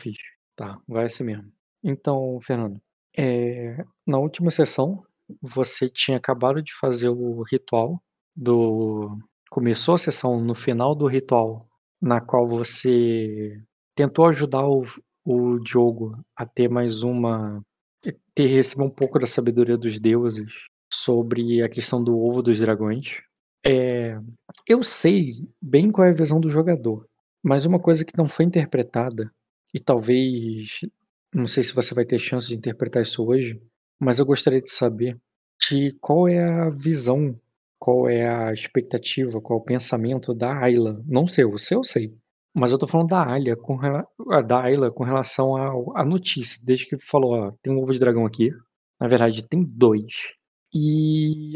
Fiz. 0.00 0.16
Tá, 0.56 0.78
vai 0.88 1.06
assim 1.06 1.24
mesmo. 1.24 1.52
Então, 1.82 2.38
Fernando, 2.42 2.80
é, 3.16 3.84
na 4.06 4.18
última 4.18 4.50
sessão, 4.50 5.04
você 5.42 5.88
tinha 5.88 6.16
acabado 6.16 6.62
de 6.62 6.74
fazer 6.74 7.08
o 7.08 7.42
ritual 7.42 8.02
do. 8.36 9.18
Começou 9.50 9.94
a 9.94 9.98
sessão 9.98 10.40
no 10.40 10.54
final 10.54 10.94
do 10.94 11.06
ritual, 11.06 11.66
na 12.00 12.20
qual 12.20 12.46
você 12.46 13.60
tentou 13.94 14.26
ajudar 14.26 14.66
o, 14.66 14.82
o 15.24 15.58
Diogo 15.58 16.18
a 16.36 16.46
ter 16.46 16.68
mais 16.68 17.02
uma. 17.02 17.62
ter 18.34 18.46
receber 18.46 18.84
um 18.84 18.90
pouco 18.90 19.18
da 19.18 19.26
sabedoria 19.26 19.76
dos 19.76 19.98
deuses 19.98 20.48
sobre 20.92 21.62
a 21.62 21.68
questão 21.68 22.02
do 22.02 22.12
ovo 22.18 22.42
dos 22.42 22.58
dragões. 22.58 23.20
É, 23.64 24.18
eu 24.66 24.82
sei 24.82 25.34
bem 25.60 25.90
qual 25.90 26.06
é 26.06 26.10
a 26.10 26.14
visão 26.14 26.40
do 26.40 26.48
jogador, 26.48 27.06
mas 27.42 27.66
uma 27.66 27.78
coisa 27.78 28.04
que 28.04 28.16
não 28.16 28.28
foi 28.28 28.44
interpretada, 28.44 29.30
e 29.74 29.80
talvez. 29.80 30.80
Não 31.34 31.46
sei 31.46 31.62
se 31.62 31.74
você 31.74 31.94
vai 31.94 32.04
ter 32.04 32.18
chance 32.18 32.48
de 32.48 32.56
interpretar 32.56 33.02
isso 33.02 33.24
hoje, 33.24 33.60
mas 34.00 34.18
eu 34.18 34.26
gostaria 34.26 34.60
de 34.60 34.70
saber 34.70 35.16
de 35.68 35.96
qual 36.00 36.26
é 36.28 36.42
a 36.42 36.70
visão, 36.70 37.38
qual 37.78 38.08
é 38.08 38.28
a 38.28 38.52
expectativa, 38.52 39.40
qual 39.40 39.58
é 39.58 39.62
o 39.62 39.64
pensamento 39.64 40.34
da 40.34 40.58
Ayla. 40.58 41.02
Não 41.06 41.26
sei, 41.26 41.44
o 41.44 41.56
seu 41.58 41.78
eu 41.78 41.84
sei. 41.84 42.14
Mas 42.54 42.72
eu 42.72 42.78
tô 42.78 42.86
falando 42.86 43.08
da 43.08 43.24
Ayla 43.24 43.56
com, 43.56 43.78
da 44.46 44.60
Ayla 44.62 44.90
com 44.90 45.04
relação 45.04 45.56
à 45.94 46.04
notícia, 46.04 46.60
desde 46.64 46.86
que 46.86 46.98
falou, 46.98 47.34
ó, 47.34 47.52
tem 47.62 47.72
um 47.72 47.78
ovo 47.80 47.92
de 47.92 47.98
dragão 47.98 48.26
aqui. 48.26 48.50
Na 49.00 49.06
verdade, 49.06 49.46
tem 49.46 49.62
dois. 49.64 50.34
E, 50.74 51.52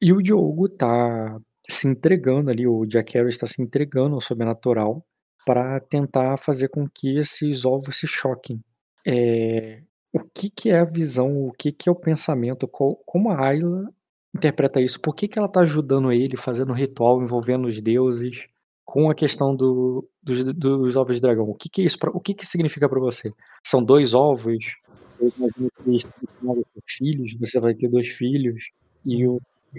e 0.00 0.12
o 0.12 0.20
Diogo 0.20 0.68
tá 0.68 1.38
se 1.68 1.86
entregando 1.88 2.50
ali, 2.50 2.66
o 2.66 2.84
Jack 2.86 3.14
Harris 3.14 3.34
está 3.34 3.46
se 3.46 3.62
entregando 3.62 4.14
ao 4.14 4.20
sobrenatural 4.20 5.04
para 5.44 5.80
tentar 5.80 6.36
fazer 6.36 6.68
com 6.68 6.88
que 6.88 7.18
esses 7.18 7.64
ovos 7.64 7.98
se 7.98 8.06
choquem. 8.06 8.62
É, 9.06 9.82
o 10.12 10.20
que, 10.20 10.50
que 10.50 10.70
é 10.70 10.78
a 10.80 10.84
visão, 10.84 11.46
o 11.46 11.52
que, 11.52 11.72
que 11.72 11.88
é 11.88 11.92
o 11.92 11.96
pensamento, 11.96 12.68
qual, 12.68 12.96
como 13.06 13.30
a 13.30 13.48
Ayla 13.48 13.92
interpreta 14.34 14.80
isso, 14.80 15.00
por 15.00 15.14
que, 15.14 15.28
que 15.28 15.38
ela 15.38 15.46
está 15.46 15.60
ajudando 15.60 16.12
ele, 16.12 16.36
fazendo 16.36 16.72
ritual 16.72 17.22
envolvendo 17.22 17.66
os 17.66 17.80
deuses, 17.80 18.46
com 18.84 19.10
a 19.10 19.14
questão 19.14 19.54
do, 19.54 20.08
dos, 20.22 20.42
dos 20.44 20.96
ovos 20.96 21.16
de 21.16 21.22
dragão. 21.22 21.48
O 21.48 21.54
que, 21.54 21.68
que 21.68 21.82
é 21.82 21.84
isso? 21.84 21.98
Pra, 21.98 22.10
o 22.10 22.20
que, 22.20 22.34
que 22.34 22.46
significa 22.46 22.88
para 22.88 23.00
você? 23.00 23.32
São 23.66 23.82
dois 23.82 24.14
ovos? 24.14 24.76
Eu 25.20 25.32
imagino 25.38 25.70
que 25.84 26.82
filhos, 26.86 27.36
você 27.38 27.60
vai 27.60 27.74
ter 27.74 27.88
dois 27.88 28.08
filhos, 28.08 28.70
e 29.06 29.24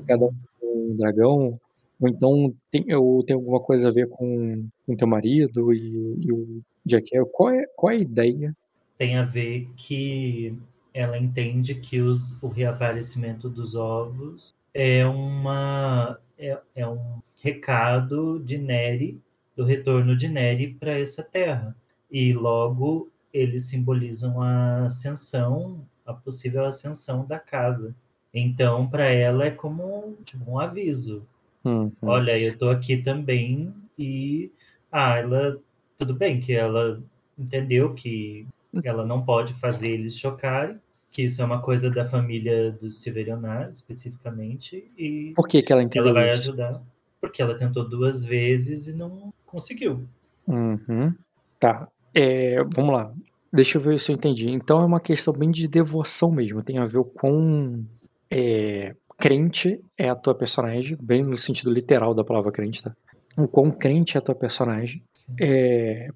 cada 0.08 0.26
um 0.26 0.34
um 0.74 0.96
dragão. 0.96 1.60
Ou 2.00 2.10
então 2.10 2.54
tem, 2.72 2.94
ou 2.96 3.24
tem 3.24 3.36
alguma 3.36 3.60
coisa 3.60 3.90
a 3.90 3.92
ver 3.92 4.10
com 4.10 4.68
o 4.88 4.96
teu 4.96 5.08
marido 5.08 5.74
e, 5.74 6.18
e 6.22 6.32
o 6.32 6.62
Jack 6.86 7.10
Qual 7.32 7.50
é, 7.50 7.66
qual 7.76 7.92
é 7.92 7.96
a 7.96 8.00
ideia? 8.00 8.56
Tem 8.98 9.18
a 9.18 9.24
ver 9.24 9.70
que 9.76 10.56
ela 10.94 11.18
entende 11.18 11.76
que 11.76 12.00
os, 12.02 12.42
o 12.42 12.48
reaparecimento 12.48 13.50
dos 13.50 13.76
ovos 13.76 14.54
é 14.74 15.06
uma 15.06 16.20
é, 16.38 16.60
é 16.76 16.88
um 16.88 17.20
recado 17.42 18.40
de 18.40 18.58
Neri, 18.58 19.20
do 19.56 19.64
retorno 19.64 20.16
de 20.16 20.28
Neri 20.28 20.74
para 20.74 20.98
essa 20.98 21.24
terra. 21.24 21.76
E 22.12 22.34
logo 22.34 23.10
eles 23.34 23.66
simbolizam 23.66 24.42
a 24.42 24.86
ascensão, 24.86 25.86
a 26.06 26.14
possível 26.14 26.66
ascensão 26.66 27.26
da 27.26 27.40
casa. 27.40 27.96
Então, 28.34 28.88
para 28.88 29.10
ela 29.10 29.46
é 29.46 29.52
como 29.52 30.16
tipo, 30.24 30.50
um 30.50 30.60
aviso. 30.60 31.26
Uhum. 31.64 31.92
Olha, 32.02 32.38
eu 32.38 32.58
tô 32.58 32.70
aqui 32.70 32.98
também 32.98 33.74
e 33.98 34.52
ah, 34.92 35.18
ela 35.18 35.60
tudo 35.98 36.14
bem 36.14 36.40
que 36.40 36.54
ela 36.54 37.02
entendeu 37.38 37.94
que 37.94 38.46
ela 38.84 39.06
não 39.06 39.24
pode 39.24 39.54
fazer 39.54 39.92
eles 39.92 40.18
chocarem, 40.18 40.78
que 41.12 41.22
isso 41.24 41.42
é 41.42 41.46
uma 41.46 41.62
coisa 41.62 41.90
da 41.90 42.06
família 42.06 42.72
dos 42.72 43.02
Severionar, 43.02 43.70
especificamente, 43.70 44.92
e 44.98 45.32
Por 45.36 45.48
que, 45.48 45.62
que 45.62 45.72
ela 45.72 45.84
entendeu 45.84 46.10
ela 46.10 46.22
vai 46.22 46.30
isso? 46.32 46.50
ajudar. 46.50 46.82
Porque 47.22 47.42
ela 47.42 47.56
tentou 47.56 47.88
duas 47.88 48.26
vezes 48.26 48.88
e 48.88 48.94
não 48.94 49.34
conseguiu. 49.46 50.04
Uhum. 50.48 51.14
Tá. 51.60 51.88
É, 52.14 52.64
vamos 52.64 52.94
lá. 52.94 53.14
Deixa 53.52 53.78
eu 53.78 53.82
ver 53.82 54.00
se 54.00 54.12
eu 54.12 54.16
entendi. 54.16 54.50
Então 54.50 54.82
é 54.82 54.86
uma 54.86 55.00
questão 55.00 55.34
bem 55.34 55.52
de 55.52 55.68
devoção 55.68 56.32
mesmo. 56.32 56.64
Tem 56.64 56.80
a 56.80 56.86
ver 56.86 57.04
com 57.04 57.86
é, 58.30 58.96
crente 59.24 59.80
é 59.98 60.10
a 60.10 60.16
tua 60.16 60.36
personagem, 60.36 60.98
bem 61.02 61.24
no 61.24 61.38
sentido 61.38 61.72
literal 61.72 62.14
da 62.14 62.26
palavra 62.26 62.52
crente, 62.52 62.84
tá? 62.84 62.94
O 63.38 63.48
quão 63.48 63.72
crente 63.72 64.18
é 64.18 64.20
a 64.20 64.22
tua 64.22 64.36
personagem. 64.36 65.02
É, 65.40 66.10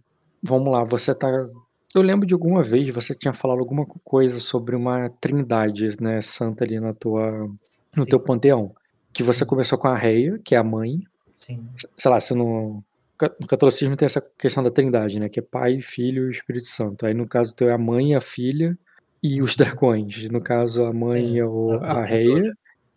vamos 0.44 0.70
lá, 0.70 0.84
você 0.84 1.16
tá. 1.16 1.30
Eu 1.96 2.02
lembro 2.02 2.28
de 2.28 2.34
alguma 2.34 2.62
vez 2.62 2.90
você 2.90 3.16
tinha 3.16 3.32
falado 3.32 3.60
alguma 3.60 3.86
coisa 4.04 4.42
sobre 4.42 4.76
uma 4.76 5.08
trindade, 5.22 5.88
né, 6.02 6.20
santa 6.20 6.66
ali 6.66 6.82
na 6.82 6.94
tua, 6.94 7.32
no 7.96 8.04
Sim. 8.04 8.10
teu 8.10 8.20
panteão. 8.20 8.76
Que 9.14 9.24
você 9.24 9.46
começou 9.46 9.78
com 9.78 9.88
a 9.88 9.98
Reia, 9.98 10.38
que 10.44 10.54
é 10.54 10.58
a 10.58 10.64
mãe. 10.64 11.00
Sim. 11.38 11.66
Sei 11.98 12.12
lá, 12.12 12.20
se 12.20 12.34
no, 12.34 12.84
no 13.40 13.48
catolicismo 13.48 13.96
tem 13.96 14.06
essa 14.06 14.22
questão 14.38 14.62
da 14.62 14.70
trindade, 14.70 15.18
né? 15.18 15.30
Que 15.30 15.40
é 15.40 15.44
pai, 15.44 15.80
filho 15.82 16.28
e 16.28 16.32
Espírito 16.32 16.68
Santo. 16.68 17.06
Aí 17.06 17.14
no 17.14 17.26
caso 17.26 17.56
teu 17.56 17.70
é 17.70 17.74
a 17.74 17.78
mãe, 17.78 18.16
a 18.16 18.22
filha 18.22 18.78
e 19.24 19.42
os 19.42 19.56
dragões. 19.56 20.30
No 20.30 20.42
caso, 20.42 20.84
a 20.84 20.92
mãe 20.92 21.40
é, 21.40 21.46
o, 21.46 21.72
a, 21.82 22.02
a 22.02 22.04
Reia. 22.04 22.54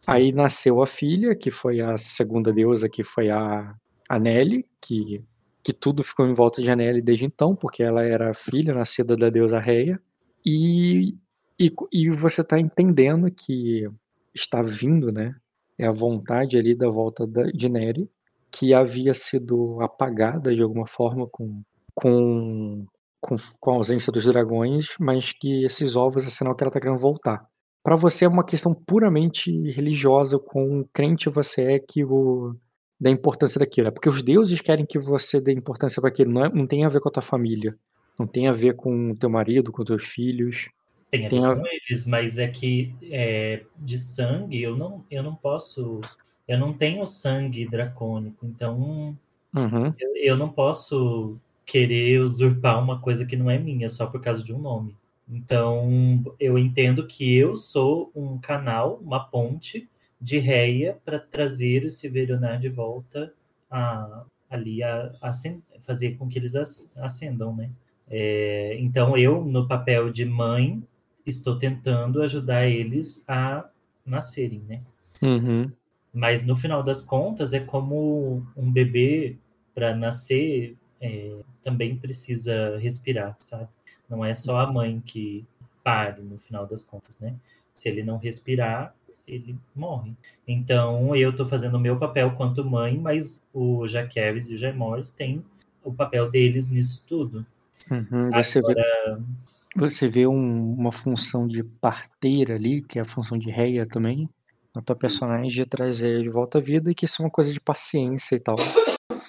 Aí 0.06 0.33
nasceu 0.33 0.83
a 0.83 0.87
filha, 0.87 1.34
que 1.34 1.50
foi 1.50 1.81
a 1.81 1.97
segunda 1.97 2.53
deusa, 2.53 2.88
que 2.88 3.05
foi 3.05 3.31
a, 3.31 3.75
a 4.09 4.19
Nelly, 4.19 4.66
que, 4.81 5.22
que 5.62 5.72
tudo 5.72 6.03
ficou 6.03 6.27
em 6.27 6.33
volta 6.33 6.62
de 6.62 6.75
Nelly 6.75 7.03
desde 7.03 7.27
então, 7.27 7.55
porque 7.55 7.83
ela 7.83 8.03
era 8.03 8.34
filha 8.34 8.75
nascida 8.75 9.16
da 9.16 9.28
deusa 9.28 9.59
Reia. 9.59 10.00
E, 10.44 11.15
e, 11.59 11.72
e 11.93 12.11
você 12.11 12.41
está 12.41 12.59
entendendo 12.59 13.31
que 13.31 13.88
está 14.34 14.62
vindo, 14.62 15.12
né? 15.12 15.34
É 15.78 15.87
a 15.87 15.93
vontade 15.93 16.56
ali 16.56 16.75
da 16.77 16.88
volta 16.88 17.27
da, 17.27 17.44
de 17.44 17.69
Neri, 17.69 18.11
que 18.50 18.75
havia 18.75 19.15
sido 19.15 19.81
apagada 19.81 20.55
de 20.55 20.62
alguma 20.62 20.87
forma 20.87 21.27
com, 21.28 21.62
com 21.94 22.87
com, 23.21 23.37
com 23.61 23.71
a 23.71 23.75
ausência 23.75 24.12
dos 24.12 24.25
dragões, 24.25 24.94
mas 24.99 25.32
que 25.32 25.65
esses 25.65 25.94
ovos 25.94 26.25
é 26.25 26.28
sinal 26.28 26.55
que 26.56 26.65
ela 26.65 26.71
está 26.71 26.81
querendo 26.81 26.99
voltar. 26.99 27.47
Para 27.83 27.97
você 27.97 28.25
é 28.25 28.29
uma 28.29 28.45
questão 28.45 28.75
puramente 28.75 29.51
religiosa, 29.71 30.39
com 30.39 30.85
crente 30.93 31.31
você 31.31 31.73
é 31.73 31.79
que 31.79 32.05
o 32.05 32.55
da 33.01 33.09
importância 33.09 33.59
daquilo. 33.59 33.89
É 33.89 33.91
porque 33.91 34.09
os 34.09 34.23
deuses 34.23 34.61
querem 34.61 34.85
que 34.85 34.99
você 34.99 35.41
dê 35.41 35.53
importância 35.53 36.01
para 36.03 36.11
aquilo. 36.11 36.31
Não, 36.31 36.45
é, 36.45 36.49
não 36.51 36.67
tem 36.67 36.85
a 36.85 36.89
ver 36.89 37.01
com 37.01 37.09
a 37.09 37.13
tua 37.13 37.23
família. 37.23 37.75
Não 38.19 38.27
tem 38.27 38.47
a 38.47 38.53
ver 38.53 38.77
com 38.77 39.13
o 39.13 39.17
teu 39.17 39.31
marido, 39.31 39.73
com 39.73 39.83
teus 39.83 40.05
filhos. 40.05 40.69
Tem 41.11 41.25
a 41.25 41.29
ver 41.29 41.45
a... 41.45 41.57
com 41.57 41.67
eles, 41.67 42.07
mas 42.07 42.37
é 42.37 42.47
que 42.47 42.95
é, 43.05 43.63
de 43.79 43.99
sangue 43.99 44.62
eu 44.62 44.77
não, 44.77 45.03
eu 45.11 45.23
não 45.23 45.35
posso. 45.35 46.03
Eu 46.47 46.59
não 46.59 46.73
tenho 46.73 47.07
sangue 47.07 47.67
dracônico, 47.67 48.45
então 48.45 49.17
uhum. 49.55 49.95
eu, 49.99 50.17
eu 50.17 50.37
não 50.37 50.49
posso 50.49 51.37
querer 51.65 52.21
usurpar 52.21 52.83
uma 52.83 53.01
coisa 53.01 53.25
que 53.25 53.37
não 53.37 53.49
é 53.49 53.57
minha 53.57 53.89
só 53.89 54.07
por 54.07 54.21
causa 54.21 54.43
de 54.43 54.53
um 54.53 54.59
nome. 54.59 54.97
Então, 55.31 56.25
eu 56.41 56.59
entendo 56.59 57.07
que 57.07 57.37
eu 57.37 57.55
sou 57.55 58.11
um 58.15 58.37
canal, 58.39 59.01
uma 59.03 59.21
ponte 59.21 59.89
de 60.21 60.39
réia 60.39 60.99
para 61.05 61.21
trazer 61.21 61.85
o 61.85 61.91
Silverionar 61.91 62.59
de 62.59 62.69
volta 62.69 63.33
a, 63.71 64.25
ali 64.51 64.83
a, 64.83 65.13
a, 65.23 65.31
fazer 65.79 66.17
com 66.17 66.29
que 66.29 66.39
eles 66.39 66.57
ascendam, 66.97 67.55
né? 67.55 67.71
É, 68.09 68.77
então, 68.81 69.17
eu, 69.17 69.45
no 69.45 69.69
papel 69.69 70.11
de 70.11 70.25
mãe, 70.25 70.83
estou 71.25 71.57
tentando 71.57 72.23
ajudar 72.23 72.67
eles 72.67 73.25
a 73.29 73.69
nascerem, 74.05 74.62
né? 74.69 74.83
Uhum. 75.23 75.71
Mas, 76.12 76.45
no 76.45 76.57
final 76.57 76.83
das 76.83 77.03
contas, 77.03 77.53
é 77.53 77.61
como 77.61 78.45
um 78.57 78.71
bebê 78.71 79.37
para 79.73 79.95
nascer 79.95 80.77
é, 81.01 81.37
também 81.62 81.97
precisa 81.97 82.77
respirar, 82.79 83.37
sabe? 83.39 83.69
Não 84.10 84.25
é 84.25 84.34
só 84.34 84.59
a 84.59 84.71
mãe 84.71 85.00
que 85.06 85.46
pare 85.85 86.20
no 86.20 86.37
final 86.37 86.67
das 86.67 86.85
contas, 86.85 87.19
né? 87.19 87.35
Se 87.73 87.88
ele 87.88 88.02
não 88.02 88.19
respirar, 88.19 88.94
ele 89.26 89.56
morre. 89.75 90.12
Então, 90.46 91.14
eu 91.14 91.31
estou 91.31 91.46
fazendo 91.46 91.76
o 91.76 91.81
meu 91.81 91.99
papel 91.99 92.32
quanto 92.32 92.64
mãe, 92.64 92.99
mas 92.99 93.49
o 93.55 93.87
Jaqueves 93.87 94.49
e 94.49 94.55
o 94.55 94.58
Jaimores 94.58 95.11
têm 95.11 95.44
o 95.85 95.93
papel 95.93 96.29
deles 96.31 96.69
nisso 96.69 97.05
tudo. 97.06 97.46
Uhum, 97.90 98.31
você, 98.35 98.58
Agora... 98.58 98.75
vê, 99.17 99.88
você 99.88 100.08
vê 100.08 100.26
um, 100.26 100.75
uma 100.75 100.93
função 100.93 101.46
de 101.46 101.62
parteira 101.62 102.56
ali, 102.56 102.82
que 102.82 102.99
é 102.99 103.02
a 103.02 103.06
função 103.06 103.38
de 103.38 103.50
reia 103.50 103.87
também, 103.87 104.29
na 104.75 104.82
tua 104.82 104.96
personagem, 104.96 105.49
de 105.49 105.64
trazer 105.64 106.23
de 106.23 106.29
volta 106.29 106.58
à 106.58 106.61
vida, 106.61 106.90
e 106.90 106.94
que 106.94 107.05
isso 107.05 107.23
é 107.23 107.25
uma 107.25 107.31
coisa 107.31 107.52
de 107.52 107.61
paciência 107.61 108.37
e 108.37 108.40
tal. 108.40 108.56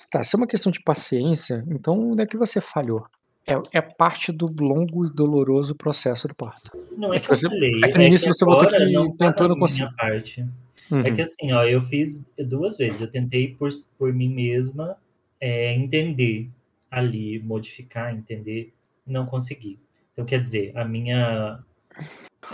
Tá, 0.09 0.23
se 0.23 0.35
é 0.35 0.37
uma 0.37 0.47
questão 0.47 0.71
de 0.71 0.81
paciência, 0.81 1.63
então 1.69 2.11
onde 2.11 2.23
é 2.23 2.25
que 2.25 2.37
você 2.37 2.59
falhou? 2.59 3.05
É, 3.47 3.77
é 3.77 3.81
parte 3.81 4.31
do 4.31 4.45
longo 4.59 5.05
e 5.05 5.13
doloroso 5.13 5.75
processo 5.75 6.27
do 6.27 6.35
parto. 6.35 6.71
Não 6.95 7.13
é, 7.13 7.17
é 7.17 7.19
que, 7.19 7.27
que 7.27 7.35
você, 7.35 7.49
falei, 7.49 7.71
é 7.83 7.87
que 7.89 7.97
no 7.97 8.03
é 8.03 8.07
início 8.07 8.29
que 8.29 8.35
você 8.35 8.45
botou 8.45 8.67
que 8.67 8.91
não 8.91 9.15
tentou 9.15 9.47
não 9.47 9.57
conseguir. 9.57 9.93
parte. 9.95 10.45
Uhum. 10.91 10.99
É 10.99 11.11
que 11.11 11.21
assim, 11.21 11.51
ó, 11.51 11.63
eu 11.63 11.81
fiz 11.81 12.27
duas 12.37 12.77
vezes. 12.77 13.01
Eu 13.01 13.09
tentei 13.09 13.55
por, 13.55 13.69
por 13.97 14.13
mim 14.13 14.29
mesma 14.29 14.97
é, 15.39 15.73
entender 15.73 16.49
ali, 16.89 17.39
modificar, 17.39 18.13
entender. 18.13 18.73
não 19.07 19.25
consegui. 19.25 19.79
Então, 20.13 20.25
quer 20.25 20.39
dizer, 20.39 20.77
a 20.77 20.85
minha. 20.85 21.59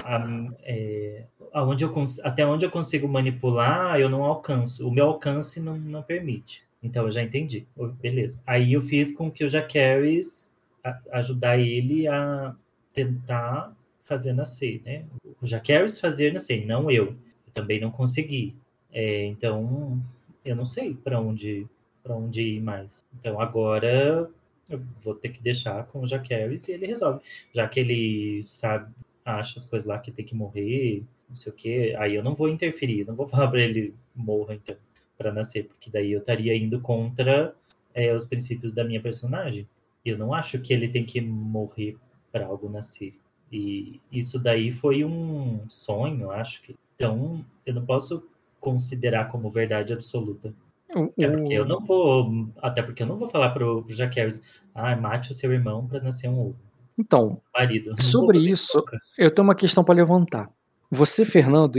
A, 0.03 0.47
é, 0.63 1.23
aonde 1.51 1.83
eu, 1.83 1.93
até 2.23 2.45
onde 2.45 2.65
eu 2.65 2.71
consigo 2.71 3.07
manipular, 3.07 3.99
eu 3.99 4.09
não 4.09 4.23
alcanço. 4.23 4.87
O 4.87 4.91
meu 4.91 5.07
alcance 5.07 5.59
não, 5.59 5.77
não 5.77 6.03
permite. 6.03 6.63
Então, 6.81 7.05
eu 7.05 7.11
já 7.11 7.21
entendi. 7.21 7.67
Beleza. 7.99 8.41
Aí 8.45 8.73
eu 8.73 8.81
fiz 8.81 9.11
com 9.15 9.29
que 9.31 9.43
o 9.43 9.49
Jacaris 9.49 10.55
ajudar 11.11 11.59
ele 11.59 12.07
a 12.07 12.55
tentar 12.93 13.75
fazer 14.01 14.33
nascer, 14.33 14.81
né? 14.85 15.05
O 15.41 15.45
Jacaris 15.45 15.99
fazer 15.99 16.33
nascer, 16.33 16.65
não 16.65 16.89
eu. 16.89 17.15
Eu 17.45 17.53
também 17.53 17.79
não 17.79 17.91
consegui. 17.91 18.55
É, 18.91 19.25
então, 19.25 20.01
eu 20.43 20.55
não 20.55 20.65
sei 20.65 20.93
para 20.93 21.19
onde 21.19 21.67
para 22.07 22.15
onde 22.15 22.41
ir 22.41 22.61
mais. 22.61 23.05
Então 23.19 23.39
agora 23.39 24.29
eu 24.69 24.81
vou 25.03 25.13
ter 25.13 25.29
que 25.29 25.41
deixar 25.41 25.85
com 25.87 26.01
o 26.01 26.07
Jaqueris 26.07 26.67
e 26.67 26.71
ele 26.71 26.87
resolve. 26.87 27.19
Já 27.53 27.67
que 27.67 27.81
ele 27.81 28.43
sabe, 28.47 28.93
acha 29.25 29.59
as 29.59 29.65
coisas 29.65 29.87
lá 29.87 29.99
que 29.99 30.11
tem 30.11 30.25
que 30.25 30.33
morrer, 30.33 31.03
não 31.27 31.35
sei 31.35 31.51
o 31.51 31.55
que, 31.55 31.95
aí 31.95 32.15
eu 32.15 32.23
não 32.23 32.33
vou 32.33 32.47
interferir, 32.47 33.05
não 33.05 33.13
vou 33.13 33.27
falar 33.27 33.49
para 33.49 33.61
ele 33.61 33.93
morra 34.15 34.55
então 34.55 34.75
para 35.17 35.33
nascer, 35.33 35.65
porque 35.65 35.89
daí 35.89 36.11
eu 36.11 36.19
estaria 36.19 36.55
indo 36.55 36.79
contra 36.79 37.53
é, 37.93 38.13
os 38.13 38.27
princípios 38.27 38.71
da 38.71 38.83
minha 38.83 39.01
personagem. 39.01 39.67
Eu 40.09 40.17
não 40.17 40.33
acho 40.33 40.59
que 40.59 40.73
ele 40.73 40.87
tem 40.87 41.05
que 41.05 41.19
morrer 41.19 41.97
para 42.31 42.45
algo 42.45 42.69
nascer. 42.69 43.13
E 43.51 43.99
isso 44.11 44.39
daí 44.39 44.71
foi 44.71 45.03
um 45.03 45.61
sonho, 45.67 46.31
acho 46.31 46.61
que. 46.61 46.75
Então, 46.95 47.45
eu 47.65 47.73
não 47.73 47.85
posso 47.85 48.27
considerar 48.59 49.29
como 49.29 49.49
verdade 49.49 49.93
absoluta. 49.93 50.53
Até 50.89 51.29
porque 51.29 51.53
eu 51.53 51.65
não 51.65 51.83
vou, 51.83 52.49
até 52.61 52.81
porque 52.81 53.03
eu 53.03 53.07
não 53.07 53.17
vou 53.17 53.27
falar 53.27 53.49
pro, 53.49 53.83
pro 53.83 53.93
Jaqueris, 53.93 54.41
ah, 54.73 54.95
mate 54.95 55.31
o 55.31 55.33
seu 55.33 55.51
irmão 55.51 55.85
para 55.85 56.01
nascer 56.01 56.29
um 56.29 56.39
ovo. 56.39 56.55
Então, 56.97 57.41
Marido, 57.53 57.93
sobre 58.01 58.39
isso, 58.39 58.83
eu 59.17 59.29
tenho 59.29 59.47
uma 59.47 59.55
questão 59.55 59.83
para 59.83 59.95
levantar. 59.95 60.49
Você, 60.89 61.25
Fernando, 61.25 61.75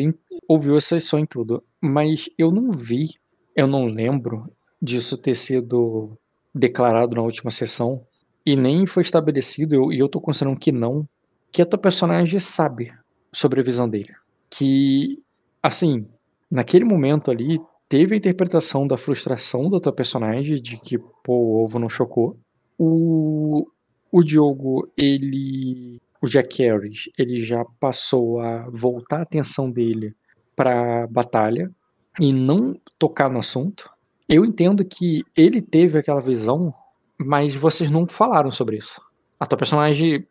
ouviu 0.46 0.76
essa 0.76 1.19
em 1.19 1.25
tudo, 1.25 1.64
mas 1.80 2.28
eu 2.36 2.52
não 2.52 2.70
vi, 2.70 3.08
eu 3.56 3.66
não 3.66 3.86
lembro 3.86 4.52
disso 4.80 5.16
ter 5.16 5.34
sido 5.34 6.16
declarado 6.54 7.16
na 7.16 7.22
última 7.22 7.50
sessão 7.50 8.04
e 8.49 8.56
nem 8.56 8.87
foi 8.87 9.03
estabelecido, 9.03 9.93
e 9.93 9.99
eu 9.99 10.09
tô 10.09 10.21
considerando 10.21 10.59
que 10.59 10.73
não, 10.73 11.06
que 11.53 11.61
a 11.61 11.67
tua 11.67 11.79
personagem 11.79 12.41
sabe 12.41 12.93
sobre 13.31 13.61
a 13.61 13.62
visão 13.62 13.87
dele. 13.87 14.15
Que, 14.49 15.23
assim, 15.62 16.06
naquele 16.50 16.85
momento 16.85 17.31
ali, 17.31 17.61
teve 17.89 18.15
a 18.15 18.19
interpretação 18.19 18.87
da 18.87 18.97
frustração 18.97 19.69
da 19.69 19.79
tua 19.79 19.93
personagem, 19.93 20.62
de 20.62 20.79
que, 20.81 20.97
pô, 20.99 21.35
o 21.35 21.62
ovo 21.62 21.79
não 21.79 21.91
chocou. 21.91 22.39
O, 22.79 23.69
o 24.11 24.23
Diogo, 24.23 24.91
ele. 24.97 26.00
O 26.21 26.27
Jack 26.27 26.62
Harris, 26.62 27.11
ele 27.17 27.41
já 27.41 27.65
passou 27.79 28.41
a 28.41 28.69
voltar 28.71 29.19
a 29.19 29.23
atenção 29.23 29.71
dele 29.71 30.17
pra 30.56 31.06
batalha 31.06 31.71
e 32.19 32.33
não 32.33 32.75
tocar 32.99 33.31
no 33.31 33.39
assunto. 33.39 33.89
Eu 34.29 34.45
entendo 34.45 34.85
que 34.85 35.23
ele 35.37 35.62
teve 35.62 35.99
aquela 35.99 36.21
visão, 36.21 36.75
mas 37.19 37.55
vocês 37.55 37.91
não 37.91 38.06
falaram 38.06 38.50
sobre 38.50 38.76
isso. 38.76 39.00
A 39.38 39.47
tua 39.47 39.59
personagem. 39.59 40.26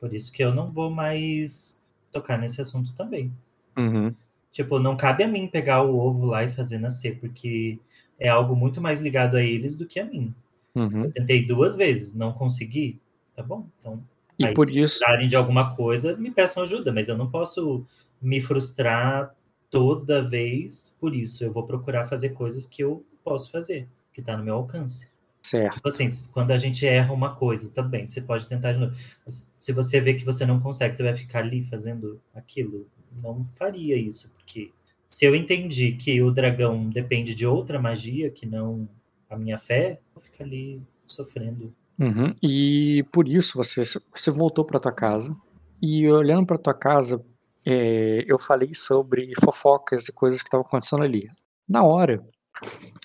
Por 0.00 0.14
isso 0.14 0.32
que 0.32 0.42
eu 0.42 0.54
não 0.54 0.70
vou 0.70 0.90
mais 0.90 1.82
tocar 2.12 2.38
nesse 2.38 2.60
assunto 2.60 2.94
também. 2.94 3.32
Uhum. 3.76 4.14
Tipo, 4.52 4.78
não 4.78 4.96
cabe 4.96 5.22
a 5.22 5.28
mim 5.28 5.46
pegar 5.46 5.82
o 5.82 5.98
ovo 5.98 6.26
lá 6.26 6.44
e 6.44 6.48
fazer 6.48 6.78
nascer, 6.78 7.18
porque 7.20 7.78
é 8.18 8.28
algo 8.28 8.56
muito 8.56 8.80
mais 8.80 9.00
ligado 9.00 9.36
a 9.36 9.42
eles 9.42 9.76
do 9.76 9.86
que 9.86 10.00
a 10.00 10.04
mim. 10.04 10.34
Uhum. 10.74 11.04
Eu 11.04 11.12
tentei 11.12 11.44
duas 11.44 11.76
vezes, 11.76 12.14
não 12.14 12.32
consegui. 12.32 12.98
Tá 13.34 13.42
bom, 13.42 13.66
então. 13.78 14.02
E 14.38 14.46
aí, 14.46 14.54
por 14.54 14.66
se 14.66 14.78
isso. 14.78 14.98
precisarem 14.98 15.28
de 15.28 15.36
alguma 15.36 15.74
coisa, 15.74 16.16
me 16.16 16.30
peçam 16.30 16.62
ajuda, 16.62 16.92
mas 16.92 17.08
eu 17.08 17.16
não 17.16 17.30
posso 17.30 17.84
me 18.20 18.40
frustrar 18.40 19.34
toda 19.70 20.22
vez 20.22 20.96
por 20.98 21.14
isso. 21.14 21.44
Eu 21.44 21.52
vou 21.52 21.66
procurar 21.66 22.06
fazer 22.06 22.30
coisas 22.30 22.66
que 22.66 22.82
eu 22.82 23.04
posso 23.22 23.50
fazer, 23.50 23.88
que 24.12 24.22
tá 24.22 24.36
no 24.36 24.44
meu 24.44 24.54
alcance. 24.54 25.10
Certo. 25.46 25.76
Tipo 25.76 25.88
assim, 25.88 26.08
quando 26.32 26.50
a 26.50 26.58
gente 26.58 26.84
erra 26.84 27.12
uma 27.12 27.36
coisa 27.36 27.70
também, 27.72 28.04
você 28.04 28.20
pode 28.20 28.48
tentar 28.48 28.72
de 28.72 28.80
novo. 28.80 28.96
Se 29.26 29.72
você 29.72 30.00
vê 30.00 30.14
que 30.14 30.24
você 30.24 30.44
não 30.44 30.58
consegue, 30.58 30.96
você 30.96 31.04
vai 31.04 31.14
ficar 31.14 31.38
ali 31.38 31.62
fazendo 31.62 32.20
aquilo 32.34 32.88
não 33.22 33.46
faria 33.54 33.96
isso, 33.96 34.30
porque 34.34 34.70
se 35.08 35.24
eu 35.24 35.34
entendi 35.34 35.92
que 35.92 36.20
o 36.20 36.30
dragão 36.30 36.90
depende 36.90 37.34
de 37.34 37.46
outra 37.46 37.80
magia 37.80 38.28
que 38.28 38.44
não 38.44 38.88
a 39.30 39.36
minha 39.36 39.58
fé, 39.58 40.00
eu 40.14 40.20
fico 40.20 40.42
ali 40.42 40.82
sofrendo. 41.06 41.72
Uhum. 41.98 42.34
E 42.42 43.04
por 43.12 43.28
isso 43.28 43.56
você, 43.56 43.82
você 44.12 44.30
voltou 44.30 44.64
para 44.64 44.80
tua 44.80 44.92
casa 44.92 45.34
e 45.80 46.08
olhando 46.08 46.46
para 46.46 46.58
tua 46.58 46.74
casa, 46.74 47.24
é, 47.64 48.24
eu 48.26 48.38
falei 48.38 48.74
sobre 48.74 49.32
fofocas 49.40 50.08
e 50.08 50.12
coisas 50.12 50.42
que 50.42 50.48
estavam 50.48 50.66
acontecendo 50.66 51.04
ali. 51.04 51.30
Na 51.68 51.84
hora, 51.84 52.22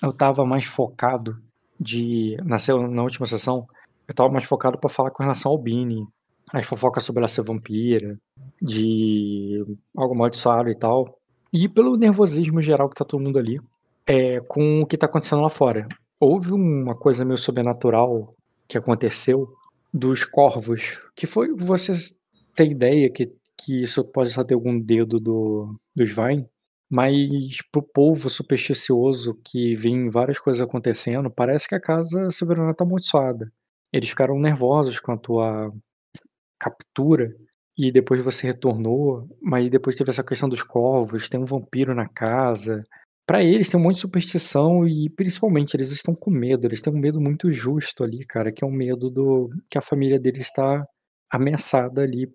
eu 0.02 0.10
estava 0.10 0.44
mais 0.44 0.64
focado 0.64 1.40
de 1.82 2.36
na, 2.44 2.56
na 2.88 3.02
última 3.02 3.26
sessão, 3.26 3.66
eu 4.06 4.12
estava 4.12 4.30
mais 4.30 4.44
focado 4.44 4.78
para 4.78 4.88
falar 4.88 5.10
com 5.10 5.22
relação 5.22 5.50
ao 5.50 5.58
Bini, 5.58 6.06
as 6.52 6.66
fofocas 6.66 7.04
sobre 7.04 7.20
ela 7.20 7.28
ser 7.28 7.42
vampira, 7.42 8.18
de 8.60 9.64
algo 9.96 10.14
amaldiçoado 10.14 10.70
e 10.70 10.74
tal. 10.74 11.18
E 11.52 11.68
pelo 11.68 11.96
nervosismo 11.96 12.60
geral 12.60 12.88
que 12.88 12.94
tá 12.94 13.04
todo 13.04 13.22
mundo 13.22 13.38
ali, 13.38 13.60
é, 14.06 14.40
com 14.48 14.82
o 14.82 14.86
que 14.86 14.96
tá 14.96 15.06
acontecendo 15.06 15.42
lá 15.42 15.48
fora. 15.48 15.86
Houve 16.18 16.52
uma 16.52 16.94
coisa 16.94 17.24
meio 17.24 17.38
sobrenatural 17.38 18.34
que 18.68 18.78
aconteceu 18.78 19.48
dos 19.92 20.24
corvos, 20.24 21.00
que 21.14 21.26
foi 21.26 21.52
você 21.54 21.92
ter 22.54 22.70
ideia 22.70 23.10
que, 23.10 23.32
que 23.58 23.82
isso 23.82 24.04
pode 24.04 24.30
só 24.30 24.44
ter 24.44 24.54
algum 24.54 24.78
dedo 24.78 25.18
do, 25.18 25.74
dos 25.96 26.10
Vine, 26.10 26.46
mas 26.92 27.56
pro 27.72 27.82
povo 27.82 28.28
supersticioso 28.28 29.34
que 29.42 29.74
vê 29.74 30.10
várias 30.10 30.38
coisas 30.38 30.60
acontecendo, 30.60 31.30
parece 31.30 31.66
que 31.66 31.74
a 31.74 31.80
casa 31.80 32.30
soberana 32.30 32.74
tá 32.74 32.84
amaldiçoada. 32.84 33.50
Eles 33.90 34.10
ficaram 34.10 34.38
nervosos 34.38 35.00
a 35.08 35.16
tua 35.16 35.72
captura 36.60 37.34
e 37.78 37.90
depois 37.90 38.22
você 38.22 38.46
retornou, 38.46 39.26
mas 39.40 39.70
depois 39.70 39.96
teve 39.96 40.10
essa 40.10 40.22
questão 40.22 40.50
dos 40.50 40.62
corvos, 40.62 41.30
tem 41.30 41.40
um 41.40 41.46
vampiro 41.46 41.94
na 41.94 42.06
casa. 42.06 42.84
Para 43.26 43.42
eles 43.42 43.70
tem 43.70 43.80
um 43.80 43.82
monte 43.82 43.94
de 43.94 44.00
superstição 44.02 44.86
e 44.86 45.08
principalmente 45.08 45.74
eles 45.74 45.92
estão 45.92 46.14
com 46.14 46.30
medo, 46.30 46.66
eles 46.66 46.82
têm 46.82 46.92
um 46.92 46.98
medo 46.98 47.22
muito 47.22 47.50
justo 47.50 48.04
ali, 48.04 48.22
cara, 48.26 48.52
que 48.52 48.62
é 48.62 48.66
um 48.66 48.70
medo 48.70 49.10
do 49.10 49.48
que 49.70 49.78
a 49.78 49.82
família 49.82 50.20
deles 50.20 50.42
está 50.46 50.84
ameaçada 51.30 52.02
ali 52.02 52.30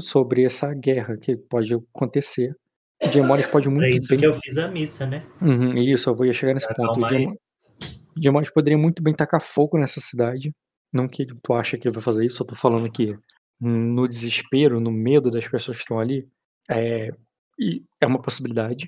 sobre 0.00 0.44
essa 0.44 0.74
guerra 0.74 1.16
que 1.16 1.36
pode 1.36 1.72
acontecer. 1.74 2.56
O 3.02 3.08
pode 3.48 3.68
muito 3.68 3.84
É 3.84 3.90
isso 3.90 4.08
bem... 4.08 4.18
que 4.18 4.26
eu 4.26 4.34
fiz 4.34 4.58
a 4.58 4.68
missa, 4.68 5.06
né? 5.06 5.24
Uhum, 5.40 5.76
isso, 5.78 6.10
eu 6.10 6.14
vou 6.14 6.30
chegar 6.32 6.54
nesse 6.54 6.66
Pra 6.66 6.76
ponto. 6.76 7.00
O 7.00 8.20
poderia 8.52 8.78
muito 8.78 9.02
bem 9.02 9.14
tacar 9.14 9.40
fogo 9.40 9.78
nessa 9.78 10.00
cidade. 10.00 10.52
Não 10.92 11.06
que 11.06 11.26
tu 11.42 11.54
acha 11.54 11.78
que 11.78 11.88
ele 11.88 11.94
vai 11.94 12.02
fazer 12.02 12.26
isso, 12.26 12.42
eu 12.42 12.46
tô 12.46 12.54
falando 12.54 12.90
que 12.90 13.16
no 13.60 14.08
desespero, 14.08 14.80
no 14.80 14.90
medo 14.90 15.30
das 15.30 15.46
pessoas 15.46 15.76
que 15.76 15.82
estão 15.82 16.00
ali, 16.00 16.26
é, 16.68 17.10
é 18.00 18.06
uma 18.06 18.20
possibilidade. 18.20 18.86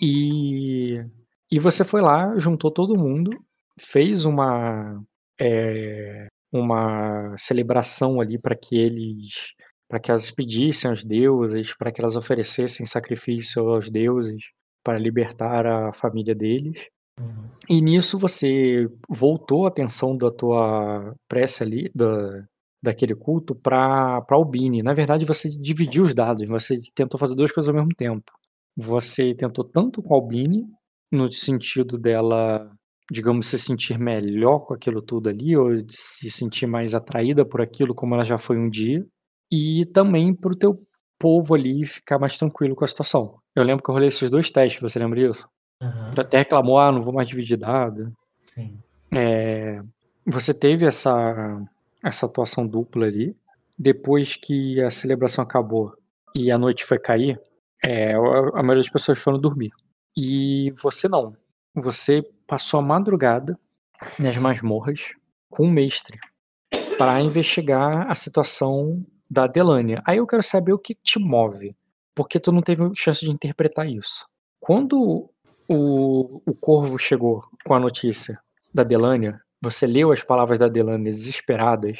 E, 0.00 1.02
e 1.50 1.58
você 1.58 1.84
foi 1.84 2.00
lá, 2.00 2.36
juntou 2.36 2.70
todo 2.70 2.98
mundo, 2.98 3.30
fez 3.78 4.24
uma 4.24 5.02
é, 5.40 6.28
uma 6.52 7.36
celebração 7.36 8.20
ali 8.20 8.38
para 8.38 8.56
que 8.56 8.76
eles 8.76 9.54
para 9.88 9.98
que 9.98 10.10
elas 10.10 10.30
pedissem 10.30 10.90
aos 10.90 11.02
deuses, 11.02 11.74
para 11.74 11.90
que 11.90 12.00
elas 12.00 12.14
oferecessem 12.14 12.84
sacrifício 12.84 13.66
aos 13.68 13.90
deuses 13.90 14.50
para 14.84 14.98
libertar 14.98 15.66
a 15.66 15.92
família 15.92 16.34
deles. 16.34 16.86
Uhum. 17.18 17.48
E 17.68 17.80
nisso 17.80 18.18
você 18.18 18.86
voltou 19.08 19.64
a 19.64 19.68
atenção 19.68 20.16
da 20.16 20.30
tua 20.30 21.14
prece 21.26 21.62
ali, 21.62 21.90
da, 21.94 22.44
daquele 22.82 23.14
culto 23.14 23.54
para 23.54 24.24
Albini. 24.30 24.82
Na 24.82 24.94
verdade, 24.94 25.24
você 25.24 25.48
dividiu 25.48 26.04
os 26.04 26.14
dados, 26.14 26.48
você 26.48 26.78
tentou 26.94 27.18
fazer 27.18 27.34
duas 27.34 27.50
coisas 27.50 27.68
ao 27.68 27.74
mesmo 27.74 27.94
tempo. 27.96 28.30
Você 28.76 29.34
tentou 29.34 29.64
tanto 29.64 30.02
com 30.02 30.14
a 30.14 30.16
Albini, 30.16 30.66
no 31.10 31.32
sentido 31.32 31.98
dela, 31.98 32.70
digamos, 33.10 33.46
se 33.46 33.58
sentir 33.58 33.98
melhor 33.98 34.60
com 34.60 34.74
aquilo 34.74 35.02
tudo 35.02 35.28
ali, 35.28 35.56
ou 35.56 35.70
se 35.90 36.30
sentir 36.30 36.66
mais 36.66 36.94
atraída 36.94 37.44
por 37.44 37.60
aquilo 37.60 37.94
como 37.94 38.14
ela 38.14 38.24
já 38.24 38.38
foi 38.38 38.56
um 38.56 38.70
dia, 38.70 39.04
e 39.50 39.86
também 39.86 40.34
para 40.34 40.52
o 40.52 40.56
teu 40.56 40.82
povo 41.18 41.54
ali 41.54 41.84
ficar 41.86 42.18
mais 42.18 42.36
tranquilo 42.38 42.76
com 42.76 42.84
a 42.84 42.88
situação. 42.88 43.38
Eu 43.54 43.64
lembro 43.64 43.82
que 43.82 43.90
eu 43.90 43.94
rolei 43.94 44.08
esses 44.08 44.30
dois 44.30 44.50
testes, 44.50 44.80
você 44.80 44.98
lembra 44.98 45.18
disso? 45.18 45.48
Uhum. 45.82 46.10
Até 46.16 46.38
reclamou, 46.38 46.78
ah, 46.78 46.92
não 46.92 47.02
vou 47.02 47.12
mais 47.12 47.28
dividir 47.28 47.56
dado. 47.56 48.12
Sim. 48.54 48.78
É, 49.12 49.78
você 50.26 50.52
teve 50.52 50.86
essa 50.86 51.60
essa 52.02 52.26
atuação 52.26 52.66
dupla 52.66 53.06
ali. 53.06 53.36
Depois 53.78 54.36
que 54.36 54.82
a 54.82 54.90
celebração 54.90 55.44
acabou 55.44 55.94
e 56.34 56.50
a 56.50 56.58
noite 56.58 56.84
foi 56.84 56.98
cair, 56.98 57.40
é, 57.82 58.12
a 58.14 58.62
maioria 58.62 58.82
das 58.82 58.90
pessoas 58.90 59.18
foram 59.18 59.38
dormir. 59.38 59.70
E 60.16 60.72
você 60.82 61.08
não. 61.08 61.36
Você 61.74 62.22
passou 62.46 62.80
a 62.80 62.82
madrugada 62.82 63.58
nas 64.18 64.36
masmorras 64.36 65.12
com 65.48 65.64
o 65.64 65.70
mestre. 65.70 66.18
para 66.96 67.20
investigar 67.20 68.10
a 68.10 68.14
situação 68.14 68.92
da 69.30 69.46
Delânia. 69.46 70.02
Aí 70.06 70.18
eu 70.18 70.26
quero 70.26 70.42
saber 70.42 70.72
o 70.72 70.78
que 70.78 70.94
te 70.94 71.18
move, 71.18 71.76
porque 72.14 72.40
tu 72.40 72.50
não 72.50 72.62
teve 72.62 72.82
chance 72.94 73.24
de 73.24 73.30
interpretar 73.30 73.86
isso. 73.88 74.26
Quando 74.60 75.30
o, 75.68 76.42
o 76.46 76.54
Corvo 76.54 76.98
chegou 76.98 77.42
com 77.64 77.74
a 77.74 77.80
notícia 77.80 78.40
da 78.72 78.82
Delânia, 78.82 79.40
você 79.62 79.86
leu 79.86 80.12
as 80.12 80.22
palavras 80.22 80.58
da 80.58 80.68
Delânia 80.68 81.10
desesperadas 81.10 81.98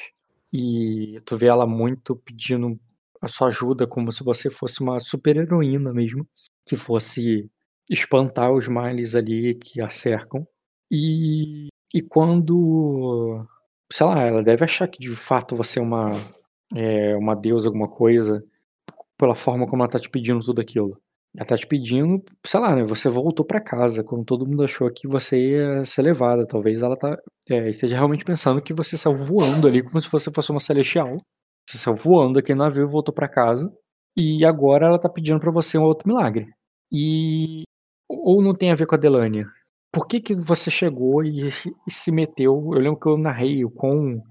e 0.52 1.20
tu 1.24 1.36
vê 1.36 1.46
ela 1.46 1.66
muito 1.66 2.16
pedindo 2.16 2.78
a 3.20 3.28
sua 3.28 3.48
ajuda 3.48 3.86
como 3.86 4.12
se 4.12 4.24
você 4.24 4.48
fosse 4.48 4.80
uma 4.80 4.98
super 5.00 5.36
heroína 5.36 5.92
mesmo, 5.92 6.26
que 6.66 6.76
fosse 6.76 7.50
espantar 7.90 8.52
os 8.52 8.68
males 8.68 9.14
ali 9.14 9.54
que 9.54 9.80
a 9.80 9.88
cercam. 9.88 10.46
E, 10.90 11.68
e 11.92 12.00
quando, 12.00 13.44
sei 13.92 14.06
lá, 14.06 14.22
ela 14.22 14.42
deve 14.42 14.64
achar 14.64 14.86
que 14.88 14.98
de 14.98 15.10
fato 15.10 15.56
você 15.56 15.78
é 15.78 15.82
uma, 15.82 16.12
é, 16.74 17.16
uma 17.16 17.34
deusa, 17.34 17.68
alguma 17.68 17.88
coisa, 17.88 18.42
pela 19.18 19.34
forma 19.34 19.66
como 19.66 19.82
ela 19.82 19.90
tá 19.90 19.98
te 19.98 20.10
pedindo 20.10 20.40
tudo 20.40 20.60
aquilo. 20.60 21.00
Ela 21.36 21.46
tá 21.46 21.56
te 21.56 21.66
pedindo, 21.66 22.22
sei 22.44 22.60
lá, 22.60 22.74
né? 22.74 22.84
Você 22.84 23.08
voltou 23.08 23.44
para 23.44 23.60
casa, 23.60 24.02
quando 24.02 24.24
todo 24.24 24.48
mundo 24.48 24.64
achou 24.64 24.90
que 24.90 25.06
você 25.06 25.50
ia 25.50 25.84
ser 25.84 26.02
levada. 26.02 26.46
Talvez 26.46 26.82
ela 26.82 26.96
tá, 26.96 27.16
é, 27.50 27.68
esteja 27.68 27.96
realmente 27.96 28.24
pensando 28.24 28.62
que 28.62 28.74
você 28.74 28.96
saiu 28.96 29.16
voando 29.16 29.68
ali, 29.68 29.82
como 29.82 30.00
se 30.00 30.10
você 30.10 30.30
fosse 30.32 30.50
uma 30.50 30.60
celestial. 30.60 31.16
Você 31.68 31.78
saiu 31.78 31.96
voando 31.96 32.38
aqui 32.38 32.54
no 32.54 32.64
navio 32.64 32.84
e 32.84 32.90
voltou 32.90 33.14
para 33.14 33.28
casa. 33.28 33.70
E 34.16 34.44
agora 34.44 34.86
ela 34.86 34.98
tá 34.98 35.08
pedindo 35.08 35.38
para 35.38 35.52
você 35.52 35.78
um 35.78 35.84
outro 35.84 36.08
milagre. 36.08 36.46
E. 36.92 37.62
Ou 38.08 38.42
não 38.42 38.54
tem 38.54 38.72
a 38.72 38.74
ver 38.74 38.86
com 38.86 38.94
a 38.94 38.98
Delânia? 38.98 39.46
Por 39.92 40.06
que, 40.06 40.20
que 40.20 40.34
você 40.34 40.70
chegou 40.70 41.22
e, 41.22 41.46
e 41.46 41.90
se 41.90 42.10
meteu? 42.10 42.70
Eu 42.72 42.80
lembro 42.80 42.98
que 42.98 43.08
eu 43.08 43.18
narrei 43.18 43.64
o 43.64 43.70
quão 43.70 44.22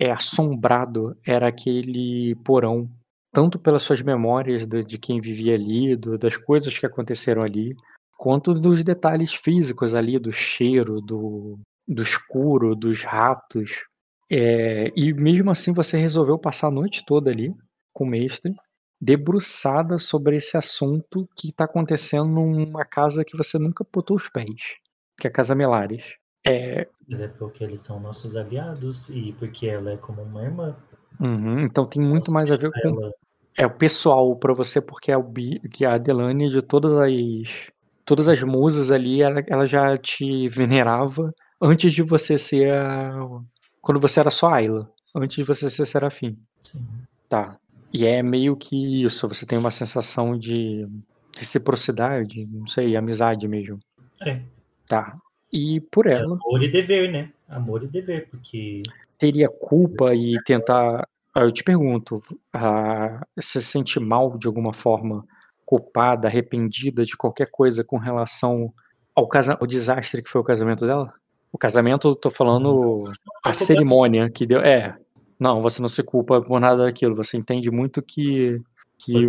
é, 0.00 0.10
assombrado 0.10 1.16
era 1.24 1.48
aquele 1.48 2.34
porão 2.44 2.88
tanto 3.32 3.58
pelas 3.58 3.82
suas 3.82 4.00
memórias 4.00 4.66
de, 4.66 4.98
quem 4.98 5.20
vivia 5.20 5.54
ali, 5.54 5.94
do, 5.94 6.16
das 6.16 6.38
coisas 6.38 6.78
que 6.78 6.86
aconteceram 6.86 7.42
ali, 7.42 7.76
quanto 8.16 8.54
dos 8.54 8.82
detalhes 8.82 9.34
físicos 9.34 9.94
ali, 9.94 10.18
do 10.18 10.32
cheiro, 10.32 11.02
do, 11.02 11.58
do 11.86 12.00
escuro, 12.00 12.74
dos 12.74 13.02
ratos. 13.02 13.84
É, 14.32 14.90
e 14.96 15.12
mesmo 15.12 15.50
assim 15.50 15.74
você 15.74 15.98
resolveu 15.98 16.38
passar 16.38 16.68
a 16.68 16.70
noite 16.70 17.04
toda 17.04 17.30
ali 17.30 17.54
com 17.92 18.04
o 18.04 18.08
mestre, 18.08 18.54
debruçada 18.98 19.98
sobre 19.98 20.36
esse 20.36 20.56
assunto 20.56 21.28
que 21.36 21.48
está 21.48 21.64
acontecendo 21.64 22.24
numa 22.24 22.86
casa 22.86 23.22
que 23.22 23.36
você 23.36 23.58
nunca 23.58 23.84
botou 23.92 24.16
os 24.16 24.30
pés, 24.30 24.76
que 25.20 25.26
é 25.26 25.30
a 25.30 25.32
Casa 25.32 25.54
Melares. 25.54 26.16
É... 26.46 26.88
Mas 27.08 27.20
é 27.20 27.28
porque 27.28 27.62
eles 27.62 27.80
são 27.80 28.00
nossos 28.00 28.36
aliados 28.36 29.08
e 29.10 29.34
porque 29.38 29.66
ela 29.66 29.92
é 29.92 29.96
como 29.96 30.22
uma 30.22 30.42
irmã. 30.42 30.76
Uhum, 31.20 31.60
então 31.60 31.84
tem 31.84 32.02
muito 32.02 32.32
mais 32.32 32.50
a 32.50 32.56
ver 32.56 32.70
com, 32.70 32.88
ela 32.88 33.12
é 33.56 33.66
o 33.66 33.70
pessoal 33.70 34.36
para 34.36 34.52
você, 34.52 34.80
porque 34.80 35.10
é 35.10 35.16
o 35.16 35.24
que 35.72 35.84
a 35.84 35.94
Adelane 35.94 36.50
de 36.50 36.60
todas 36.62 36.96
as 36.96 37.12
todas 38.04 38.28
as 38.28 38.42
musas 38.42 38.90
ali, 38.90 39.22
ela, 39.22 39.42
ela 39.48 39.66
já 39.66 39.96
te 39.96 40.48
venerava 40.48 41.34
antes 41.60 41.92
de 41.92 42.02
você 42.02 42.38
ser 42.38 42.72
a, 42.72 43.18
quando 43.80 44.00
você 44.00 44.20
era 44.20 44.30
só 44.30 44.52
Ayla, 44.52 44.88
antes 45.14 45.36
de 45.36 45.42
você 45.42 45.68
ser 45.68 45.86
Serafim. 45.86 46.38
Sim. 46.62 46.86
Tá. 47.28 47.58
E 47.92 48.04
é 48.06 48.22
meio 48.22 48.56
que 48.56 49.02
isso, 49.02 49.26
você 49.26 49.44
tem 49.44 49.58
uma 49.58 49.70
sensação 49.70 50.38
de 50.38 50.86
reciprocidade, 51.36 52.46
não 52.46 52.66
sei, 52.66 52.96
amizade 52.96 53.48
mesmo. 53.48 53.78
É. 54.20 54.40
Tá. 54.86 55.16
E 55.52 55.80
por 55.80 56.06
ela. 56.06 56.34
amor 56.34 56.62
e 56.62 56.70
dever, 56.70 57.10
né? 57.10 57.30
Amor 57.48 57.84
e 57.84 57.86
dever, 57.86 58.28
porque. 58.30 58.82
Teria 59.18 59.48
culpa 59.48 60.14
e 60.14 60.36
tentar 60.44 61.08
ah, 61.36 61.42
eu 61.42 61.52
te 61.52 61.62
pergunto, 61.62 62.16
ah, 62.50 63.22
você 63.36 63.60
se 63.60 63.66
sente 63.66 64.00
mal 64.00 64.38
de 64.38 64.46
alguma 64.46 64.72
forma, 64.72 65.22
culpada, 65.66 66.26
arrependida 66.26 67.04
de 67.04 67.14
qualquer 67.14 67.50
coisa 67.50 67.84
com 67.84 67.98
relação 67.98 68.72
ao, 69.14 69.28
casa 69.28 69.54
ao 69.60 69.66
desastre 69.66 70.22
que 70.22 70.30
foi 70.30 70.40
o 70.40 70.44
casamento 70.44 70.86
dela? 70.86 71.12
O 71.52 71.58
casamento, 71.58 72.14
tô 72.14 72.30
falando 72.30 73.04
a 73.44 73.52
cerimônia 73.52 74.30
que 74.30 74.46
deu. 74.46 74.60
É, 74.60 74.96
não, 75.38 75.60
você 75.60 75.82
não 75.82 75.90
se 75.90 76.02
culpa 76.02 76.40
por 76.40 76.58
nada 76.58 76.84
daquilo, 76.84 77.14
você 77.14 77.36
entende 77.36 77.70
muito 77.70 78.00
que. 78.00 78.62
que 78.96 79.28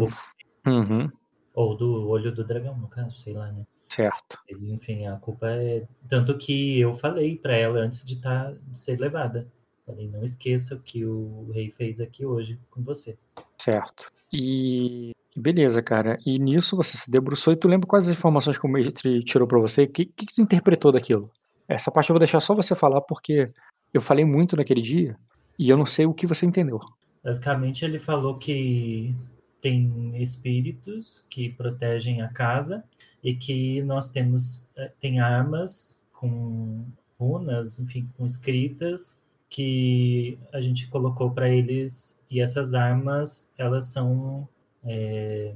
uhum. 0.65 1.11
Ou 1.53 1.75
do 1.75 2.07
olho 2.07 2.33
do 2.33 2.45
dragão, 2.45 2.77
no 2.77 2.87
caso, 2.87 3.19
sei 3.19 3.33
lá, 3.33 3.51
né? 3.51 3.65
Certo. 3.97 4.37
Mas, 4.47 4.61
enfim, 4.61 5.07
a 5.07 5.15
culpa 5.15 5.47
é. 5.49 5.87
Tanto 6.07 6.37
que 6.37 6.79
eu 6.79 6.93
falei 6.93 7.35
para 7.35 7.55
ela 7.55 7.79
antes 7.79 8.05
de, 8.05 8.17
tá, 8.17 8.53
de 8.67 8.77
ser 8.77 8.99
levada. 8.99 9.47
Falei, 9.87 10.07
não 10.07 10.23
esqueça 10.23 10.75
o 10.75 10.79
que 10.79 11.03
o 11.03 11.49
rei 11.51 11.71
fez 11.71 11.99
aqui 11.99 12.23
hoje 12.23 12.59
com 12.69 12.83
você. 12.83 13.17
Certo. 13.57 14.11
E 14.31 15.13
beleza, 15.35 15.81
cara. 15.81 16.19
E 16.23 16.37
nisso 16.37 16.75
você 16.75 16.95
se 16.95 17.09
debruçou 17.09 17.53
e 17.53 17.55
tu 17.55 17.67
lembra 17.67 17.87
quais 17.87 18.05
as 18.05 18.15
informações 18.15 18.59
que 18.59 18.67
o 18.67 18.69
mestre 18.69 19.23
tirou 19.23 19.47
para 19.47 19.57
você? 19.57 19.85
O 19.85 19.89
que, 19.89 20.05
que 20.05 20.27
tu 20.27 20.41
interpretou 20.43 20.91
daquilo? 20.91 21.31
Essa 21.67 21.89
parte 21.89 22.11
eu 22.11 22.13
vou 22.13 22.19
deixar 22.19 22.39
só 22.39 22.53
você 22.53 22.75
falar 22.75 23.01
porque 23.01 23.51
eu 23.91 23.99
falei 23.99 24.25
muito 24.25 24.55
naquele 24.55 24.81
dia 24.81 25.17
e 25.57 25.69
eu 25.69 25.77
não 25.77 25.87
sei 25.87 26.05
o 26.05 26.13
que 26.13 26.27
você 26.27 26.45
entendeu. 26.45 26.79
Basicamente 27.23 27.83
ele 27.83 27.97
falou 27.97 28.37
que 28.37 29.15
tem 29.61 30.21
espíritos 30.21 31.25
que 31.29 31.49
protegem 31.49 32.21
a 32.21 32.29
casa 32.29 32.83
e 33.23 33.35
que 33.35 33.81
nós 33.83 34.11
temos 34.11 34.67
eh, 34.75 34.91
tem 34.99 35.19
armas 35.19 36.01
com 36.13 36.85
runas, 37.19 37.79
enfim, 37.79 38.09
com 38.17 38.25
escritas 38.25 39.21
que 39.49 40.37
a 40.53 40.61
gente 40.61 40.87
colocou 40.87 41.31
para 41.31 41.49
eles 41.49 42.21
e 42.29 42.41
essas 42.41 42.73
armas 42.73 43.51
elas 43.57 43.85
são 43.85 44.47
é, 44.83 45.53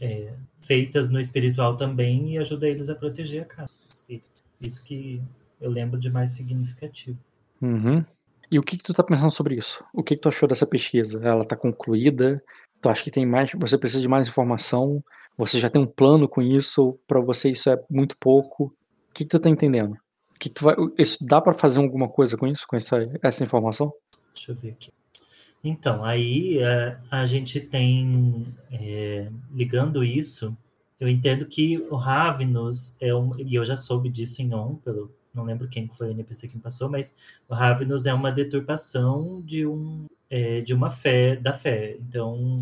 é, 0.00 0.32
feitas 0.60 1.10
no 1.10 1.18
espiritual 1.18 1.76
também 1.76 2.34
e 2.34 2.38
ajuda 2.38 2.68
eles 2.68 2.88
a 2.88 2.94
proteger 2.94 3.42
a 3.42 3.46
casa 3.46 3.74
Isso 4.60 4.84
que 4.84 5.22
eu 5.60 5.70
lembro 5.70 5.98
de 5.98 6.10
mais 6.10 6.30
significativo. 6.30 7.18
Uhum. 7.60 8.04
E 8.50 8.58
o 8.58 8.62
que, 8.62 8.76
que 8.76 8.84
tu 8.84 8.92
tá 8.92 9.02
pensando 9.02 9.30
sobre 9.30 9.56
isso? 9.56 9.84
O 9.92 10.02
que, 10.02 10.14
que 10.14 10.20
tu 10.20 10.28
achou 10.28 10.48
dessa 10.48 10.66
pesquisa? 10.66 11.20
Ela 11.22 11.44
tá 11.44 11.56
concluída? 11.56 12.42
Tu 12.84 12.88
acha 12.90 13.02
que 13.02 13.10
tem 13.10 13.24
mais? 13.24 13.50
Você 13.56 13.78
precisa 13.78 14.02
de 14.02 14.08
mais 14.08 14.28
informação? 14.28 15.02
Você 15.38 15.58
já 15.58 15.70
tem 15.70 15.80
um 15.80 15.86
plano 15.86 16.28
com 16.28 16.42
isso? 16.42 16.98
Para 17.06 17.18
você 17.18 17.50
isso 17.50 17.70
é 17.70 17.82
muito 17.88 18.14
pouco? 18.18 18.64
O 18.64 18.72
que, 19.14 19.24
que 19.24 19.30
tu 19.30 19.40
tá 19.40 19.48
entendendo? 19.48 19.96
que 20.38 20.50
tu 20.50 20.64
vai, 20.64 20.74
isso 20.98 21.24
dá 21.24 21.40
para 21.40 21.54
fazer 21.54 21.80
alguma 21.80 22.06
coisa 22.06 22.36
com 22.36 22.46
isso, 22.46 22.66
com 22.68 22.76
essa, 22.76 22.98
essa 23.22 23.42
informação? 23.42 23.90
Deixa 24.34 24.52
eu 24.52 24.56
ver 24.56 24.72
aqui. 24.72 24.92
Então, 25.62 26.04
aí 26.04 26.58
é, 26.58 26.98
a 27.10 27.24
gente 27.24 27.58
tem, 27.60 28.44
é, 28.70 29.30
ligando 29.50 30.04
isso, 30.04 30.54
eu 31.00 31.08
entendo 31.08 31.46
que 31.46 31.78
o 31.90 31.96
Ravenous 31.96 32.94
é 33.00 33.14
um, 33.14 33.30
e 33.38 33.54
eu 33.54 33.64
já 33.64 33.78
soube 33.78 34.10
disso 34.10 34.42
em 34.42 34.52
On, 34.52 34.74
pelo, 34.74 35.10
não 35.32 35.44
lembro 35.44 35.66
quem 35.66 35.88
foi 35.88 36.08
o 36.08 36.10
NPC 36.10 36.48
que 36.48 36.58
passou, 36.58 36.90
mas 36.90 37.16
o 37.48 37.54
Ravenous 37.54 38.04
é 38.04 38.12
uma 38.12 38.30
deturpação 38.30 39.40
de, 39.42 39.66
um, 39.66 40.04
é, 40.34 40.60
de 40.60 40.74
uma 40.74 40.90
fé, 40.90 41.36
da 41.36 41.52
fé. 41.52 41.96
Então, 42.00 42.56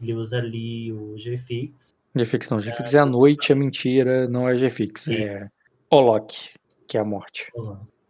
ele 0.00 0.12
usa 0.12 0.38
ali 0.38 0.92
o 0.92 1.14
GFix. 1.14 1.94
GFix 2.16 2.50
não, 2.50 2.58
GFix 2.58 2.94
é 2.94 2.98
a 2.98 3.06
noite, 3.06 3.52
é 3.52 3.54
mentira, 3.54 4.28
não 4.28 4.48
é 4.48 4.56
GFix, 4.56 5.06
é 5.08 5.48
Olok 5.88 6.50
que 6.88 6.98
é 6.98 7.00
a 7.00 7.04
morte. 7.04 7.50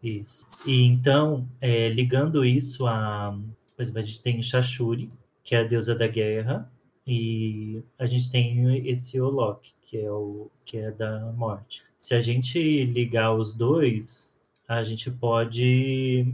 Isso. 0.03 0.47
E 0.67 0.83
então, 0.85 1.47
é, 1.61 1.89
ligando 1.91 2.45
isso 2.45 2.87
a. 2.87 3.39
Por 3.77 3.83
exemplo, 3.83 4.01
a 4.01 4.03
gente 4.03 4.21
tem 4.21 4.43
Shashuri, 4.43 5.11
que 5.45 5.55
é 5.55 5.61
a 5.61 5.65
deusa 5.65 5.95
da 5.95 6.09
guerra, 6.09 6.69
e 7.07 7.83
a 7.99 8.07
gente 8.07 8.31
tem 8.31 8.89
esse 8.89 9.21
Olok, 9.21 9.73
que 9.83 9.99
é 9.99 10.11
o 10.11 10.51
que 10.65 10.79
é 10.79 10.91
da 10.91 11.33
morte. 11.33 11.85
Se 11.99 12.15
a 12.15 12.21
gente 12.21 12.85
ligar 12.87 13.35
os 13.35 13.53
dois, 13.53 14.37
a 14.67 14.83
gente 14.83 15.11
pode 15.11 16.27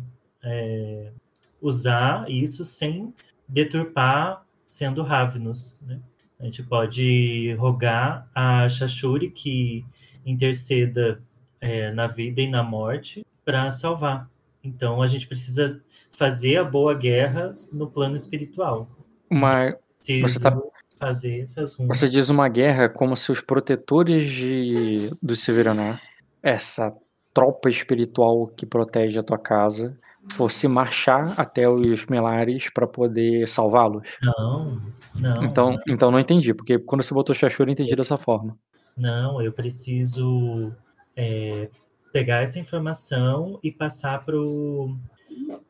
é, 0.43 1.11
usar 1.61 2.29
isso 2.29 2.65
sem 2.65 3.13
deturpar 3.49 4.45
sendo 4.67 5.03
Ravnus, 5.03 5.81
né? 5.83 6.01
A 6.39 6.45
gente 6.45 6.63
pode 6.63 7.55
rogar 7.59 8.29
a 8.33 8.69
Shashuri 8.69 9.31
que 9.31 9.85
interceda 10.25 11.21
é, 11.61 11.91
na 11.91 12.07
vida 12.07 12.41
e 12.41 12.49
na 12.49 12.63
morte 12.63 13.27
para 13.45 13.71
salvar. 13.73 14.31
Então 14.63 15.03
a 15.03 15.07
gente 15.07 15.27
precisa 15.27 15.81
fazer 16.13 16.59
a 16.59 16.65
boa 16.65 16.95
guerra 16.95 17.53
no 17.73 17.91
plano 17.91 18.15
espiritual. 18.15 18.89
Mas 19.29 19.75
você 19.97 20.41
tá... 20.41 20.57
fazer 20.99 21.41
essas. 21.41 21.75
Você 21.75 22.09
diz 22.09 22.29
uma 22.29 22.49
guerra 22.49 22.89
como 22.89 23.17
se 23.17 23.33
os 23.33 23.41
protetores 23.41 24.29
de 24.29 25.11
do 25.23 25.35
Severaná, 25.35 26.01
essa 26.43 26.95
tropa 27.35 27.69
espiritual 27.69 28.47
que 28.47 28.67
protege 28.67 29.19
a 29.19 29.23
tua 29.23 29.39
casa, 29.39 29.99
fosse 30.33 30.69
marchar 30.69 31.39
até 31.39 31.69
os 31.69 32.07
Melares 32.07 32.71
para 32.71 32.87
poder 32.87 33.47
salvá-los? 33.49 34.17
Não, 34.23 34.83
não. 35.15 35.45
Então, 35.45 35.71
não. 35.73 35.79
então 35.89 36.11
não 36.11 36.21
entendi, 36.21 36.55
porque 36.55 36.79
quando 36.79 37.03
você 37.03 37.15
botou 37.15 37.35
Shashura, 37.35 37.71
eu 37.71 37.73
entendi 37.73 37.95
dessa 37.97 38.17
forma. 38.17 38.57
Não, 38.97 39.41
eu 39.41 39.53
preciso 39.53 40.73
é, 41.17 41.69
pegar 42.13 42.43
essa 42.43 42.59
informação 42.59 43.59
e 43.63 43.71
passar 43.71 44.25
para 44.25 44.37
o 44.37 44.97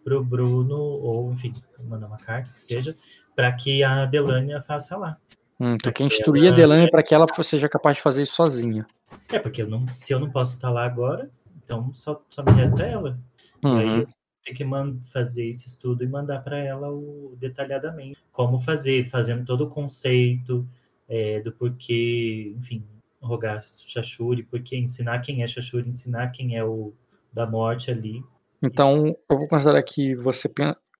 pro 0.03 0.25
Bruno, 0.25 0.77
ou 0.77 1.33
enfim, 1.33 1.53
mandar 1.85 2.07
uma 2.07 2.17
carta, 2.17 2.50
que 2.55 2.62
seja, 2.62 2.97
para 3.37 3.53
que 3.53 3.83
a 3.85 4.07
Delânia 4.07 4.62
faça 4.62 4.97
lá. 4.97 5.19
Hum, 5.61 5.77
tu 5.77 5.93
quer 5.93 6.05
instruir 6.05 6.45
ela... 6.47 6.53
a 6.53 6.57
Delânia 6.57 6.91
para 6.91 7.03
que 7.03 7.15
ela 7.15 7.27
seja 7.43 7.69
capaz 7.69 7.97
de 7.97 8.03
fazer 8.03 8.23
isso 8.23 8.35
sozinha. 8.35 8.87
É, 9.31 9.38
porque 9.38 9.62
eu 9.62 9.69
não, 9.69 9.85
se 9.99 10.12
eu 10.12 10.21
não 10.21 10.31
posso 10.31 10.55
estar 10.55 10.71
lá 10.71 10.85
agora, 10.87 11.31
então 11.62 11.93
só, 11.93 12.23
só 12.31 12.43
me 12.43 12.53
resta 12.53 12.83
ela. 12.83 13.19
Uhum. 13.62 13.77
Aí 13.77 13.99
eu 14.00 14.09
tenho 14.55 15.00
que 15.00 15.11
fazer 15.11 15.49
esse 15.49 15.67
estudo 15.67 16.05
e 16.05 16.09
mandar 16.09 16.43
para 16.43 16.59
ela 16.59 16.90
o, 16.90 17.37
detalhadamente 17.38 18.19
como 18.33 18.59
fazer, 18.59 19.05
fazendo 19.05 19.45
todo 19.45 19.64
o 19.64 19.71
conceito 19.71 20.67
é, 21.09 21.40
do 21.40 21.52
porquê, 21.52 22.55
enfim, 22.57 22.85
rogar 23.21 23.62
Shashuri, 23.62 24.43
porque 24.43 24.76
ensinar 24.76 25.21
quem 25.21 25.43
é 25.43 25.47
Shashuri, 25.47 25.88
ensinar 25.88 26.28
quem 26.28 26.57
é 26.57 26.64
o 26.64 26.93
da 27.33 27.47
morte 27.47 27.90
ali. 27.90 28.23
Então, 28.62 29.17
eu 29.28 29.38
vou 29.38 29.47
considerar 29.47 29.83
que 29.83 30.14
você 30.14 30.49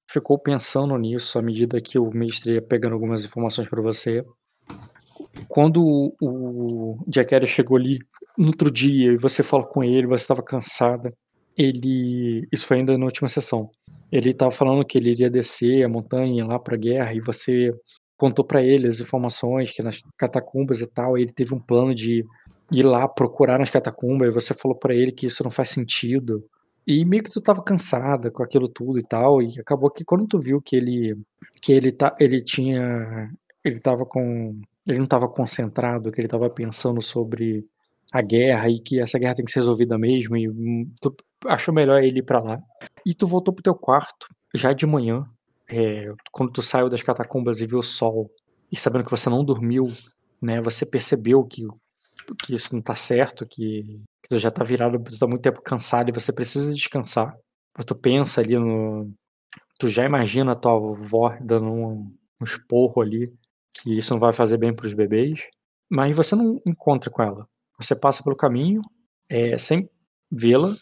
ficou 0.09 0.38
pensando 0.38 0.97
nisso 0.97 1.38
à 1.38 1.43
medida 1.43 1.81
que 1.81 1.99
o 1.99 2.11
mestre 2.11 2.55
ia 2.55 2.62
pegando 2.62 2.95
algumas 2.95 3.25
informações 3.25 3.69
para 3.69 3.83
você. 3.83 4.25
Quando 5.49 6.14
o 6.21 6.99
Jack 7.07 7.47
chegou 7.47 7.76
ali 7.76 7.99
no 8.37 8.49
outro 8.49 8.71
dia 8.71 9.12
e 9.12 9.17
você 9.17 9.43
falou 9.43 9.67
com 9.67 9.83
ele, 9.83 10.07
você 10.07 10.23
estava 10.23 10.43
cansada, 10.43 11.12
ele. 11.59 12.47
Isso 12.53 12.67
foi 12.67 12.79
ainda 12.79 12.97
na 12.97 13.05
última 13.05 13.29
sessão. 13.29 13.71
Ele 14.11 14.31
estava 14.31 14.53
falando 14.53 14.85
que 14.85 14.97
ele 14.97 15.11
iria 15.11 15.29
descer 15.29 15.85
a 15.85 15.88
montanha 15.88 16.45
lá 16.47 16.59
para 16.59 16.77
a 16.77 16.79
guerra 16.79 17.12
e 17.12 17.21
você 17.21 17.73
contou 18.17 18.45
para 18.45 18.62
ele 18.62 18.88
as 18.88 19.00
informações 19.00 19.73
que 19.73 19.83
nas 19.83 20.00
catacumbas 20.17 20.81
e 20.81 20.87
tal, 20.87 21.17
ele 21.17 21.33
teve 21.33 21.55
um 21.55 21.61
plano 21.61 21.95
de 21.95 22.25
ir 22.71 22.83
lá 22.83 23.09
procurar 23.09 23.59
nas 23.59 23.71
catacumbas, 23.71 24.29
e 24.29 24.33
você 24.33 24.53
falou 24.53 24.77
para 24.77 24.95
ele 24.95 25.12
que 25.12 25.27
isso 25.27 25.43
não 25.43 25.50
faz 25.50 25.71
sentido. 25.71 26.45
E 26.87 27.05
meio 27.05 27.23
que 27.23 27.31
tu 27.31 27.41
tava 27.41 27.62
cansada 27.62 28.31
com 28.31 28.43
aquilo 28.43 28.69
tudo 28.69 28.99
e 28.99 29.03
tal, 29.03 29.43
e 29.43 29.61
acabou 29.61 29.91
que 29.91 30.05
quando 30.05 30.27
tu 30.27 30.38
viu 30.38 30.61
que 30.61 30.77
ele 30.77 31.17
que 31.62 31.73
ele 31.73 31.93
tá 31.93 32.15
ele 32.19 32.43
tinha 32.43 33.31
ele 33.65 33.79
tava 33.79 34.05
com 34.07 34.61
ele 34.87 34.99
não 34.99 35.07
tava 35.07 35.29
concentrado, 35.29 36.11
que 36.11 36.21
ele 36.21 36.29
tava 36.29 36.49
pensando 36.50 37.03
sobre 37.03 37.67
a 38.12 38.23
guerra 38.23 38.71
e 38.71 38.81
que 38.81 39.00
essa 39.00 39.19
guerra 39.19 39.35
tem 39.35 39.45
que 39.45 39.50
ser 39.50 39.61
resolvida 39.61 39.99
mesmo 39.99 40.37
e 40.37 40.49
tu 41.00 41.15
achou 41.47 41.75
melhor 41.75 42.02
ele 42.02 42.21
ir 42.21 42.25
para 42.25 42.40
lá. 42.40 42.59
E 43.04 43.14
tu 43.14 43.26
voltou 43.26 43.54
pro 43.54 43.62
teu 43.62 43.75
quarto 43.75 44.26
já 44.54 44.73
de 44.73 44.87
manhã, 44.87 45.25
é, 45.71 46.12
quando 46.33 46.52
tu 46.52 46.62
saiu 46.62 46.88
das 46.88 47.02
catacumbas 47.02 47.61
e 47.61 47.66
viu 47.66 47.78
o 47.78 47.83
sol, 47.83 48.30
e 48.73 48.76
sabendo 48.76 49.04
que 49.04 49.11
você 49.11 49.28
não 49.28 49.45
dormiu, 49.45 49.85
né, 50.40 50.61
você 50.61 50.87
percebeu 50.87 51.45
que, 51.45 51.66
que 52.42 52.54
isso 52.54 52.75
não 52.75 52.83
tá 52.83 52.95
certo, 52.95 53.45
que, 53.45 54.02
que 54.23 54.28
tu 54.28 54.38
já 54.38 54.50
tá 54.50 54.64
virado, 54.64 54.99
tu 55.02 55.18
tá 55.18 55.26
muito 55.26 55.42
tempo 55.42 55.62
cansado 55.62 56.09
e 56.09 56.12
você 56.12 56.33
precisa 56.33 56.73
descansar. 56.73 57.35
Tu 57.87 57.95
pensa 57.95 58.40
ali 58.40 58.59
no. 58.59 59.12
Tu 59.78 59.88
já 59.88 60.04
imagina 60.04 60.52
a 60.52 60.54
tua 60.57 60.73
avó 60.73 61.37
dando 61.40 61.66
um, 61.66 62.12
um 62.40 62.45
esporro 62.45 63.00
ali, 63.00 63.33
que 63.71 63.97
isso 63.97 64.12
não 64.12 64.21
vai 64.21 64.33
fazer 64.33 64.59
bem 64.59 64.75
pros 64.75 64.92
bebês, 64.92 65.35
mas 65.88 66.16
você 66.16 66.35
não 66.35 66.61
encontra 66.66 67.09
com 67.11 67.23
ela. 67.23 67.47
Você 67.78 67.95
passa 67.95 68.25
pelo 68.25 68.37
caminho, 68.37 68.83
é, 69.30 69.57
sem 69.57 69.88
vê-la, 70.30 70.75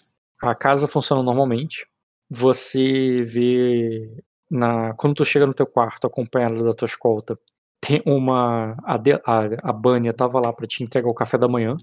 a 0.43 0.55
casa 0.55 0.87
funciona 0.87 1.23
normalmente, 1.23 1.87
você 2.31 3.23
vê 3.23 4.23
na, 4.51 4.95
quando 4.95 5.15
tu 5.17 5.25
chega 5.25 5.47
no 5.47 5.55
teu 5.55 5.67
quarto 5.67 6.07
acompanhada 6.07 6.63
da 6.63 6.75
tua 6.75 6.87
escolta, 6.87 7.39
tem 7.81 8.03
uma. 8.07 8.77
A, 8.85 8.97
a, 9.25 9.71
a 9.71 9.73
Bânia 9.73 10.13
tava 10.13 10.41
lá 10.41 10.53
para 10.53 10.67
te 10.67 10.83
entregar 10.83 11.09
o 11.09 11.15
café 11.15 11.39
da 11.39 11.49
manhã. 11.49 11.77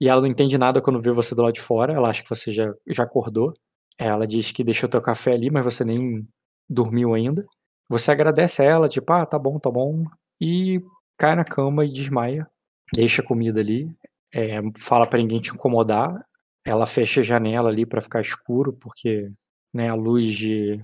E 0.00 0.08
ela 0.08 0.20
não 0.20 0.28
entende 0.28 0.56
nada 0.56 0.80
quando 0.80 1.00
vê 1.00 1.10
você 1.10 1.34
do 1.34 1.42
lado 1.42 1.54
de 1.54 1.60
fora. 1.60 1.92
Ela 1.92 2.10
acha 2.10 2.22
que 2.22 2.28
você 2.28 2.52
já, 2.52 2.72
já 2.86 3.02
acordou. 3.04 3.52
Ela 3.98 4.26
diz 4.26 4.52
que 4.52 4.62
deixou 4.62 4.88
teu 4.88 5.02
café 5.02 5.32
ali, 5.32 5.50
mas 5.50 5.64
você 5.64 5.84
nem 5.84 6.26
dormiu 6.68 7.14
ainda. 7.14 7.44
Você 7.88 8.12
agradece 8.12 8.62
a 8.62 8.64
ela, 8.66 8.88
tipo, 8.88 9.12
ah, 9.12 9.26
tá 9.26 9.38
bom, 9.38 9.58
tá 9.58 9.70
bom. 9.70 10.04
E 10.40 10.80
cai 11.18 11.34
na 11.34 11.44
cama 11.44 11.84
e 11.84 11.92
desmaia. 11.92 12.46
Deixa 12.94 13.22
a 13.22 13.24
comida 13.24 13.58
ali. 13.60 13.90
É, 14.32 14.60
fala 14.78 15.06
para 15.06 15.18
ninguém 15.18 15.40
te 15.40 15.50
incomodar. 15.50 16.24
Ela 16.68 16.86
fecha 16.86 17.20
a 17.20 17.24
janela 17.24 17.68
ali 17.68 17.86
para 17.86 18.00
ficar 18.00 18.20
escuro, 18.20 18.72
porque 18.72 19.30
né, 19.72 19.88
a 19.88 19.94
luz 19.94 20.34
de, 20.34 20.80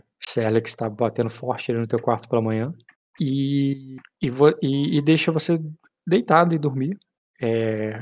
que 0.62 0.68
está 0.68 0.88
batendo 0.88 1.30
forte 1.30 1.70
ali 1.70 1.80
no 1.80 1.86
teu 1.86 2.00
quarto 2.00 2.28
pela 2.28 2.42
manhã 2.42 2.72
e, 3.20 3.96
e, 4.20 4.28
e, 4.62 4.98
e 4.98 5.02
deixa 5.02 5.30
você 5.30 5.60
deitado 6.06 6.54
e 6.54 6.58
dormir. 6.58 6.98
É, 7.40 7.92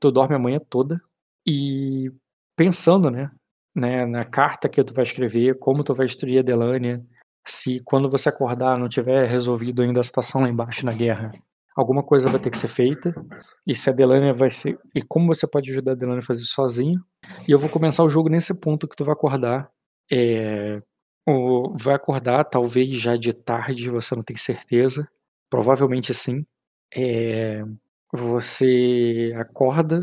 tu 0.00 0.10
dorme 0.10 0.34
a 0.34 0.38
manhã 0.38 0.58
toda 0.70 1.00
e 1.46 2.10
pensando, 2.56 3.10
né, 3.10 3.30
né, 3.74 4.06
na 4.06 4.24
carta 4.24 4.68
que 4.68 4.82
tu 4.82 4.94
vai 4.94 5.04
escrever, 5.04 5.58
como 5.58 5.84
tu 5.84 5.94
vai 5.94 6.06
instruir 6.06 6.38
a 6.38 6.42
Delânia, 6.42 7.04
se 7.46 7.80
quando 7.84 8.08
você 8.08 8.28
acordar 8.28 8.78
não 8.78 8.88
tiver 8.88 9.28
resolvido 9.28 9.82
ainda 9.82 10.00
a 10.00 10.04
situação 10.04 10.40
lá 10.40 10.48
embaixo 10.48 10.86
na 10.86 10.92
guerra, 10.92 11.30
alguma 11.76 12.02
coisa 12.02 12.30
vai 12.30 12.40
ter 12.40 12.50
que 12.50 12.58
ser 12.58 12.68
feita, 12.68 13.14
e 13.66 13.74
se 13.74 13.90
a 13.90 13.92
Delânia 13.92 14.32
vai 14.32 14.50
ser, 14.50 14.78
e 14.94 15.02
como 15.02 15.26
você 15.26 15.46
pode 15.46 15.70
ajudar 15.70 15.92
a 15.92 15.96
Delânia 15.96 16.20
a 16.20 16.26
fazer 16.26 16.44
sozinho, 16.44 17.00
e 17.46 17.52
eu 17.52 17.58
vou 17.58 17.68
começar 17.68 18.02
o 18.02 18.08
jogo 18.08 18.30
nesse 18.30 18.58
ponto 18.58 18.88
que 18.88 18.96
tu 18.96 19.04
vai 19.04 19.12
acordar, 19.12 19.70
é, 20.10 20.80
ou 21.26 21.76
vai 21.76 21.94
acordar, 21.94 22.44
talvez 22.44 22.88
já 23.00 23.16
de 23.16 23.32
tarde, 23.32 23.90
você 23.90 24.14
não 24.14 24.22
tem 24.22 24.36
certeza. 24.36 25.08
Provavelmente 25.50 26.14
sim. 26.14 26.46
É, 26.94 27.64
você 28.12 29.34
acorda 29.36 30.00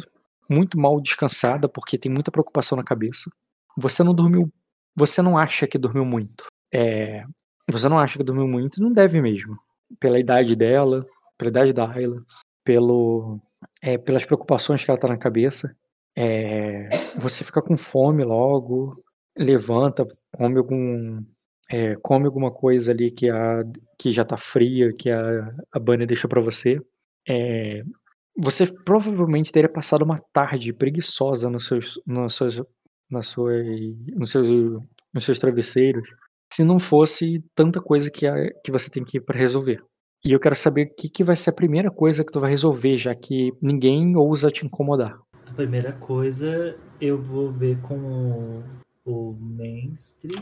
muito 0.50 0.78
mal 0.78 1.00
descansada 1.02 1.70
porque 1.70 1.98
tem 1.98 2.12
muita 2.12 2.32
preocupação 2.32 2.78
na 2.78 2.84
cabeça. 2.84 3.32
Você 3.78 4.04
não 4.04 4.14
dormiu. 4.14 4.52
Você 4.98 5.22
não 5.22 5.38
acha 5.38 5.66
que 5.66 5.78
dormiu 5.78 6.06
muito. 6.06 6.46
É, 6.74 7.24
você 7.72 7.88
não 7.88 7.98
acha 7.98 8.18
que 8.18 8.24
dormiu 8.24 8.48
muito, 8.48 8.82
não 8.82 8.92
deve 8.92 9.22
mesmo. 9.22 9.58
Pela 10.00 10.20
idade 10.20 10.56
dela, 10.56 11.00
pela 11.38 11.50
idade 11.50 11.74
da 11.74 11.90
Ayla, 11.90 12.24
pelo, 12.64 13.40
é, 13.82 13.98
pelas 13.98 14.26
preocupações 14.26 14.84
que 14.84 14.92
ela 14.92 15.00
tá 15.00 15.08
na 15.08 15.18
cabeça. 15.18 15.76
É, 16.16 16.90
você 17.18 17.44
fica 17.44 17.62
com 17.62 17.76
fome 17.76 18.24
logo, 18.24 19.04
levanta, 19.38 20.06
come 20.32 20.58
algum 20.58 21.24
é, 21.70 21.96
come 22.02 22.26
alguma 22.26 22.52
coisa 22.52 22.92
ali 22.92 23.10
que, 23.12 23.30
a, 23.30 23.64
que 23.98 24.12
já 24.12 24.24
tá 24.24 24.38
fria, 24.38 24.94
que 24.94 25.10
a, 25.10 25.56
a 25.72 25.80
Bunny 25.80 26.06
deixou 26.06 26.30
para 26.30 26.42
você. 26.42 26.80
É, 27.28 27.82
você 28.38 28.66
provavelmente 28.84 29.52
teria 29.52 29.72
passado 29.72 30.04
uma 30.04 30.20
tarde 30.32 30.74
preguiçosa 30.74 31.50
nos 31.50 31.68
seus, 31.68 32.00
nos 32.06 32.36
seus, 32.36 32.62
nas 33.10 33.28
suas, 33.28 33.66
nos 34.16 34.32
seus, 34.32 34.48
nos 35.14 35.24
seus 35.24 35.40
travesseiros, 35.40 36.08
se 36.52 36.64
não 36.64 36.80
fosse 36.80 37.44
tanta 37.56 37.82
coisa 37.82 38.12
que, 38.12 38.28
a, 38.28 38.36
que 38.64 38.72
você 38.72 38.90
tem 38.90 39.04
que 39.04 39.18
ir 39.18 39.22
para 39.22 39.40
resolver. 39.40 39.82
E 40.26 40.32
eu 40.32 40.40
quero 40.40 40.56
saber 40.56 40.88
o 40.88 40.96
que, 40.96 41.10
que 41.10 41.22
vai 41.22 41.36
ser 41.36 41.50
a 41.50 41.54
primeira 41.54 41.92
coisa 41.92 42.24
que 42.24 42.32
tu 42.32 42.40
vai 42.40 42.50
resolver, 42.50 42.96
já 42.96 43.14
que 43.14 43.54
ninguém 43.62 44.16
ousa 44.16 44.50
te 44.50 44.66
incomodar. 44.66 45.20
A 45.46 45.52
primeira 45.54 45.92
coisa 45.92 46.78
eu 47.02 47.22
vou 47.22 47.52
ver 47.52 47.78
com 47.82 48.64
o 49.06 49.34
mestre. 49.34 50.34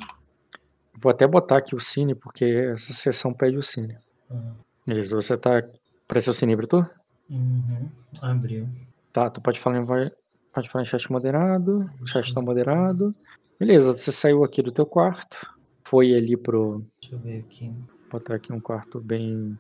Vou 0.94 1.10
até 1.10 1.26
botar 1.26 1.58
aqui 1.58 1.74
o 1.74 1.80
Cine, 1.80 2.13
porque 2.13 2.46
essa 2.46 2.94
sessão 2.94 3.34
pede 3.34 3.58
o 3.58 3.63
Cine. 3.63 3.98
Uhum. 4.30 4.54
Beleza, 4.86 5.15
você 5.15 5.36
tá. 5.36 5.63
Apareceu 6.06 6.30
o 6.30 6.34
Cine 6.36 6.56
tu? 6.67 6.86
Uhum. 7.28 7.89
Abriu. 8.22 8.70
Tá, 9.12 9.32
tu 9.32 9.41
pode 9.41 9.60
falar 9.60 9.80
em, 9.80 10.12
pode 10.54 10.70
falar 10.70 10.84
em 10.84 10.88
chat 10.88 11.12
moderado. 11.12 11.89
O 12.00 12.06
chat 12.06 12.32
tá 12.32 12.39
moderado. 12.39 13.15
Beleza, 13.60 13.94
você 13.94 14.12
saiu 14.12 14.44
aqui 14.44 14.62
do 14.62 14.72
teu 14.72 14.86
quarto. 14.86 15.38
Foi 15.84 16.13
ali 16.13 16.38
pro. 16.38 16.86
Deixa 17.02 17.15
eu 17.15 17.20
ver 17.20 17.39
aqui. 17.39 17.74
Vou 18.12 18.19
botar 18.19 18.36
aqui 18.36 18.52
um 18.52 18.60
quarto 18.60 19.00
bem 19.00 19.58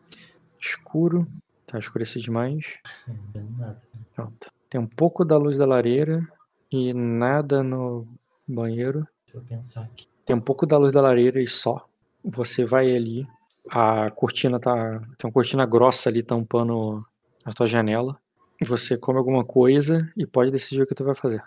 escuro. 0.59 1.25
Tá 1.65 1.79
escurecido 1.79 2.25
demais. 2.25 2.65
Não 3.07 3.49
nada. 3.57 3.81
Pronto. 4.13 4.51
Tem 4.69 4.79
um 4.79 4.87
pouco 4.87 5.23
da 5.23 5.37
luz 5.37 5.57
da 5.57 5.65
lareira 5.65 6.27
e 6.69 6.93
nada 6.93 7.63
no 7.63 8.05
banheiro. 8.45 9.07
Deixa 9.23 9.37
eu 9.37 9.41
pensar 9.41 9.83
aqui. 9.83 10.05
Tem 10.25 10.35
um 10.35 10.41
pouco 10.41 10.65
da 10.65 10.77
luz 10.77 10.91
da 10.91 11.01
lareira 11.01 11.41
e 11.41 11.47
só. 11.47 11.87
Você 12.25 12.65
vai 12.65 12.93
ali, 12.93 13.25
a 13.69 14.11
cortina 14.11 14.59
tá. 14.59 14.99
Tem 15.17 15.29
uma 15.29 15.31
cortina 15.31 15.65
grossa 15.65 16.09
ali 16.09 16.21
tampando 16.21 17.05
a 17.45 17.51
tua 17.53 17.65
janela. 17.65 18.19
E 18.59 18.65
você 18.65 18.97
come 18.97 19.17
alguma 19.17 19.45
coisa 19.45 20.11
e 20.17 20.27
pode 20.27 20.51
decidir 20.51 20.81
o 20.81 20.85
que 20.85 20.93
tu 20.93 21.05
vai 21.05 21.15
fazer. 21.15 21.41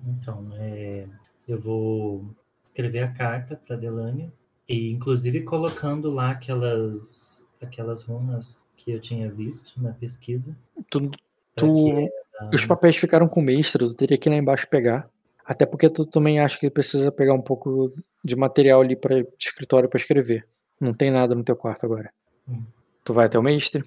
Então, 0.00 0.48
é, 0.54 1.06
eu 1.46 1.60
vou 1.60 2.34
escrever 2.62 3.00
a 3.00 3.12
carta 3.12 3.56
para 3.56 3.76
Delânia 3.76 4.32
e 4.68 4.92
inclusive 4.92 5.42
colocando 5.42 6.10
lá 6.10 6.32
aquelas 6.32 7.44
aquelas 7.60 8.02
runas 8.02 8.66
que 8.76 8.92
eu 8.92 9.00
tinha 9.00 9.30
visto 9.30 9.82
na 9.82 9.92
pesquisa. 9.92 10.56
Tu, 10.90 11.10
tu 11.56 12.08
os 12.52 12.64
papéis 12.64 12.96
ficaram 12.96 13.26
com 13.26 13.40
o 13.40 13.42
mestre, 13.42 13.84
tu 13.84 13.94
teria 13.94 14.16
que 14.16 14.28
ir 14.28 14.32
lá 14.32 14.36
embaixo 14.36 14.68
pegar. 14.70 15.08
Até 15.44 15.64
porque 15.66 15.88
tu 15.88 16.04
também 16.04 16.38
acha 16.38 16.58
que 16.58 16.70
precisa 16.70 17.10
pegar 17.10 17.32
um 17.32 17.40
pouco 17.40 17.92
de 18.22 18.36
material 18.36 18.82
ali 18.82 18.94
para 18.94 19.24
escritório 19.38 19.88
para 19.88 19.98
escrever. 19.98 20.46
Não 20.80 20.92
tem 20.92 21.10
nada 21.10 21.34
no 21.34 21.42
teu 21.42 21.56
quarto 21.56 21.84
agora. 21.84 22.12
Hum. 22.46 22.62
Tu 23.02 23.14
vai 23.14 23.26
até 23.26 23.38
o 23.38 23.42
mestre? 23.42 23.82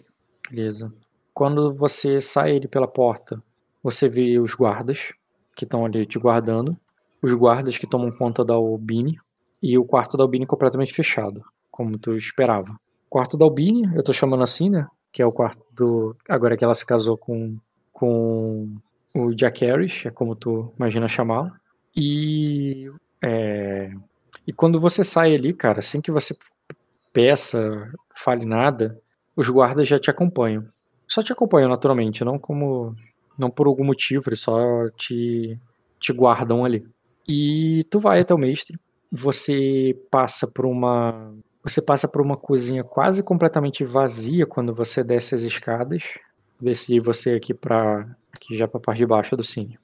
Beleza. 0.49 0.91
Quando 1.33 1.73
você 1.73 2.19
sai 2.19 2.57
ali 2.57 2.67
pela 2.67 2.87
porta, 2.87 3.41
você 3.81 4.09
vê 4.09 4.39
os 4.39 4.53
guardas 4.55 5.13
que 5.55 5.63
estão 5.63 5.85
ali 5.85 6.05
te 6.05 6.19
guardando. 6.19 6.75
Os 7.21 7.33
guardas 7.33 7.77
que 7.77 7.87
tomam 7.87 8.11
conta 8.11 8.43
da 8.43 8.55
Albini. 8.55 9.19
E 9.61 9.77
o 9.77 9.85
quarto 9.85 10.17
da 10.17 10.23
Albini 10.23 10.45
completamente 10.45 10.93
fechado, 10.93 11.43
como 11.69 11.97
tu 11.97 12.15
esperava. 12.15 12.71
O 12.71 13.09
quarto 13.09 13.37
da 13.37 13.45
Albini, 13.45 13.83
eu 13.95 14.03
tô 14.03 14.11
chamando 14.11 14.43
assim, 14.43 14.69
né? 14.69 14.87
Que 15.11 15.21
é 15.21 15.25
o 15.25 15.31
quarto 15.31 15.63
do. 15.73 16.15
Agora 16.27 16.57
que 16.57 16.63
ela 16.63 16.73
se 16.73 16.85
casou 16.85 17.17
com, 17.17 17.57
com 17.91 18.75
o 19.15 19.35
Jack 19.35 19.65
Harris, 19.65 20.05
é 20.05 20.09
como 20.09 20.35
tu 20.35 20.73
imagina 20.77 21.07
chamá-lo. 21.07 21.51
E. 21.95 22.89
É, 23.23 23.91
e 24.47 24.53
quando 24.53 24.79
você 24.79 25.03
sai 25.03 25.35
ali, 25.35 25.53
cara, 25.53 25.81
sem 25.81 26.01
que 26.01 26.11
você 26.11 26.35
peça, 27.13 27.91
fale 28.15 28.45
nada, 28.45 28.99
os 29.35 29.49
guardas 29.49 29.87
já 29.87 29.99
te 29.99 30.09
acompanham. 30.09 30.63
Só 31.07 31.21
te 31.21 31.33
acompanham 31.33 31.69
naturalmente, 31.69 32.23
não 32.23 32.39
como. 32.39 32.95
Não 33.37 33.49
por 33.49 33.67
algum 33.67 33.83
motivo, 33.83 34.29
eles 34.29 34.41
só 34.41 34.89
te, 34.91 35.59
te 35.99 36.13
guardam 36.13 36.63
ali. 36.63 36.85
E 37.27 37.85
tu 37.89 37.99
vai 37.99 38.21
até 38.21 38.33
o 38.33 38.37
mestre, 38.37 38.77
você 39.11 39.97
passa 40.09 40.47
por 40.47 40.65
uma. 40.65 41.33
Você 41.63 41.81
passa 41.81 42.07
por 42.07 42.21
uma 42.21 42.37
cozinha 42.37 42.83
quase 42.83 43.21
completamente 43.21 43.83
vazia 43.83 44.45
quando 44.45 44.73
você 44.73 45.03
desce 45.03 45.35
as 45.35 45.41
escadas. 45.41 46.03
Desci 46.59 46.99
você 46.99 47.31
aqui 47.31 47.53
para 47.53 48.07
aqui 48.33 48.55
já 48.55 48.67
para 48.67 48.79
parte 48.79 48.99
de 48.99 49.05
baixo 49.05 49.35
do 49.35 49.43
cine. 49.43 49.77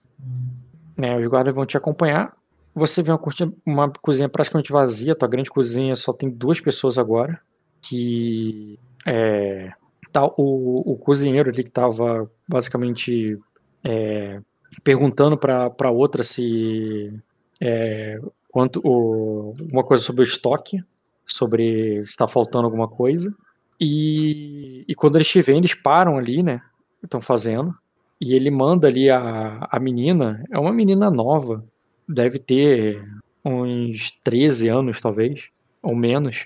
Né, 0.96 1.16
os 1.16 1.28
guardas 1.28 1.54
vão 1.54 1.66
te 1.66 1.76
acompanhar. 1.76 2.30
Você 2.74 3.04
vê 3.04 3.12
uma, 3.12 3.20
uma 3.66 3.92
cozinha 4.02 4.30
praticamente 4.30 4.72
vazia. 4.72 5.16
Tua 5.16 5.28
grande 5.28 5.50
cozinha 5.50 5.96
só 5.96 6.14
tem 6.14 6.30
duas 6.30 6.62
pessoas 6.62 6.98
agora. 6.98 7.40
Que 7.82 8.80
é, 9.06 9.72
tá, 10.12 10.26
o, 10.26 10.94
o 10.94 10.98
cozinheiro 10.98 11.50
ali 11.50 11.64
que 11.64 11.70
estava 11.70 12.30
basicamente 12.48 13.40
é, 13.84 14.42
perguntando 14.84 15.38
para 15.38 15.92
outra 15.92 16.24
se 16.24 17.14
é, 17.62 18.20
quanto 18.58 18.82
o, 18.84 19.54
uma 19.72 19.84
coisa 19.84 20.02
sobre 20.02 20.24
o 20.24 20.24
estoque, 20.24 20.84
sobre 21.24 21.98
se 21.98 22.10
está 22.10 22.28
faltando 22.28 22.66
alguma 22.66 22.88
coisa. 22.88 23.32
E, 23.80 24.84
e 24.88 24.96
quando 24.96 25.16
eles 25.16 25.28
te 25.28 25.38
eles 25.52 25.76
param 25.76 26.18
ali, 26.18 26.42
né? 26.42 26.60
Estão 27.04 27.22
fazendo. 27.22 27.72
E 28.20 28.34
ele 28.34 28.50
manda 28.50 28.88
ali 28.88 29.12
a, 29.12 29.68
a 29.70 29.80
menina, 29.80 30.44
é 30.52 30.58
uma 30.58 30.74
menina 30.74 31.12
nova, 31.12 31.64
deve 32.10 32.40
ter 32.40 33.06
uns 33.46 34.10
13 34.24 34.70
anos, 34.70 35.00
talvez, 35.00 35.50
ou 35.84 35.96
menos. 35.96 36.44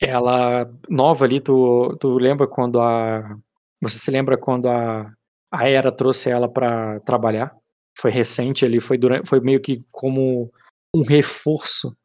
Ela, 0.00 0.70
nova 0.88 1.24
ali, 1.24 1.40
tu, 1.40 1.96
tu 1.98 2.16
lembra 2.16 2.46
quando 2.46 2.80
a. 2.80 3.36
Você 3.80 3.98
se 3.98 4.10
lembra 4.12 4.38
quando 4.38 4.68
a, 4.68 5.12
a 5.50 5.68
Era 5.68 5.90
trouxe 5.90 6.30
ela 6.30 6.48
para 6.48 7.00
trabalhar? 7.00 7.52
Foi 7.92 8.12
recente 8.12 8.64
ali, 8.64 8.78
foi, 8.78 8.96
durante, 8.96 9.28
foi 9.28 9.40
meio 9.40 9.60
que 9.60 9.82
como 9.90 10.48
um 10.94 11.02
reforço 11.02 11.96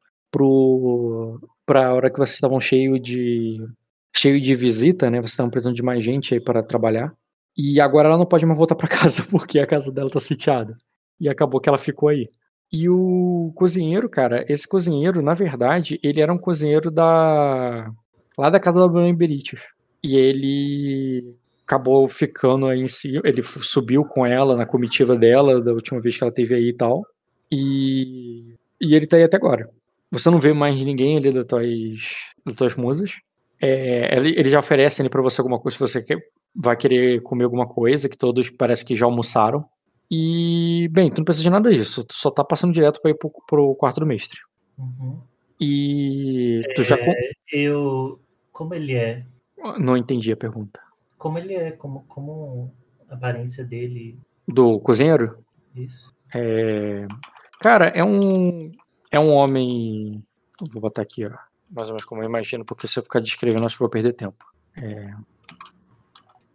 para 1.66 1.88
a 1.88 1.94
hora 1.94 2.10
que 2.10 2.18
vocês 2.18 2.36
estavam 2.36 2.60
cheio 2.60 3.00
de 3.00 3.58
cheio 4.16 4.42
de 4.42 4.56
visita, 4.56 5.10
né? 5.10 5.20
Vocês 5.20 5.32
estavam 5.32 5.50
precisando 5.50 5.76
de 5.76 5.84
mais 5.84 6.02
gente 6.02 6.34
aí 6.34 6.40
para 6.40 6.64
trabalhar. 6.64 7.14
E 7.58 7.80
agora 7.80 8.08
ela 8.08 8.18
não 8.18 8.26
pode 8.26 8.46
mais 8.46 8.58
voltar 8.58 8.76
para 8.76 8.88
casa 8.90 9.26
porque 9.30 9.60
a 9.60 9.68
casa 9.68 9.92
dela 9.92 10.10
tá 10.10 10.20
sitiada. 10.20 10.78
E 11.20 11.30
acabou 11.30 11.60
que 11.60 11.70
ela 11.70 11.78
ficou 11.78 12.10
aí. 12.10 12.30
E 12.72 12.90
o 12.90 13.52
cozinheiro, 13.56 14.10
cara, 14.10 14.44
esse 14.50 14.68
cozinheiro, 14.68 15.22
na 15.22 15.34
verdade, 15.34 16.00
ele 16.04 16.20
era 16.20 16.34
um 16.34 16.38
cozinheiro 16.38 16.90
da 16.92 17.86
lá 18.38 18.50
da 18.50 18.60
casa 18.60 18.80
da 18.80 18.88
Dona 18.88 19.14
Beritius. 19.14 19.62
E 20.04 20.16
ele 20.16 21.36
acabou 21.66 22.08
ficando 22.08 22.68
aí 22.68 22.80
em 22.80 22.88
si, 22.88 23.20
ele 23.24 23.42
subiu 23.42 24.06
com 24.06 24.26
ela 24.26 24.56
na 24.56 24.66
comitiva 24.66 25.16
dela 25.16 25.60
da 25.62 25.74
última 25.74 26.00
vez 26.00 26.18
que 26.18 26.24
ela 26.24 26.34
teve 26.34 26.56
aí 26.56 26.70
e 26.70 26.74
tal. 26.74 27.04
E 27.52 28.55
e 28.80 28.96
ele 28.96 29.08
tá 29.08 29.18
aí 29.18 29.24
até 29.24 29.38
agora. 29.38 29.70
Você 30.12 30.30
não 30.30 30.40
vê 30.40 30.54
mais 30.54 30.76
ninguém 30.82 31.18
ali 31.18 31.32
das 31.32 31.46
tuas, 31.46 31.66
das 32.46 32.56
tuas 32.56 32.76
musas. 32.76 33.18
É, 33.62 34.18
ele, 34.18 34.50
já 34.50 34.60
oferece 34.60 35.02
ali 35.02 35.10
pra 35.10 35.22
você 35.22 35.42
alguma 35.42 35.60
coisa 35.60 35.78
se 35.78 35.82
você 35.82 36.04
quer, 36.04 36.20
vai 36.56 36.76
querer 36.76 37.22
comer 37.22 37.46
alguma 37.46 37.68
coisa, 37.68 38.10
que 38.10 38.18
todos 38.18 38.50
parece 38.50 38.86
que 38.86 38.96
já 38.96 39.06
almoçaram. 39.06 39.66
E, 40.10 40.88
bem, 40.92 41.10
tu 41.10 41.18
não 41.18 41.26
precisa 41.26 41.44
de 41.44 41.50
nada 41.50 41.72
disso, 41.72 42.04
tu 42.04 42.14
só 42.14 42.30
tá 42.30 42.44
passando 42.44 42.74
direto 42.74 43.02
pra 43.02 43.12
ir 43.12 43.16
pro, 43.16 43.32
pro 43.48 43.76
quarto 43.76 44.00
do 44.00 44.06
mestre. 44.06 44.40
Uhum. 44.78 45.20
E 45.60 46.62
tu 46.76 46.84
já. 46.84 46.98
É, 46.98 47.32
eu. 47.52 48.20
Como 48.52 48.74
ele 48.74 48.94
é? 48.94 49.26
Não 49.80 49.98
entendi 49.98 50.32
a 50.32 50.38
pergunta. 50.38 50.80
Como 51.18 51.40
ele 51.40 51.56
é? 51.56 51.72
Como, 51.72 52.04
como 52.08 52.72
a 53.10 53.16
aparência 53.16 53.64
dele? 53.64 54.18
Do 54.48 54.80
cozinheiro? 54.80 55.40
Isso. 55.76 56.14
É... 56.34 57.08
Cara, 57.60 57.88
é 57.88 58.04
um. 58.04 58.72
É 59.12 59.20
um 59.20 59.32
homem. 59.32 60.24
Vou 60.72 60.82
botar 60.82 61.02
aqui, 61.02 61.26
ó. 61.26 61.32
Mais 61.70 61.88
ou 61.90 61.96
menos 61.96 62.06
como 62.06 62.22
eu 62.22 62.26
imagino, 62.28 62.64
porque 62.64 62.88
se 62.88 63.00
eu 63.00 63.04
ficar 63.04 63.20
descrevendo, 63.20 63.66
acho 63.66 63.76
que 63.76 63.80
vou 63.80 63.90
perder 63.90 64.14
tempo. 64.14 64.46
É... 64.78 65.12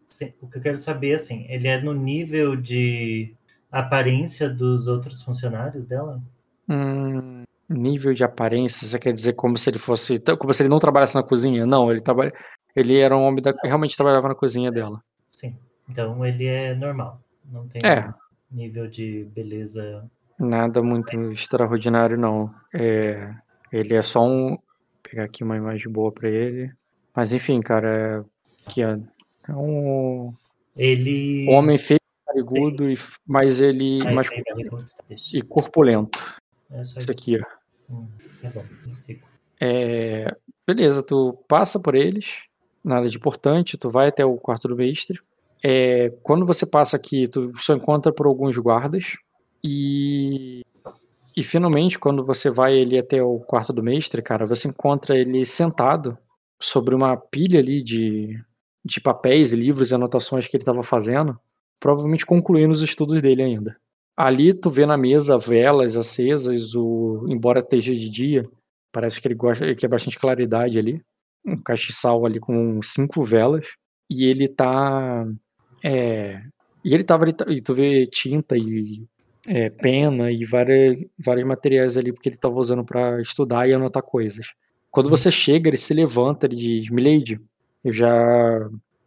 Sim, 0.06 0.32
o 0.40 0.48
que 0.48 0.58
eu 0.58 0.62
quero 0.62 0.76
saber, 0.76 1.14
assim, 1.14 1.46
ele 1.48 1.68
é 1.68 1.80
no 1.80 1.92
nível 1.94 2.54
de 2.56 3.34
aparência 3.70 4.48
dos 4.48 4.86
outros 4.86 5.22
funcionários 5.22 5.86
dela? 5.86 6.20
Hum, 6.68 7.42
nível 7.68 8.12
de 8.12 8.22
aparência, 8.24 8.86
você 8.86 8.98
quer 8.98 9.12
dizer 9.12 9.32
como 9.34 9.56
se 9.56 9.70
ele 9.70 9.78
fosse. 9.78 10.18
Como 10.38 10.52
se 10.52 10.62
ele 10.62 10.70
não 10.70 10.78
trabalhasse 10.78 11.14
na 11.14 11.22
cozinha? 11.22 11.66
Não, 11.66 11.90
ele 11.90 12.00
trabalha. 12.00 12.32
Ele 12.74 12.98
era 12.98 13.16
um 13.16 13.22
homem 13.22 13.42
da. 13.42 13.54
Realmente 13.64 13.96
trabalhava 13.96 14.28
na 14.28 14.34
cozinha 14.34 14.70
dela. 14.70 15.02
Sim. 15.28 15.56
Então 15.88 16.24
ele 16.24 16.46
é 16.46 16.74
normal. 16.74 17.20
Não 17.50 17.66
tem 17.66 17.82
É. 17.84 18.12
nível 18.50 18.86
de 18.88 19.24
beleza. 19.34 20.08
Nada 20.40 20.82
muito 20.82 21.14
extraordinário, 21.30 22.16
não. 22.16 22.50
É, 22.72 23.30
ele 23.70 23.94
é 23.94 24.00
só 24.00 24.24
um. 24.24 24.48
Vou 24.48 24.62
pegar 25.02 25.24
aqui 25.24 25.44
uma 25.44 25.56
imagem 25.56 25.92
boa 25.92 26.10
pra 26.10 26.30
ele. 26.30 26.66
Mas 27.14 27.34
enfim, 27.34 27.60
cara, 27.60 28.24
é, 28.26 28.70
que 28.70 28.82
é, 28.82 28.98
é 29.48 29.52
um 29.52 30.32
Ele. 30.74 31.46
homem 31.50 31.76
feio, 31.76 32.00
narigudo, 32.26 32.90
e, 32.90 32.94
mas 33.26 33.60
ele. 33.60 34.00
Deixa. 35.08 35.36
e 35.36 35.42
corpulento. 35.42 36.40
É 36.70 36.80
Isso 36.80 37.10
aqui, 37.10 37.36
ó. 37.38 37.92
Hum, 37.92 38.08
tá 38.40 38.48
bom. 38.48 38.64
É, 39.60 40.34
beleza, 40.66 41.02
tu 41.02 41.36
passa 41.46 41.78
por 41.78 41.94
eles, 41.94 42.42
nada 42.82 43.06
de 43.06 43.16
importante, 43.18 43.76
tu 43.76 43.90
vai 43.90 44.08
até 44.08 44.24
o 44.24 44.38
quarto 44.38 44.68
do 44.68 44.76
mestre. 44.76 45.20
É, 45.62 46.10
quando 46.22 46.46
você 46.46 46.64
passa 46.64 46.96
aqui, 46.96 47.28
tu 47.28 47.52
só 47.56 47.74
encontra 47.74 48.10
por 48.10 48.26
alguns 48.26 48.56
guardas. 48.56 49.18
E, 49.62 50.62
e 51.36 51.42
finalmente, 51.42 51.98
quando 51.98 52.24
você 52.24 52.50
vai 52.50 52.80
ali 52.80 52.98
até 52.98 53.22
o 53.22 53.38
quarto 53.40 53.72
do 53.72 53.82
mestre, 53.82 54.22
cara, 54.22 54.46
você 54.46 54.68
encontra 54.68 55.16
ele 55.16 55.44
sentado 55.44 56.16
sobre 56.60 56.94
uma 56.94 57.16
pilha 57.16 57.60
ali 57.60 57.82
de, 57.82 58.38
de 58.84 59.00
papéis, 59.00 59.52
livros 59.52 59.90
e 59.90 59.94
anotações 59.94 60.46
que 60.46 60.56
ele 60.56 60.62
estava 60.62 60.82
fazendo, 60.82 61.38
provavelmente 61.80 62.26
concluindo 62.26 62.72
os 62.72 62.82
estudos 62.82 63.20
dele 63.20 63.42
ainda. 63.42 63.76
Ali 64.16 64.52
tu 64.52 64.68
vê 64.68 64.84
na 64.84 64.98
mesa 64.98 65.38
velas 65.38 65.96
acesas, 65.96 66.74
o 66.74 67.26
embora 67.28 67.60
esteja 67.60 67.94
de 67.94 68.10
dia, 68.10 68.42
parece 68.92 69.20
que 69.20 69.28
ele 69.28 69.34
gosta, 69.34 69.64
ele 69.64 69.74
quer 69.74 69.88
bastante 69.88 70.18
claridade 70.18 70.78
ali. 70.78 71.02
Um 71.46 71.56
castiçal 71.56 72.26
ali 72.26 72.38
com 72.38 72.82
cinco 72.82 73.24
velas 73.24 73.66
e 74.10 74.26
ele 74.26 74.46
tá 74.46 75.26
é, 75.82 76.42
e 76.84 76.94
ele 76.94 77.04
tava 77.04 77.24
ali, 77.24 77.34
e 77.48 77.62
tu 77.62 77.74
vê 77.74 78.06
tinta 78.06 78.56
e 78.56 79.06
é, 79.46 79.70
pena 79.70 80.30
e 80.30 80.44
várias, 80.44 80.98
vários 81.18 81.46
materiais 81.46 81.96
ali 81.96 82.12
porque 82.12 82.28
ele 82.28 82.36
tava 82.36 82.54
usando 82.56 82.84
para 82.84 83.20
estudar 83.20 83.68
e 83.68 83.72
anotar 83.72 84.02
coisas. 84.02 84.46
Quando 84.90 85.08
você 85.08 85.30
chega, 85.30 85.68
ele 85.68 85.76
se 85.76 85.94
levanta, 85.94 86.46
ele 86.46 86.56
diz: 86.56 86.90
Milady, 86.90 87.40
eu 87.84 87.92
já, 87.92 88.08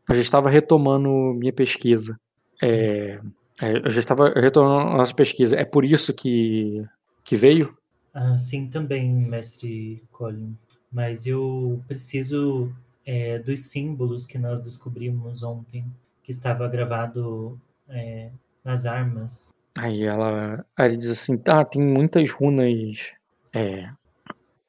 eu 0.10 0.16
já 0.16 0.22
estava 0.22 0.50
retomando 0.50 1.10
minha 1.36 1.54
pesquisa. 1.54 2.20
É, 2.62 3.20
é, 3.62 3.78
eu 3.78 3.90
já 3.90 4.00
estava 4.00 4.30
retomando 4.30 4.90
a 4.90 4.98
nossa 4.98 5.14
pesquisa. 5.14 5.56
É 5.56 5.66
por 5.66 5.86
isso 5.86 6.14
que, 6.14 6.86
que 7.24 7.36
veio? 7.36 7.78
Ah, 8.14 8.38
sim, 8.38 8.70
também, 8.70 9.10
mestre 9.12 10.04
Colin. 10.12 10.58
Mas 10.92 11.26
eu 11.26 11.82
preciso 11.88 12.72
é, 13.06 13.40
dos 13.40 13.64
símbolos 13.72 14.26
que 14.26 14.38
nós 14.38 14.62
descobrimos 14.62 15.44
ontem, 15.44 15.86
que 16.24 16.32
estava 16.32 16.68
gravado 16.68 17.60
é, 17.90 18.30
nas 18.64 18.86
armas. 18.86 19.52
Aí 19.78 20.04
ela 20.04 20.66
aí 20.78 20.90
ele 20.90 20.98
diz 20.98 21.10
assim: 21.10 21.42
ah, 21.48 21.66
tem 21.66 21.82
muitas 21.82 22.32
runas. 22.32 23.14
É, 23.54 23.90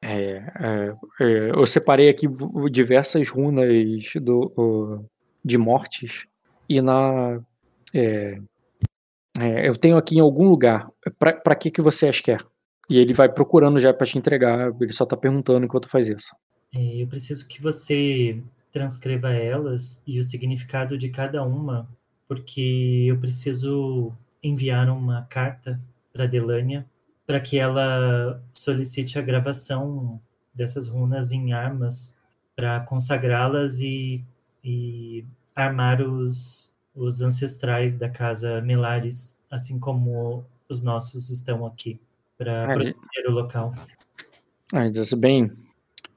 é, 0.03 0.37
é, 0.61 0.95
é, 1.21 1.51
eu 1.51 1.65
separei 1.65 2.09
aqui 2.09 2.27
diversas 2.71 3.29
runas 3.29 3.69
do, 4.17 5.05
de 5.45 5.57
mortes. 5.57 6.27
E 6.69 6.81
na. 6.81 7.41
é, 7.95 8.39
é, 9.39 9.69
eu 9.69 9.77
tenho 9.77 9.97
aqui 9.97 10.17
em 10.17 10.21
algum 10.21 10.49
lugar. 10.49 10.89
Pra 11.19 11.55
que, 11.55 11.71
que 11.71 11.83
você 11.83 12.09
as 12.09 12.21
quer? 12.21 12.45
E 12.89 12.99
ele 12.99 13.15
vai 13.15 13.33
procurando 13.33 13.81
já 13.81 13.95
pra 13.95 14.07
te 14.07 14.19
entregar. 14.19 14.71
Ele 14.81 14.93
só 14.93 15.07
tá 15.07 15.17
perguntando 15.17 15.65
enquanto 15.65 15.89
faz 15.89 16.09
isso. 16.09 16.35
Eu 16.73 17.07
preciso 17.07 17.47
que 17.47 17.63
você 17.63 18.43
transcreva 18.73 19.33
elas 19.33 20.03
e 20.07 20.19
o 20.19 20.23
significado 20.23 20.99
de 20.99 21.09
cada 21.09 21.45
uma, 21.45 21.89
porque 22.27 23.07
eu 23.09 23.17
preciso 23.19 24.13
enviar 24.49 24.89
uma 24.89 25.23
carta 25.23 25.81
para 26.13 26.27
Delânia 26.27 26.87
para 27.27 27.41
que 27.41 27.59
ela 27.59 28.43
solicite 28.53 29.19
a 29.19 29.23
gravação 29.23 30.21
dessas 30.55 30.89
runas 30.89 31.33
em 31.33 31.53
armas 31.53 32.19
para 32.55 32.81
consagrá-las 32.81 33.81
e, 33.81 34.23
e 34.63 35.25
armar 35.57 36.03
os, 36.03 36.73
os 36.95 37.23
ancestrais 37.23 37.97
da 37.97 38.09
casa 38.09 38.61
Melares, 38.61 39.39
assim 39.51 39.79
como 39.79 40.45
os 40.69 40.83
nossos 40.83 41.31
estão 41.31 41.67
aqui, 41.67 42.01
para 42.37 42.67
proteger 42.67 43.29
o 43.29 43.33
local. 43.33 43.75
Ah, 44.73 44.89
diz 44.89 45.13
bem, 45.15 45.51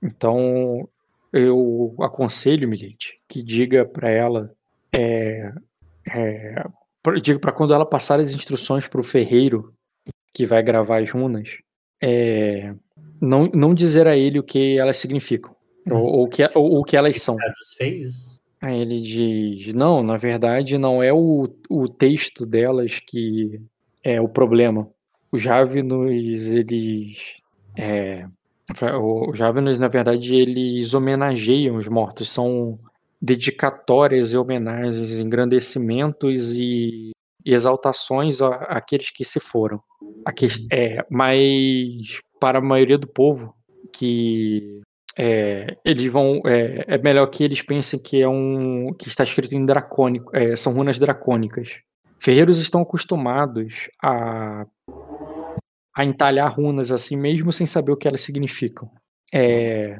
então 0.01 0.87
eu 1.31 1.95
aconselho, 1.99 2.67
Milite, 2.67 3.19
que 3.27 3.41
diga 3.41 3.85
para 3.85 4.09
ela, 4.09 4.53
é, 4.91 5.51
é, 6.15 6.65
diga 7.21 7.39
para 7.39 7.51
quando 7.51 7.73
ela 7.73 7.85
passar 7.85 8.19
as 8.19 8.33
instruções 8.33 8.87
para 8.87 8.99
o 8.99 9.03
ferreiro 9.03 9.73
que 10.33 10.45
vai 10.45 10.61
gravar 10.61 11.01
as 11.01 11.11
runas, 11.11 11.57
é, 12.01 12.73
não, 13.19 13.49
não 13.53 13.73
dizer 13.73 14.07
a 14.07 14.15
ele 14.15 14.39
o 14.39 14.43
que 14.43 14.77
elas 14.77 14.97
significam, 14.97 15.55
ou, 15.89 16.19
ou, 16.19 16.27
que, 16.27 16.43
ou, 16.53 16.79
o 16.79 16.83
que 16.83 16.95
elas 16.95 17.21
são. 17.21 17.35
feios? 17.77 18.39
Aí 18.61 18.81
ele 18.81 18.99
diz: 18.99 19.73
não, 19.73 20.03
na 20.03 20.17
verdade 20.17 20.77
não 20.77 21.01
é 21.01 21.13
o, 21.13 21.47
o 21.69 21.87
texto 21.87 22.45
delas 22.45 22.99
que 22.99 23.61
é 24.03 24.19
o 24.21 24.27
problema. 24.27 24.89
Os 25.31 25.45
Ravenos, 25.45 26.53
eles. 26.53 27.35
É, 27.77 28.25
os 29.01 29.39
Ravenos, 29.39 29.77
na 29.77 29.87
verdade, 29.87 30.35
eles 30.35 30.93
homenageiam 30.93 31.75
os 31.75 31.87
mortos, 31.87 32.29
são 32.29 32.79
dedicatórias 33.21 34.33
e 34.33 34.37
homenagens, 34.37 35.19
engrandecimentos 35.19 36.55
e 36.57 37.11
exaltações 37.45 38.41
àqueles 38.41 39.09
que 39.11 39.23
se 39.23 39.39
foram. 39.39 39.81
Aqueles, 40.25 40.65
é, 40.71 41.05
mas 41.09 42.19
para 42.39 42.59
a 42.59 42.61
maioria 42.61 42.97
do 42.97 43.07
povo 43.07 43.55
que 43.93 44.81
é, 45.17 45.77
eles 45.83 46.11
vão 46.11 46.41
é, 46.45 46.85
é, 46.87 46.97
melhor 46.99 47.25
que 47.27 47.43
eles 47.43 47.61
pensem 47.61 47.99
que 47.99 48.21
é 48.21 48.27
um 48.27 48.85
que 48.99 49.07
está 49.07 49.23
escrito 49.23 49.55
em 49.55 49.65
dracônico 49.65 50.35
é, 50.35 50.55
são 50.55 50.73
runas 50.73 50.99
dracônicas. 50.99 51.79
Ferreiros 52.19 52.59
estão 52.59 52.81
acostumados 52.81 53.89
a 54.03 54.65
a 55.95 56.05
entalhar 56.05 56.53
runas 56.53 56.91
assim 56.91 57.17
mesmo 57.17 57.51
sem 57.51 57.65
saber 57.65 57.91
o 57.91 57.97
que 57.97 58.07
elas 58.07 58.21
significam. 58.21 58.91
É, 59.33 59.99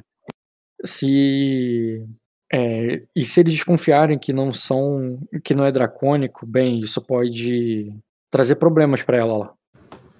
se 0.85 2.05
é, 2.51 3.03
e 3.15 3.25
se 3.25 3.41
eles 3.41 3.53
desconfiarem 3.53 4.17
que 4.17 4.31
não 4.31 4.51
são 4.51 5.19
que 5.43 5.53
não 5.53 5.65
é 5.65 5.71
dracônico 5.71 6.45
bem 6.45 6.79
isso 6.79 7.01
pode 7.01 7.93
trazer 8.31 8.55
problemas 8.55 9.03
para 9.03 9.17
ela 9.17 9.37
lá 9.37 9.53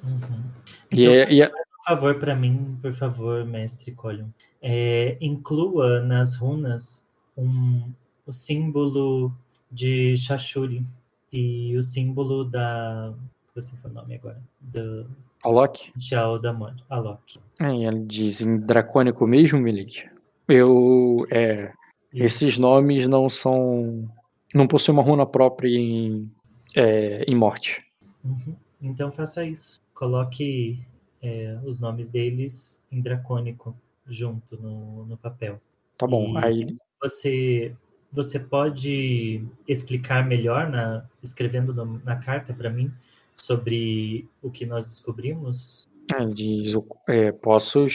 uhum. 0.04 0.44
então, 0.92 1.00
e, 1.00 1.08
é, 1.08 1.32
e 1.32 1.42
é, 1.42 1.52
favor 1.88 2.20
para 2.20 2.36
mim, 2.36 2.78
por 2.82 2.92
favor, 2.92 3.46
mestre 3.46 3.94
Colion. 3.94 4.28
É, 4.62 5.18
inclua 5.22 6.02
nas 6.02 6.36
runas 6.36 7.10
um, 7.38 7.90
o 8.26 8.32
símbolo 8.32 9.32
de 9.72 10.18
Shashuri 10.18 10.86
e 11.32 11.76
o 11.78 11.82
símbolo 11.82 12.44
da. 12.44 13.13
Você 13.56 13.76
foi 13.78 13.90
o 13.90 13.94
nome 13.94 14.16
agora? 14.16 14.42
Do. 14.60 15.08
Alok? 15.46 15.94
Tchau 15.98 16.40
da 16.40 16.52
Mod. 16.52 16.84
Alok. 16.90 17.40
É, 17.62 17.74
ele 17.74 18.02
diz 18.02 18.42
em 18.42 18.58
dracônico 18.58 19.26
mesmo, 19.26 19.60
Milite. 19.60 20.10
Eu. 20.48 21.26
É, 21.32 21.72
esses 22.13 22.58
nomes 22.58 23.08
não 23.08 23.28
são. 23.30 24.10
Não 24.54 24.67
possuem 24.67 24.98
uma 24.98 25.04
runa 25.04 25.26
própria 25.26 25.70
em, 25.70 26.32
é, 26.76 27.24
em 27.28 27.36
morte. 27.36 27.86
Uhum. 28.24 28.56
Então 28.82 29.12
faça 29.12 29.46
isso. 29.46 29.82
Coloque 29.93 30.80
é, 31.22 31.58
os 31.65 31.80
nomes 31.80 32.10
deles 32.10 32.84
em 32.91 33.02
dracônico 33.02 33.76
junto 34.08 34.56
no, 34.62 35.06
no 35.06 35.17
papel. 35.17 35.60
Tá 35.98 36.08
bom. 36.08 36.39
E 36.39 36.46
aí 36.46 36.78
você 37.02 37.76
você 38.12 38.39
pode 38.39 39.43
explicar 39.67 40.26
melhor 40.26 40.70
na 40.70 41.06
escrevendo 41.22 41.74
no, 41.74 42.02
na 42.06 42.15
carta 42.15 42.54
para 42.54 42.70
mim 42.70 42.91
sobre 43.36 44.28
o 44.41 44.50
que 44.50 44.65
nós 44.65 44.86
descobrimos? 44.86 45.88
É, 46.15 46.26
diz, 46.26 46.74
é, 47.08 47.32
posso 47.32 47.86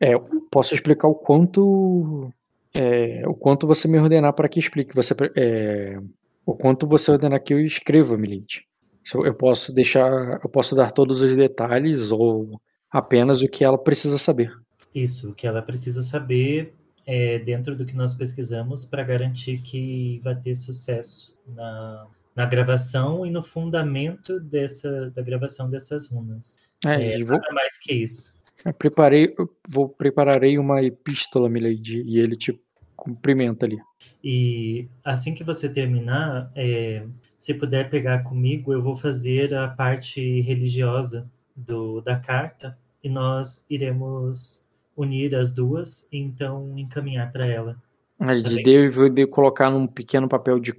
é, 0.00 0.12
posso 0.50 0.74
explicar 0.74 1.06
o 1.06 1.14
quanto 1.14 2.32
é, 2.74 3.22
o 3.26 3.34
quanto 3.34 3.66
você 3.66 3.86
me 3.86 3.98
ordenar 3.98 4.32
para 4.32 4.48
que 4.48 4.58
explique. 4.58 4.94
Você 4.94 5.14
é, 5.36 5.98
o 6.44 6.54
quanto 6.54 6.86
você 6.86 7.10
ordenar 7.10 7.42
que 7.42 7.54
eu 7.54 7.60
escreva, 7.60 8.16
Milite. 8.16 8.66
Eu 9.14 9.34
posso 9.34 9.74
deixar, 9.74 10.40
eu 10.42 10.48
posso 10.48 10.76
dar 10.76 10.92
todos 10.92 11.22
os 11.22 11.34
detalhes 11.34 12.12
ou 12.12 12.60
apenas 12.90 13.42
o 13.42 13.48
que 13.48 13.64
ela 13.64 13.76
precisa 13.76 14.16
saber. 14.16 14.52
Isso, 14.94 15.30
o 15.30 15.34
que 15.34 15.46
ela 15.46 15.60
precisa 15.60 16.02
saber 16.02 16.74
é 17.06 17.38
dentro 17.38 17.74
do 17.74 17.84
que 17.84 17.96
nós 17.96 18.14
pesquisamos 18.14 18.84
para 18.84 19.02
garantir 19.02 19.60
que 19.60 20.20
vai 20.22 20.36
ter 20.36 20.54
sucesso 20.54 21.34
na, 21.48 22.06
na 22.34 22.46
gravação 22.46 23.26
e 23.26 23.30
no 23.30 23.42
fundamento 23.42 24.38
dessa 24.38 25.10
da 25.10 25.22
gravação 25.22 25.68
dessas 25.68 26.06
runas. 26.06 26.60
É, 26.86 27.14
é 27.14 27.24
vou... 27.24 27.38
nada 27.38 27.52
mais 27.52 27.78
que 27.78 27.92
isso. 27.92 28.38
Eu 28.64 28.72
preparei, 28.72 29.34
eu 29.38 29.48
vou 29.68 29.88
prepararei 29.88 30.58
uma 30.58 30.82
epístola, 30.82 31.48
Milady, 31.48 32.02
e 32.02 32.18
ele 32.18 32.36
te 32.36 32.58
cumprimenta 32.96 33.66
ali. 33.66 33.78
E 34.22 34.88
assim 35.04 35.34
que 35.34 35.42
você 35.42 35.68
terminar, 35.68 36.50
é, 36.54 37.04
se 37.36 37.54
puder 37.54 37.90
pegar 37.90 38.22
comigo, 38.22 38.72
eu 38.72 38.82
vou 38.82 38.94
fazer 38.94 39.52
a 39.54 39.68
parte 39.68 40.40
religiosa 40.42 41.28
do, 41.56 42.00
da 42.00 42.16
carta 42.16 42.78
e 43.02 43.08
nós 43.08 43.66
iremos 43.68 44.64
unir 44.96 45.34
as 45.34 45.52
duas 45.52 46.08
e 46.12 46.18
então 46.18 46.78
encaminhar 46.78 47.32
para 47.32 47.46
ela. 47.46 47.76
Ele 48.20 48.62
deve 48.62 49.26
colocar 49.26 49.68
num 49.70 49.86
pequeno 49.86 50.28
papel 50.28 50.60
de 50.60 50.72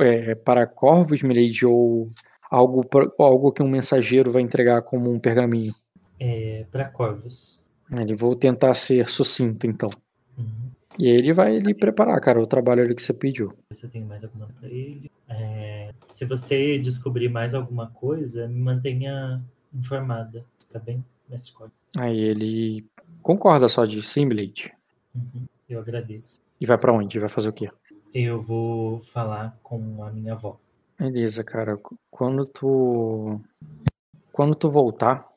é, 0.00 0.34
para 0.34 0.66
corvos, 0.66 1.22
Milady, 1.22 1.64
ou 1.64 2.10
algo, 2.50 2.84
algo 3.18 3.52
que 3.52 3.62
um 3.62 3.68
mensageiro 3.68 4.30
vai 4.30 4.42
entregar 4.42 4.82
como 4.82 5.10
um 5.10 5.18
pergaminho? 5.18 5.72
É, 6.18 6.64
para 6.70 6.84
corvos. 6.84 7.60
Ele 7.90 8.14
vou 8.14 8.34
tentar 8.34 8.72
ser 8.74 9.08
sucinto, 9.08 9.66
então. 9.66 9.90
Uhum. 10.38 10.70
E 10.98 11.08
ele 11.08 11.32
vai 11.32 11.58
lhe 11.58 11.74
preparar, 11.74 12.20
cara, 12.20 12.40
o 12.40 12.46
trabalho 12.46 12.82
ali 12.82 12.94
que 12.94 13.02
você 13.02 13.12
pediu. 13.12 13.52
Você 13.70 13.88
tem 13.88 14.04
mais 14.04 14.22
alguma 14.24 14.48
para 14.58 14.68
ele? 14.68 15.10
É, 15.28 15.92
se 16.08 16.24
você 16.24 16.78
descobrir 16.78 17.28
mais 17.28 17.54
alguma 17.54 17.88
coisa, 17.88 18.46
me 18.46 18.60
mantenha 18.60 19.42
informada, 19.74 20.44
está 20.56 20.78
bem, 20.78 21.04
mestre 21.28 21.52
Cole? 21.52 21.72
Aí 21.98 22.18
ele 22.18 22.86
concorda 23.22 23.68
só 23.68 23.84
de 23.84 24.00
sim, 24.02 24.28
Blade. 24.28 24.72
Uhum, 25.14 25.46
eu 25.68 25.80
agradeço. 25.80 26.40
E 26.60 26.66
vai 26.66 26.78
para 26.78 26.92
onde? 26.92 27.18
Vai 27.18 27.28
fazer 27.28 27.48
o 27.48 27.52
quê? 27.52 27.70
Eu 28.12 28.40
vou 28.40 29.00
falar 29.00 29.58
com 29.62 30.04
a 30.04 30.10
minha 30.10 30.32
avó. 30.32 30.58
Beleza, 30.98 31.42
cara. 31.42 31.78
Quando 32.10 32.46
tu 32.46 33.40
quando 34.32 34.54
tu 34.54 34.68
voltar, 34.68 35.28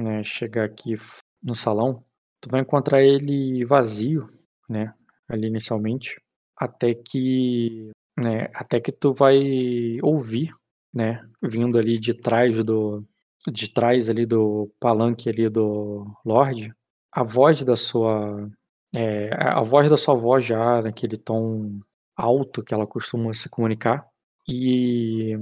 né, 0.00 0.22
chegar 0.22 0.64
aqui 0.64 0.94
no 1.42 1.54
salão, 1.54 2.02
tu 2.40 2.48
vai 2.50 2.60
encontrar 2.60 3.02
ele 3.02 3.64
vazio, 3.64 4.28
né, 4.68 4.94
ali 5.28 5.48
inicialmente, 5.48 6.20
até 6.56 6.94
que, 6.94 7.90
né, 8.18 8.48
até 8.54 8.80
que 8.80 8.92
tu 8.92 9.12
vai 9.12 9.98
ouvir, 10.02 10.52
né, 10.92 11.16
vindo 11.42 11.78
ali 11.78 11.98
de 11.98 12.14
trás 12.14 12.62
do 12.62 13.04
de 13.46 13.68
trás 13.70 14.08
ali 14.08 14.24
do 14.24 14.70
palanque 14.80 15.28
ali 15.28 15.50
do 15.50 16.06
Lorde, 16.24 16.72
a 17.12 17.22
voz 17.22 17.62
da 17.62 17.76
sua 17.76 18.48
é, 18.94 19.30
a 19.34 19.60
voz 19.60 19.88
da 19.90 19.96
sua 19.96 20.14
voz 20.14 20.44
já 20.46 20.80
naquele 20.82 21.16
tom 21.16 21.78
alto 22.16 22.62
que 22.62 22.72
ela 22.72 22.86
costuma 22.86 23.34
se 23.34 23.48
comunicar 23.50 24.06
e, 24.48 25.36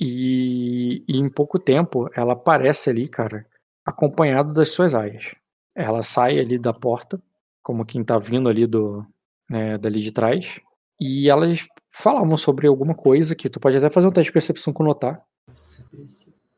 e, 0.00 1.04
e 1.06 1.16
em 1.18 1.28
pouco 1.28 1.58
tempo 1.58 2.08
ela 2.14 2.32
aparece 2.32 2.90
ali, 2.90 3.08
cara, 3.08 3.46
acompanhado 3.84 4.52
das 4.52 4.70
suas 4.70 4.94
aias. 4.94 5.34
Ela 5.74 6.02
sai 6.02 6.38
ali 6.38 6.58
da 6.58 6.72
porta, 6.72 7.20
como 7.62 7.84
quem 7.84 8.04
tá 8.04 8.18
vindo 8.18 8.48
ali 8.48 8.66
do 8.66 9.04
né, 9.48 9.76
dali 9.76 10.00
de 10.00 10.12
trás, 10.12 10.60
e 11.00 11.28
elas 11.28 11.66
falavam 11.92 12.36
sobre 12.36 12.66
alguma 12.66 12.94
coisa 12.94 13.34
que 13.34 13.48
tu 13.48 13.60
pode 13.60 13.76
até 13.76 13.90
fazer 13.90 14.06
um 14.06 14.10
teste 14.10 14.30
de 14.30 14.32
percepção 14.32 14.72
com 14.72 14.84
notar. 14.84 15.22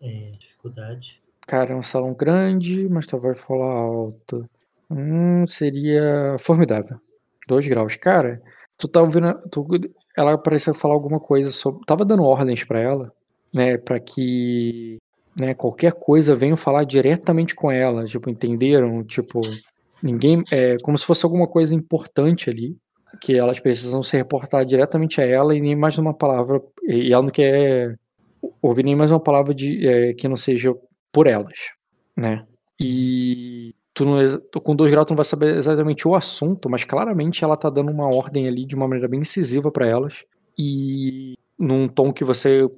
É, 0.01 0.31
dificuldade. 0.39 1.23
Cara, 1.47 1.73
é 1.73 1.77
um 1.77 1.83
salão 1.83 2.13
grande, 2.13 2.89
mas 2.89 3.07
tu 3.07 3.17
vai 3.19 3.35
falar 3.35 3.73
alto. 3.73 4.49
Hum, 4.91 5.47
seria 5.47 6.37
formidável. 6.39 7.01
Dois 7.49 7.67
graus. 7.67 7.97
Cara, 7.97 8.43
tu 8.77 8.89
tá 8.89 9.01
ouvindo. 9.01 9.33
Tu, 9.51 9.65
ela 10.17 10.37
parecia 10.37 10.75
falar 10.75 10.95
alguma 10.95 11.21
coisa 11.21 11.51
sobre. 11.51 11.85
Tava 11.87 12.05
dando 12.05 12.25
ordens 12.25 12.65
para 12.65 12.81
ela, 12.81 13.13
né? 13.55 13.79
para 13.79 14.01
que 14.01 14.99
né, 15.37 15.55
qualquer 15.55 15.93
coisa 15.93 16.35
venham 16.35 16.57
falar 16.57 16.85
diretamente 16.85 17.55
com 17.55 17.71
ela. 17.71 18.05
Tipo, 18.07 18.31
entenderam? 18.31 19.05
Tipo, 19.05 19.41
ninguém. 20.03 20.43
É 20.51 20.77
como 20.83 20.97
se 20.97 21.05
fosse 21.05 21.25
alguma 21.27 21.47
coisa 21.47 21.75
importante 21.75 22.49
ali. 22.49 22.77
Que 23.21 23.37
elas 23.37 23.61
precisam 23.61 24.03
se 24.03 24.17
reportar 24.17 24.65
diretamente 24.65 25.21
a 25.21 25.25
ela 25.25 25.55
e 25.55 25.61
nem 25.61 25.77
mais 25.77 25.99
uma 25.99 26.15
palavra. 26.15 26.61
E 26.83 27.13
ela 27.13 27.23
não 27.23 27.31
quer 27.31 27.97
ouvir 28.61 28.83
nem 28.83 28.97
mais 28.97 29.11
uma 29.11 29.21
palavra 29.21 29.55
de, 29.55 29.87
é, 29.87 30.15
que 30.15 30.29
não 30.29 30.37
seja 30.37 30.75
por 31.13 31.27
elas, 31.27 31.59
né? 32.17 32.45
E 32.79 33.75
tu, 33.95 34.05
não, 34.05 34.19
com 34.63 34.77
dois 34.77 34.91
graus 34.91 35.07
tu 35.07 35.11
não 35.11 35.17
vai 35.17 35.25
saber 35.25 35.57
exatamente 35.57 36.07
o 36.07 36.15
assunto, 36.15 36.69
mas 36.69 36.85
claramente 36.85 37.43
ela 37.43 37.57
tá 37.57 37.71
dando 37.71 37.91
uma 37.91 38.07
ordem 38.07 38.47
ali 38.47 38.67
de 38.67 38.75
uma 38.75 38.87
maneira 38.87 39.09
bem 39.09 39.21
incisiva 39.21 39.71
para 39.71 39.87
elas. 39.87 40.25
E 40.59 41.35
num 41.59 41.89
tom 41.89 42.13
que 42.13 42.25
você 42.25 42.69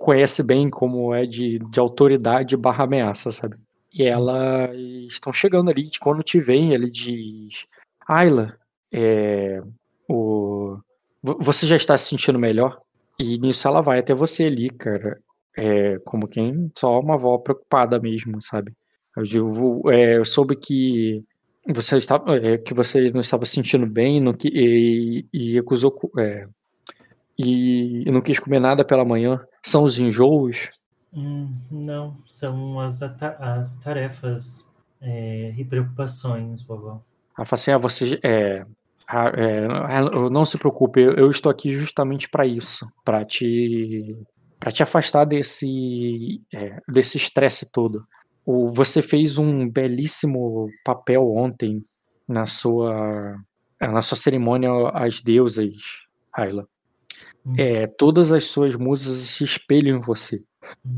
conhece 0.00 0.42
bem 0.42 0.70
como 0.70 1.14
é 1.14 1.26
de, 1.26 1.58
de 1.58 1.78
autoridade 1.78 2.56
barra 2.56 2.84
ameaça, 2.84 3.30
sabe? 3.30 3.56
E 3.92 4.02
elas 4.04 4.74
estão 5.06 5.32
chegando 5.32 5.70
ali, 5.70 5.90
quando 6.00 6.22
te 6.22 6.40
vem, 6.40 6.72
ele 6.72 6.90
diz: 6.90 7.66
Ayla, 8.08 8.56
é, 8.90 9.60
o, 10.08 10.78
você 11.22 11.66
já 11.66 11.76
está 11.76 11.98
se 11.98 12.08
sentindo 12.08 12.38
melhor? 12.38 12.80
E 13.18 13.38
nisso 13.38 13.68
ela 13.68 13.82
vai 13.82 13.98
até 13.98 14.14
você 14.14 14.44
ali, 14.44 14.70
cara. 14.70 15.20
É, 15.56 15.98
como 16.04 16.28
quem 16.28 16.72
só 16.78 16.98
uma 17.00 17.14
avó 17.14 17.36
preocupada 17.38 18.00
mesmo, 18.00 18.40
sabe? 18.40 18.72
Eu, 19.16 19.22
digo, 19.24 19.90
é, 19.90 20.16
eu 20.16 20.24
soube 20.24 20.56
que 20.56 21.22
você 21.68 21.98
estava, 21.98 22.36
é, 22.36 22.56
que 22.56 22.72
você 22.72 23.10
não 23.10 23.20
estava 23.20 23.44
se 23.44 23.54
sentindo 23.54 23.86
bem 23.86 24.20
no 24.20 24.34
que, 24.34 24.48
e, 24.48 25.26
e 25.32 25.52
recusou 25.52 25.94
é, 26.18 26.46
e, 27.36 28.04
e, 28.06 28.10
não 28.10 28.20
quis 28.20 28.38
comer 28.38 28.60
nada 28.60 28.84
pela 28.84 29.04
manhã. 29.04 29.40
São 29.62 29.84
os 29.84 29.98
enjoos? 29.98 30.70
Hum, 31.12 31.50
não, 31.70 32.16
são 32.26 32.78
as, 32.78 33.00
as 33.02 33.76
tarefas 33.78 34.68
é, 35.00 35.54
e 35.56 35.64
preocupações, 35.64 36.62
vovó. 36.62 37.02
Ela 37.36 37.46
fala 37.46 37.54
assim: 37.54 37.70
ah, 37.72 37.78
você. 37.78 38.18
É, 38.22 38.64
é, 39.12 39.66
não 40.30 40.44
se 40.44 40.56
preocupe, 40.56 41.00
eu 41.00 41.30
estou 41.30 41.50
aqui 41.50 41.72
justamente 41.72 42.28
para 42.28 42.46
isso, 42.46 42.86
para 43.04 43.24
te 43.24 44.16
para 44.58 44.70
te 44.70 44.82
afastar 44.82 45.24
desse 45.24 46.40
é, 46.54 46.78
desse 46.88 47.16
estresse 47.16 47.72
todo. 47.72 48.06
O, 48.44 48.68
você 48.70 49.02
fez 49.02 49.38
um 49.38 49.68
belíssimo 49.68 50.68
papel 50.84 51.26
ontem 51.34 51.80
na 52.28 52.46
sua 52.46 53.36
na 53.80 54.02
sua 54.02 54.16
cerimônia 54.16 54.70
às 54.94 55.20
deusas, 55.22 55.72
Ayla. 56.32 56.66
É, 57.56 57.86
todas 57.86 58.32
as 58.32 58.44
suas 58.46 58.76
musas 58.76 59.16
se 59.18 59.44
espelham 59.44 59.96
em 59.96 60.00
você. 60.00 60.42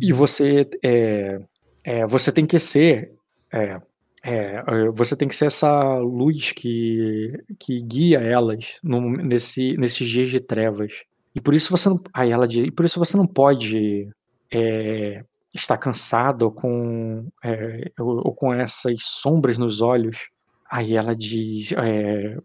E 0.00 0.12
uhum. 0.12 0.18
você 0.18 0.68
é, 0.82 1.40
é, 1.84 2.06
você 2.06 2.32
tem 2.32 2.46
que 2.46 2.58
ser 2.58 3.12
é, 3.52 3.80
é, 4.22 4.62
você 4.94 5.16
tem 5.16 5.26
que 5.26 5.34
ser 5.34 5.46
essa 5.46 5.98
luz 5.98 6.52
que, 6.52 7.32
que 7.58 7.76
guia 7.78 8.18
elas 8.18 8.78
no, 8.82 9.00
nesse, 9.00 9.76
nesses 9.76 10.08
dias 10.08 10.30
de 10.30 10.38
trevas. 10.38 11.02
E 11.34 11.40
por 11.40 11.54
isso 11.54 11.70
você 11.70 11.88
não, 11.88 12.00
aí 12.14 12.30
ela 12.30 12.46
diz, 12.46 12.64
e 12.64 12.70
por 12.70 12.84
isso 12.84 13.00
você 13.00 13.16
não 13.16 13.26
pode 13.26 14.08
é, 14.52 15.24
estar 15.52 15.76
cansado 15.76 16.42
ou 16.42 16.52
com, 16.52 17.26
é, 17.42 17.90
ou, 17.98 18.28
ou, 18.28 18.34
com 18.34 18.54
essas 18.54 19.02
sombras 19.04 19.58
nos 19.58 19.80
olhos. 19.80 20.28
Aí 20.70 20.94
ela 20.94 21.16
diz, 21.16 21.72
é, 21.72 22.36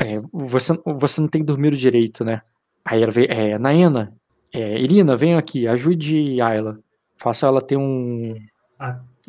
é, 0.00 0.20
você, 0.32 0.72
você 0.86 1.20
não 1.20 1.28
tem 1.28 1.44
dormido 1.44 1.76
direito, 1.76 2.24
né? 2.24 2.40
Aí 2.84 3.02
ela 3.02 3.12
vê, 3.12 3.26
é, 3.26 3.58
Naena, 3.58 4.12
é, 4.52 4.80
Irina, 4.80 5.16
venha 5.16 5.38
aqui, 5.38 5.66
ajude 5.66 6.40
Ayla. 6.40 6.78
Faça 7.16 7.46
ela 7.46 7.60
ter 7.60 7.76
um. 7.76 8.34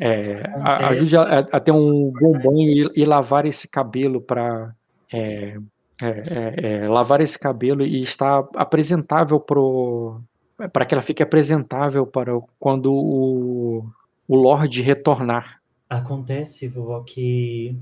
É, 0.00 0.42
ajude 0.88 1.16
a, 1.16 1.38
a, 1.38 1.60
ter 1.60 1.70
um 1.70 2.10
bom 2.10 2.32
banho 2.32 2.70
e, 2.70 2.90
e 2.96 3.04
lavar 3.04 3.46
esse 3.46 3.68
cabelo 3.68 4.20
para. 4.20 4.74
É, 5.12 5.58
é, 6.00 6.08
é, 6.08 6.72
é, 6.84 6.88
lavar 6.88 7.20
esse 7.20 7.38
cabelo 7.38 7.84
e 7.84 8.00
estar 8.00 8.48
apresentável 8.56 9.38
para 9.38 10.84
que 10.84 10.94
ela 10.94 11.02
fique 11.02 11.22
apresentável 11.22 12.04
para 12.06 12.32
quando 12.58 12.92
o, 12.92 13.86
o 14.26 14.34
Lorde 14.34 14.82
retornar. 14.82 15.60
Acontece, 15.88 16.66
vovó, 16.66 17.02
que 17.02 17.76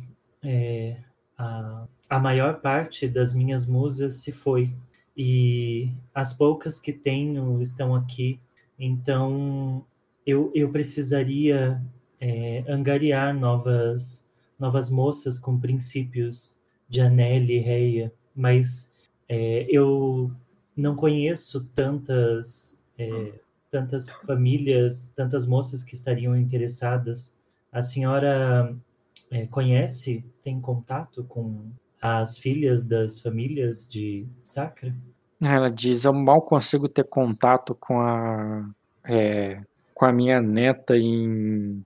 a, 1.38 1.84
a 2.10 2.18
maior 2.18 2.60
parte 2.60 3.08
das 3.08 3.32
minhas 3.32 3.64
musas 3.64 4.14
se 4.16 4.32
foi 4.32 4.74
e 5.16 5.90
as 6.14 6.32
poucas 6.32 6.78
que 6.78 6.92
tenho 6.92 7.60
estão 7.60 7.94
aqui. 7.94 8.40
Então, 8.78 9.84
eu, 10.26 10.50
eu 10.54 10.70
precisaria 10.70 11.80
é, 12.20 12.64
angariar 12.68 13.34
novas, 13.34 14.28
novas 14.58 14.90
moças 14.90 15.38
com 15.38 15.58
princípios 15.58 16.56
de 16.88 17.00
Anelli 17.00 17.54
e 17.54 17.58
Reia, 17.58 18.12
mas 18.34 18.92
é, 19.28 19.66
eu 19.68 20.30
não 20.76 20.94
conheço 20.96 21.64
tantas, 21.74 22.82
é, 22.98 23.32
tantas 23.70 24.08
famílias, 24.26 25.12
tantas 25.14 25.46
moças 25.46 25.82
que 25.82 25.94
estariam 25.94 26.36
interessadas. 26.36 27.36
A 27.72 27.82
senhora 27.82 28.74
é, 29.30 29.46
conhece, 29.46 30.24
tem 30.42 30.60
contato 30.60 31.24
com 31.24 31.70
as 32.00 32.38
filhas 32.38 32.84
das 32.84 33.20
famílias 33.20 33.88
de 33.88 34.26
Sacra? 34.42 34.94
Ela 35.40 35.70
diz: 35.70 36.04
Eu 36.04 36.12
mal 36.12 36.40
consigo 36.40 36.88
ter 36.88 37.04
contato 37.04 37.74
com 37.74 38.00
a, 38.00 38.68
é, 39.04 39.60
com 39.94 40.04
a 40.04 40.12
minha 40.12 40.40
neta 40.40 40.96
em. 40.96 41.84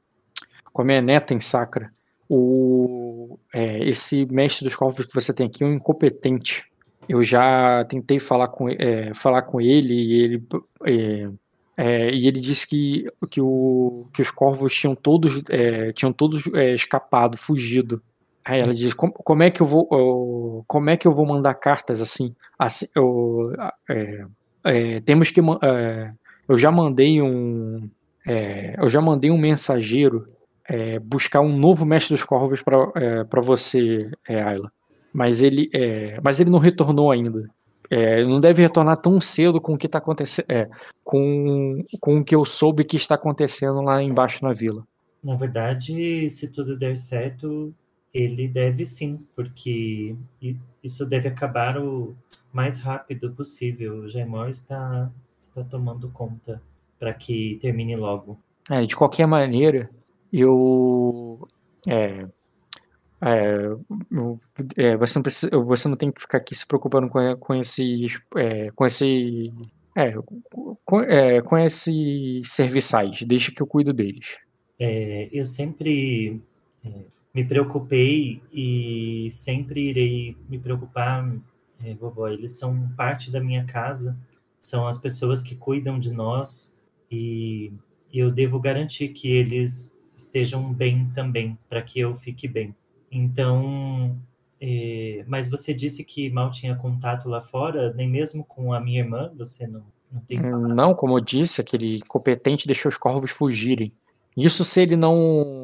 Com 0.72 0.82
a 0.82 0.84
minha 0.84 1.00
neta 1.00 1.34
em 1.34 1.40
Sacra. 1.40 1.92
O, 2.28 3.38
é, 3.52 3.86
esse 3.88 4.26
mestre 4.26 4.64
dos 4.64 4.74
corvos 4.74 5.04
que 5.04 5.14
você 5.14 5.32
tem 5.32 5.46
aqui 5.46 5.62
é 5.62 5.66
um 5.66 5.74
incompetente. 5.74 6.64
Eu 7.08 7.22
já 7.22 7.84
tentei 7.84 8.18
falar 8.18 8.48
com, 8.48 8.68
é, 8.68 9.12
falar 9.14 9.42
com 9.42 9.60
ele 9.60 9.94
e 9.94 10.22
ele, 10.22 10.46
é, 10.86 11.28
é, 11.76 12.10
e 12.14 12.26
ele 12.26 12.40
disse 12.40 12.66
que, 12.66 13.06
que, 13.30 13.40
o, 13.40 14.06
que 14.12 14.22
os 14.22 14.30
corvos 14.30 14.74
tinham 14.74 14.94
todos, 14.94 15.42
é, 15.50 15.92
tinham 15.92 16.12
todos 16.12 16.46
escapado, 16.74 17.36
fugido. 17.36 18.02
Aí 18.44 18.60
ela 18.60 18.74
diz, 18.74 18.92
como, 18.92 19.12
como 19.12 19.42
é 19.42 19.50
que 19.50 19.62
eu 19.62 19.66
vou, 19.66 20.64
como 20.66 20.90
é 20.90 20.96
que 20.96 21.08
eu 21.08 21.12
vou 21.12 21.24
mandar 21.24 21.54
cartas 21.54 22.02
assim? 22.02 22.34
assim 22.58 22.86
eu, 22.94 23.52
é, 23.88 24.26
é, 24.64 25.00
temos 25.00 25.30
que, 25.30 25.40
é, 25.40 26.12
eu 26.46 26.58
já 26.58 26.70
mandei 26.70 27.22
um, 27.22 27.88
é, 28.26 28.74
eu 28.78 28.88
já 28.88 29.00
mandei 29.00 29.30
um 29.30 29.38
mensageiro 29.38 30.26
é, 30.68 30.98
buscar 30.98 31.40
um 31.40 31.56
novo 31.56 31.86
mestre 31.86 32.14
dos 32.14 32.22
corvos 32.22 32.62
para 32.62 32.92
é, 32.96 33.40
você, 33.40 34.10
Ayla. 34.28 34.68
Mas 35.10 35.40
ele, 35.40 35.70
mas 36.24 36.40
ele 36.40 36.50
não 36.50 36.58
retornou 36.58 37.08
ainda. 37.08 37.48
não 38.26 38.40
deve 38.40 38.62
retornar 38.62 38.96
tão 38.96 39.20
cedo 39.20 39.60
com 39.60 39.74
o 39.74 39.78
que 39.78 39.86
está 39.86 39.98
acontecendo, 39.98 40.46
com, 41.04 41.84
com 42.00 42.18
o 42.18 42.24
que 42.24 42.34
eu 42.34 42.44
soube 42.44 42.82
que 42.82 42.96
está 42.96 43.14
acontecendo 43.14 43.80
lá 43.80 44.02
embaixo 44.02 44.44
na 44.44 44.52
vila. 44.52 44.84
Na 45.22 45.36
verdade, 45.36 46.28
se 46.28 46.48
tudo 46.48 46.76
der 46.76 46.96
certo, 46.96 47.72
ele 48.14 48.46
deve 48.46 48.86
sim, 48.86 49.26
porque 49.34 50.14
isso 50.82 51.04
deve 51.04 51.28
acabar 51.28 51.76
o 51.76 52.14
mais 52.52 52.78
rápido 52.78 53.32
possível. 53.32 53.96
O 53.96 54.08
Gemor 54.08 54.48
está, 54.48 55.10
está 55.40 55.64
tomando 55.64 56.08
conta 56.10 56.62
para 56.96 57.12
que 57.12 57.58
termine 57.60 57.96
logo. 57.96 58.38
É, 58.70 58.82
de 58.82 58.94
qualquer 58.94 59.26
maneira, 59.26 59.90
eu. 60.32 61.46
É, 61.88 62.26
é, 63.20 63.76
é, 64.76 64.96
você, 64.96 65.18
não 65.18 65.22
precisa, 65.22 65.58
você 65.58 65.88
não 65.88 65.96
tem 65.96 66.12
que 66.12 66.20
ficar 66.20 66.38
aqui 66.38 66.54
se 66.54 66.64
preocupando 66.64 67.08
com, 67.08 67.36
com 67.36 67.54
esses. 67.56 68.20
É, 68.36 68.70
com 68.70 68.86
esse. 68.86 69.52
É, 69.96 70.14
com, 70.84 71.00
é, 71.00 71.42
com 71.42 71.58
esses 71.58 72.48
serviçais, 72.50 73.22
deixa 73.22 73.50
que 73.50 73.60
eu 73.60 73.66
cuido 73.66 73.92
deles. 73.92 74.36
Eu 74.78 75.44
sempre 75.44 76.40
me 77.34 77.44
preocupei 77.44 78.40
e 78.52 79.28
sempre 79.32 79.90
irei 79.90 80.36
me 80.48 80.58
preocupar, 80.58 81.28
é, 81.84 81.94
vovó. 81.94 82.28
Eles 82.28 82.52
são 82.52 82.88
parte 82.96 83.30
da 83.30 83.40
minha 83.40 83.64
casa, 83.64 84.16
são 84.60 84.86
as 84.86 84.96
pessoas 84.96 85.42
que 85.42 85.56
cuidam 85.56 85.98
de 85.98 86.12
nós 86.12 86.78
e 87.10 87.72
eu 88.12 88.30
devo 88.30 88.60
garantir 88.60 89.08
que 89.08 89.28
eles 89.28 90.00
estejam 90.16 90.72
bem 90.72 91.10
também, 91.12 91.58
para 91.68 91.82
que 91.82 91.98
eu 91.98 92.14
fique 92.14 92.46
bem. 92.46 92.74
Então, 93.10 94.16
é, 94.60 95.24
mas 95.26 95.50
você 95.50 95.74
disse 95.74 96.04
que 96.04 96.30
mal 96.30 96.50
tinha 96.50 96.76
contato 96.76 97.28
lá 97.28 97.40
fora, 97.40 97.92
nem 97.94 98.08
mesmo 98.08 98.44
com 98.44 98.72
a 98.72 98.80
minha 98.80 99.00
irmã, 99.00 99.32
você 99.36 99.66
não, 99.66 99.82
não 100.10 100.20
tem 100.20 100.40
falado? 100.40 100.74
Não, 100.74 100.94
como 100.94 101.18
eu 101.18 101.20
disse, 101.20 101.60
aquele 101.60 102.00
competente 102.02 102.66
deixou 102.66 102.88
os 102.88 102.96
corvos 102.96 103.32
fugirem. 103.32 103.92
Isso 104.36 104.64
se 104.64 104.80
ele 104.80 104.96
não 104.96 105.63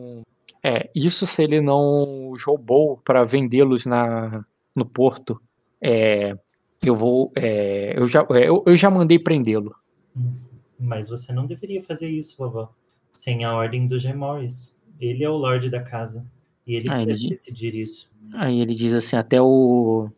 é, 0.63 0.91
isso 0.95 1.27
se 1.27 1.43
ele 1.43 1.61
não 1.61 2.31
os 2.31 2.43
roubou 2.45 2.99
para 2.99 3.25
vendê-los 3.25 3.87
na 3.87 4.45
no 4.75 4.85
porto, 4.85 5.41
é, 5.83 6.37
eu 6.83 6.95
vou, 6.95 7.33
é, 7.35 7.95
eu 7.99 8.07
já, 8.07 8.27
é, 8.31 8.49
eu, 8.49 8.63
eu 8.67 8.77
já 8.77 8.91
mandei 8.91 9.19
prendê-lo. 9.19 9.75
Hum, 10.17 10.33
mas 10.79 11.09
você 11.09 11.33
não 11.33 11.47
deveria 11.47 11.83
fazer 11.83 12.09
isso, 12.09 12.37
vovó, 12.39 12.73
sem 13.11 13.45
a 13.45 13.55
ordem 13.55 13.87
do 13.87 13.99
G. 13.99 14.13
Morris. 14.13 14.81
Ele 15.01 15.25
é 15.25 15.29
o 15.29 15.37
Lorde 15.37 15.71
da 15.71 15.83
casa 15.83 16.27
e 16.67 16.75
ele 16.75 16.89
ah, 16.91 16.99
deve 16.99 17.13
ele 17.13 17.29
decidir 17.31 17.75
isso. 17.75 18.11
Aí 18.35 18.61
ele 18.61 18.75
diz 18.75 18.93
assim, 18.93 19.17
até 19.17 19.41
o 19.41 20.11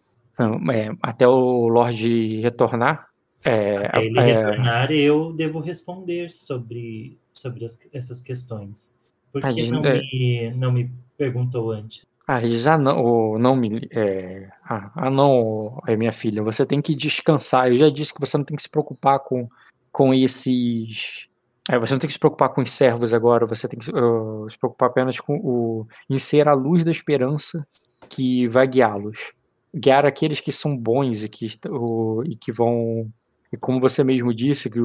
é, 0.72 0.90
até 1.01 1.26
o 1.26 1.68
Lorde 1.68 2.40
retornar. 2.40 3.09
É, 3.45 3.86
até 3.86 4.05
ele 4.05 4.20
retornar, 4.20 4.90
eu 4.93 5.32
devo 5.32 5.61
responder 5.61 6.30
sobre 6.32 7.16
sobre 7.32 7.64
as, 7.64 7.78
essas 7.93 8.20
questões. 8.20 8.95
Por 9.33 9.41
que 9.43 9.70
não 9.70 9.83
é. 9.85 10.01
me, 10.01 10.51
não 10.55 10.72
me 10.72 10.91
perguntou 11.16 11.70
antes? 11.72 12.05
Ah, 12.26 12.39
ele 12.41 12.51
diz, 12.51 12.66
ah 12.66 12.78
não, 12.78 13.37
não 13.39 13.57
me. 13.57 13.89
É, 13.91 14.49
ah, 14.64 14.91
ah, 14.95 15.11
não, 15.11 15.83
é 15.89 15.97
minha 15.97 16.12
filha, 16.12 16.43
você 16.43 16.64
tem 16.64 16.80
que 16.80 16.95
descansar. 16.95 17.68
Eu 17.70 17.76
já 17.76 17.91
disse 17.91 18.14
que 18.14 18.20
você 18.20 18.37
não 18.39 18.45
tem 18.45 18.57
que 18.57 18.62
se 18.62 18.68
preocupar 18.70 19.18
com, 19.20 19.49
com 19.91 20.14
esses. 20.14 21.26
é, 21.68 21.78
você 21.78 21.95
não 21.95 21.99
tem 21.99 22.07
que 22.09 22.12
se 22.14 22.18
preocupar 22.20 22.51
com 22.51 22.61
os 22.62 22.70
servos 22.70 23.12
agora, 23.12 23.45
você 23.47 23.66
tem 23.66 23.78
que 23.78 23.91
uh, 23.91 24.47
se 24.49 24.57
preocupar 24.57 24.89
apenas 24.91 25.18
com 25.18 25.35
o. 25.37 25.87
em 26.09 26.18
ser 26.18 26.47
a 26.49 26.55
luz 26.55 26.85
da 26.85 26.91
esperança 26.91 27.66
que 28.09 28.47
vai 28.49 28.66
guiá-los. 28.68 29.33
Guiar 29.74 30.05
aqueles 30.05 30.39
que 30.41 30.53
são 30.53 30.76
bons 30.76 31.24
e 31.24 31.28
que, 31.28 31.47
o- 31.70 32.22
e 32.26 32.37
que 32.37 32.53
vão. 32.53 33.11
E 33.53 33.57
como 33.57 33.80
você 33.80 34.05
mesmo 34.05 34.33
disse, 34.33 34.70
que 34.70 34.78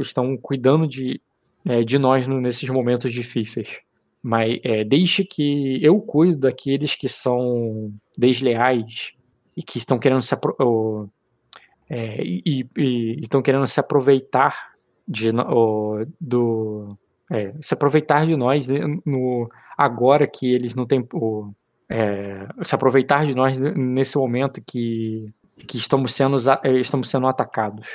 estão 0.00 0.36
cuidando 0.36 0.86
de, 0.86 1.20
é, 1.64 1.82
de 1.84 1.96
nós 1.98 2.26
no- 2.26 2.40
nesses 2.40 2.68
momentos 2.68 3.12
difíceis. 3.12 3.78
Mas 4.22 4.60
é, 4.62 4.84
deixe 4.84 5.24
que 5.24 5.82
eu 5.84 6.00
cuido 6.00 6.40
daqueles 6.42 6.94
que 6.94 7.08
são 7.08 7.92
desleais 8.16 9.12
e 9.56 9.62
que 9.62 9.78
estão 9.78 9.98
querendo 9.98 10.22
se 10.22 10.32
apro- 10.34 10.54
o- 10.60 11.08
é, 11.90 12.22
e 12.22 12.66
e- 12.78 13.20
estão 13.20 13.42
querendo 13.42 13.66
se 13.66 13.80
aproveitar 13.80 14.72
de 15.08 15.32
no- 15.32 15.42
o- 15.52 16.06
do 16.20 16.96
é, 17.30 17.52
se 17.60 17.74
aproveitar 17.74 18.24
de 18.26 18.36
nós 18.36 18.68
né, 18.68 18.78
no 19.04 19.50
agora 19.76 20.26
que 20.26 20.46
eles 20.52 20.74
não 20.74 20.86
têm 20.86 21.04
o, 21.12 21.50
é, 21.88 22.46
se 22.62 22.74
aproveitar 22.74 23.26
de 23.26 23.34
nós 23.34 23.58
ne- 23.58 23.74
nesse 23.74 24.16
momento 24.16 24.62
que 24.64 25.32
que 25.66 25.76
estamos 25.78 26.12
sendo 26.14 26.36
é, 26.62 26.78
estamos 26.78 27.08
sendo 27.08 27.26
atacados. 27.26 27.88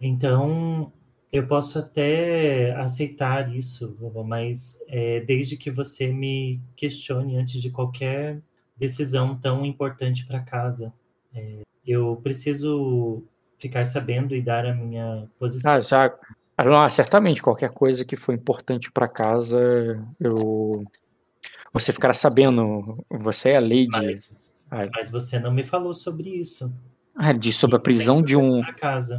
Então, 0.00 0.92
eu 1.32 1.46
posso 1.46 1.78
até 1.78 2.72
aceitar 2.76 3.54
isso, 3.54 3.94
vovó, 3.98 4.22
mas 4.22 4.82
é, 4.88 5.20
desde 5.20 5.56
que 5.56 5.70
você 5.70 6.08
me 6.08 6.60
questione 6.74 7.36
antes 7.36 7.60
de 7.60 7.70
qualquer 7.70 8.40
decisão 8.76 9.36
tão 9.38 9.64
importante 9.64 10.26
para 10.26 10.40
casa. 10.40 10.92
É, 11.34 11.60
eu 11.86 12.16
preciso 12.22 13.22
ficar 13.58 13.84
sabendo 13.84 14.34
e 14.34 14.42
dar 14.42 14.66
a 14.66 14.74
minha 14.74 15.28
posição. 15.38 15.72
Ah, 15.72 15.80
já 15.80 16.12
ah, 16.56 16.64
não, 16.64 16.88
certamente 16.88 17.42
qualquer 17.42 17.70
coisa 17.70 18.04
que 18.04 18.16
for 18.16 18.34
importante 18.34 18.90
para 18.90 19.08
casa, 19.08 20.04
eu 20.18 20.84
você 21.72 21.92
ficará 21.92 22.12
sabendo. 22.12 23.04
Você 23.08 23.50
é 23.50 23.56
a 23.56 23.60
lady. 23.60 23.88
mas, 23.88 24.36
Ah, 24.70 24.88
mas 24.92 25.10
você 25.10 25.38
não 25.38 25.52
me 25.52 25.62
falou 25.62 25.94
sobre 25.94 26.28
isso. 26.28 26.72
Ah, 27.14 27.32
diz 27.32 27.56
sobre 27.56 27.76
a 27.76 27.80
prisão 27.80 28.22
de 28.22 28.36
um. 28.36 28.62
Casa. 28.74 29.18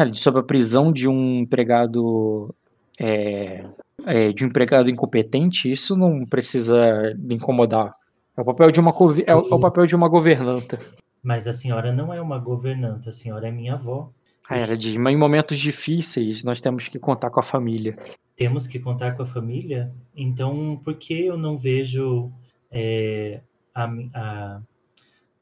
Ah, 0.00 0.12
sobre 0.12 0.40
a 0.40 0.44
prisão 0.44 0.92
de 0.92 1.08
um 1.08 1.40
empregado. 1.40 2.54
É, 3.00 3.64
é, 4.06 4.32
de 4.32 4.44
um 4.44 4.48
empregado 4.48 4.88
incompetente. 4.88 5.70
Isso 5.70 5.96
não 5.96 6.24
precisa 6.24 7.14
me 7.18 7.34
incomodar. 7.34 7.94
É 8.36 8.40
o 8.40 8.44
papel 8.44 8.70
de 8.70 8.78
uma 8.78 8.90
é, 8.90 9.34
o- 9.34 9.48
é 9.50 9.54
o 9.54 9.60
papel 9.60 9.86
de 9.86 9.96
uma 9.96 10.08
governanta. 10.08 10.78
Mas 11.20 11.48
a 11.48 11.52
senhora 11.52 11.92
não 11.92 12.14
é 12.14 12.20
uma 12.20 12.38
governanta, 12.38 13.08
a 13.08 13.12
senhora 13.12 13.48
é 13.48 13.50
minha 13.50 13.74
avó. 13.74 14.12
Ah, 14.48 14.56
ela 14.56 14.76
diz, 14.76 14.96
mas 14.96 15.12
em 15.12 15.16
momentos 15.16 15.58
difíceis 15.58 16.44
nós 16.44 16.60
temos 16.60 16.86
que 16.86 16.98
contar 16.98 17.30
com 17.30 17.40
a 17.40 17.42
família. 17.42 17.98
Temos 18.36 18.68
que 18.68 18.78
contar 18.78 19.16
com 19.16 19.22
a 19.22 19.26
família? 19.26 19.92
Então, 20.16 20.80
por 20.84 20.94
que 20.94 21.26
eu 21.26 21.36
não 21.36 21.56
vejo 21.56 22.30
é, 22.70 23.40
a, 23.74 23.90
a, 24.14 24.60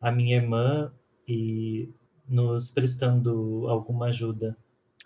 a 0.00 0.11
minha 0.11 0.36
irmã 0.36 0.90
e 1.28 1.90
nos 2.29 2.70
prestando 2.70 3.66
alguma 3.68 4.07
ajuda? 4.07 4.57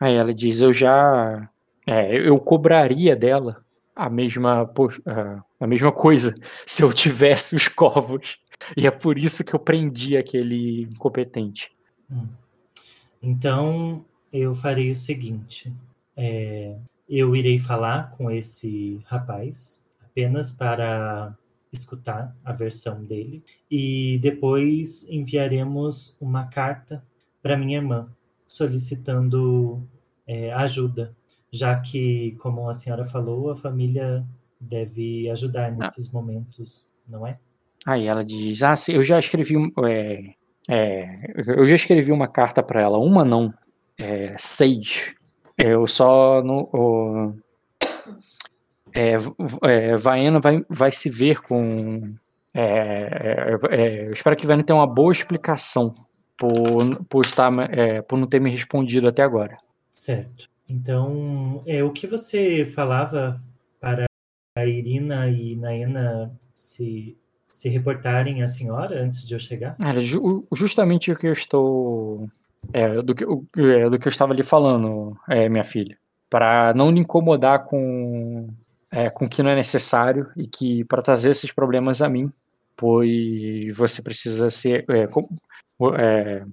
Aí 0.01 0.15
ela 0.15 0.33
diz, 0.33 0.63
eu 0.63 0.73
já. 0.73 1.49
é, 1.87 2.29
eu 2.29 2.39
cobraria 2.41 3.15
dela 3.15 3.63
a 3.95 4.09
mesma, 4.09 4.71
a, 5.61 5.67
mesma 5.67 5.93
coisa 5.93 6.35
se 6.67 6.83
eu 6.83 6.93
tivesse 6.93 7.55
os 7.55 7.69
covos. 7.69 8.39
E 8.77 8.87
é 8.87 8.91
por 8.91 9.19
isso 9.19 9.45
que 9.45 9.55
eu 9.55 9.59
prendi 9.59 10.17
aquele 10.17 10.83
incompetente. 10.83 11.73
Hum. 12.11 12.27
Então, 13.23 14.05
eu 14.33 14.55
farei 14.55 14.91
o 14.91 14.97
seguinte: 14.97 15.73
é, 16.17 16.77
eu 17.09 17.35
irei 17.35 17.59
falar 17.59 18.11
com 18.13 18.31
esse 18.31 19.01
rapaz 19.07 19.83
apenas 20.03 20.53
para 20.53 21.35
escutar 21.73 22.35
a 22.45 22.53
versão 22.53 23.05
dele 23.05 23.43
e 23.71 24.19
depois 24.21 25.09
enviaremos 25.09 26.17
uma 26.21 26.47
carta 26.47 27.03
para 27.43 27.57
minha 27.57 27.79
irmã 27.79 28.09
solicitando 28.47 29.83
é, 30.27 30.53
ajuda, 30.53 31.15
já 31.51 31.79
que, 31.81 32.37
como 32.41 32.69
a 32.69 32.75
senhora 32.75 33.05
falou, 33.05 33.51
a 33.51 33.57
família 33.57 34.25
deve 34.61 35.29
ajudar 35.31 35.73
nesses 35.73 36.11
momentos, 36.11 36.87
não 37.09 37.27
é? 37.27 37.39
Aí 37.87 38.07
ela 38.07 38.25
diz, 38.25 38.63
ah, 38.63 38.77
sim, 38.77 38.93
eu 38.93 39.03
já 39.03 39.19
escrevi. 39.19 39.55
é, 39.89 40.35
é, 40.69 41.33
eu 41.47 41.67
já 41.67 41.75
escrevi 41.75 42.13
uma 42.13 42.29
carta 42.29 42.63
para 42.63 42.81
ela. 42.83 42.99
Uma 42.99 43.25
não, 43.25 43.53
é, 43.99 44.35
seis. 44.39 45.15
Eu 45.57 45.87
só 45.87 46.43
não. 46.43 46.69
o- 46.73 47.35
é, 48.93 49.13
é, 49.63 49.97
Vaena 49.97 50.41
vai, 50.41 50.65
vai 50.69 50.91
se 50.91 51.09
ver 51.09 51.41
com. 51.41 52.13
é, 52.55 53.57
eu 54.07 54.13
espero 54.13 54.37
que 54.37 54.47
Vaena 54.47 54.63
tenha 54.65 54.79
uma 54.79 54.87
boa 54.87 55.13
explicação 55.13 55.95
por, 56.41 57.05
por, 57.05 57.25
estar, 57.27 57.53
é, 57.77 58.01
por 58.01 58.19
não 58.19 58.27
ter 58.27 58.41
me 58.41 58.51
respondido 58.51 59.07
até 59.07 59.23
agora. 59.23 59.59
Certo. 59.91 60.49
Então, 60.69 61.61
é, 61.67 61.85
o 61.85 61.91
que 61.93 62.07
você 62.07 62.65
falava 62.65 63.39
para 63.79 64.07
a 64.57 64.65
Irina 64.67 65.29
e 65.29 65.55
Naena 65.55 66.33
se, 66.55 67.15
se 67.45 67.69
reportarem 67.69 68.43
à 68.43 68.49
senhora 68.49 69.03
antes 69.05 69.29
de 69.29 69.35
eu 69.35 69.39
chegar? 69.39 69.77
Era 69.85 70.01
ju- 70.01 70.47
justamente 70.55 71.13
o 71.13 71.17
que 71.17 71.27
eu 71.29 71.33
estou. 71.33 72.27
é, 72.73 73.03
do, 73.03 73.15
que, 73.15 73.25
o- 73.25 73.45
é, 73.59 73.91
do 73.91 73.99
que 73.99 74.09
eu 74.09 74.11
estava 74.11 74.33
lhe 74.33 74.43
falando, 74.43 75.15
é, 75.29 75.49
minha 75.49 75.65
filha. 75.65 75.99
Para 76.31 76.73
não 76.75 76.91
lhe 76.91 77.01
incomodar 77.01 77.65
com, 77.65 78.49
é, 78.91 79.11
com 79.11 79.25
o 79.27 79.29
que 79.29 79.43
não 79.43 79.51
é 79.51 79.57
necessário 79.57 80.27
e 80.37 80.47
que 80.47 80.85
para 80.85 81.03
trazer 81.03 81.31
esses 81.31 81.53
problemas 81.53 82.01
a 82.01 82.09
mim, 82.09 82.33
pois 82.77 83.77
você 83.77 84.01
precisa 84.01 84.49
ser. 84.49 84.85
é, 84.89 85.07
é, 85.97 86.45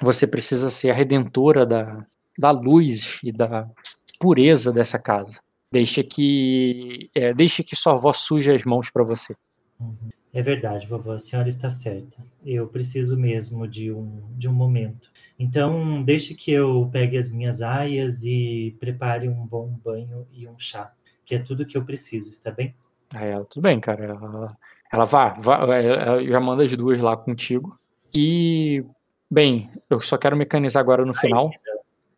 você 0.00 0.26
precisa 0.26 0.70
ser 0.70 0.90
a 0.90 0.94
redentora 0.94 1.64
da, 1.66 2.06
da 2.38 2.50
luz 2.50 3.18
e 3.22 3.32
da 3.32 3.68
pureza 4.18 4.72
dessa 4.72 4.98
casa. 4.98 5.40
Deixe 5.72 6.02
que, 6.02 7.10
é, 7.14 7.34
deixe 7.34 7.62
que 7.62 7.74
sua 7.74 7.94
avó 7.94 8.12
suje 8.12 8.52
as 8.52 8.64
mãos 8.64 8.90
para 8.90 9.04
você. 9.04 9.34
É 10.32 10.42
verdade, 10.42 10.86
vovó, 10.86 11.12
a 11.12 11.18
senhora 11.18 11.48
está 11.48 11.70
certa. 11.70 12.18
Eu 12.44 12.66
preciso 12.66 13.18
mesmo 13.18 13.66
de 13.66 13.90
um, 13.90 14.22
de 14.36 14.48
um 14.48 14.52
momento. 14.52 15.10
Então, 15.38 16.02
deixe 16.02 16.34
que 16.34 16.52
eu 16.52 16.88
pegue 16.92 17.16
as 17.16 17.28
minhas 17.28 17.62
aias 17.62 18.22
e 18.22 18.76
prepare 18.78 19.28
um 19.28 19.46
bom 19.46 19.68
banho 19.82 20.26
e 20.32 20.46
um 20.46 20.58
chá, 20.58 20.92
que 21.24 21.34
é 21.34 21.38
tudo 21.38 21.66
que 21.66 21.76
eu 21.76 21.84
preciso, 21.84 22.30
está 22.30 22.50
bem? 22.50 22.74
Aí 23.10 23.30
ela, 23.30 23.44
tudo 23.44 23.62
bem, 23.62 23.80
cara. 23.80 24.04
Ela, 24.04 24.56
ela 24.92 25.04
vá, 25.04 25.30
vá, 25.30 25.56
ela 25.78 26.22
já 26.22 26.40
manda 26.40 26.64
as 26.64 26.76
duas 26.76 27.00
lá 27.00 27.16
contigo. 27.16 27.70
E, 28.16 28.84
bem, 29.30 29.70
eu 29.90 30.00
só 30.00 30.16
quero 30.16 30.36
mecanizar 30.36 30.80
agora 30.80 31.04
no 31.04 31.12
final. 31.14 31.50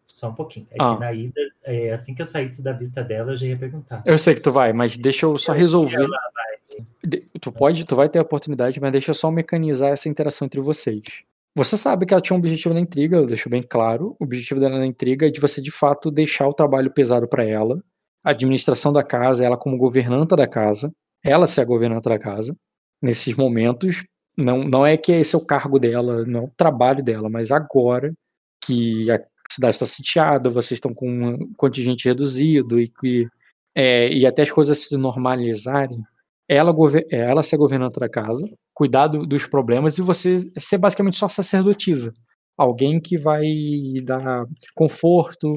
Só 0.05 0.29
um 0.31 0.35
pouquinho. 0.35 0.67
É 0.71 0.77
Ah. 0.81 0.95
que 0.95 1.01
na 1.01 1.13
ida, 1.13 1.41
é, 1.65 1.91
assim 1.93 2.15
que 2.15 2.23
eu 2.23 2.27
saísse 2.27 2.63
da 2.63 2.73
vista 2.73 3.03
dela, 3.03 3.33
eu 3.33 3.37
já 3.37 3.47
ia 3.47 3.57
perguntar. 3.57 4.03
Eu 4.07 4.19
sei 4.19 4.35
que 4.35 4.41
tu 4.41 4.51
vai, 4.53 4.73
mas 4.73 4.97
deixa 4.97 5.27
eu 5.27 5.37
só 5.37 5.53
resolver. 5.53 5.97
Ela 5.97 6.09
vai. 6.09 6.85
De- 7.05 7.25
Tu 7.41 7.53
pode, 7.53 7.85
tu 7.85 7.95
vai 7.97 8.09
ter 8.09 8.19
a 8.19 8.23
oportunidade, 8.23 8.81
mas 8.81 8.93
deixa 8.93 9.11
eu 9.11 9.15
só 9.15 9.31
mecanizar 9.31 9.91
essa 9.91 10.09
interação 10.09 10.47
entre 10.47 10.61
vocês. 10.61 11.03
Você 11.55 11.77
sabe 11.77 12.07
que 12.07 12.15
ela 12.15 12.21
tinha 12.21 12.37
um 12.37 12.39
objetivo 12.39 12.73
na 12.75 12.81
intriga, 12.81 13.17
ela 13.17 13.27
deixou 13.27 13.51
bem 13.51 13.63
claro. 13.63 14.15
O 14.21 14.25
objetivo 14.25 14.61
dela 14.61 14.79
na 14.79 14.87
intriga 14.87 15.27
é 15.27 15.31
de 15.31 15.41
você 15.41 15.61
de 15.61 15.71
fato 15.73 16.11
deixar 16.11 16.47
o 16.47 16.55
trabalho 16.55 16.91
pesado 16.93 17.27
para 17.29 17.45
ela, 17.45 17.83
a 18.23 18.31
administração 18.31 18.93
da 18.93 19.03
casa, 19.03 19.45
ela 19.45 19.57
como 19.57 19.77
governanta 19.77 20.37
da 20.37 20.47
casa, 20.47 20.93
ela 21.25 21.47
ser 21.47 21.63
a 21.63 21.65
governanta 21.65 22.09
da 22.11 22.19
casa 22.19 22.57
nesses 23.03 23.35
momentos. 23.35 24.05
Não, 24.39 24.59
não 24.63 24.87
é 24.87 24.97
que 24.97 25.11
esse 25.13 25.35
é 25.35 25.39
o 25.39 25.45
cargo 25.45 25.81
dela, 25.81 26.25
não 26.25 26.41
é 26.43 26.45
o 26.45 26.53
trabalho 26.57 27.03
dela, 27.03 27.29
mas 27.29 27.51
agora 27.51 28.15
que 28.65 29.11
a 29.11 29.21
cidade 29.51 29.75
está 29.75 29.87
sitiada, 29.87 30.49
vocês 30.49 30.73
estão 30.79 30.95
com 30.95 31.11
um 31.11 31.53
contingente 31.57 32.07
reduzido 32.07 32.81
e 32.81 32.89
que 32.89 33.27
é, 33.77 34.09
e 34.13 34.27
até 34.27 34.43
as 34.43 34.51
coisas 34.53 34.79
se 34.79 34.97
normalizarem, 34.97 36.03
ela, 36.49 36.73
é, 37.11 37.17
ela 37.19 37.43
ser 37.43 37.57
governanta 37.57 38.01
da 38.01 38.09
casa, 38.09 38.47
cuidar 38.75 39.09
do- 39.09 39.27
dos 39.27 39.47
problemas 39.47 39.99
e 39.99 40.03
você 40.03 40.39
ser 40.59 40.79
basicamente 40.79 41.17
só 41.17 41.29
sacerdotisa. 41.29 42.15
Alguém 42.57 43.01
que 43.01 43.17
vai 43.19 43.45
dar 44.05 44.47
conforto, 44.75 45.53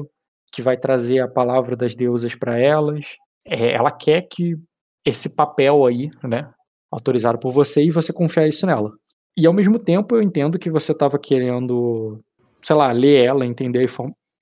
que 0.52 0.62
vai 0.62 0.76
trazer 0.76 1.20
a 1.20 1.28
palavra 1.28 1.76
das 1.76 1.94
deusas 1.94 2.34
para 2.34 2.58
elas. 2.58 3.16
É, 3.46 3.72
ela 3.72 3.90
quer 3.90 4.22
que 4.30 4.56
esse 5.04 5.34
papel 5.34 5.84
aí, 5.86 6.10
né, 6.22 6.52
autorizado 6.92 7.38
por 7.38 7.50
você, 7.50 7.82
e 7.82 7.90
você 7.90 8.12
confiar 8.12 8.46
isso 8.46 8.66
nela. 8.66 8.92
E 9.36 9.46
ao 9.46 9.54
mesmo 9.54 9.78
tempo 9.78 10.14
eu 10.14 10.22
entendo 10.22 10.58
que 10.58 10.70
você 10.70 10.92
estava 10.92 11.18
querendo, 11.18 12.20
sei 12.60 12.76
lá, 12.76 12.92
ler 12.92 13.24
ela, 13.24 13.46
entender, 13.46 13.86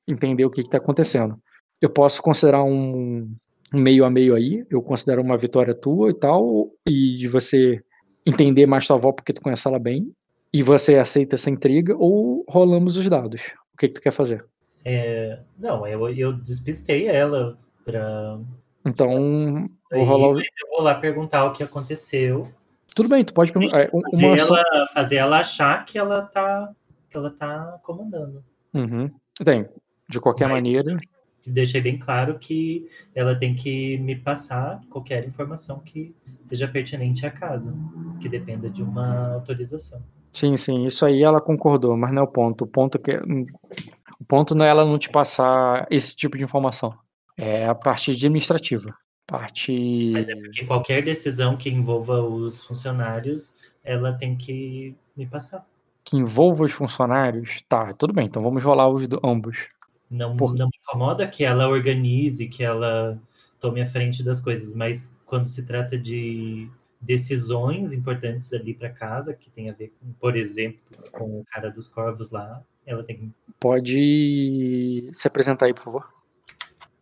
entender 0.06 0.44
o 0.44 0.50
que 0.50 0.62
está 0.62 0.78
acontecendo. 0.78 1.38
Eu 1.80 1.88
posso 1.88 2.20
considerar 2.20 2.64
um, 2.64 3.32
meio 3.72 4.04
a 4.04 4.10
meio 4.10 4.34
aí, 4.34 4.66
eu 4.68 4.82
considero 4.82 5.22
uma 5.22 5.38
vitória 5.38 5.74
tua 5.74 6.10
e 6.10 6.14
tal, 6.14 6.70
e 6.86 7.16
de 7.16 7.28
você 7.28 7.80
entender 8.26 8.66
mais 8.66 8.86
tua 8.86 8.96
avó 8.96 9.12
porque 9.12 9.32
tu 9.32 9.40
conhece 9.40 9.66
ela 9.68 9.78
bem, 9.78 10.12
e 10.52 10.62
você 10.62 10.98
aceita 10.98 11.36
essa 11.36 11.48
intriga, 11.48 11.94
ou 11.96 12.44
rolamos 12.48 12.96
os 12.96 13.08
dados. 13.08 13.40
O 13.72 13.76
que, 13.78 13.86
que 13.88 13.94
tu 13.94 14.00
quer 14.00 14.10
fazer? 14.12 14.44
É, 14.84 15.38
não, 15.58 15.86
eu, 15.86 16.08
eu 16.10 16.32
despistei 16.32 17.06
ela 17.06 17.56
pra. 17.84 18.40
Então, 18.84 19.66
vou 19.92 20.04
rolar 20.04 20.28
o... 20.28 20.38
Eu 20.40 20.68
vou 20.70 20.82
lá 20.82 20.94
perguntar 20.94 21.44
o 21.44 21.52
que 21.52 21.62
aconteceu. 21.62 22.48
Tudo 22.94 23.08
bem, 23.08 23.24
tu 23.24 23.32
pode 23.32 23.52
perguntar. 23.52 23.80
É, 23.82 23.90
fazer, 23.90 24.26
uma... 24.26 24.36
ela, 24.36 24.86
fazer 24.92 25.16
ela 25.16 25.40
achar 25.40 25.84
que 25.84 25.98
ela 25.98 26.22
tá, 26.22 26.70
que 27.08 27.16
ela 27.16 27.30
tá 27.30 27.78
comandando. 27.82 28.44
Uhum. 28.74 29.10
Tem. 29.44 29.68
De 30.08 30.20
qualquer 30.20 30.48
Mas, 30.48 30.62
maneira. 30.62 30.98
Deixei 31.46 31.80
bem 31.80 31.98
claro 31.98 32.38
que 32.38 32.88
ela 33.14 33.34
tem 33.34 33.54
que 33.54 33.96
me 33.98 34.14
passar 34.16 34.80
qualquer 34.90 35.26
informação 35.26 35.78
que 35.80 36.14
seja 36.44 36.68
pertinente 36.68 37.24
à 37.24 37.30
casa, 37.30 37.76
que 38.20 38.28
dependa 38.28 38.68
de 38.68 38.82
uma 38.82 39.34
autorização. 39.34 40.02
Sim, 40.32 40.54
sim, 40.54 40.86
isso 40.86 41.04
aí 41.06 41.22
ela 41.22 41.40
concordou, 41.40 41.96
mas 41.96 42.12
não 42.12 42.22
é 42.22 42.24
o 42.24 42.28
ponto. 42.28 42.64
O 42.64 42.66
ponto 42.66 42.98
que 42.98 43.12
o 43.16 44.24
ponto 44.26 44.54
não 44.54 44.64
é 44.64 44.68
ela 44.68 44.84
não 44.84 44.98
te 44.98 45.08
passar 45.08 45.86
esse 45.90 46.14
tipo 46.14 46.36
de 46.36 46.44
informação. 46.44 46.94
É 47.36 47.64
a 47.64 47.74
parte 47.74 48.10
administrativa. 48.10 48.94
Parte. 49.30 50.10
Mas 50.12 50.28
é 50.28 50.34
porque 50.34 50.64
qualquer 50.64 51.04
decisão 51.04 51.56
que 51.56 51.70
envolva 51.70 52.20
os 52.20 52.64
funcionários, 52.64 53.54
ela 53.84 54.12
tem 54.12 54.36
que 54.36 54.96
me 55.16 55.24
passar. 55.24 55.64
Que 56.02 56.16
envolva 56.16 56.64
os 56.64 56.72
funcionários? 56.72 57.62
Tá, 57.68 57.94
tudo 57.94 58.12
bem, 58.12 58.26
então 58.26 58.42
vamos 58.42 58.64
rolar 58.64 58.88
os 58.88 59.06
do, 59.06 59.20
ambos. 59.22 59.68
Não, 60.10 60.36
Por... 60.36 60.56
não 60.56 60.66
me 60.66 60.72
incomoda 60.82 61.28
que 61.28 61.44
ela 61.44 61.68
organize, 61.68 62.48
que 62.48 62.64
ela 62.64 63.22
tome 63.60 63.80
a 63.80 63.86
frente 63.86 64.24
das 64.24 64.40
coisas, 64.40 64.74
mas 64.74 65.16
quando 65.24 65.46
se 65.46 65.64
trata 65.64 65.96
de 65.96 66.68
decisões 67.00 67.92
importantes 67.92 68.52
ali 68.52 68.74
para 68.74 68.90
casa, 68.90 69.32
que 69.32 69.48
tem 69.48 69.70
a 69.70 69.72
ver, 69.72 69.92
com, 70.00 70.12
por 70.14 70.36
exemplo, 70.36 70.82
com 71.12 71.38
o 71.38 71.44
cara 71.44 71.70
dos 71.70 71.86
corvos 71.86 72.32
lá, 72.32 72.64
ela 72.84 73.04
tem 73.04 73.32
Pode 73.60 75.08
se 75.12 75.28
apresentar 75.28 75.66
aí, 75.66 75.74
por 75.74 75.84
favor. 75.84 76.08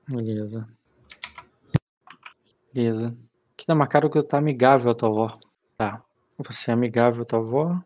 Beleza. 0.06 0.68
Beleza. 2.72 3.16
Aqui 3.54 3.66
tá 3.66 3.74
marcado 3.74 4.08
que 4.08 4.18
eu 4.18 4.22
tá 4.22 4.38
amigável 4.38 4.90
a 4.90 4.94
tua 4.94 5.08
avó. 5.08 5.32
Tá. 5.76 6.02
Você 6.38 6.70
é 6.70 6.74
amigável 6.74 7.22
a 7.22 7.24
tua 7.24 7.38
avó. 7.38 7.80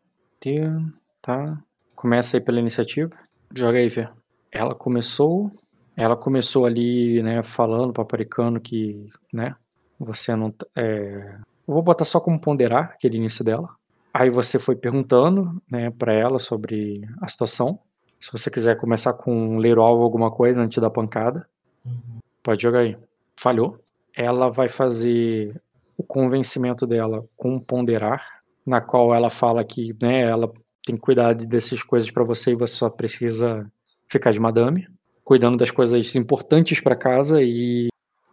Tá. 1.20 1.62
Começa 1.94 2.36
aí 2.36 2.40
pela 2.40 2.58
iniciativa. 2.58 3.10
Joga 3.54 3.78
aí, 3.78 3.88
Fê. 3.88 4.08
Ela 4.50 4.74
começou. 4.74 5.50
Ela 5.96 6.16
começou 6.16 6.64
ali, 6.64 7.22
né, 7.22 7.42
falando, 7.42 7.92
paparicando 7.92 8.60
que, 8.60 9.08
né, 9.32 9.54
você 9.98 10.34
não. 10.34 10.52
É... 10.74 11.36
Eu 11.68 11.74
vou 11.74 11.82
botar 11.82 12.04
só 12.04 12.18
como 12.18 12.40
ponderar 12.40 12.92
aquele 12.94 13.18
início 13.18 13.44
dela. 13.44 13.68
Aí 14.12 14.28
você 14.28 14.58
foi 14.58 14.74
perguntando, 14.74 15.62
né, 15.70 15.90
para 15.90 16.12
ela 16.12 16.38
sobre 16.38 17.02
a 17.20 17.28
situação. 17.28 17.78
Se 18.18 18.32
você 18.32 18.50
quiser 18.50 18.76
começar 18.76 19.12
com 19.14 19.58
ler 19.58 19.78
o 19.78 19.82
alvo 19.82 20.02
alguma 20.02 20.30
coisa 20.30 20.62
antes 20.62 20.78
da 20.78 20.90
pancada, 20.90 21.46
uhum. 21.84 22.18
pode 22.42 22.62
jogar 22.62 22.80
aí. 22.80 22.96
Falhou. 23.36 23.78
Ela 24.16 24.48
vai 24.48 24.68
fazer 24.68 25.60
o 25.96 26.02
convencimento 26.02 26.86
dela 26.86 27.24
com 27.36 27.58
ponderar, 27.58 28.42
na 28.66 28.80
qual 28.80 29.14
ela 29.14 29.30
fala 29.30 29.64
que, 29.64 29.94
né, 30.00 30.22
ela 30.22 30.52
tem 30.84 30.96
que 30.96 31.02
cuidar 31.02 31.34
dessas 31.34 31.82
coisas 31.82 32.10
para 32.10 32.24
você 32.24 32.52
e 32.52 32.56
você 32.56 32.74
só 32.74 32.90
precisa 32.90 33.70
ficar 34.08 34.30
de 34.30 34.40
madame, 34.40 34.86
cuidando 35.24 35.56
das 35.56 35.70
coisas 35.70 36.14
importantes 36.14 36.80
para 36.80 36.96
casa 36.96 37.42
e 37.42 37.88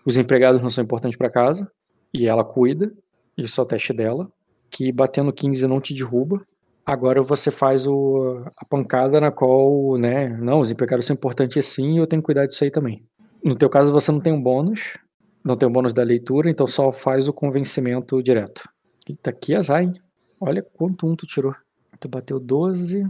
os 0.06 0.18
empregados 0.18 0.62
não 0.62 0.70
são 0.70 0.84
importantes 0.84 1.18
para 1.18 1.30
casa, 1.30 1.72
e 2.14 2.28
ela 2.28 2.44
cuida, 2.44 2.92
isso 3.38 3.60
é 3.60 3.64
o 3.64 3.68
teste 3.68 3.94
dela, 3.94 4.32
que 4.70 4.92
batendo 4.92 5.32
15 5.32 5.68
não 5.68 5.80
te 5.80 5.94
derruba, 5.94 6.44
Agora 6.90 7.22
você 7.22 7.52
faz 7.52 7.86
o, 7.86 8.44
a 8.58 8.66
pancada 8.66 9.22
na 9.22 9.30
qual, 9.30 9.96
né, 9.96 10.28
não, 10.30 10.60
os 10.60 10.72
empregados 10.72 11.06
são 11.06 11.14
importantes 11.14 11.64
sim 11.68 11.94
e 11.94 11.98
eu 11.98 12.08
tenho 12.08 12.20
que 12.20 12.26
cuidar 12.26 12.48
disso 12.48 12.64
aí 12.64 12.72
também. 12.72 13.06
No 13.44 13.56
teu 13.56 13.70
caso 13.70 13.92
você 13.92 14.12
não 14.12 14.20
tem 14.20 14.34
um 14.34 14.42
bônus, 14.42 14.98
não 15.44 15.56
tem 15.56 15.68
o 15.68 15.72
bônus 15.72 15.94
da 15.94 16.04
leitura, 16.04 16.50
então 16.50 16.68
só 16.68 16.92
faz 16.92 17.28
o 17.28 17.34
convencimento 17.34 18.22
direto. 18.22 18.70
Eita, 19.08 19.32
que 19.32 19.56
azar, 19.56 19.82
hein? 19.82 19.94
Olha 20.40 20.62
quanto 20.62 21.08
um 21.08 21.16
tu 21.16 21.26
tirou. 21.26 21.56
Tu 22.00 22.08
bateu 22.08 22.40
12. 22.40 23.04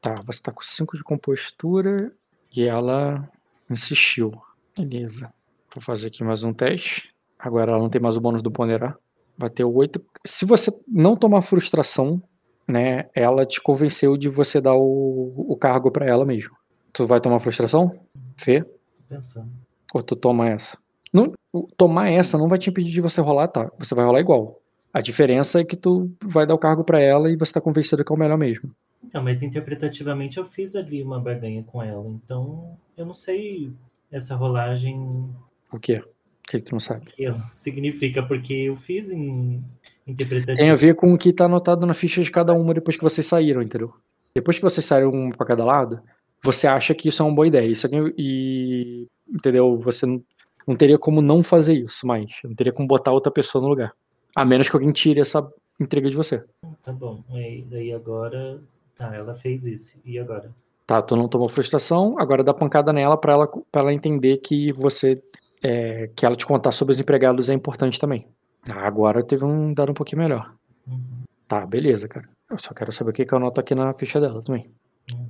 Tá, 0.00 0.14
você 0.24 0.42
tá 0.42 0.52
com 0.52 0.62
5 0.62 0.96
de 0.96 1.02
compostura 1.02 2.12
e 2.54 2.62
ela 2.62 3.28
insistiu. 3.70 4.32
Beleza. 4.76 5.32
Vou 5.74 5.82
fazer 5.82 6.08
aqui 6.08 6.22
mais 6.22 6.44
um 6.44 6.52
teste. 6.52 7.14
Agora 7.38 7.72
ela 7.72 7.80
não 7.80 7.88
tem 7.88 8.00
mais 8.00 8.16
o 8.16 8.20
bônus 8.20 8.42
do 8.42 8.50
ponderar. 8.50 8.98
Bateu 9.36 9.72
8. 9.72 10.04
Se 10.26 10.44
você 10.44 10.70
não 10.86 11.16
tomar 11.16 11.42
frustração, 11.42 12.22
né, 12.66 13.08
ela 13.14 13.44
te 13.46 13.60
convenceu 13.60 14.16
de 14.16 14.28
você 14.28 14.60
dar 14.60 14.74
o, 14.74 15.34
o 15.36 15.56
cargo 15.56 15.90
para 15.90 16.06
ela 16.06 16.24
mesmo. 16.24 16.56
Tu 16.92 17.06
vai 17.06 17.20
tomar 17.20 17.40
frustração? 17.40 17.98
Fê? 18.36 18.64
Pensando. 19.08 19.50
Ou 19.92 20.02
tu 20.02 20.14
toma 20.14 20.48
essa? 20.48 20.78
Não, 21.14 21.32
tomar 21.76 22.10
essa 22.10 22.36
não 22.36 22.48
vai 22.48 22.58
te 22.58 22.68
impedir 22.68 22.90
de 22.90 23.00
você 23.00 23.20
rolar, 23.20 23.46
tá? 23.46 23.70
Você 23.78 23.94
vai 23.94 24.04
rolar 24.04 24.18
igual. 24.18 24.60
A 24.92 25.00
diferença 25.00 25.60
é 25.60 25.64
que 25.64 25.76
tu 25.76 26.10
vai 26.20 26.44
dar 26.44 26.54
o 26.54 26.58
cargo 26.58 26.82
para 26.82 27.00
ela 27.00 27.30
e 27.30 27.36
você 27.36 27.52
tá 27.52 27.60
convencido 27.60 28.04
que 28.04 28.12
é 28.12 28.16
o 28.16 28.18
melhor 28.18 28.36
mesmo. 28.36 28.74
Então, 29.02 29.22
mas 29.22 29.42
interpretativamente 29.42 30.38
eu 30.38 30.44
fiz 30.44 30.74
ali 30.74 31.02
uma 31.02 31.20
barganha 31.20 31.62
com 31.62 31.80
ela, 31.80 32.04
então 32.08 32.76
eu 32.96 33.06
não 33.06 33.14
sei 33.14 33.72
essa 34.10 34.34
rolagem. 34.34 35.30
O 35.72 35.78
quê? 35.78 35.98
O 35.98 36.48
que, 36.48 36.58
que 36.58 36.64
tu 36.64 36.72
não 36.72 36.80
sabe? 36.80 37.02
O 37.02 37.06
que 37.06 37.30
significa, 37.50 38.22
porque 38.22 38.52
eu 38.52 38.74
fiz 38.74 39.12
em 39.12 39.62
interpretativo. 40.06 40.56
Tem 40.56 40.70
a 40.70 40.74
ver 40.74 40.94
com 40.94 41.14
o 41.14 41.18
que 41.18 41.32
tá 41.32 41.44
anotado 41.44 41.86
na 41.86 41.94
ficha 41.94 42.22
de 42.22 42.30
cada 42.30 42.52
uma 42.52 42.74
depois 42.74 42.96
que 42.96 43.02
vocês 43.02 43.26
saíram, 43.26 43.62
entendeu? 43.62 43.94
Depois 44.34 44.56
que 44.56 44.64
vocês 44.64 44.84
saíram 44.84 45.10
um 45.10 45.30
pra 45.30 45.46
cada 45.46 45.64
lado, 45.64 46.00
você 46.42 46.66
acha 46.66 46.94
que 46.94 47.08
isso 47.08 47.22
é 47.22 47.26
uma 47.26 47.34
boa 47.34 47.46
ideia. 47.46 47.66
Isso 47.66 47.86
aqui, 47.86 47.96
e. 48.18 49.06
Entendeu? 49.26 49.78
Você 49.78 50.04
não, 50.06 50.22
não 50.66 50.74
teria 50.74 50.98
como 50.98 51.20
não 51.20 51.42
fazer 51.42 51.74
isso 51.74 52.06
mais. 52.06 52.32
Não 52.44 52.54
teria 52.54 52.72
como 52.72 52.88
botar 52.88 53.12
outra 53.12 53.32
pessoa 53.32 53.62
no 53.62 53.68
lugar. 53.68 53.92
A 54.34 54.44
menos 54.44 54.68
que 54.68 54.76
alguém 54.76 54.92
tire 54.92 55.20
essa 55.20 55.46
entrega 55.78 56.10
de 56.10 56.16
você. 56.16 56.44
Tá 56.82 56.92
bom. 56.92 57.22
E 57.30 57.64
daí 57.70 57.92
agora. 57.92 58.60
Tá, 58.94 59.10
ela 59.12 59.34
fez 59.34 59.66
isso. 59.66 59.98
E 60.04 60.18
agora? 60.18 60.50
Tá, 60.86 61.00
tu 61.00 61.16
não 61.16 61.28
tomou 61.28 61.48
frustração, 61.48 62.16
agora 62.18 62.44
dá 62.44 62.52
pancada 62.52 62.92
nela 62.92 63.16
para 63.16 63.32
ela, 63.32 63.48
pra 63.72 63.80
ela 63.80 63.92
entender 63.92 64.36
que 64.38 64.70
você 64.72 65.16
é, 65.62 66.10
que 66.14 66.26
ela 66.26 66.36
te 66.36 66.44
contar 66.44 66.72
sobre 66.72 66.92
os 66.92 67.00
empregados 67.00 67.48
é 67.48 67.54
importante 67.54 67.98
também. 67.98 68.28
Ah, 68.70 68.86
agora 68.86 69.22
teve 69.22 69.44
um 69.44 69.72
dado 69.72 69.90
um 69.90 69.94
pouquinho 69.94 70.22
melhor. 70.22 70.54
Uhum. 70.86 71.24
Tá, 71.48 71.64
beleza, 71.64 72.06
cara. 72.06 72.28
Eu 72.50 72.58
só 72.58 72.74
quero 72.74 72.92
saber 72.92 73.10
o 73.10 73.12
que, 73.14 73.24
que 73.24 73.32
eu 73.32 73.38
anoto 73.38 73.60
aqui 73.60 73.74
na 73.74 73.92
ficha 73.94 74.20
dela 74.20 74.42
também. 74.42 74.70
Uhum. 75.10 75.26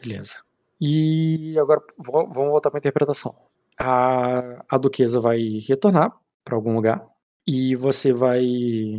Beleza. 0.00 0.36
E 0.80 1.56
agora 1.58 1.80
vamos 1.98 2.34
voltar 2.34 2.70
para 2.70 2.78
a 2.78 2.80
interpretação. 2.80 3.34
A, 3.78 4.64
a 4.68 4.78
duquesa 4.78 5.20
vai 5.20 5.60
retornar 5.66 6.12
para 6.44 6.56
algum 6.56 6.74
lugar 6.74 7.00
e 7.46 7.74
você 7.74 8.12
vai. 8.12 8.96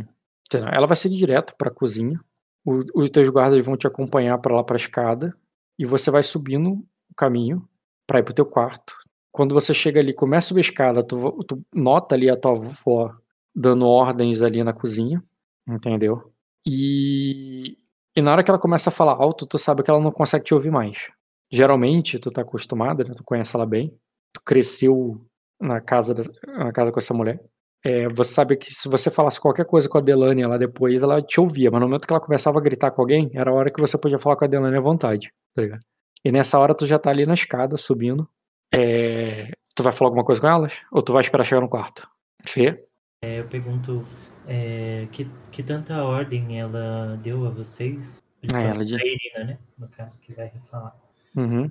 Ela 0.52 0.86
vai 0.86 0.96
seguir 0.96 1.16
direto 1.16 1.54
para 1.56 1.68
a 1.68 1.74
cozinha 1.74 2.20
o, 2.64 2.84
os 2.94 3.10
teus 3.10 3.28
guardas 3.28 3.64
vão 3.64 3.76
te 3.76 3.86
acompanhar 3.86 4.38
para 4.38 4.54
lá 4.54 4.64
para 4.64 4.76
a 4.76 4.78
escada 4.78 5.30
e 5.78 5.84
você 5.84 6.10
vai 6.10 6.22
subindo 6.22 6.72
o 6.72 7.14
caminho 7.16 7.66
para 8.06 8.20
ir 8.20 8.22
pro 8.22 8.34
teu 8.34 8.46
quarto. 8.46 8.94
Quando 9.30 9.54
você 9.54 9.72
chega 9.74 10.00
ali, 10.00 10.12
começa 10.12 10.46
a 10.46 10.48
subir 10.48 10.60
a 10.60 10.68
escada, 10.68 11.02
tu, 11.02 11.42
tu 11.44 11.62
nota 11.74 12.14
ali 12.14 12.28
a 12.30 12.36
tua 12.36 12.52
avó 12.52 13.12
dando 13.54 13.86
ordens 13.86 14.42
ali 14.42 14.62
na 14.62 14.72
cozinha, 14.72 15.22
entendeu? 15.66 16.32
E, 16.66 17.78
e 18.16 18.20
na 18.20 18.32
hora 18.32 18.42
que 18.42 18.50
ela 18.50 18.58
começa 18.58 18.90
a 18.90 18.92
falar 18.92 19.12
alto, 19.12 19.46
tu 19.46 19.58
sabe 19.58 19.82
que 19.82 19.90
ela 19.90 20.00
não 20.00 20.12
consegue 20.12 20.44
te 20.44 20.54
ouvir 20.54 20.70
mais. 20.70 21.08
Geralmente, 21.50 22.18
tu 22.18 22.30
tá 22.30 22.42
acostumada, 22.42 23.04
né? 23.04 23.12
tu 23.16 23.24
conhece 23.24 23.56
ela 23.56 23.66
bem, 23.66 23.88
tu 24.32 24.40
cresceu 24.44 25.20
na 25.60 25.80
casa, 25.80 26.14
na 26.46 26.72
casa 26.72 26.90
com 26.90 26.98
essa 26.98 27.14
mulher. 27.14 27.40
É, 27.84 28.08
você 28.08 28.32
sabe 28.32 28.56
que 28.56 28.72
se 28.72 28.88
você 28.88 29.10
falasse 29.10 29.40
qualquer 29.40 29.66
coisa 29.66 29.88
com 29.88 29.98
a 29.98 30.00
Delane 30.00 30.46
lá 30.46 30.56
depois, 30.56 31.02
ela 31.02 31.20
te 31.20 31.40
ouvia, 31.40 31.70
mas 31.70 31.80
no 31.80 31.88
momento 31.88 32.06
que 32.06 32.12
ela 32.12 32.20
começava 32.20 32.58
a 32.58 32.62
gritar 32.62 32.90
com 32.92 33.02
alguém, 33.02 33.30
era 33.34 33.50
a 33.50 33.54
hora 33.54 33.70
que 33.70 33.80
você 33.80 33.98
podia 33.98 34.18
falar 34.18 34.36
com 34.36 34.44
a 34.44 34.48
Delane 34.48 34.76
à 34.76 34.80
vontade, 34.80 35.32
tá 35.54 35.62
ligado? 35.62 35.82
E 36.24 36.30
nessa 36.30 36.58
hora 36.58 36.74
tu 36.74 36.86
já 36.86 36.98
tá 36.98 37.10
ali 37.10 37.26
na 37.26 37.34
escada, 37.34 37.76
subindo. 37.76 38.28
É, 38.72 39.50
tu 39.74 39.82
vai 39.82 39.92
falar 39.92 40.08
alguma 40.08 40.24
coisa 40.24 40.40
com 40.40 40.46
elas? 40.46 40.74
Ou 40.92 41.02
tu 41.02 41.12
vai 41.12 41.22
esperar 41.22 41.44
chegar 41.44 41.60
no 41.60 41.68
quarto? 41.68 42.08
Fê? 42.46 42.84
É, 43.20 43.40
eu 43.40 43.48
pergunto, 43.48 44.06
é, 44.46 45.08
que, 45.12 45.28
que 45.50 45.62
tanta 45.62 46.02
ordem 46.02 46.58
ela 46.58 47.18
deu 47.22 47.46
a 47.46 47.50
vocês? 47.50 48.22
Ah, 48.52 48.60
ela 48.60 48.84
diz... 48.84 49.00
A 49.00 49.06
Irina, 49.06 49.44
né? 49.44 49.58
No 49.78 49.88
caso, 49.88 50.20
que 50.20 50.32
vai 50.34 50.46
refalar. 50.46 50.96
Uhum. 51.36 51.66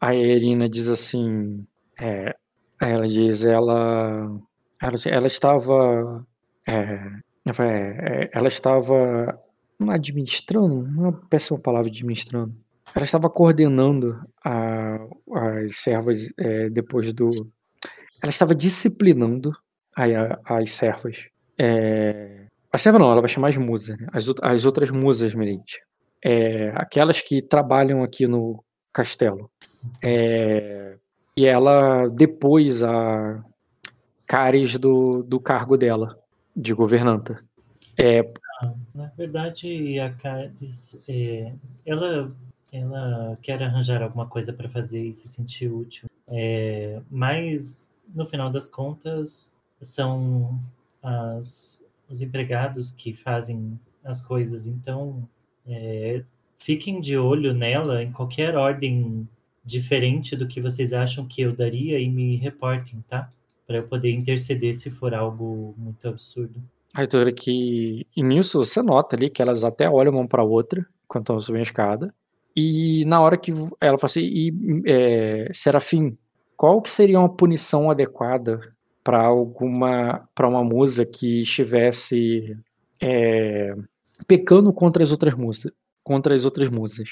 A 0.00 0.14
Irina 0.14 0.68
diz 0.68 0.88
assim, 0.88 1.66
é, 1.98 2.34
ela 2.80 3.06
diz, 3.06 3.44
ela 3.44 4.40
ela, 4.80 4.96
ela 5.06 5.26
estava. 5.26 6.26
É, 6.66 6.72
é, 7.62 8.30
ela 8.32 8.48
estava 8.48 9.38
administrando, 9.88 10.74
uma 10.74 11.12
péssima 11.12 11.58
palavra 11.58 11.88
administrando. 11.88 12.54
ela 12.94 13.04
estava 13.04 13.30
coordenando 13.30 14.20
a, 14.44 14.98
as 15.34 15.78
servas 15.78 16.32
é, 16.38 16.68
depois 16.70 17.12
do. 17.12 17.30
Ela 18.22 18.30
estava 18.30 18.54
disciplinando 18.54 19.52
a, 19.96 20.04
a, 20.44 20.58
as 20.58 20.72
servas. 20.72 21.28
É, 21.58 22.46
a 22.72 22.78
serva 22.78 22.98
não, 22.98 23.10
ela 23.10 23.20
vai 23.20 23.28
chamar 23.28 23.48
as 23.48 23.56
musas, 23.56 23.98
né? 23.98 24.06
as, 24.12 24.26
as 24.42 24.64
outras 24.64 24.90
musas, 24.90 25.34
Merente. 25.34 25.80
É, 26.24 26.72
aquelas 26.74 27.20
que 27.20 27.40
trabalham 27.40 28.02
aqui 28.02 28.26
no 28.26 28.62
castelo. 28.92 29.50
É, 30.02 30.96
e 31.36 31.46
ela 31.46 32.08
depois 32.08 32.82
a 32.82 33.44
Cares 34.26 34.78
do, 34.78 35.22
do 35.22 35.38
cargo 35.38 35.76
dela, 35.76 36.18
de 36.54 36.72
governanta. 36.74 37.44
É, 37.96 38.22
na 38.94 39.06
verdade, 39.16 40.00
a 40.00 40.10
Cares, 40.12 41.02
é, 41.08 41.52
ela 41.84 42.28
ela 42.72 43.36
quer 43.40 43.62
arranjar 43.62 44.02
alguma 44.02 44.26
coisa 44.26 44.52
para 44.52 44.68
fazer 44.68 45.06
e 45.06 45.12
se 45.12 45.28
sentir 45.28 45.68
útil. 45.68 46.08
É, 46.28 47.00
mas, 47.10 47.92
no 48.14 48.26
final 48.26 48.50
das 48.50 48.68
contas, 48.68 49.54
são 49.80 50.58
as, 51.02 51.84
os 52.08 52.20
empregados 52.20 52.90
que 52.90 53.12
fazem 53.12 53.78
as 54.04 54.20
coisas. 54.20 54.66
Então, 54.66 55.28
é, 55.66 56.22
fiquem 56.58 57.00
de 57.00 57.16
olho 57.16 57.52
nela 57.52 58.02
em 58.02 58.12
qualquer 58.12 58.56
ordem 58.56 59.28
diferente 59.64 60.36
do 60.36 60.46
que 60.46 60.60
vocês 60.60 60.92
acham 60.92 61.26
que 61.26 61.42
eu 61.42 61.52
daria 61.52 61.98
e 61.98 62.08
me 62.08 62.36
reportem, 62.36 63.04
tá? 63.08 63.28
Para 63.66 63.78
eu 63.78 63.88
poder 63.88 64.12
interceder 64.12 64.74
se 64.74 64.90
for 64.90 65.12
algo 65.12 65.74
muito 65.76 66.06
absurdo. 66.06 66.62
Arthur, 66.94 67.32
que 67.32 68.06
nisso 68.16 68.64
você 68.64 68.80
nota 68.80 69.16
ali 69.16 69.28
que 69.28 69.42
elas 69.42 69.64
até 69.64 69.90
olham 69.90 70.14
uma 70.14 70.26
para 70.26 70.42
outra 70.42 70.86
enquanto 71.04 71.24
estão 71.24 71.40
subindo 71.40 71.60
a 71.60 71.62
escada. 71.62 72.14
E 72.54 73.04
na 73.04 73.20
hora 73.20 73.36
que 73.36 73.50
ela 73.50 73.98
fala 73.98 74.04
assim, 74.04 74.22
e, 74.22 74.82
é, 74.86 75.50
Serafim, 75.52 76.16
qual 76.56 76.80
que 76.80 76.90
seria 76.90 77.18
uma 77.18 77.28
punição 77.28 77.90
adequada 77.90 78.60
para 79.06 79.24
alguma 79.24 80.28
para 80.34 80.48
uma 80.48 80.64
musa 80.64 81.06
que 81.06 81.42
estivesse 81.42 82.58
é, 83.00 83.72
pecando 84.26 84.72
contra 84.72 85.04
as 85.04 85.12
outras 85.12 85.32
musas, 85.32 85.70
contra 86.02 86.34
as 86.34 86.44
outras 86.44 86.68
musas? 86.68 87.10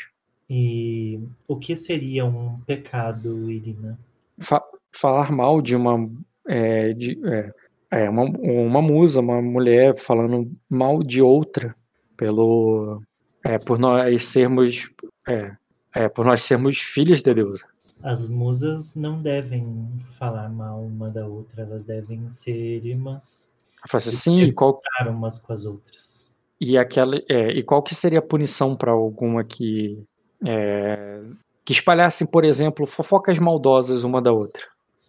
E 0.51 1.21
o 1.47 1.57
que 1.57 1.77
seria 1.77 2.25
um 2.25 2.59
pecado, 2.67 3.49
Irina? 3.49 3.97
Fa 4.41 4.61
falar 4.91 5.31
mal 5.31 5.63
de 5.63 5.77
uma 5.77 6.11
é, 6.49 6.93
de, 6.95 7.17
é, 7.27 7.55
é 7.93 8.11
uma, 8.11 8.25
uma 8.25 8.83
musa, 8.83 9.21
uma 9.21 9.41
mulher 9.41 9.97
falando 9.97 10.51
mal 10.69 11.01
de 11.01 11.23
outra 11.23 11.77
pelo 12.17 13.01
é, 13.45 13.57
por 13.57 13.79
nós 13.79 14.27
sermos 14.27 14.91
é, 15.29 15.53
é, 15.95 16.09
por 16.09 16.25
nós 16.25 16.43
sermos 16.43 16.79
filhos 16.79 17.23
de 17.23 17.33
Deus. 17.33 17.65
As 18.05 18.29
musas 18.29 18.95
não 18.95 19.23
devem 19.23 19.89
falar 20.19 20.49
mal 20.51 20.83
uma 20.83 21.09
da 21.09 21.27
outra, 21.27 21.63
elas 21.63 21.85
devem 21.85 22.29
ser 22.29 22.85
irmãs. 22.85 23.51
Assim, 23.93 24.11
sim, 24.11 24.43
e 24.43 24.53
qual 24.53 24.79
umas 25.09 25.39
com 25.39 25.53
as 25.53 25.65
outras. 25.65 26.31
E 26.61 26.77
aquela, 26.77 27.17
é, 27.29 27.51
e 27.51 27.63
qual 27.63 27.83
que 27.83 27.95
seria 27.95 28.19
a 28.19 28.23
punição 28.23 28.77
para 28.77 28.93
alguma 28.93 29.43
que 29.43 30.03
é, 30.47 31.23
que 31.65 31.73
espalhassem, 31.73 32.27
por 32.27 32.45
exemplo, 32.45 32.87
fofocas 32.87 33.39
maldosas 33.39 34.05
uma 34.05 34.21
da 34.21 34.33
outra? 34.33 34.63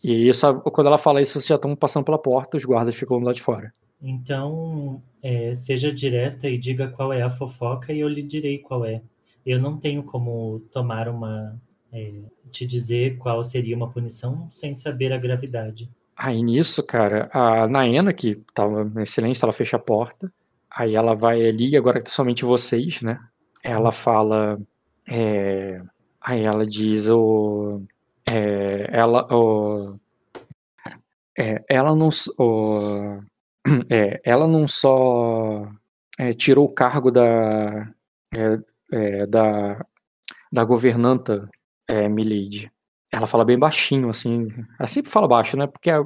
E 0.03 0.27
isso, 0.27 0.61
quando 0.71 0.87
ela 0.87 0.97
fala 0.97 1.21
isso, 1.21 1.33
vocês 1.33 1.47
já 1.47 1.55
estão 1.55 1.75
passando 1.75 2.05
pela 2.05 2.17
porta, 2.17 2.57
os 2.57 2.65
guardas 2.65 2.95
ficam 2.95 3.19
lá 3.19 3.33
de 3.33 3.41
fora. 3.41 3.73
Então, 4.01 5.01
é, 5.21 5.53
seja 5.53 5.91
direta 5.91 6.47
e 6.47 6.57
diga 6.57 6.87
qual 6.87 7.11
é 7.11 7.21
a 7.21 7.29
fofoca 7.29 7.91
e 7.91 7.99
eu 7.99 8.07
lhe 8.07 8.21
direi 8.21 8.59
qual 8.59 8.85
é 8.85 9.01
eu 9.45 9.61
não 9.61 9.77
tenho 9.77 10.03
como 10.03 10.59
tomar 10.71 11.07
uma. 11.07 11.55
É, 11.97 12.11
te 12.51 12.65
dizer 12.65 13.17
qual 13.17 13.41
seria 13.41 13.73
uma 13.73 13.89
punição 13.89 14.49
sem 14.51 14.73
saber 14.73 15.13
a 15.13 15.17
gravidade. 15.17 15.89
Aí 16.13 16.43
nisso, 16.43 16.83
cara, 16.83 17.29
a 17.31 17.67
Naena, 17.69 18.11
que 18.11 18.35
tava 18.53 18.91
excelente, 19.01 19.41
ela 19.41 19.53
fecha 19.53 19.77
a 19.77 19.79
porta. 19.79 20.29
Aí 20.69 20.93
ela 20.93 21.15
vai 21.15 21.45
ali, 21.47 21.77
agora 21.77 21.99
que 21.99 22.05
tá 22.05 22.11
somente 22.11 22.43
vocês, 22.43 23.01
né? 23.01 23.17
Ela 23.63 23.93
fala. 23.93 24.59
É, 25.07 25.81
aí 26.19 26.43
ela 26.43 26.67
diz 26.67 27.09
o. 27.09 27.81
É, 28.25 28.89
ela. 28.91 29.25
É, 31.37 31.63
ela 31.69 31.95
não. 31.95 32.09
O, 32.37 33.21
é, 33.89 34.19
ela 34.25 34.45
não 34.45 34.67
só 34.67 35.65
é, 36.19 36.33
tirou 36.33 36.65
o 36.65 36.73
cargo 36.73 37.09
da. 37.09 37.89
É, 38.33 38.59
é, 38.91 39.25
da, 39.25 39.85
da 40.51 40.63
governanta 40.63 41.49
é, 41.87 42.07
Milady. 42.09 42.71
Ela 43.11 43.27
fala 43.27 43.45
bem 43.45 43.57
baixinho, 43.57 44.09
assim. 44.09 44.43
Ela 44.79 44.87
sempre 44.87 45.11
fala 45.11 45.27
baixo, 45.27 45.55
né? 45.57 45.67
Porque 45.67 45.89
a, 45.89 46.03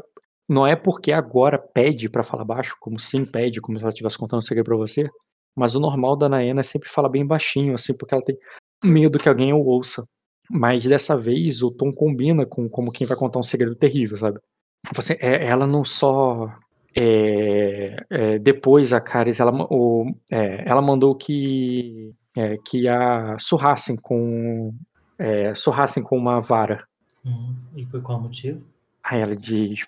não 0.49 0.65
é 0.65 0.75
porque 0.75 1.11
agora 1.11 1.57
pede 1.57 2.09
para 2.09 2.23
falar 2.23 2.43
baixo, 2.43 2.75
como 2.79 2.99
sim 2.99 3.25
pede, 3.25 3.61
como 3.61 3.77
se 3.77 3.83
ela 3.83 3.89
estivesse 3.89 4.17
contando 4.17 4.39
um 4.39 4.43
segredo 4.43 4.65
pra 4.65 4.77
você. 4.77 5.07
Mas 5.55 5.75
o 5.75 5.79
normal 5.79 6.15
da 6.15 6.29
Naena 6.29 6.61
é 6.61 6.63
sempre 6.63 6.89
falar 6.89 7.09
bem 7.09 7.25
baixinho, 7.25 7.73
assim, 7.73 7.93
porque 7.93 8.13
ela 8.13 8.23
tem 8.23 8.37
medo 8.83 9.19
que 9.19 9.29
alguém 9.29 9.53
o 9.53 9.63
ouça. 9.63 10.03
Mas 10.49 10.85
dessa 10.85 11.15
vez 11.15 11.61
o 11.61 11.69
tom 11.71 11.91
combina 11.91 12.45
com 12.45 12.67
como 12.67 12.91
quem 12.91 13.05
vai 13.05 13.15
contar 13.15 13.39
um 13.39 13.43
segredo 13.43 13.75
terrível, 13.75 14.17
sabe? 14.17 14.39
Você, 14.95 15.17
é, 15.21 15.45
ela 15.45 15.67
não 15.67 15.83
só. 15.83 16.47
É, 16.95 17.95
é, 18.09 18.39
depois 18.39 18.93
a 18.93 18.99
Caris, 18.99 19.39
ela, 19.39 19.51
o, 19.69 20.05
é, 20.31 20.63
ela 20.65 20.81
mandou 20.81 21.15
que 21.15 22.11
é, 22.35 22.57
que 22.65 22.87
a 22.87 23.37
surrassem 23.37 23.95
com 24.01 24.73
é, 25.19 25.53
surrassem 25.53 26.01
com 26.01 26.17
uma 26.17 26.39
vara. 26.39 26.87
Uhum. 27.23 27.55
E 27.75 27.85
por 27.85 28.01
qual 28.01 28.19
motivo? 28.19 28.61
Aí 29.03 29.19
ela 29.19 29.35
diz 29.35 29.85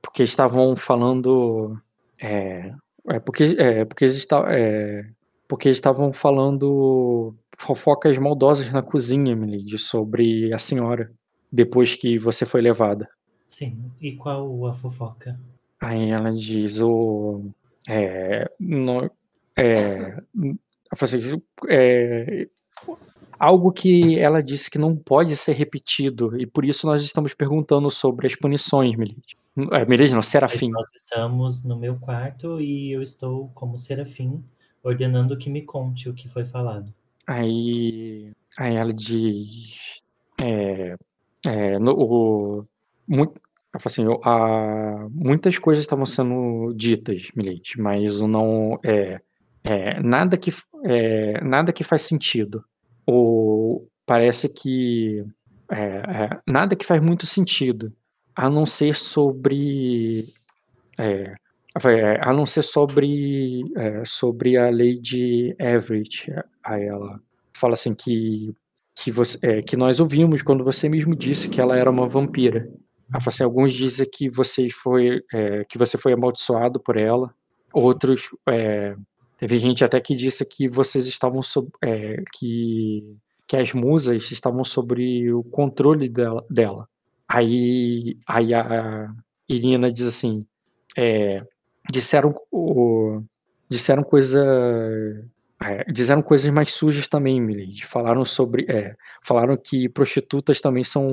porque 0.00 0.22
estavam 0.22 0.74
falando 0.74 1.78
é, 2.20 2.72
é 3.08 3.20
porque 3.20 3.54
é, 3.58 3.84
porque 3.84 4.06
está 4.06 4.44
é, 4.48 5.06
porque 5.46 5.68
estavam 5.68 6.12
falando 6.12 7.34
fofocas 7.56 8.16
maldosas 8.18 8.72
na 8.72 8.82
cozinha, 8.82 9.32
Emily, 9.32 9.76
sobre 9.78 10.52
a 10.52 10.58
senhora 10.58 11.12
depois 11.52 11.94
que 11.94 12.18
você 12.18 12.46
foi 12.46 12.60
levada. 12.60 13.08
Sim. 13.46 13.90
E 14.00 14.12
qual 14.12 14.66
a 14.66 14.72
fofoca? 14.72 15.38
Aí 15.80 16.10
ela 16.10 16.32
diz 16.32 16.80
o 16.80 17.50
é, 17.88 18.50
no, 18.58 19.10
é, 19.56 20.20
Assim, 20.90 21.42
é, 21.68 22.48
algo 23.38 23.72
que 23.72 24.18
ela 24.18 24.42
disse 24.42 24.70
que 24.70 24.78
não 24.78 24.96
pode 24.96 25.36
ser 25.36 25.52
repetido, 25.52 26.38
e 26.40 26.46
por 26.46 26.64
isso 26.64 26.86
nós 26.86 27.02
estamos 27.04 27.34
perguntando 27.34 27.90
sobre 27.90 28.26
as 28.26 28.34
punições, 28.34 28.96
Melide. 28.96 29.36
É, 29.72 29.84
Melide 29.86 30.14
não, 30.14 30.22
Serafim. 30.22 30.70
Nós 30.70 30.94
estamos 30.94 31.64
no 31.64 31.76
meu 31.76 31.96
quarto 31.96 32.60
e 32.60 32.92
eu 32.92 33.02
estou, 33.02 33.50
como 33.54 33.76
Serafim, 33.76 34.42
ordenando 34.82 35.36
que 35.36 35.50
me 35.50 35.62
conte 35.62 36.08
o 36.08 36.14
que 36.14 36.28
foi 36.28 36.44
falado. 36.44 36.92
Aí, 37.26 38.32
aí 38.56 38.74
ela 38.74 38.92
diz. 38.92 40.00
É, 40.40 40.96
é, 41.44 41.78
no, 41.78 41.92
o, 41.92 42.66
muito, 43.06 43.40
assim, 43.72 44.04
a, 44.24 45.06
muitas 45.10 45.58
coisas 45.58 45.82
estavam 45.82 46.06
sendo 46.06 46.72
ditas, 46.74 47.28
Milite, 47.34 47.80
mas 47.80 48.20
não 48.20 48.78
é, 48.84 49.20
é, 49.64 50.00
nada, 50.00 50.36
que, 50.36 50.50
é, 50.84 51.42
nada 51.42 51.72
que 51.72 51.84
faz 51.84 52.02
sentido. 52.02 52.64
Ou 53.10 53.88
parece 54.04 54.52
que. 54.52 55.24
É, 55.70 55.78
é 55.78 56.40
nada 56.46 56.76
que 56.76 56.84
faz 56.84 57.00
muito 57.00 57.24
sentido. 57.24 57.90
A 58.36 58.50
não 58.50 58.66
ser 58.66 58.94
sobre. 58.94 60.34
É, 60.98 61.34
é, 61.86 62.18
a 62.20 62.32
não 62.34 62.44
ser 62.44 62.62
sobre, 62.62 63.62
sobre 64.04 64.58
a 64.58 64.68
lei 64.68 64.98
de 64.98 65.56
Everett. 65.58 66.30
Aí 66.62 66.84
ela 66.84 67.18
fala 67.56 67.74
assim 67.74 67.94
que, 67.94 68.54
que, 68.94 69.10
você, 69.10 69.62
que 69.62 69.76
nós 69.76 70.00
ouvimos 70.00 70.42
quando 70.42 70.62
você 70.62 70.88
mesmo 70.88 71.16
disse 71.16 71.48
que 71.48 71.60
ela 71.60 71.78
era 71.78 71.90
uma 71.90 72.06
vampira. 72.06 72.68
Fala 73.10 73.22
assim, 73.28 73.44
alguns 73.44 73.72
dizem 73.72 74.08
que 74.10 74.28
você 74.28 74.68
foi, 74.68 75.22
que 75.68 75.78
você 75.78 75.96
foi 75.96 76.12
amaldiçoado 76.12 76.78
por 76.78 76.98
ela. 76.98 77.32
Outros 77.72 78.28
Teve 79.38 79.56
gente 79.56 79.84
até 79.84 80.00
que 80.00 80.14
disse 80.14 80.44
que 80.44 80.68
vocês 80.68 81.06
estavam 81.06 81.42
sob, 81.42 81.70
é, 81.82 82.22
que 82.34 83.16
que 83.48 83.56
as 83.56 83.72
musas 83.72 84.30
estavam 84.30 84.62
sobre 84.62 85.32
o 85.32 85.42
controle 85.42 86.06
dela. 86.08 86.44
dela. 86.50 86.86
Aí, 87.26 88.18
aí 88.28 88.52
a 88.52 89.08
Irina 89.48 89.90
diz 89.90 90.06
assim, 90.06 90.46
é, 90.96 91.38
disseram 91.90 92.34
o, 92.52 93.22
disseram 93.70 94.02
coisa 94.02 94.38
é, 95.62 95.90
disseram 95.90 96.22
coisas 96.22 96.50
mais 96.50 96.72
sujas 96.74 97.08
também, 97.08 97.40
Milady. 97.40 97.84
Falaram 97.86 98.24
sobre, 98.24 98.66
é, 98.68 98.94
falaram 99.22 99.56
que 99.56 99.88
prostitutas 99.88 100.60
também 100.60 100.84
são 100.84 101.08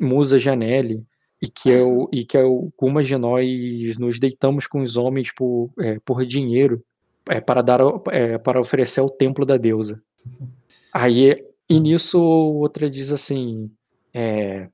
musas 0.00 0.42
de 0.42 0.48
Anelli 0.48 1.04
e 1.40 1.48
que 1.48 1.70
eu 1.70 2.08
e 2.12 2.24
que 2.24 2.38
algumas 2.38 3.06
de 3.06 3.16
nós 3.16 3.98
nos 3.98 4.18
deitamos 4.18 4.66
com 4.68 4.80
os 4.80 4.96
homens 4.96 5.32
por, 5.34 5.70
é, 5.80 5.98
por 6.04 6.24
dinheiro 6.24 6.82
é, 7.28 7.40
para 7.40 7.62
dar 7.62 7.80
é, 8.10 8.38
para 8.38 8.60
oferecer 8.60 9.00
ao 9.00 9.10
templo 9.10 9.44
da 9.44 9.56
deusa. 9.56 10.02
Aí 10.92 11.44
e 11.68 11.80
nisso 11.80 12.20
outra 12.22 12.90
diz 12.90 13.12
assim, 13.12 13.70
é, 14.12 14.68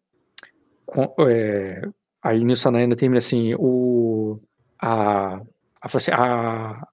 com, 0.85 1.15
é, 1.21 1.89
aí 2.23 2.43
nisso 2.43 2.67
a 2.67 2.71
Naina 2.73 2.97
termina 2.97 3.19
assim, 3.19 3.55
o, 3.55 4.41
a, 4.81 5.37
a, 5.37 5.89
a, 6.13 6.73
a, 6.73 6.89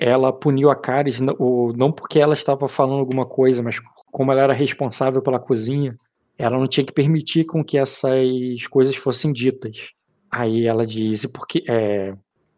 ela 0.00 0.32
puniu 0.32 0.70
a 0.70 0.74
Caris 0.74 1.20
não 1.20 1.92
porque 1.92 2.18
ela 2.18 2.32
estava 2.32 2.66
falando 2.66 2.98
alguma 2.98 3.24
coisa, 3.24 3.62
mas 3.62 3.78
como 4.10 4.32
ela 4.32 4.42
era 4.42 4.52
responsável 4.52 5.22
pela 5.22 5.38
cozinha, 5.38 5.94
ela 6.36 6.58
não 6.58 6.66
tinha 6.66 6.84
que 6.84 6.92
permitir 6.92 7.44
com 7.44 7.62
que 7.62 7.78
essas 7.78 8.66
coisas 8.68 8.96
fossem 8.96 9.32
ditas. 9.32 9.90
Aí 10.30 10.66
ela 10.66 10.86
diz, 10.86 11.26
porque 11.26 11.62
é, 11.68 12.14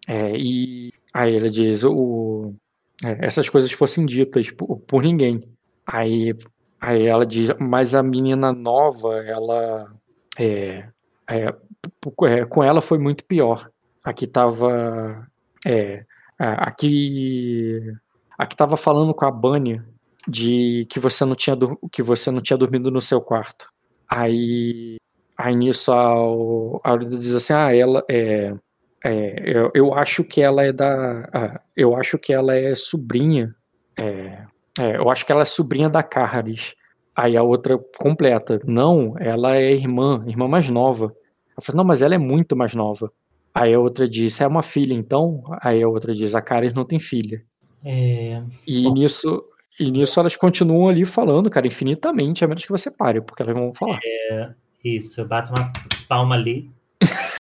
é, 0.06 0.36
e 0.36 0.92
aí 1.12 1.36
ela 1.36 1.50
diz 1.50 1.84
o, 1.84 2.54
é, 3.04 3.26
essas 3.26 3.48
coisas 3.48 3.70
fossem 3.72 4.06
ditas 4.06 4.50
por, 4.50 4.78
por, 4.80 5.02
ninguém. 5.02 5.48
Aí, 5.86 6.34
aí 6.80 7.06
ela 7.06 7.26
diz, 7.26 7.50
mas 7.60 7.94
a 7.94 8.02
menina 8.02 8.52
nova, 8.52 9.16
ela 9.24 9.92
é, 10.38 10.88
é, 11.28 11.54
é 12.24 12.44
com 12.46 12.62
ela 12.62 12.80
foi 12.80 12.98
muito 12.98 13.24
pior. 13.24 13.70
Aqui 14.04 14.26
tava 14.26 15.28
é, 15.66 16.04
aqui 16.38 17.80
aqui 18.38 18.56
tava 18.56 18.76
falando 18.76 19.14
com 19.14 19.24
a 19.24 19.30
Bunny 19.30 19.80
de 20.26 20.86
que 20.90 20.98
você 20.98 21.24
não 21.24 21.34
tinha 21.34 21.56
que 21.90 22.02
você 22.02 22.30
não 22.30 22.40
tinha 22.40 22.56
dormido 22.56 22.90
no 22.90 23.00
seu 23.00 23.20
quarto. 23.20 23.70
Aí 24.08 24.96
aí 25.36 25.54
nisso 25.56 25.92
a, 25.92 26.92
a 26.92 26.96
diz 26.96 27.34
assim, 27.34 27.52
ah, 27.52 27.74
ela 27.74 28.04
é 28.08 28.54
é, 29.04 29.42
eu, 29.44 29.70
eu, 29.74 29.94
acho 29.94 30.22
que 30.22 30.40
ela 30.40 30.64
é 30.64 30.72
da. 30.72 31.28
Ah, 31.32 31.60
eu 31.76 31.96
acho 31.96 32.18
que 32.18 32.32
ela 32.32 32.54
é 32.54 32.74
sobrinha. 32.74 33.54
É, 33.98 34.44
é, 34.78 34.96
eu 34.96 35.10
acho 35.10 35.26
que 35.26 35.32
ela 35.32 35.42
é 35.42 35.44
sobrinha 35.44 35.88
da 35.88 36.02
Carris. 36.02 36.74
Aí 37.14 37.36
a 37.36 37.42
outra 37.42 37.78
completa. 37.98 38.58
Não, 38.66 39.14
ela 39.18 39.56
é 39.56 39.72
irmã, 39.72 40.24
irmã 40.26 40.48
mais 40.48 40.70
nova. 40.70 41.14
Eu 41.56 41.62
falei, 41.62 41.76
não, 41.76 41.84
mas 41.84 42.00
ela 42.00 42.14
é 42.14 42.18
muito 42.18 42.56
mais 42.56 42.74
nova. 42.74 43.12
Aí 43.54 43.74
a 43.74 43.80
outra 43.80 44.08
diz, 44.08 44.40
é 44.40 44.46
uma 44.46 44.62
filha, 44.62 44.94
então? 44.94 45.42
Aí 45.60 45.82
a 45.82 45.88
outra 45.88 46.14
diz, 46.14 46.34
a 46.34 46.40
Carris 46.40 46.74
não 46.74 46.84
tem 46.84 46.98
filha. 46.98 47.44
É... 47.84 48.42
E 48.66 48.84
Bom. 48.84 48.94
nisso. 48.94 49.42
E 49.80 49.90
nisso 49.90 50.20
elas 50.20 50.36
continuam 50.36 50.88
ali 50.88 51.04
falando, 51.04 51.50
cara, 51.50 51.66
infinitamente, 51.66 52.44
a 52.44 52.48
menos 52.48 52.64
que 52.64 52.70
você 52.70 52.90
pare, 52.90 53.20
porque 53.20 53.42
elas 53.42 53.54
vão 53.54 53.74
falar. 53.74 53.98
É, 54.04 54.50
isso, 54.84 55.20
eu 55.20 55.26
bato 55.26 55.50
uma 55.50 55.72
palma 56.08 56.34
ali. 56.34 56.70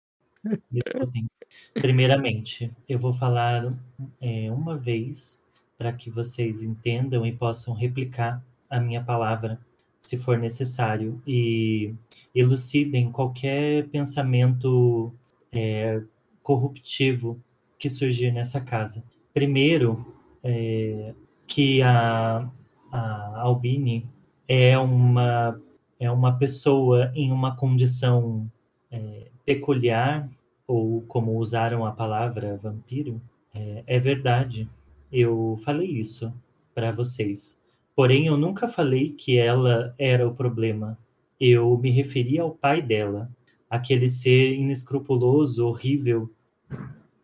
Me 0.71 0.79
escutem. 0.79 1.27
Primeiramente, 1.75 2.71
eu 2.89 2.99
vou 2.99 3.13
falar 3.13 3.73
é, 4.21 4.51
uma 4.51 4.77
vez 4.77 5.45
para 5.79 5.93
que 5.93 6.11
vocês 6.11 6.63
entendam 6.63 7.25
e 7.25 7.33
possam 7.33 7.75
replicar 7.75 8.45
a 8.69 8.79
minha 8.79 9.03
palavra, 9.03 9.59
se 9.99 10.19
for 10.19 10.39
necessário, 10.39 11.21
e 11.27 11.95
elucidem 12.35 13.11
qualquer 13.11 13.89
pensamento 13.89 15.13
é, 15.53 16.03
corruptivo 16.43 17.41
que 17.79 17.89
surgir 17.89 18.31
nessa 18.31 18.61
casa. 18.61 19.05
Primeiro, 19.33 20.15
é, 20.43 21.15
que 21.47 21.83
a, 21.83 22.49
a 22.93 23.41
Albini 23.41 24.07
é 24.47 24.79
uma, 24.79 25.61
é 25.99 26.11
uma 26.11 26.37
pessoa 26.37 27.11
em 27.15 27.33
uma 27.33 27.57
condição 27.57 28.51
é, 28.91 29.29
peculiar 29.45 30.29
ou 30.71 31.03
como 31.09 31.37
usaram 31.37 31.85
a 31.85 31.91
palavra 31.91 32.57
vampiro, 32.57 33.21
é, 33.53 33.83
é 33.89 33.99
verdade. 33.99 34.69
Eu 35.11 35.59
falei 35.65 35.89
isso 35.89 36.33
para 36.73 36.93
vocês. 36.93 37.61
Porém, 37.97 38.29
eu 38.29 38.37
nunca 38.37 38.69
falei 38.69 39.11
que 39.11 39.37
ela 39.37 39.93
era 39.99 40.29
o 40.29 40.35
problema. 40.35 40.97
Eu 41.41 41.77
me 41.77 41.91
referi 41.91 42.39
ao 42.39 42.53
pai 42.53 42.81
dela, 42.81 43.29
aquele 43.69 44.09
ser 44.09 44.53
inescrupuloso, 44.55 45.67
horrível, 45.67 46.31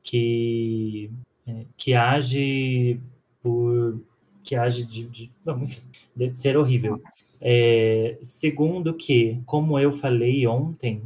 que, 0.03 1.09
é, 1.47 1.67
que 1.77 1.95
age 1.95 3.01
por. 3.41 4.01
que 4.43 4.57
age 4.57 4.85
de. 4.85 5.31
de 6.17 6.35
ser 6.35 6.57
horrível. 6.57 7.01
É, 7.41 8.19
segundo 8.23 8.93
que, 8.93 9.41
como 9.47 9.79
eu 9.79 9.93
falei 9.93 10.49
ontem, 10.49 11.01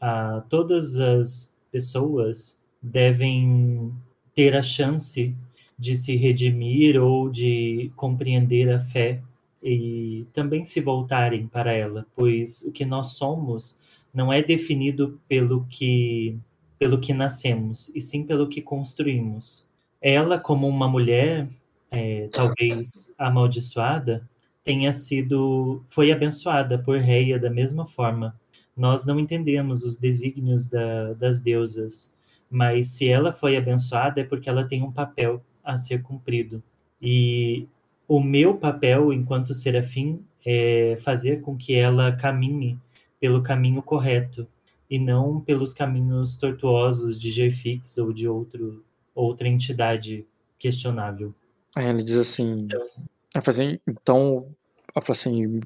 a 0.00 0.42
todas 0.48 0.98
as 0.98 1.58
pessoas 1.70 2.58
devem 2.82 3.92
ter 4.34 4.54
a 4.56 4.62
chance 4.62 5.34
de 5.78 5.94
se 5.94 6.16
redimir 6.16 7.00
ou 7.00 7.28
de 7.28 7.90
compreender 7.96 8.70
a 8.70 8.78
fé 8.78 9.22
e 9.62 10.26
também 10.32 10.64
se 10.64 10.80
voltarem 10.80 11.46
para 11.46 11.72
ela, 11.72 12.06
pois 12.14 12.62
o 12.62 12.72
que 12.72 12.84
nós 12.84 13.08
somos 13.16 13.80
não 14.12 14.32
é 14.32 14.42
definido 14.42 15.20
pelo 15.28 15.66
que 15.68 16.38
pelo 16.78 17.00
que 17.00 17.14
nascemos, 17.14 17.88
e 17.96 18.02
sim 18.02 18.22
pelo 18.26 18.48
que 18.48 18.60
construímos. 18.60 19.66
Ela, 19.98 20.38
como 20.38 20.68
uma 20.68 20.86
mulher, 20.86 21.48
é, 21.90 22.28
talvez 22.30 23.14
amaldiçoada, 23.16 24.28
tenha 24.62 24.92
sido 24.92 25.82
foi 25.88 26.12
abençoada 26.12 26.78
por 26.78 26.98
Reia 26.98 27.38
da 27.38 27.48
mesma 27.48 27.86
forma 27.86 28.38
nós 28.76 29.06
não 29.06 29.18
entendemos 29.18 29.84
os 29.84 29.96
desígnios 29.96 30.66
da, 30.66 31.14
das 31.14 31.40
deusas, 31.40 32.16
mas 32.50 32.90
se 32.90 33.08
ela 33.08 33.32
foi 33.32 33.56
abençoada 33.56 34.20
é 34.20 34.24
porque 34.24 34.48
ela 34.48 34.64
tem 34.64 34.82
um 34.82 34.92
papel 34.92 35.42
a 35.64 35.76
ser 35.76 36.02
cumprido. 36.02 36.62
E 37.00 37.66
o 38.06 38.20
meu 38.20 38.56
papel 38.56 39.12
enquanto 39.12 39.54
serafim 39.54 40.20
é 40.44 40.94
fazer 40.98 41.40
com 41.40 41.56
que 41.56 41.74
ela 41.74 42.12
caminhe 42.12 42.78
pelo 43.18 43.42
caminho 43.42 43.82
correto 43.82 44.46
e 44.88 44.98
não 44.98 45.40
pelos 45.40 45.72
caminhos 45.72 46.36
tortuosos 46.36 47.18
de 47.18 47.30
Jefix 47.30 47.98
ou 47.98 48.12
de 48.12 48.28
outro, 48.28 48.84
outra 49.14 49.48
entidade 49.48 50.24
questionável. 50.58 51.34
Aí 51.74 51.88
ele 51.88 52.02
diz 52.02 52.16
assim, 52.16 52.60
então, 52.60 52.86
assim, 53.34 53.78
então, 53.86 54.46
assim, 54.94 55.60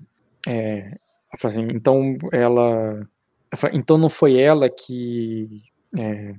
é, 0.46 0.98
assim, 1.42 1.68
então 1.72 2.16
ela, 2.32 3.06
então 3.72 3.96
não 3.96 4.10
foi 4.10 4.38
ela 4.38 4.68
que, 4.68 5.62
é, 5.98 6.34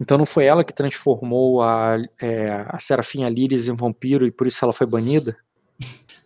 então 0.00 0.18
não 0.18 0.26
foi 0.26 0.44
ela 0.44 0.64
que 0.64 0.74
transformou 0.74 1.62
a, 1.62 1.96
é, 2.20 2.64
a 2.68 2.78
Serafim 2.78 3.28
Liris 3.28 3.68
em 3.68 3.74
vampiro 3.74 4.26
e 4.26 4.30
por 4.30 4.46
isso 4.46 4.64
ela 4.64 4.72
foi 4.72 4.86
banida? 4.86 5.36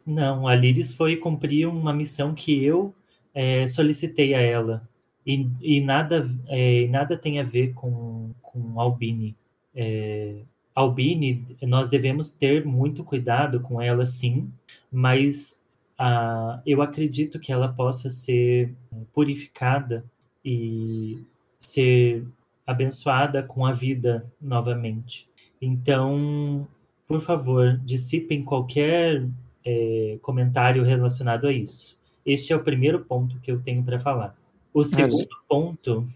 Não, 0.07 0.49
a 0.49 0.55
Liris 0.55 0.95
foi 0.95 1.17
cumprir 1.17 1.67
uma 1.67 1.93
missão 1.93 2.35
que 2.35 2.65
eu 2.65 2.95
é, 3.35 3.67
solicitei 3.67 4.35
a 4.35 4.41
ela 4.41 4.89
e, 5.27 5.49
e 5.61 5.81
nada, 5.81 6.29
é, 6.49 6.87
nada 6.89 7.17
tem 7.17 7.39
a 7.39 7.43
ver 7.43 7.73
com, 7.75 8.31
com 8.43 8.81
Albini. 8.81 9.37
É, 9.75 10.41
Albini, 10.75 11.57
nós 11.63 11.89
devemos 11.89 12.31
ter 12.31 12.65
muito 12.65 13.05
cuidado 13.05 13.61
com 13.61 13.81
ela, 13.81 14.05
sim, 14.05 14.51
mas 14.91 15.60
ah, 16.03 16.63
eu 16.65 16.81
acredito 16.81 17.39
que 17.39 17.53
ela 17.53 17.69
possa 17.69 18.09
ser 18.09 18.75
purificada 19.13 20.03
e 20.43 21.23
ser 21.59 22.27
abençoada 22.67 23.43
com 23.43 23.67
a 23.67 23.73
vida 23.73 24.25
novamente. 24.41 25.29
Então, 25.61 26.67
por 27.07 27.21
favor, 27.21 27.79
dissipem 27.85 28.43
qualquer 28.43 29.29
é, 29.63 30.19
comentário 30.23 30.83
relacionado 30.83 31.47
a 31.47 31.53
isso. 31.53 31.99
Este 32.25 32.55
é 32.55 32.57
o 32.57 32.63
primeiro 32.63 33.01
ponto 33.01 33.39
que 33.41 33.53
eu 33.53 33.61
tenho 33.61 33.85
para 33.85 33.99
falar. 33.99 34.35
O 34.73 34.83
segundo 34.83 35.25
é, 35.25 35.27
ponto. 35.47 36.09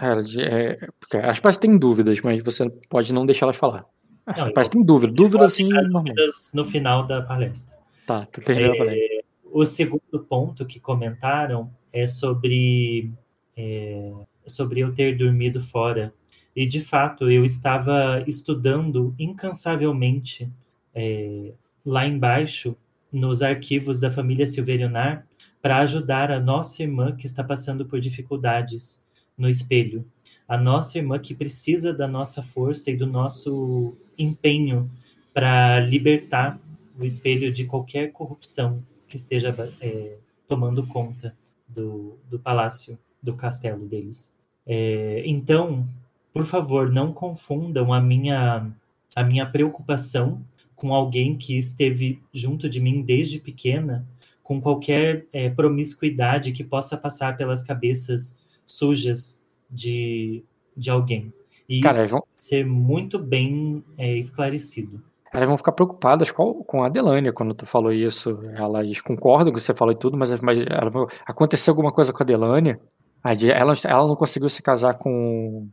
É, 0.00 0.78
é, 1.16 1.28
as 1.28 1.40
pais 1.40 1.56
têm 1.56 1.76
dúvidas, 1.76 2.20
mas 2.20 2.40
você 2.44 2.70
pode 2.88 3.12
não 3.12 3.26
deixar 3.26 3.46
elas 3.46 3.56
falar. 3.56 3.84
As 4.24 4.52
pais 4.52 4.68
têm 4.68 4.84
dúvida, 4.84 5.12
dúvida 5.12 5.48
sim. 5.48 5.68
Dúvidas 5.68 6.52
no 6.54 6.64
final 6.64 7.04
da 7.08 7.22
palestra. 7.22 7.76
Tá, 8.06 8.24
tu 8.26 8.40
termina 8.40 8.72
a 8.72 8.78
palestra. 8.78 9.11
O 9.54 9.66
segundo 9.66 10.18
ponto 10.26 10.64
que 10.64 10.80
comentaram 10.80 11.70
é 11.92 12.06
sobre, 12.06 13.12
é, 13.54 14.10
sobre 14.46 14.80
eu 14.80 14.94
ter 14.94 15.14
dormido 15.14 15.60
fora. 15.60 16.10
E, 16.56 16.64
de 16.64 16.80
fato, 16.80 17.30
eu 17.30 17.44
estava 17.44 18.24
estudando 18.26 19.14
incansavelmente 19.18 20.50
é, 20.94 21.52
lá 21.84 22.06
embaixo, 22.06 22.74
nos 23.12 23.42
arquivos 23.42 24.00
da 24.00 24.10
família 24.10 24.46
Silverionar, 24.46 25.26
para 25.60 25.80
ajudar 25.80 26.30
a 26.30 26.40
nossa 26.40 26.82
irmã 26.82 27.14
que 27.14 27.26
está 27.26 27.44
passando 27.44 27.84
por 27.84 28.00
dificuldades 28.00 29.04
no 29.36 29.50
espelho. 29.50 30.02
A 30.48 30.56
nossa 30.56 30.96
irmã 30.96 31.18
que 31.18 31.34
precisa 31.34 31.92
da 31.92 32.08
nossa 32.08 32.42
força 32.42 32.90
e 32.90 32.96
do 32.96 33.06
nosso 33.06 33.94
empenho 34.16 34.90
para 35.34 35.78
libertar 35.80 36.58
o 36.98 37.04
espelho 37.04 37.52
de 37.52 37.66
qualquer 37.66 38.12
corrupção 38.12 38.82
que 39.12 39.16
esteja 39.16 39.54
é, 39.82 40.16
tomando 40.48 40.86
conta 40.86 41.36
do, 41.68 42.16
do 42.30 42.38
palácio, 42.38 42.98
do 43.22 43.34
castelo 43.34 43.84
deles. 43.84 44.38
É, 44.66 45.22
então, 45.26 45.86
por 46.32 46.46
favor, 46.46 46.90
não 46.90 47.12
confundam 47.12 47.92
a 47.92 48.00
minha, 48.00 48.72
a 49.14 49.22
minha 49.22 49.44
preocupação 49.44 50.42
com 50.74 50.94
alguém 50.94 51.36
que 51.36 51.58
esteve 51.58 52.22
junto 52.32 52.70
de 52.70 52.80
mim 52.80 53.02
desde 53.02 53.38
pequena 53.38 54.08
com 54.42 54.58
qualquer 54.62 55.26
é, 55.30 55.50
promiscuidade 55.50 56.52
que 56.52 56.64
possa 56.64 56.96
passar 56.96 57.36
pelas 57.36 57.62
cabeças 57.62 58.40
sujas 58.64 59.44
de, 59.70 60.42
de 60.74 60.88
alguém. 60.88 61.30
E 61.68 61.80
Cara, 61.80 62.06
isso 62.06 62.22
ser 62.34 62.64
muito 62.64 63.18
bem 63.18 63.84
é, 63.98 64.16
esclarecido. 64.16 65.02
Elas 65.32 65.48
vão 65.48 65.56
ficar 65.56 65.72
preocupadas 65.72 66.30
com, 66.30 66.82
a 66.82 66.86
Adelânia 66.86 67.32
quando 67.32 67.54
tu 67.54 67.64
falou 67.64 67.90
isso. 67.90 68.38
Elas 68.54 69.00
concordam 69.00 69.46
com 69.46 69.52
o 69.52 69.54
que 69.54 69.62
você 69.62 69.74
falou 69.74 69.94
e 69.94 69.98
tudo, 69.98 70.18
mas, 70.18 70.30
mas 70.40 70.58
ela, 70.68 71.06
aconteceu 71.26 71.72
alguma 71.72 71.90
coisa 71.90 72.12
com 72.12 72.22
a 72.22 72.24
Adelânia. 72.24 72.78
Ela, 73.24 73.72
ela 73.84 74.06
não 74.06 74.14
conseguiu 74.14 74.50
se 74.50 74.62
casar 74.62 74.94
com. 74.98 75.68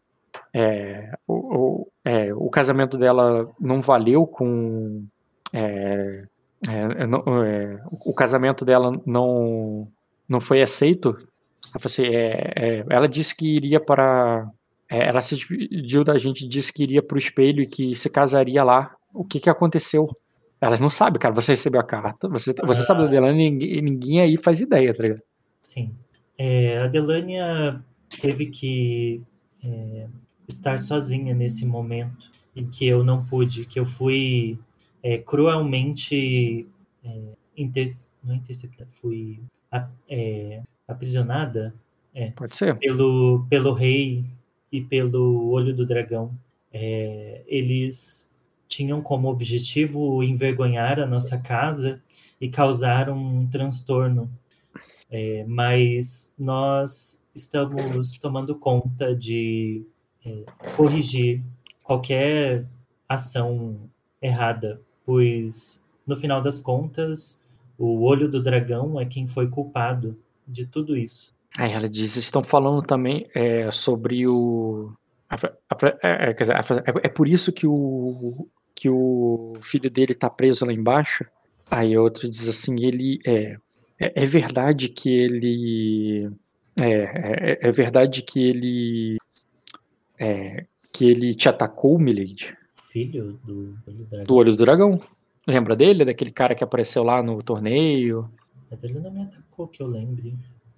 É, 0.53 1.11
o, 1.27 1.33
o, 1.33 1.87
é, 2.05 2.33
o, 2.33 2.49
casamento 2.49 2.97
dela 2.97 3.49
não 3.59 3.81
valeu 3.81 4.25
com. 4.25 5.03
É, 5.51 6.23
é 6.69 7.07
não, 7.07 7.43
é, 7.43 7.81
o 7.91 8.13
casamento 8.13 8.63
dela 8.63 8.97
não, 9.05 9.89
não 10.29 10.39
foi 10.39 10.61
aceito. 10.61 11.17
Assim, 11.75 12.05
é, 12.05 12.85
ela 12.89 13.09
disse 13.09 13.35
que 13.35 13.55
iria 13.55 13.79
para. 13.79 14.49
ela 14.87 15.19
se 15.19 15.35
despediu 15.35 16.05
da 16.05 16.17
gente, 16.17 16.47
disse 16.47 16.71
que 16.71 16.83
iria 16.83 17.03
para 17.03 17.15
o 17.15 17.19
espelho 17.19 17.61
e 17.61 17.67
que 17.67 17.93
se 17.93 18.09
casaria 18.09 18.63
lá 18.63 18.95
o 19.13 19.23
que, 19.23 19.39
que 19.39 19.49
aconteceu. 19.49 20.07
Elas 20.61 20.79
não 20.79 20.89
sabem, 20.89 21.19
cara. 21.19 21.33
Você 21.33 21.53
recebeu 21.53 21.79
a 21.79 21.83
carta, 21.83 22.27
você, 22.27 22.53
você 22.63 22.83
sabe 22.83 23.01
da 23.01 23.07
ah. 23.07 23.09
Delania 23.09 23.47
e 23.47 23.51
ninguém, 23.51 23.81
ninguém, 23.81 24.21
aí 24.21 24.37
faz 24.37 24.59
ideia, 24.59 24.93
tá 24.93 25.03
ligado? 25.03 25.21
Sim. 25.61 25.95
É, 26.37 26.79
a 26.79 26.87
Delania 26.87 27.81
teve 28.21 28.47
que 28.47 29.21
é, 29.63 30.07
estar 30.47 30.77
sozinha 30.77 31.33
nesse 31.33 31.65
momento 31.65 32.29
em 32.55 32.65
que 32.67 32.85
eu 32.85 33.03
não 33.03 33.25
pude, 33.25 33.65
que 33.65 33.79
eu 33.79 33.85
fui 33.85 34.57
é, 35.01 35.17
cruelmente 35.17 36.67
é, 37.03 37.21
inter, 37.55 37.85
não 38.23 38.35
interceptada, 38.35 38.89
fui 38.89 39.39
é, 40.09 40.61
aprisionada 40.87 41.73
é, 42.13 42.31
Pode 42.31 42.55
ser. 42.55 42.75
Pelo, 42.77 43.45
pelo 43.49 43.71
rei 43.71 44.25
e 44.71 44.81
pelo 44.81 45.49
olho 45.49 45.75
do 45.75 45.85
dragão. 45.85 46.33
É, 46.71 47.43
eles 47.47 48.28
tinham 48.79 49.01
como 49.01 49.27
objetivo 49.27 50.23
envergonhar 50.23 51.01
a 51.01 51.05
nossa 51.05 51.37
casa 51.37 52.01
e 52.39 52.47
causar 52.47 53.09
um 53.09 53.45
transtorno. 53.45 54.31
É, 55.11 55.43
mas 55.45 56.33
nós 56.39 57.27
estamos 57.35 58.17
tomando 58.19 58.55
conta 58.55 59.13
de 59.13 59.85
é, 60.25 60.45
corrigir 60.77 61.43
qualquer 61.83 62.65
ação 63.07 63.75
errada, 64.21 64.81
pois 65.05 65.85
no 66.07 66.15
final 66.15 66.41
das 66.41 66.57
contas 66.57 67.43
o 67.77 68.03
olho 68.03 68.29
do 68.29 68.41
dragão 68.41 68.97
é 68.97 69.05
quem 69.05 69.27
foi 69.27 69.49
culpado 69.49 70.17
de 70.47 70.65
tudo 70.65 70.95
isso. 70.95 71.33
Aí 71.57 71.73
ela 71.73 71.89
diz, 71.89 72.15
estão 72.15 72.43
falando 72.43 72.81
também 72.81 73.25
é, 73.35 73.69
sobre 73.71 74.25
o 74.25 74.93
é, 75.31 76.29
é, 76.29 76.33
dizer, 76.33 76.55
é, 76.55 76.61
é, 77.03 77.09
por 77.09 77.27
isso 77.27 77.51
que 77.51 77.67
o, 77.67 78.47
que 78.79 78.89
o 78.89 79.57
filho 79.61 79.89
dele 79.89 80.15
tá 80.15 80.29
preso 80.29 80.65
lá 80.65 80.71
embaixo. 80.71 81.25
Aí 81.69 81.97
outro 81.97 82.29
diz 82.29 82.47
assim, 82.47 82.81
ele 82.83 83.19
é, 83.25 83.57
é, 83.99 84.23
é 84.23 84.25
verdade 84.25 84.87
que 84.87 85.09
ele 85.09 86.31
é, 86.79 86.91
é, 86.91 87.59
é, 87.61 87.71
verdade 87.71 88.21
que 88.21 88.39
ele 88.39 89.17
é, 90.17 90.65
que 90.93 91.05
ele 91.05 91.35
te 91.35 91.49
atacou, 91.49 91.99
Milady? 91.99 92.55
Filho 92.89 93.39
do, 93.43 93.73
do, 93.85 94.23
do 94.25 94.35
olho 94.35 94.55
do 94.55 94.65
dragão. 94.65 94.97
Lembra 95.45 95.75
dele, 95.75 96.05
daquele 96.05 96.31
cara 96.31 96.55
que 96.55 96.63
apareceu 96.63 97.03
lá 97.03 97.21
no 97.21 97.41
torneio? 97.43 98.31
Mas 98.71 98.83
ele 98.83 98.99
não 98.99 99.11
me 99.11 99.23
atacou, 99.23 99.67
que 99.67 99.83
eu 99.83 99.87
lembre. 99.87 100.33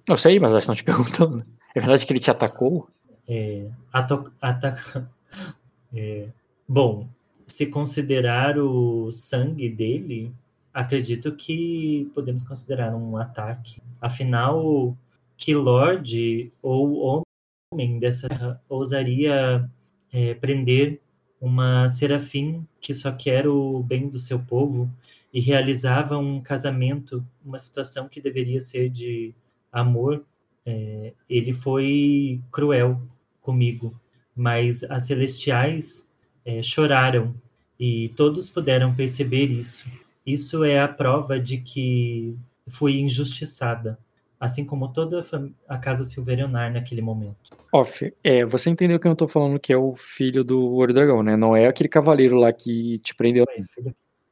Eu 0.08 0.18
sei, 0.18 0.39
mas 0.39 0.52
elas 0.52 0.64
estão 0.64 0.76
te 0.76 0.84
perguntando. 0.84 1.43
É 1.76 1.80
verdade 1.80 2.06
que 2.06 2.12
ele 2.12 2.20
te 2.20 2.32
atacou? 2.32 2.89
É, 3.28 3.70
ataca... 3.93 5.10
É, 5.93 6.30
bom, 6.70 7.10
se 7.52 7.66
considerar 7.68 8.58
o 8.58 9.12
sangue 9.12 9.70
dele, 9.70 10.34
acredito 10.74 11.32
que 11.36 12.10
podemos 12.14 12.43
considerar 12.43 12.95
um 12.95 13.18
ataque. 13.18 13.82
Afinal, 13.99 14.95
que 15.38 15.54
Lorde 15.56 16.52
ou 16.62 17.24
homem 17.74 17.99
dessa 17.99 18.30
terra 18.30 18.62
ousaria 18.70 19.70
é, 20.12 20.34
prender 20.36 20.99
uma 21.39 21.88
serafim 21.88 22.66
que 22.80 22.93
só 22.93 23.12
quer 23.12 23.47
o 23.47 23.82
bem 23.82 24.08
do 24.08 24.20
seu 24.20 24.39
povo 24.39 24.89
e 25.34 25.39
realizava 25.39 26.18
um 26.18 26.41
casamento, 26.41 27.26
uma 27.43 27.58
situação 27.58 28.08
que 28.08 28.22
deveria 28.22 28.60
ser 28.60 28.89
de 28.89 29.34
amor, 29.72 30.24
é, 30.66 31.14
ele 31.30 31.54
foi 31.54 32.41
cruel 32.52 33.02
comigo. 33.41 33.99
Mas 34.36 34.84
as 34.84 35.08
celestiais 35.08 36.11
é, 36.46 36.62
choraram 36.62 37.34
e 37.80 38.10
todos 38.10 38.50
puderam 38.50 38.94
perceber 38.94 39.46
isso. 39.46 39.89
Isso 40.26 40.64
é 40.64 40.80
a 40.80 40.88
prova 40.88 41.39
de 41.39 41.58
que 41.58 42.36
fui 42.68 43.00
injustiçada, 43.00 43.98
assim 44.39 44.66
como 44.66 44.88
toda 44.89 45.26
a 45.68 45.78
casa 45.78 46.04
Silverionar 46.04 46.72
naquele 46.72 47.02
momento. 47.02 47.56
Off, 47.72 48.14
é, 48.24 48.46
você 48.46 48.70
entendeu 48.70 49.00
que 49.00 49.08
eu 49.08 49.14
estou 49.14 49.28
falando 49.28 49.60
que 49.60 49.74
é 49.74 49.78
o 49.78 49.96
filho 49.96 50.44
do 50.44 50.62
Ouro 50.62 50.94
Dragão, 50.94 51.24
né? 51.24 51.36
Não 51.36 51.56
é 51.56 51.68
aquele 51.68 51.89
cavaleiro 51.89 52.38
lá 52.38 52.52
que 52.54 53.00
te 53.00 53.16
prendeu. 53.16 53.46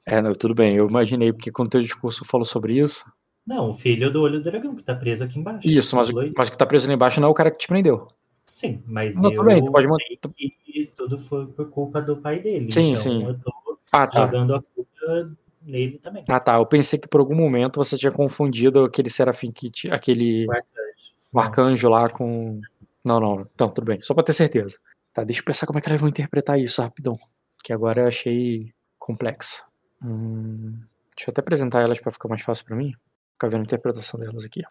É, 0.05 0.15
é 0.15 0.21
não, 0.21 0.33
tudo 0.33 0.53
bem, 0.53 0.75
eu 0.75 0.87
imaginei, 0.87 1.33
porque 1.33 1.51
quando 1.51 1.69
teu 1.69 1.81
discurso 1.81 2.25
falou 2.25 2.45
sobre 2.45 2.79
isso. 2.79 3.05
Não, 3.45 3.69
o 3.69 3.73
filho 3.73 4.11
do 4.11 4.21
Olho 4.21 4.39
do 4.39 4.43
Dragão, 4.43 4.75
que 4.75 4.83
tá 4.83 4.93
preso 4.93 5.23
aqui 5.23 5.39
embaixo. 5.39 5.67
Isso, 5.67 5.95
mas, 5.95 6.11
mas 6.11 6.47
o 6.49 6.51
que 6.51 6.57
tá 6.57 6.65
preso 6.67 6.85
ali 6.85 6.93
embaixo 6.93 7.19
não 7.19 7.29
é 7.29 7.31
o 7.31 7.33
cara 7.35 7.49
que 7.49 7.57
te 7.57 7.67
prendeu. 7.67 8.07
Sim, 8.49 8.83
mas 8.87 9.21
não, 9.21 9.31
eu 9.31 9.43
bem, 9.43 9.63
pode 9.63 9.87
sei 9.87 10.19
que 10.65 10.91
tudo 10.95 11.17
foi 11.17 11.45
por 11.47 11.69
culpa 11.69 12.01
do 12.01 12.17
pai 12.17 12.39
dele. 12.39 12.71
Sim, 12.71 12.91
então 12.91 13.01
sim. 13.01 13.23
Eu 13.23 13.39
tô 13.39 13.77
ah, 13.91 14.07
tá. 14.07 14.25
jogando 14.25 14.55
a 14.55 14.61
culpa 14.61 15.35
nele 15.61 15.99
também. 15.99 16.23
Ah, 16.27 16.39
tá. 16.39 16.55
Eu 16.55 16.65
pensei 16.65 16.97
que 16.97 17.07
por 17.07 17.19
algum 17.19 17.35
momento 17.35 17.77
você 17.77 17.95
tinha 17.95 18.11
confundido 18.11 18.85
aquele 18.85 19.09
serafim 19.09 19.51
que 19.51 19.71
aquele 19.91 20.47
o 20.47 20.51
arcanjo. 20.51 21.13
O 21.31 21.39
arcanjo 21.39 21.89
lá 21.89 22.09
com. 22.09 22.59
Não, 23.05 23.19
não. 23.19 23.47
Então, 23.53 23.69
tudo 23.69 23.85
bem. 23.85 24.01
Só 24.01 24.13
pra 24.13 24.23
ter 24.23 24.33
certeza. 24.33 24.77
Tá, 25.13 25.23
deixa 25.23 25.41
eu 25.41 25.45
pensar 25.45 25.67
como 25.67 25.77
é 25.77 25.81
que 25.81 25.87
elas 25.87 26.01
vão 26.01 26.09
interpretar 26.09 26.59
isso 26.59 26.81
rapidão. 26.81 27.15
Que 27.63 27.71
agora 27.71 28.01
eu 28.01 28.07
achei 28.07 28.73
complexo. 28.97 29.63
Hum, 30.03 30.79
deixa 31.15 31.29
eu 31.29 31.31
até 31.31 31.41
apresentar 31.41 31.81
elas 31.81 31.99
para 31.99 32.11
ficar 32.11 32.29
mais 32.29 32.41
fácil 32.41 32.65
para 32.65 32.75
mim. 32.75 32.93
Ficar 33.33 33.47
vendo 33.47 33.61
a 33.61 33.63
interpretação 33.63 34.19
delas 34.19 34.43
aqui. 34.43 34.63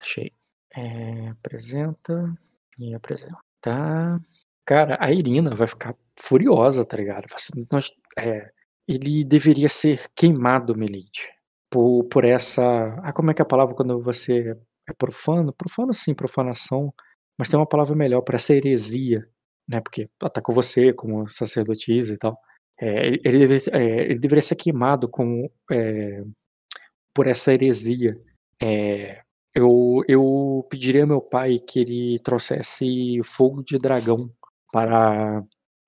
Achei. 0.00 0.30
É, 0.72 1.28
apresenta 1.30 2.32
e 2.80 2.94
apresenta. 2.94 3.38
Tá. 3.60 4.18
Cara, 4.64 4.96
a 5.00 5.12
Irina 5.12 5.54
vai 5.54 5.66
ficar 5.66 5.94
furiosa, 6.18 6.84
tá 6.84 6.96
ligado? 6.96 7.26
Nós, 7.70 7.90
é, 8.18 8.50
ele 8.88 9.24
deveria 9.24 9.68
ser 9.68 10.08
queimado, 10.14 10.76
Melite, 10.76 11.28
por, 11.70 12.04
por 12.04 12.24
essa. 12.24 12.62
Ah, 13.02 13.12
como 13.12 13.30
é 13.30 13.34
que 13.34 13.42
é 13.42 13.44
a 13.44 13.46
palavra 13.48 13.74
quando 13.74 14.00
você 14.00 14.56
é 14.88 14.92
profano? 14.92 15.52
Profano 15.52 15.92
sim, 15.94 16.14
profanação, 16.14 16.92
mas 17.38 17.48
tem 17.48 17.58
uma 17.58 17.68
palavra 17.68 17.94
melhor 17.96 18.22
para 18.22 18.36
essa 18.36 18.54
heresia, 18.54 19.28
né? 19.68 19.80
Porque 19.80 20.08
atacou 20.22 20.54
você 20.54 20.92
como 20.92 21.28
sacerdotisa 21.28 22.14
e 22.14 22.18
tal. 22.18 22.38
É, 22.80 23.08
ele, 23.08 23.38
deveria, 23.38 23.72
é, 23.72 24.02
ele, 24.10 24.18
deveria, 24.18 24.42
ser 24.42 24.56
queimado 24.56 25.08
com, 25.08 25.50
é, 25.70 26.22
por 27.14 27.26
essa 27.26 27.52
heresia. 27.52 28.16
É, 28.62 29.22
eu, 29.60 30.02
eu 30.08 30.66
pediria 30.70 31.02
ao 31.02 31.08
meu 31.08 31.20
pai 31.20 31.58
que 31.58 31.80
ele 31.80 32.18
trouxesse 32.20 33.20
fogo 33.24 33.62
de 33.62 33.78
dragão 33.78 34.30
para, 34.72 35.42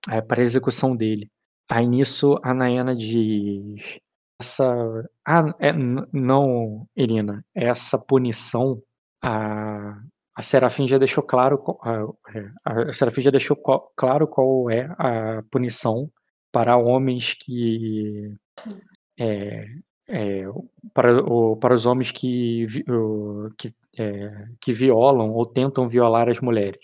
é, 0.09 0.21
para 0.21 0.41
a 0.41 0.43
execução 0.43 0.95
dele. 0.95 1.29
Aí 1.71 1.87
nisso 1.87 2.39
a 2.43 2.53
Nayana 2.53 2.95
diz: 2.95 3.99
essa. 4.39 5.09
Ah, 5.25 5.55
é, 5.59 5.71
não, 5.73 6.87
Irina, 6.95 7.43
essa 7.55 7.97
punição, 7.97 8.81
a, 9.23 9.99
a 10.35 10.41
Serafim 10.41 10.87
já 10.87 10.97
deixou 10.97 11.23
claro. 11.23 11.63
A, 12.65 12.89
a 12.89 12.93
Serafim 12.93 13.21
já 13.21 13.31
deixou 13.31 13.57
claro 13.95 14.27
qual 14.27 14.69
é 14.69 14.85
a 14.97 15.43
punição 15.49 16.11
para 16.51 16.77
homens 16.77 17.33
que. 17.33 18.35
É, 19.19 19.65
é, 20.07 20.43
para, 20.93 21.23
o, 21.23 21.55
para 21.55 21.73
os 21.73 21.85
homens 21.85 22.11
que, 22.11 22.65
que, 23.57 23.73
é, 23.97 24.47
que 24.59 24.73
violam 24.73 25.31
ou 25.31 25.45
tentam 25.45 25.87
violar 25.87 26.29
as 26.29 26.39
mulheres. 26.39 26.79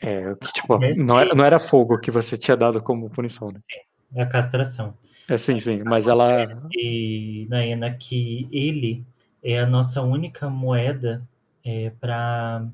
É, 0.00 0.34
que, 0.34 0.52
tipo, 0.52 0.78
não 0.96 1.18
era, 1.18 1.34
não 1.34 1.44
era 1.44 1.58
fogo 1.58 1.98
que 1.98 2.10
você 2.10 2.36
tinha 2.36 2.56
dado 2.56 2.82
como 2.82 3.10
punição, 3.10 3.48
né? 3.48 3.58
Sim, 3.58 4.18
é 4.18 4.22
a 4.22 4.26
castração. 4.26 4.94
É, 5.28 5.36
sim, 5.36 5.58
sim, 5.60 5.82
mas 5.84 6.08
ela... 6.08 6.46
E, 6.76 7.46
Naena, 7.48 7.92
que 7.92 8.48
ele 8.50 9.04
é 9.42 9.60
a 9.60 9.66
nossa 9.66 10.02
única 10.02 10.50
moeda 10.50 11.22
é, 11.64 11.92
para 12.00 12.68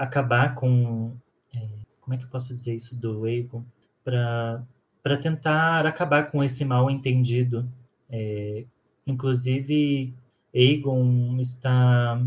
acabar 0.00 0.54
com... 0.54 1.12
É, 1.54 1.66
como 2.00 2.14
é 2.14 2.18
que 2.18 2.24
eu 2.24 2.28
posso 2.28 2.52
dizer 2.52 2.74
isso 2.74 2.98
do 3.00 3.26
Egon? 3.26 3.62
Para 4.04 5.16
tentar 5.22 5.86
acabar 5.86 6.30
com 6.30 6.44
esse 6.44 6.64
mal 6.64 6.90
entendido. 6.90 7.66
É, 8.10 8.64
inclusive, 9.06 10.12
Aegon 10.54 11.38
está 11.40 12.20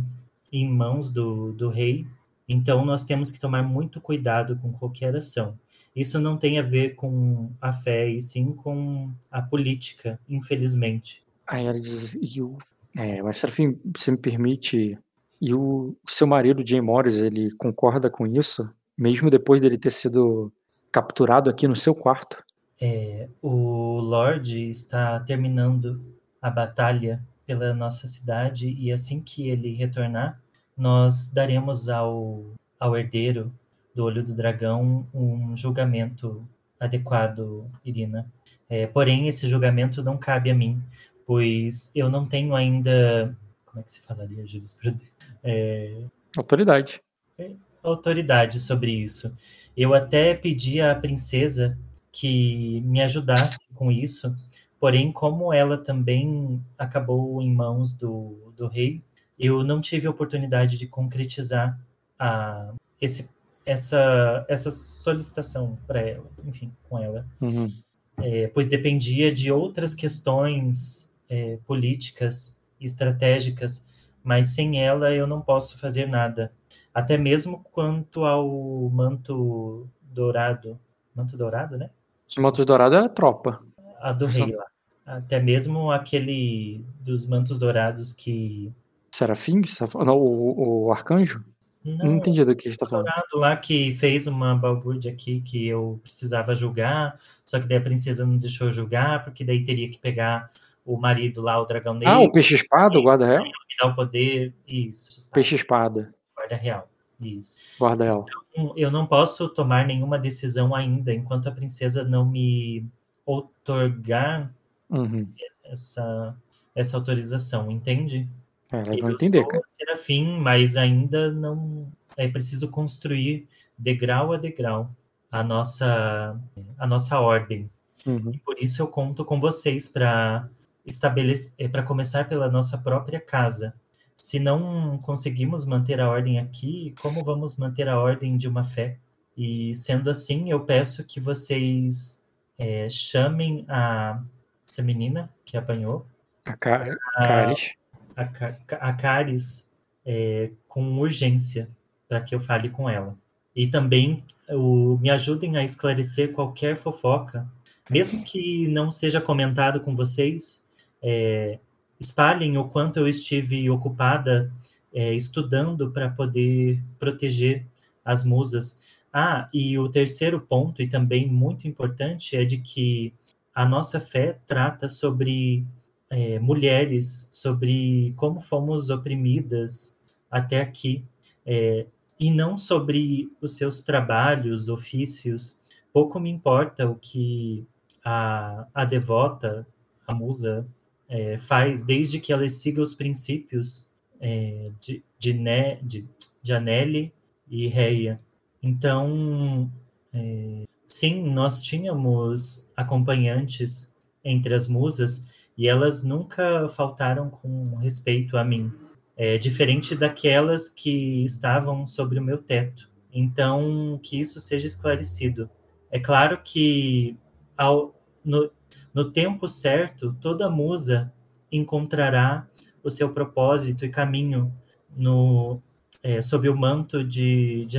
em 0.52 0.68
mãos 0.70 1.10
do, 1.10 1.54
do 1.54 1.70
rei, 1.70 2.08
então 2.48 2.84
nós 2.86 3.06
temos 3.06 3.32
que 3.32 3.40
tomar 3.40 3.64
muito 3.64 4.02
cuidado 4.02 4.58
com 4.58 4.72
qualquer 4.72 5.16
ação. 5.16 5.58
Isso 5.96 6.20
não 6.20 6.38
tem 6.38 6.60
a 6.60 6.62
ver 6.62 6.96
com 6.96 7.52
a 7.60 7.72
fé, 7.72 8.10
e 8.10 8.22
sim 8.22 8.54
com 8.54 9.12
a 9.30 9.42
política, 9.42 10.20
infelizmente. 10.30 11.24
Aí 11.46 11.66
ela 11.66 11.80
diz, 11.80 12.16
e 12.16 12.42
o, 12.42 12.58
é, 12.96 13.22
mas 13.22 13.38
Serafim, 13.38 13.80
você 13.96 14.12
me 14.12 14.18
permite, 14.18 14.98
e 15.42 15.54
o, 15.54 15.96
seu 16.08 16.28
marido, 16.28 16.66
Jay 16.66 16.82
Morris, 16.82 17.20
ele 17.20 17.52
concorda 17.56 18.10
com 18.10 18.26
isso? 18.26 18.70
Mesmo 18.98 19.30
depois 19.30 19.62
dele 19.62 19.78
ter 19.78 19.92
sido 19.92 20.52
capturado 20.92 21.50
aqui 21.50 21.68
no 21.68 21.76
seu 21.76 21.96
quarto? 21.96 22.44
É, 22.82 23.28
o 23.42 24.00
Lorde 24.00 24.70
está 24.70 25.20
terminando 25.20 26.02
a 26.42 26.50
batalha 26.50 27.22
pela 27.46 27.74
nossa 27.74 28.08
cidade 28.08 28.70
e 28.70 28.92
assim 28.92 29.22
que 29.22 29.50
ele 29.50 29.74
retornar, 29.74 30.40
nós 30.78 31.32
daremos 31.32 31.90
ao, 31.90 32.46
ao 32.80 32.98
herdeiro 32.98 33.52
do 33.94 34.06
Olho 34.06 34.24
do 34.24 34.34
Dragão 34.34 35.08
um 35.14 35.56
julgamento 35.56 36.48
adequado, 36.80 37.70
Irina. 37.84 38.26
É, 38.70 38.88
porém, 38.88 39.28
esse 39.28 39.48
julgamento 39.48 40.04
não 40.04 40.18
cabe 40.18 40.50
a 40.50 40.56
mim, 40.56 40.82
pois 41.26 41.92
eu 41.94 42.10
não 42.10 42.26
tenho 42.26 42.56
ainda. 42.56 43.36
Como 43.66 43.82
é 43.82 43.84
que 43.84 43.92
se 43.92 44.02
falaria, 44.02 44.46
jurisprudência? 44.46 45.10
É, 45.44 46.04
autoridade. 46.38 47.02
É, 47.38 47.52
autoridade 47.84 48.60
sobre 48.60 48.92
isso. 48.92 49.36
Eu 49.76 49.94
até 49.94 50.34
pedi 50.34 50.82
à 50.82 50.94
princesa 50.96 51.78
que 52.12 52.82
me 52.82 53.02
ajudasse 53.02 53.68
com 53.74 53.92
isso, 53.92 54.36
porém, 54.80 55.12
como 55.12 55.54
ela 55.54 55.78
também 55.78 56.64
acabou 56.78 57.42
em 57.42 57.54
mãos 57.54 57.94
do, 57.94 58.54
do 58.56 58.68
rei, 58.68 59.02
eu 59.38 59.64
não 59.64 59.82
tive 59.82 60.08
a 60.08 60.12
oportunidade 60.12 60.78
de 60.78 60.88
concretizar 60.88 61.80
a, 62.18 62.74
esse, 63.00 63.30
essa, 63.66 64.46
essa 64.48 64.72
solicitação 64.72 65.78
para 65.88 66.02
ela, 66.02 66.26
enfim, 66.46 66.72
com 66.88 66.98
ela. 67.00 67.26
Uhum. 67.42 67.72
É, 68.18 68.48
pois 68.48 68.68
dependia 68.68 69.34
de 69.34 69.52
outras 69.52 69.94
questões 69.94 71.14
é, 71.30 71.58
políticas 71.66 72.58
e 72.80 72.86
estratégicas, 72.86 73.88
mas 74.24 74.50
sem 74.50 74.84
ela 74.84 75.14
eu 75.14 75.26
não 75.26 75.42
posso 75.42 75.80
fazer 75.80 76.06
nada. 76.08 76.52
Até 76.94 77.18
mesmo 77.18 77.64
quanto 77.72 78.26
ao 78.26 78.90
manto 78.90 79.88
dourado. 80.02 80.78
Manto 81.16 81.38
dourado, 81.38 81.78
né? 81.78 81.90
Os 82.28 82.38
mantos 82.38 82.64
dourados 82.66 82.98
era 82.98 83.10
tropa. 83.10 83.62
A 84.00 84.12
do 84.12 84.26
rei 84.28 84.52
lá. 84.56 84.66
Até 85.06 85.40
mesmo 85.40 85.92
aquele 85.92 86.86
dos 87.02 87.28
mantos 87.28 87.58
dourados 87.58 88.14
que. 88.14 88.72
Serafim? 89.12 89.62
Não, 90.06 90.18
o, 90.18 90.86
o 90.86 90.92
arcanjo? 90.92 91.44
Não, 91.84 92.06
não 92.06 92.16
entendi 92.18 92.44
do 92.44 92.56
que 92.56 92.68
a 92.68 92.72
gente 92.72 92.80
tá 92.80 92.86
falando. 92.86 93.08
lá 93.34 93.56
que 93.56 93.92
fez 93.94 94.28
uma 94.28 94.56
balbúrdia 94.56 95.12
aqui 95.12 95.42
que 95.42 95.68
eu 95.68 96.00
precisava 96.04 96.54
julgar, 96.54 97.18
só 97.44 97.60
que 97.60 97.68
daí 97.68 97.78
a 97.78 97.82
princesa 97.82 98.26
não 98.26 98.38
deixou 98.38 98.72
julgar, 98.72 99.24
porque 99.24 99.44
daí 99.44 99.64
teria 99.64 99.90
que 99.90 99.98
pegar 99.98 100.52
o 100.86 100.98
marido 100.98 101.42
lá, 101.42 101.60
o 101.60 101.66
dragão 101.66 101.98
dele. 101.98 102.12
Ah, 102.12 102.20
o 102.20 102.32
peixe-espada, 102.32 103.00
o 103.00 103.04
guarda-real? 103.04 103.44
Me 103.44 103.52
dar 103.80 103.88
o 103.88 103.96
poder, 103.96 104.54
isso. 104.68 105.30
Peixe-espada. 105.32 106.14
Guarda-real. 106.38 106.90
Isso. 107.20 107.58
Guarda 107.78 108.06
ela. 108.06 108.26
Então, 108.52 108.74
eu 108.78 108.90
não 108.90 109.06
posso 109.06 109.50
tomar 109.50 109.86
nenhuma 109.86 110.18
decisão 110.18 110.74
ainda 110.74 111.14
enquanto 111.14 111.50
a 111.50 111.52
princesa 111.52 112.04
não 112.04 112.26
me 112.26 112.86
otorgar 113.30 114.52
uhum. 114.90 115.28
essa, 115.64 116.36
essa 116.74 116.98
autorização, 116.98 117.70
entende? 117.70 118.28
É, 118.72 118.78
ela 118.78 119.02
vai 119.02 119.12
entender, 119.12 119.46
cara. 119.46 119.64
Serafim, 119.66 120.40
mas 120.40 120.76
ainda 120.76 121.32
não 121.32 121.88
é 122.18 122.28
preciso 122.28 122.70
construir 122.70 123.48
degrau 123.78 124.34
a 124.34 124.38
degrau 124.38 124.90
a 125.32 125.44
nossa 125.44 126.40
a 126.78 126.88
nossa 126.88 127.20
ordem. 127.20 127.70
Uhum. 128.06 128.32
E 128.34 128.38
por 128.40 128.58
isso 128.60 128.82
eu 128.82 128.88
conto 128.88 129.24
com 129.24 129.40
vocês 129.40 129.88
para 129.88 130.50
estabelecer 130.86 131.70
para 131.70 131.84
começar 131.84 132.28
pela 132.28 132.50
nossa 132.50 132.78
própria 132.78 133.20
casa 133.20 133.74
se 134.16 134.38
não 134.38 134.98
conseguimos 134.98 135.64
manter 135.64 136.02
a 136.02 136.10
ordem 136.10 136.40
aqui, 136.40 136.94
como 137.02 137.24
vamos 137.24 137.56
manter 137.56 137.88
a 137.88 137.98
ordem 137.98 138.36
de 138.36 138.50
uma 138.50 138.66
fé? 138.66 138.98
E 139.38 139.74
sendo 139.74 140.10
assim, 140.10 140.52
eu 140.52 140.60
peço 140.60 141.06
que 141.06 141.22
vocês 141.22 142.19
é, 142.60 142.88
chamem 142.90 143.66
a 143.68 144.22
essa 144.68 144.84
menina 144.84 145.30
que 145.46 145.58
apanhou, 145.58 146.06
a, 146.46 146.56
Car 146.58 146.98
a 147.16 147.24
Caris, 147.24 147.74
a, 148.16 148.22
a, 148.24 148.90
a 148.90 148.94
Caris 148.94 149.72
é, 150.06 150.52
com 150.68 150.98
urgência 151.00 151.70
para 152.08 152.22
que 152.22 152.36
eu 152.36 152.40
fale 152.40 152.70
com 152.70 152.90
ela. 152.90 153.18
E 153.56 153.68
também 153.68 154.24
o, 154.50 154.98
me 154.98 155.10
ajudem 155.10 155.58
a 155.58 155.64
esclarecer 155.64 156.34
qualquer 156.34 156.76
fofoca, 156.76 157.48
mesmo 157.90 158.24
que 158.24 158.68
não 158.68 158.92
seja 158.92 159.22
comentado 159.22 159.80
com 159.82 159.96
vocês. 159.96 160.68
É, 161.02 161.60
espalhem 162.00 162.58
o 162.58 162.66
quanto 162.66 163.00
eu 163.00 163.08
estive 163.08 163.70
ocupada 163.70 164.52
é, 164.94 165.14
estudando 165.14 165.92
para 165.92 166.10
poder 166.10 166.84
proteger 166.98 167.66
as 168.04 168.26
musas. 168.26 168.82
Ah, 169.12 169.50
e 169.54 169.78
o 169.78 169.90
terceiro 169.90 170.40
ponto, 170.40 170.82
e 170.82 170.88
também 170.88 171.28
muito 171.28 171.68
importante, 171.68 172.36
é 172.36 172.46
de 172.46 172.60
que 172.60 173.14
a 173.54 173.66
nossa 173.66 174.00
fé 174.00 174.40
trata 174.48 174.88
sobre 174.88 175.66
é, 176.10 176.40
mulheres, 176.40 177.28
sobre 177.32 178.14
como 178.16 178.40
fomos 178.42 178.90
oprimidas 178.90 180.00
até 180.30 180.62
aqui, 180.62 181.04
é, 181.46 181.88
e 182.20 182.32
não 182.32 182.58
sobre 182.58 183.32
os 183.42 183.56
seus 183.56 183.84
trabalhos, 183.84 184.68
ofícios. 184.68 185.60
Pouco 185.92 186.20
me 186.20 186.30
importa 186.30 186.88
o 186.88 186.96
que 186.96 187.66
a, 188.04 188.68
a 188.74 188.86
devota, 188.86 189.68
a 190.06 190.14
musa, 190.14 190.68
é, 191.08 191.38
faz 191.38 191.82
desde 191.84 192.20
que 192.20 192.32
ela 192.32 192.48
siga 192.48 192.82
os 192.82 192.94
princípios 192.94 193.90
é, 194.20 194.66
de, 194.80 195.04
de, 195.18 195.34
ne, 195.34 195.78
de, 195.82 196.08
de 196.42 196.54
Anelli 196.54 197.14
e 197.48 197.68
Reia. 197.68 198.18
Então, 198.62 199.72
é, 200.14 200.66
sim, 200.86 201.24
nós 201.32 201.62
tínhamos 201.62 202.72
acompanhantes 202.76 203.96
entre 204.24 204.54
as 204.54 204.68
musas 204.68 205.28
e 205.58 205.68
elas 205.68 206.04
nunca 206.04 206.68
faltaram 206.70 207.30
com 207.30 207.76
respeito 207.76 208.38
a 208.38 208.44
mim, 208.44 208.72
é, 209.16 209.38
diferente 209.38 209.96
daquelas 209.96 210.70
que 210.70 211.24
estavam 211.24 211.86
sobre 211.86 212.20
o 212.20 212.24
meu 212.24 212.38
teto. 212.38 212.90
Então, 213.12 214.00
que 214.02 214.20
isso 214.20 214.40
seja 214.40 214.68
esclarecido. 214.68 215.50
É 215.92 216.00
claro 216.00 216.42
que 216.44 217.18
ao, 217.58 217.94
no, 218.24 218.52
no 218.94 219.12
tempo 219.12 219.50
certo, 219.50 220.16
toda 220.22 220.50
musa 220.50 221.12
encontrará 221.52 222.48
o 222.84 222.90
seu 222.90 223.14
propósito 223.14 223.84
e 223.84 223.90
caminho 223.90 224.54
no 224.96 225.62
é, 226.02 226.22
sob 226.22 226.48
o 226.48 226.56
manto 226.56 227.04
de, 227.04 227.66
de 227.66 227.78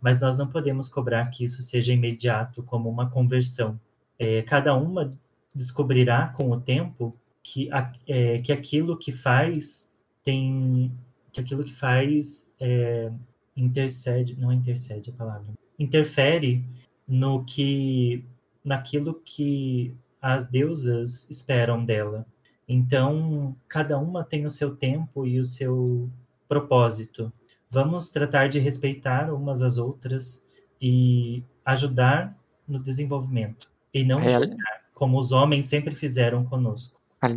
mas 0.00 0.20
nós 0.20 0.38
não 0.38 0.46
podemos 0.46 0.88
cobrar 0.88 1.26
que 1.26 1.44
isso 1.44 1.62
seja 1.62 1.92
imediato, 1.92 2.62
como 2.62 2.88
uma 2.88 3.10
conversão. 3.10 3.78
É, 4.18 4.42
cada 4.42 4.74
uma 4.74 5.10
descobrirá 5.54 6.28
com 6.28 6.50
o 6.50 6.60
tempo 6.60 7.10
que, 7.42 7.70
a, 7.72 7.92
é, 8.06 8.36
que 8.38 8.52
aquilo 8.52 8.96
que 8.96 9.12
faz 9.12 9.92
tem 10.22 10.92
que 11.32 11.40
aquilo 11.40 11.62
que 11.62 11.72
faz 11.72 12.50
é, 12.58 13.12
intercede, 13.56 14.36
não 14.38 14.52
intercede 14.52 15.10
a 15.10 15.12
palavra, 15.12 15.46
interfere 15.78 16.64
no 17.06 17.44
que 17.44 18.24
naquilo 18.64 19.14
que 19.24 19.94
as 20.20 20.48
deusas 20.48 21.28
esperam 21.30 21.84
dela. 21.84 22.26
Então, 22.68 23.56
cada 23.66 23.98
uma 23.98 24.22
tem 24.22 24.44
o 24.44 24.50
seu 24.50 24.76
tempo 24.76 25.26
e 25.26 25.40
o 25.40 25.44
seu 25.44 26.10
propósito. 26.46 27.32
Vamos 27.70 28.08
tratar 28.08 28.48
de 28.48 28.58
respeitar 28.58 29.32
umas 29.32 29.62
às 29.62 29.78
outras 29.78 30.46
e 30.80 31.42
ajudar 31.64 32.36
no 32.66 32.78
desenvolvimento. 32.78 33.70
E 33.92 34.04
não 34.04 34.20
é, 34.20 34.32
julgar, 34.32 34.82
como 34.94 35.18
os 35.18 35.32
homens 35.32 35.66
sempre 35.66 35.94
fizeram 35.94 36.44
conosco. 36.44 37.00
Mas, 37.20 37.34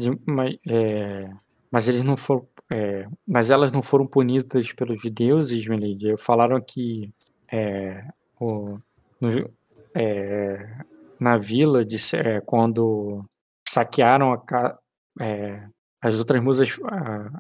é, 0.68 1.30
mas 1.70 1.88
eles 1.88 2.04
não 2.04 2.16
foram. 2.16 2.48
É, 2.70 3.06
mas 3.28 3.50
elas 3.50 3.72
não 3.72 3.82
foram 3.82 4.08
punidas 4.08 4.72
pelos 4.72 5.02
deuses, 5.12 5.66
Melody. 5.66 6.16
Falaram 6.18 6.62
que 6.62 7.14
é, 7.52 8.06
o, 8.40 8.78
no, 9.20 9.52
é, 9.94 10.78
na 11.20 11.38
vila, 11.38 11.84
de, 11.84 11.98
é, 12.16 12.40
quando 12.42 13.26
saquearam 13.68 14.34
a, 14.34 14.78
é, 15.20 15.68
as 16.02 16.18
outras 16.20 16.42
musas, 16.42 16.80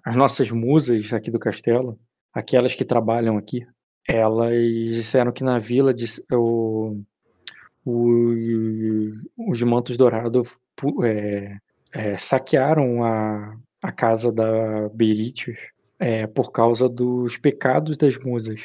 as 0.03 0.15
nossas 0.15 0.51
musas 0.51 1.13
aqui 1.13 1.31
do 1.31 1.39
castelo, 1.39 1.97
aquelas 2.33 2.75
que 2.75 2.85
trabalham 2.85 3.37
aqui, 3.37 3.65
elas 4.07 4.53
disseram 4.89 5.31
que 5.31 5.43
na 5.43 5.59
vila 5.59 5.93
o, 6.31 7.01
o, 7.85 9.13
os 9.37 9.61
mantos 9.63 9.97
dourados 9.97 10.57
é, 11.03 11.57
é, 11.93 12.17
saquearam 12.17 13.03
a, 13.03 13.57
a 13.81 13.91
casa 13.91 14.31
da 14.31 14.89
Berit 14.89 15.55
é, 15.99 16.25
por 16.25 16.51
causa 16.51 16.89
dos 16.89 17.37
pecados 17.37 17.97
das 17.97 18.17
musas. 18.17 18.61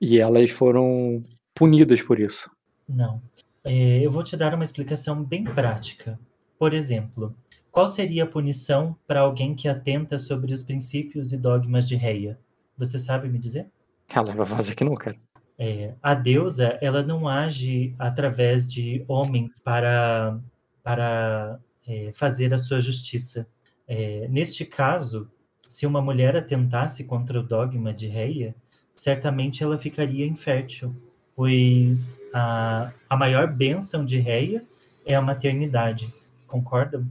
E 0.00 0.18
elas 0.18 0.50
foram 0.50 1.22
punidas 1.54 2.00
por 2.00 2.18
isso. 2.20 2.50
Não. 2.88 3.20
É, 3.64 4.04
eu 4.04 4.10
vou 4.10 4.22
te 4.22 4.36
dar 4.36 4.54
uma 4.54 4.64
explicação 4.64 5.22
bem 5.22 5.44
prática. 5.44 6.18
Por 6.58 6.72
exemplo, 6.72 7.34
qual 7.70 7.88
seria 7.88 8.24
a 8.24 8.26
punição 8.26 8.96
para 9.06 9.20
alguém 9.20 9.54
que 9.54 9.68
atenta 9.68 10.18
sobre 10.18 10.52
os 10.52 10.62
princípios 10.62 11.32
e 11.32 11.36
dogmas 11.36 11.86
de 11.86 11.96
Reia? 11.96 12.38
Você 12.78 12.98
sabe 12.98 13.28
me 13.28 13.38
dizer? 13.38 13.68
Ela 14.14 14.32
vai 14.34 14.46
fazer 14.46 14.74
que 14.74 14.84
não, 14.84 14.94
cara. 14.94 15.16
É, 15.58 15.94
a 16.00 16.14
deusa, 16.14 16.78
ela 16.80 17.02
não 17.02 17.26
age 17.26 17.94
através 17.98 18.66
de 18.66 19.04
homens 19.08 19.60
para, 19.60 20.38
para 20.82 21.58
é, 21.86 22.12
fazer 22.12 22.54
a 22.54 22.58
sua 22.58 22.80
justiça. 22.80 23.48
É, 23.86 24.28
neste 24.28 24.64
caso, 24.64 25.28
se 25.68 25.84
uma 25.84 26.00
mulher 26.00 26.36
atentasse 26.36 27.04
contra 27.04 27.40
o 27.40 27.42
dogma 27.42 27.92
de 27.92 28.06
Reia, 28.06 28.54
certamente 28.94 29.62
ela 29.62 29.76
ficaria 29.76 30.26
infértil, 30.26 30.94
pois 31.34 32.20
a, 32.32 32.92
a 33.10 33.16
maior 33.16 33.52
bênção 33.52 34.04
de 34.04 34.18
Reia 34.18 34.64
é 35.04 35.14
a 35.14 35.22
maternidade. 35.22 36.12
Concordam? 36.46 37.06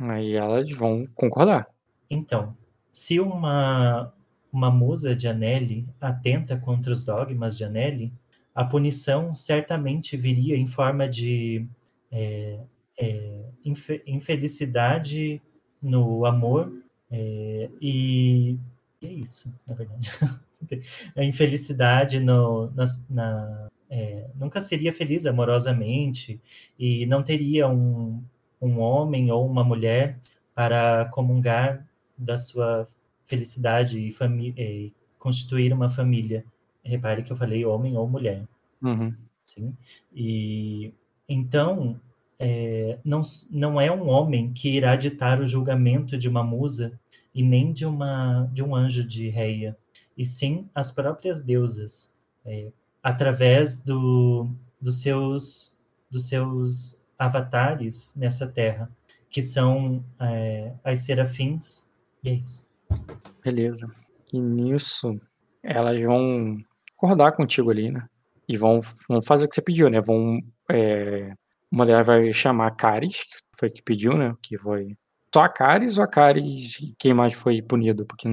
Aí 0.00 0.34
elas 0.34 0.68
vão 0.76 1.06
concordar. 1.14 1.68
Então, 2.10 2.56
se 2.90 3.20
uma, 3.20 4.12
uma 4.52 4.70
musa 4.70 5.16
de 5.16 5.26
Anelli 5.26 5.88
atenta 6.00 6.56
contra 6.56 6.92
os 6.92 7.04
dogmas 7.04 7.56
de 7.56 7.64
Anelli, 7.64 8.12
a 8.54 8.64
punição 8.64 9.34
certamente 9.34 10.16
viria 10.16 10.56
em 10.56 10.66
forma 10.66 11.08
de 11.08 11.66
é, 12.10 12.58
é, 12.98 13.44
infelicidade 14.06 15.40
no 15.82 16.26
amor 16.26 16.72
é, 17.10 17.70
e, 17.80 18.58
é 19.02 19.06
isso, 19.06 19.52
na 19.66 19.74
verdade. 19.74 20.10
a 21.16 21.24
infelicidade 21.24 22.20
no, 22.20 22.70
na, 22.72 22.84
na 23.08 23.68
é, 23.90 24.26
nunca 24.34 24.60
seria 24.60 24.92
feliz 24.92 25.26
amorosamente 25.26 26.40
e 26.78 27.04
não 27.06 27.22
teria 27.22 27.68
um, 27.68 28.22
um 28.60 28.78
homem 28.80 29.30
ou 29.30 29.46
uma 29.46 29.64
mulher 29.64 30.18
para 30.54 31.06
comungar 31.12 31.86
da 32.16 32.38
sua 32.38 32.86
felicidade 33.32 33.98
e, 33.98 34.14
e 34.58 34.92
constituir 35.18 35.72
uma 35.72 35.88
família. 35.88 36.44
Repare 36.84 37.22
que 37.22 37.32
eu 37.32 37.36
falei 37.36 37.64
homem 37.64 37.96
ou 37.96 38.06
mulher. 38.06 38.46
Uhum. 38.82 39.14
Sim. 39.42 39.74
E 40.14 40.92
então 41.26 41.98
é, 42.38 42.98
não, 43.02 43.22
não 43.50 43.80
é 43.80 43.90
um 43.90 44.08
homem 44.08 44.52
que 44.52 44.68
irá 44.68 44.96
ditar 44.96 45.40
o 45.40 45.46
julgamento 45.46 46.18
de 46.18 46.28
uma 46.28 46.44
musa 46.44 46.98
e 47.34 47.42
nem 47.42 47.72
de 47.72 47.86
uma 47.86 48.50
de 48.52 48.62
um 48.62 48.76
anjo 48.76 49.02
de 49.02 49.28
Reia, 49.30 49.76
e 50.18 50.24
sim 50.24 50.68
as 50.74 50.92
próprias 50.92 51.42
deusas, 51.42 52.14
é, 52.44 52.70
através 53.02 53.82
do, 53.82 54.50
dos 54.80 55.00
seus 55.00 55.80
dos 56.10 56.28
seus 56.28 57.02
avatares 57.18 58.14
nessa 58.16 58.46
terra, 58.46 58.90
que 59.30 59.40
são 59.40 60.04
é, 60.20 60.74
as 60.84 61.00
serafins. 61.00 61.90
E 62.22 62.28
é 62.28 62.34
isso. 62.34 62.61
Beleza. 63.44 63.90
E 64.32 64.40
nisso, 64.40 65.20
elas 65.62 66.00
vão 66.00 66.58
acordar 66.96 67.32
contigo 67.32 67.70
ali, 67.70 67.90
né? 67.90 68.08
E 68.48 68.56
vão, 68.56 68.80
vão 69.08 69.22
fazer 69.22 69.44
o 69.46 69.48
que 69.48 69.54
você 69.54 69.62
pediu, 69.62 69.90
né? 69.90 70.00
Vão. 70.00 70.40
É, 70.70 71.32
uma 71.70 71.86
delas 71.86 72.06
vai 72.06 72.32
chamar 72.32 72.68
a 72.68 72.70
Caris, 72.70 73.24
que 73.24 73.36
foi 73.56 73.70
que 73.70 73.82
pediu, 73.82 74.14
né? 74.14 74.34
Que 74.42 74.56
foi. 74.56 74.96
Só 75.34 75.42
a 75.42 75.48
Caris 75.48 75.98
ou 75.98 76.04
a 76.04 76.06
Caris 76.06 76.78
quem 76.98 77.14
mais 77.14 77.32
foi 77.32 77.62
punido? 77.62 78.04
Porque, 78.04 78.28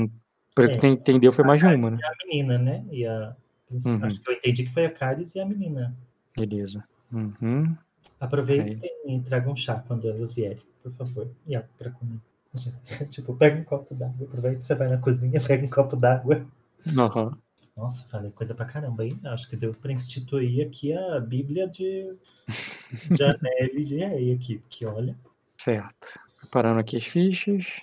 pelo 0.56 0.72
é, 0.72 0.78
que 0.78 0.88
entendeu, 0.88 1.32
foi 1.32 1.46
mais 1.46 1.60
de 1.60 1.68
uma, 1.68 1.90
né? 1.90 1.98
A 2.04 2.26
menina, 2.26 2.58
né? 2.58 2.86
E 2.92 3.06
a. 3.06 3.36
Uhum. 3.72 4.04
Acho 4.04 4.20
que 4.20 4.30
eu 4.30 4.36
entendi 4.36 4.64
que 4.64 4.74
foi 4.74 4.86
a 4.86 4.92
Caris 4.92 5.36
e 5.36 5.40
a 5.40 5.46
menina. 5.46 5.96
Beleza. 6.36 6.84
Uhum. 7.12 7.76
Aproveitem 8.20 8.92
e 9.06 9.20
tragam 9.22 9.56
chá 9.56 9.84
quando 9.88 10.10
elas 10.10 10.34
vierem, 10.34 10.62
por 10.82 10.92
favor. 10.94 11.28
E 11.48 11.56
água 11.56 11.70
pra 11.78 11.92
comer. 11.92 12.20
tipo, 13.10 13.36
pega 13.36 13.60
um 13.60 13.64
copo 13.64 13.94
d'água, 13.94 14.28
aproveita 14.28 14.60
que 14.60 14.66
você 14.66 14.76
vai 14.76 14.88
na 14.88 14.98
cozinha, 14.98 15.42
pega 15.42 15.66
um 15.66 15.70
copo 15.70 15.96
d'água. 15.96 16.46
Uhum. 16.86 17.38
Nossa, 17.76 18.06
falei 18.08 18.32
coisa 18.32 18.54
pra 18.54 18.66
caramba, 18.66 19.06
hein? 19.06 19.20
Acho 19.24 19.50
que 19.50 19.56
deu 19.56 19.74
pra 19.74 19.94
instituir 19.94 20.68
aqui 20.68 20.92
a 20.92 21.20
Bíblia 21.20 21.68
de, 21.68 22.14
Anel 23.22 23.84
de 23.86 23.98
Rei 23.98 24.34
aqui, 24.34 24.58
porque 24.58 24.86
olha. 24.86 25.18
Certo. 25.58 26.20
Preparando 26.40 26.80
aqui 26.80 26.98
as 26.98 27.06
fichas. 27.06 27.82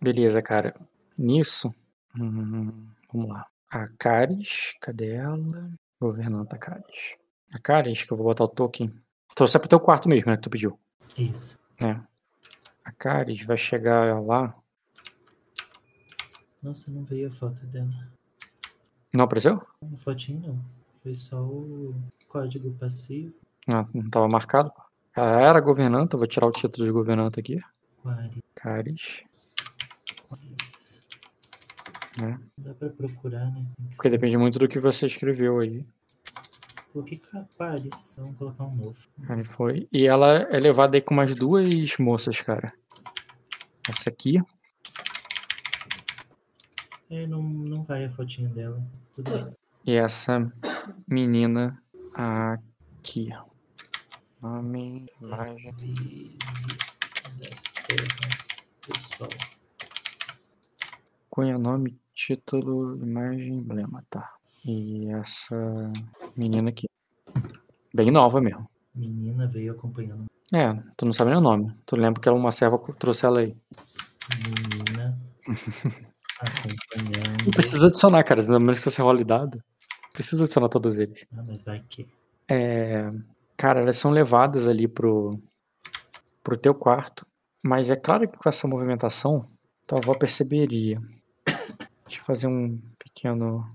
Beleza, 0.00 0.40
cara. 0.40 0.74
Nisso. 1.16 1.74
Hum, 2.16 2.86
vamos 3.12 3.28
lá. 3.28 3.46
A 3.70 3.88
Caris, 3.98 4.74
cadê 4.80 5.14
ela? 5.14 5.70
Governanta 6.00 6.56
Caris. 6.56 7.16
A 7.52 7.58
Caris, 7.58 8.04
que 8.04 8.12
eu 8.12 8.16
vou 8.16 8.26
botar 8.26 8.44
o 8.44 8.48
token. 8.48 8.94
Trouxe 9.34 9.58
pro 9.58 9.68
teu 9.68 9.80
quarto 9.80 10.08
mesmo, 10.08 10.30
né? 10.30 10.36
Que 10.36 10.42
tu 10.42 10.50
pediu. 10.50 10.78
Isso. 11.16 11.58
É. 11.80 12.00
A 12.88 12.92
Caris 12.92 13.44
vai 13.44 13.58
chegar 13.58 14.18
lá. 14.18 14.56
Nossa, 16.62 16.90
não 16.90 17.04
veio 17.04 17.28
a 17.28 17.30
foto 17.30 17.66
dela. 17.66 17.92
Não 19.12 19.24
apareceu? 19.24 19.60
Não, 19.82 19.94
fotinho 19.98 20.40
não. 20.40 20.64
Foi 21.02 21.14
só 21.14 21.38
o 21.38 21.94
código 22.28 22.72
passivo. 22.80 23.34
Ah, 23.68 23.86
não 23.92 24.06
estava 24.06 24.26
marcado. 24.26 24.72
Ela 25.14 25.38
era 25.38 25.60
governanta, 25.60 26.16
vou 26.16 26.26
tirar 26.26 26.46
o 26.46 26.50
título 26.50 26.86
de 26.86 26.92
governanta 26.92 27.40
aqui. 27.40 27.60
Quari. 28.02 28.42
Caris. 28.54 29.22
É. 32.22 32.38
Dá 32.56 32.72
pra 32.72 32.88
procurar, 32.88 33.52
né? 33.52 33.66
Porque 33.90 34.08
ser. 34.08 34.10
depende 34.10 34.38
muito 34.38 34.58
do 34.58 34.66
que 34.66 34.78
você 34.78 35.04
escreveu 35.04 35.60
aí. 35.60 35.86
Coloquei 36.98 37.18
Capares. 37.18 38.16
Vamos 38.18 38.36
colocar 38.36 38.64
um 38.64 38.74
novo. 38.74 38.98
Aí 39.28 39.44
foi. 39.44 39.88
E 39.92 40.04
ela 40.04 40.38
é 40.50 40.58
levada 40.58 40.96
aí 40.96 41.00
com 41.00 41.14
mais 41.14 41.32
duas 41.32 41.96
moças, 41.96 42.40
cara. 42.40 42.72
Essa 43.88 44.10
aqui. 44.10 44.42
É, 47.08 47.24
não, 47.28 47.40
não 47.40 47.84
vai 47.84 48.04
a 48.04 48.10
fotinha 48.10 48.48
dela. 48.48 48.82
Tudo 49.14 49.30
bem. 49.30 49.56
E 49.86 49.94
essa 49.94 50.52
menina 51.06 51.80
aqui. 52.12 53.28
Nome, 54.42 55.06
imagem. 55.22 56.36
das 57.38 57.62
terras 57.86 58.48
do 58.88 59.00
sol. 59.00 59.28
Cunha, 61.30 61.56
nome, 61.58 61.96
título, 62.12 62.92
imagem, 63.00 63.54
emblema, 63.54 64.04
tá. 64.10 64.38
E 64.64 65.08
essa 65.12 65.56
menina 66.36 66.70
aqui. 66.70 66.88
Bem 67.94 68.10
nova 68.10 68.40
mesmo. 68.40 68.68
Menina 68.94 69.46
veio 69.46 69.72
acompanhando. 69.72 70.26
É, 70.52 70.72
tu 70.96 71.04
não 71.04 71.12
sabe 71.12 71.30
nem 71.30 71.38
o 71.38 71.42
nome. 71.42 71.74
Tu 71.86 71.96
lembra 71.96 72.20
que 72.20 72.28
uma 72.30 72.52
serva 72.52 72.78
trouxe 72.98 73.26
ela 73.26 73.40
aí. 73.40 73.56
Menina 74.36 75.18
acompanhando. 76.40 77.44
Não 77.44 77.50
precisa 77.50 77.86
adicionar, 77.86 78.24
cara. 78.24 78.42
Pelo 78.42 78.60
menos 78.60 78.78
que 78.78 78.90
você 78.90 79.02
role 79.02 79.24
dado. 79.24 79.62
Precisa 80.12 80.44
adicionar 80.44 80.68
todos 80.68 80.98
eles. 80.98 81.24
Ah, 81.32 81.42
mas 81.46 81.62
vai 81.62 81.82
que. 81.88 82.08
É, 82.48 83.10
cara, 83.56 83.80
elas 83.80 83.96
são 83.96 84.10
levadas 84.10 84.66
ali 84.66 84.88
pro, 84.88 85.38
pro 86.42 86.56
teu 86.56 86.74
quarto. 86.74 87.26
Mas 87.62 87.90
é 87.90 87.96
claro 87.96 88.28
que 88.28 88.38
com 88.38 88.48
essa 88.48 88.66
movimentação, 88.66 89.44
tua 89.86 89.98
avó 89.98 90.14
perceberia. 90.14 91.00
Deixa 92.06 92.20
eu 92.20 92.24
fazer 92.24 92.46
um 92.46 92.80
pequeno 92.98 93.68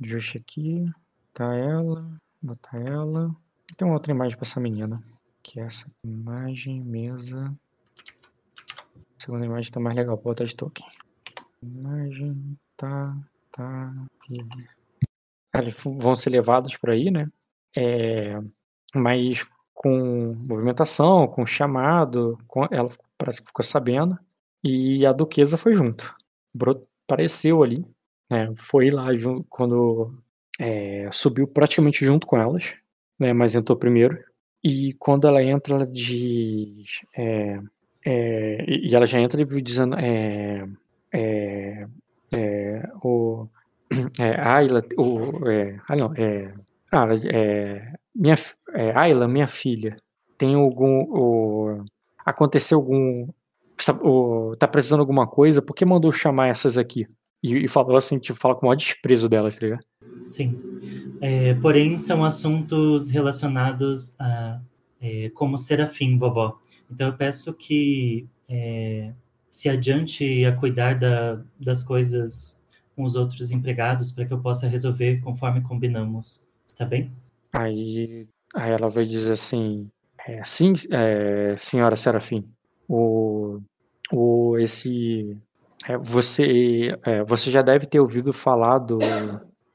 Ajuste 0.00 0.38
aqui. 0.38 0.88
Tá 1.34 1.54
ela. 1.54 2.06
Botar 2.40 2.78
ela. 2.78 3.34
Tem 3.76 3.86
uma 3.86 3.94
outra 3.94 4.12
imagem 4.12 4.36
para 4.36 4.46
essa 4.46 4.60
menina. 4.60 4.96
Que 5.42 5.60
é 5.60 5.64
essa 5.64 5.86
imagem, 6.04 6.82
mesa. 6.82 7.54
A 8.96 9.20
segunda 9.20 9.46
imagem 9.46 9.72
tá 9.72 9.80
mais 9.80 9.96
legal 9.96 10.16
pra 10.16 10.30
botar 10.30 10.44
de 10.44 10.54
token. 10.54 10.86
Imagem, 11.62 12.58
tá, 12.76 13.16
tá. 13.50 13.92
Eles 15.54 15.82
vão 15.84 16.14
ser 16.14 16.30
levados 16.30 16.76
por 16.76 16.90
aí, 16.90 17.10
né? 17.10 17.28
É, 17.76 18.38
mas 18.94 19.46
com 19.74 20.34
movimentação, 20.48 21.26
com 21.26 21.46
chamado, 21.46 22.38
com, 22.46 22.64
ela 22.70 22.88
parece 23.16 23.40
que 23.40 23.48
ficou 23.48 23.64
sabendo. 23.64 24.18
E 24.62 25.06
a 25.06 25.12
duquesa 25.12 25.56
foi 25.56 25.72
junto. 25.72 26.14
apareceu 27.06 27.62
ali 27.62 27.84
né, 28.30 28.52
foi 28.56 28.90
lá 28.90 29.14
junto, 29.14 29.46
quando 29.48 30.12
é, 30.58 31.08
subiu 31.12 31.46
praticamente 31.46 32.04
junto 32.04 32.26
com 32.26 32.36
elas, 32.36 32.74
né, 33.18 33.32
mas 33.32 33.54
entrou 33.54 33.78
primeiro. 33.78 34.18
E 34.62 34.92
quando 34.94 35.28
ela 35.28 35.42
entra, 35.42 35.74
ela 35.74 35.86
diz. 35.86 37.00
É, 37.16 37.60
é, 38.04 38.64
e 38.68 38.94
ela 38.94 39.06
já 39.06 39.20
entra 39.20 39.44
dizendo. 39.44 39.96
É, 39.98 40.68
é, 41.12 41.86
é, 42.32 42.82
o, 43.02 43.46
é, 44.18 44.40
Ayla, 44.40 44.82
o, 44.96 45.48
é, 45.48 45.78
ah, 45.88 45.96
não, 45.96 46.12
é, 46.14 46.52
ah, 46.92 47.06
é, 47.32 47.92
minha, 48.14 48.34
é, 48.74 48.98
Ayla, 48.98 49.28
minha 49.28 49.46
filha, 49.46 49.96
tem 50.36 50.54
algum. 50.54 51.02
O, 51.08 51.84
aconteceu 52.24 52.78
algum, 52.78 53.28
tá 54.58 54.68
precisando 54.68 55.00
alguma 55.00 55.26
coisa, 55.26 55.62
por 55.62 55.74
que 55.74 55.84
mandou 55.84 56.12
chamar 56.12 56.48
essas 56.48 56.76
aqui? 56.76 57.06
E, 57.42 57.64
e 57.64 57.68
falou 57.68 57.96
assim, 57.96 58.18
tipo, 58.18 58.38
fala 58.38 58.54
com 58.54 58.62
o 58.62 58.64
maior 58.68 58.76
desprezo 58.76 59.28
delas, 59.28 59.56
tá 59.56 59.66
ligado? 59.66 59.84
Sim. 60.22 60.58
É, 61.20 61.54
porém, 61.54 61.98
são 61.98 62.24
assuntos 62.24 63.10
relacionados 63.10 64.14
a 64.18 64.60
é, 65.00 65.30
como 65.30 65.56
serafim, 65.56 66.16
vovó. 66.16 66.58
Então, 66.90 67.08
eu 67.08 67.16
peço 67.16 67.54
que 67.54 68.26
é, 68.48 69.12
se 69.50 69.68
adiante 69.68 70.44
a 70.44 70.52
cuidar 70.52 70.98
da, 70.98 71.40
das 71.58 71.82
coisas 71.82 72.62
com 72.96 73.04
os 73.04 73.14
outros 73.14 73.50
empregados 73.50 74.12
para 74.12 74.24
que 74.24 74.32
eu 74.32 74.40
possa 74.40 74.68
resolver 74.68 75.20
conforme 75.20 75.60
combinamos. 75.60 76.44
Está 76.66 76.84
bem? 76.84 77.12
Aí, 77.52 78.26
aí 78.54 78.70
ela 78.72 78.90
vai 78.90 79.06
dizer 79.06 79.32
assim: 79.32 79.88
é, 80.26 80.42
sim, 80.44 80.72
é, 80.90 81.56
senhora 81.56 81.96
Serafim, 81.96 82.44
o, 82.88 83.60
o, 84.12 84.58
esse, 84.58 85.36
é, 85.86 85.96
você, 85.96 86.98
é, 87.04 87.22
você 87.24 87.50
já 87.50 87.62
deve 87.62 87.86
ter 87.86 88.00
ouvido 88.00 88.32
falar 88.32 88.78
do. 88.78 88.98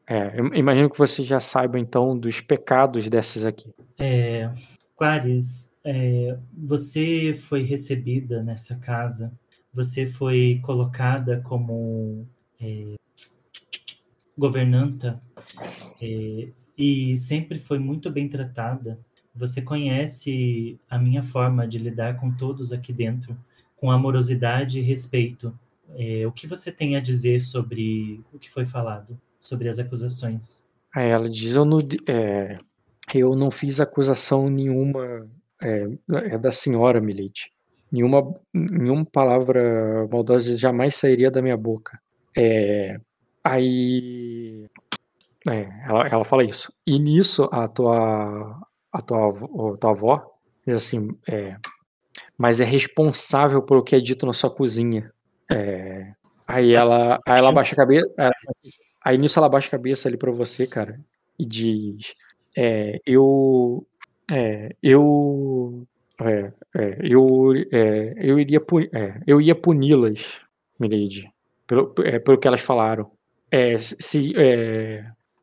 É, 0.05 0.37
imagino 0.53 0.89
que 0.89 0.97
você 0.97 1.23
já 1.23 1.39
saiba 1.39 1.79
então 1.79 2.17
dos 2.17 2.41
pecados 2.41 3.07
dessas 3.07 3.45
aqui. 3.45 3.73
É, 3.97 4.51
Quares, 4.95 5.75
é, 5.83 6.37
você 6.55 7.33
foi 7.33 7.63
recebida 7.63 8.41
nessa 8.41 8.75
casa, 8.75 9.33
você 9.73 10.05
foi 10.05 10.59
colocada 10.63 11.41
como 11.41 12.27
é, 12.61 12.95
governanta 14.37 15.19
é, 16.01 16.49
e 16.77 17.17
sempre 17.17 17.59
foi 17.59 17.79
muito 17.79 18.11
bem 18.11 18.27
tratada. 18.27 18.99
Você 19.35 19.61
conhece 19.61 20.79
a 20.89 20.99
minha 20.99 21.23
forma 21.23 21.67
de 21.67 21.79
lidar 21.79 22.19
com 22.19 22.31
todos 22.31 22.71
aqui 22.71 22.93
dentro, 22.93 23.35
com 23.75 23.89
amorosidade 23.89 24.79
e 24.79 24.83
respeito. 24.83 25.57
É, 25.95 26.25
o 26.25 26.31
que 26.31 26.47
você 26.47 26.71
tem 26.71 26.95
a 26.95 26.99
dizer 26.99 27.41
sobre 27.41 28.21
o 28.33 28.39
que 28.39 28.49
foi 28.49 28.65
falado, 28.65 29.19
sobre 29.39 29.69
as 29.69 29.79
acusações? 29.79 30.65
Aí 30.93 31.09
ela 31.09 31.29
diz: 31.29 31.55
Eu 31.55 31.65
não, 31.65 31.79
é, 32.07 32.57
eu 33.13 33.35
não 33.35 33.51
fiz 33.51 33.79
acusação 33.79 34.49
nenhuma 34.49 35.27
é, 35.61 35.87
é 36.33 36.37
da 36.37 36.51
senhora, 36.51 36.99
Milite. 36.99 37.51
Nenhuma, 37.91 38.33
nenhuma 38.53 39.05
palavra 39.05 40.07
maldosa 40.11 40.57
jamais 40.57 40.95
sairia 40.95 41.29
da 41.29 41.41
minha 41.41 41.55
boca. 41.55 41.99
É, 42.35 42.97
aí 43.43 44.67
é, 45.47 45.69
ela, 45.87 46.07
ela 46.07 46.25
fala 46.25 46.43
isso. 46.43 46.73
E 46.87 46.97
nisso 46.97 47.47
a 47.51 47.67
tua 47.67 48.59
a 48.91 49.01
tua, 49.01 49.29
a 49.29 49.77
tua 49.77 49.91
avó 49.91 50.31
diz 50.65 50.75
assim, 50.75 51.09
é, 51.27 51.57
mas 52.37 52.61
é 52.61 52.63
responsável 52.63 53.61
pelo 53.61 53.83
que 53.83 53.95
é 53.95 53.99
dito 53.99 54.25
na 54.25 54.33
sua 54.33 54.51
cozinha. 54.51 55.11
É, 55.53 56.13
aí 56.47 56.73
ela 56.73 57.19
aí 57.25 57.39
ela 57.39 57.51
baixa 57.51 57.73
a 57.73 57.77
cabeça, 57.77 58.09
é, 58.17 58.29
aí 59.03 59.17
nisso 59.17 59.39
ela 59.39 59.49
baixa 59.49 59.67
a 59.67 59.71
cabeça 59.71 60.07
ali 60.07 60.17
para 60.17 60.31
você, 60.31 60.65
cara, 60.67 60.99
e 61.37 61.45
diz, 61.45 62.13
é, 62.57 62.99
eu 63.05 63.85
é, 64.31 64.75
eu 64.81 65.85
é, 66.21 66.51
é, 66.75 66.97
eu, 67.01 67.53
é, 67.71 68.13
eu 68.17 68.39
iria 68.39 68.61
é, 68.93 69.21
eu 69.25 69.41
ia 69.41 69.55
puni-las, 69.55 70.39
Milady, 70.79 71.31
pelo, 71.67 71.89
pelo 71.89 72.37
que 72.37 72.47
elas 72.47 72.61
falaram. 72.61 73.11
É, 73.51 73.77
se, 73.77 74.33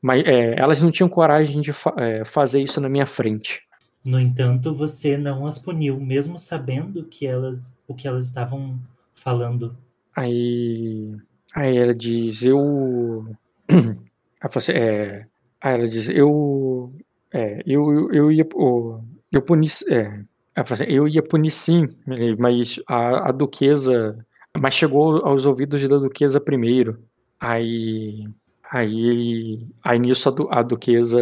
mas 0.02 0.24
elas 0.56 0.82
não 0.82 0.90
tinham 0.90 1.08
coragem 1.08 1.60
de 1.60 1.72
fa 1.72 1.94
fazer 2.24 2.60
isso 2.60 2.80
na 2.80 2.88
minha 2.88 3.06
frente. 3.06 3.62
No 4.04 4.18
entanto, 4.18 4.74
você 4.74 5.16
não 5.16 5.46
as 5.46 5.58
puniu, 5.58 6.00
mesmo 6.00 6.38
sabendo 6.38 7.04
que 7.04 7.26
elas, 7.26 7.78
o 7.86 7.94
que 7.94 8.08
elas 8.08 8.24
estavam 8.24 8.80
falando. 9.14 9.76
Aí, 10.14 11.16
aí 11.54 11.76
ela 11.76 11.94
diz, 11.94 12.42
eu, 12.42 13.26
é, 14.68 15.26
aí 15.60 15.74
ela 15.74 15.86
diz, 15.86 16.08
eu, 16.08 16.92
é, 17.32 17.62
eu, 17.66 17.92
eu, 17.92 18.12
eu 18.12 18.32
ia, 18.32 18.46
eu 19.32 19.42
puni, 19.42 19.66
é, 19.90 20.24
assim, 20.56 20.84
eu 20.88 21.06
ia 21.08 21.22
punir 21.22 21.50
sim, 21.50 21.86
mas 22.38 22.80
a, 22.88 23.28
a 23.28 23.32
duquesa, 23.32 24.18
mas 24.58 24.74
chegou 24.74 25.24
aos 25.24 25.46
ouvidos 25.46 25.86
da 25.88 25.98
duquesa 25.98 26.40
primeiro. 26.40 27.02
Aí, 27.38 28.28
aí, 28.70 29.66
aí 29.82 29.98
nisso 29.98 30.28
a, 30.28 30.32
du, 30.32 30.48
a 30.50 30.62
duquesa 30.62 31.20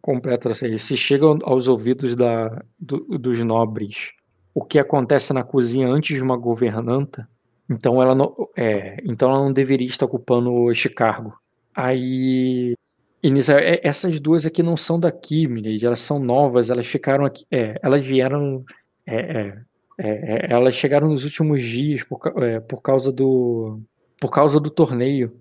completa 0.00 0.50
assim, 0.50 0.76
se 0.76 0.96
chega 0.96 1.26
aos 1.44 1.68
ouvidos 1.68 2.16
da, 2.16 2.62
do, 2.78 3.18
dos 3.18 3.42
nobres 3.44 4.12
o 4.54 4.64
que 4.64 4.78
acontece 4.78 5.32
na 5.32 5.42
cozinha 5.42 5.88
antes 5.88 6.16
de 6.16 6.22
uma 6.22 6.36
governanta, 6.36 7.28
então 7.70 8.02
ela 8.02 8.16
não, 8.16 8.34
é, 8.58 8.96
então 9.04 9.30
ela 9.30 9.44
não 9.44 9.52
deveria 9.52 9.86
estar 9.86 10.04
ocupando 10.06 10.72
este 10.72 10.88
cargo. 10.88 11.32
Aí 11.72 12.74
nisso, 13.22 13.52
é, 13.52 13.78
essas 13.82 14.18
duas 14.18 14.44
aqui 14.44 14.60
não 14.60 14.76
são 14.76 14.98
daqui, 14.98 15.46
Milady, 15.46 15.86
elas 15.86 16.00
são 16.00 16.18
novas, 16.18 16.68
elas 16.68 16.88
ficaram 16.88 17.24
aqui, 17.24 17.46
é, 17.50 17.78
elas 17.80 18.02
vieram, 18.02 18.64
é, 19.06 19.54
é, 19.98 20.46
elas 20.50 20.74
chegaram 20.74 21.08
nos 21.08 21.24
últimos 21.24 21.62
dias 21.62 22.02
por, 22.02 22.18
por 22.68 22.82
causa 22.82 23.12
do, 23.12 23.80
por 24.18 24.30
causa 24.30 24.58
do 24.58 24.70
torneio, 24.70 25.32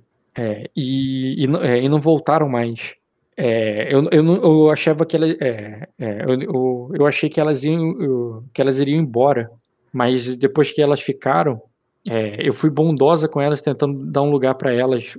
e, 0.75 1.35
e, 1.37 1.45
e, 1.45 1.89
não 1.89 1.99
voltaram 1.99 2.47
mais. 2.47 2.93
eu, 3.37 4.07
eu, 4.11 4.43
eu 4.43 4.69
achava 4.69 5.05
que 5.05 5.17
elas, 5.17 5.35
eu, 5.97 6.91
eu, 6.93 7.05
achei 7.05 7.29
que 7.29 7.39
elas 7.39 7.63
iam, 7.63 8.43
que 8.53 8.61
elas 8.61 8.79
iriam 8.79 8.99
embora, 8.99 9.49
mas 9.91 10.35
depois 10.35 10.71
que 10.71 10.81
elas 10.81 11.01
ficaram, 11.01 11.61
eu 12.07 12.53
fui 12.53 12.69
bondosa 12.69 13.27
com 13.27 13.41
elas, 13.41 13.61
tentando 13.61 14.05
dar 14.05 14.21
um 14.21 14.31
lugar 14.31 14.55
para 14.55 14.73
elas. 14.73 15.17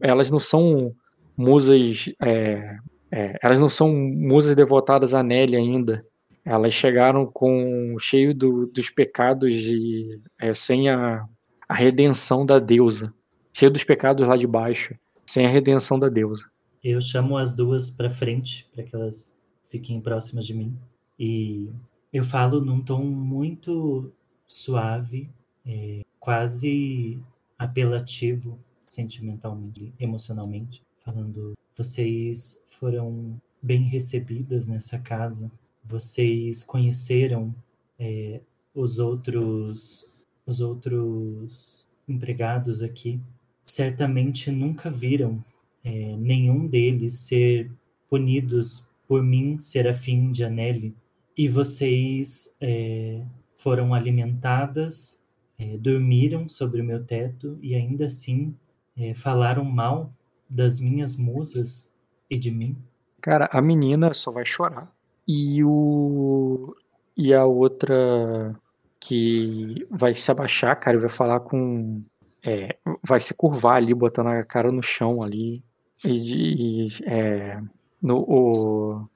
Elas 0.00 0.30
não 0.30 0.38
são 0.38 0.92
musas. 1.36 2.10
É, 2.22 2.78
é, 3.10 3.38
elas 3.42 3.60
não 3.60 3.68
são 3.68 3.92
musas 3.92 4.54
devotadas 4.54 5.14
a 5.14 5.22
Nelly 5.22 5.56
ainda. 5.56 6.04
Elas 6.44 6.72
chegaram 6.72 7.26
com 7.26 7.96
cheio 7.98 8.34
do, 8.34 8.66
dos 8.66 8.88
pecados 8.88 9.54
e 9.56 10.20
é, 10.38 10.54
sem 10.54 10.88
a, 10.88 11.26
a 11.68 11.74
redenção 11.74 12.46
da 12.46 12.58
deusa. 12.58 13.12
Cheio 13.52 13.70
dos 13.70 13.84
pecados 13.84 14.26
lá 14.26 14.36
de 14.36 14.46
baixo, 14.46 14.94
sem 15.24 15.46
a 15.46 15.48
redenção 15.48 15.98
da 15.98 16.08
deusa. 16.08 16.44
Eu 16.84 17.00
chamo 17.00 17.36
as 17.36 17.54
duas 17.54 17.90
para 17.90 18.08
frente 18.08 18.68
para 18.72 18.84
que 18.84 18.94
elas 18.94 19.40
fiquem 19.68 20.00
próximas 20.00 20.46
de 20.46 20.54
mim 20.54 20.76
e 21.18 21.68
eu 22.12 22.24
falo 22.24 22.60
num 22.60 22.80
tom 22.80 23.02
muito 23.02 24.12
suave, 24.46 25.28
é, 25.66 26.04
quase 26.20 27.18
apelativo 27.58 28.58
sentimentalmente, 28.84 29.92
emocionalmente 29.98 30.82
falando: 31.04 31.54
vocês 31.76 32.64
foram 32.78 33.40
bem 33.62 33.82
recebidas 33.82 34.66
nessa 34.66 34.98
casa, 34.98 35.50
vocês 35.84 36.62
conheceram 36.62 37.54
é, 37.98 38.40
os 38.74 38.98
outros 38.98 40.12
os 40.46 40.60
outros 40.60 41.88
empregados 42.08 42.80
aqui, 42.80 43.20
certamente 43.62 44.50
nunca 44.50 44.88
viram 44.88 45.44
é, 45.82 46.16
nenhum 46.16 46.68
deles 46.68 47.14
ser 47.14 47.70
punidos 48.08 48.88
por 49.08 49.22
mim, 49.22 49.58
Serafim 49.58 50.30
de 50.30 50.44
Anelli, 50.44 50.94
e 51.36 51.48
vocês 51.48 52.56
é, 52.60 53.22
foram 53.54 53.92
alimentadas, 53.92 55.25
é, 55.58 55.76
dormiram 55.76 56.46
sobre 56.48 56.80
o 56.80 56.84
meu 56.84 57.04
teto 57.04 57.58
e 57.62 57.74
ainda 57.74 58.06
assim 58.06 58.54
é, 58.96 59.14
falaram 59.14 59.64
mal 59.64 60.12
das 60.48 60.78
minhas 60.78 61.16
musas 61.16 61.94
e 62.30 62.38
de 62.38 62.50
mim? 62.50 62.76
Cara, 63.20 63.48
a 63.52 63.60
menina 63.60 64.12
só 64.12 64.30
vai 64.30 64.44
chorar. 64.44 64.90
E 65.26 65.62
o 65.64 66.74
e 67.16 67.32
a 67.32 67.44
outra 67.44 68.54
que 69.00 69.86
vai 69.90 70.14
se 70.14 70.30
abaixar, 70.30 70.78
cara, 70.78 70.96
e 70.96 71.00
vai 71.00 71.08
falar 71.08 71.40
com 71.40 72.02
é, 72.44 72.76
vai 73.02 73.18
se 73.18 73.34
curvar 73.34 73.76
ali, 73.76 73.92
botando 73.92 74.28
a 74.28 74.44
cara 74.44 74.70
no 74.70 74.82
chão 74.82 75.22
ali. 75.22 75.64
E, 76.04 76.84
e 76.84 76.86
é, 77.06 77.60
no, 78.00 78.18
o, 78.18 79.08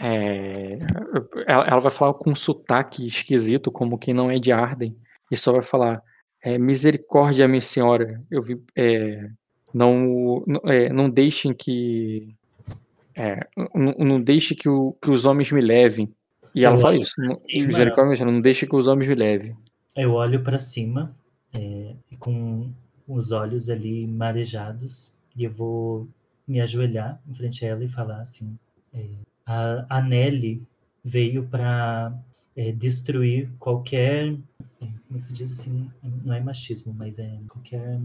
é, 0.00 0.78
ela, 1.46 1.66
ela, 1.66 1.80
vai 1.80 1.90
falar 1.90 2.14
com 2.14 2.30
um 2.30 2.34
sotaque 2.34 3.06
esquisito, 3.06 3.72
como 3.72 3.98
quem 3.98 4.14
não 4.14 4.30
é 4.30 4.38
de 4.38 4.52
Arden, 4.52 4.96
e 5.30 5.36
só 5.36 5.52
vai 5.52 5.62
falar: 5.62 6.02
é, 6.42 6.58
Misericórdia, 6.58 7.48
minha 7.48 7.60
senhora, 7.60 8.22
eu 8.30 8.42
vi, 8.42 8.60
é, 8.74 9.28
não, 9.72 10.44
é, 10.64 10.92
não 10.92 11.10
deixem 11.10 11.52
que. 11.52 12.34
É, 13.14 13.46
não, 13.74 13.94
não 13.98 14.20
deixe 14.20 14.54
que, 14.54 14.68
o, 14.68 14.94
que 15.00 15.10
os 15.10 15.24
homens 15.24 15.50
me 15.50 15.60
levem. 15.60 16.12
E 16.54 16.64
ela 16.64 16.76
fala 16.78 16.96
isso. 16.96 17.14
Não, 17.18 17.34
misericórdia, 17.66 18.24
não 18.24 18.40
deixe 18.40 18.66
que 18.66 18.74
os 18.74 18.86
homens 18.86 19.08
me 19.08 19.14
levem. 19.14 19.56
Eu 19.94 20.12
olho 20.12 20.42
para 20.42 20.58
cima, 20.58 21.14
é, 21.52 21.94
com 22.18 22.70
os 23.06 23.32
olhos 23.32 23.68
ali 23.68 24.06
marejados, 24.06 25.14
e 25.36 25.44
eu 25.44 25.50
vou 25.50 26.08
me 26.46 26.60
ajoelhar 26.60 27.20
em 27.28 27.34
frente 27.34 27.64
a 27.64 27.68
ela 27.68 27.84
e 27.84 27.88
falar 27.88 28.20
assim: 28.20 28.58
é, 28.94 29.04
a, 29.44 29.86
a 29.88 30.00
Nelly 30.00 30.62
veio 31.04 31.44
para 31.44 32.12
é, 32.56 32.72
destruir 32.72 33.50
qualquer. 33.58 34.34
Como 35.08 35.20
se 35.20 35.32
diz 35.32 35.52
assim, 35.60 35.90
não 36.24 36.34
é 36.34 36.40
machismo, 36.40 36.92
mas 36.92 37.18
é 37.18 37.38
qualquer 37.48 38.00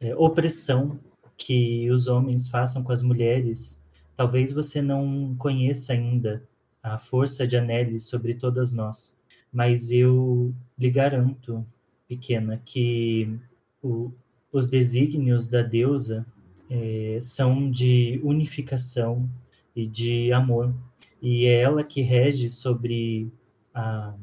é, 0.00 0.14
opressão 0.14 0.98
que 1.36 1.90
os 1.90 2.06
homens 2.06 2.48
façam 2.48 2.82
com 2.82 2.92
as 2.92 3.02
mulheres, 3.02 3.82
talvez 4.16 4.52
você 4.52 4.80
não 4.80 5.34
conheça 5.36 5.92
ainda 5.92 6.42
a 6.82 6.98
força 6.98 7.46
de 7.46 7.56
Anelis 7.56 8.04
sobre 8.04 8.34
todas 8.34 8.72
nós, 8.72 9.18
mas 9.52 9.90
eu 9.90 10.54
lhe 10.78 10.90
garanto, 10.90 11.66
pequena, 12.06 12.60
que 12.64 13.36
o, 13.82 14.12
os 14.52 14.68
desígnios 14.68 15.48
da 15.48 15.62
deusa 15.62 16.26
é, 16.70 17.18
são 17.20 17.70
de 17.70 18.20
unificação 18.22 19.28
e 19.74 19.86
de 19.86 20.32
amor, 20.32 20.72
e 21.20 21.46
é 21.46 21.62
ela 21.62 21.82
que 21.82 22.02
rege 22.02 22.50
sobre 22.50 23.32
a 23.74 24.14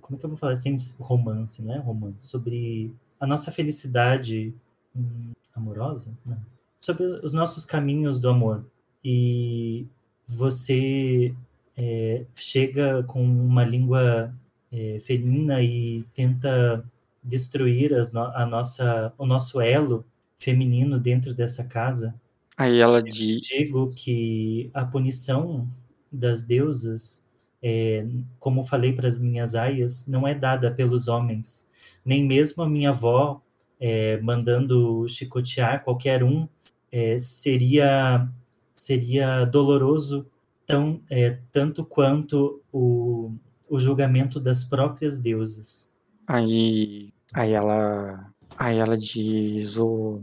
como 0.00 0.16
é 0.16 0.18
que 0.18 0.24
eu 0.24 0.30
vou 0.30 0.36
falar 0.36 0.54
sem 0.54 0.76
romance, 0.98 1.62
né? 1.62 1.78
Romance 1.78 2.26
sobre 2.26 2.92
a 3.18 3.26
nossa 3.26 3.50
felicidade 3.50 4.54
hum, 4.94 5.32
amorosa, 5.54 6.10
não. 6.24 6.38
sobre 6.78 7.04
os 7.04 7.32
nossos 7.32 7.64
caminhos 7.64 8.20
do 8.20 8.28
amor. 8.28 8.64
E 9.04 9.86
você 10.26 11.34
é, 11.76 12.24
chega 12.34 13.02
com 13.04 13.22
uma 13.22 13.64
língua 13.64 14.34
é, 14.70 14.98
felina 15.00 15.62
e 15.62 16.04
tenta 16.14 16.84
destruir 17.22 17.90
no 18.12 18.20
a 18.20 18.46
nossa, 18.46 19.12
o 19.18 19.26
nosso 19.26 19.60
elo 19.60 20.04
feminino 20.36 20.98
dentro 20.98 21.34
dessa 21.34 21.64
casa. 21.64 22.14
Aí 22.56 22.78
ela 22.78 23.02
diz. 23.02 23.44
Digo 23.44 23.92
que 23.94 24.70
a 24.72 24.84
punição 24.84 25.68
das 26.10 26.42
deusas 26.42 27.24
é, 27.62 28.06
como 28.38 28.62
falei 28.62 28.92
para 28.92 29.08
as 29.08 29.18
minhas 29.18 29.54
aias, 29.54 30.06
não 30.06 30.26
é 30.26 30.34
dada 30.34 30.70
pelos 30.70 31.08
homens. 31.08 31.70
Nem 32.04 32.24
mesmo 32.24 32.62
a 32.62 32.68
minha 32.68 32.90
avó 32.90 33.42
é, 33.80 34.20
mandando 34.20 35.06
chicotear 35.08 35.84
qualquer 35.84 36.22
um 36.22 36.48
é, 36.90 37.18
seria 37.18 38.28
seria 38.74 39.44
doloroso 39.44 40.26
tão 40.66 41.02
é, 41.10 41.38
tanto 41.50 41.84
quanto 41.84 42.62
o, 42.72 43.32
o 43.68 43.78
julgamento 43.78 44.38
das 44.38 44.64
próprias 44.64 45.18
deusas. 45.18 45.92
Aí, 46.26 47.12
aí 47.34 47.52
ela, 47.52 48.32
aí 48.56 48.78
ela 48.78 48.96
diz 48.96 49.78
o, 49.78 50.20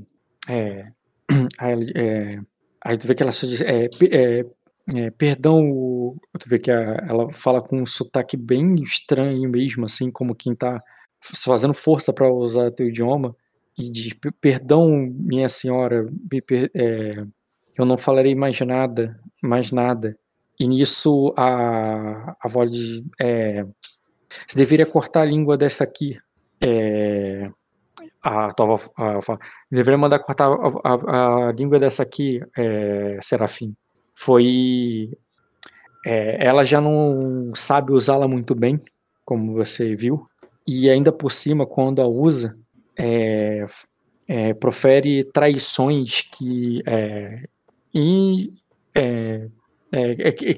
é, 0.48 0.88
aí, 1.58 1.92
é, 1.96 2.40
aí 2.82 2.98
tu 2.98 3.08
vê 3.08 3.16
que 3.16 3.24
ela 3.24 3.32
só 3.32 3.48
diz, 3.48 3.62
é, 3.62 3.90
é, 4.94 5.10
perdão, 5.10 6.16
tu 6.40 6.48
vê 6.48 6.60
que 6.60 6.70
a, 6.70 7.06
ela 7.10 7.32
fala 7.34 7.62
com 7.62 7.82
um 7.82 7.86
sotaque 7.86 8.38
bem 8.38 8.76
estranho 8.76 9.50
mesmo, 9.50 9.86
assim, 9.86 10.12
como 10.12 10.36
quem 10.36 10.54
tá 10.56 10.82
fazendo 11.20 11.74
força 11.74 12.14
para 12.14 12.32
usar 12.32 12.72
teu 12.72 12.88
idioma, 12.88 13.36
e 13.78 13.90
diz: 13.90 14.14
Perdão, 14.40 14.90
minha 14.90 15.50
senhora, 15.50 16.08
per, 16.46 16.70
é, 16.76 17.26
eu 17.78 17.86
não 17.86 17.98
falarei 17.98 18.36
mais 18.36 18.60
nada, 18.62 19.20
mais 19.42 19.72
nada. 19.72 20.18
E 20.60 20.68
nisso 20.68 21.34
a, 21.36 22.36
a 22.40 22.48
voz 22.48 22.72
diz: 22.72 23.02
é, 23.20 23.66
Você 24.48 24.56
deveria 24.56 24.86
cortar 24.86 25.22
a 25.22 25.26
língua 25.26 25.58
dessa 25.58 25.84
aqui. 25.84 26.20
É, 26.62 27.50
a 28.22 28.52
tua 28.54 28.78
Deveria 29.72 29.98
mandar 29.98 30.20
cortar 30.20 30.48
a, 30.48 30.58
a, 30.84 31.50
a 31.50 31.52
língua 31.52 31.80
dessa 31.80 32.04
aqui, 32.04 32.40
é, 32.58 33.18
Serafim 33.22 33.76
foi. 34.16 35.12
É, 36.06 36.46
ela 36.46 36.64
já 36.64 36.80
não 36.80 37.52
sabe 37.54 37.92
usá-la 37.92 38.28
muito 38.28 38.56
bem, 38.56 38.80
como 39.26 39.54
você 39.54 39.96
viu, 39.96 40.28
e 40.66 40.90
ainda 40.90 41.12
por 41.12 41.32
cima, 41.32 41.66
quando 41.66 42.02
a 42.02 42.08
usa, 42.08 42.58
é, 42.98 43.66
é, 44.28 44.54
profere 44.54 45.26
traições 45.26 46.22
que. 46.22 46.82
É, 46.86 47.44
é, 48.94 49.48
é, 49.92 50.32
que, 50.32 50.54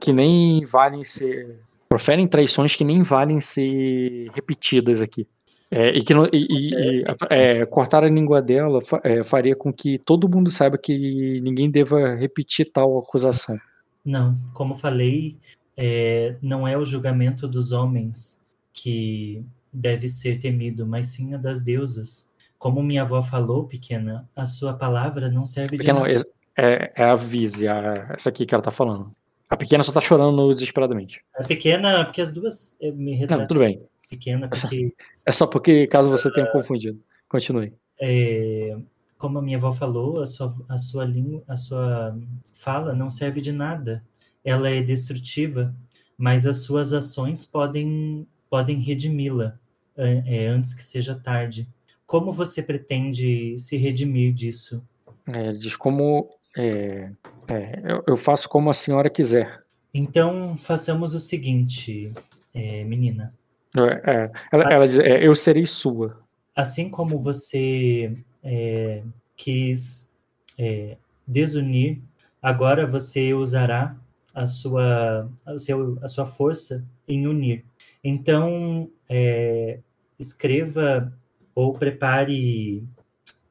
que 0.00 0.12
nem 0.12 0.64
valem 0.64 1.04
ser. 1.04 1.60
Proferem 1.88 2.26
traições 2.26 2.74
que 2.74 2.84
nem 2.84 3.02
valem 3.02 3.40
ser 3.40 4.28
repetidas 4.34 5.00
aqui. 5.00 5.28
É, 5.76 5.88
e 5.88 6.04
que 6.04 6.14
não, 6.14 6.24
e, 6.32 6.46
e 6.48 7.04
é, 7.30 7.66
cortar 7.66 8.04
a 8.04 8.08
língua 8.08 8.40
dela 8.40 8.78
é, 9.02 9.24
faria 9.24 9.56
com 9.56 9.72
que 9.72 9.98
todo 9.98 10.28
mundo 10.28 10.48
saiba 10.48 10.78
que 10.78 11.40
ninguém 11.40 11.68
deva 11.68 12.14
repetir 12.14 12.70
tal 12.70 12.96
acusação. 12.96 13.58
Não, 14.04 14.38
como 14.52 14.76
falei, 14.76 15.36
é, 15.76 16.36
não 16.40 16.68
é 16.68 16.78
o 16.78 16.84
julgamento 16.84 17.48
dos 17.48 17.72
homens 17.72 18.40
que 18.72 19.44
deve 19.72 20.06
ser 20.08 20.38
temido, 20.38 20.86
mas 20.86 21.08
sim 21.08 21.34
a 21.34 21.38
das 21.38 21.60
deusas. 21.60 22.30
Como 22.56 22.80
minha 22.80 23.02
avó 23.02 23.20
falou, 23.20 23.64
pequena, 23.64 24.28
a 24.36 24.46
sua 24.46 24.74
palavra 24.74 25.28
não 25.28 25.44
serve 25.44 25.76
pequena, 25.76 26.06
de 26.06 26.14
nada. 26.14 26.24
É, 26.56 26.92
é 26.94 27.04
a 27.04 27.16
Vise, 27.16 27.66
essa 27.66 28.28
aqui 28.28 28.46
que 28.46 28.54
ela 28.54 28.62
tá 28.62 28.70
falando. 28.70 29.10
A 29.50 29.56
pequena 29.56 29.82
só 29.82 29.90
tá 29.90 30.00
chorando 30.00 30.54
desesperadamente. 30.54 31.20
A 31.36 31.42
pequena, 31.42 32.04
porque 32.04 32.20
as 32.20 32.32
duas 32.32 32.76
eh, 32.80 32.92
me 32.92 33.14
retratam. 33.16 33.40
Não, 33.40 33.48
tudo 33.48 33.58
bem 33.58 33.84
pequena, 34.14 34.48
porque. 34.48 34.94
É 35.26 35.32
só 35.32 35.46
porque, 35.46 35.86
caso 35.86 36.10
você 36.10 36.30
tenha 36.30 36.50
confundido. 36.50 37.00
Continue. 37.26 37.72
É, 37.98 38.76
como 39.16 39.38
a 39.38 39.42
minha 39.42 39.56
avó 39.56 39.72
falou, 39.72 40.20
a 40.20 40.26
sua, 40.26 40.54
a 40.68 40.76
sua 40.76 41.06
língua, 41.06 41.42
a 41.48 41.56
sua 41.56 42.14
fala 42.52 42.92
não 42.92 43.08
serve 43.10 43.40
de 43.40 43.52
nada. 43.52 44.04
Ela 44.44 44.68
é 44.68 44.82
destrutiva, 44.82 45.74
mas 46.18 46.46
as 46.46 46.58
suas 46.58 46.92
ações 46.92 47.42
podem, 47.46 48.26
podem 48.50 48.80
redimi-la 48.80 49.58
é, 49.96 50.46
antes 50.46 50.74
que 50.74 50.84
seja 50.84 51.14
tarde. 51.14 51.66
Como 52.06 52.32
você 52.32 52.62
pretende 52.62 53.56
se 53.58 53.78
redimir 53.78 54.34
disso? 54.34 54.86
É, 55.32 55.52
diz 55.52 55.74
como 55.74 56.28
é, 56.56 57.10
é, 57.48 57.80
eu, 57.82 58.04
eu, 58.06 58.16
faço 58.16 58.48
como 58.48 58.68
a 58.68 58.74
senhora 58.74 59.08
quiser. 59.08 59.64
Então 59.92 60.56
façamos 60.58 61.14
o 61.14 61.20
seguinte, 61.20 62.12
é, 62.52 62.84
menina. 62.84 63.34
É, 63.76 64.10
é, 64.10 64.32
ela, 64.52 64.64
assim, 64.64 64.74
ela 64.74 64.88
diz, 64.88 64.98
é, 65.00 65.26
eu 65.26 65.34
serei 65.34 65.66
sua. 65.66 66.18
Assim 66.54 66.88
como 66.88 67.18
você 67.18 68.16
é, 68.42 69.02
quis 69.36 70.12
é, 70.56 70.96
desunir, 71.26 72.00
agora 72.40 72.86
você 72.86 73.34
usará 73.34 73.96
a 74.32 74.46
sua, 74.46 75.28
a, 75.44 75.58
seu, 75.58 75.98
a 76.02 76.08
sua 76.08 76.26
força 76.26 76.84
em 77.08 77.26
unir. 77.26 77.64
Então, 78.02 78.90
é, 79.08 79.80
escreva 80.18 81.12
ou 81.54 81.74
prepare, 81.74 82.84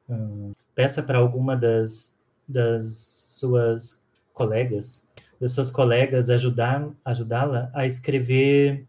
hum, 0.08 0.52
peça 0.74 1.02
para 1.02 1.18
alguma 1.18 1.56
das, 1.56 2.18
das 2.48 2.84
suas 3.38 4.04
colegas, 4.32 5.06
das 5.40 5.52
suas 5.52 5.70
colegas 5.70 6.30
ajudar 6.30 6.90
ajudá-la 7.04 7.70
a 7.74 7.86
escrever 7.86 8.86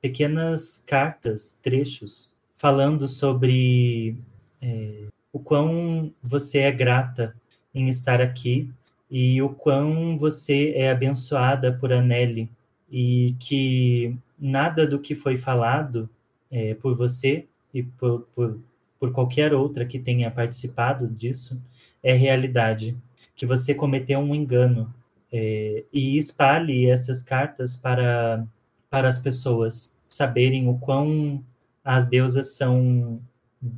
pequenas 0.00 0.82
cartas, 0.86 1.58
trechos, 1.62 2.32
falando 2.54 3.06
sobre 3.06 4.16
é, 4.60 5.06
o 5.32 5.38
quão 5.38 6.12
você 6.22 6.58
é 6.58 6.72
grata 6.72 7.34
em 7.74 7.88
estar 7.88 8.20
aqui 8.20 8.70
e 9.10 9.40
o 9.40 9.50
quão 9.50 10.16
você 10.16 10.72
é 10.74 10.90
abençoada 10.90 11.72
por 11.72 11.92
Anneli 11.92 12.50
e 12.90 13.34
que 13.38 14.16
nada 14.38 14.86
do 14.86 14.98
que 14.98 15.14
foi 15.14 15.36
falado 15.36 16.08
é, 16.50 16.74
por 16.74 16.96
você 16.96 17.46
e 17.72 17.82
por, 17.82 18.26
por, 18.34 18.58
por 18.98 19.12
qualquer 19.12 19.54
outra 19.54 19.84
que 19.84 19.98
tenha 19.98 20.30
participado 20.30 21.06
disso 21.06 21.62
é 22.02 22.14
realidade, 22.14 22.96
que 23.34 23.46
você 23.46 23.74
cometeu 23.74 24.18
um 24.18 24.34
engano 24.34 24.92
é, 25.32 25.84
e 25.92 26.16
espalhe 26.16 26.88
essas 26.88 27.22
cartas 27.22 27.76
para 27.76 28.44
para 28.90 29.08
as 29.08 29.18
pessoas 29.18 29.96
saberem 30.06 30.68
o 30.68 30.78
quão 30.78 31.44
as 31.84 32.06
deusas 32.06 32.56
são 32.56 33.20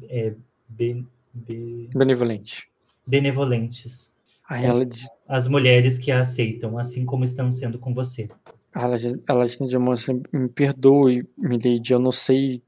é, 0.08 0.34
be, 0.68 1.06
be, 1.32 1.88
benevolente. 1.94 2.68
benevolentes. 3.06 4.14
Diz... 4.88 5.08
As 5.28 5.46
mulheres 5.46 5.96
que 5.96 6.10
a 6.10 6.20
aceitam, 6.20 6.76
assim 6.76 7.04
como 7.04 7.22
estão 7.22 7.50
sendo 7.50 7.78
com 7.78 7.92
você. 7.92 8.28
Ela, 8.74 8.96
ela 9.28 9.44
estende 9.44 9.76
a 9.76 9.78
mão 9.78 9.92
assim, 9.92 10.22
me 10.32 10.48
perdoe, 10.48 11.26
Milady, 11.38 11.92
eu 11.92 12.00
não 12.00 12.10
sei, 12.10 12.62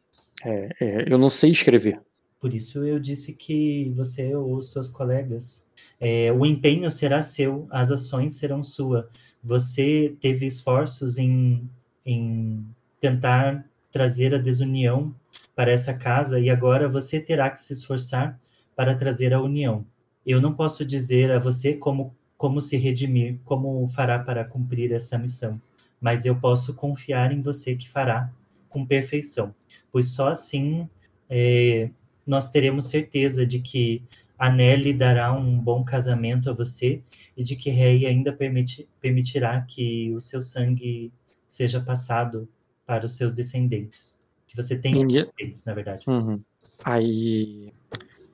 é, 0.44 0.69
é, 0.81 1.12
eu 1.12 1.19
não 1.19 1.28
sei 1.28 1.51
escrever. 1.51 2.01
Por 2.40 2.55
isso 2.55 2.85
eu 2.85 2.98
disse 2.98 3.35
que 3.35 3.93
você 3.94 4.35
ou 4.35 4.60
suas 4.62 4.90
colegas, 4.90 5.69
é, 6.01 6.32
o 6.32 6.44
empenho 6.44 6.90
será 6.90 7.23
seu, 7.23 7.66
as 7.70 7.90
ações 7.90 8.35
serão 8.35 8.62
sua. 8.62 9.09
Você 9.43 10.16
teve 10.20 10.47
esforços 10.47 11.19
em 11.19 11.69
em 12.05 12.65
tentar 13.01 13.65
trazer 13.91 14.35
a 14.35 14.39
desunião 14.39 15.15
para 15.55 15.70
essa 15.70 15.95
casa 15.95 16.41
e 16.41 16.49
agora 16.49 16.89
você 16.89 17.20
terá 17.20 17.51
que 17.51 17.61
se 17.61 17.73
esforçar 17.73 18.39
para 18.74 18.95
trazer 18.95 19.35
a 19.35 19.41
união. 19.41 19.85
Eu 20.24 20.41
não 20.41 20.55
posso 20.55 20.85
dizer 20.85 21.31
a 21.31 21.39
você 21.39 21.74
como 21.74 22.15
como 22.43 22.61
se 22.61 22.77
redimir, 22.77 23.39
como 23.45 23.87
fará 23.87 24.19
para 24.19 24.45
cumprir 24.45 24.91
essa 24.91 25.16
missão, 25.16 25.62
mas 26.01 26.24
eu 26.24 26.35
posso 26.35 26.74
confiar 26.74 27.31
em 27.31 27.41
você 27.41 27.77
que 27.77 27.89
fará 27.89 28.33
com 28.69 28.85
perfeição. 28.85 29.55
pois 29.93 30.09
só 30.09 30.29
assim 30.29 30.89
é, 31.31 31.89
nós 32.27 32.51
teremos 32.51 32.87
certeza 32.87 33.47
de 33.47 33.61
que 33.61 34.03
a 34.37 34.51
Nelly 34.51 34.93
dará 34.93 35.33
um 35.33 35.57
bom 35.57 35.85
casamento 35.85 36.51
a 36.51 36.53
você 36.53 37.01
e 37.37 37.45
de 37.45 37.55
que 37.55 37.70
Rei 37.70 38.07
ainda 38.07 38.33
permiti 38.33 38.89
permitirá 39.01 39.61
que 39.62 40.12
o 40.12 40.20
seu 40.20 40.43
sangue 40.43 41.12
seja 41.53 41.81
passado 41.81 42.49
para 42.87 43.05
os 43.05 43.15
seus 43.15 43.33
descendentes. 43.35 44.23
Que 44.47 44.57
você 44.57 44.79
tenha 44.79 45.07
descendentes, 45.07 45.65
na 45.65 45.74
verdade. 45.74 46.09
Uhum. 46.09 46.39
Aí, 46.83 47.73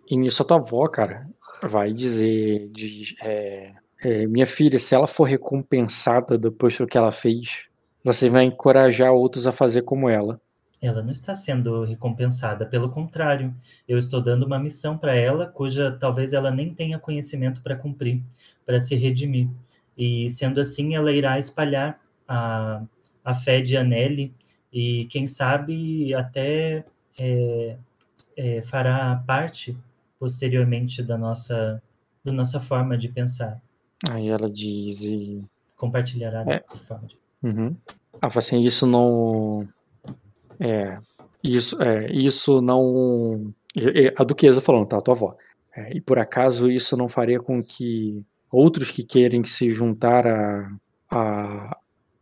e 0.08 0.16
nisso 0.16 0.42
a 0.42 0.44
tua 0.46 0.58
avó, 0.58 0.86
cara, 0.86 1.28
vai 1.64 1.92
dizer 1.92 2.68
de, 2.70 3.16
é, 3.20 3.72
é, 4.04 4.26
minha 4.26 4.46
filha, 4.46 4.78
se 4.78 4.94
ela 4.94 5.06
for 5.06 5.24
recompensada 5.24 6.38
depois 6.38 6.78
do 6.78 6.86
que 6.86 6.96
ela 6.96 7.10
fez, 7.10 7.64
você 8.04 8.30
vai 8.30 8.44
encorajar 8.44 9.12
outros 9.12 9.48
a 9.48 9.52
fazer 9.52 9.82
como 9.82 10.08
ela. 10.08 10.40
Ela 10.80 11.02
não 11.02 11.10
está 11.10 11.34
sendo 11.34 11.82
recompensada, 11.82 12.64
pelo 12.64 12.88
contrário, 12.88 13.52
eu 13.88 13.98
estou 13.98 14.22
dando 14.22 14.46
uma 14.46 14.60
missão 14.60 14.96
para 14.96 15.16
ela, 15.16 15.44
cuja 15.44 15.90
talvez 15.90 16.32
ela 16.32 16.52
nem 16.52 16.72
tenha 16.72 17.00
conhecimento 17.00 17.60
para 17.62 17.74
cumprir, 17.74 18.22
para 18.64 18.78
se 18.78 18.94
redimir. 18.94 19.48
E 19.96 20.28
sendo 20.28 20.60
assim, 20.60 20.94
ela 20.94 21.10
irá 21.10 21.36
espalhar 21.36 22.00
a, 22.28 22.80
a 23.28 23.34
fé 23.34 23.60
de 23.60 23.76
Anelli 23.76 24.32
e, 24.72 25.04
quem 25.10 25.26
sabe, 25.26 26.14
até 26.14 26.82
é, 27.18 27.76
é, 28.34 28.62
fará 28.62 29.22
parte 29.26 29.76
posteriormente 30.18 31.02
da 31.02 31.18
nossa, 31.18 31.82
da 32.24 32.32
nossa 32.32 32.58
forma 32.58 32.96
de 32.96 33.06
pensar. 33.10 33.60
Aí 34.08 34.28
ela 34.28 34.50
diz 34.50 35.04
e... 35.04 35.44
Compartilhará 35.76 36.42
é. 36.50 36.64
forma 36.86 37.06
de... 37.06 37.18
Uhum. 37.42 37.76
Ah, 38.20 38.28
assim, 38.34 38.62
isso 38.62 38.86
não... 38.86 39.68
É, 40.58 40.98
isso, 41.44 41.82
é, 41.82 42.10
isso 42.10 42.62
não... 42.62 43.52
A 44.16 44.24
Duquesa 44.24 44.62
falando, 44.62 44.86
tá, 44.86 44.96
a 44.96 45.02
tua 45.02 45.14
avó. 45.14 45.36
É, 45.76 45.94
e 45.94 46.00
por 46.00 46.18
acaso 46.18 46.70
isso 46.70 46.96
não 46.96 47.10
faria 47.10 47.40
com 47.40 47.62
que 47.62 48.24
outros 48.50 48.90
que 48.90 49.04
querem 49.04 49.44
se 49.44 49.70
juntar 49.70 50.26
a, 50.26 50.72
a, 51.10 51.78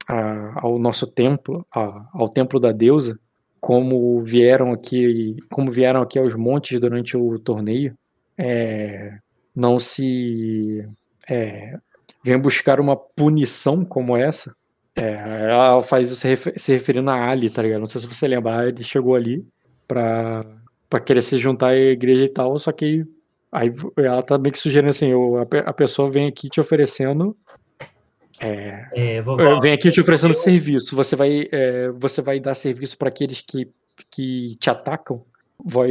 a, 0.06 0.60
ao 0.60 0.78
nosso 0.78 1.06
templo, 1.06 1.66
a, 1.74 2.08
ao 2.12 2.28
templo 2.28 2.60
da 2.60 2.72
deusa, 2.72 3.18
como 3.60 4.22
vieram 4.22 4.72
aqui, 4.72 5.36
como 5.50 5.70
vieram 5.70 6.02
aqui 6.02 6.18
aos 6.18 6.34
montes 6.34 6.78
durante 6.78 7.16
o 7.16 7.38
torneio, 7.38 7.96
é, 8.38 9.18
não 9.54 9.78
se 9.78 10.86
é, 11.28 11.78
venha 12.22 12.38
buscar 12.38 12.78
uma 12.78 12.96
punição 12.96 13.84
como 13.84 14.16
essa. 14.16 14.54
É, 14.94 15.50
ela 15.50 15.82
faz 15.82 16.10
isso 16.10 16.26
se 16.56 16.72
referindo 16.72 17.10
a 17.10 17.28
Ali, 17.28 17.50
tá 17.50 17.62
ligado? 17.62 17.80
Não 17.80 17.86
sei 17.86 18.00
se 18.00 18.06
você 18.06 18.28
lembra, 18.28 18.68
ele 18.68 18.82
chegou 18.82 19.14
ali 19.14 19.46
pra, 19.86 20.44
pra 20.88 21.00
querer 21.00 21.22
se 21.22 21.38
juntar 21.38 21.68
à 21.68 21.76
igreja 21.76 22.24
e 22.24 22.28
tal, 22.28 22.58
só 22.58 22.72
que 22.72 23.04
aí 23.52 23.70
ela 23.96 24.22
tá 24.22 24.38
meio 24.38 24.52
que 24.52 24.58
sugerindo 24.58 24.90
assim, 24.90 25.10
a 25.66 25.72
pessoa 25.72 26.10
vem 26.10 26.26
aqui 26.26 26.48
te 26.48 26.60
oferecendo 26.60 27.36
é, 28.40 28.88
é, 28.92 29.22
vovó, 29.22 29.60
vem 29.60 29.72
aqui 29.72 29.90
te 29.90 30.00
oferecendo 30.00 30.30
eu... 30.30 30.34
serviço. 30.34 30.94
Você 30.94 31.16
vai, 31.16 31.48
é, 31.50 31.90
você 31.90 32.20
vai 32.20 32.40
dar 32.40 32.54
serviço 32.54 32.96
para 32.98 33.08
aqueles 33.08 33.40
que, 33.40 33.70
que 34.10 34.54
te 34.58 34.70
atacam. 34.70 35.22
Vai, 35.64 35.90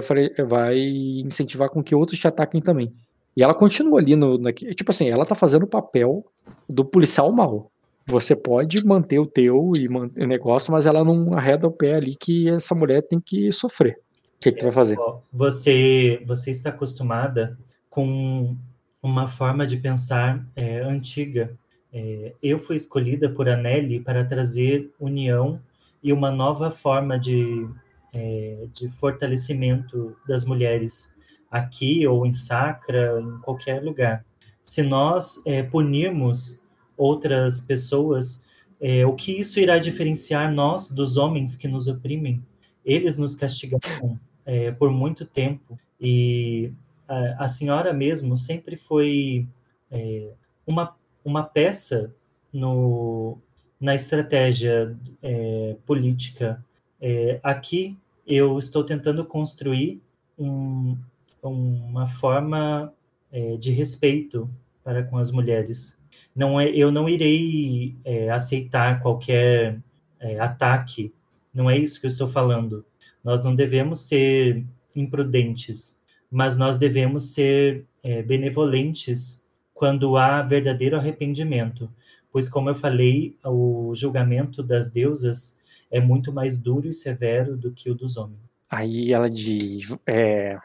vai, 0.00 0.30
vai 0.46 0.78
incentivar 0.78 1.68
com 1.68 1.82
que 1.82 1.94
outros 1.94 2.18
te 2.18 2.26
ataquem 2.26 2.60
também. 2.60 2.92
E 3.36 3.42
ela 3.42 3.54
continua 3.54 4.00
ali 4.00 4.16
no. 4.16 4.38
Na, 4.38 4.52
tipo 4.52 4.90
assim, 4.90 5.08
ela 5.08 5.26
tá 5.26 5.34
fazendo 5.34 5.64
o 5.64 5.68
papel 5.68 6.24
do 6.68 6.84
policial 6.84 7.30
mal. 7.32 7.70
Você 8.06 8.34
pode 8.34 8.84
manter 8.84 9.18
o 9.18 9.26
teu 9.26 9.72
e 9.78 9.88
manter 9.88 10.24
o 10.24 10.26
negócio, 10.26 10.72
mas 10.72 10.86
ela 10.86 11.04
não 11.04 11.34
arreda 11.34 11.68
o 11.68 11.70
pé 11.70 11.94
ali 11.94 12.16
que 12.16 12.48
essa 12.48 12.74
mulher 12.74 13.02
tem 13.02 13.20
que 13.20 13.52
sofrer. 13.52 13.98
O 14.36 14.40
que, 14.42 14.50
que 14.50 14.58
tu 14.58 14.64
vai 14.64 14.72
fazer? 14.72 14.98
Você, 15.32 16.20
você 16.26 16.50
está 16.50 16.70
acostumada 16.70 17.56
com 17.88 18.56
uma 19.00 19.28
forma 19.28 19.66
de 19.66 19.76
pensar 19.76 20.44
é, 20.56 20.80
antiga. 20.80 21.56
É, 21.92 22.34
eu 22.42 22.58
fui 22.58 22.76
escolhida 22.76 23.28
por 23.28 23.48
Anelli 23.48 24.00
para 24.00 24.24
trazer 24.24 24.90
união 24.98 25.60
e 26.02 26.12
uma 26.12 26.30
nova 26.30 26.70
forma 26.70 27.18
de, 27.18 27.68
é, 28.12 28.66
de 28.72 28.88
fortalecimento 28.88 30.16
das 30.26 30.44
mulheres 30.44 31.16
aqui 31.50 32.06
ou 32.06 32.26
em 32.26 32.32
Sacra, 32.32 33.20
em 33.20 33.38
qualquer 33.40 33.82
lugar. 33.82 34.24
Se 34.62 34.82
nós 34.82 35.44
é, 35.46 35.62
punirmos 35.62 36.66
outras 36.96 37.60
pessoas, 37.60 38.44
é, 38.80 39.04
o 39.04 39.14
que 39.14 39.32
isso 39.32 39.60
irá 39.60 39.78
diferenciar 39.78 40.50
nós 40.52 40.88
dos 40.90 41.16
homens 41.16 41.54
que 41.54 41.68
nos 41.68 41.88
oprimem? 41.88 42.42
Eles 42.84 43.18
nos 43.18 43.36
castigaram 43.36 44.18
é, 44.46 44.72
por 44.72 44.90
muito 44.90 45.24
tempo 45.24 45.78
e 46.00 46.72
a, 47.06 47.44
a, 47.44 47.48
senhora 47.48 47.92
mesmo 47.92 48.36
sempre 48.36 48.76
foi 48.76 49.46
é, 49.90 50.32
uma, 50.66 50.96
uma 51.24 51.42
peça 51.42 52.14
no, 52.52 53.38
na 53.80 53.94
estratégia 53.94 54.96
é, 55.22 55.76
política. 55.86 56.64
É, 57.00 57.40
aqui 57.42 57.96
eu 58.26 58.58
estou 58.58 58.84
tentando 58.84 59.24
construir 59.24 60.00
um, 60.38 60.96
uma 61.42 62.06
forma 62.06 62.92
é, 63.30 63.56
de 63.56 63.70
respeito 63.72 64.48
para 64.84 65.02
com 65.02 65.18
as 65.18 65.30
mulheres. 65.30 66.00
Não 66.34 66.60
é, 66.60 66.68
eu 66.68 66.90
não 66.90 67.08
irei 67.08 67.96
é, 68.04 68.30
aceitar 68.30 69.00
qualquer 69.00 69.78
é, 70.20 70.38
ataque. 70.38 71.12
Não 71.52 71.68
é 71.68 71.76
isso 71.76 72.00
que 72.00 72.06
eu 72.06 72.10
estou 72.10 72.28
falando. 72.28 72.84
Nós 73.22 73.44
não 73.44 73.54
devemos 73.54 74.00
ser 74.00 74.64
imprudentes, 74.96 76.00
mas 76.30 76.56
nós 76.56 76.76
devemos 76.76 77.32
ser 77.32 77.84
é, 78.02 78.22
benevolentes 78.22 79.41
quando 79.74 80.16
há 80.16 80.42
verdadeiro 80.42 80.96
arrependimento. 80.96 81.88
Pois, 82.32 82.48
como 82.48 82.70
eu 82.70 82.74
falei, 82.74 83.36
o 83.44 83.92
julgamento 83.94 84.62
das 84.62 84.90
deusas 84.90 85.58
é 85.90 86.00
muito 86.00 86.32
mais 86.32 86.60
duro 86.60 86.88
e 86.88 86.92
severo 86.92 87.56
do 87.56 87.70
que 87.70 87.90
o 87.90 87.94
dos 87.94 88.16
homens. 88.16 88.40
Aí 88.70 89.12
ela 89.12 89.28
diz: 89.28 89.94
é, 90.06 90.56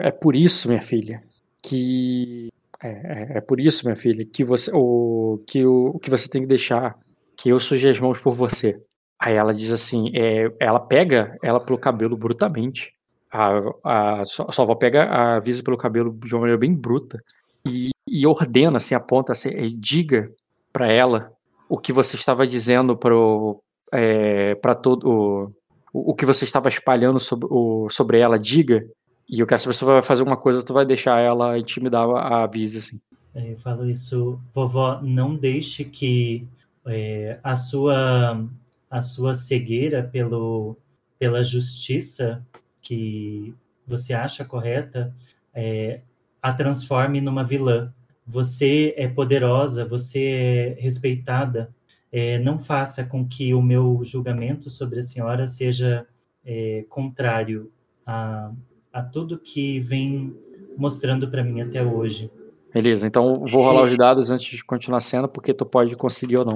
é 0.00 0.10
por 0.10 0.34
isso, 0.34 0.68
minha 0.68 0.80
filha, 0.80 1.22
que 1.62 2.48
é, 2.82 2.88
é, 2.88 3.38
é, 3.38 3.40
por 3.40 3.60
isso, 3.60 3.84
minha 3.84 3.96
filha, 3.96 4.24
que 4.24 4.42
você 4.42 4.70
o 4.74 5.42
que 5.46 5.64
o, 5.64 5.98
que 5.98 6.10
você 6.10 6.28
tem 6.28 6.42
que 6.42 6.48
deixar 6.48 6.98
que 7.36 7.50
eu 7.50 7.60
sujei 7.60 7.90
as 7.90 8.00
mãos 8.00 8.18
por 8.18 8.32
você. 8.32 8.80
Aí 9.18 9.34
ela 9.34 9.54
diz 9.54 9.70
assim, 9.70 10.10
é, 10.14 10.50
ela 10.58 10.80
pega 10.80 11.36
ela 11.42 11.60
pelo 11.60 11.78
cabelo 11.78 12.16
brutamente. 12.16 12.92
A, 13.30 14.20
a 14.20 14.24
sua 14.24 14.64
avó 14.64 14.74
pega 14.74 15.04
a 15.04 15.40
Visa 15.40 15.62
pelo 15.62 15.76
cabelo 15.76 16.12
de 16.12 16.34
uma 16.34 16.40
maneira 16.40 16.58
bem 16.58 16.74
bruta 16.74 17.22
e, 17.66 17.90
e 18.06 18.26
ordena, 18.26 18.76
assim, 18.76 18.94
aponta, 18.94 19.32
assim, 19.32 19.50
diga 19.78 20.30
para 20.72 20.90
ela 20.90 21.32
o 21.68 21.78
que 21.78 21.92
você 21.92 22.16
estava 22.16 22.46
dizendo 22.46 22.96
pro 22.96 23.62
é, 23.92 24.54
para 24.56 24.74
todo 24.74 25.52
o, 25.92 26.10
o 26.10 26.14
que 26.14 26.26
você 26.26 26.44
estava 26.44 26.68
espalhando 26.68 27.20
sobre, 27.20 27.46
o, 27.50 27.88
sobre 27.90 28.18
ela, 28.18 28.38
diga 28.38 28.86
e 29.28 29.40
eu 29.40 29.46
quero 29.46 29.60
se 29.60 29.66
você 29.66 29.84
vai 29.84 30.02
fazer 30.02 30.22
uma 30.22 30.36
coisa, 30.36 30.62
tu 30.62 30.74
vai 30.74 30.84
deixar 30.84 31.18
ela 31.20 31.58
intimidar 31.58 32.06
a 32.08 32.46
Vise, 32.46 32.78
assim. 32.78 33.00
É, 33.34 33.52
eu 33.52 33.56
falo 33.56 33.88
isso, 33.88 34.38
vovó, 34.52 35.00
não 35.02 35.34
deixe 35.34 35.84
que 35.84 36.46
é, 36.86 37.38
a 37.42 37.56
sua 37.56 38.46
a 38.90 39.00
sua 39.00 39.32
cegueira 39.32 40.02
pelo, 40.02 40.76
pela 41.18 41.42
justiça 41.42 42.44
que 42.82 43.54
você 43.86 44.12
acha 44.12 44.44
correta 44.44 45.14
é, 45.54 46.02
a 46.42 46.52
transforme 46.52 47.20
numa 47.20 47.44
vilã. 47.44 47.94
Você 48.26 48.92
é 48.96 49.06
poderosa, 49.06 49.86
você 49.86 50.24
é 50.24 50.76
respeitada. 50.80 51.72
É, 52.10 52.38
não 52.40 52.58
faça 52.58 53.04
com 53.04 53.26
que 53.26 53.54
o 53.54 53.62
meu 53.62 54.00
julgamento 54.02 54.68
sobre 54.68 54.98
a 54.98 55.02
senhora 55.02 55.46
seja 55.46 56.06
é, 56.44 56.84
contrário 56.88 57.70
a, 58.04 58.50
a 58.92 59.02
tudo 59.02 59.38
que 59.38 59.78
vem 59.78 60.36
mostrando 60.76 61.30
para 61.30 61.44
mim 61.44 61.60
até 61.60 61.82
hoje. 61.82 62.30
Beleza, 62.72 63.06
então 63.06 63.46
vou 63.46 63.62
rolar 63.62 63.84
os 63.84 63.96
dados 63.96 64.30
antes 64.30 64.56
de 64.56 64.64
continuar 64.64 64.98
a 64.98 65.02
cena, 65.02 65.28
porque 65.28 65.52
tu 65.52 65.64
pode 65.64 65.94
conseguir 65.94 66.38
ou 66.38 66.44
não. 66.44 66.54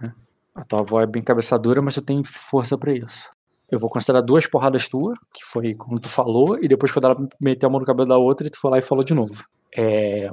Né? 0.00 0.14
A 0.54 0.64
tua 0.64 0.80
avó 0.80 1.00
é 1.00 1.06
bem 1.06 1.22
cabeçadura, 1.22 1.80
mas 1.80 1.94
tu 1.94 2.02
tem 2.02 2.22
força 2.22 2.76
para 2.76 2.92
isso. 2.92 3.30
Eu 3.70 3.78
vou 3.78 3.90
considerar 3.90 4.22
duas 4.22 4.46
porradas 4.46 4.88
tuas, 4.88 5.18
que 5.34 5.44
foi 5.44 5.74
como 5.74 6.00
tu 6.00 6.08
falou, 6.08 6.58
e 6.62 6.66
depois 6.66 6.90
quando 6.90 7.04
ela 7.04 7.28
meteu 7.40 7.68
a 7.68 7.70
mão 7.70 7.80
no 7.80 7.86
cabelo 7.86 8.08
da 8.08 8.16
outra, 8.16 8.46
e 8.46 8.50
tu 8.50 8.58
foi 8.58 8.70
lá 8.70 8.78
e 8.78 8.82
falou 8.82 9.04
de 9.04 9.14
novo. 9.14 9.44
É, 9.76 10.30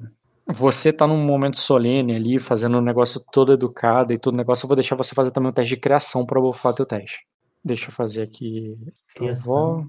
você 0.47 0.93
tá 0.93 1.07
num 1.07 1.19
momento 1.19 1.57
solene 1.57 2.15
ali, 2.15 2.39
fazendo 2.39 2.77
um 2.77 2.81
negócio 2.81 3.19
todo 3.31 3.51
educado 3.51 4.13
e 4.13 4.17
todo 4.17 4.37
negócio, 4.37 4.65
eu 4.65 4.67
vou 4.69 4.75
deixar 4.75 4.95
você 4.95 5.15
fazer 5.15 5.31
também 5.31 5.49
um 5.49 5.53
teste 5.53 5.75
de 5.75 5.81
criação 5.81 6.25
para 6.25 6.39
o 6.39 6.73
teu 6.73 6.85
teste. 6.85 7.25
Deixa 7.63 7.87
eu 7.87 7.91
fazer 7.91 8.21
aqui. 8.21 8.77
Criação. 9.15 9.79
Avó. 9.79 9.85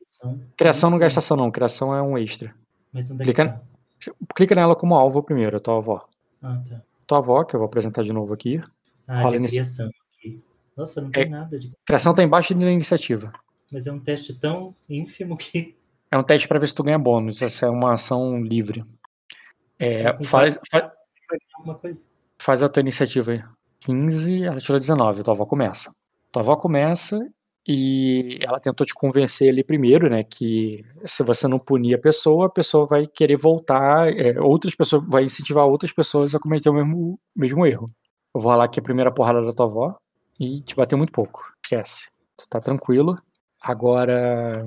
Criação. 0.00 0.40
Criação 0.56 0.90
não 0.90 0.98
gasta 0.98 1.20
ação, 1.20 1.36
não. 1.36 1.50
Criação 1.50 1.94
é 1.94 2.02
um 2.02 2.18
extra. 2.18 2.52
Mas 2.92 3.08
onde 3.08 3.22
é 3.22 3.24
clica, 3.24 3.48
tá? 3.48 4.12
clica 4.34 4.54
nela 4.56 4.74
como 4.74 4.96
alvo 4.96 5.22
primeiro, 5.22 5.56
a 5.56 5.60
tua 5.60 5.76
avó. 5.76 6.04
Ah, 6.42 6.60
tá. 6.68 6.82
Tua 7.06 7.18
avó, 7.18 7.44
que 7.44 7.54
eu 7.54 7.60
vou 7.60 7.66
apresentar 7.66 8.02
de 8.02 8.12
novo 8.12 8.34
aqui. 8.34 8.60
Ah, 9.06 9.22
Rola 9.22 9.38
de 9.38 9.46
criação. 9.46 9.88
Nossa, 10.76 11.00
não 11.00 11.10
tem 11.10 11.24
é, 11.24 11.28
nada 11.28 11.58
de. 11.58 11.72
Criação 11.84 12.14
tá 12.14 12.22
embaixo 12.22 12.54
da 12.54 12.70
iniciativa. 12.70 13.32
Mas 13.70 13.86
é 13.86 13.92
um 13.92 14.00
teste 14.00 14.34
tão 14.34 14.74
ínfimo 14.88 15.36
que. 15.36 15.76
É 16.10 16.18
um 16.18 16.24
teste 16.24 16.48
para 16.48 16.58
ver 16.58 16.66
se 16.66 16.74
tu 16.74 16.82
ganha 16.82 16.98
bônus. 16.98 17.40
Essa 17.40 17.66
é 17.66 17.70
uma 17.70 17.92
ação 17.92 18.42
livre. 18.42 18.84
É, 19.78 20.02
é 20.02 20.22
faz, 20.22 20.58
faz, 20.70 20.90
faz 22.38 22.62
a 22.62 22.68
tua 22.68 22.80
iniciativa 22.80 23.32
aí. 23.32 23.42
15, 23.80 24.44
ela 24.44 24.58
tirou 24.58 24.78
19, 24.78 25.22
tua 25.22 25.34
avó 25.34 25.46
começa. 25.46 25.94
Tua 26.32 26.42
avó 26.42 26.56
começa 26.56 27.18
e 27.66 28.38
ela 28.42 28.60
tentou 28.60 28.86
te 28.86 28.94
convencer 28.94 29.50
ali 29.50 29.62
primeiro, 29.62 30.08
né, 30.08 30.24
que 30.24 30.84
se 31.04 31.22
você 31.22 31.46
não 31.46 31.58
punir 31.58 31.94
a 31.94 31.98
pessoa, 31.98 32.46
a 32.46 32.50
pessoa 32.50 32.86
vai 32.86 33.06
querer 33.06 33.36
voltar, 33.36 34.12
é, 34.12 34.40
outras 34.40 34.74
pessoas, 34.74 35.04
vai 35.06 35.24
incentivar 35.24 35.66
outras 35.66 35.92
pessoas 35.92 36.34
a 36.34 36.38
cometer 36.38 36.68
o 36.68 36.74
mesmo, 36.74 37.18
mesmo 37.34 37.66
erro. 37.66 37.90
Eu 38.34 38.40
vou 38.40 38.52
rolar 38.52 38.64
aqui 38.64 38.80
a 38.80 38.82
primeira 38.82 39.12
porrada 39.12 39.44
da 39.44 39.52
tua 39.52 39.66
avó 39.66 39.96
e 40.40 40.62
te 40.62 40.74
bateu 40.74 40.98
muito 40.98 41.12
pouco, 41.12 41.44
esquece. 41.62 42.10
Tu 42.36 42.48
tá 42.48 42.60
tranquilo. 42.60 43.16
Agora, 43.62 44.64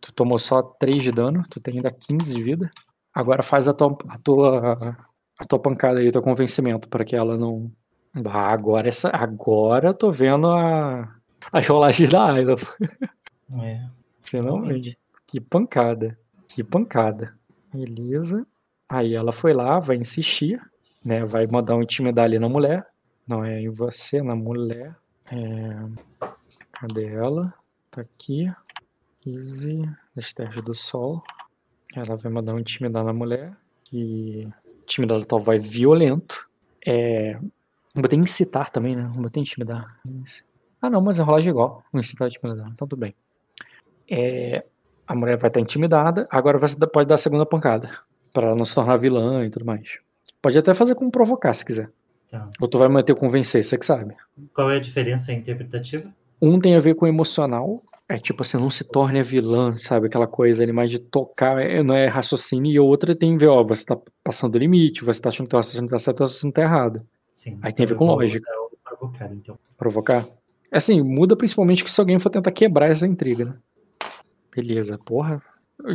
tu 0.00 0.12
tomou 0.12 0.38
só 0.38 0.60
3 0.62 1.02
de 1.02 1.12
dano, 1.12 1.44
tu 1.48 1.60
tem 1.60 1.76
ainda 1.76 1.90
15 1.90 2.34
de 2.34 2.42
vida. 2.42 2.70
Agora 3.14 3.42
faz 3.42 3.68
a 3.68 3.72
tua, 3.72 3.96
a 4.08 4.18
tua, 4.18 4.96
a 5.38 5.44
tua 5.44 5.58
pancada 5.60 6.00
aí, 6.00 6.08
o 6.08 6.12
teu 6.12 6.22
convencimento, 6.22 6.88
para 6.88 7.04
que 7.04 7.14
ela 7.14 7.38
não... 7.38 7.70
Bah, 8.14 8.48
agora, 8.48 8.88
essa, 8.88 9.08
agora 9.10 9.88
eu 9.88 9.94
tô 9.94 10.10
vendo 10.10 10.48
a 10.48 11.16
as 11.50 11.66
rolagens 11.66 12.10
da 12.10 12.32
Ayla. 12.32 12.56
É. 13.62 13.86
Finalmente. 14.20 14.98
Que 15.26 15.40
pancada. 15.40 16.18
Que 16.48 16.62
pancada. 16.62 17.34
Beleza. 17.72 18.46
Aí 18.88 19.14
ela 19.14 19.32
foi 19.32 19.54
lá, 19.54 19.80
vai 19.80 19.96
insistir, 19.96 20.60
né? 21.04 21.24
Vai 21.24 21.46
mandar 21.46 21.76
um 21.76 21.82
intimidar 21.82 22.26
ali 22.26 22.38
na 22.38 22.48
mulher. 22.48 22.86
Não 23.26 23.44
é 23.44 23.60
em 23.60 23.70
você, 23.70 24.22
na 24.22 24.36
mulher. 24.36 24.94
É... 25.32 26.28
Cadê 26.72 27.06
ela? 27.06 27.54
Tá 27.90 28.02
aqui. 28.02 28.52
Easy. 29.26 29.82
Desterro 30.14 30.60
do 30.60 30.74
sol. 30.74 31.22
Ela 31.94 32.16
vai 32.16 32.30
mandar 32.30 32.54
um 32.54 32.58
intimidar 32.58 33.02
na 33.02 33.12
mulher. 33.12 33.56
E 33.92 34.46
intimidar 34.82 35.18
do 35.18 35.26
tal 35.26 35.40
vai 35.40 35.58
violento. 35.58 36.48
É. 36.86 37.38
Botei 37.94 38.18
incitar 38.18 38.70
também, 38.70 38.94
né? 38.94 39.02
Não 39.02 39.22
botei 39.22 39.40
intimidar. 39.40 39.96
Ah, 40.80 40.90
não, 40.90 41.00
mas 41.00 41.18
é 41.18 41.22
rolagem 41.22 41.50
igual. 41.50 41.82
Um 41.92 41.98
incitar 41.98 42.28
intimidar. 42.28 42.68
Então 42.72 42.86
tudo 42.86 43.00
bem. 43.00 43.14
É, 44.10 44.64
a 45.06 45.14
mulher 45.14 45.36
vai 45.38 45.48
estar 45.48 45.60
intimidada. 45.60 46.26
Agora 46.30 46.58
você 46.58 46.76
pode 46.86 47.08
dar 47.08 47.14
a 47.14 47.18
segunda 47.18 47.46
pancada. 47.46 47.98
para 48.32 48.48
ela 48.48 48.56
não 48.56 48.64
se 48.64 48.74
tornar 48.74 48.96
vilã 48.96 49.44
e 49.44 49.50
tudo 49.50 49.64
mais. 49.64 49.98
Pode 50.40 50.58
até 50.58 50.74
fazer 50.74 50.94
como 50.94 51.10
provocar, 51.10 51.52
se 51.52 51.64
quiser. 51.64 51.90
Tá. 52.32 52.48
Ou 52.58 52.66
tu 52.66 52.78
vai 52.78 52.88
manter 52.88 53.12
o 53.12 53.16
convencer, 53.16 53.62
você 53.62 53.76
que 53.76 53.84
sabe. 53.84 54.16
Qual 54.54 54.70
é 54.70 54.76
a 54.76 54.80
diferença 54.80 55.34
interpretativa? 55.34 56.10
Um 56.40 56.58
tem 56.58 56.74
a 56.74 56.80
ver 56.80 56.94
com 56.94 57.06
emocional. 57.06 57.82
É 58.08 58.18
tipo 58.18 58.40
assim, 58.42 58.56
não 58.56 58.70
se 58.70 58.84
torne 58.84 59.20
a 59.20 59.22
vilã, 59.22 59.74
sabe? 59.74 60.06
Aquela 60.06 60.26
coisa 60.26 60.62
ali 60.62 60.72
mais 60.72 60.90
de 60.90 60.98
tocar, 60.98 61.60
é, 61.60 61.82
não 61.82 61.94
é 61.94 62.06
raciocínio. 62.06 62.72
E 62.72 62.80
outra 62.80 63.14
tem 63.14 63.34
a 63.34 63.38
ver, 63.38 63.48
ó, 63.48 63.62
você 63.62 63.84
tá 63.84 63.98
passando 64.24 64.54
o 64.54 64.58
limite, 64.58 65.04
você 65.04 65.20
tá 65.20 65.28
achando 65.28 65.46
que 65.46 65.50
teu 65.50 65.58
raciocínio 65.58 65.90
tá 65.90 65.98
certo, 65.98 66.16
teu 66.16 66.24
raciocínio 66.24 66.54
tá 66.54 66.62
errado. 66.62 67.06
Sim. 67.30 67.58
Aí 67.60 67.70
tem 67.70 67.84
a 67.84 67.88
ver 67.90 67.96
com 67.96 68.06
lógica. 68.06 68.50
Provocar, 68.82 69.30
então. 69.30 69.58
Provocar? 69.76 70.26
Assim, 70.70 71.02
muda 71.02 71.36
principalmente 71.36 71.84
que 71.84 71.90
se 71.90 72.00
alguém 72.00 72.18
for 72.18 72.30
tentar 72.30 72.50
quebrar 72.52 72.88
essa 72.88 73.06
intriga, 73.06 73.44
né? 73.44 73.54
Beleza, 74.56 74.98
porra. 74.98 75.42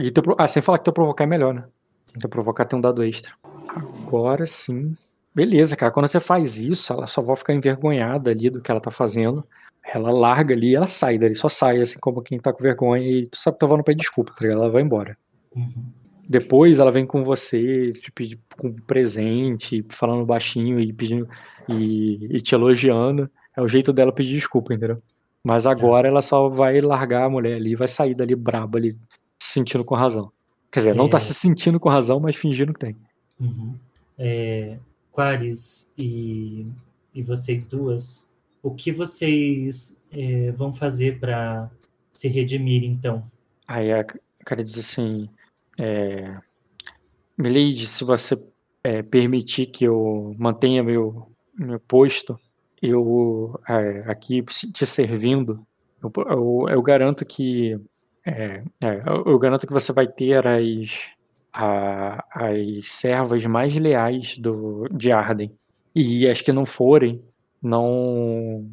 E 0.04 0.12
teu, 0.12 0.24
ah, 0.38 0.48
sem 0.48 0.62
falar 0.62 0.78
que 0.78 0.84
teu 0.84 0.94
provocar 0.94 1.24
é 1.24 1.28
melhor, 1.28 1.52
né? 1.52 1.64
Sim. 2.06 2.20
Teu 2.20 2.30
provocar 2.30 2.66
tem 2.66 2.78
um 2.78 2.82
dado 2.82 3.04
extra. 3.04 3.34
Agora 3.68 4.46
sim. 4.46 4.94
Beleza, 5.38 5.76
cara. 5.76 5.92
Quando 5.92 6.08
você 6.08 6.20
faz 6.20 6.58
isso, 6.58 6.92
ela 6.92 7.06
só 7.06 7.22
vai 7.22 7.36
ficar 7.36 7.54
envergonhada 7.54 8.32
ali 8.32 8.50
do 8.50 8.60
que 8.60 8.72
ela 8.72 8.82
tá 8.82 8.90
fazendo. 8.90 9.46
Ela 9.86 10.10
larga 10.10 10.56
ali 10.56 10.74
ela 10.74 10.88
sai 10.88 11.20
dali. 11.20 11.36
Só 11.36 11.48
sai, 11.48 11.80
assim, 11.80 12.00
como 12.00 12.24
quem 12.24 12.40
tá 12.40 12.52
com 12.52 12.64
vergonha. 12.64 13.08
E 13.08 13.28
tu 13.28 13.38
sabe 13.38 13.56
que 13.60 13.64
avó 13.64 13.78
não 13.78 13.84
pede 13.84 14.00
desculpa, 14.00 14.34
tá 14.34 14.40
ligado? 14.42 14.64
Ela 14.64 14.72
vai 14.72 14.82
embora. 14.82 15.16
Uhum. 15.56 15.86
Depois 16.28 16.80
ela 16.80 16.92
vem 16.92 17.06
com 17.06 17.24
você, 17.24 17.94
te 17.94 18.12
pedir 18.12 18.40
com 18.58 18.70
um 18.70 18.74
presente, 18.74 19.86
falando 19.90 20.26
baixinho 20.26 20.80
e 20.80 20.92
pedindo 20.92 21.30
e, 21.70 22.36
e 22.36 22.42
te 22.42 22.56
elogiando. 22.56 23.30
É 23.56 23.62
o 23.62 23.68
jeito 23.68 23.94
dela 23.94 24.12
pedir 24.12 24.34
desculpa, 24.34 24.74
entendeu? 24.74 25.00
Mas 25.44 25.66
tá. 25.66 25.72
agora 25.72 26.08
é. 26.08 26.10
ela 26.10 26.24
só 26.24 26.50
vai 26.50 26.82
largar 26.82 27.26
a 27.26 27.30
mulher 27.30 27.58
ali, 27.58 27.76
vai 27.76 27.88
sair 27.88 28.16
dali 28.16 28.36
braba 28.36 28.80
ali, 28.80 28.98
se 29.40 29.54
sentindo 29.54 29.86
com 29.86 29.94
razão. 29.94 30.32
Quer 30.72 30.80
dizer, 30.80 30.92
é... 30.92 30.96
não 30.96 31.08
tá 31.08 31.20
se 31.20 31.36
sentindo 31.36 31.80
com 31.80 31.90
razão, 31.90 32.20
mas 32.20 32.36
fingindo 32.36 32.74
que 32.74 32.80
tem. 32.80 32.96
Uhum. 33.40 33.76
É, 34.18 34.80
Quares 35.18 35.92
e, 35.98 36.64
e 37.12 37.24
vocês 37.24 37.66
duas, 37.66 38.30
o 38.62 38.70
que 38.70 38.92
vocês 38.92 40.00
é, 40.12 40.52
vão 40.52 40.72
fazer 40.72 41.20
para 41.20 41.72
se 42.08 42.28
redimir 42.28 42.84
então? 42.84 43.24
Aí 43.68 43.92
a 43.92 44.06
cara 44.46 44.64
diz 44.64 44.78
assim: 44.78 45.28
é, 45.80 46.38
Milady, 47.36 47.88
se 47.88 48.04
você 48.04 48.40
é, 48.84 49.02
permitir 49.02 49.66
que 49.66 49.86
eu 49.86 50.36
mantenha 50.38 50.84
meu, 50.84 51.28
meu 51.56 51.80
posto, 51.80 52.40
eu 52.80 53.60
é, 53.68 54.12
aqui 54.12 54.44
te 54.44 54.86
servindo, 54.86 55.66
eu, 56.00 56.14
eu, 56.30 56.66
eu 56.70 56.82
garanto 56.84 57.26
que 57.26 57.76
é, 58.24 58.62
é, 58.84 59.02
eu 59.26 59.40
garanto 59.40 59.66
que 59.66 59.74
você 59.74 59.92
vai 59.92 60.08
ter 60.08 60.46
as, 60.46 61.10
a, 61.54 62.24
as 62.32 62.92
servas 62.92 63.46
mais 63.46 63.76
leais 63.76 64.38
do, 64.38 64.88
de 64.90 65.12
Arden. 65.12 65.52
E 65.96 66.28
as 66.28 66.42
que 66.42 66.52
não 66.52 66.66
forem, 66.66 67.24
não 67.62 68.70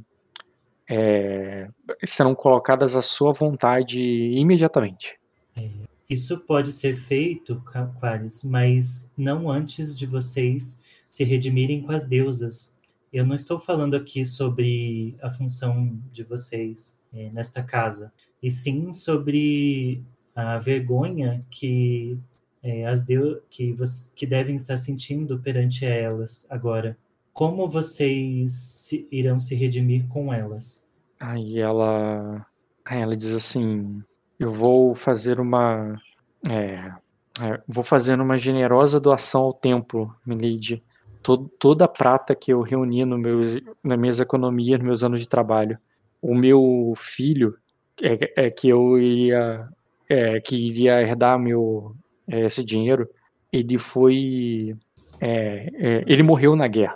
é, 0.88 1.68
serão 2.04 2.34
colocadas 2.34 2.94
à 2.94 3.02
sua 3.02 3.32
vontade 3.32 4.00
imediatamente. 4.00 5.18
É, 5.56 5.70
isso 6.08 6.38
pode 6.40 6.72
ser 6.72 6.94
feito, 6.94 7.62
Quares, 7.98 8.44
mas 8.44 9.10
não 9.16 9.50
antes 9.50 9.96
de 9.96 10.06
vocês 10.06 10.78
se 11.08 11.24
redimirem 11.24 11.82
com 11.82 11.92
as 11.92 12.06
deusas. 12.06 12.78
Eu 13.12 13.24
não 13.24 13.34
estou 13.34 13.58
falando 13.58 13.94
aqui 13.94 14.24
sobre 14.24 15.16
a 15.22 15.30
função 15.30 15.98
de 16.12 16.22
vocês 16.22 17.00
é, 17.12 17.30
nesta 17.32 17.62
casa, 17.62 18.12
e 18.42 18.50
sim 18.50 18.92
sobre 18.92 20.02
a 20.34 20.58
vergonha 20.58 21.40
que 21.50 22.18
é, 22.64 22.84
as 22.86 23.04
deu 23.04 23.40
que, 23.48 23.74
que 24.16 24.26
devem 24.26 24.56
estar 24.56 24.76
sentindo 24.76 25.38
perante 25.38 25.84
elas 25.84 26.46
agora. 26.50 26.98
Como 27.32 27.68
vocês 27.68 28.52
se, 28.52 29.06
irão 29.12 29.38
se 29.38 29.54
redimir 29.54 30.08
com 30.08 30.32
elas? 30.32 30.88
Aí 31.20 31.60
ela, 31.60 32.44
aí 32.84 33.00
ela 33.00 33.16
diz 33.16 33.32
assim: 33.34 34.02
eu 34.40 34.50
vou 34.50 34.94
fazer 34.94 35.38
uma, 35.38 36.00
é, 36.48 36.92
é, 37.40 37.60
vou 37.68 37.84
fazer 37.84 38.20
uma 38.20 38.38
generosa 38.38 38.98
doação 38.98 39.42
ao 39.42 39.52
templo, 39.52 40.12
Milady 40.26 40.82
todo, 41.24 41.50
toda 41.58 41.86
a 41.86 41.88
prata 41.88 42.34
que 42.34 42.52
eu 42.52 42.60
reuni 42.60 43.04
no 43.04 43.18
meus, 43.18 43.56
nas 43.82 43.98
minhas 43.98 44.20
economias, 44.20 44.78
nos 44.78 44.86
meus 44.86 45.02
anos 45.02 45.20
de 45.20 45.28
trabalho. 45.28 45.78
O 46.20 46.34
meu 46.34 46.92
filho, 46.96 47.56
é, 48.00 48.44
é 48.44 48.50
que 48.50 48.68
eu 48.68 48.98
ia, 49.00 49.66
é, 50.08 50.38
que 50.40 50.54
iria 50.68 51.00
herdar 51.00 51.38
meu, 51.38 51.96
é, 52.28 52.46
esse 52.46 52.64
dinheiro, 52.64 53.08
ele 53.52 53.78
foi, 53.78 54.76
é, 55.20 55.70
é, 55.74 56.04
ele 56.06 56.22
morreu 56.22 56.56
na 56.56 56.66
guerra. 56.66 56.94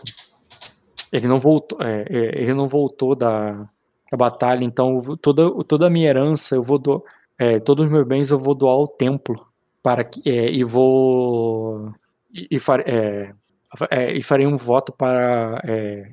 Ele 1.10 1.26
não 1.26 1.38
voltou, 1.38 1.78
ele 2.10 2.52
não 2.52 2.68
voltou 2.68 3.14
da, 3.14 3.66
da 4.10 4.16
batalha, 4.16 4.62
então 4.62 4.98
toda, 5.22 5.50
toda 5.64 5.86
a 5.86 5.90
minha 5.90 6.06
herança 6.06 6.54
eu 6.54 6.62
vou 6.62 6.78
do, 6.78 7.02
todos 7.64 7.86
os 7.86 7.90
meus 7.90 8.06
bens 8.06 8.30
eu 8.30 8.38
vou 8.38 8.54
doar 8.54 8.74
ao 8.74 8.86
templo 8.86 9.48
para 9.82 10.04
que 10.04 10.20
e 10.28 10.62
vou 10.64 11.90
e, 12.30 12.46
e 12.50 12.58
é, 13.90 14.12
e 14.12 14.22
farei 14.22 14.46
um 14.46 14.56
voto 14.56 14.92
para 14.92 15.60
é, 15.64 16.12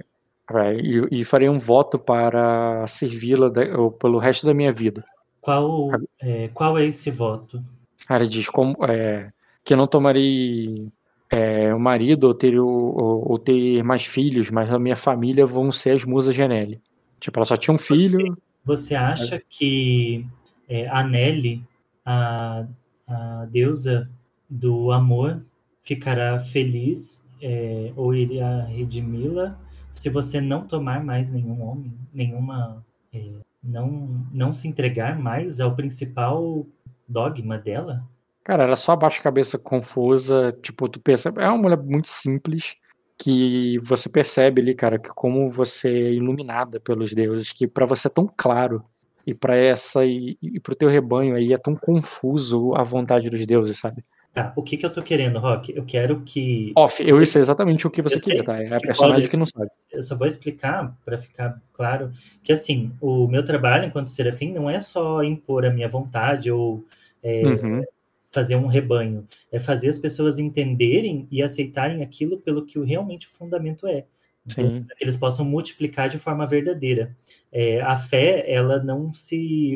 e, 0.81 1.19
e, 1.19 1.23
farei 1.23 1.49
um 1.49 1.57
voto 1.57 1.97
para 1.97 2.85
servi-la 2.87 3.51
pelo 3.99 4.19
resto 4.19 4.45
da 4.45 4.53
minha 4.53 4.71
vida. 4.71 5.03
Qual 5.41 5.91
é, 6.21 6.49
qual 6.53 6.77
é 6.77 6.85
esse 6.85 7.09
voto? 7.09 7.63
Ela 8.09 8.27
diz 8.27 8.49
como 8.49 8.75
é, 8.85 9.31
que 9.63 9.75
não 9.75 9.87
tomarei 9.87 10.91
é, 11.29 11.73
o 11.73 11.79
marido 11.79 12.25
ou 12.25 12.33
ter, 12.33 12.59
ou, 12.59 13.31
ou, 13.31 13.39
ter 13.39 13.83
mais 13.83 14.05
filhos, 14.05 14.49
mas 14.51 14.71
a 14.71 14.79
minha 14.79 14.95
família 14.95 15.45
vão 15.45 15.71
ser 15.71 15.91
as 15.95 16.05
musas 16.05 16.35
de 16.35 16.41
Anelli. 16.41 16.81
Tipo, 17.19 17.39
ela 17.39 17.45
só 17.45 17.57
tinha 17.57 17.73
um 17.73 17.77
filho. 17.77 18.37
Você, 18.63 18.89
você 18.89 18.95
acha 18.95 19.41
que 19.49 20.25
é, 20.69 20.87
a 20.87 21.03
Nelly, 21.03 21.63
a, 22.05 22.65
a 23.07 23.47
deusa 23.49 24.09
do 24.49 24.91
amor, 24.91 25.41
ficará 25.83 26.39
feliz 26.39 27.27
é, 27.41 27.91
ou 27.95 28.13
iria 28.13 28.63
redimi-la 28.65 29.57
se 29.91 30.09
você 30.09 30.41
não 30.41 30.67
tomar 30.67 31.03
mais 31.03 31.31
nenhum 31.31 31.61
homem, 31.61 31.93
nenhuma. 32.13 32.83
É, 33.13 33.23
não, 33.63 34.23
não 34.31 34.51
se 34.51 34.67
entregar 34.67 35.17
mais 35.17 35.59
ao 35.59 35.75
principal 35.75 36.65
dogma 37.07 37.57
dela? 37.57 38.03
Cara, 38.43 38.63
ela 38.63 38.75
só 38.75 38.93
abaixa 38.93 39.19
a 39.19 39.23
cabeça 39.23 39.57
confusa, 39.57 40.55
tipo, 40.61 40.87
tu 40.87 40.99
pensa, 40.99 41.33
é 41.37 41.47
uma 41.47 41.57
mulher 41.57 41.77
muito 41.77 42.07
simples, 42.07 42.75
que 43.17 43.79
você 43.79 44.09
percebe 44.09 44.61
ali, 44.61 44.75
cara, 44.75 44.99
que 44.99 45.09
como 45.09 45.49
você 45.49 45.89
é 45.89 46.13
iluminada 46.13 46.79
pelos 46.79 47.13
deuses, 47.13 47.51
que 47.51 47.67
para 47.67 47.85
você 47.85 48.07
é 48.07 48.11
tão 48.11 48.29
claro 48.37 48.83
e 49.25 49.33
para 49.33 49.55
essa 49.55 50.05
e, 50.05 50.37
e 50.41 50.59
pro 50.59 50.75
teu 50.75 50.89
rebanho 50.89 51.35
aí 51.35 51.53
é 51.53 51.57
tão 51.57 51.75
confuso 51.75 52.75
a 52.75 52.83
vontade 52.83 53.29
dos 53.29 53.45
deuses, 53.45 53.79
sabe? 53.79 54.03
Tá, 54.35 54.51
o 54.53 54.61
que 54.61 54.75
que 54.75 54.85
eu 54.85 54.89
tô 54.89 55.01
querendo, 55.01 55.39
Rock? 55.39 55.73
Eu 55.73 55.85
quero 55.85 56.19
que. 56.19 56.73
Off, 56.75 57.01
eu 57.01 57.25
sei 57.25 57.41
exatamente 57.41 57.87
o 57.87 57.89
que 57.89 58.01
você 58.01 58.19
queria, 58.19 58.43
tá? 58.43 58.61
É 58.61 58.67
a 58.67 58.79
personagem 58.79 59.21
pode... 59.21 59.29
que 59.29 59.37
não 59.37 59.45
sabe. 59.45 59.71
Eu 59.89 60.03
só 60.03 60.13
vou 60.13 60.27
explicar, 60.27 60.93
para 61.05 61.17
ficar 61.17 61.61
claro, 61.71 62.11
que 62.43 62.51
assim, 62.51 62.91
o 62.99 63.29
meu 63.29 63.45
trabalho 63.45 63.85
enquanto 63.85 64.09
serafim 64.09 64.51
não 64.51 64.69
é 64.69 64.77
só 64.77 65.23
impor 65.23 65.65
a 65.65 65.69
minha 65.69 65.87
vontade 65.87 66.51
ou 66.51 66.83
é, 67.23 67.43
uhum. 67.45 67.81
fazer 68.29 68.57
um 68.57 68.67
rebanho, 68.67 69.25
é 69.49 69.57
fazer 69.57 69.87
as 69.87 69.97
pessoas 69.97 70.37
entenderem 70.37 71.29
e 71.31 71.41
aceitarem 71.41 72.03
aquilo 72.03 72.37
pelo 72.37 72.65
que 72.65 72.77
realmente 72.83 73.27
o 73.27 73.31
fundamento 73.31 73.87
é. 73.87 74.03
Sim. 74.47 74.85
que 74.97 75.03
eles 75.03 75.15
possam 75.15 75.45
multiplicar 75.45 76.09
de 76.09 76.19
forma 76.19 76.45
verdadeira. 76.45 77.15
É, 77.53 77.79
a 77.79 77.95
fé, 77.95 78.43
ela 78.51 78.83
não 78.83 79.13
se, 79.13 79.75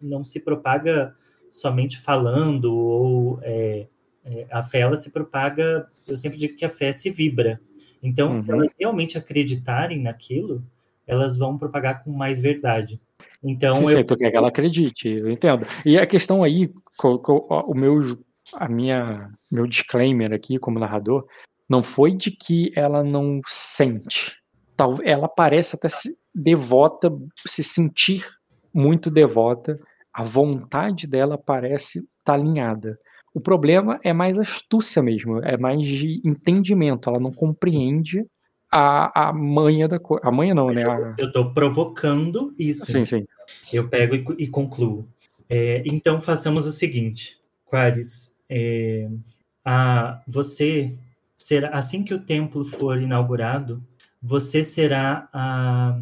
não 0.00 0.24
se 0.24 0.40
propaga 0.40 1.14
somente 1.54 2.00
falando, 2.00 2.74
ou 2.74 3.38
é, 3.42 3.86
é, 4.24 4.46
a 4.50 4.60
fé 4.60 4.80
ela 4.80 4.96
se 4.96 5.10
propaga, 5.10 5.86
eu 6.04 6.16
sempre 6.16 6.36
digo 6.36 6.56
que 6.56 6.64
a 6.64 6.68
fé 6.68 6.90
se 6.92 7.10
vibra. 7.10 7.60
Então, 8.02 8.28
uhum. 8.28 8.34
se 8.34 8.50
elas 8.50 8.74
realmente 8.78 9.16
acreditarem 9.16 10.02
naquilo, 10.02 10.64
elas 11.06 11.36
vão 11.36 11.56
propagar 11.56 12.02
com 12.02 12.10
mais 12.10 12.40
verdade. 12.40 13.00
Então, 13.40 13.74
sim, 13.76 13.98
eu... 13.98 14.04
tu 14.04 14.16
quer 14.16 14.32
que 14.32 14.36
ela 14.36 14.48
acredite, 14.48 15.08
eu 15.08 15.30
entendo. 15.30 15.64
E 15.86 15.96
a 15.96 16.04
questão 16.04 16.42
aí, 16.42 16.72
o 17.00 17.74
meu, 17.74 18.00
a 18.54 18.68
minha, 18.68 19.20
meu 19.48 19.64
disclaimer 19.64 20.32
aqui 20.32 20.58
como 20.58 20.80
narrador, 20.80 21.22
não 21.68 21.84
foi 21.84 22.16
de 22.16 22.32
que 22.32 22.72
ela 22.74 23.04
não 23.04 23.40
sente. 23.46 24.36
Ela 25.04 25.28
parece 25.28 25.76
até 25.76 25.88
se 25.88 26.18
devota, 26.34 27.12
se 27.46 27.62
sentir 27.62 28.26
muito 28.72 29.08
devota 29.08 29.78
a 30.14 30.22
vontade 30.22 31.08
dela 31.08 31.36
parece 31.36 31.98
estar 31.98 32.08
tá 32.24 32.34
alinhada. 32.34 32.96
O 33.34 33.40
problema 33.40 33.98
é 34.04 34.12
mais 34.12 34.38
astúcia 34.38 35.02
mesmo, 35.02 35.40
é 35.42 35.58
mais 35.58 35.88
de 35.88 36.22
entendimento. 36.24 37.10
Ela 37.10 37.18
não 37.18 37.32
compreende 37.32 38.24
a, 38.70 39.28
a 39.28 39.32
manha 39.32 39.88
da 39.88 39.98
coisa. 39.98 40.24
A 40.24 40.30
manha 40.30 40.54
não, 40.54 40.66
Mas 40.66 40.78
né? 40.78 40.84
A... 40.84 41.14
Eu 41.18 41.26
estou 41.26 41.52
provocando 41.52 42.54
isso. 42.56 42.86
Sim, 42.86 43.04
sim. 43.04 43.24
Eu 43.72 43.88
pego 43.88 44.14
e, 44.14 44.44
e 44.44 44.46
concluo. 44.46 45.08
É, 45.50 45.82
então 45.84 46.20
façamos 46.20 46.64
o 46.64 46.70
seguinte, 46.70 47.36
Quares. 47.64 48.36
É, 48.48 49.08
a, 49.64 50.22
você 50.28 50.94
será 51.34 51.70
assim 51.70 52.04
que 52.04 52.14
o 52.14 52.20
templo 52.20 52.64
for 52.64 53.02
inaugurado, 53.02 53.82
você 54.22 54.62
será 54.62 55.28
a, 55.32 55.98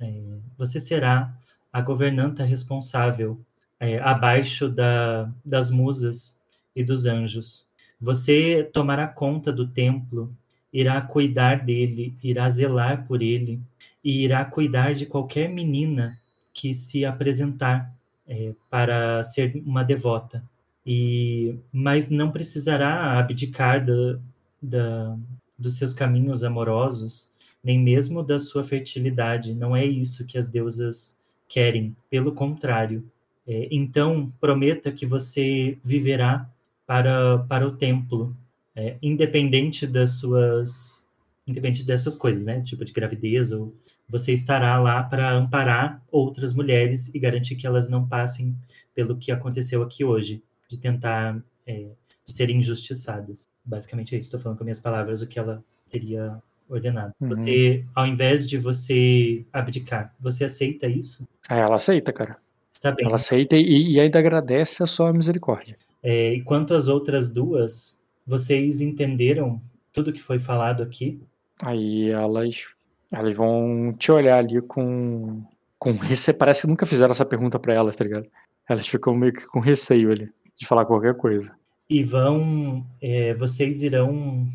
é, 0.00 0.22
você 0.56 0.80
será 0.80 1.34
a 1.72 1.80
governanta 1.80 2.44
responsável 2.44 3.40
é, 3.80 3.98
abaixo 3.98 4.68
da, 4.68 5.30
das 5.44 5.70
musas 5.70 6.40
e 6.74 6.82
dos 6.82 7.06
anjos. 7.06 7.68
Você 8.00 8.68
tomará 8.72 9.06
conta 9.06 9.52
do 9.52 9.66
templo, 9.68 10.34
irá 10.72 11.00
cuidar 11.00 11.64
dele, 11.64 12.16
irá 12.22 12.48
zelar 12.48 13.06
por 13.06 13.22
ele 13.22 13.60
e 14.02 14.24
irá 14.24 14.44
cuidar 14.44 14.94
de 14.94 15.06
qualquer 15.06 15.48
menina 15.48 16.18
que 16.52 16.74
se 16.74 17.04
apresentar 17.04 17.92
é, 18.26 18.52
para 18.70 19.22
ser 19.22 19.62
uma 19.64 19.82
devota. 19.82 20.42
E, 20.84 21.58
mas 21.72 22.08
não 22.08 22.30
precisará 22.30 23.18
abdicar 23.18 23.84
da, 23.84 24.18
da, 24.62 25.16
dos 25.58 25.76
seus 25.76 25.92
caminhos 25.92 26.42
amorosos, 26.42 27.32
nem 27.62 27.78
mesmo 27.78 28.22
da 28.22 28.38
sua 28.38 28.64
fertilidade. 28.64 29.54
Não 29.54 29.76
é 29.76 29.84
isso 29.84 30.24
que 30.24 30.38
as 30.38 30.48
deusas 30.48 31.17
querem, 31.48 31.96
pelo 32.10 32.32
contrário. 32.32 33.04
É, 33.46 33.68
então, 33.70 34.32
prometa 34.40 34.92
que 34.92 35.06
você 35.06 35.78
viverá 35.82 36.48
para, 36.86 37.38
para 37.48 37.66
o 37.66 37.76
templo, 37.76 38.36
é, 38.76 38.96
independente 39.02 39.86
das 39.86 40.12
suas. 40.18 41.10
independente 41.46 41.84
dessas 41.84 42.16
coisas, 42.16 42.44
né? 42.44 42.62
Tipo 42.62 42.84
de 42.84 42.92
gravidez, 42.92 43.52
ou 43.52 43.74
você 44.08 44.32
estará 44.32 44.78
lá 44.80 45.02
para 45.02 45.32
amparar 45.32 46.02
outras 46.10 46.52
mulheres 46.54 47.14
e 47.14 47.18
garantir 47.18 47.56
que 47.56 47.66
elas 47.66 47.88
não 47.88 48.06
passem 48.06 48.54
pelo 48.94 49.16
que 49.16 49.32
aconteceu 49.32 49.82
aqui 49.82 50.04
hoje, 50.04 50.42
de 50.68 50.76
tentar. 50.76 51.42
É, 51.66 51.88
de 52.24 52.34
serem 52.34 52.58
injustiçadas. 52.58 53.48
Basicamente 53.64 54.14
é 54.14 54.18
isso. 54.18 54.26
Estou 54.26 54.38
falando 54.38 54.58
com 54.58 54.64
minhas 54.64 54.78
palavras 54.78 55.22
o 55.22 55.26
que 55.26 55.38
ela 55.38 55.64
teria 55.88 56.42
ordenado. 56.68 57.12
Uhum. 57.20 57.28
Você, 57.28 57.84
ao 57.94 58.06
invés 58.06 58.48
de 58.48 58.58
você 58.58 59.44
abdicar, 59.52 60.14
você 60.20 60.44
aceita 60.44 60.86
isso? 60.86 61.26
É, 61.48 61.58
ela 61.60 61.76
aceita, 61.76 62.12
cara. 62.12 62.36
Está 62.72 62.92
bem. 62.92 63.06
Ela 63.06 63.16
aceita 63.16 63.56
e, 63.56 63.92
e 63.92 64.00
ainda 64.00 64.18
agradece 64.18 64.82
a 64.82 64.86
sua 64.86 65.12
misericórdia. 65.12 65.76
É, 66.02 66.34
e 66.34 66.42
quanto 66.42 66.74
às 66.74 66.86
outras 66.86 67.32
duas, 67.32 68.02
vocês 68.24 68.80
entenderam 68.80 69.60
tudo 69.92 70.12
que 70.12 70.20
foi 70.20 70.38
falado 70.38 70.82
aqui? 70.82 71.20
Aí 71.62 72.10
elas, 72.10 72.66
elas 73.12 73.34
vão 73.34 73.92
te 73.98 74.12
olhar 74.12 74.38
ali 74.38 74.60
com, 74.62 75.42
com 75.78 75.92
receio. 75.92 76.38
Parece 76.38 76.62
que 76.62 76.68
nunca 76.68 76.86
fizeram 76.86 77.10
essa 77.10 77.24
pergunta 77.24 77.58
para 77.58 77.74
elas, 77.74 77.96
tá 77.96 78.04
ligado? 78.04 78.28
Elas 78.68 78.86
ficam 78.86 79.16
meio 79.16 79.32
que 79.32 79.46
com 79.46 79.60
receio 79.60 80.12
ali 80.12 80.30
de 80.56 80.66
falar 80.66 80.84
qualquer 80.84 81.14
coisa. 81.14 81.52
E 81.88 82.02
vão, 82.02 82.84
é, 83.00 83.32
vocês 83.34 83.82
irão 83.82 84.46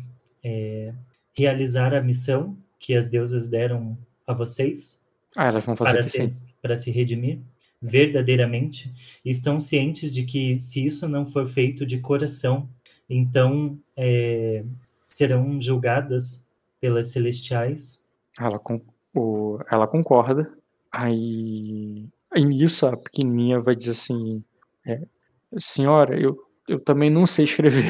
é, 0.42 0.92
realizar 1.36 1.94
a 1.94 2.02
missão 2.02 2.56
que 2.78 2.94
as 2.94 3.08
deusas 3.08 3.48
deram 3.48 3.96
a 4.26 4.32
vocês? 4.32 5.02
Ah, 5.36 5.46
elas 5.46 5.64
vão 5.64 5.76
fazer 5.76 5.92
para, 5.92 6.02
se, 6.02 6.18
sim. 6.18 6.36
para 6.62 6.76
se 6.76 6.90
redimir 6.90 7.40
verdadeiramente. 7.84 8.90
Estão 9.22 9.58
cientes 9.58 10.10
de 10.10 10.24
que 10.24 10.56
se 10.56 10.84
isso 10.86 11.06
não 11.06 11.26
for 11.26 11.46
feito 11.46 11.84
de 11.84 11.98
coração, 11.98 12.66
então 13.08 13.78
é, 13.94 14.64
serão 15.06 15.60
julgadas 15.60 16.48
pelas 16.80 17.10
celestiais. 17.10 18.02
Ela, 18.38 18.58
com, 18.58 18.80
o, 19.14 19.58
ela 19.70 19.86
concorda. 19.86 20.50
Aí, 20.90 22.08
aí 22.32 22.44
nisso 22.44 22.86
a 22.86 22.96
pequenininha 22.96 23.58
vai 23.58 23.76
dizer 23.76 23.90
assim: 23.90 24.42
é, 24.86 25.02
Senhora, 25.58 26.18
eu, 26.18 26.38
eu 26.66 26.80
também 26.80 27.10
não 27.10 27.26
sei 27.26 27.44
escrever. 27.44 27.84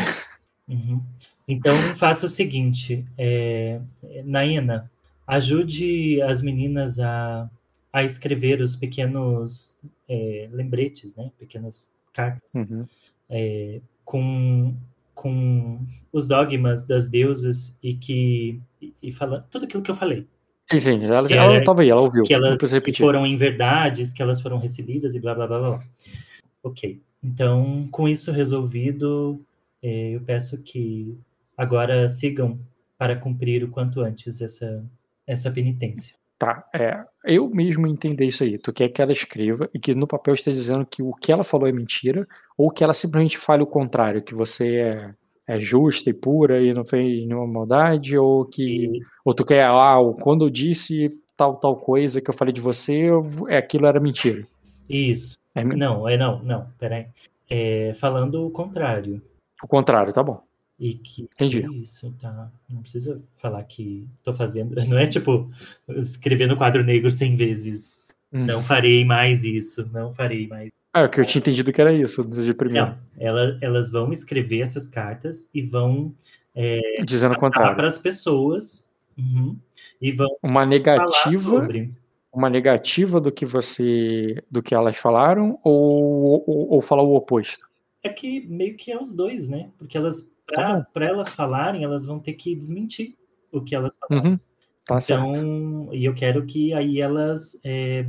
Uhum. 0.67 1.01
Então, 1.47 1.95
faça 1.95 2.27
o 2.27 2.29
seguinte, 2.29 3.05
é, 3.19 3.81
Naina, 4.25 4.91
ajude 5.27 6.21
as 6.23 6.43
meninas 6.43 6.99
a, 6.99 7.49
a 7.93 8.03
escrever 8.03 8.61
os 8.61 8.77
pequenos 8.77 9.79
é, 10.09 10.49
lembretes, 10.53 11.15
né? 11.15 11.31
Pequenas 11.39 11.91
cartas 12.13 12.55
uhum. 12.55 12.87
é, 13.29 13.81
com, 14.05 14.75
com 15.15 15.79
os 16.13 16.29
dogmas 16.29 16.87
das 16.87 17.09
deusas 17.11 17.79
e 17.83 17.95
que 17.95 18.61
e, 18.81 18.95
e 19.03 19.13
fala 19.13 19.47
tudo 19.51 19.65
aquilo 19.65 19.83
que 19.83 19.91
eu 19.91 19.97
falei. 19.97 20.27
Sim, 20.71 20.81
sim, 20.81 21.05
ela, 21.05 21.31
ela 21.31 21.59
estava 21.59 21.83
aí, 21.83 21.91
ela 21.91 22.01
ouviu. 22.01 22.25
Que 22.25 22.33
elas 22.33 22.59
que 22.59 22.93
foram 22.95 23.27
em 23.27 23.37
verdades, 23.37 24.13
que 24.13 24.23
elas 24.23 24.41
foram 24.41 24.59
recebidas 24.59 25.15
e 25.15 25.21
blá 25.21 25.35
blá 25.35 25.47
blá 25.47 25.59
blá. 25.59 25.85
Ok. 26.63 27.03
Então, 27.23 27.87
com 27.91 28.09
isso 28.09 28.33
resolvido, 28.33 29.41
é, 29.83 30.11
eu 30.11 30.21
peço 30.21 30.63
que 30.63 31.15
agora 31.57 32.09
sigam 32.09 32.59
para 32.99 33.17
cumprir 33.17 33.65
o 33.65 33.71
quanto 33.71 34.01
antes 34.01 34.41
essa, 34.41 34.85
essa 35.27 35.51
penitência. 35.51 36.17
Tá, 36.39 36.65
é, 36.75 37.05
eu 37.25 37.49
mesmo 37.49 37.87
entender 37.87 38.27
isso 38.27 38.43
aí. 38.43 38.59
Tu 38.59 38.73
quer 38.73 38.89
que 38.89 39.01
ela 39.01 39.13
escreva 39.13 39.69
e 39.73 39.79
que 39.79 39.95
no 39.95 40.07
papel 40.07 40.35
esteja 40.35 40.57
dizendo 40.57 40.87
que 40.87 41.03
o 41.03 41.13
que 41.13 41.33
ela 41.33 41.45
falou 41.45 41.69
é 41.69 41.73
mentira, 41.73 42.27
ou 42.59 42.71
que 42.71 42.83
ela 42.83 42.93
simplesmente 42.93 43.39
fale 43.39 43.63
o 43.63 43.67
contrário, 43.67 44.23
que 44.23 44.35
você 44.35 44.77
é, 44.77 45.15
é 45.47 45.61
justa 45.61 46.11
e 46.11 46.15
pura 46.15 46.61
e 46.61 46.75
não 46.75 46.85
fez 46.85 47.27
nenhuma 47.27 47.47
maldade, 47.47 48.19
ou 48.19 48.45
que. 48.45 49.01
Ou 49.25 49.33
tu 49.33 49.45
quer, 49.45 49.65
ah, 49.65 49.97
quando 50.23 50.45
eu 50.45 50.51
disse 50.51 51.09
tal, 51.37 51.57
tal 51.57 51.77
coisa 51.77 52.21
que 52.21 52.31
eu 52.31 52.35
falei 52.35 52.53
de 52.53 52.61
você, 52.61 53.11
eu, 53.11 53.23
é, 53.49 53.59
aquilo 53.59 53.87
era 53.87 54.01
mentira. 54.01 54.47
Isso. 54.89 55.37
É, 55.55 55.63
não, 55.63 56.09
é 56.09 56.17
não, 56.17 56.43
não, 56.43 56.67
peraí. 56.79 57.07
É, 57.49 57.93
falando 57.95 58.47
o 58.47 58.51
contrário. 58.51 59.23
O 59.63 59.69
contrário, 59.69 60.13
tá 60.13 60.23
bom. 60.23 60.43
E 60.79 60.95
que 60.95 61.23
Entendi. 61.23 61.65
isso, 61.81 62.13
tá? 62.21 62.51
Não 62.69 62.83
precisa 62.83 63.23
falar 63.37 63.63
que 63.65 64.07
tô 64.23 64.33
fazendo. 64.33 64.75
Não 64.89 64.99
é 64.99 65.07
tipo 65.07 65.51
escrever 65.89 66.47
no 66.47 66.57
quadro 66.57 66.83
negro 66.83 67.11
100 67.11 67.37
vezes. 67.37 67.99
Hum. 68.33 68.47
Não 68.47 68.63
farei 68.63 69.05
mais 69.05 69.45
isso, 69.45 69.89
não 69.93 70.13
farei 70.13 70.49
mais. 70.49 70.69
Ah, 70.93 71.03
é 71.03 71.09
que 71.09 71.21
eu 71.21 71.25
tinha 71.25 71.39
entendido 71.39 71.73
que 71.73 71.81
era 71.81 71.93
isso, 71.93 72.25
de 72.25 72.53
primeiro. 72.53 72.89
Não, 72.89 72.99
ela, 73.17 73.57
elas 73.61 73.91
vão 73.91 74.11
escrever 74.11 74.61
essas 74.61 74.89
cartas 74.89 75.49
e 75.55 75.63
vão 75.63 76.13
é, 76.55 77.03
dizendo 77.05 77.35
o 77.35 77.39
contrário 77.39 77.75
para 77.75 77.89
as 77.89 77.99
pessoas 77.99 78.89
uhum, 79.19 79.59
e 80.01 80.13
vão 80.13 80.29
uma 80.43 80.65
negativa 80.65 81.69
uma 82.33 82.49
negativa 82.49 83.21
do 83.21 83.33
que 83.33 83.45
você 83.45 84.43
do 84.49 84.63
que 84.63 84.75
elas 84.75 84.97
falaram 84.97 85.59
ou, 85.65 86.45
ou, 86.49 86.71
ou 86.75 86.81
falar 86.81 87.03
o 87.03 87.15
oposto 87.15 87.69
é 88.03 88.09
que 88.09 88.47
meio 88.47 88.77
que 88.77 88.93
é 88.93 89.01
os 89.01 89.13
dois 89.13 89.49
né 89.49 89.71
porque 89.79 89.97
elas 89.97 90.31
Tá 90.53 90.87
para 90.93 91.07
elas 91.07 91.33
falarem, 91.33 91.85
elas 91.85 92.05
vão 92.05 92.19
ter 92.19 92.35
que 92.35 92.55
desmentir. 92.55 93.17
o 93.51 93.61
que 93.61 93.75
elas 93.75 93.97
falaram. 93.97 94.31
Uhum. 94.31 94.41
Tá 94.87 94.99
então, 95.03 95.95
e 95.95 96.05
eu 96.05 96.15
quero 96.15 96.45
que 96.45 96.75
aí 96.75 97.01
elas 97.01 97.59
é, 97.65 98.07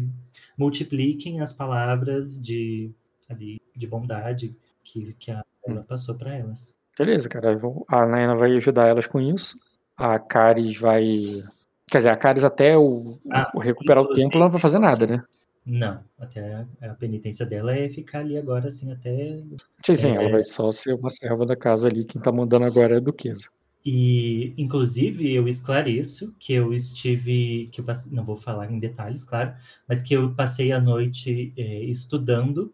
multipliquem 0.57 1.40
as 1.40 1.53
palavras 1.53 2.41
de, 2.41 2.91
ali, 3.30 3.62
de 3.74 3.88
bondade 3.88 4.56
que, 4.84 5.14
que 5.18 5.32
a, 5.32 5.44
ela 5.66 5.84
passou 5.84 6.16
para 6.16 6.36
elas. 6.36 6.76
Beleza, 6.98 7.30
cara. 7.30 7.56
A 7.88 8.06
Naina 8.06 8.36
vai 8.36 8.56
ajudar 8.56 8.88
elas 8.88 9.07
com 9.07 9.22
isso. 9.22 9.57
A 9.95 10.20
Caris 10.20 10.80
vai. 10.80 11.44
Quer 11.90 11.99
dizer, 11.99 12.10
a 12.10 12.18
Caris 12.18 12.44
até 12.44 12.78
o, 12.78 13.20
Ah, 13.32 13.52
o 13.53 13.60
recuperar 13.60 14.03
o 14.03 14.10
tempo, 14.10 14.36
ela 14.36 14.45
não 14.45 14.52
vai 14.52 14.62
fazer 14.62 14.80
nada, 14.80 15.06
né? 15.07 15.24
Não, 15.66 16.00
até 16.20 16.54
a, 16.54 16.68
a 16.92 16.94
penitência 16.94 17.46
dela 17.46 17.76
é 17.76 17.90
ficar 17.90 18.20
ali 18.20 18.38
agora, 18.38 18.68
assim, 18.68 18.92
até 18.92 19.42
Sim, 19.84 19.96
sim, 19.96 20.10
É. 20.12 20.16
ela 20.16 20.30
vai 20.30 20.44
só 20.44 20.70
ser 20.72 20.94
uma 20.94 21.10
serva 21.10 21.46
da 21.46 21.56
casa 21.56 21.88
ali. 21.88 22.06
Quem 22.06 22.22
tá 22.22 22.32
mandando 22.32 22.66
agora 22.66 22.94
é 22.94 22.98
a 22.98 23.02
Duquesa. 23.02 23.50
E, 23.84 24.54
inclusive, 24.58 25.32
eu 25.32 25.48
esclareço 25.48 26.34
que 26.40 26.54
eu 26.54 26.74
estive, 26.74 27.68
que 27.72 27.82
eu 27.82 27.86
passei, 27.86 28.12
não 28.12 28.26
vou 28.26 28.36
falar 28.36 28.72
em 28.72 28.78
detalhes, 28.78 29.24
claro, 29.24 29.54
mas 29.88 30.02
que 30.02 30.16
eu 30.16 30.34
passei 30.34 30.72
a 30.72 30.82
noite 30.82 31.54
é, 31.56 31.84
estudando 31.84 32.74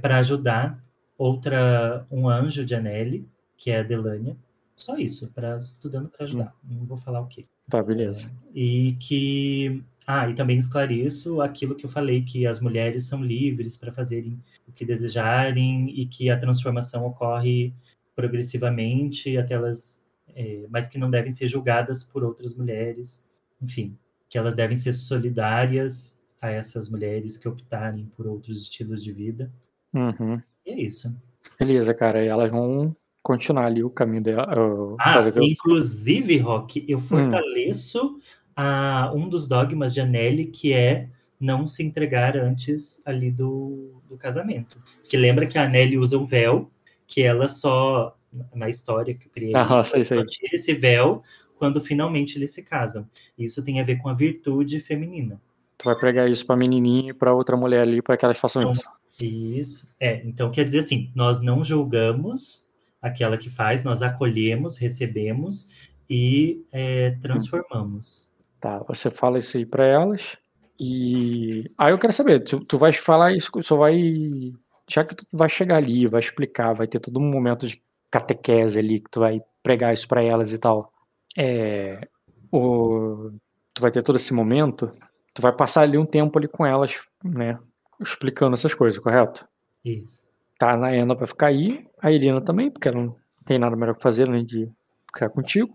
para 0.00 0.18
ajudar 0.18 0.80
outra, 1.18 2.06
um 2.10 2.28
anjo 2.28 2.64
de 2.64 2.74
Anneli, 2.74 3.26
que 3.56 3.70
é 3.70 3.80
a 3.80 3.82
Delânia. 3.82 4.36
Só 4.76 4.96
isso, 4.96 5.30
pra, 5.32 5.56
estudando 5.56 6.08
para 6.08 6.24
ajudar. 6.24 6.54
Não 6.64 6.84
vou 6.84 6.98
falar 6.98 7.20
o 7.20 7.26
quê. 7.26 7.42
Tá, 7.68 7.82
beleza. 7.82 8.30
E 8.54 8.96
que. 8.98 9.82
Ah, 10.06 10.28
e 10.28 10.34
também 10.34 10.58
esclareço 10.58 11.40
aquilo 11.40 11.74
que 11.74 11.86
eu 11.86 11.90
falei, 11.90 12.22
que 12.22 12.46
as 12.46 12.60
mulheres 12.60 13.06
são 13.06 13.22
livres 13.22 13.76
para 13.76 13.92
fazerem 13.92 14.38
o 14.66 14.72
que 14.72 14.84
desejarem 14.84 15.88
e 15.90 16.06
que 16.06 16.28
a 16.28 16.38
transformação 16.38 17.06
ocorre 17.06 17.72
progressivamente 18.14 19.36
até 19.36 19.54
elas. 19.54 20.04
é, 20.34 20.64
mas 20.68 20.88
que 20.88 20.98
não 20.98 21.10
devem 21.10 21.30
ser 21.30 21.46
julgadas 21.46 22.02
por 22.02 22.24
outras 22.24 22.54
mulheres. 22.56 23.26
Enfim, 23.60 23.96
que 24.28 24.38
elas 24.38 24.54
devem 24.54 24.74
ser 24.74 24.92
solidárias 24.92 26.20
a 26.40 26.50
essas 26.50 26.88
mulheres 26.90 27.36
que 27.36 27.48
optarem 27.48 28.10
por 28.16 28.26
outros 28.26 28.62
estilos 28.62 29.04
de 29.04 29.12
vida. 29.12 29.52
Uhum. 29.94 30.42
E 30.66 30.70
é 30.70 30.80
isso. 30.80 31.14
Beleza, 31.58 31.94
cara. 31.94 32.24
E 32.24 32.28
elas 32.28 32.50
vão 32.50 32.96
continuar 33.22 33.66
ali 33.66 33.84
o 33.84 33.90
caminho 33.90 34.22
dela. 34.22 34.48
uh, 34.58 34.96
Ah, 34.98 35.20
inclusive, 35.40 36.38
Rock, 36.38 36.84
eu 36.88 36.98
fortaleço 36.98 38.18
a, 38.56 39.12
um 39.14 39.28
dos 39.28 39.48
dogmas 39.48 39.94
de 39.94 40.00
Anneli, 40.00 40.46
que 40.46 40.72
é 40.72 41.08
não 41.40 41.66
se 41.66 41.82
entregar 41.82 42.36
antes 42.36 43.02
ali 43.04 43.30
do, 43.30 44.00
do 44.08 44.16
casamento. 44.16 44.78
Porque 45.00 45.16
lembra 45.16 45.46
que 45.46 45.58
a 45.58 45.64
Anneli 45.64 45.98
usa 45.98 46.16
o 46.16 46.24
véu, 46.24 46.70
que 47.06 47.22
ela 47.22 47.48
só, 47.48 48.16
na 48.54 48.68
história 48.68 49.14
que 49.14 49.26
eu 49.26 49.30
criei, 49.30 49.52
Ah, 49.54 49.82
só 49.82 50.00
tira 50.24 50.54
esse 50.54 50.72
véu 50.72 51.22
quando 51.56 51.80
finalmente 51.80 52.38
eles 52.38 52.52
se 52.52 52.62
casam. 52.62 53.08
Isso 53.38 53.64
tem 53.64 53.80
a 53.80 53.84
ver 53.84 53.96
com 53.96 54.08
a 54.08 54.14
virtude 54.14 54.80
feminina. 54.80 55.40
Tu 55.78 55.84
vai 55.84 55.96
pregar 55.96 56.30
isso 56.30 56.46
pra 56.46 56.56
menininha 56.56 57.10
e 57.10 57.14
pra 57.14 57.34
outra 57.34 57.56
mulher 57.56 57.82
ali 57.82 58.00
pra 58.00 58.16
que 58.16 58.24
elas 58.24 58.38
façam 58.38 58.62
Então, 58.62 58.72
isso. 58.72 58.88
Isso. 59.20 59.94
É, 60.00 60.22
então 60.24 60.50
quer 60.50 60.64
dizer 60.64 60.78
assim, 60.80 61.10
nós 61.14 61.40
não 61.40 61.62
julgamos 61.62 62.68
aquela 63.00 63.36
que 63.36 63.50
faz, 63.50 63.84
nós 63.84 64.02
acolhemos, 64.02 64.78
recebemos 64.78 65.68
e 66.08 66.64
é, 66.72 67.12
transformamos. 67.20 68.28
Tá, 68.62 68.78
você 68.86 69.10
fala 69.10 69.38
isso 69.38 69.56
aí 69.56 69.66
pra 69.66 69.84
elas. 69.84 70.36
E. 70.78 71.68
Aí 71.76 71.92
eu 71.92 71.98
quero 71.98 72.12
saber, 72.12 72.38
tu, 72.44 72.64
tu 72.64 72.78
vai 72.78 72.92
falar 72.92 73.32
isso, 73.32 73.50
só 73.60 73.76
vai. 73.76 74.52
Já 74.88 75.04
que 75.04 75.16
tu 75.16 75.24
vai 75.32 75.48
chegar 75.48 75.78
ali, 75.78 76.06
vai 76.06 76.20
explicar, 76.20 76.72
vai 76.72 76.86
ter 76.86 77.00
todo 77.00 77.18
um 77.18 77.28
momento 77.28 77.66
de 77.66 77.82
catequese 78.08 78.78
ali, 78.78 79.00
que 79.00 79.10
tu 79.10 79.18
vai 79.18 79.40
pregar 79.64 79.92
isso 79.92 80.06
pra 80.06 80.22
elas 80.22 80.52
e 80.52 80.58
tal. 80.58 80.88
É. 81.36 82.06
O, 82.52 83.32
tu 83.74 83.82
vai 83.82 83.90
ter 83.90 84.00
todo 84.00 84.14
esse 84.14 84.32
momento, 84.32 84.92
tu 85.34 85.42
vai 85.42 85.52
passar 85.52 85.82
ali 85.82 85.98
um 85.98 86.06
tempo 86.06 86.38
ali 86.38 86.46
com 86.46 86.64
elas, 86.64 87.02
né? 87.24 87.58
Explicando 88.00 88.54
essas 88.54 88.74
coisas, 88.74 89.00
correto? 89.00 89.44
Isso. 89.84 90.22
Tá, 90.56 90.74
a 90.74 90.76
Naena 90.76 91.16
vai 91.16 91.26
ficar 91.26 91.48
aí, 91.48 91.84
a 92.00 92.12
Irina 92.12 92.40
também, 92.40 92.70
porque 92.70 92.86
ela 92.86 93.02
não 93.02 93.16
tem 93.44 93.58
nada 93.58 93.74
melhor 93.74 93.96
que 93.96 94.02
fazer 94.02 94.28
além 94.28 94.44
de 94.44 94.70
ficar 95.08 95.30
contigo. 95.30 95.72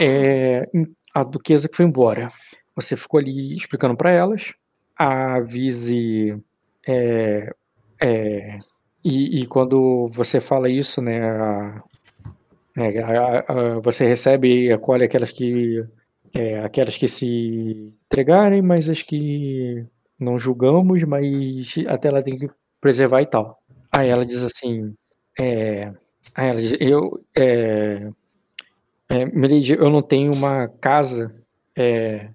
É, 0.00 0.68
a 1.20 1.24
Duquesa 1.24 1.68
que 1.68 1.76
foi 1.76 1.86
embora. 1.86 2.28
Você 2.76 2.96
ficou 2.96 3.18
ali 3.20 3.56
explicando 3.56 3.96
pra 3.96 4.10
elas. 4.10 4.54
A 4.96 5.40
Vise. 5.40 6.36
É, 6.86 7.52
é, 8.00 8.58
e, 9.04 9.40
e 9.42 9.46
quando 9.46 10.06
você 10.12 10.40
fala 10.40 10.68
isso, 10.70 11.00
né? 11.02 11.20
a- 11.30 11.82
né, 12.76 12.98
a- 13.00 13.44
a- 13.76 13.80
você 13.80 14.06
recebe 14.06 14.66
e 14.66 14.72
acolhe 14.72 15.04
aquelas 15.04 15.32
que. 15.32 15.84
é, 16.34 16.58
aquelas 16.60 16.96
que 16.98 17.08
se 17.08 17.92
entregarem, 18.06 18.60
mas 18.62 18.90
as 18.90 19.02
que 19.02 19.84
não 20.18 20.38
julgamos, 20.38 21.02
mas 21.04 21.74
até 21.88 22.08
ela 22.08 22.22
tem 22.22 22.38
que 22.38 22.50
preservar 22.80 23.22
e 23.22 23.26
tal. 23.26 23.58
Aí 23.92 24.08
ela 24.08 24.26
diz 24.26 24.42
assim. 24.42 24.94
É, 25.38 25.92
aí 26.34 26.48
ela 26.50 26.60
diz, 26.60 26.76
eu. 26.80 27.22
É, 27.36 28.10
é, 29.08 29.24
Milady, 29.26 29.72
eu 29.74 29.90
não 29.90 30.02
tenho 30.02 30.32
uma 30.32 30.68
casa 30.80 31.34
é, 31.76 32.30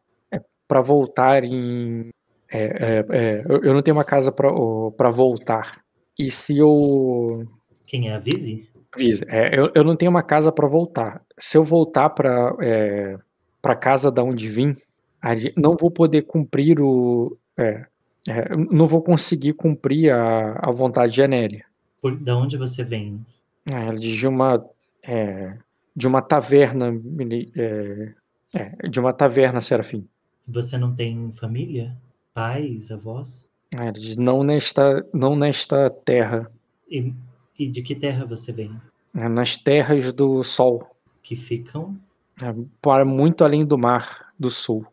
para 0.67 0.81
voltar 0.81 1.43
em. 1.43 2.09
é, 2.51 2.63
é, 2.63 3.05
é, 3.09 3.43
eu- 3.47 3.73
não 3.73 3.81
tenho 3.81 3.97
uma 3.97 4.05
casa 4.05 4.31
para 4.31 5.09
voltar. 5.09 5.83
E 6.17 6.29
se 6.31 6.57
eu. 6.57 7.45
Quem 7.85 8.09
é 8.09 8.15
a 8.15 8.19
Vise? 8.19 8.67
Avisa, 8.95 9.25
é, 9.27 9.57
eu, 9.59 9.71
eu 9.73 9.83
não 9.83 9.95
tenho 9.95 10.11
uma 10.11 10.21
casa 10.21 10.51
para 10.51 10.67
voltar. 10.67 11.21
Se 11.37 11.57
eu 11.57 11.63
voltar 11.63 12.09
para 12.11 12.55
é, 12.61 13.17
para 13.61 13.75
casa 13.75 14.11
da 14.11 14.23
onde 14.23 14.47
vim, 14.47 14.73
não 15.57 15.73
vou 15.73 15.89
poder 15.89 16.23
cumprir 16.23 16.79
o. 16.79 17.35
é, 17.57 17.85
é, 18.27 18.55
não 18.55 18.85
vou 18.85 19.01
conseguir 19.01 19.53
cumprir 19.53 20.11
a, 20.11 20.59
a 20.61 20.71
vontade 20.71 21.13
de 21.13 21.23
Anélia. 21.23 21.65
Por, 22.01 22.15
da 22.15 22.37
onde 22.37 22.55
você 22.57 22.83
vem? 22.83 23.19
Ah, 23.65 23.81
ela 23.81 23.95
diz 23.95 24.15
de 24.15 24.27
uma 24.27 24.63
é, 25.01 25.53
de 25.95 26.07
uma 26.07 26.21
taverna 26.21 26.87
é, 27.55 28.13
é, 28.53 28.87
de 28.89 28.99
uma 28.99 29.13
taverna 29.13 29.61
Serafim. 29.61 30.07
Você 30.47 30.77
não 30.77 30.93
tem 30.93 31.31
família? 31.31 31.95
Pais, 32.33 32.91
avós? 32.91 33.45
Ah, 33.75 33.91
diz 33.91 34.17
não 34.17 34.43
nesta 34.43 35.05
não 35.13 35.35
nesta 35.35 35.89
terra, 35.89 36.51
E, 36.89 37.13
e 37.57 37.67
de 37.67 37.81
que 37.81 37.95
terra 37.95 38.25
você 38.25 38.51
vem? 38.51 38.71
é, 39.15 39.27
nas 39.29 39.55
terras 39.57 40.11
do 40.11 40.43
sol, 40.43 40.95
Que 41.21 41.35
ficam 41.35 41.97
é, 42.41 42.53
para 42.81 43.05
muito 43.05 43.43
além 43.43 43.65
do 43.65 43.77
mar 43.77 44.31
do 44.39 44.49
sul. 44.49 44.85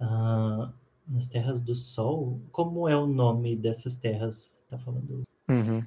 ah, 0.00 0.70
nas 1.08 1.28
terras 1.28 1.60
do 1.60 1.74
sol? 1.74 2.40
Como 2.52 2.88
é 2.88 2.96
o 2.96 3.06
nome 3.06 3.56
dessas 3.56 3.96
terras? 3.96 4.64
Tá 4.68 4.78
falando? 4.78 5.22
Uhum. 5.48 5.84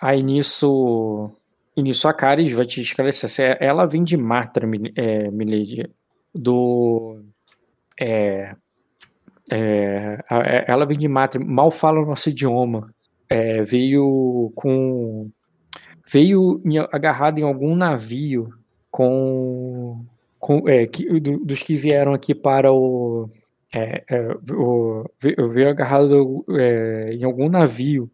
Aí 0.00 0.22
nisso, 0.22 1.30
e 1.76 1.82
nisso 1.82 2.06
a 2.08 2.12
Caris 2.14 2.52
vai 2.52 2.66
te 2.66 2.80
esclarecer. 2.80 3.56
É- 3.60 3.66
Ela 3.66 3.86
vem 3.86 4.04
de 4.04 4.16
Matra, 4.16 4.68
é, 4.96 5.30
Milady, 5.30 5.88
do. 6.34 7.20
É, 8.00 8.54
é, 9.50 10.18
é- 10.30 10.64
ela 10.68 10.86
vem 10.86 10.98
de 10.98 11.08
Matra, 11.08 11.42
mal 11.42 11.70
fala 11.70 12.00
o 12.00 12.06
nosso 12.06 12.28
idioma. 12.30 12.92
É, 13.28 13.62
veio 13.62 14.52
com. 14.54 15.30
Veio 16.10 16.60
agarrado 16.92 17.38
em 17.38 17.42
algum 17.42 17.74
navio 17.74 18.50
com. 18.90 20.04
com 20.38 20.68
é, 20.68 20.86
que- 20.86 21.20
do- 21.20 21.44
dos 21.44 21.62
que 21.62 21.74
vieram 21.74 22.12
aqui 22.14 22.34
para 22.34 22.72
o. 22.72 23.28
É, 23.74 24.04
é, 24.10 24.28
o 24.54 25.04
veio 25.48 25.70
agarrado 25.70 26.44
em 27.10 27.24
algum 27.24 27.48
navio 27.48 28.10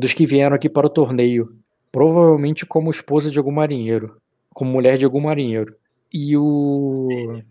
dos 0.00 0.14
que 0.14 0.24
vieram 0.24 0.54
aqui 0.54 0.68
para 0.68 0.86
o 0.86 0.90
torneio, 0.90 1.56
provavelmente 1.96 2.66
como 2.66 2.90
esposa 2.90 3.30
de 3.30 3.38
algum 3.38 3.50
marinheiro, 3.50 4.18
como 4.50 4.70
mulher 4.70 4.98
de 4.98 5.06
algum 5.06 5.18
marinheiro. 5.18 5.74
E 6.12 6.36
o. 6.36 6.92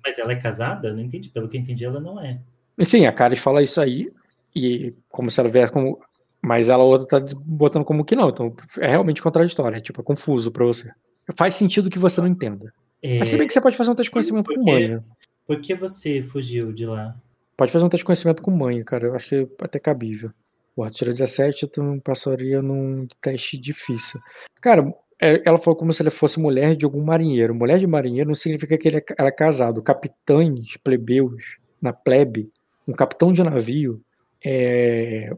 Mas 0.05 0.19
ela 0.19 0.33
é 0.33 0.35
casada? 0.35 0.93
Não 0.93 1.01
entendi. 1.01 1.29
Pelo 1.29 1.49
que 1.49 1.57
eu 1.57 1.61
entendi, 1.61 1.83
ela 1.83 1.99
não 1.99 2.21
é. 2.23 2.39
Sim, 2.81 3.07
a 3.07 3.11
Caris 3.11 3.39
fala 3.39 3.63
isso 3.63 3.81
aí, 3.81 4.11
e 4.55 4.91
como 5.09 5.31
se 5.31 5.39
ela 5.39 5.49
vier 5.49 5.71
como. 5.71 5.99
Mas 6.43 6.69
ela 6.69 6.83
outra 6.83 7.19
tá 7.19 7.35
botando 7.43 7.83
como 7.83 8.05
que 8.05 8.15
não, 8.15 8.29
então 8.29 8.55
é 8.79 8.87
realmente 8.87 9.19
contraditório, 9.19 9.77
é 9.77 9.81
tipo, 9.81 9.99
é 9.99 10.03
confuso 10.03 10.51
pra 10.51 10.63
você. 10.63 10.91
Faz 11.35 11.55
sentido 11.55 11.89
que 11.89 11.97
você 11.97 12.21
não 12.21 12.27
entenda. 12.27 12.71
É, 13.01 13.17
Mas 13.17 13.29
se 13.29 13.37
bem 13.37 13.47
que 13.47 13.53
você 13.53 13.59
pode 13.61 13.75
fazer 13.75 13.89
um 13.89 13.95
teste 13.95 14.09
de 14.09 14.13
conhecimento 14.13 14.45
com 14.45 14.53
Porque- 14.53 14.71
manha. 14.71 15.03
Por 15.47 15.59
que 15.59 15.73
você 15.73 16.21
fugiu 16.21 16.71
de 16.71 16.85
lá? 16.85 17.15
Pode 17.57 17.71
fazer 17.71 17.83
um 17.83 17.89
teste 17.89 18.03
de 18.03 18.05
conhecimento 18.05 18.43
com 18.43 18.51
manha, 18.51 18.83
cara. 18.83 19.07
Eu 19.07 19.15
acho 19.15 19.27
que 19.27 19.35
é 19.35 19.47
até 19.61 19.79
cabível. 19.79 20.29
Porra, 20.75 20.89
tirou 20.89 21.13
17, 21.13 21.67
tu 21.67 22.01
passaria 22.03 22.61
num 22.61 23.07
teste 23.21 23.57
difícil. 23.57 24.19
Cara, 24.61 24.93
é- 25.21 25.41
ela 25.45 25.57
falou 25.57 25.77
como 25.77 25.93
se 25.93 26.01
ela 26.01 26.11
fosse 26.11 26.39
mulher 26.39 26.75
de 26.75 26.83
algum 26.85 27.01
marinheiro. 27.03 27.55
Mulher 27.55 27.79
de 27.79 27.87
marinheiro 27.87 28.27
não 28.27 28.35
significa 28.35 28.77
que 28.77 28.87
ele 28.89 28.97
é 28.97 29.01
ca- 29.01 29.15
era 29.17 29.31
casado. 29.31 29.81
Capitães, 29.81 30.75
plebeus, 30.83 31.41
na 31.81 31.93
plebe, 31.93 32.51
um 32.87 32.93
capitão 32.93 33.31
de 33.31 33.41
navio 33.43 34.01
é, 34.43 35.31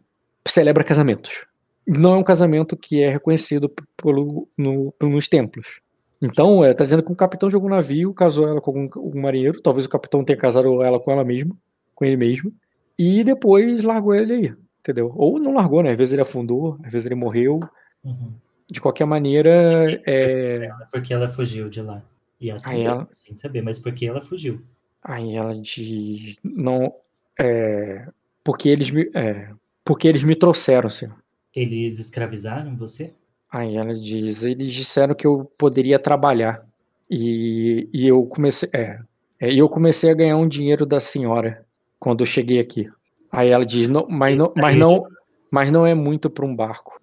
celebra 0.48 0.84
casamentos. 0.84 1.46
Não 1.86 2.14
é 2.16 2.18
um 2.18 2.24
casamento 2.24 2.76
que 2.76 3.02
é 3.02 3.10
reconhecido 3.10 3.72
pelo, 3.96 4.48
no- 4.58 4.94
nos 5.02 5.28
templos. 5.30 5.80
Então, 6.22 6.66
é, 6.66 6.74
tá 6.74 6.84
dizendo 6.84 7.04
que 7.04 7.12
o 7.12 7.16
capitão 7.16 7.48
jogou 7.50 7.70
um 7.70 7.74
navio, 7.74 8.12
casou 8.14 8.48
ela 8.48 8.60
com 8.60 8.72
algum, 8.72 8.88
algum 9.00 9.22
marinheiro, 9.22 9.62
talvez 9.62 9.86
o 9.86 9.90
capitão 9.90 10.24
tenha 10.26 10.38
casado 10.38 10.82
ela 10.82 11.00
com 11.00 11.12
ela 11.12 11.24
mesma, 11.24 11.56
com 11.94 12.04
ele 12.04 12.18
mesmo, 12.18 12.52
e 12.98 13.24
depois 13.24 13.84
largou 13.84 14.16
ele 14.16 14.34
aí, 14.34 14.54
entendeu? 14.88 15.12
Ou 15.16 15.38
não 15.38 15.54
largou, 15.56 15.84
né? 15.84 15.92
Às 15.92 15.98
vezes 15.98 16.14
ele 16.14 16.22
afundou, 16.22 16.80
às 16.84 16.92
vezes 16.92 17.06
ele 17.06 17.16
morreu. 17.16 17.60
Uhum. 18.04 18.32
De 18.72 18.80
qualquer 18.80 19.06
maneira, 19.06 20.02
é... 20.06 20.70
Porque 20.92 21.14
ela 21.14 21.28
fugiu 21.28 21.70
de 21.70 21.82
lá. 21.82 22.02
E 22.40 22.50
assim, 22.50 22.72
Aí 22.72 22.84
ela- 22.84 23.08
sem 23.12 23.36
saber, 23.36 23.62
mas 23.62 23.80
porque 23.80 24.06
ela 24.06 24.22
fugiu. 24.22 24.62
Aí 25.04 25.36
ela 25.36 25.56
diz, 25.60 26.38
não, 26.44 26.94
é, 27.40 28.08
porque 28.44 28.68
eles 28.70 28.90
me, 28.92 29.10
é, 29.14 29.50
porque 29.86 30.08
eles 30.08 30.24
me 30.24 30.36
trouxeram, 30.36 30.90
senhor. 30.90 31.16
Eles 31.56 32.00
escravizaram 32.00 32.76
você? 32.76 33.14
Aí 33.50 33.78
ela 33.78 33.94
diz, 33.94 34.44
eles 34.44 34.74
disseram 34.74 35.16
que 35.16 35.26
eu 35.26 35.50
poderia 35.58 35.98
trabalhar 35.98 36.66
e, 37.10 37.88
e 37.94 38.06
eu 38.08 38.26
comecei, 38.26 38.70
é, 38.74 39.00
é, 39.40 39.52
e 39.52 39.60
eu 39.60 39.70
comecei 39.70 40.12
a 40.12 40.14
ganhar 40.16 40.36
um 40.36 40.48
dinheiro 40.48 40.86
da 40.86 41.00
senhora 41.00 41.66
quando 42.00 42.22
eu 42.22 42.26
cheguei 42.26 42.60
aqui. 42.60 42.90
Aí 43.32 43.50
ela 43.50 43.66
diz, 43.66 43.88
não, 43.88 44.06
mas 44.10 44.38
não, 44.38 44.54
mas 44.56 44.76
não, 44.76 45.04
mas 45.52 45.72
não 45.72 45.86
é 45.86 45.94
muito 45.94 46.30
para 46.30 46.46
um 46.46 46.56
barco. 46.56 47.00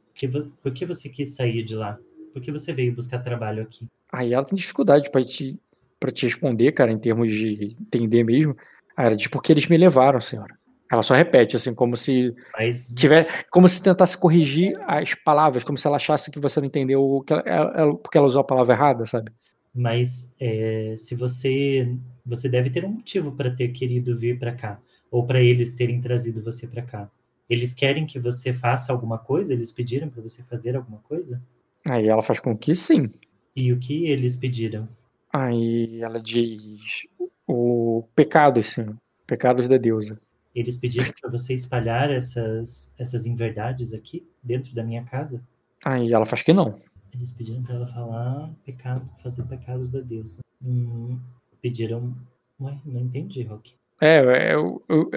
Por 0.63 0.73
que 0.73 0.87
você 0.87 1.09
quis 1.09 1.35
sair 1.35 1.63
de 1.63 1.75
lá? 1.75 1.99
Por 2.33 2.43
que 2.43 2.51
você 2.51 2.73
veio 2.73 2.95
buscar 2.95 3.19
trabalho 3.21 3.63
aqui? 3.63 3.87
Aí 4.13 4.33
ela 4.33 4.45
tem 4.45 4.57
dificuldade 4.57 5.11
para 5.11 5.25
te, 5.25 5.59
para 5.99 6.11
te 6.11 6.27
responder, 6.27 6.73
cara, 6.73 6.93
em 6.93 6.99
termos 6.99 7.33
de 7.33 7.77
entender 7.81 8.25
mesmo. 8.25 8.57
Aí 8.97 9.07
ela 9.07 9.17
diz, 9.17 9.27
porque 9.27 9.53
eles 9.53 9.67
me 9.67 9.77
levaram, 9.77 10.21
senhora. 10.21 10.55
Ela 10.91 11.03
só 11.03 11.15
repete, 11.15 11.57
assim, 11.57 11.75
como 11.75 11.97
se 11.97 12.33
Mas 12.57 12.95
tiver, 12.95 13.45
como 13.51 13.69
se 13.69 13.83
tentasse 13.83 14.17
corrigir 14.17 14.77
as 14.87 15.15
palavras, 15.15 15.65
como 15.65 15.77
se 15.77 15.87
ela 15.87 15.97
achasse 15.97 16.31
que 16.31 16.39
você 16.39 16.61
não 16.61 16.67
entendeu 16.67 17.03
o 17.03 17.23
que 17.23 17.33
ela, 17.33 17.43
ela- 17.47 17.97
porque 17.97 18.17
ela 18.17 18.27
usou 18.27 18.41
a 18.41 18.45
palavra 18.45 18.75
errada, 18.75 19.05
sabe? 19.05 19.33
Mas 19.75 20.33
é, 20.39 20.95
se 20.97 21.15
você 21.17 21.89
você 22.25 22.49
deve 22.49 22.71
ter 22.71 22.85
um 22.85 22.91
motivo 22.91 23.33
para 23.33 23.51
ter 23.55 23.69
querido 23.69 24.17
vir 24.17 24.39
para 24.39 24.55
cá 24.55 24.81
ou 25.15 25.25
para 25.25 25.41
eles 25.41 25.75
terem 25.75 26.01
trazido 26.01 26.43
você 26.43 26.67
para 26.67 26.83
cá. 26.83 27.09
Eles 27.49 27.73
querem 27.73 28.05
que 28.05 28.19
você 28.19 28.53
faça 28.53 28.93
alguma 28.93 29.17
coisa? 29.17 29.53
Eles 29.53 29.71
pediram 29.71 30.09
para 30.09 30.21
você 30.21 30.43
fazer 30.43 30.75
alguma 30.75 30.99
coisa? 30.99 31.41
Aí 31.89 32.09
ela 32.09 32.21
faz 32.21 32.41
com 32.41 32.59
que 32.59 32.75
sim. 32.75 33.09
E 33.55 33.73
o 33.73 33.79
que 33.79 34.07
eles 34.07 34.35
pediram? 34.35 34.89
Aí 35.33 36.01
ela 36.03 36.21
diz 36.21 37.07
o 37.47 38.03
pecado, 38.17 38.61
sim, 38.61 38.87
pecados 39.25 39.69
da 39.69 39.77
deusa. 39.77 40.17
Eles 40.53 40.77
pediram 40.77 41.07
para 41.21 41.31
você 41.31 41.55
espalhar 41.55 42.11
essas 42.11 42.93
essas 42.99 43.25
inverdades 43.25 43.95
aqui 43.95 44.27
dentro 44.43 44.75
da 44.75 44.83
minha 44.83 45.05
casa? 45.05 45.47
Aí 45.85 46.13
ela 46.13 46.25
faz 46.25 46.43
que 46.43 46.53
não. 46.53 46.75
Eles 47.13 47.31
pediram 47.31 47.63
para 47.63 47.77
ela 47.77 47.87
falar 47.87 48.53
pecado, 48.65 49.09
fazer 49.23 49.45
pecados 49.45 49.89
da 49.89 50.01
deusa. 50.01 50.41
Hum, 50.61 51.21
pediram. 51.63 52.17
Ué, 52.61 52.77
não 52.85 53.01
entendi, 53.01 53.45
Rock. 53.45 53.77
É, 54.01 54.17
é, 54.17 54.55
eu- 54.55 54.81
eu- 54.89 55.11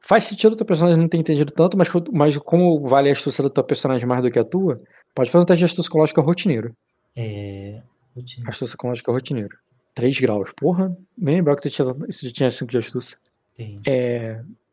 faz 0.00 0.24
sentido 0.24 0.52
o 0.52 0.56
teu 0.56 0.66
personagem 0.66 1.00
não 1.00 1.08
ter 1.08 1.18
entendido 1.18 1.52
tanto, 1.52 1.76
mas, 1.76 1.88
mas 2.12 2.36
como 2.38 2.80
vale 2.88 3.08
a 3.08 3.12
astúcia 3.12 3.42
do 3.42 3.50
teu 3.50 3.62
personagem 3.62 4.06
mais 4.06 4.22
do 4.22 4.30
que 4.30 4.38
a 4.38 4.44
tua, 4.44 4.80
pode 5.14 5.30
fazer 5.30 5.42
um 5.42 5.46
teste 5.46 5.58
de 5.60 5.64
astúcia 5.66 5.82
psicológica 5.82 6.20
rotineiro. 6.22 6.74
É. 7.14 7.80
rotina. 8.16 8.48
Astúcia 8.48 8.72
psicológica 8.72 9.12
rotineiro. 9.12 9.56
3 9.94 10.18
graus. 10.18 10.50
Porra, 10.56 10.96
nem 11.16 11.36
lembrava 11.36 11.60
que 11.60 11.68
tu 11.68 11.72
tinha, 11.74 11.86
isso 12.08 12.32
tinha 12.32 12.50
5 12.50 12.70
de 12.70 12.78
astúcia. 12.78 13.18
Tem. 13.54 13.78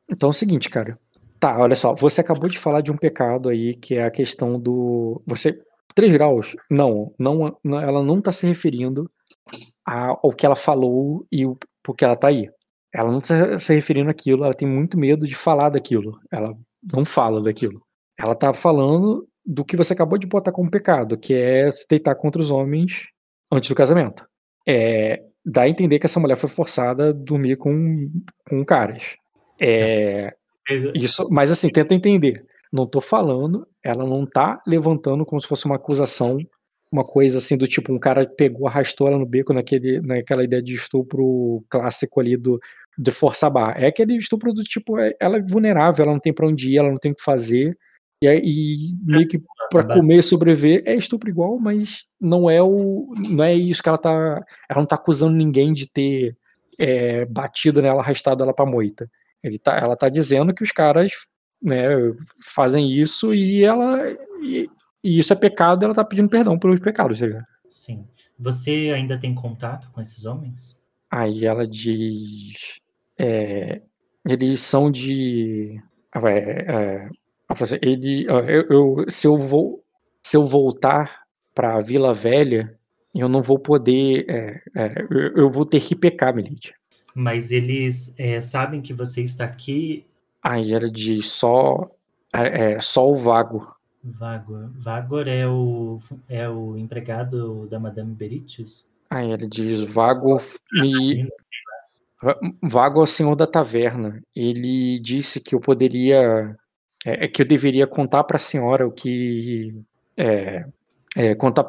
Então 0.09 0.27
é 0.27 0.31
o 0.31 0.33
seguinte, 0.33 0.69
cara. 0.69 0.97
Tá, 1.39 1.57
olha 1.59 1.75
só. 1.75 1.93
Você 1.95 2.21
acabou 2.21 2.49
de 2.49 2.57
falar 2.57 2.81
de 2.81 2.91
um 2.91 2.97
pecado 2.97 3.49
aí, 3.49 3.75
que 3.75 3.95
é 3.95 4.03
a 4.05 4.11
questão 4.11 4.53
do. 4.53 5.21
Você. 5.27 5.61
3 5.93 6.11
graus? 6.13 6.55
Não, 6.69 7.13
não, 7.19 7.57
ela 7.81 8.01
não 8.03 8.21
tá 8.21 8.31
se 8.31 8.47
referindo 8.47 9.09
ao 9.85 10.29
que 10.31 10.45
ela 10.45 10.55
falou 10.55 11.25
e 11.31 11.45
o 11.45 11.57
porque 11.83 12.05
ela 12.05 12.15
tá 12.15 12.27
aí. 12.27 12.49
Ela 12.93 13.11
não 13.11 13.19
tá 13.21 13.57
se 13.57 13.73
referindo 13.73 14.09
àquilo, 14.09 14.43
ela 14.43 14.53
tem 14.53 14.67
muito 14.67 14.97
medo 14.97 15.25
de 15.27 15.35
falar 15.35 15.69
daquilo. 15.69 16.19
Ela 16.31 16.53
não 16.91 17.05
fala 17.05 17.41
daquilo. 17.41 17.81
Ela 18.17 18.35
tá 18.35 18.51
falando 18.53 19.27
do 19.45 19.63
que 19.63 19.77
você 19.77 19.93
acabou 19.93 20.17
de 20.17 20.27
botar 20.27 20.51
como 20.51 20.69
pecado, 20.71 21.17
que 21.17 21.33
é 21.33 21.71
se 21.71 21.87
deitar 21.87 22.15
contra 22.15 22.41
os 22.41 22.51
homens 22.51 23.03
antes 23.51 23.69
do 23.69 23.75
casamento. 23.75 24.25
É, 24.67 25.21
dá 25.45 25.63
a 25.63 25.69
entender 25.69 25.99
que 25.99 26.05
essa 26.05 26.19
mulher 26.19 26.35
foi 26.35 26.49
forçada 26.49 27.09
a 27.09 27.13
dormir 27.13 27.55
com, 27.57 28.09
com 28.47 28.63
caras. 28.65 29.15
É, 29.59 30.33
Pega- 30.67 30.91
isso, 30.95 31.27
mas 31.31 31.51
assim, 31.51 31.69
tenta 31.69 31.93
entender. 31.93 32.45
Não 32.71 32.85
tô 32.85 33.01
falando, 33.01 33.67
ela 33.83 34.05
não 34.05 34.25
tá 34.25 34.61
levantando 34.67 35.25
como 35.25 35.41
se 35.41 35.47
fosse 35.47 35.65
uma 35.65 35.75
acusação, 35.75 36.37
uma 36.91 37.03
coisa 37.03 37.37
assim 37.39 37.57
do 37.57 37.67
tipo, 37.67 37.91
um 37.93 37.99
cara 37.99 38.27
pegou, 38.27 38.67
arrastou 38.67 39.07
ela 39.07 39.17
no 39.17 39.25
beco 39.25 39.53
naquele, 39.53 39.99
naquela 40.01 40.43
ideia 40.43 40.61
de 40.61 40.73
estupro 40.73 41.63
clássico 41.69 42.19
ali 42.19 42.35
do 42.37 42.59
de 43.01 43.11
força 43.11 43.47
a 43.47 43.49
barra. 43.49 43.75
É 43.79 43.87
aquele 43.87 44.17
estupro 44.17 44.51
do 44.53 44.61
tipo, 44.63 44.99
é- 44.99 45.15
ela 45.21 45.37
é 45.37 45.41
vulnerável, 45.41 46.03
ela 46.03 46.11
não 46.13 46.19
tem 46.19 46.33
pra 46.33 46.45
onde 46.45 46.69
ir, 46.71 46.77
ela 46.77 46.89
não 46.89 46.97
tem 46.97 47.11
o 47.13 47.15
que 47.15 47.23
fazer. 47.23 47.77
E, 48.21 48.27
e 48.27 48.93
meio 49.01 49.25
que 49.25 49.39
pra 49.71 49.81
Basta- 49.83 49.93
comer 50.01 50.17
e 50.17 50.23
sobreviver 50.23 50.83
é 50.85 50.93
estupro 50.95 51.29
igual, 51.29 51.57
mas 51.57 52.05
não 52.19 52.49
é 52.49 52.61
o 52.61 53.07
não 53.29 53.41
é 53.45 53.53
isso 53.55 53.81
que 53.81 53.87
ela 53.87 53.97
tá, 53.97 54.11
ela 54.69 54.79
não 54.81 54.85
tá 54.85 54.95
acusando 54.95 55.37
ninguém 55.37 55.73
de 55.73 55.87
ter 55.89 56.35
é, 56.77 57.23
batido 57.25 57.81
nela, 57.81 58.01
arrastado 58.01 58.43
ela 58.43 58.53
pra 58.53 58.65
moita. 58.65 59.09
Ele 59.41 59.57
tá, 59.57 59.77
ela 59.77 59.95
tá 59.95 60.09
dizendo 60.09 60.53
que 60.53 60.63
os 60.63 60.71
caras 60.73 61.11
né, 61.61 61.83
fazem 62.43 62.91
isso 62.91 63.33
e 63.33 63.63
ela. 63.63 63.97
E, 64.43 64.67
e 65.01 65.17
isso 65.19 65.31
é 65.31 65.35
pecado, 65.37 65.85
ela 65.85 65.95
tá 65.95 66.03
pedindo 66.03 66.27
perdão 66.29 66.59
pelos 66.59 66.79
pecados, 66.81 67.19
tá 67.19 67.25
ligado? 67.25 67.45
Sim. 67.69 68.05
Você 68.37 68.91
ainda 68.93 69.17
tem 69.17 69.33
contato 69.33 69.89
com 69.91 70.01
esses 70.01 70.25
homens? 70.25 70.77
Aí 71.09 71.45
ela 71.45 71.65
diz. 71.65 72.78
É, 73.19 73.81
eles 74.25 74.61
são 74.61 74.91
de. 74.91 75.81
ah, 76.13 76.29
é, 76.29 77.09
ele, 77.81 78.25
eu, 78.27 78.39
eu- 78.69 79.05
se, 79.09 79.27
eu 79.27 79.37
vou, 79.37 79.83
se 80.23 80.37
eu 80.37 80.45
voltar 80.45 81.23
pra 81.53 81.79
Vila 81.81 82.13
Velha, 82.13 82.77
eu 83.13 83.27
não 83.27 83.41
vou 83.41 83.59
poder. 83.59 84.25
é, 84.29 84.61
é, 84.75 85.01
eu, 85.35 85.49
vou 85.49 85.65
ter 85.65 85.81
que 85.81 85.95
pecar, 85.95 86.33
Melite. 86.33 86.73
Mas 87.13 87.51
eles 87.51 88.13
é, 88.17 88.39
sabem 88.39 88.81
que 88.81 88.93
você 88.93 89.21
está 89.21 89.45
aqui, 89.45 90.05
Aí 90.41 90.73
ela 90.73 90.89
diz 90.89 91.31
só. 91.31 91.89
É, 92.33 92.73
é, 92.73 92.79
só 92.79 93.09
o 93.09 93.15
vago. 93.15 93.75
Vagor. 94.03 94.69
Vagor 94.75 95.27
é 95.27 95.47
o, 95.47 95.99
é 96.27 96.47
o 96.47 96.77
empregado 96.77 97.67
da 97.67 97.79
Madame 97.79 98.13
Beritius? 98.13 98.87
Aí 99.09 99.31
ele 99.31 99.47
diz: 99.47 99.81
Vago 99.81 100.37
me. 100.71 101.27
Vago 102.61 102.99
é 102.99 103.03
o 103.03 103.07
senhor 103.07 103.35
da 103.35 103.47
taverna. 103.47 104.21
Ele 104.35 104.99
disse 104.99 105.39
que 105.39 105.55
eu 105.55 105.59
poderia. 105.59 106.55
É, 107.05 107.25
é 107.25 107.27
que 107.27 107.41
eu 107.41 107.45
deveria 107.45 107.87
contar 107.87 108.23
para 108.25 108.35
a 108.35 108.39
senhora 108.39 108.87
o 108.87 108.91
que. 108.91 109.73
É, 110.17 110.65
é, 111.15 111.33
contar, 111.35 111.65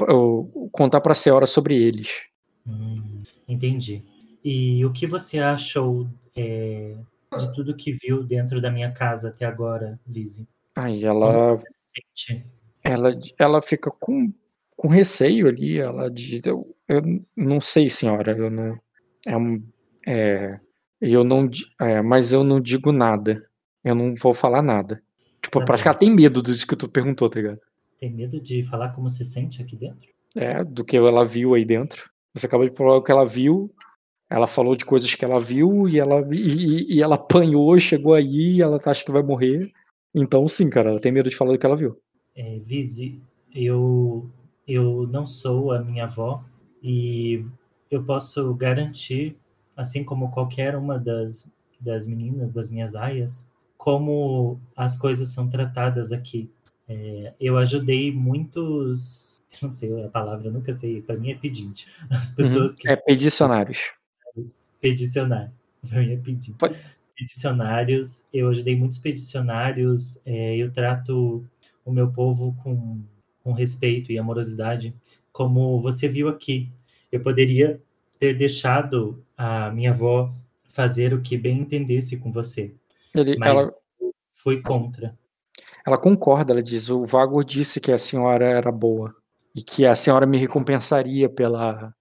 contar 0.73 1.01
para 1.01 1.13
a 1.13 1.15
senhora 1.15 1.47
sobre 1.47 1.75
eles. 1.75 2.23
Hum, 2.67 3.23
entendi. 3.49 4.03
E 4.45 4.85
o 4.85 4.93
que 4.93 5.07
você 5.07 5.39
achou 5.39 6.09
é, 6.35 6.97
de 7.39 7.53
tudo 7.55 7.77
que 7.77 7.93
viu 7.93 8.25
dentro 8.25 8.61
da 8.61 8.71
minha 8.71 8.91
casa 8.91 9.29
até 9.29 9.45
agora, 9.45 9.99
Vise? 10.07 10.49
Aí 10.75 11.05
ela, 11.05 11.53
se 11.53 11.63
sente? 11.79 12.45
ela, 12.83 13.13
ela 13.39 13.63
fica 13.63 13.91
com, 13.91 14.33
com 14.77 14.89
receio 14.89 15.47
ali. 15.47 15.79
Ela 15.79 16.11
diz: 16.11 16.45
Eu, 16.45 16.75
eu 16.89 17.03
não 17.37 17.61
sei, 17.61 17.89
senhora. 17.89 18.33
Eu 18.33 18.51
não. 18.51 18.79
É, 19.27 19.37
um- 19.37 19.63
é, 20.07 20.59
eu 21.01 21.25
não. 21.25 21.49
é, 21.81 22.03
mas 22.03 22.33
eu 22.33 22.45
não 22.45 22.61
digo 22.61 22.93
nada. 22.93 23.43
Eu 23.85 23.95
não 23.95 24.15
vou 24.15 24.33
falar 24.35 24.63
nada. 24.63 25.03
Tipo, 25.43 25.61
Tá 25.61 25.65
parece 25.65 25.85
que 25.85 25.89
ela 25.89 25.99
tem 25.99 26.15
medo 26.15 26.43
do 26.43 26.55
que 26.55 26.77
tu 26.77 26.89
perguntou, 26.89 27.29
tá 27.31 27.41
ligado? 27.41 27.59
Tem 27.99 28.13
medo 28.13 28.41
de 28.41 28.63
falar 28.63 28.91
como 28.91 29.09
se 29.09 29.25
sente 29.25 29.63
aqui 29.63 29.77
dentro? 29.77 30.09
É, 30.37 30.63
do 30.63 30.85
que 30.85 30.97
ela 30.97 31.25
viu 31.25 31.55
aí 31.55 31.65
dentro. 31.65 32.11
Você 32.35 32.47
acabou 32.47 32.69
de 32.69 32.77
falar 32.77 32.97
o 32.97 33.03
que 33.03 33.11
ela 33.11 33.25
viu. 33.25 33.71
Ela 34.29 34.47
falou 34.47 34.77
de 34.77 34.85
coisas 34.85 35.13
que 35.15 35.25
ela 35.25 35.41
viu 35.41 35.89
e 35.89 35.99
ela, 35.99 36.21
e, 36.33 36.95
e- 36.95 37.03
ela 37.03 37.17
apanhou, 37.17 37.79
chegou 37.81 38.15
aí 38.15 38.57
e 38.57 38.63
ela 38.63 38.79
acha 38.87 39.05
que 39.05 39.11
vai 39.11 39.23
morrer. 39.23 39.73
Então, 40.15 40.47
sim, 40.47 40.71
cara, 40.71 40.91
ela 40.91 41.01
tem 41.01 41.11
medo 41.11 41.29
de 41.29 41.35
falar 41.37 41.53
do 41.53 41.59
que 41.59 41.67
ela 41.67 41.75
viu. 41.77 41.99
É, 42.37 42.59
Vise, 42.61 43.21
eu, 43.53 44.31
eu 44.69 45.07
não 45.09 45.27
sou 45.27 45.73
a 45.73 45.83
minha 45.83 46.05
avó 46.05 46.45
e 46.83 47.45
eu 47.91 48.05
posso 48.05 48.55
garantir, 48.55 49.37
assim 49.81 50.05
como 50.05 50.31
qualquer 50.31 50.77
uma 50.77 50.99
das, 50.99 51.51
das 51.81 52.07
meninas, 52.07 52.53
das 52.53 52.69
minhas 52.71 52.95
aias, 52.95 53.51
como 53.79 54.61
as 54.77 54.95
coisas 54.97 55.29
são 55.31 55.49
tratadas 55.49 56.13
aqui. 56.13 56.51
É, 56.87 57.33
eu 57.41 57.57
ajudei 57.57 58.13
muitos, 58.13 59.41
eu 59.55 59.59
não 59.63 59.71
sei 59.71 60.05
a 60.05 60.09
palavra, 60.09 60.49
eu 60.49 60.53
nunca 60.53 60.73
sei, 60.73 61.01
para 61.01 61.19
mim 61.19 61.31
é 61.31 61.35
pedinte. 61.35 61.87
As 62.11 62.31
pessoas 62.33 62.75
que 62.75 62.89
É 62.89 62.97
pedicionários. 62.97 63.93
Pedicionários. 64.81 65.55
Eu 65.91 66.03
ia 66.03 66.19
pedir. 66.19 66.55
Pode- 66.55 66.77
Pedicionários. 67.17 68.25
Eu 68.33 68.49
ajudei 68.49 68.75
muitos 68.77 68.99
pedicionários. 68.99 70.21
é, 70.27 70.57
eu 70.57 70.71
trato 70.71 71.45
o 71.85 71.93
meu 71.93 72.11
povo 72.11 72.55
com, 72.63 73.01
com 73.43 73.53
respeito 73.53 74.11
e 74.13 74.19
amorosidade, 74.19 74.95
como 75.33 75.81
você 75.81 76.07
viu 76.09 76.29
aqui. 76.29 76.69
Eu 77.13 77.21
poderia 77.21 77.81
ter 78.21 78.37
deixado 78.37 79.25
a 79.37 79.71
minha 79.71 79.91
avó 79.91 80.33
fazer 80.69 81.15
o 81.15 81.23
que 81.23 81.37
bem 81.37 81.59
entendesse 81.59 82.19
com 82.19 82.31
você, 82.31 82.75
Ele, 83.15 83.37
mas 83.39 83.49
ela, 83.49 83.75
fui 84.31 84.61
contra. 84.61 85.19
ela 85.85 85.99
concorda, 85.99 86.53
ela 86.53 86.63
diz: 86.63 86.91
o 86.91 87.05
Vagor 87.05 87.43
disse 87.45 87.81
que 87.81 87.91
a 87.91 87.99
senhora 87.99 88.45
era 88.45 88.71
boa 88.71 89.17
e 89.57 89.63
que 89.63 89.85
a 89.85 89.95
senhora 89.95 90.27
me 90.27 90.39
recompensaria 90.39 91.29
pela, 91.29 91.93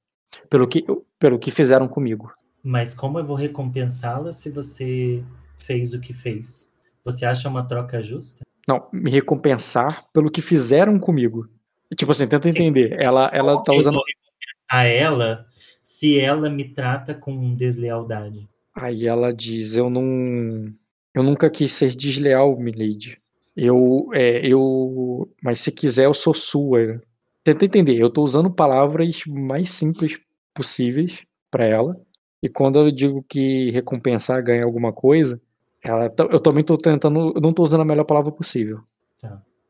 pelo, 0.50 0.68
que, 0.68 0.86
pelo 1.18 1.40
que 1.40 1.50
fizeram 1.50 1.88
comigo. 1.88 2.32
Mas 2.62 2.94
como 2.94 3.18
eu 3.18 3.24
vou 3.24 3.38
recompensá-la 3.38 4.34
se 4.34 4.52
você 4.52 5.24
fez 5.56 5.94
o 5.94 6.02
que 6.02 6.14
fez? 6.14 6.70
Você 7.04 7.26
acha 7.26 7.48
uma 7.48 7.64
troca 7.66 8.02
justa? 8.02 8.46
Não, 8.68 8.88
me 8.92 9.10
recompensar 9.10 10.06
pelo 10.14 10.30
que 10.30 10.42
fizeram 10.42 11.00
comigo. 11.00 11.50
Tipo 11.98 12.12
assim, 12.12 12.28
tenta 12.28 12.48
Sim. 12.48 12.50
entender. 12.50 13.02
Ela, 13.02 13.32
ela 13.34 13.64
tá 13.64 13.74
eu 13.74 13.80
usando. 13.80 13.96
vou 13.96 14.04
recompensar 14.04 14.86
ela 14.86 15.50
se 15.82 16.20
ela 16.20 16.50
me 16.50 16.66
trata 16.66 17.14
com 17.14 17.56
deslealdade. 17.56 18.48
Aí 18.76 19.08
ela 19.08 19.34
diz: 19.34 19.76
Eu 19.76 19.90
não. 19.90 20.72
Eu 21.14 21.24
nunca 21.24 21.50
quis 21.50 21.72
ser 21.72 21.96
desleal, 21.96 22.58
Milady. 22.60 23.18
Eu. 23.56 24.10
É, 24.14 24.46
eu. 24.46 25.30
Mas 25.42 25.60
se 25.60 25.72
quiser, 25.72 26.06
eu 26.06 26.14
sou 26.14 26.34
sua. 26.34 27.02
Tenta 27.44 27.66
entender. 27.66 27.98
Eu 27.98 28.10
tô 28.10 28.24
usando 28.24 28.52
palavras 28.52 29.24
mais 29.28 29.70
simples 29.72 30.20
possíveis 30.54 31.24
pra 31.50 31.66
ela. 31.66 32.00
E 32.42 32.48
quando 32.48 32.80
eu 32.80 32.92
digo 32.92 33.24
que 33.28 33.70
recompensar 33.72 34.44
ganha 34.44 34.64
alguma 34.64 34.94
coisa, 34.94 35.42
ela, 35.84 36.10
tá- 36.10 36.28
eu 36.32 36.40
também 36.40 36.64
tô 36.64 36.78
tentando. 36.78 37.34
Eu 37.36 37.42
não 37.42 37.54
tô 37.54 37.64
usando 37.64 37.82
a 37.82 37.86
melhor 37.86 38.06
palavra 38.06 38.32
possível. 38.32 38.82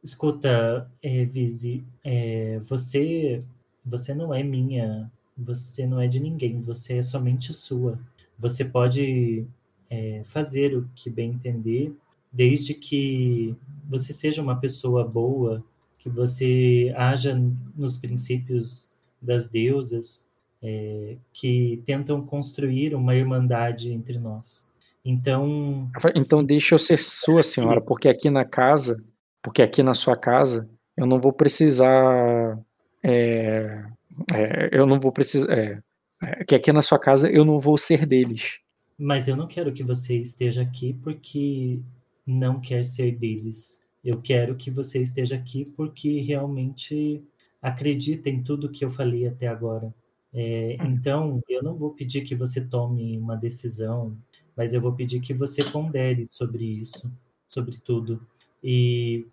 Escuta, 0.02 0.90
é, 1.03 1.26
Visi, 1.26 1.84
é, 2.06 2.57
você, 2.60 3.40
você 3.86 4.14
não 4.14 4.34
é 4.34 4.41
minha, 4.41 5.11
você 5.39 5.85
não 5.85 5.99
é 5.99 6.07
de 6.07 6.19
ninguém, 6.19 6.61
você 6.61 6.97
é 6.97 7.01
somente 7.01 7.53
sua. 7.53 7.99
Você 8.37 8.63
pode 8.63 9.45
é, 9.89 10.21
fazer 10.23 10.75
o 10.75 10.87
que 10.95 11.09
bem 11.09 11.31
entender, 11.31 11.93
desde 12.31 12.73
que 12.73 13.55
você 13.87 14.13
seja 14.13 14.41
uma 14.41 14.55
pessoa 14.59 15.03
boa, 15.03 15.63
que 15.97 16.09
você 16.09 16.93
haja 16.95 17.39
nos 17.75 17.97
princípios 17.97 18.91
das 19.21 19.49
deusas, 19.49 20.29
é, 20.61 21.17
que 21.33 21.81
tentam 21.85 22.21
construir 22.25 22.93
uma 22.93 23.15
irmandade 23.15 23.91
entre 23.91 24.17
nós. 24.17 24.67
Então, 25.03 25.89
Então 26.15 26.43
deixa 26.43 26.75
eu 26.75 26.79
ser 26.79 26.97
sua 26.97 27.41
senhora, 27.41 27.81
porque 27.81 28.07
aqui 28.07 28.29
na 28.29 28.45
casa, 28.45 29.03
porque 29.41 29.61
aqui 29.61 29.81
na 29.81 29.93
sua 29.93 30.15
casa, 30.15 30.69
eu 30.95 31.05
não 31.05 31.19
vou 31.19 31.33
precisar. 31.33 32.59
é, 33.03 33.85
é, 34.33 34.69
eu 34.71 34.85
não 34.85 34.99
vou 34.99 35.11
precisar. 35.11 35.51
É, 35.51 35.81
é, 36.21 36.43
que 36.43 36.55
aqui 36.55 36.71
na 36.71 36.81
sua 36.81 36.99
casa 36.99 37.29
eu 37.29 37.45
não 37.45 37.59
vou 37.59 37.77
ser 37.77 38.05
deles. 38.05 38.59
Mas 38.97 39.27
eu 39.27 39.35
não 39.35 39.47
quero 39.47 39.71
que 39.71 39.83
você 39.83 40.17
esteja 40.17 40.61
aqui 40.61 40.93
porque 41.01 41.79
não 42.25 42.59
quer 42.59 42.83
ser 42.83 43.15
deles. 43.15 43.81
Eu 44.03 44.21
quero 44.21 44.55
que 44.55 44.69
você 44.69 45.01
esteja 45.01 45.35
aqui 45.35 45.65
porque 45.75 46.19
realmente 46.21 47.23
acredita 47.61 48.29
em 48.29 48.43
tudo 48.43 48.69
que 48.69 48.83
eu 48.83 48.89
falei 48.89 49.27
até 49.27 49.47
agora. 49.47 49.93
É, 50.33 50.77
então, 50.81 51.41
eu 51.49 51.63
não 51.63 51.75
vou 51.75 51.91
pedir 51.91 52.21
que 52.21 52.35
você 52.35 52.65
tome 52.65 53.17
uma 53.17 53.35
decisão, 53.35 54.15
mas 54.55 54.73
eu 54.73 54.81
vou 54.81 54.93
pedir 54.93 55.19
que 55.19 55.33
você 55.33 55.63
pondere 55.63 56.27
sobre 56.27 56.63
isso, 56.63 57.11
sobre 57.47 57.77
tudo. 57.77 58.25
E, 58.63 59.25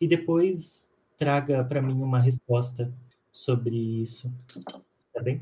e 0.00 0.06
depois 0.06 0.92
traga 1.16 1.64
para 1.64 1.80
mim 1.80 1.94
uma 1.94 2.20
resposta 2.20 2.92
sobre 3.32 3.74
isso. 3.74 4.32
Tá 5.12 5.20
bem? 5.22 5.40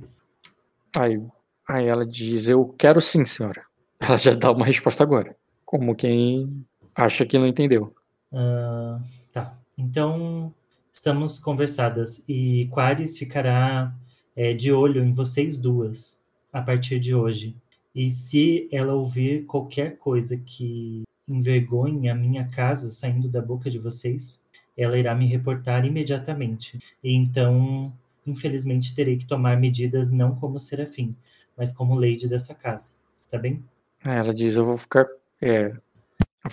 Aí, 0.96 1.20
aí 1.68 1.86
ela 1.86 2.06
diz: 2.06 2.48
Eu 2.48 2.74
quero 2.78 3.00
sim, 3.00 3.24
senhora. 3.24 3.64
Ela 4.00 4.16
já 4.16 4.34
dá 4.34 4.50
uma 4.50 4.64
resposta 4.64 5.02
agora. 5.02 5.36
Como 5.66 5.94
quem 5.94 6.64
acha 6.94 7.26
que 7.26 7.38
não 7.38 7.46
entendeu. 7.46 7.94
Ah, 8.32 8.98
tá. 9.30 9.58
Então, 9.76 10.54
estamos 10.90 11.38
conversadas. 11.38 12.24
E 12.26 12.66
Quares 12.70 13.18
ficará 13.18 13.94
é, 14.34 14.54
de 14.54 14.72
olho 14.72 15.04
em 15.04 15.12
vocês 15.12 15.58
duas 15.58 16.20
a 16.50 16.62
partir 16.62 16.98
de 16.98 17.14
hoje. 17.14 17.54
E 17.94 18.08
se 18.08 18.68
ela 18.72 18.94
ouvir 18.94 19.44
qualquer 19.46 19.98
coisa 19.98 20.36
que 20.36 21.02
envergonhe 21.28 22.08
a 22.08 22.14
minha 22.14 22.48
casa 22.48 22.90
saindo 22.90 23.28
da 23.28 23.42
boca 23.42 23.70
de 23.70 23.78
vocês, 23.78 24.44
ela 24.82 24.98
irá 24.98 25.14
me 25.14 25.26
reportar 25.26 25.84
imediatamente. 25.84 26.78
E 27.02 27.14
então, 27.14 27.92
infelizmente, 28.26 28.94
terei 28.94 29.16
que 29.16 29.26
tomar 29.26 29.58
medidas 29.58 30.10
não 30.10 30.34
como 30.34 30.58
serafim, 30.58 31.14
mas 31.56 31.72
como 31.72 31.94
lady 31.94 32.28
dessa 32.28 32.54
casa. 32.54 32.92
Está 33.20 33.38
bem? 33.38 33.62
Aí 34.04 34.16
ela 34.16 34.32
diz: 34.32 34.56
Eu 34.56 34.64
vou 34.64 34.76
ficar. 34.76 35.06
É, 35.40 35.72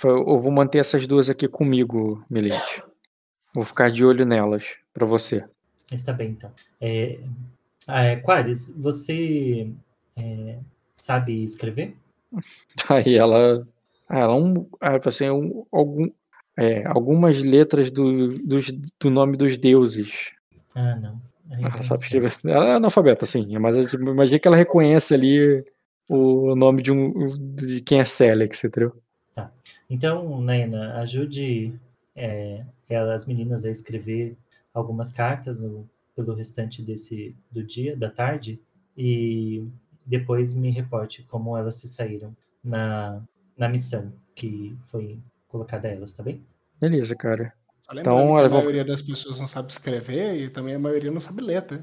eu 0.04 0.40
vou 0.40 0.52
manter 0.52 0.80
essas 0.80 1.08
duas 1.08 1.30
aqui 1.30 1.48
comigo, 1.48 2.24
Milady. 2.30 2.84
Vou 3.56 3.64
ficar 3.64 3.90
de 3.90 4.06
olho 4.06 4.26
nelas, 4.26 4.64
pra 4.94 5.06
você. 5.06 5.44
Está 5.92 6.12
bem, 6.12 6.32
então. 6.32 6.52
É, 6.80 7.20
é, 7.88 8.16
Quares, 8.18 8.70
você 8.78 9.72
é, 10.16 10.60
sabe 10.94 11.44
escrever? 11.44 11.96
Aí 12.90 13.16
ela. 13.16 13.66
ah, 14.10 14.20
Ela 14.20 14.36
um, 14.36 14.68
ela 14.82 15.00
fala 15.00 15.08
assim, 15.08 15.30
um, 15.30 15.66
algum, 15.72 16.10
é, 16.58 16.86
algumas 16.88 17.42
letras 17.44 17.92
do, 17.92 18.38
dos, 18.40 18.72
do 19.00 19.10
nome 19.10 19.38
dos 19.38 19.58
deuses. 19.58 20.32
Ah, 20.76 20.96
não. 20.96 21.22
Eu 21.52 21.68
Ela 21.68 21.82
sabe 21.82 22.02
escrever. 22.02 22.32
Ela 22.46 22.68
é 22.68 22.74
analfabeta, 22.74 23.26
sim. 23.26 23.58
Mas 23.58 23.88
tipo, 23.88 24.04
imagina 24.10 24.40
que 24.40 24.48
ela 24.48 24.58
reconhece 24.58 25.14
ali 25.14 25.64
o 26.10 26.56
nome 26.56 26.82
de, 26.82 26.92
um, 26.92 27.28
de 27.56 27.82
quem 27.82 28.00
é 28.00 28.04
Celex, 28.04 28.64
entendeu? 28.64 28.94
Então, 29.90 30.42
Naina, 30.42 30.96
ajude 31.00 31.74
é, 32.14 32.62
ela, 32.90 33.14
as 33.14 33.26
meninas 33.26 33.64
a 33.64 33.70
escrever 33.70 34.36
algumas 34.74 35.12
cartas 35.12 35.62
no- 35.62 35.90
pelo 36.16 36.34
restante 36.34 36.82
desse 36.82 37.34
do 37.50 37.64
dia, 37.64 37.96
da 37.96 38.10
tarde, 38.10 38.60
e 38.98 39.66
depois 40.06 40.54
me 40.54 40.72
reporte 40.72 41.24
como 41.30 41.56
elas 41.56 41.76
se 41.76 41.88
saíram 41.88 42.36
na, 42.64 43.22
na 43.58 43.70
missão 43.70 44.12
que 44.36 44.76
foi 44.86 45.18
colocada 45.48 45.88
a 45.88 45.92
elas, 45.92 46.14
tá 46.14 46.24
bem? 46.24 46.44
Beleza, 46.80 47.16
cara. 47.16 47.54
Então, 47.94 48.36
que 48.36 48.44
a 48.44 48.48
vão- 48.48 48.60
maioria 48.60 48.84
das 48.86 49.02
pessoas 49.02 49.40
não 49.40 49.48
sabe 49.48 49.72
escrever 49.72 50.36
e 50.36 50.50
também 50.50 50.76
a 50.76 50.80
maioria 50.80 51.10
não 51.12 51.20
sabe 51.20 51.42
ler, 51.42 51.62
tá? 51.62 51.80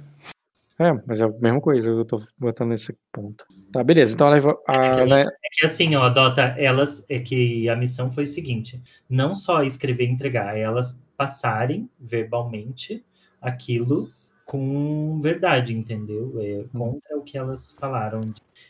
É, 0.78 0.92
mas 1.06 1.20
é 1.20 1.24
a 1.24 1.28
mesma 1.28 1.60
coisa, 1.60 1.88
eu 1.88 2.04
tô 2.04 2.20
botando 2.36 2.70
nesse 2.70 2.96
ponto. 3.12 3.46
Tá, 3.72 3.82
beleza. 3.82 4.12
Então 4.14 4.26
ela 4.26 4.36
a- 4.66 5.00
É 5.00 5.06
né, 5.06 5.24
que 5.52 5.64
assim, 5.64 5.94
ó, 5.94 6.08
Dota, 6.10 6.42
elas 6.58 7.06
é 7.08 7.20
que 7.20 7.68
a 7.68 7.76
missão 7.76 8.10
foi 8.10 8.24
o 8.24 8.26
seguinte: 8.26 8.82
não 9.08 9.34
só 9.34 9.62
escrever 9.62 10.04
e 10.04 10.10
entregar, 10.10 10.56
é 10.56 10.62
elas 10.62 11.02
passarem 11.16 11.88
verbalmente 11.98 13.04
aquilo 13.40 14.10
com 14.44 15.18
verdade, 15.20 15.74
entendeu? 15.74 16.34
É 16.40 16.64
contra 16.76 17.16
o 17.16 17.22
que 17.22 17.38
elas 17.38 17.70
falaram. 17.78 18.22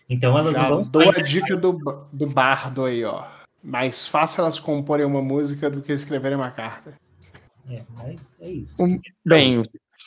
Então 0.09 0.39
elas 0.39 0.55
Já 0.55 0.63
não 0.69 0.69
vão 0.69 0.81
dou 0.93 1.09
a 1.11 1.23
dica 1.23 1.57
do, 1.57 1.73
do 2.13 2.27
bardo 2.29 2.85
aí, 2.85 3.03
ó. 3.03 3.25
Mais 3.65 4.07
fácil 4.07 4.43
elas 4.43 4.59
comporem 4.61 5.07
uma 5.07 5.23
música 5.23 5.71
do 5.71 5.81
que 5.81 5.93
escreverem 5.93 6.37
uma 6.37 6.51
carta. 6.51 6.95
É, 7.69 7.83
mas 7.97 8.39
é 8.43 8.51
isso. 8.51 8.83
Um- 8.85 9.01
Bem, 9.25 9.63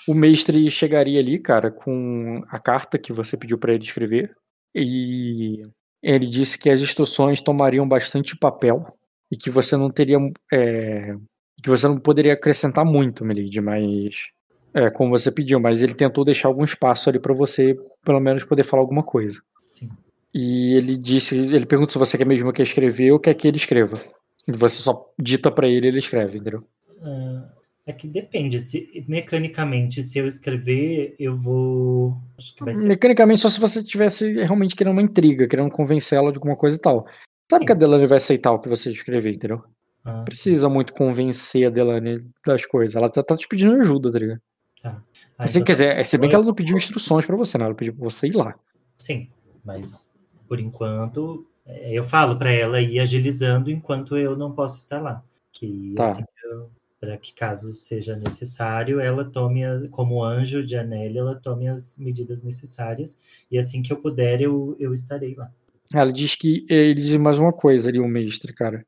o 0.07 0.13
mestre 0.13 0.69
chegaria 0.69 1.19
ali, 1.19 1.39
cara, 1.39 1.71
com 1.71 2.43
a 2.49 2.59
carta 2.59 2.99
que 2.99 3.11
você 3.11 3.35
pediu 3.35 3.57
pra 3.57 3.73
ele 3.73 3.83
escrever. 3.83 4.35
E 4.75 5.63
ele 6.03 6.27
disse 6.27 6.59
que 6.59 6.69
as 6.69 6.81
instruções 6.81 7.41
tomariam 7.41 7.87
bastante 7.87 8.37
papel 8.37 8.85
e 9.31 9.35
que 9.35 9.49
você 9.49 9.75
não 9.75 9.89
teria. 9.89 10.17
é, 10.53 11.15
que 11.63 11.69
você 11.69 11.87
não 11.87 11.97
poderia 11.99 12.33
acrescentar 12.33 12.85
muito, 12.85 13.25
Melide, 13.25 13.59
mas. 13.59 14.29
É, 14.73 14.91
como 14.91 15.09
você 15.09 15.31
pediu, 15.31 15.59
mas 15.59 15.81
ele 15.81 15.95
tentou 15.95 16.23
deixar 16.23 16.47
algum 16.49 16.63
espaço 16.63 17.09
ali 17.09 17.17
pra 17.19 17.33
você, 17.33 17.75
pelo 18.05 18.19
menos, 18.19 18.43
poder 18.43 18.61
falar 18.61 18.83
alguma 18.83 19.01
coisa. 19.01 19.41
Sim. 19.71 19.89
E 20.39 20.75
ele 20.75 20.95
disse, 20.95 21.35
ele 21.35 21.65
pergunta 21.65 21.91
se 21.91 21.97
você 21.97 22.15
quer 22.15 22.25
mesmo 22.25 22.53
que 22.53 22.61
escrever 22.61 23.11
ou 23.11 23.19
quer 23.19 23.33
que 23.33 23.47
ele 23.47 23.57
escreva. 23.57 23.99
Você 24.47 24.83
só 24.83 25.11
dita 25.19 25.49
pra 25.51 25.67
ele, 25.67 25.87
ele 25.87 25.97
escreve, 25.97 26.37
entendeu? 26.37 26.63
Ah, 27.01 27.49
é 27.87 27.91
que 27.91 28.07
depende. 28.07 28.61
Se, 28.61 29.03
mecanicamente, 29.07 30.03
se 30.03 30.19
eu 30.19 30.27
escrever, 30.27 31.15
eu 31.17 31.35
vou. 31.35 32.15
Acho 32.37 32.53
que 32.55 32.63
vai 32.63 32.73
ser. 32.75 32.85
Mecanicamente, 32.87 33.41
só 33.41 33.49
se 33.49 33.59
você 33.59 33.83
tivesse 33.83 34.31
realmente 34.33 34.75
querendo 34.75 34.93
uma 34.93 35.01
intriga, 35.01 35.47
querendo 35.47 35.71
convencer 35.71 36.19
ela 36.19 36.31
de 36.31 36.37
alguma 36.37 36.55
coisa 36.55 36.77
e 36.77 36.79
tal. 36.79 37.07
Sabe 37.49 37.61
Sim. 37.61 37.65
que 37.65 37.71
a 37.71 37.75
Delane 37.75 38.05
vai 38.05 38.17
aceitar 38.17 38.51
o 38.51 38.59
que 38.59 38.69
você 38.69 38.91
escrever, 38.91 39.33
entendeu? 39.33 39.63
Ah, 40.05 40.21
Precisa 40.23 40.69
muito 40.69 40.93
convencer 40.93 41.65
a 41.65 41.69
Delane 41.71 42.23
das 42.45 42.63
coisas. 42.65 42.95
Ela 42.95 43.09
tá, 43.09 43.23
tá 43.23 43.35
te 43.35 43.47
pedindo 43.47 43.73
ajuda, 43.81 44.11
tá 44.11 44.19
ligado? 44.19 44.41
tá. 44.83 45.01
Ah, 45.37 45.45
Assim, 45.45 45.59
então 45.59 45.65
quer 45.65 45.71
dizer, 45.73 45.95
bom. 45.97 46.03
se 46.03 46.17
bem 46.19 46.29
que 46.29 46.35
ela 46.35 46.45
não 46.45 46.53
pediu 46.53 46.77
instruções 46.77 47.25
pra 47.25 47.35
você, 47.35 47.57
né? 47.57 47.65
Ela 47.65 47.73
pediu 47.73 47.93
pra 47.95 48.03
você 48.03 48.27
ir 48.27 48.35
lá. 48.35 48.53
Sim, 48.95 49.29
mas 49.65 50.13
por 50.47 50.59
enquanto 50.59 51.45
é, 51.65 51.91
eu 51.93 52.03
falo 52.03 52.37
para 52.37 52.51
ela 52.51 52.81
ir 52.81 52.99
agilizando 52.99 53.69
enquanto 53.69 54.17
eu 54.17 54.35
não 54.35 54.51
posso 54.51 54.77
estar 54.77 55.01
lá. 55.01 55.23
Que 55.51 55.93
Tá. 55.95 56.03
assim 56.03 56.23
para 56.99 57.17
que 57.17 57.33
caso 57.33 57.73
seja 57.73 58.15
necessário, 58.15 58.99
ela 58.99 59.23
tome, 59.23 59.63
a, 59.63 59.87
como 59.91 60.23
anjo 60.23 60.65
de 60.65 60.75
Anélia, 60.75 61.19
ela 61.19 61.35
tome 61.35 61.67
as 61.67 61.97
medidas 61.97 62.43
necessárias 62.43 63.19
e 63.51 63.57
assim 63.57 63.81
que 63.83 63.93
eu 63.93 63.97
puder, 63.97 64.41
eu, 64.41 64.75
eu 64.79 64.93
estarei 64.93 65.35
lá. 65.35 65.51
Ela 65.93 66.11
diz 66.11 66.35
que 66.35 66.65
ele 66.69 66.95
diz 66.95 67.15
mais 67.17 67.39
uma 67.39 67.53
coisa 67.53 67.89
ali, 67.89 67.99
o 67.99 68.07
mestre, 68.07 68.51
cara, 68.51 68.85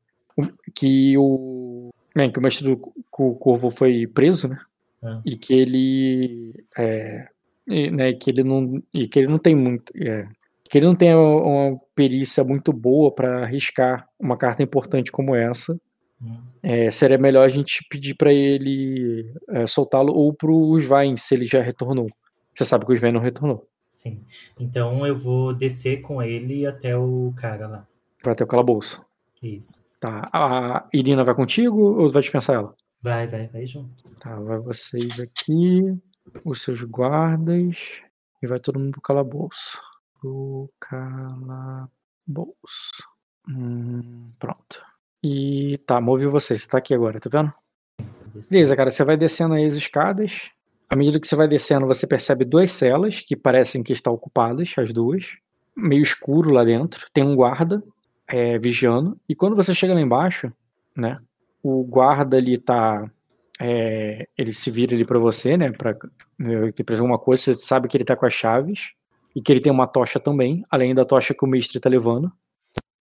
que 0.74 1.18
o 1.18 1.90
bem, 2.16 2.32
que 2.32 2.40
o 2.40 2.42
mestre 2.42 2.68
do 2.68 2.78
Corvo 3.10 3.70
foi 3.70 4.06
preso, 4.08 4.50
né? 4.50 4.58
Ah. 5.02 5.22
E 5.26 5.38
que 5.38 5.54
ele 5.54 6.66
é, 6.78 7.30
e, 7.68 7.90
né, 7.92 8.12
que 8.14 8.30
ele 8.30 8.44
não 8.44 8.84
e 8.94 9.08
que 9.08 9.20
ele 9.20 9.30
não 9.30 9.38
tem 9.38 9.56
muito 9.56 9.94
é, 9.96 10.28
que 10.70 10.78
ele 10.78 10.86
não 10.86 10.96
tem 10.96 11.16
uma 11.16 11.78
perícia 11.96 12.44
muito 12.44 12.72
boa 12.72 13.12
para 13.12 13.42
arriscar 13.44 14.08
uma 14.20 14.38
carta 14.38 14.62
importante 14.62 15.12
como 15.12 15.36
essa. 15.36 15.80
Hum. 16.22 16.38
É, 16.62 16.90
seria 16.92 17.18
melhor 17.18 17.44
a 17.44 17.50
gente 17.50 17.84
pedir 17.90 18.14
para 18.14 18.32
ele 18.32 19.34
é, 19.50 19.66
soltá-lo 19.66 20.14
ou 20.14 20.32
pro 20.32 20.78
Svain, 20.78 21.18
se 21.18 21.34
ele 21.34 21.46
já 21.46 21.62
retornou. 21.62 22.08
Você 22.54 22.66
sabe 22.66 22.86
que 22.86 22.92
o 22.92 22.96
Svain 22.96 23.12
não 23.12 23.22
retornou. 23.22 23.68
Sim. 23.90 24.22
Então 24.60 25.08
eu 25.08 25.16
vou 25.16 25.54
descer 25.54 26.02
com 26.02 26.22
ele 26.22 26.68
até 26.68 26.96
o 26.96 27.34
cara 27.36 27.68
lá. 27.68 27.88
Vai 28.24 28.34
até 28.34 28.44
o 28.44 28.48
calabouço. 28.48 29.04
Isso. 29.42 29.84
Tá. 30.00 30.30
A 30.32 30.88
Irina 30.94 31.24
vai 31.24 31.34
contigo 31.34 32.00
ou 32.00 32.10
vai 32.10 32.22
dispensar 32.22 32.58
ela? 32.58 32.76
Vai, 33.02 33.26
vai, 33.26 33.48
vai 33.48 33.66
junto. 33.66 34.04
Tá, 34.20 34.36
vai 34.36 34.60
vocês 34.60 35.20
aqui, 35.20 35.98
os 36.46 36.62
seus 36.62 36.84
guardas, 36.84 38.02
e 38.44 38.48
vai 38.48 38.60
todo 38.60 38.78
mundo 38.78 38.92
pro 38.92 39.02
calabouço. 39.02 39.89
Pro 40.20 40.70
calabouço. 40.80 41.80
Hum, 43.48 44.28
pronto. 44.38 44.84
E 45.24 45.78
tá, 45.86 46.00
move 46.00 46.26
você, 46.28 46.58
você 46.58 46.68
tá 46.68 46.78
aqui 46.78 46.94
agora, 46.94 47.20
tá 47.20 47.30
vendo? 47.32 47.54
Beleza, 48.50 48.76
cara, 48.76 48.92
você 48.92 49.04
vai 49.04 49.18
descendo 49.18 49.54
aí 49.54 49.66
as 49.66 49.76
escadas. 49.76 50.50
À 50.90 50.96
medida 50.96 51.20
que 51.20 51.28
você 51.28 51.36
vai 51.36 51.48
descendo, 51.48 51.86
você 51.86 52.08
percebe 52.08 52.46
duas 52.46 52.72
celas 52.72 53.20
que 53.22 53.36
parecem 53.36 53.84
que 53.84 53.94
estão 53.94 54.14
ocupadas, 54.14 54.74
as 54.78 54.92
duas. 54.92 55.36
Meio 55.76 56.02
escuro 56.02 56.52
lá 56.52 56.64
dentro. 56.64 57.08
Tem 57.14 57.24
um 57.24 57.36
guarda 57.36 57.84
é, 58.28 58.58
vigiando. 58.58 59.20
E 59.28 59.36
quando 59.36 59.56
você 59.56 59.74
chega 59.74 59.94
lá 59.94 60.02
embaixo, 60.02 60.52
né? 60.96 61.16
O 61.62 61.84
guarda 61.84 62.38
ali 62.38 62.58
tá. 62.58 63.02
é, 63.62 64.28
ele 64.38 64.54
se 64.54 64.72
vira 64.72 64.96
ali 64.96 65.06
pra 65.06 65.20
você, 65.20 65.58
né? 65.58 65.72
Pra 65.72 65.94
né, 66.38 66.72
que 66.72 66.84
precisa 66.84 67.04
alguma 67.04 67.20
coisa. 67.20 67.44
Você 67.44 67.54
sabe 67.56 67.88
que 67.88 67.98
ele 67.98 68.06
tá 68.06 68.16
com 68.16 68.26
as 68.26 68.34
chaves. 68.34 68.92
E 69.36 69.42
que 69.42 69.52
ele 69.52 69.62
tem 69.62 69.72
uma 69.72 69.88
tocha 69.88 70.20
também, 70.20 70.64
além 70.70 70.94
da 70.94 71.06
tocha 71.06 71.34
que 71.34 71.46
o 71.46 71.48
mestre 71.48 71.80
tá 71.80 71.90
levando. 71.90 72.32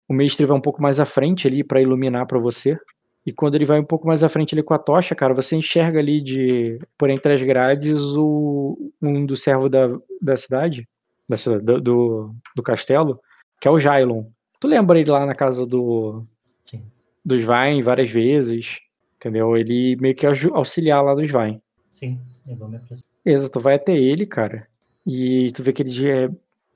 O 0.07 0.13
mestre 0.13 0.45
vai 0.45 0.57
um 0.57 0.61
pouco 0.61 0.81
mais 0.81 0.99
à 0.99 1.05
frente 1.05 1.47
ali 1.47 1.63
pra 1.63 1.81
iluminar 1.81 2.27
pra 2.27 2.37
você. 2.37 2.77
E 3.25 3.31
quando 3.31 3.55
ele 3.55 3.65
vai 3.65 3.79
um 3.79 3.85
pouco 3.85 4.07
mais 4.07 4.23
à 4.23 4.29
frente 4.29 4.55
ali 4.55 4.63
com 4.63 4.73
a 4.73 4.79
tocha, 4.79 5.15
cara, 5.15 5.33
você 5.33 5.55
enxerga 5.55 5.99
ali 5.99 6.19
de 6.19 6.79
por 6.97 7.09
entre 7.09 7.33
as 7.33 7.41
grades 7.41 8.17
o 8.17 8.91
um 9.01 9.25
do 9.25 9.35
servo 9.35 9.69
da, 9.69 9.87
da 10.19 10.35
cidade, 10.35 10.87
da 11.29 11.37
cidade 11.37 11.63
do, 11.63 11.79
do, 11.79 12.33
do 12.55 12.63
castelo, 12.63 13.19
que 13.59 13.67
é 13.67 13.71
o 13.71 13.79
Jailon. 13.79 14.25
Tu 14.59 14.67
lembra 14.67 14.99
ele 14.99 15.09
lá 15.09 15.25
na 15.25 15.35
casa 15.35 15.65
do 15.65 16.25
Sim. 16.63 16.83
do 17.23 17.35
Svain 17.35 17.81
várias 17.81 18.09
vezes, 18.09 18.79
entendeu? 19.15 19.55
Ele 19.55 19.95
meio 19.97 20.15
que 20.15 20.25
auxiliar 20.25 21.03
lá 21.03 21.13
do 21.13 21.23
Svain. 21.23 21.57
Sim, 21.91 22.19
eu 22.47 22.55
vou 22.55 22.67
me 22.67 22.77
aproximar. 22.77 23.49
Tu 23.51 23.59
vai 23.59 23.75
até 23.75 23.95
ele, 23.95 24.25
cara, 24.25 24.67
e 25.05 25.51
tu 25.51 25.63
vê 25.63 25.73
que 25.73 25.81
ele 25.81 25.89
diz, 25.89 26.03
é, 26.03 26.29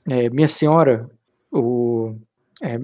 é, 0.07 0.30
minha 0.30 0.47
senhora, 0.47 1.10
o, 1.52 2.15
é, 2.61 2.80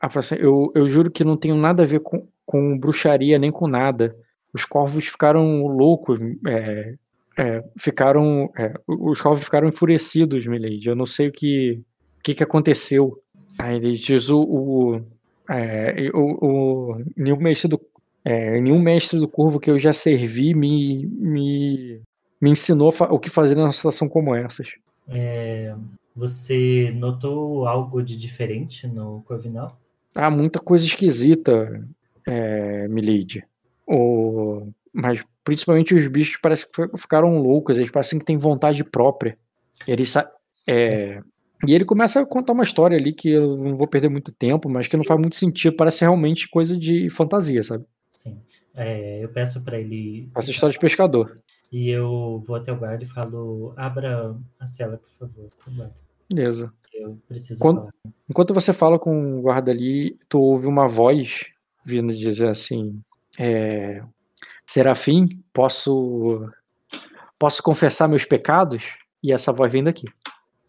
assim, 0.00 0.36
eu, 0.36 0.70
eu 0.74 0.86
juro 0.86 1.10
que 1.10 1.24
não 1.24 1.36
tenho 1.36 1.56
nada 1.56 1.82
a 1.82 1.86
ver 1.86 2.00
com, 2.00 2.26
com 2.46 2.78
bruxaria 2.78 3.38
nem 3.38 3.50
com 3.50 3.66
nada. 3.66 4.14
Os 4.52 4.64
corvos 4.64 5.06
ficaram 5.06 5.66
loucos, 5.66 6.18
é, 6.46 6.94
é, 7.38 7.64
ficaram, 7.78 8.50
é, 8.56 8.74
os 8.86 9.20
corvos 9.20 9.44
ficaram 9.44 9.68
enfurecidos, 9.68 10.46
Milady. 10.46 10.88
Eu 10.88 10.96
não 10.96 11.06
sei 11.06 11.28
o 11.28 11.32
que, 11.32 11.82
o 12.18 12.22
que, 12.22 12.34
que 12.34 12.42
aconteceu. 12.42 13.18
Aí 13.58 13.76
ele 13.76 13.92
diz 13.92 14.30
o, 14.30 14.42
o, 14.42 15.00
é, 15.48 16.10
o, 16.14 16.94
o 16.94 17.04
nenhum 17.16 17.38
mestre 17.38 17.68
do 17.68 17.80
é, 18.24 18.60
nenhum 18.60 18.80
mestre 18.80 19.18
do 19.18 19.28
corvo 19.28 19.58
que 19.58 19.70
eu 19.70 19.78
já 19.78 19.92
servi 19.92 20.54
me, 20.54 21.06
me, 21.06 22.02
me 22.40 22.50
ensinou 22.50 22.92
o 23.10 23.18
que 23.18 23.28
fazer 23.30 23.54
numa 23.54 23.72
situação 23.72 24.08
como 24.08 24.34
essas. 24.34 24.68
É, 25.08 25.74
você 26.14 26.92
notou 26.94 27.66
algo 27.66 28.02
de 28.02 28.16
diferente 28.16 28.86
no 28.86 29.22
Corvinal? 29.26 29.78
Ah, 30.14 30.30
muita 30.30 30.58
coisa 30.58 30.86
esquisita, 30.86 31.86
é, 32.26 32.88
Milady. 32.88 33.44
O, 33.86 34.68
mas 34.92 35.24
principalmente 35.44 35.94
os 35.94 36.06
bichos 36.08 36.38
parece 36.40 36.66
que 36.66 36.74
fi- 36.74 36.90
ficaram 36.98 37.38
loucos, 37.38 37.76
eles 37.76 37.90
parecem 37.90 38.18
que 38.18 38.24
têm 38.24 38.36
vontade 38.36 38.82
própria. 38.84 39.36
Eles, 39.86 40.10
sa- 40.10 40.30
é, 40.68 41.20
e 41.66 41.74
ele 41.74 41.84
começa 41.84 42.20
a 42.20 42.26
contar 42.26 42.52
uma 42.52 42.62
história 42.62 42.96
ali 42.96 43.12
que 43.12 43.30
eu 43.30 43.56
não 43.56 43.76
vou 43.76 43.86
perder 43.88 44.08
muito 44.08 44.32
tempo, 44.32 44.68
mas 44.68 44.86
que 44.88 44.96
não 44.96 45.04
faz 45.04 45.20
muito 45.20 45.36
sentido, 45.36 45.76
parece 45.76 46.02
realmente 46.04 46.48
coisa 46.48 46.76
de 46.76 47.08
fantasia, 47.10 47.62
sabe? 47.62 47.84
Sim. 48.12 48.38
É, 48.74 49.22
eu 49.24 49.28
peço 49.28 49.62
para 49.62 49.78
ele. 49.78 50.26
Essa 50.36 50.50
história 50.50 50.72
de 50.72 50.78
pescador. 50.78 51.34
E 51.72 51.88
eu 51.88 52.38
vou 52.46 52.56
até 52.56 52.72
o 52.72 52.76
guarda 52.76 53.04
e 53.04 53.06
falo: 53.06 53.72
abra 53.76 54.36
a 54.58 54.66
cela, 54.66 54.96
por 54.98 55.10
favor. 55.10 55.46
Beleza. 56.28 56.72
Eu 56.92 57.18
preciso 57.28 57.60
Quando- 57.60 57.78
falar. 57.80 57.92
Enquanto 58.28 58.54
você 58.54 58.72
fala 58.72 58.98
com 58.98 59.38
o 59.38 59.42
guarda 59.42 59.70
ali, 59.70 60.16
tu 60.28 60.40
ouve 60.40 60.66
uma 60.66 60.86
voz 60.86 61.46
vindo 61.84 62.12
dizer 62.12 62.48
assim: 62.48 63.00
é, 63.38 64.02
Serafim, 64.66 65.28
posso 65.52 66.48
posso 67.38 67.62
confessar 67.62 68.08
meus 68.08 68.24
pecados? 68.24 68.96
E 69.22 69.32
essa 69.32 69.52
voz 69.52 69.70
vem 69.72 69.84
daqui. 69.84 70.06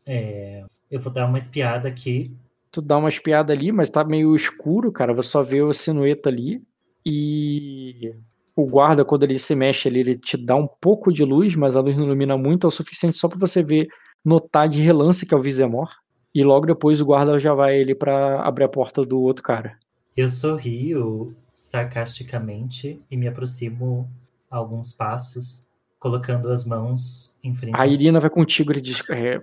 É, 0.05 0.63
eu 0.89 0.99
vou 0.99 1.11
dar 1.11 1.25
uma 1.27 1.37
espiada 1.37 1.87
aqui. 1.87 2.35
Tu 2.71 2.81
dá 2.81 2.97
uma 2.97 3.09
espiada 3.09 3.51
ali, 3.51 3.71
mas 3.71 3.89
tá 3.89 4.03
meio 4.03 4.35
escuro, 4.35 4.91
cara. 4.91 5.13
Você 5.13 5.29
só 5.29 5.41
vê 5.41 5.59
a 5.61 5.73
silhueta 5.73 6.29
ali. 6.29 6.61
E 7.05 8.13
o 8.61 8.65
guarda, 8.67 9.03
quando 9.05 9.23
ele 9.23 9.37
se 9.39 9.55
mexe 9.55 9.87
ali, 9.89 9.99
ele 10.01 10.17
te 10.17 10.37
dá 10.37 10.55
um 10.55 10.67
pouco 10.67 11.11
de 11.11 11.23
luz, 11.23 11.55
mas 11.55 11.75
a 11.75 11.81
luz 11.81 11.95
não 11.97 12.05
ilumina 12.05 12.37
muito, 12.37 12.65
é 12.65 12.69
o 12.69 12.71
suficiente 12.71 13.17
só 13.17 13.27
pra 13.27 13.37
você 13.39 13.61
ver, 13.63 13.87
notar 14.23 14.67
de 14.69 14.81
relance 14.81 15.25
que 15.25 15.33
é 15.33 15.37
o 15.37 15.41
Vizemor. 15.41 15.89
E 16.33 16.43
logo 16.43 16.65
depois 16.65 17.01
o 17.01 17.05
guarda 17.05 17.39
já 17.39 17.53
vai 17.53 17.81
ali 17.81 17.93
pra 17.93 18.41
abrir 18.41 18.63
a 18.63 18.69
porta 18.69 19.03
do 19.05 19.19
outro 19.19 19.43
cara. 19.43 19.77
Eu 20.15 20.29
sorrio 20.29 21.27
sarcasticamente 21.53 22.99
e 23.09 23.17
me 23.17 23.27
aproximo 23.27 24.09
alguns 24.49 24.93
passos, 24.93 25.67
colocando 25.99 26.49
as 26.49 26.65
mãos 26.65 27.37
em 27.43 27.53
frente. 27.53 27.75
A 27.77 27.85
Irina 27.87 28.19
vai 28.19 28.29
contigo, 28.29 28.71
ele 28.71 28.81
diz. 28.81 29.03
é, 29.09 29.41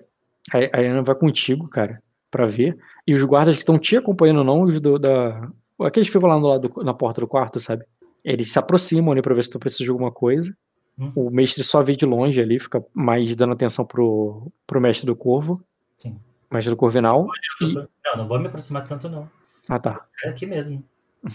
a 0.52 0.80
Irina 0.80 1.02
vai 1.02 1.14
contigo, 1.14 1.68
cara, 1.68 2.00
pra 2.30 2.44
ver. 2.44 2.76
E 3.06 3.14
os 3.14 3.22
guardas 3.22 3.56
que 3.56 3.62
estão 3.62 3.78
te 3.78 3.96
acompanhando, 3.96 4.42
não 4.44 4.62
os 4.62 4.80
do, 4.80 4.98
da. 4.98 5.48
Aqueles 5.80 6.08
que 6.08 6.12
ficam 6.12 6.28
lá 6.28 6.38
no 6.38 6.46
lado 6.48 6.68
do- 6.68 6.82
na 6.82 6.92
porta 6.92 7.20
do 7.20 7.28
quarto, 7.28 7.60
sabe? 7.60 7.84
Eles 8.24 8.50
se 8.52 8.58
aproximam 8.58 9.12
ali 9.12 9.22
pra 9.22 9.34
ver 9.34 9.42
se 9.44 9.50
tu 9.50 9.58
precisa 9.58 9.84
de 9.84 9.90
alguma 9.90 10.10
coisa. 10.10 10.54
Hum. 10.98 11.08
O 11.14 11.30
mestre 11.30 11.62
só 11.62 11.80
vê 11.82 11.94
de 11.94 12.04
longe 12.04 12.40
ali, 12.40 12.58
fica 12.58 12.84
mais 12.92 13.34
dando 13.36 13.52
atenção 13.52 13.84
pro, 13.84 14.50
pro 14.66 14.80
mestre 14.80 15.06
do 15.06 15.14
corvo, 15.14 15.62
Sim. 15.96 16.18
mestre 16.50 16.70
do 16.70 16.76
corvinal. 16.76 17.26
E- 17.62 17.72
Não, 17.74 17.88
não 18.16 18.26
vou 18.28 18.38
me 18.40 18.48
aproximar 18.48 18.86
tanto, 18.86 19.08
não. 19.08 19.30
Ah, 19.68 19.78
tá. 19.78 20.04
É 20.24 20.30
aqui 20.30 20.44
mesmo. 20.46 20.82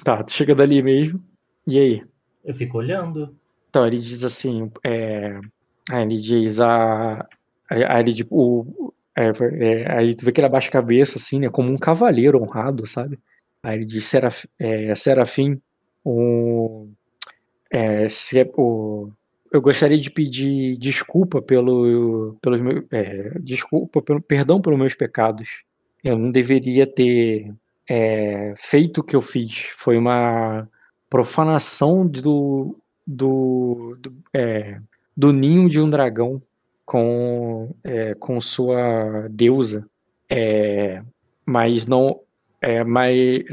Tá, 0.03 0.21
tu 0.23 0.31
chega 0.31 0.53
dali 0.55 0.81
mesmo. 0.81 1.23
E 1.67 1.79
aí? 1.79 2.03
Eu 2.43 2.53
fico 2.53 2.77
olhando. 2.77 3.35
Então, 3.69 3.87
ele 3.87 3.97
diz 3.97 4.23
assim, 4.23 4.69
é, 4.83 5.39
aí 5.89 6.03
ele 6.03 6.19
diz 6.19 6.59
a, 6.59 7.25
aí 7.69 8.01
ele 8.01 8.11
diz, 8.11 8.27
o, 8.29 8.93
é, 9.15 9.25
é, 9.27 9.97
aí 9.97 10.13
tu 10.15 10.25
vê 10.25 10.31
que 10.31 10.39
ele 10.41 10.47
abaixa 10.47 10.67
a 10.69 10.71
cabeça 10.73 11.17
assim, 11.17 11.39
né, 11.39 11.49
como 11.49 11.71
um 11.71 11.77
cavaleiro 11.77 12.41
honrado, 12.41 12.85
sabe? 12.85 13.17
Aí 13.63 13.77
ele 13.77 13.85
diz, 13.85 14.05
Seraf, 14.05 14.45
é, 14.59 14.93
Serafim, 14.93 15.61
o, 16.03 16.87
é, 17.71 18.07
se, 18.07 18.39
é- 18.39 18.51
o, 18.55 19.11
eu 19.51 19.61
gostaria 19.61 19.99
de 19.99 20.09
pedir 20.11 20.77
desculpa 20.77 21.41
pelo, 21.41 22.37
pelos 22.41 22.61
meus, 22.61 22.85
é, 22.91 23.37
desculpa, 23.39 24.01
pelo, 24.01 24.21
perdão 24.21 24.61
pelos 24.61 24.79
meus 24.79 24.95
pecados. 24.95 25.63
Eu 26.03 26.17
não 26.17 26.31
deveria 26.31 26.85
ter 26.85 27.53
é, 27.89 28.53
feito 28.57 28.99
o 28.99 29.03
que 29.03 29.15
eu 29.15 29.21
fiz. 29.21 29.67
Foi 29.77 29.97
uma 29.97 30.67
profanação 31.09 32.05
do, 32.07 32.77
do, 33.05 33.97
do, 33.99 34.13
é, 34.33 34.79
do 35.15 35.31
ninho 35.31 35.69
de 35.69 35.79
um 35.79 35.89
dragão 35.89 36.41
com, 36.85 37.73
é, 37.83 38.13
com 38.15 38.41
sua 38.41 39.27
deusa. 39.29 39.87
Mas 41.45 41.85
não. 41.85 42.21
É, 42.61 42.83
mas 42.83 43.43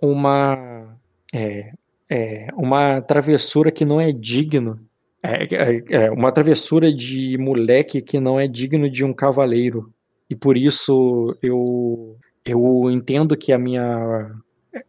uma. 0.00 0.96
É, 1.34 1.72
é, 2.10 2.48
uma 2.54 3.00
travessura 3.00 3.70
que 3.70 3.84
não 3.84 4.00
é 4.00 4.12
digno. 4.12 4.78
É, 5.22 5.44
é, 5.44 5.84
é, 5.88 6.10
uma 6.10 6.30
travessura 6.30 6.92
de 6.92 7.38
moleque 7.38 8.02
que 8.02 8.20
não 8.20 8.38
é 8.38 8.46
digno 8.46 8.90
de 8.90 9.04
um 9.04 9.12
cavaleiro. 9.12 9.92
E 10.28 10.36
por 10.36 10.56
isso 10.56 11.36
eu, 11.42 12.16
eu 12.44 12.90
entendo 12.90 13.36
que 13.36 13.52
a 13.52 13.58
minha. 13.58 14.30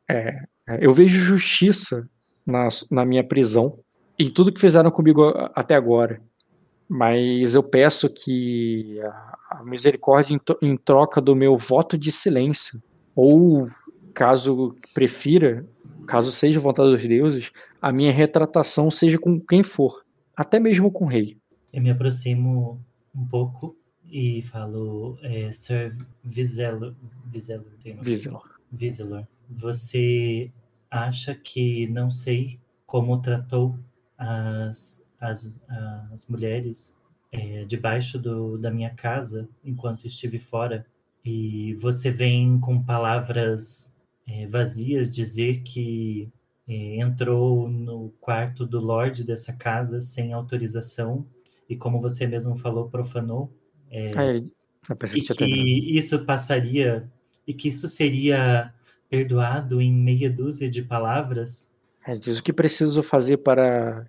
é, 0.09 0.43
é, 0.67 0.79
eu 0.81 0.91
vejo 0.91 1.17
justiça 1.19 2.07
na, 2.45 2.67
na 2.91 3.05
minha 3.05 3.23
prisão. 3.23 3.79
e 4.19 4.29
tudo 4.29 4.51
que 4.51 4.61
fizeram 4.61 4.91
comigo 4.91 5.33
até 5.53 5.75
agora. 5.75 6.21
Mas 6.87 7.55
eu 7.55 7.63
peço 7.63 8.09
que 8.09 8.99
a, 9.49 9.61
misericórdia, 9.65 10.37
em 10.61 10.77
troca 10.77 11.19
do 11.19 11.35
meu 11.35 11.57
voto 11.57 11.97
de 11.97 12.11
silêncio, 12.11 12.81
ou 13.15 13.69
caso 14.13 14.75
prefira, 14.93 15.65
caso 16.05 16.31
seja 16.31 16.59
vontade 16.59 16.91
dos 16.91 17.07
deuses, 17.07 17.51
a 17.81 17.91
minha 17.91 18.11
retratação 18.11 18.89
seja 18.89 19.17
com 19.17 19.39
quem 19.39 19.63
for, 19.63 20.05
até 20.35 20.59
mesmo 20.59 20.91
com 20.91 21.05
o 21.05 21.07
rei. 21.07 21.37
Eu 21.73 21.81
me 21.81 21.89
aproximo 21.89 22.79
um 23.13 23.25
pouco 23.25 23.75
e 24.09 24.41
falo, 24.43 25.17
é, 25.21 25.51
Sir 25.51 25.95
Vizelor, 26.23 26.93
Vizelor, 27.25 27.65
Vizelor, 28.71 29.27
você 29.49 30.51
acha 30.89 31.35
que 31.35 31.87
não 31.87 32.09
sei 32.09 32.59
como 32.85 33.21
tratou 33.21 33.77
as, 34.17 35.05
as, 35.19 35.61
as 36.11 36.29
mulheres 36.29 37.01
é, 37.31 37.65
debaixo 37.65 38.17
do, 38.17 38.57
da 38.57 38.71
minha 38.71 38.91
casa 38.91 39.49
enquanto 39.63 40.05
estive 40.05 40.39
fora? 40.39 40.85
E 41.23 41.73
você 41.75 42.11
vem 42.11 42.59
com 42.59 42.81
palavras 42.81 43.94
é, 44.27 44.47
vazias 44.47 45.09
dizer 45.09 45.61
que 45.63 46.31
é, 46.67 46.99
entrou 46.99 47.69
no 47.69 48.13
quarto 48.19 48.65
do 48.65 48.79
Lorde 48.79 49.23
dessa 49.23 49.53
casa 49.53 50.01
sem 50.01 50.33
autorização 50.33 51.25
e, 51.69 51.75
como 51.75 51.99
você 51.99 52.27
mesmo 52.27 52.55
falou, 52.55 52.89
profanou. 52.89 53.51
É, 53.89 54.11
é 54.11 54.35
e 55.15 55.21
que 55.21 55.97
isso 55.97 56.25
passaria 56.25 57.09
e 57.47 57.53
que 57.53 57.67
isso 57.67 57.87
seria 57.87 58.73
perdoado 59.09 59.81
em 59.81 59.93
meia 59.93 60.29
dúzia 60.29 60.69
de 60.69 60.81
palavras. 60.81 61.73
É, 62.05 62.13
diz 62.13 62.39
o 62.39 62.43
que 62.43 62.53
preciso 62.53 63.01
fazer 63.01 63.37
para 63.37 64.05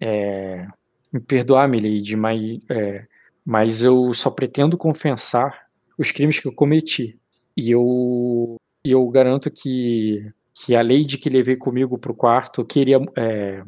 é, 0.00 0.66
me 1.12 1.20
perdoar, 1.20 1.68
Milady, 1.68 2.16
mas, 2.16 2.60
é, 2.68 3.06
mas 3.44 3.82
eu 3.82 4.12
só 4.14 4.30
pretendo 4.30 4.76
confessar 4.76 5.66
os 5.98 6.10
crimes 6.10 6.40
que 6.40 6.48
eu 6.48 6.52
cometi. 6.52 7.18
E 7.56 7.70
eu, 7.70 8.56
eu 8.84 9.08
garanto 9.08 9.50
que, 9.50 10.32
que 10.54 10.74
a 10.74 10.82
Lady 10.82 11.18
que 11.18 11.30
levei 11.30 11.56
comigo 11.56 11.98
para 11.98 12.12
o 12.12 12.16
quarto 12.16 12.64
queria. 12.64 12.98
É, 13.16 13.62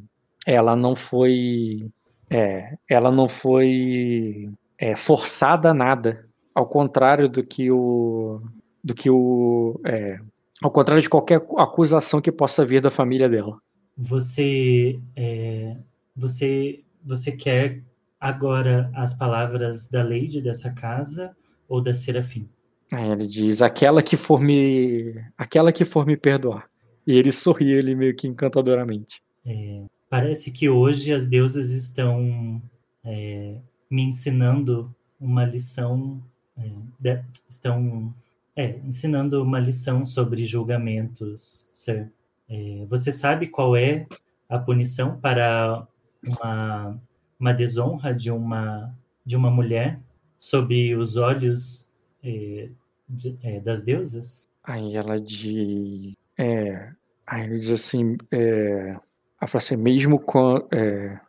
ela 0.47 0.74
não 0.74 0.97
foi. 0.97 1.91
É, 2.28 2.77
ela 2.89 3.12
não 3.12 3.28
foi 3.28 4.51
é, 4.78 4.97
forçada 4.97 5.70
a 5.70 5.74
nada. 5.74 6.27
Ao 6.55 6.66
contrário 6.66 7.28
do 7.28 7.45
que 7.45 7.70
o. 7.70 8.43
Do 8.82 8.95
que 8.95 9.09
o. 9.09 9.81
É, 9.85 10.19
ao 10.62 10.70
contrário 10.70 11.03
de 11.03 11.09
qualquer 11.09 11.45
acusação 11.59 12.20
que 12.20 12.32
possa 12.32 12.65
vir 12.65 12.81
da 12.81 12.91
família 12.91 13.28
dela. 13.28 13.59
Você. 13.97 14.99
É, 15.16 15.77
você. 16.16 16.81
Você 17.07 17.32
quer 17.32 17.82
agora 18.19 18.91
as 18.95 19.12
palavras 19.12 19.89
da 19.89 20.03
Lady 20.03 20.41
dessa 20.41 20.73
casa 20.73 21.36
ou 21.69 21.82
da 21.82 21.93
Serafim? 21.93 22.49
Aí 22.93 23.11
ele 23.11 23.27
diz, 23.27 23.62
aquela 23.62 24.02
que 24.02 24.16
for 24.16 24.40
me. 24.40 25.15
aquela 25.36 25.73
que 25.73 25.85
for 25.85 26.06
me 26.06 26.16
perdoar. 26.16 26.69
E 27.06 27.16
ele 27.16 27.32
sorri 27.32 27.70
ele 27.70 27.94
meio 27.94 28.15
que 28.15 28.27
encantadoramente. 28.27 29.23
É, 29.44 29.82
parece 30.09 30.51
que 30.51 30.69
hoje 30.69 31.12
as 31.12 31.27
deusas 31.27 31.70
estão 31.70 32.62
é, 33.05 33.56
me 33.90 34.02
ensinando 34.02 34.94
uma 35.20 35.44
lição. 35.44 36.23
É, 36.56 36.70
de, 36.98 37.23
estão 37.48 38.15
é, 38.56 38.78
ensinando 38.85 39.43
uma 39.43 39.59
lição 39.59 40.06
sobre 40.06 40.44
julgamentos, 40.44 41.69
Sir. 41.73 42.11
É, 42.48 42.85
você 42.89 43.11
sabe 43.11 43.48
qual 43.48 43.77
é 43.77 44.06
a 44.48 44.59
punição 44.59 45.19
para 45.19 45.86
uma, 46.24 47.01
uma 47.39 47.52
desonra 47.52 48.15
de 48.15 48.31
uma, 48.31 48.94
de 49.24 49.36
uma 49.36 49.51
mulher 49.51 49.98
sob 50.39 50.94
os 50.94 51.16
olhos 51.16 51.84
é, 52.25 52.69
de, 53.09 53.39
é, 53.43 53.61
das 53.61 53.83
deusas? 53.83 54.49
Aí 54.63 54.97
ela 54.97 55.21
de. 55.21 56.17
É, 56.39 56.91
aí 57.27 57.45
ele 57.45 57.57
diz 57.57 57.71
assim. 57.71 58.17
É, 58.33 58.97
ela 59.41 59.47
fala 59.47 59.59
assim, 59.59 59.77
mesmo 59.77 60.19
com. 60.19 60.57
É, 60.73 61.21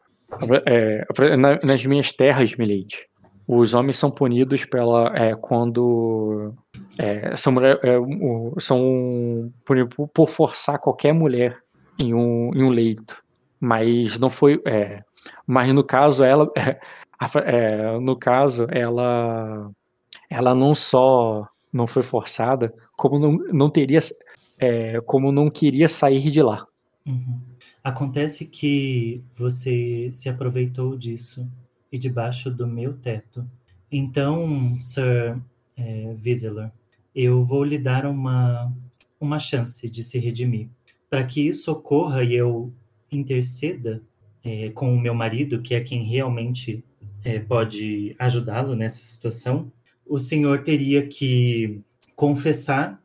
é, 0.65 1.05
nas 1.63 1.85
minhas 1.85 2.11
terras, 2.11 2.55
Milady, 2.55 3.07
os 3.47 3.73
homens 3.73 3.97
são 3.97 4.09
punidos 4.09 4.65
pela, 4.65 5.13
é, 5.15 5.35
quando. 5.35 6.53
É, 6.97 7.35
são, 7.35 7.53
é, 7.59 7.79
são 8.59 9.51
punidos 9.65 9.95
por 10.13 10.29
forçar 10.29 10.79
qualquer 10.79 11.13
mulher 11.13 11.57
em 11.99 12.13
um, 12.13 12.51
em 12.55 12.63
um 12.63 12.69
leito. 12.69 13.21
Mas 13.59 14.17
não 14.17 14.29
foi. 14.29 14.61
É, 14.65 15.03
mas 15.45 15.73
no 15.73 15.83
caso, 15.83 16.23
ela. 16.23 16.49
No 18.01 18.17
caso, 18.17 18.67
ela 18.69 19.71
ela 20.29 20.53
não 20.55 20.73
só 20.75 21.47
não 21.73 21.85
foi 21.85 22.03
forçada, 22.03 22.73
como 22.97 23.19
não, 23.19 23.33
não 23.51 23.69
teria, 23.69 23.99
é, 24.57 25.01
como 25.01 25.31
não 25.31 25.49
queria 25.49 25.89
sair 25.89 26.31
de 26.31 26.41
lá. 26.41 26.65
Uhum. 27.05 27.39
Acontece 27.83 28.45
que 28.45 29.21
você 29.33 30.09
se 30.11 30.29
aproveitou 30.29 30.97
disso 30.97 31.47
e 31.91 31.97
debaixo 31.97 32.49
do 32.49 32.65
meu 32.65 32.93
teto. 32.93 33.45
Então, 33.91 34.77
Sir 34.79 35.37
é, 35.77 36.15
eu 37.13 37.45
vou 37.45 37.63
lhe 37.63 37.77
dar 37.77 38.05
uma, 38.05 38.73
uma 39.19 39.37
chance 39.37 39.89
de 39.89 40.03
se 40.03 40.17
redimir. 40.17 40.67
Para 41.09 41.23
que 41.23 41.47
isso 41.47 41.71
ocorra 41.71 42.23
e 42.23 42.33
eu 42.33 42.73
interceda 43.11 44.01
é, 44.43 44.69
com 44.69 44.93
o 44.93 44.99
meu 44.99 45.13
marido, 45.13 45.61
que 45.61 45.75
é 45.75 45.81
quem 45.81 46.03
realmente 46.03 46.83
é, 47.23 47.39
pode 47.39 48.15
ajudá-lo 48.17 48.75
nessa 48.75 49.03
situação, 49.03 49.71
o 50.07 50.19
senhor 50.19 50.63
teria 50.63 51.05
que 51.07 51.81
confessar 52.15 53.01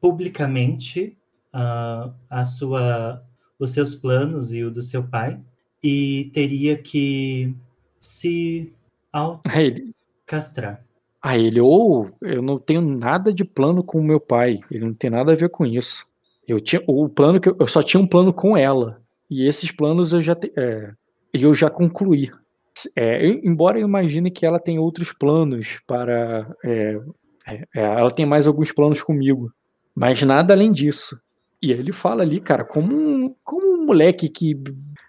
publicamente 0.00 1.16
uh, 1.54 2.12
a 2.28 2.44
sua, 2.44 3.22
os 3.58 3.70
seus 3.72 3.94
planos 3.94 4.52
e 4.52 4.64
o 4.64 4.70
do 4.70 4.82
seu 4.82 5.02
pai 5.02 5.38
e 5.82 6.30
teria 6.32 6.76
que 6.76 7.54
se 7.98 8.72
castrar. 10.26 10.84
Ah, 11.20 11.38
ele, 11.38 11.60
ou 11.60 12.10
oh, 12.20 12.26
eu 12.26 12.42
não 12.42 12.58
tenho 12.58 12.80
nada 12.80 13.32
de 13.32 13.44
plano 13.44 13.82
com 13.82 14.00
o 14.00 14.04
meu 14.04 14.18
pai, 14.18 14.60
ele 14.70 14.84
não 14.86 14.94
tem 14.94 15.10
nada 15.10 15.32
a 15.32 15.36
ver 15.36 15.50
com 15.50 15.64
isso. 15.64 16.06
Eu 16.46 16.58
tinha 16.58 16.82
o 16.86 17.08
plano 17.08 17.40
que 17.40 17.48
eu, 17.48 17.56
eu 17.60 17.66
só 17.66 17.82
tinha 17.82 18.00
um 18.02 18.06
plano 18.06 18.32
com 18.32 18.56
ela 18.56 19.00
e 19.30 19.46
esses 19.46 19.70
planos 19.70 20.12
eu 20.12 20.20
já 20.20 20.34
te, 20.34 20.52
é, 20.56 20.92
eu 21.32 21.54
já 21.54 21.70
concluí. 21.70 22.30
É, 22.96 23.26
eu, 23.26 23.40
embora 23.44 23.78
eu 23.78 23.86
imagine 23.86 24.30
que 24.30 24.46
ela 24.46 24.58
tem 24.58 24.78
outros 24.78 25.12
planos 25.12 25.80
para. 25.86 26.50
É, 26.64 26.98
é, 27.46 27.54
é, 27.74 27.80
ela 27.80 28.10
tem 28.10 28.24
mais 28.24 28.46
alguns 28.46 28.72
planos 28.72 29.02
comigo, 29.02 29.52
mas 29.94 30.22
nada 30.22 30.54
além 30.54 30.72
disso. 30.72 31.20
E 31.60 31.72
aí 31.72 31.78
ele 31.78 31.92
fala 31.92 32.22
ali, 32.22 32.40
cara, 32.40 32.64
como 32.64 32.94
um, 32.94 33.34
como 33.44 33.74
um 33.74 33.86
moleque 33.86 34.28
que, 34.28 34.60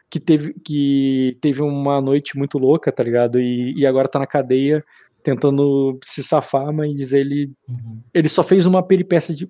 que, 0.10 0.20
teve, 0.20 0.54
que 0.64 1.38
teve 1.42 1.64
uma 1.64 2.00
noite 2.02 2.38
muito 2.38 2.58
louca, 2.60 2.92
tá 2.92 3.04
ligado? 3.04 3.40
E, 3.40 3.74
e 3.76 3.88
agora 3.88 4.08
tá 4.08 4.20
na 4.20 4.28
cadeia 4.28 4.84
tentando 5.24 5.98
se 6.04 6.22
safar, 6.22 6.72
mas 6.74 7.14
ele 7.14 7.50
uhum. 7.68 8.02
ele 8.14 8.28
só 8.28 8.44
fez 8.44 8.66
uma 8.66 8.86
peripécia 8.86 9.34
de 9.34 9.50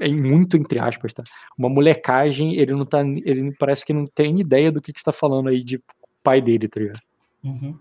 em 0.00 0.16
muito 0.16 0.56
entre 0.56 0.78
aspas, 0.78 1.12
tá? 1.12 1.24
Uma 1.58 1.68
molecagem, 1.68 2.54
ele 2.56 2.72
não 2.72 2.86
tá 2.86 3.00
ele 3.00 3.52
parece 3.58 3.84
que 3.84 3.92
não 3.92 4.06
tem 4.06 4.40
ideia 4.40 4.70
do 4.70 4.80
que 4.80 4.92
que 4.92 5.00
está 5.00 5.10
falando 5.10 5.48
aí 5.48 5.64
de 5.64 5.82
pai 6.22 6.40
dele, 6.40 6.68
tá 6.68 6.78
ligado? 6.78 7.00
Uhum. 7.44 7.78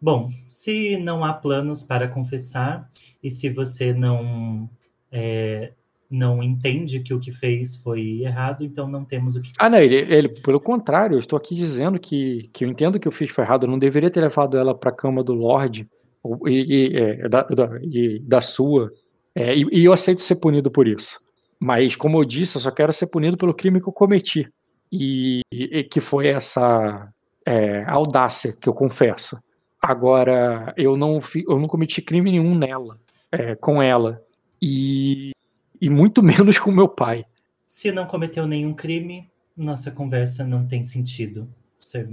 Bom, 0.00 0.30
se 0.46 0.96
não 0.96 1.24
há 1.24 1.32
planos 1.32 1.82
para 1.82 2.08
confessar 2.08 2.90
e 3.22 3.30
se 3.30 3.48
você 3.48 3.92
não 3.92 4.68
é, 5.10 5.72
não 6.10 6.42
entende 6.42 7.00
que 7.00 7.14
o 7.14 7.20
que 7.20 7.30
fez 7.30 7.76
foi 7.76 8.22
errado, 8.22 8.64
então 8.64 8.86
não 8.86 9.04
temos 9.04 9.36
o 9.36 9.40
que. 9.40 9.52
Ah, 9.58 9.70
não, 9.70 9.78
ele, 9.78 9.96
ele 9.96 10.28
pelo 10.42 10.60
contrário, 10.60 11.14
eu 11.14 11.18
estou 11.20 11.36
aqui 11.36 11.54
dizendo 11.54 11.98
que, 11.98 12.50
que 12.52 12.64
eu 12.64 12.68
entendo 12.68 13.00
que 13.00 13.08
eu 13.08 13.12
fiz 13.12 13.30
foi 13.30 13.44
errado, 13.44 13.64
eu 13.64 13.70
não 13.70 13.78
deveria 13.78 14.10
ter 14.10 14.20
levado 14.20 14.58
ela 14.58 14.74
para 14.74 14.90
a 14.90 14.94
cama 14.94 15.22
do 15.22 15.32
Lorde 15.32 15.88
e, 16.46 16.92
e, 16.92 16.96
é, 16.96 17.28
da, 17.28 17.42
da, 17.42 17.78
e 17.82 18.18
da 18.20 18.40
sua, 18.40 18.92
é, 19.34 19.56
e, 19.56 19.66
e 19.72 19.84
eu 19.84 19.92
aceito 19.92 20.22
ser 20.22 20.36
punido 20.36 20.70
por 20.70 20.86
isso. 20.86 21.18
Mas, 21.58 21.96
como 21.96 22.18
eu 22.18 22.24
disse, 22.24 22.56
eu 22.56 22.60
só 22.60 22.70
quero 22.70 22.92
ser 22.92 23.06
punido 23.06 23.36
pelo 23.36 23.54
crime 23.54 23.80
que 23.80 23.88
eu 23.88 23.92
cometi. 23.92 24.48
E, 24.92 25.40
e 25.50 25.82
que 25.82 26.00
foi 26.00 26.28
essa 26.28 27.08
é, 27.46 27.84
audácia, 27.84 28.52
que 28.52 28.68
eu 28.68 28.74
confesso. 28.74 29.38
Agora, 29.82 30.72
eu 30.76 30.96
não, 30.96 31.18
eu 31.48 31.58
não 31.58 31.68
cometi 31.68 32.00
crime 32.00 32.30
nenhum 32.30 32.56
nela, 32.56 32.98
é, 33.30 33.54
com 33.54 33.82
ela. 33.82 34.22
E, 34.60 35.32
e 35.80 35.90
muito 35.90 36.22
menos 36.24 36.58
com 36.58 36.70
meu 36.70 36.88
pai. 36.88 37.24
Se 37.66 37.92
não 37.92 38.06
cometeu 38.06 38.46
nenhum 38.46 38.72
crime, 38.72 39.30
nossa 39.56 39.90
conversa 39.90 40.44
não 40.44 40.66
tem 40.66 40.82
sentido, 40.82 41.48
Sir. 41.78 42.08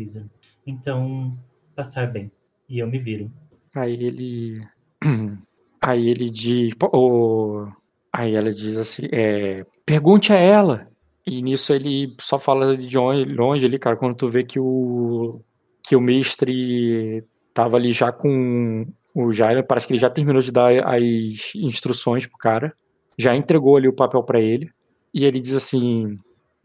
Então, 0.65 1.31
passar 1.75 2.07
bem. 2.07 2.31
E 2.67 2.79
eu 2.79 2.87
me 2.87 2.97
viro. 2.97 3.31
Aí 3.75 3.93
ele. 3.93 4.67
Aí 5.81 6.09
ele 6.09 6.29
diz. 6.29 6.73
Oh, 6.93 7.65
aí 8.13 8.35
ela 8.35 8.53
diz 8.53 8.77
assim: 8.77 9.07
é, 9.11 9.65
pergunte 9.83 10.31
a 10.31 10.35
ela. 10.35 10.90
E 11.31 11.41
nisso 11.41 11.71
ele 11.71 12.13
só 12.19 12.37
fala 12.37 12.75
de 12.75 12.97
longe 12.97 13.65
ali, 13.65 13.79
cara, 13.79 13.95
quando 13.95 14.15
tu 14.15 14.27
vê 14.27 14.43
que 14.43 14.59
o 14.59 15.39
que 15.81 15.95
o 15.95 16.01
mestre 16.01 17.23
tava 17.53 17.77
ali 17.77 17.93
já 17.93 18.11
com 18.11 18.85
o 19.15 19.31
Jairo, 19.31 19.63
parece 19.63 19.87
que 19.87 19.93
ele 19.93 19.99
já 20.01 20.09
terminou 20.09 20.41
de 20.41 20.51
dar 20.51 20.71
as 20.85 21.55
instruções 21.55 22.27
pro 22.27 22.37
cara, 22.37 22.73
já 23.17 23.33
entregou 23.33 23.77
ali 23.77 23.87
o 23.87 23.95
papel 23.95 24.19
para 24.21 24.41
ele, 24.41 24.69
e 25.13 25.23
ele 25.23 25.39
diz 25.39 25.55
assim, 25.55 26.19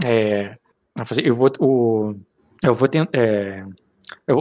é, 0.05 0.57
eu 1.23 1.35
vou, 1.35 1.49
o, 1.61 2.15
eu 2.61 2.75
vou 2.75 2.89
tentar, 2.89 3.17
é, 3.17 3.65
eu, 4.27 4.37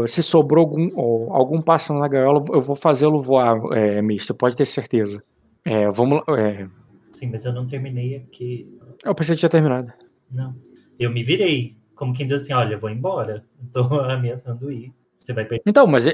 eu, 0.00 0.06
se 0.06 0.22
sobrou 0.22 0.62
algum, 0.66 1.32
algum 1.32 1.62
pássaro 1.62 2.00
na 2.00 2.08
gaiola, 2.08 2.44
eu 2.52 2.60
vou 2.60 2.76
fazê-lo 2.76 3.18
voar, 3.18 3.58
é, 3.72 4.02
mestre, 4.02 4.36
pode 4.36 4.54
ter 4.54 4.66
certeza. 4.66 5.24
É, 5.64 5.88
vamos, 5.88 6.20
é... 6.36 6.68
Sim, 7.10 7.28
mas 7.30 7.44
eu 7.44 7.52
não 7.52 7.66
terminei 7.66 8.16
aqui. 8.16 8.78
Eu 9.04 9.14
pensei 9.14 9.34
que 9.34 9.40
tinha 9.40 9.48
terminado. 9.48 9.92
Não. 10.30 10.54
Eu 10.98 11.10
me 11.10 11.22
virei, 11.22 11.76
como 11.94 12.14
quem 12.14 12.24
diz 12.24 12.42
assim, 12.42 12.52
olha, 12.52 12.74
eu 12.74 12.78
vou 12.78 12.90
embora. 12.90 13.44
Tô 13.72 13.80
ameaçando 14.00 14.70
ir. 14.70 14.92
Você 15.18 15.34
vai 15.34 15.44
perder. 15.44 15.64
Então, 15.66 15.86
mas 15.86 16.06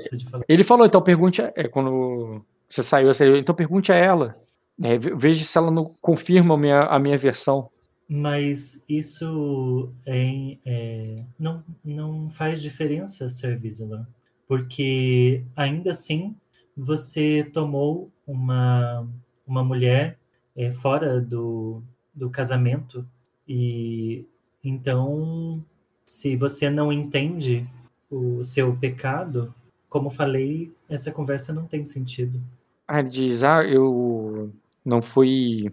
ele 0.48 0.64
falou, 0.64 0.86
então 0.86 1.00
pergunte, 1.00 1.40
é, 1.40 1.68
quando 1.68 2.44
você 2.68 2.82
saiu, 2.82 3.10
então 3.36 3.54
pergunte 3.54 3.92
a 3.92 3.94
ela. 3.94 4.36
É, 4.82 4.98
veja 4.98 5.44
se 5.44 5.56
ela 5.56 5.70
não 5.70 5.94
confirma 6.00 6.54
a 6.54 6.58
minha, 6.58 6.80
a 6.80 6.98
minha 6.98 7.16
versão. 7.16 7.70
Mas 8.08 8.84
isso 8.88 9.92
é, 10.04 10.58
é, 10.64 11.16
não, 11.38 11.64
não 11.84 12.28
faz 12.28 12.62
diferença, 12.62 13.28
Sir 13.28 13.58
Vizela, 13.58 14.08
porque 14.46 15.42
ainda 15.56 15.90
assim 15.90 16.36
você 16.76 17.48
tomou 17.52 18.10
uma, 18.26 19.08
uma 19.46 19.64
mulher 19.64 20.18
é, 20.56 20.70
fora 20.72 21.20
do, 21.20 21.82
do 22.14 22.30
casamento 22.30 23.06
e 23.46 24.24
então 24.64 25.62
se 26.04 26.36
você 26.36 26.70
não 26.70 26.92
entende 26.92 27.68
o 28.10 28.42
seu 28.42 28.74
pecado, 28.76 29.54
como 29.88 30.10
falei, 30.10 30.72
essa 30.88 31.12
conversa 31.12 31.52
não 31.52 31.66
tem 31.66 31.84
sentido. 31.84 32.40
Ah, 32.86 33.02
diz, 33.02 33.42
ah, 33.42 33.64
eu 33.64 34.52
não 34.84 35.02
fui 35.02 35.72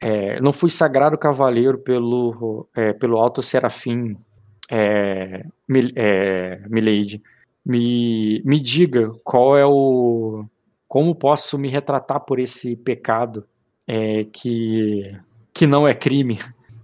é, 0.00 0.40
não 0.40 0.52
fui 0.52 0.70
sagrado 0.70 1.18
cavaleiro 1.18 1.78
pelo, 1.78 2.66
é, 2.74 2.92
pelo 2.94 3.18
alto 3.18 3.42
serafim, 3.42 4.16
é, 4.70 5.44
é, 5.94 6.62
Milady. 6.68 7.22
Me, 7.64 8.42
me 8.42 8.58
diga 8.58 9.12
qual 9.22 9.58
é 9.58 9.66
o. 9.66 10.46
Como 10.88 11.14
posso 11.14 11.58
me 11.58 11.68
retratar 11.68 12.20
por 12.20 12.40
esse 12.40 12.74
pecado 12.74 13.46
é, 13.90 14.24
que, 14.24 15.16
que 15.52 15.66
não 15.66 15.86
é 15.86 15.92
crime? 15.92 16.38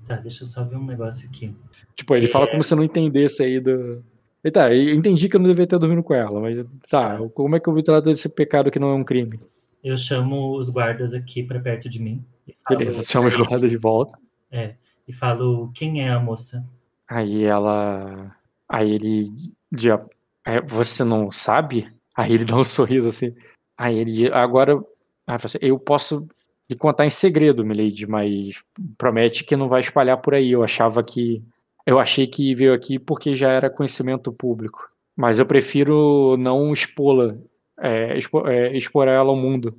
Tá, 0.08 0.16
deixa 0.16 0.42
eu 0.42 0.46
só 0.46 0.64
ver 0.64 0.76
um 0.76 0.84
negócio 0.84 1.28
aqui. 1.28 1.54
Tipo, 1.94 2.16
ele 2.16 2.26
fala 2.26 2.48
como 2.48 2.64
se 2.64 2.74
não 2.74 2.82
entendesse 2.82 3.44
aí 3.44 3.60
do. 3.60 4.02
Tá, 4.52 4.74
eu 4.74 4.94
entendi 4.94 5.28
que 5.28 5.36
eu 5.36 5.40
não 5.40 5.46
deveria 5.46 5.68
ter 5.68 5.78
dormido 5.78 6.02
com 6.02 6.14
ela, 6.14 6.40
mas 6.40 6.64
tá, 6.88 7.18
como 7.34 7.54
é 7.54 7.60
que 7.60 7.68
eu 7.68 7.72
vou 7.72 7.82
tratar 7.82 8.10
desse 8.10 8.28
pecado 8.28 8.70
que 8.70 8.78
não 8.78 8.90
é 8.90 8.94
um 8.94 9.04
crime? 9.04 9.40
Eu 9.82 9.96
chamo 9.96 10.56
os 10.56 10.68
guardas 10.68 11.14
aqui 11.14 11.44
para 11.44 11.60
perto 11.60 11.88
de 11.88 12.00
mim. 12.00 12.24
Falo, 12.66 12.78
Beleza, 12.78 13.02
chama 13.06 13.28
os 13.28 13.36
guardas 13.36 13.70
de 13.70 13.76
volta. 13.76 14.18
É, 14.50 14.74
e 15.06 15.12
falo, 15.12 15.70
quem 15.74 16.02
é 16.02 16.10
a 16.10 16.18
moça? 16.18 16.64
Aí 17.08 17.44
ela. 17.44 18.34
Aí 18.68 18.92
ele. 18.92 19.24
De, 19.70 19.90
é, 20.44 20.60
você 20.66 21.04
não 21.04 21.30
sabe? 21.30 21.92
Aí 22.16 22.32
ele 22.32 22.44
dá 22.44 22.56
um 22.56 22.62
sorriso 22.64 23.08
assim. 23.08 23.32
Aí 23.78 23.96
ele. 23.96 24.28
Agora. 24.32 24.80
Eu 25.60 25.76
posso 25.76 26.28
lhe 26.68 26.76
contar 26.76 27.06
em 27.06 27.10
segredo, 27.10 27.64
Milady, 27.64 28.06
mas 28.06 28.62
promete 28.98 29.44
que 29.44 29.56
não 29.56 29.68
vai 29.68 29.80
espalhar 29.80 30.18
por 30.18 30.34
aí. 30.34 30.52
Eu 30.52 30.62
achava 30.62 31.02
que. 31.02 31.42
Eu 31.86 31.98
achei 31.98 32.26
que 32.26 32.54
veio 32.54 32.74
aqui 32.74 32.98
porque 32.98 33.34
já 33.34 33.50
era 33.50 33.70
conhecimento 33.70 34.32
público. 34.32 34.90
Mas 35.16 35.38
eu 35.38 35.46
prefiro 35.46 36.36
não 36.36 36.72
expô-la 36.72 37.36
é, 37.78 38.16
expor, 38.16 38.48
é, 38.48 38.76
expor 38.76 39.08
ela 39.08 39.30
ao 39.30 39.36
mundo. 39.36 39.78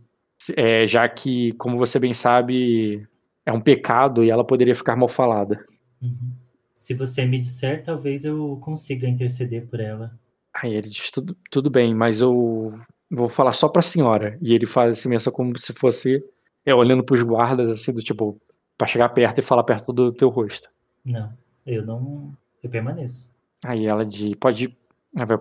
É, 0.56 0.86
já 0.86 1.08
que, 1.10 1.52
como 1.54 1.78
você 1.78 2.00
bem 2.00 2.14
sabe, 2.14 3.08
é 3.46 3.52
um 3.52 3.62
pecado 3.62 4.24
e 4.24 4.30
ela 4.30 4.44
poderia 4.44 4.76
ficar 4.76 4.96
mal 4.96 5.08
falada. 5.08 5.66
Uhum. 6.02 6.32
Se 6.74 6.94
você 6.94 7.26
me 7.26 7.40
disser, 7.40 7.84
talvez 7.84 8.24
eu 8.24 8.58
consiga 8.62 9.08
interceder 9.08 9.66
por 9.68 9.80
ela. 9.80 10.12
Aí 10.54 10.76
ele 10.76 10.90
diz: 10.90 11.10
tudo, 11.10 11.36
tudo 11.50 11.70
bem, 11.70 11.94
mas 11.94 12.22
eu 12.22 12.80
vou 13.10 13.28
falar 13.28 13.54
só 13.54 13.68
pra 13.68 13.82
senhora. 13.82 14.38
E 14.42 14.54
ele 14.54 14.66
faz 14.66 15.00
assim, 15.00 15.10
mesmo 15.10 15.32
como 15.32 15.58
se 15.58 15.74
fosse 15.74 16.24
é, 16.72 16.76
olhando 16.76 17.04
pros 17.04 17.24
guardas, 17.24 17.70
assim, 17.70 17.94
do 17.94 18.04
tipo, 18.04 18.40
pra 18.78 18.88
chegar 18.88 19.10
perto 19.10 19.40
e 19.40 19.42
falar 19.42 19.64
perto 19.64 19.94
do 19.94 20.12
teu 20.12 20.30
rosto. 20.30 20.70
Não, 21.04 21.32
eu 21.66 21.86
não. 21.86 22.34
Eu 22.62 22.70
permaneço. 22.70 23.32
Aí 23.64 23.86
ela 23.86 24.06
diz: 24.06 24.36
pode 24.36 24.76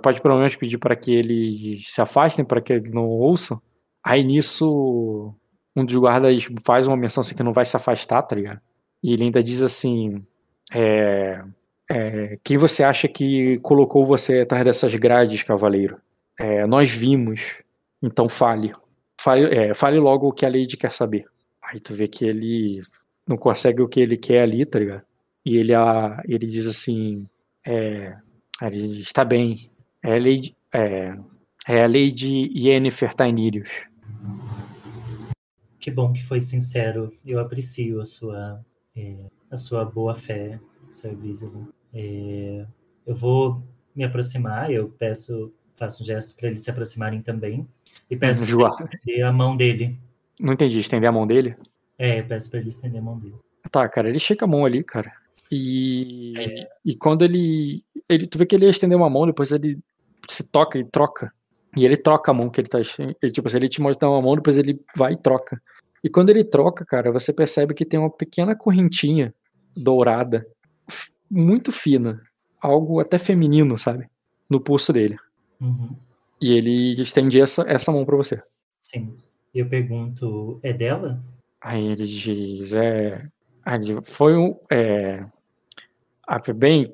Pode 0.02 0.22
pelo 0.22 0.36
menos 0.36 0.56
pedir 0.56 0.78
para 0.78 0.96
que 0.96 1.12
eles 1.12 1.92
se 1.92 2.00
afastem, 2.00 2.44
para 2.44 2.60
que 2.60 2.72
eles 2.72 2.92
não 2.92 3.04
ouçam. 3.04 3.60
Aí 4.02 4.22
nisso, 4.22 5.34
um 5.74 5.84
dos 5.84 5.96
guardas 5.96 6.48
faz 6.64 6.86
uma 6.86 6.96
menção 6.96 7.20
assim 7.20 7.34
que 7.34 7.42
não 7.42 7.52
vai 7.52 7.64
se 7.64 7.76
afastar, 7.76 8.22
tá 8.22 8.34
ligado? 8.34 8.60
E 9.02 9.12
ele 9.12 9.24
ainda 9.24 9.42
diz 9.42 9.62
assim: 9.62 10.24
é, 10.72 11.42
é, 11.90 12.38
Quem 12.42 12.56
você 12.56 12.82
acha 12.84 13.06
que 13.08 13.58
colocou 13.58 14.04
você 14.04 14.40
atrás 14.40 14.64
dessas 14.64 14.94
grades, 14.94 15.42
cavaleiro? 15.42 16.00
É, 16.38 16.66
nós 16.66 16.90
vimos, 16.90 17.56
então 18.02 18.28
fale. 18.28 18.72
Fale, 19.26 19.46
é, 19.46 19.74
fale 19.74 19.98
logo 19.98 20.28
o 20.28 20.32
que 20.32 20.46
a 20.46 20.48
Lady 20.48 20.76
quer 20.76 20.92
saber. 20.92 21.24
Aí 21.60 21.80
tu 21.80 21.92
vê 21.92 22.06
que 22.06 22.24
ele 22.24 22.80
não 23.26 23.36
consegue 23.36 23.82
o 23.82 23.88
que 23.88 23.98
ele 23.98 24.16
quer 24.16 24.42
ali, 24.42 24.64
tá 24.64 24.78
ligado? 24.78 25.02
E 25.44 25.56
ele, 25.56 25.74
a, 25.74 26.22
ele 26.28 26.46
diz 26.46 26.64
assim: 26.64 27.26
é, 27.66 28.16
ele 28.62 29.00
está 29.00 29.24
bem. 29.24 29.68
É 30.00 30.12
a 30.14 30.18
de, 30.20 30.54
é, 30.72 31.16
é 31.66 31.82
a 31.82 31.88
de 31.88 32.52
Yennefer 32.56 33.14
Tainirius. 33.14 33.88
Que 35.80 35.90
bom 35.90 36.12
que 36.12 36.22
foi 36.22 36.40
sincero. 36.40 37.12
Eu 37.24 37.40
aprecio 37.40 38.00
a 38.00 38.04
sua, 38.04 38.64
é, 38.94 39.16
a 39.50 39.56
sua 39.56 39.84
boa 39.84 40.14
fé, 40.14 40.60
Visible. 41.20 41.66
É, 41.92 42.64
eu 43.04 43.16
vou 43.16 43.60
me 43.92 44.04
aproximar, 44.04 44.70
eu 44.70 44.88
peço, 44.88 45.52
faço 45.74 46.04
um 46.04 46.06
gesto 46.06 46.36
para 46.36 46.46
eles 46.46 46.62
se 46.62 46.70
aproximarem 46.70 47.20
também. 47.20 47.66
E 48.10 48.16
peço 48.16 48.46
para 48.46 48.68
estender 48.68 49.24
a 49.24 49.32
mão 49.32 49.56
dele. 49.56 49.98
Não 50.38 50.52
entendi, 50.52 50.78
estender 50.78 51.08
a 51.08 51.12
mão 51.12 51.26
dele? 51.26 51.56
É, 51.98 52.22
peço 52.22 52.50
para 52.50 52.60
ele 52.60 52.68
estender 52.68 53.00
a 53.00 53.04
mão 53.04 53.18
dele. 53.18 53.36
Tá, 53.70 53.88
cara, 53.88 54.08
ele 54.08 54.18
chega 54.18 54.44
a 54.44 54.48
mão 54.48 54.64
ali, 54.64 54.84
cara. 54.84 55.12
E, 55.50 56.34
é. 56.36 56.68
e 56.84 56.96
quando 56.96 57.22
ele, 57.22 57.82
ele. 58.08 58.26
Tu 58.26 58.38
vê 58.38 58.46
que 58.46 58.54
ele 58.54 58.64
ia 58.64 58.70
estender 58.70 58.96
uma 58.96 59.10
mão, 59.10 59.26
depois 59.26 59.52
ele 59.52 59.78
se 60.28 60.44
toca 60.44 60.78
e 60.78 60.84
troca. 60.84 61.32
E 61.76 61.84
ele 61.84 61.96
troca 61.96 62.30
a 62.30 62.34
mão 62.34 62.48
que 62.48 62.60
ele 62.60 62.68
tá. 62.68 62.78
Ele, 62.78 63.32
tipo, 63.32 63.48
se 63.48 63.56
ele 63.56 63.68
te 63.68 63.80
mostra 63.80 64.08
uma 64.08 64.22
mão, 64.22 64.34
depois 64.34 64.56
ele 64.56 64.80
vai 64.96 65.12
e 65.12 65.16
troca. 65.16 65.60
E 66.02 66.08
quando 66.08 66.30
ele 66.30 66.44
troca, 66.44 66.84
cara, 66.84 67.12
você 67.12 67.32
percebe 67.32 67.74
que 67.74 67.84
tem 67.84 67.98
uma 67.98 68.10
pequena 68.10 68.54
correntinha 68.54 69.34
dourada, 69.76 70.46
muito 71.30 71.70
fina, 71.72 72.22
algo 72.60 73.00
até 73.00 73.18
feminino, 73.18 73.76
sabe? 73.76 74.08
No 74.48 74.60
pulso 74.60 74.92
dele. 74.92 75.16
Uhum. 75.60 75.96
E 76.40 76.52
ele 76.52 77.00
estende 77.00 77.40
essa, 77.40 77.62
essa 77.66 77.92
mão 77.92 78.04
para 78.04 78.16
você. 78.16 78.42
Sim. 78.80 79.16
Eu 79.54 79.68
pergunto, 79.68 80.60
é 80.62 80.72
dela? 80.72 81.22
Aí 81.60 81.86
ele 81.86 82.06
diz, 82.06 82.74
é. 82.74 83.26
Foi 84.04 84.36
um. 84.36 84.56
É, 84.70 85.24
ah, 86.26 86.40
bem, 86.54 86.92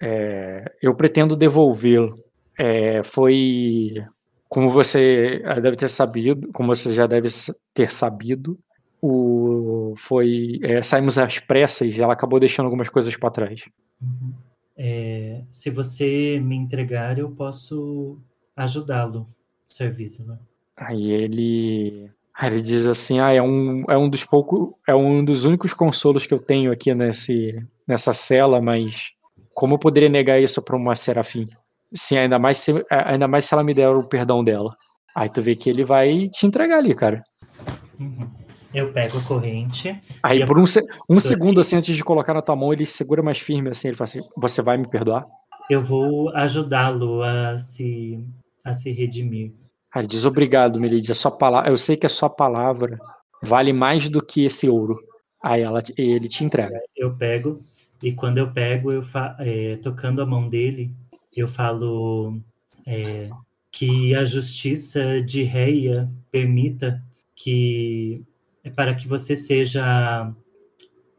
é, 0.00 0.72
eu 0.82 0.94
pretendo 0.94 1.36
devolvê-lo. 1.36 2.22
É, 2.58 3.02
foi, 3.02 4.04
como 4.48 4.68
você 4.68 5.42
deve 5.62 5.76
ter 5.76 5.88
sabido, 5.88 6.52
como 6.52 6.74
você 6.74 6.92
já 6.92 7.06
deve 7.06 7.28
ter 7.72 7.90
sabido, 7.90 8.58
o, 9.00 9.94
foi 9.96 10.60
é, 10.62 10.82
saímos 10.82 11.18
às 11.18 11.38
pressas 11.38 11.96
e 11.96 12.02
ela 12.02 12.12
acabou 12.12 12.38
deixando 12.38 12.66
algumas 12.66 12.88
coisas 12.88 13.16
para 13.16 13.30
trás. 13.30 13.64
Uhum. 14.00 14.32
É, 14.76 15.42
se 15.50 15.70
você 15.70 16.38
me 16.40 16.56
entregar, 16.56 17.18
eu 17.18 17.30
posso 17.30 18.18
ajudá-lo, 18.56 19.26
serviço. 19.66 20.26
Né? 20.26 20.38
Aí 20.76 21.10
ele, 21.10 22.10
aí 22.34 22.50
ele 22.50 22.62
diz 22.62 22.86
assim, 22.86 23.20
ah, 23.20 23.32
é 23.32 23.42
um, 23.42 23.84
é 23.88 23.96
um 23.96 24.08
dos 24.08 24.24
poucos, 24.24 24.70
é 24.86 24.94
um 24.94 25.24
dos 25.24 25.44
únicos 25.44 25.74
consolos 25.74 26.26
que 26.26 26.34
eu 26.34 26.38
tenho 26.38 26.72
aqui 26.72 26.94
nesse 26.94 27.64
nessa 27.86 28.12
cela, 28.12 28.60
mas 28.62 29.10
como 29.54 29.74
eu 29.74 29.78
poderia 29.78 30.08
negar 30.08 30.40
isso 30.40 30.62
para 30.62 30.76
uma 30.76 30.94
serafim? 30.94 31.48
Sim, 31.92 32.16
ainda 32.18 32.38
mais 32.38 32.58
se, 32.58 32.72
ainda 32.90 33.28
mais 33.28 33.44
se 33.44 33.54
ela 33.54 33.62
me 33.62 33.74
der 33.74 33.88
o 33.90 34.04
perdão 34.04 34.42
dela. 34.42 34.74
Aí 35.14 35.28
tu 35.28 35.42
vê 35.42 35.54
que 35.54 35.68
ele 35.68 35.84
vai 35.84 36.28
te 36.28 36.46
entregar 36.46 36.78
ali, 36.78 36.94
cara. 36.94 37.22
Uhum. 38.00 38.30
Eu 38.72 38.90
pego 38.90 39.18
a 39.18 39.22
corrente. 39.22 40.00
Aí 40.22 40.46
por 40.46 40.58
um, 40.58 40.64
um 41.08 41.20
segundo 41.20 41.60
assim 41.60 41.76
antes 41.76 41.94
de 41.94 42.02
colocar 42.02 42.32
na 42.32 42.40
tua 42.40 42.56
mão, 42.56 42.72
ele 42.72 42.86
segura 42.86 43.22
mais 43.22 43.38
firme 43.38 43.68
assim, 43.68 43.88
ele 43.88 43.96
fala 43.96 44.08
assim: 44.08 44.22
"Você 44.34 44.62
vai 44.62 44.78
me 44.78 44.88
perdoar?" 44.88 45.26
Eu 45.68 45.84
vou 45.84 46.34
ajudá-lo 46.34 47.22
a 47.22 47.58
se 47.58 48.24
a 48.64 48.72
se 48.72 48.90
redimir. 48.92 49.52
Ele 49.94 50.06
diz: 50.06 50.24
"Obrigado, 50.24 50.80
a 51.10 51.14
sua 51.14 51.30
palavra, 51.30 51.70
eu 51.70 51.76
sei 51.76 51.96
que 51.96 52.06
a 52.06 52.08
sua 52.08 52.30
palavra 52.30 52.98
vale 53.42 53.72
mais 53.72 54.08
do 54.08 54.24
que 54.24 54.44
esse 54.44 54.68
ouro." 54.68 54.98
Aí 55.44 55.62
ela, 55.62 55.82
ele 55.96 56.28
te 56.28 56.44
entrega. 56.44 56.80
Eu 56.96 57.16
pego, 57.16 57.64
e 58.02 58.12
quando 58.12 58.38
eu 58.38 58.52
pego, 58.52 58.92
eu 58.92 59.02
fa 59.02 59.36
é, 59.40 59.76
tocando 59.76 60.22
a 60.22 60.26
mão 60.26 60.48
dele, 60.48 60.94
eu 61.34 61.48
falo 61.48 62.38
é, 62.86 63.28
que 63.70 64.14
a 64.14 64.24
justiça 64.24 65.20
de 65.20 65.42
Reia 65.42 66.10
permita 66.30 67.02
que 67.34 68.24
é 68.62 68.70
para 68.70 68.94
que 68.94 69.08
você 69.08 69.34
seja 69.34 70.32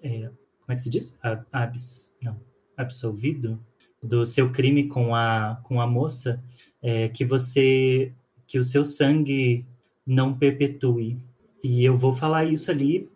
é, 0.02 0.30
como 0.64 0.72
é 0.72 0.76
que 0.76 0.82
se 0.82 0.90
diz? 0.90 1.20
Abs, 1.52 2.15
não, 2.22 2.40
absolvido 2.78 3.60
do 4.02 4.26
seu 4.26 4.52
crime 4.52 4.88
com 4.88 5.15
a 5.15 5.60
com 5.64 5.82
a 5.82 5.88
moça, 5.88 6.44
é, 6.84 7.07
que 7.07 7.23
você 7.23 8.11
que 8.45 8.60
o 8.60 8.64
seu 8.64 8.84
sangue 8.84 9.65
não 10.05 10.34
perpetue. 10.34 11.18
E 11.64 11.84
eu 11.84 11.97
vou 11.97 12.11
falar 12.11 12.43
isso 12.43 12.69
ali 12.69 13.10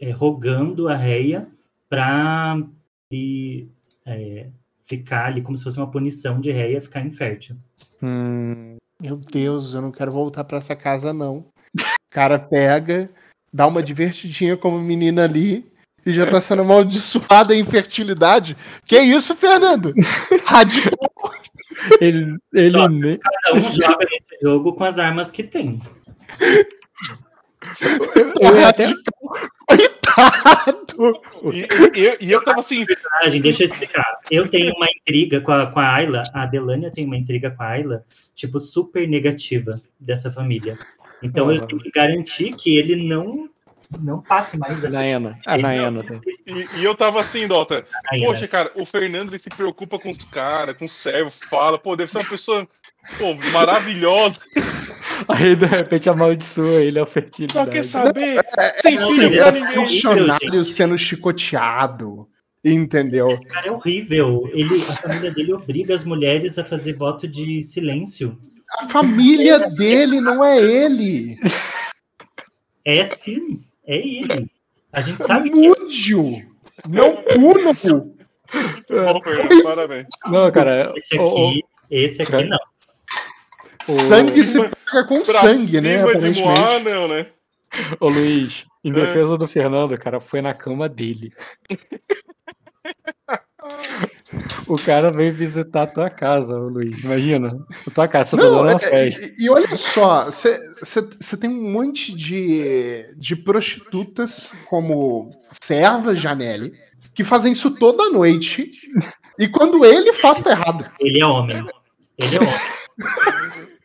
é, 0.00 0.10
rogando 0.10 0.88
a 0.88 0.94
Reia 0.94 1.48
para 1.88 2.62
é, 4.04 4.46
ficar 4.84 5.26
ali 5.26 5.42
como 5.42 5.56
se 5.56 5.64
fosse 5.64 5.78
uma 5.78 5.90
punição 5.90 6.40
de 6.40 6.52
Reia 6.52 6.80
ficar 6.80 7.04
infértil. 7.04 7.56
Hum, 8.02 8.76
Meu 9.00 9.16
Deus, 9.16 9.74
eu 9.74 9.80
não 9.80 9.90
quero 9.90 10.12
voltar 10.12 10.44
pra 10.44 10.58
essa 10.58 10.76
casa, 10.76 11.12
não. 11.12 11.38
O 11.38 12.10
cara 12.10 12.38
pega, 12.38 13.10
dá 13.52 13.66
uma 13.66 13.82
divertidinha 13.82 14.56
como 14.56 14.78
menina 14.78 15.24
ali 15.24 15.64
e 16.06 16.12
já 16.12 16.26
tá 16.26 16.40
sendo 16.40 16.62
amaldiçoada 16.62 17.52
a 17.52 17.56
infertilidade. 17.56 18.56
Que 18.86 18.98
isso, 18.98 19.34
Fernando? 19.36 19.92
Radical. 20.46 20.92
ele, 22.00 22.36
ele 22.54 22.78
Ó. 22.78 22.88
ne- 22.88 23.18
Cada 23.18 23.58
um 23.58 23.70
joga 23.72 24.06
nesse 24.10 24.38
jogo 24.42 24.72
com 24.74 24.84
as 24.84 24.98
armas 24.98 25.30
que 25.30 25.42
tem. 25.42 25.80
eu 28.40 28.56
ia 28.58 28.68
até- 28.68 28.92
Coitado. 29.68 31.20
E, 31.52 31.60
e- 31.60 32.00
e- 32.00 32.16
e 32.26 32.32
eu 32.32 32.42
tava 32.44 32.60
assim, 32.60 32.84
Personagem, 32.86 33.40
deixa 33.42 33.62
eu 33.62 33.66
explicar. 33.66 34.06
Eu 34.30 34.48
tenho 34.48 34.72
uma 34.74 34.86
intriga 35.00 35.40
com 35.40 35.52
a, 35.52 35.66
com 35.66 35.80
a 35.80 35.94
Ayla, 35.94 36.22
a 36.32 36.46
Delania 36.46 36.90
tem 36.90 37.04
uma 37.04 37.16
intriga 37.16 37.50
com 37.50 37.62
a 37.62 37.66
Ayla, 37.66 38.04
tipo, 38.34 38.58
super 38.58 39.06
negativa 39.08 39.80
dessa 39.98 40.30
família. 40.30 40.78
Então 41.22 41.50
eu 41.52 41.66
tenho 41.66 41.82
que 41.82 41.90
garantir 41.90 42.54
que 42.56 42.76
ele 42.76 43.06
não, 43.08 43.48
não 44.00 44.20
passe 44.20 44.58
mais 44.58 44.84
a 44.84 44.90
Naena. 44.90 45.38
A 45.46 45.56
Naena. 45.56 46.02
tem. 46.02 46.20
e, 46.46 46.80
e 46.80 46.84
eu 46.84 46.94
tava 46.94 47.20
assim, 47.20 47.46
Dota. 47.46 47.84
Poxa, 48.24 48.48
cara, 48.48 48.70
o 48.74 48.84
Fernando 48.84 49.30
ele 49.30 49.38
se 49.38 49.48
preocupa 49.48 49.98
com 49.98 50.10
os 50.10 50.24
caras, 50.24 50.76
com 50.76 50.84
os 50.84 50.92
servos, 50.92 51.34
fala, 51.48 51.78
pô, 51.78 51.96
deve 51.96 52.10
ser 52.10 52.18
uma 52.18 52.28
pessoa 52.28 52.68
pô, 53.18 53.34
maravilhosa. 53.52 54.36
Aí 55.28 55.56
de 55.56 55.64
repente 55.64 56.10
amaldiçoa 56.10 56.82
ele 56.82 56.98
a 56.98 57.06
Só 57.06 57.08
quer 57.08 57.22
fertilidade. 57.22 57.86
saber, 57.86 58.44
sem 58.82 58.96
não, 58.96 59.10
filho 59.10 59.30
pra 59.30 59.48
é 59.48 59.52
ninguém. 59.52 59.74
Funcionário 59.74 60.64
sendo 60.64 60.98
chicoteado. 60.98 62.28
Entendeu? 62.64 63.28
Esse 63.28 63.46
cara 63.46 63.68
é 63.68 63.70
horrível. 63.70 64.50
Ele, 64.52 64.74
a 64.74 64.96
família 64.96 65.30
dele 65.30 65.52
obriga 65.52 65.94
as 65.94 66.02
mulheres 66.04 66.58
a 66.58 66.64
fazer 66.64 66.94
voto 66.94 67.28
de 67.28 67.62
silêncio. 67.62 68.36
A 68.80 68.88
família 68.88 69.70
dele 69.70 70.20
não 70.20 70.44
é 70.44 70.58
ele. 70.58 71.38
É 72.84 73.04
sim, 73.04 73.64
é 73.86 73.96
ele. 73.96 74.50
A 74.92 75.00
gente 75.00 75.22
sabe 75.22 75.50
que 75.50 75.56
Múdio. 75.68 76.24
Não 76.88 77.16
puno. 77.22 77.72
Muito 77.74 78.94
bom, 78.94 79.22
Fernando, 79.22 79.62
parabéns. 79.64 80.06
Não, 80.26 80.50
cara. 80.52 80.92
esse 80.96 81.18
aqui, 81.18 81.62
esse 81.90 82.22
aqui 82.22 82.44
não. 82.44 82.58
o- 83.88 83.92
Sangue 83.92 84.44
se 84.44 84.58
paga 84.58 85.04
com 85.08 85.22
Pra 85.22 85.40
sangue, 85.40 85.80
né? 85.80 85.96
de. 86.32 86.40
Moá, 86.42 86.78
não, 86.80 87.08
né? 87.08 87.26
Ô 88.00 88.08
Luiz, 88.08 88.64
em 88.84 88.90
É. 88.90 88.94
defesa 88.94 89.36
do 89.36 89.46
Fernando, 89.48 89.98
cara, 89.98 90.20
foi 90.20 90.40
na 90.40 90.54
cama 90.54 90.88
dele. 90.88 91.32
O 94.66 94.76
cara 94.76 95.10
veio 95.10 95.32
visitar 95.32 95.82
a 95.82 95.86
tua 95.86 96.10
casa, 96.10 96.56
Luiz. 96.56 97.02
Imagina. 97.04 97.50
A 97.86 97.90
tua 97.90 98.08
casa, 98.08 98.30
você 98.30 98.36
tá 98.36 98.42
dando 98.42 98.60
uma 98.60 98.72
é- 98.72 98.78
festa. 98.78 99.26
e, 99.38 99.44
e 99.44 99.50
olha 99.50 99.76
só, 99.76 100.26
você 100.26 101.36
tem 101.38 101.50
um 101.50 101.70
monte 101.70 102.14
de, 102.14 103.14
de 103.16 103.36
prostitutas 103.36 104.52
como 104.68 105.30
servas 105.62 106.20
Janelle 106.20 106.72
que 107.14 107.24
fazem 107.24 107.52
isso 107.52 107.74
toda 107.76 108.10
noite. 108.10 108.70
E 109.38 109.48
quando 109.48 109.84
ele 109.84 110.12
faz, 110.12 110.42
tá 110.42 110.50
errado. 110.50 110.90
Ele 111.00 111.20
é 111.20 111.26
homem. 111.26 111.66
Ele 112.18 112.36
é 112.36 112.40
homem. 112.40 112.54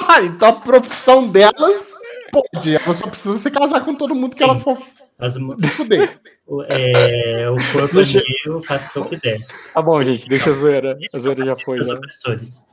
Ah, 0.00 0.22
então 0.22 0.48
a 0.48 0.52
profissão 0.52 1.26
delas 1.26 1.92
pode. 2.30 2.74
Ela 2.74 2.94
só 2.94 3.08
precisa 3.08 3.36
se 3.36 3.50
casar 3.50 3.84
com 3.84 3.94
todo 3.94 4.14
mundo 4.14 4.30
que 4.30 4.36
Sim. 4.36 4.44
ela 4.44 4.58
for 4.60 4.78
As 5.18 5.36
é, 6.68 7.50
o 7.50 7.56
corpo 7.72 7.94
Deixa- 7.96 8.18
é 8.18 8.22
meu, 8.46 8.54
eu 8.58 8.62
faço 8.62 8.88
o 8.88 8.92
que 8.92 8.98
eu 8.98 9.04
quiser. 9.06 9.46
Tá 9.74 9.82
bom, 9.82 10.02
gente, 10.02 10.28
deixa 10.28 10.50
a 10.50 10.52
zoeira. 10.52 10.96
A 11.12 11.18
zoeira 11.18 11.44
já 11.44 11.56
foi, 11.56 11.80
Os 11.80 11.88
né? 11.88 11.94
opressores. 11.94 12.64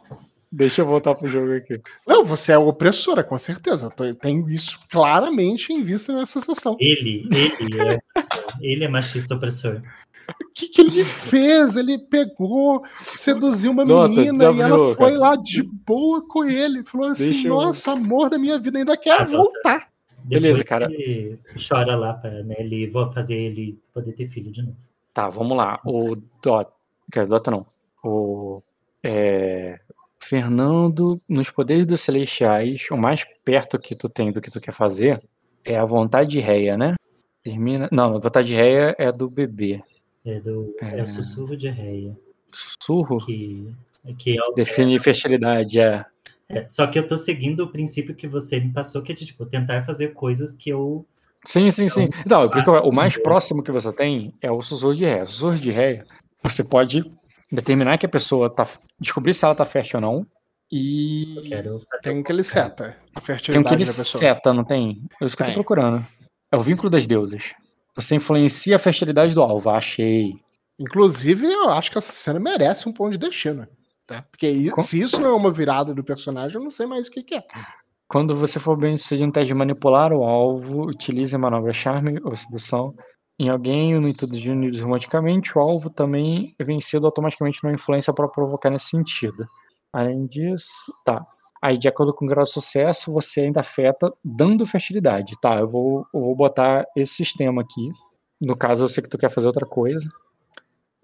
Deixa 0.52 0.82
eu 0.82 0.86
voltar 0.86 1.16
pro 1.16 1.28
jogo 1.28 1.54
aqui. 1.54 1.82
Não, 2.08 2.24
você 2.24 2.52
é 2.54 2.58
opressora, 2.58 3.24
com 3.24 3.38
certeza. 3.38 3.92
Tem 4.22 4.46
isso 4.48 4.80
claramente 4.90 5.74
em 5.74 5.84
vista 5.84 6.14
nessa 6.14 6.40
sessão. 6.40 6.78
Ele, 6.80 7.28
ele 7.34 7.80
é 7.82 7.96
opressor. 7.96 8.56
Ele 8.62 8.84
é 8.84 8.88
machista 8.88 9.36
opressor. 9.36 9.82
O 10.28 10.54
que, 10.56 10.70
que 10.70 10.82
ele 10.82 11.04
fez? 11.04 11.76
Ele 11.76 12.00
pegou, 12.00 12.84
seduziu 13.00 13.72
uma 13.72 13.86
Nota, 13.86 14.10
menina 14.10 14.46
e 14.46 14.60
ela 14.62 14.96
foi 14.96 15.12
cara. 15.12 15.18
lá 15.20 15.36
de 15.36 15.62
boa 15.62 16.26
com 16.28 16.46
ele. 16.46 16.84
Falou 16.84 17.10
assim: 17.10 17.26
Deixa 17.26 17.48
eu- 17.48 17.54
Nossa, 17.54 17.92
amor 17.92 18.30
da 18.30 18.38
minha 18.40 18.58
vida, 18.58 18.80
ainda 18.80 18.98
quero 18.98 19.30
voltar. 19.30 19.88
Beleza, 20.26 20.64
cara. 20.64 20.92
Ele 20.92 21.40
chora 21.68 21.96
lá 21.96 22.14
para 22.14 22.44
né, 22.44 22.56
ele 22.58 22.88
vou 22.88 23.12
fazer 23.12 23.36
ele 23.36 23.80
poder 23.94 24.14
ter 24.14 24.28
filho 24.28 24.52
de 24.52 24.62
novo. 24.62 24.78
Tá, 25.14 25.30
vamos 25.30 25.56
lá. 25.56 25.80
O 25.86 26.16
Dota. 26.42 26.72
Quer 27.12 27.28
Dota 27.28 27.52
não. 27.52 27.66
O. 28.04 28.62
é, 29.04 29.80
Fernando, 30.20 31.20
nos 31.30 31.50
poderes 31.52 31.86
dos 31.86 32.02
celestiais, 32.02 32.88
o 32.92 32.98
mais 32.98 33.24
perto 33.44 33.78
que 33.78 33.96
tu 33.96 34.10
tem 34.10 34.32
do 34.32 34.42
que 34.42 34.52
tu 34.52 34.60
quer 34.60 34.74
fazer 34.74 35.22
é 35.64 35.78
a 35.78 35.86
vontade 35.86 36.40
réia, 36.40 36.76
né? 36.78 36.96
Termina. 37.44 37.88
Não, 37.92 38.16
a 38.16 38.20
vontade 38.20 38.56
réia 38.56 38.96
é 38.98 39.12
do 39.12 39.30
bebê. 39.30 39.84
É, 40.26 40.40
do, 40.40 40.76
é... 40.82 41.00
É. 41.00 41.02
o 41.04 41.06
sussurro 41.06 41.56
de 41.56 41.70
Reia. 41.70 42.18
Sussurro 42.52 43.24
Que, 43.24 43.72
que 44.18 44.38
é 44.38 44.44
o 44.44 44.54
define 44.54 45.00
fertilidade, 45.00 45.80
é. 45.80 46.04
É, 46.50 46.68
só 46.68 46.86
que 46.88 47.00
eu 47.00 47.08
tô 47.08 47.18
seguindo 47.18 47.62
o 47.62 47.72
princípio 47.72 48.16
que 48.16 48.28
você 48.28 48.60
me 48.60 48.72
passou, 48.72 49.02
que 49.02 49.12
é 49.12 49.16
de 49.16 49.26
tipo, 49.26 49.46
tentar 49.46 49.84
fazer 49.84 50.14
coisas 50.14 50.54
que 50.54 50.70
eu. 50.70 51.06
Sim, 51.46 51.70
sim, 51.72 51.90
sim. 51.90 52.10
Não, 52.26 52.50
porque 52.50 52.70
básico 52.70 52.88
o 52.88 52.94
mais 52.94 53.18
próximo 53.18 53.64
que 53.64 53.72
você 53.72 53.92
tem 53.92 54.34
é 54.42 54.52
o 54.52 54.62
sussurro 54.62 54.96
de 54.96 55.06
ré. 55.06 55.24
O 55.24 55.28
sussurro 55.28 55.58
de 55.58 55.72
ré, 55.72 56.04
você 56.42 56.64
pode 56.64 57.04
determinar 57.52 57.98
que 57.98 58.06
a 58.06 58.10
pessoa 58.10 58.50
tá. 58.50 58.68
descobrir 59.00 59.34
se 59.34 59.46
ela 59.46 59.56
tá 59.56 59.66
fértil 59.66 60.00
ou 60.00 60.02
não. 60.02 60.28
E 60.72 61.36
eu 61.38 61.44
quero 61.44 61.80
fazer. 61.80 62.04
Tem 62.04 62.20
um 62.20 62.24
que 62.24 62.32
ele 62.32 62.44
seta. 62.44 62.98
A 63.14 63.22
tem 63.22 63.22
um 63.22 63.22
fertilidade 63.22 63.68
que 63.68 63.74
ele 63.76 63.86
seta, 63.86 64.54
não 64.54 64.64
tem? 64.64 65.04
É 65.22 65.26
isso 65.26 65.38
que 65.38 65.44
eu 65.44 65.48
tô 65.48 65.54
procurando. 65.54 66.06
É 66.52 66.58
o 66.58 66.62
vínculo 66.62 66.90
das 66.90 67.06
deusas. 67.06 67.54
Você 67.96 68.16
influencia 68.16 68.76
a 68.76 68.80
fertilidade 68.80 69.34
do 69.34 69.42
alvo. 69.42 69.70
Achei. 69.70 70.34
Inclusive, 70.78 71.46
eu 71.46 71.70
acho 71.70 71.92
que 71.92 71.98
essa 71.98 72.12
cena 72.12 72.40
merece 72.40 72.90
um 72.90 72.94
ponto 72.94 73.12
de 73.12 73.18
destino. 73.18 73.68
Tá? 74.08 74.22
Porque 74.30 74.70
Com- 74.70 74.82
se 74.82 75.02
isso 75.02 75.20
não 75.20 75.30
é 75.30 75.34
uma 75.34 75.52
virada 75.52 75.94
do 75.94 76.04
personagem, 76.04 76.58
eu 76.58 76.64
não 76.64 76.72
sei 76.72 76.86
mais 76.86 77.08
o 77.08 77.12
que, 77.12 77.24
que 77.24 77.36
é. 77.36 77.44
Quando 78.08 78.36
você 78.36 78.60
for 78.60 78.78
bem 78.78 78.96
sucedido 78.98 79.26
no 79.28 79.34
teste 79.34 79.48
de 79.48 79.54
manipular 79.56 80.14
o 80.14 80.24
alvo, 80.24 80.84
utilize 80.86 81.36
a 81.36 81.40
manobra 81.40 81.74
charme 81.74 82.20
ou 82.24 82.36
sedução 82.36 82.94
em 83.40 83.50
alguém 83.50 84.00
no 84.00 84.08
intuito 84.08 84.36
de 84.38 84.50
unidos 84.50 84.80
romanticamente, 84.80 85.58
o 85.58 85.62
alvo 85.62 85.90
também 85.90 86.56
é 86.58 86.64
vencido 86.64 87.06
automaticamente 87.06 87.60
numa 87.64 87.74
influência 87.74 88.14
para 88.14 88.30
provocar 88.30 88.70
nesse 88.70 88.90
sentido. 88.90 89.46
Além 89.92 90.26
disso, 90.28 90.94
tá. 91.04 91.26
Aí, 91.62 91.78
de 91.78 91.88
acordo 91.88 92.14
com 92.14 92.26
o 92.26 92.28
grau 92.28 92.44
de 92.44 92.52
sucesso, 92.52 93.12
você 93.12 93.42
ainda 93.42 93.60
afeta 93.62 94.14
dando 94.24 94.66
fertilidade. 94.66 95.34
Tá, 95.42 95.60
eu 95.60 95.68
vou, 95.68 96.06
eu 96.14 96.22
vou 96.22 96.36
botar 96.36 96.86
esse 96.96 97.16
sistema 97.16 97.62
aqui. 97.64 97.90
No 98.40 98.56
caso, 98.56 98.84
eu 98.84 98.88
sei 98.88 99.02
que 99.04 99.10
tu 99.10 99.18
quer 99.18 99.32
fazer 99.32 99.48
outra 99.48 99.66
coisa. 99.66 100.08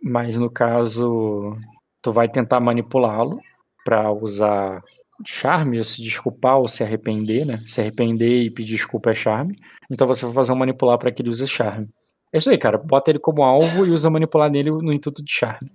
Mas 0.04 0.38
no 0.38 0.50
caso, 0.52 1.58
tu 2.02 2.12
vai 2.12 2.28
tentar 2.30 2.60
manipulá-lo 2.60 3.40
para 3.84 4.12
usar 4.12 4.84
charme, 5.26 5.78
ou 5.78 5.84
se 5.84 6.02
desculpar 6.02 6.58
ou 6.58 6.68
se 6.68 6.84
arrepender, 6.84 7.46
né? 7.46 7.64
Se 7.66 7.82
arrepender 7.82 8.44
e 8.44 8.52
pedir 8.52 8.76
desculpa 8.76 9.12
é 9.12 9.16
charme. 9.16 9.58
Então 9.90 10.08
você 10.08 10.26
vai 10.26 10.34
fazer 10.34 10.52
um 10.52 10.56
manipular 10.56 10.98
para 10.98 11.12
que 11.12 11.22
ele 11.22 11.30
use 11.30 11.48
charme. 11.48 11.90
É 12.34 12.38
isso 12.38 12.50
aí, 12.50 12.58
cara. 12.58 12.78
Bota 12.78 13.12
ele 13.12 13.20
como 13.20 13.44
alvo 13.44 13.86
e 13.86 13.92
usa 13.92 14.10
manipular 14.10 14.50
nele 14.50 14.72
no 14.72 14.94
intuito 14.94 15.24
de 15.24 15.32
charme. 15.32 15.72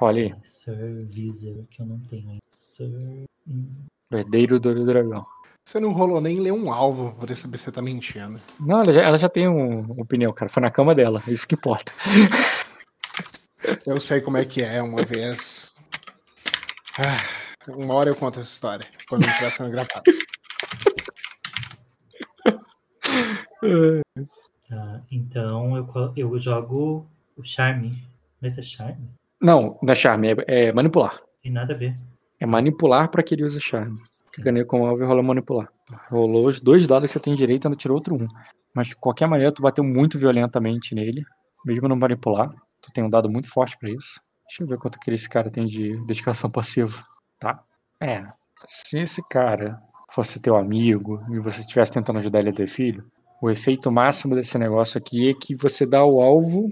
Olha 0.00 0.22
aí. 0.24 0.34
Sir 0.42 0.98
Visor, 1.04 1.64
que 1.70 1.82
eu 1.82 1.86
não 1.86 1.98
tenho. 2.00 2.36
Sir. 2.48 3.24
herdeiro 4.12 4.60
do 4.60 4.86
dragão. 4.86 5.26
Você 5.64 5.80
não 5.80 5.92
rolou 5.92 6.20
nem 6.20 6.40
ler 6.40 6.52
um 6.52 6.72
alvo 6.72 7.12
pra 7.18 7.34
saber 7.34 7.58
se 7.58 7.64
você 7.64 7.72
tá 7.72 7.82
mentindo. 7.82 8.40
Não, 8.58 8.80
ela 8.80 8.92
já, 8.92 9.02
ela 9.02 9.16
já 9.18 9.28
tem 9.28 9.48
um, 9.48 9.80
uma 9.80 10.02
opinião, 10.02 10.32
cara. 10.32 10.48
Foi 10.50 10.62
na 10.62 10.70
cama 10.70 10.94
dela. 10.94 11.22
É 11.26 11.30
isso 11.32 11.46
que 11.46 11.54
importa. 11.54 11.92
Eu 13.86 14.00
sei 14.00 14.20
como 14.20 14.36
é 14.36 14.44
que 14.44 14.62
é 14.62 14.82
uma 14.82 15.04
vez. 15.04 15.74
Ah, 16.98 17.16
uma 17.68 17.94
hora 17.94 18.10
eu 18.10 18.16
conto 18.16 18.40
essa 18.40 18.48
história. 18.48 18.86
Quando 19.08 19.22
não 19.22 19.30
estiver 19.30 19.50
sendo 19.50 19.70
gravado. 19.70 20.02
Tá, 24.68 25.02
então 25.10 25.76
eu, 25.76 26.12
eu 26.16 26.38
jogo 26.38 27.06
o 27.36 27.42
charme. 27.42 28.02
Mas 28.40 28.56
é 28.58 28.62
charme? 28.62 29.08
Não, 29.40 29.78
não 29.82 29.92
é 29.92 29.94
charme, 29.94 30.28
é, 30.28 30.68
é 30.68 30.72
manipular. 30.72 31.20
Tem 31.42 31.52
nada 31.52 31.74
a 31.74 31.76
ver. 31.76 31.96
É 32.40 32.46
manipular 32.46 33.10
pra 33.10 33.22
que 33.22 33.34
ele 33.34 33.44
use 33.44 33.60
charme. 33.60 34.00
Sim. 34.24 34.42
Ganhei 34.42 34.64
com 34.64 34.82
o 34.82 34.86
alvo 34.86 35.02
e 35.02 35.06
rola 35.06 35.22
manipular. 35.22 35.68
Rolou 36.10 36.46
os 36.46 36.60
dois 36.60 36.86
dados 36.86 37.10
que 37.10 37.12
você 37.12 37.20
tem 37.20 37.34
direito, 37.34 37.66
ainda 37.66 37.76
tirou 37.76 37.96
outro 37.96 38.14
um. 38.14 38.28
Mas 38.74 38.88
de 38.88 38.96
qualquer 38.96 39.26
maneira, 39.26 39.52
tu 39.52 39.62
bateu 39.62 39.82
muito 39.82 40.18
violentamente 40.18 40.94
nele, 40.94 41.24
mesmo 41.64 41.88
no 41.88 41.96
manipular. 41.96 42.50
Tu 42.82 42.92
tem 42.92 43.04
um 43.04 43.10
dado 43.10 43.28
muito 43.30 43.50
forte 43.50 43.76
pra 43.78 43.90
isso. 43.90 44.20
Deixa 44.48 44.62
eu 44.62 44.66
ver 44.66 44.78
quanto 44.78 44.98
que 44.98 45.10
esse 45.10 45.28
cara 45.28 45.50
tem 45.50 45.66
de 45.66 45.96
dedicação 46.06 46.50
passiva. 46.50 47.04
Tá? 47.38 47.60
É. 48.00 48.24
Se 48.66 49.00
esse 49.00 49.22
cara 49.28 49.74
fosse 50.10 50.40
teu 50.40 50.56
amigo 50.56 51.22
e 51.30 51.38
você 51.38 51.60
estivesse 51.60 51.92
tentando 51.92 52.18
ajudar 52.18 52.40
ele 52.40 52.50
a 52.50 52.52
ter 52.52 52.68
filho, 52.68 53.04
o 53.42 53.50
efeito 53.50 53.90
máximo 53.92 54.34
desse 54.34 54.58
negócio 54.58 54.98
aqui 54.98 55.30
é 55.30 55.34
que 55.34 55.54
você 55.54 55.86
dá 55.86 55.98
ao 55.98 56.20
alvo, 56.20 56.68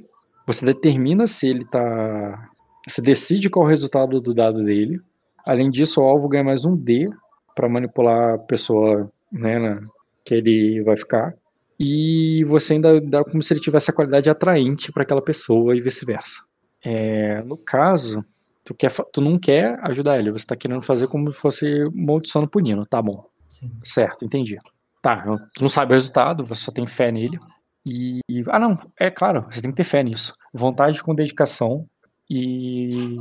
você 0.47 0.65
determina 0.65 1.27
se 1.27 1.49
ele 1.49 1.65
tá. 1.65 2.49
Você 2.89 3.03
decide 3.03 3.51
qual 3.51 3.65
é 3.65 3.67
o 3.67 3.71
resultado 3.71 4.21
do 4.21 4.33
dado 4.35 4.65
dele. 4.65 5.01
Além 5.47 5.71
disso, 5.71 6.01
o 6.01 6.05
alvo 6.05 6.29
ganha 6.29 6.43
mais 6.45 6.65
um 6.65 6.75
D 6.77 7.09
para 7.55 7.69
manipular 7.69 8.35
a 8.35 8.39
pessoa 8.39 9.11
né, 9.31 9.59
na- 9.59 9.81
que 10.25 10.35
ele 10.35 10.83
vai 10.83 10.97
ficar. 10.97 11.35
E 11.79 12.43
você 12.45 12.75
ainda 12.75 13.01
dá 13.01 13.23
como 13.23 13.43
se 13.43 13.53
ele 13.53 13.61
tivesse 13.61 13.91
a 13.91 13.95
qualidade 13.95 14.31
atraente 14.31 14.91
para 14.91 15.03
aquela 15.03 15.23
pessoa 15.23 15.77
e 15.77 15.81
vice-versa. 15.81 16.43
É, 16.83 17.43
no 17.43 17.57
caso, 17.57 18.25
tu, 18.65 18.75
quer, 18.75 18.91
tu 19.13 19.21
não 19.21 19.39
quer 19.39 19.79
ajudar 19.83 20.19
ele, 20.19 20.31
você 20.31 20.47
tá 20.47 20.57
querendo 20.57 20.83
fazer 20.83 21.09
como 21.09 21.33
se 21.33 21.39
fosse 21.39 21.91
maldição 21.93 22.47
punindo. 22.47 22.87
Tá 22.87 23.03
bom, 23.03 23.25
Sim. 23.59 23.71
certo, 23.83 24.25
entendi. 24.25 24.59
Tá, 25.03 25.23
tu 25.55 25.63
não 25.63 25.69
sabe 25.69 25.93
o 25.93 25.95
resultado, 25.95 26.45
você 26.45 26.63
só 26.63 26.73
tem 26.73 26.87
fé 26.87 27.13
nele. 27.13 27.39
E. 27.85 28.21
Ah, 28.49 28.59
não, 28.59 28.75
é 28.99 29.11
claro, 29.11 29.47
você 29.49 29.63
tem 29.63 29.71
que 29.71 29.77
ter 29.77 29.85
fé 29.85 30.03
nisso. 30.03 30.35
Vontade 30.53 31.01
com 31.03 31.15
dedicação. 31.15 31.87
E. 32.29 33.17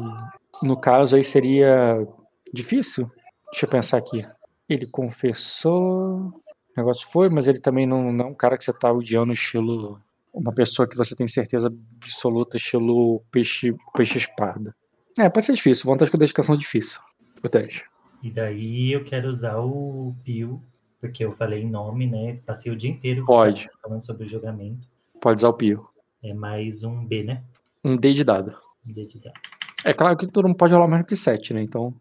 No 0.63 0.79
caso 0.79 1.15
aí 1.15 1.23
seria 1.23 2.07
difícil. 2.51 3.05
Deixa 3.51 3.65
eu 3.65 3.69
pensar 3.69 3.97
aqui. 3.97 4.25
Ele 4.67 4.87
confessou. 4.87 6.33
O 6.75 6.79
negócio 6.79 7.07
foi, 7.07 7.29
mas 7.29 7.47
ele 7.47 7.59
também 7.59 7.85
não, 7.85 8.11
não 8.11 8.25
é 8.25 8.27
um 8.29 8.33
cara 8.33 8.57
que 8.57 8.63
você 8.63 8.73
tá 8.73 8.91
odiando, 8.91 9.31
estilo. 9.31 10.01
Uma 10.33 10.53
pessoa 10.53 10.87
que 10.87 10.97
você 10.97 11.15
tem 11.15 11.25
certeza 11.27 11.73
absoluta, 12.03 12.57
estilo 12.57 13.23
peixe, 13.31 13.73
peixe 13.95 14.17
espada. 14.17 14.75
É, 15.17 15.29
pode 15.29 15.45
ser 15.45 15.53
difícil. 15.53 15.85
Vontade 15.85 16.11
com 16.11 16.17
dedicação 16.17 16.55
é 16.55 16.57
difícil. 16.57 16.99
O 17.41 17.47
teste. 17.47 17.85
E 18.21 18.29
daí 18.29 18.91
eu 18.91 19.05
quero 19.05 19.29
usar 19.29 19.57
o 19.59 20.13
Pio, 20.23 20.61
porque 20.99 21.23
eu 21.23 21.31
falei 21.31 21.61
em 21.61 21.69
nome, 21.69 22.07
né? 22.07 22.37
Passei 22.45 22.71
o 22.71 22.75
dia 22.75 22.89
inteiro 22.89 23.23
Pode. 23.25 23.69
falando 23.81 24.01
sobre 24.01 24.25
o 24.25 24.29
julgamento. 24.29 24.87
Pode 25.21 25.39
usar 25.39 25.49
o 25.49 25.53
pio. 25.53 25.87
É 26.21 26.33
mais 26.33 26.83
um 26.83 27.05
B, 27.05 27.23
né? 27.23 27.43
Um 27.83 27.95
D 27.95 28.13
de 28.13 28.23
dado. 28.23 28.57
Um 28.85 28.91
D 28.91 29.05
de 29.05 29.19
dado. 29.19 29.39
É 29.83 29.93
claro 29.93 30.17
que 30.17 30.27
tu 30.27 30.41
não 30.41 30.53
pode 30.53 30.73
rolar 30.73 30.87
mais 30.87 31.03
do 31.03 31.07
que 31.07 31.15
7, 31.15 31.53
né? 31.53 31.61
Então. 31.61 31.93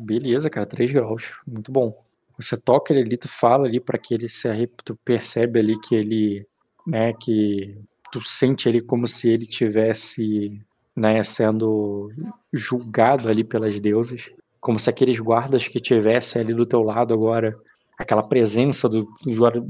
Beleza, 0.00 0.50
cara, 0.50 0.66
3 0.66 0.92
graus. 0.92 1.32
Muito 1.46 1.70
bom. 1.70 1.96
Você 2.40 2.56
toca 2.56 2.92
ele 2.92 3.02
ali, 3.02 3.16
tu 3.16 3.28
fala 3.28 3.66
ali 3.66 3.80
pra 3.80 3.98
que 3.98 4.14
ele 4.14 4.28
se 4.28 4.48
arrep... 4.48 4.72
Tu 4.84 4.96
percebe 5.04 5.60
ali 5.60 5.78
que 5.80 5.94
ele. 5.94 6.46
Né, 6.86 7.12
que. 7.12 7.78
Tu 8.12 8.20
sente 8.22 8.68
ele 8.68 8.80
como 8.80 9.06
se 9.06 9.30
ele 9.30 9.46
tivesse. 9.46 10.60
Né, 10.96 11.22
sendo 11.22 12.10
julgado 12.52 13.28
ali 13.28 13.44
pelas 13.44 13.78
deusas. 13.78 14.30
Como 14.60 14.78
se 14.78 14.90
aqueles 14.90 15.18
guardas 15.20 15.68
que 15.68 15.80
tivessem 15.80 16.42
ali 16.42 16.54
do 16.54 16.66
teu 16.66 16.82
lado 16.82 17.14
agora. 17.14 17.56
Aquela 17.98 18.22
presença 18.22 18.88
do, 18.88 19.06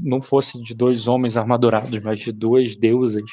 não 0.05 0.21
fosse 0.21 0.61
de 0.63 0.73
dois 0.73 1.05
homens 1.05 1.35
armadurados, 1.35 1.99
mas 1.99 2.21
de 2.21 2.31
duas 2.31 2.77
deusas 2.77 3.29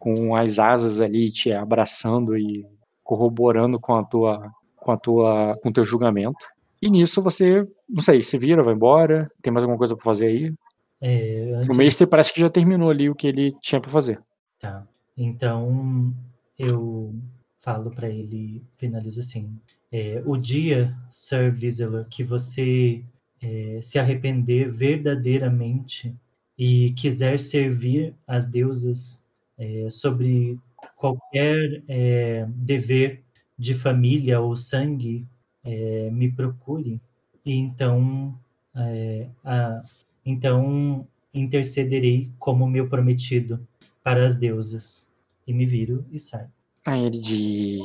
com 0.00 0.34
as 0.34 0.58
asas 0.58 1.00
ali 1.00 1.30
te 1.30 1.52
abraçando 1.52 2.36
e 2.36 2.66
corroborando 3.04 3.78
com 3.78 3.94
a 3.94 4.02
tua 4.02 4.50
com 4.76 4.92
a 4.92 4.96
tua 4.96 5.58
com 5.62 5.70
teu 5.70 5.84
julgamento. 5.84 6.46
E 6.82 6.90
nisso 6.90 7.22
você, 7.22 7.66
não 7.88 8.00
sei, 8.00 8.22
se 8.22 8.38
vira, 8.38 8.62
vai 8.62 8.74
embora, 8.74 9.30
tem 9.42 9.52
mais 9.52 9.64
alguma 9.64 9.78
coisa 9.78 9.94
pra 9.94 10.04
fazer 10.04 10.26
aí? 10.26 10.54
É, 11.00 11.52
antes 11.56 11.68
O 11.68 11.74
mestre 11.74 12.06
parece 12.06 12.32
que 12.32 12.40
já 12.40 12.50
terminou 12.50 12.90
ali 12.90 13.08
o 13.10 13.14
que 13.14 13.26
ele 13.26 13.54
tinha 13.60 13.80
pra 13.80 13.90
fazer. 13.90 14.20
Tá. 14.60 14.86
Então 15.16 16.14
eu 16.58 17.14
falo 17.58 17.90
pra 17.90 18.08
ele, 18.08 18.62
finalizo 18.76 19.20
assim. 19.20 19.50
é, 19.92 20.22
o 20.24 20.36
dia, 20.36 20.96
Sir 21.10 21.50
Vizeler, 21.52 22.06
que 22.08 22.22
você 22.24 23.02
é, 23.42 23.80
se 23.82 23.98
arrepender 23.98 24.70
verdadeiramente 24.70 26.14
e 26.58 26.92
quiser 26.92 27.38
servir 27.38 28.14
as 28.26 28.46
deusas 28.46 29.24
é, 29.58 29.88
sobre 29.90 30.58
qualquer 30.96 31.82
é, 31.88 32.46
dever 32.50 33.22
de 33.58 33.74
família 33.74 34.40
ou 34.40 34.56
sangue, 34.56 35.26
é, 35.64 36.10
me 36.10 36.30
procure. 36.30 37.00
E 37.44 37.52
então, 37.52 38.34
é, 38.74 39.26
a- 39.44 39.82
então 40.24 41.06
intercederei 41.32 42.30
como 42.38 42.66
meu 42.68 42.88
prometido 42.88 43.66
para 44.02 44.24
as 44.24 44.36
deusas. 44.36 45.10
E 45.46 45.52
me 45.52 45.66
viro 45.66 46.04
e 46.12 46.20
saio. 46.20 46.48
Aí 46.86 47.04
ele 47.04 47.18
diz: 47.18 47.80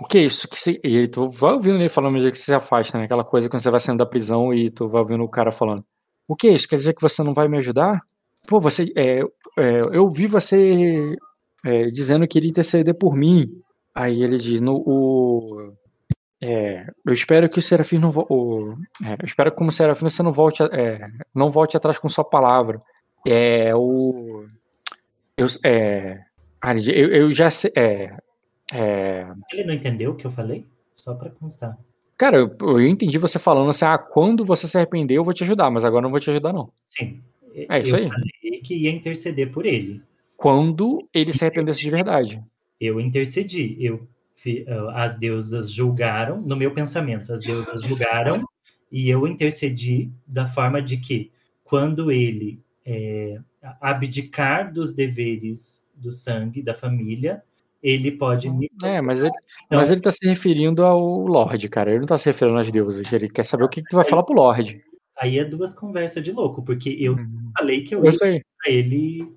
O 0.00 0.06
que 0.06 0.18
é 0.18 0.22
isso? 0.22 0.48
Que 0.48 0.80
ele, 0.82 1.06
tu 1.08 1.28
vai 1.30 1.52
ouvindo 1.52 1.76
ele 1.76 1.88
falando 1.88 2.18
dia 2.18 2.30
que 2.30 2.38
você 2.38 2.46
se 2.46 2.54
afasta, 2.54 2.98
né? 2.98 3.04
Aquela 3.04 3.24
coisa 3.24 3.48
quando 3.48 3.62
você 3.62 3.70
vai 3.70 3.80
saindo 3.80 3.98
da 3.98 4.06
prisão 4.06 4.52
e 4.52 4.70
tu 4.70 4.88
vai 4.88 5.00
ouvindo 5.00 5.22
o 5.22 5.28
cara 5.28 5.52
falando: 5.52 5.84
O 6.26 6.34
que 6.34 6.48
é 6.48 6.52
isso? 6.54 6.68
Quer 6.68 6.76
dizer 6.76 6.94
que 6.94 7.00
você 7.02 7.22
não 7.22 7.32
vai 7.32 7.46
me 7.48 7.56
ajudar? 7.58 8.00
Pô, 8.48 8.58
você. 8.60 8.92
É, 8.96 9.20
é, 9.58 9.80
eu 9.92 10.08
vi 10.10 10.26
você 10.26 11.16
é, 11.64 11.86
dizendo 11.90 12.26
que 12.26 12.38
iria 12.38 12.50
interceder 12.50 12.94
por 12.94 13.14
mim. 13.16 13.48
Aí 13.94 14.22
ele 14.22 14.36
diz: 14.36 14.60
no, 14.60 14.82
o, 14.84 15.72
é, 16.40 16.86
Eu 17.04 17.12
espero 17.12 17.48
que 17.48 17.58
o 17.58 17.62
Serafim 17.62 17.98
não. 17.98 18.10
O, 18.10 18.74
é, 19.04 19.14
eu 19.14 19.24
espero 19.24 19.50
que 19.50 19.56
como 19.56 19.72
Serafim 19.72 20.08
você 20.08 20.22
não 20.22 20.32
volte, 20.32 20.62
é, 20.62 21.08
não 21.34 21.50
volte 21.50 21.76
atrás 21.76 21.98
com 21.98 22.08
sua 22.08 22.24
palavra. 22.24 22.80
É 23.26 23.74
o. 23.74 24.46
Eu, 25.36 25.46
é, 25.64 26.20
eu, 26.94 27.08
eu 27.08 27.32
já 27.32 27.50
sei. 27.50 27.72
É, 27.76 28.16
é, 28.72 29.26
Ele 29.52 29.64
não 29.64 29.74
entendeu 29.74 30.12
o 30.12 30.14
que 30.14 30.26
eu 30.26 30.30
falei? 30.30 30.64
Só 30.94 31.14
para 31.14 31.30
constar. 31.30 31.78
Cara, 32.16 32.36
eu, 32.36 32.56
eu 32.60 32.86
entendi 32.86 33.16
você 33.16 33.38
falando 33.38 33.70
assim, 33.70 33.84
ah, 33.84 33.96
quando 33.96 34.44
você 34.44 34.66
se 34.66 34.76
arrepender 34.76 35.14
eu 35.14 35.24
vou 35.24 35.32
te 35.32 35.44
ajudar, 35.44 35.70
mas 35.70 35.84
agora 35.84 36.02
não 36.02 36.10
vou 36.10 36.18
te 36.18 36.28
ajudar 36.30 36.52
não. 36.52 36.70
Sim. 36.80 37.20
É 37.54 37.80
isso 37.80 37.96
eu 37.96 38.02
aí. 38.02 38.08
falei 38.08 38.60
que 38.62 38.74
ia 38.74 38.90
interceder 38.90 39.52
por 39.52 39.64
ele. 39.66 40.02
Quando 40.36 41.08
ele 41.14 41.32
se 41.32 41.44
arrependesse 41.44 41.80
de 41.80 41.90
verdade. 41.90 42.42
Eu 42.80 43.00
intercedi. 43.00 43.76
Eu, 43.80 44.06
as 44.94 45.18
deusas 45.18 45.70
julgaram, 45.70 46.40
no 46.40 46.56
meu 46.56 46.72
pensamento, 46.72 47.32
as 47.32 47.40
deusas 47.40 47.82
julgaram 47.82 48.44
e 48.90 49.08
eu 49.10 49.26
intercedi 49.26 50.10
da 50.26 50.46
forma 50.48 50.80
de 50.80 50.96
que 50.96 51.30
quando 51.64 52.10
ele 52.10 52.60
é, 52.86 53.38
abdicar 53.80 54.72
dos 54.72 54.94
deveres 54.94 55.86
do 55.94 56.10
sangue, 56.12 56.62
da 56.62 56.72
família, 56.74 57.42
ele 57.82 58.10
pode 58.12 58.50
me. 58.50 58.68
É, 58.82 59.00
mas 59.00 59.22
ele, 59.22 59.32
Então, 59.66 59.78
mas 59.78 59.90
ele 59.90 60.00
tá 60.00 60.10
se 60.10 60.26
referindo 60.26 60.82
ao 60.84 61.26
Lorde, 61.26 61.68
cara. 61.68 61.90
Ele 61.90 62.00
não 62.00 62.06
tá 62.06 62.16
se 62.16 62.26
referindo 62.28 62.58
às 62.58 62.70
deusas. 62.70 63.12
Ele 63.12 63.28
quer 63.28 63.44
saber 63.44 63.64
o 63.64 63.68
que, 63.68 63.82
que 63.82 63.88
tu 63.88 63.96
vai 63.96 64.04
falar 64.04 64.22
pro 64.22 64.34
Lorde. 64.34 64.82
Aí 65.20 65.38
é 65.38 65.44
duas 65.44 65.72
conversas 65.72 66.22
de 66.22 66.32
louco, 66.32 66.62
porque 66.62 66.90
eu 66.98 67.14
Uhum. 67.14 67.50
falei 67.58 67.82
que 67.82 67.94
eu 67.94 67.98
Eu 68.00 68.06
ia 68.06 68.12
sei. 68.12 68.42
ele. 68.66 69.32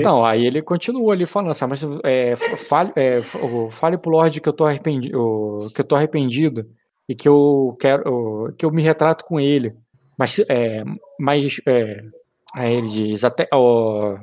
Então, 0.00 0.24
aí 0.24 0.44
ele 0.44 0.60
continua 0.62 1.12
ali 1.14 1.24
falando 1.24 1.50
assim, 1.50 1.64
ah, 1.64 1.68
mas 1.68 1.82
é, 2.04 2.36
fale, 2.36 2.92
é, 2.96 3.22
fale 3.70 3.96
pro 3.96 4.10
Lorde 4.10 4.40
que 4.40 4.48
eu 4.48 4.52
tô 4.52 4.66
arrependido, 4.66 5.70
que 5.74 5.80
eu 5.80 5.84
tô 5.84 5.94
arrependido 5.96 6.66
e 7.08 7.14
que 7.14 7.28
eu 7.28 7.76
quero, 7.80 8.52
que 8.58 8.64
eu 8.66 8.70
me 8.70 8.82
retrato 8.82 9.24
com 9.24 9.40
ele. 9.40 9.74
Mas, 10.18 10.38
é, 10.50 10.84
mas 11.18 11.60
é, 11.66 12.04
aí 12.54 12.74
ele 12.74 12.88
diz 12.88 13.24
até, 13.24 13.48
ó, 13.52 14.18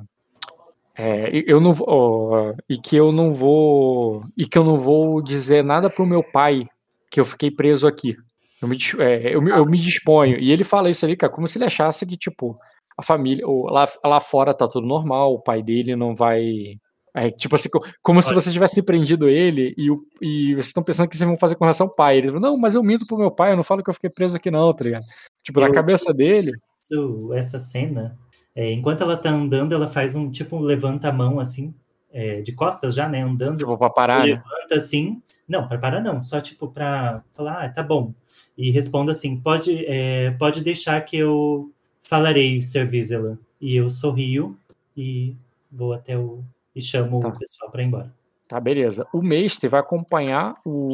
é, 0.95 1.29
e- 1.37 1.45
eu 1.47 1.59
não 1.59 1.73
ó, 1.81 2.53
e 2.69 2.77
que 2.77 2.95
eu 2.95 3.11
não 3.11 3.31
vou, 3.31 4.23
e 4.35 4.45
que 4.45 4.57
eu 4.57 4.63
não 4.63 4.77
vou 4.77 5.21
dizer 5.21 5.63
nada 5.63 5.89
pro 5.89 6.05
meu 6.05 6.23
pai 6.23 6.67
que 7.09 7.19
eu 7.19 7.25
fiquei 7.25 7.49
preso 7.51 7.87
aqui. 7.87 8.15
Eu 8.61 8.67
me, 8.67 8.77
é, 8.99 9.35
eu, 9.35 9.47
eu 9.47 9.65
me 9.65 9.77
disponho. 9.77 10.37
E 10.39 10.51
ele 10.51 10.63
fala 10.63 10.89
isso 10.89 11.05
ali, 11.05 11.15
cara, 11.15 11.31
como 11.31 11.47
se 11.47 11.57
ele 11.57 11.65
achasse 11.65 12.05
que, 12.05 12.17
tipo, 12.17 12.55
a 12.97 13.03
família, 13.03 13.47
o- 13.47 13.67
lá, 13.69 13.87
lá 14.03 14.19
fora 14.19 14.53
tá 14.53 14.67
tudo 14.67 14.87
normal, 14.87 15.33
o 15.33 15.39
pai 15.41 15.61
dele 15.61 15.95
não 15.95 16.15
vai. 16.15 16.77
é, 17.15 17.31
tipo 17.31 17.55
assim, 17.55 17.67
co- 17.69 17.83
como 18.03 18.21
se 18.21 18.31
você 18.33 18.51
tivesse 18.51 18.83
prendido 18.85 19.27
ele 19.27 19.73
e, 19.75 19.89
o, 19.89 19.99
e 20.21 20.53
vocês 20.53 20.67
estão 20.67 20.83
pensando 20.83 21.09
que 21.09 21.17
vocês 21.17 21.27
vão 21.27 21.35
fazer 21.37 21.55
com 21.55 21.63
relação 21.65 21.87
ao 21.87 21.93
pai. 21.95 22.17
Ele 22.17 22.27
falou, 22.27 22.41
não, 22.41 22.57
mas 22.57 22.75
eu 22.75 22.83
minto 22.83 23.07
pro 23.07 23.17
meu 23.17 23.31
pai, 23.31 23.51
eu 23.53 23.55
não 23.55 23.63
falo 23.63 23.81
que 23.83 23.89
eu 23.89 23.93
fiquei 23.95 24.09
preso 24.09 24.35
aqui, 24.37 24.51
não, 24.51 24.71
tá 24.71 24.83
ligado? 24.83 25.03
Tipo, 25.41 25.59
na 25.59 25.67
Eu- 25.67 25.73
cabeça 25.73 26.13
dele. 26.13 26.51
Isso- 26.79 27.33
essa 27.33 27.57
cena, 27.57 28.15
é, 28.55 28.71
enquanto 28.71 29.01
ela 29.01 29.17
tá 29.17 29.31
andando, 29.31 29.73
ela 29.73 29.87
faz 29.87 30.15
um 30.15 30.29
tipo 30.29 30.57
um 30.57 30.59
levanta 30.59 31.09
a 31.09 31.11
mão 31.11 31.39
assim, 31.39 31.73
é, 32.11 32.41
de 32.41 32.51
costas 32.51 32.93
já, 32.93 33.09
né? 33.09 33.21
Andando, 33.23 33.57
Tipo, 33.57 33.75
pra 33.77 33.89
parar, 33.89 34.19
né? 34.19 34.33
levanta 34.33 34.75
assim. 34.75 35.19
Não, 35.47 35.67
para 35.67 35.79
parar 35.79 36.01
não, 36.01 36.23
só 36.23 36.39
tipo 36.39 36.67
pra 36.67 37.23
falar, 37.35 37.65
ah, 37.65 37.69
tá 37.69 37.81
bom. 37.81 38.13
E 38.55 38.69
responda 38.69 39.11
assim: 39.11 39.37
pode, 39.37 39.85
é, 39.87 40.29
pode 40.37 40.61
deixar 40.61 41.01
que 41.01 41.17
eu 41.17 41.71
falarei, 42.07 42.59
Sir 42.61 42.85
Vizela. 42.87 43.37
E 43.59 43.75
eu 43.75 43.89
sorrio 43.89 44.57
e 44.95 45.35
vou 45.71 45.93
até 45.93 46.17
o. 46.17 46.43
e 46.75 46.81
chamo 46.81 47.19
Tá. 47.19 47.27
o 47.29 47.37
pessoal 47.39 47.71
pra 47.71 47.81
ir 47.83 47.87
embora. 47.87 48.13
Tá, 48.47 48.59
beleza. 48.59 49.05
O 49.13 49.21
mestre 49.21 49.67
vai 49.67 49.79
acompanhar 49.81 50.53
o, 50.65 50.89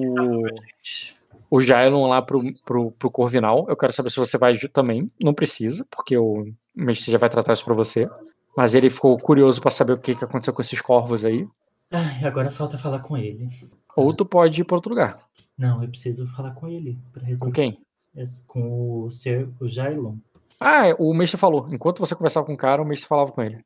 o 1.50 1.62
Jailon 1.62 2.08
lá 2.08 2.22
pro, 2.22 2.42
pro, 2.66 2.92
pro 2.92 3.12
Corvinal. 3.12 3.66
Eu 3.70 3.76
quero 3.78 3.94
saber 3.94 4.10
se 4.10 4.18
você 4.18 4.38
vai 4.38 4.56
também. 4.72 5.12
Não 5.22 5.34
precisa, 5.34 5.86
porque 5.92 6.18
o 6.18 6.52
mestre 6.76 7.12
já 7.12 7.18
vai 7.18 7.30
tratar 7.30 7.54
isso 7.54 7.66
pra 7.66 7.74
você. 7.74 8.10
Mas 8.58 8.74
ele 8.74 8.90
ficou 8.90 9.18
curioso 9.18 9.62
pra 9.62 9.72
saber 9.72 9.94
o 9.94 9.98
que, 9.98 10.16
que 10.16 10.24
aconteceu 10.24 10.54
com 10.54 10.62
esses 10.62 10.80
corvos 10.82 11.26
aí. 11.26 11.48
Ai, 11.92 12.24
agora 12.26 12.50
falta 12.50 12.78
falar 12.78 13.00
com 13.00 13.16
ele. 13.18 13.50
Ou 13.96 14.14
tu 14.16 14.26
pode 14.26 14.62
ir 14.62 14.64
pra 14.64 14.76
outro 14.76 14.90
lugar. 14.92 15.20
Não, 15.58 15.82
eu 15.84 15.90
preciso 15.90 16.26
falar 16.36 16.52
com 16.52 16.68
ele 16.68 16.98
pra 17.12 17.22
Com 17.22 17.28
resolver. 17.28 17.54
quem? 17.54 17.78
esse- 18.16 18.44
Com 18.46 19.04
o 19.04 19.10
ser 19.12 19.48
o 19.60 19.68
Jailon. 19.68 20.16
Ah, 20.64 20.88
é, 20.88 20.96
o 20.98 21.14
mestre 21.14 21.40
falou. 21.40 21.68
Enquanto 21.72 22.00
você 22.00 22.16
conversava 22.16 22.46
com 22.46 22.54
o 22.54 22.58
cara, 22.58 22.82
o 22.82 22.86
mestre 22.86 23.08
falava 23.08 23.32
com 23.32 23.42
ele. 23.42 23.64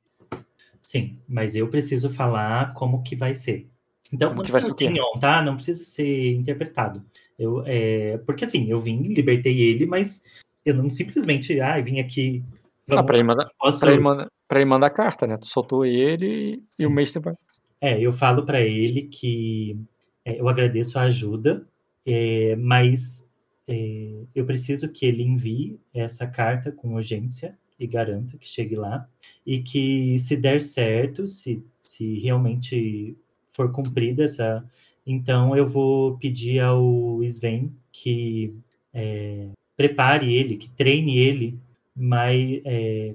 Sim, 0.81 1.19
mas 1.27 1.55
eu 1.55 1.67
preciso 1.69 2.09
falar 2.09 2.73
como 2.73 3.03
que 3.03 3.15
vai 3.15 3.33
ser. 3.33 3.69
Então, 4.11 4.29
Como 4.29 4.37
não 4.37 4.45
que 4.45 4.51
vai 4.51 4.61
precisa 4.61 4.77
ser 4.77 4.85
o 4.85 4.87
ser 4.87 4.93
quê? 4.93 4.99
em 4.99 5.03
on, 5.03 5.19
tá? 5.19 5.41
Não 5.41 5.55
precisa 5.55 5.83
ser 5.83 6.33
interpretado. 6.33 7.03
Eu, 7.37 7.61
é, 7.65 8.17
porque 8.19 8.45
assim, 8.45 8.69
eu 8.69 8.79
vim, 8.79 9.01
libertei 9.13 9.59
ele, 9.61 9.85
mas 9.85 10.23
eu 10.65 10.73
não 10.73 10.89
simplesmente, 10.89 11.59
ah, 11.59 11.79
vim 11.81 11.99
aqui. 11.99 12.43
Ah, 12.89 12.95
Vamos, 12.95 13.05
pra 13.05 13.17
ele, 13.17 13.23
mandar, 13.27 13.49
posso, 13.59 13.79
pra, 13.81 13.91
ele 13.91 14.01
mandar, 14.01 14.27
pra 14.47 14.59
ele 14.59 14.69
mandar 14.69 14.89
carta, 14.91 15.27
né? 15.27 15.37
Tu 15.37 15.47
soltou 15.47 15.85
ele 15.85 16.63
Sim. 16.69 16.83
e 16.83 16.85
o 16.85 16.89
mestre 16.89 17.21
vai. 17.21 17.33
É, 17.81 17.99
eu 17.99 18.13
falo 18.13 18.45
para 18.45 18.61
ele 18.61 19.03
que 19.03 19.77
é, 20.23 20.39
eu 20.39 20.47
agradeço 20.47 20.97
a 20.97 21.03
ajuda, 21.03 21.67
é, 22.05 22.55
mas 22.55 23.26
eu 24.33 24.45
preciso 24.45 24.91
que 24.91 25.05
ele 25.05 25.23
envie 25.23 25.79
essa 25.93 26.25
carta 26.27 26.71
com 26.71 26.93
urgência 26.93 27.57
e 27.79 27.85
garanta 27.85 28.37
que 28.37 28.47
chegue 28.47 28.75
lá. 28.75 29.07
E 29.45 29.59
que 29.59 30.17
se 30.19 30.35
der 30.37 30.61
certo, 30.61 31.27
se, 31.27 31.63
se 31.81 32.19
realmente 32.19 33.15
for 33.51 33.71
cumprida 33.71 34.23
essa. 34.23 34.63
Então 35.05 35.55
eu 35.55 35.65
vou 35.65 36.17
pedir 36.17 36.59
ao 36.59 37.23
Sven 37.23 37.73
que 37.91 38.53
é, 38.93 39.49
prepare 39.75 40.33
ele, 40.33 40.57
que 40.57 40.69
treine 40.69 41.17
ele 41.17 41.59
mas 41.99 42.61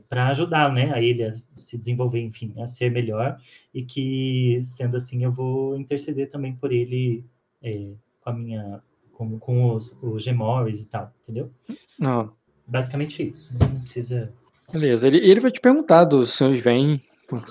para 0.09 0.27
ajudar 0.29 0.73
né, 0.73 0.93
a 0.93 1.01
ele 1.01 1.23
a 1.23 1.31
se 1.31 1.79
desenvolver, 1.79 2.21
enfim, 2.21 2.53
a 2.59 2.67
ser 2.67 2.91
melhor 2.91 3.41
e 3.73 3.85
que 3.85 4.59
sendo 4.61 4.97
assim 4.97 5.23
eu 5.23 5.31
vou 5.31 5.77
interceder 5.79 6.29
também 6.29 6.53
por 6.57 6.73
ele 6.73 7.25
é, 7.63 7.93
com 8.21 8.31
a 8.31 8.33
minha 8.33 8.83
com, 9.29 9.39
com 9.39 9.75
os, 9.75 9.97
os 10.03 10.23
Gemores 10.23 10.81
e 10.83 10.87
tal, 10.89 11.13
entendeu? 11.23 11.51
Não, 11.99 12.33
Basicamente 12.67 13.23
isso. 13.29 13.55
Não 13.59 13.81
precisa. 13.81 14.33
beleza. 14.73 15.07
Ele, 15.07 15.19
ele 15.19 15.41
vai 15.41 15.51
te 15.51 15.61
perguntar 15.61 16.05
do 16.05 16.25
senhor 16.25 16.55
Sven, 16.55 16.99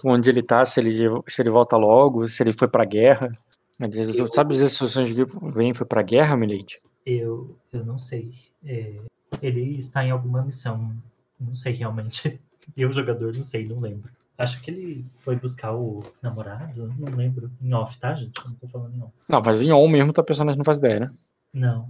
onde 0.04 0.30
ele 0.30 0.42
tá, 0.42 0.66
se 0.66 0.80
ele, 0.80 0.98
se 1.28 1.42
ele 1.42 1.50
volta 1.50 1.78
logo, 1.78 2.28
se 2.28 2.42
ele 2.42 2.54
foi 2.54 2.68
pra 2.68 2.86
guerra. 2.86 3.32
Ele 3.80 4.14
"Tu 4.14 4.34
Sabe 4.34 4.54
dizer 4.54 4.70
se 4.70 4.84
o 4.84 4.88
senhor 4.88 5.08
Sven 5.08 5.74
foi 5.74 5.86
pra 5.86 6.02
guerra, 6.02 6.36
Milady? 6.38 6.78
Eu, 7.06 7.56
eu 7.74 7.86
não 7.86 8.00
sei. 8.00 8.32
É, 8.64 8.96
ele 9.42 9.78
está 9.78 10.04
em 10.04 10.12
alguma 10.12 10.42
missão. 10.44 10.96
Não 11.40 11.54
sei 11.56 11.74
realmente. 11.74 12.40
Eu, 12.78 12.92
jogador, 12.92 13.34
não 13.36 13.44
sei, 13.44 13.68
não 13.68 13.80
lembro. 13.80 14.10
Acho 14.38 14.62
que 14.62 14.70
ele 14.72 15.06
foi 15.20 15.36
buscar 15.36 15.76
o 15.76 16.04
namorado, 16.22 16.94
não 16.98 17.16
lembro. 17.16 17.52
Em 17.62 17.74
off, 17.74 18.00
tá, 18.00 18.14
gente? 18.14 18.34
Não 18.46 18.54
tô 18.54 18.68
falando 18.68 18.96
em 18.96 19.02
off. 19.02 19.12
Não, 19.28 19.42
mas 19.44 19.62
em 19.62 19.72
on 19.72 19.88
mesmo, 19.88 20.14
tua 20.14 20.24
personagem 20.24 20.58
não 20.58 20.64
faz 20.66 20.78
ideia, 20.78 21.00
né? 21.02 21.12
Não, 21.54 21.90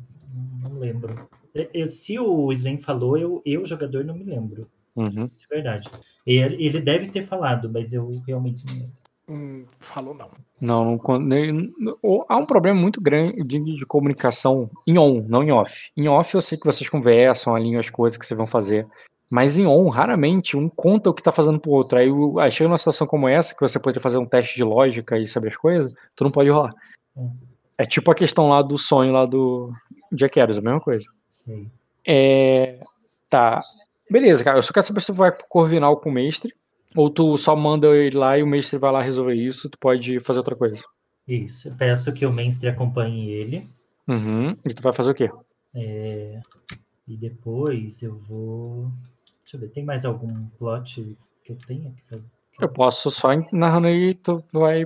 não 0.61 0.77
lembro. 0.79 1.27
Eu- 1.53 1.69
eu- 1.73 1.88
se 1.88 2.17
o 2.17 2.51
Sven 2.51 2.77
falou, 2.77 3.17
eu, 3.17 3.41
eu, 3.45 3.65
jogador, 3.65 4.03
não 4.03 4.15
me 4.15 4.23
lembro. 4.23 4.67
Uhum. 4.95 5.25
De 5.25 5.47
verdade. 5.49 5.89
Ele, 6.25 6.63
ele 6.63 6.79
deve 6.81 7.07
ter 7.07 7.23
falado, 7.23 7.69
mas 7.69 7.93
eu 7.93 8.09
realmente 8.27 8.63
não 8.67 8.73
lembro. 8.75 9.01
Hum, 9.29 9.65
falou 9.79 10.13
não. 10.13 10.29
Não, 10.59 10.99
não, 11.07 11.19
nem- 11.19 11.71
ou- 12.01 12.25
há 12.27 12.35
um 12.35 12.45
problema 12.45 12.79
muito 12.79 12.99
grande 12.99 13.41
de, 13.47 13.59
de 13.75 13.85
comunicação 13.85 14.69
em 14.85 14.97
on, 14.97 15.23
não 15.27 15.41
em 15.43 15.51
off. 15.51 15.90
Em 15.95 16.07
off 16.07 16.35
eu 16.35 16.41
sei 16.41 16.57
que 16.57 16.65
vocês 16.65 16.90
conversam, 16.90 17.56
alinham 17.56 17.80
as 17.80 17.90
coisas 17.90 18.17
que 18.17 18.25
vocês 18.25 18.38
vão 18.38 18.48
fazer. 18.48 18.85
Mas 19.31 19.57
em 19.57 19.65
on, 19.65 19.88
raramente, 19.88 20.57
um 20.57 20.67
conta 20.67 21.09
o 21.09 21.14
que 21.14 21.23
tá 21.23 21.31
fazendo 21.31 21.59
pro 21.59 21.72
outro. 21.72 21.98
Aí, 21.98 22.09
aí 22.40 22.51
chega 22.51 22.67
numa 22.67 22.77
situação 22.77 23.07
como 23.07 23.30
essa, 23.30 23.53
que 23.56 23.61
você 23.61 23.80
poderia 23.80 24.01
fazer 24.01 24.17
um 24.17 24.25
teste 24.25 24.56
de 24.56 24.64
lógica 24.64 25.17
e 25.17 25.25
saber 25.25 25.48
as 25.49 25.56
coisas, 25.57 25.93
tu 26.14 26.25
não 26.25 26.31
pode 26.31 26.49
rolar. 26.49 26.73
Hum. 27.15 27.31
É 27.80 27.85
tipo 27.85 28.11
a 28.11 28.16
questão 28.16 28.50
lá 28.50 28.61
do 28.61 28.77
sonho 28.77 29.11
lá 29.11 29.25
do 29.25 29.72
Jack 30.11 30.40
a 30.40 30.48
mesma 30.48 30.80
coisa. 30.80 31.06
Sei. 31.45 31.67
É. 32.06 32.75
Tá. 33.30 33.61
Beleza, 34.09 34.43
cara. 34.43 34.58
Eu 34.58 34.61
só 34.61 34.74
quero 34.74 34.85
saber 34.85 35.00
se 35.00 35.08
tu 35.08 35.14
vai 35.14 35.32
pro 35.32 35.48
Corvinal 35.48 35.98
com 35.98 36.09
o 36.09 36.14
mestre. 36.14 36.53
Ou 36.95 37.09
tu 37.09 37.38
só 37.38 37.56
manda 37.56 37.88
ele 37.95 38.17
lá 38.17 38.38
e 38.38 38.43
o 38.43 38.48
mestre 38.48 38.77
vai 38.77 38.91
lá 38.91 39.01
resolver 39.01 39.35
isso. 39.35 39.69
Tu 39.69 39.77
pode 39.77 40.19
fazer 40.19 40.40
outra 40.40 40.56
coisa. 40.56 40.83
Isso. 41.27 41.69
Eu 41.69 41.75
peço 41.75 42.14
que 42.14 42.25
o 42.25 42.33
mestre 42.33 42.67
acompanhe 42.67 43.30
ele. 43.30 43.69
Uhum. 44.08 44.58
E 44.66 44.74
tu 44.74 44.83
vai 44.83 44.91
fazer 44.91 45.11
o 45.11 45.16
quê? 45.16 45.30
é, 45.74 46.41
e 47.08 47.16
depois 47.17 48.01
eu 48.01 48.17
vou. 48.19 48.91
Deixa 49.43 49.58
eu 49.58 49.59
ver, 49.59 49.69
tem 49.69 49.83
mais 49.83 50.06
algum 50.06 50.40
plot 50.58 51.17
que 51.43 51.51
eu 51.51 51.58
tenha 51.67 51.91
que 51.91 52.03
fazer? 52.09 52.38
Eu 52.59 52.69
posso 52.69 53.09
só 53.09 53.30
narrando 53.51 53.88
aí 53.88 54.14
tu 54.14 54.43
vai 54.53 54.85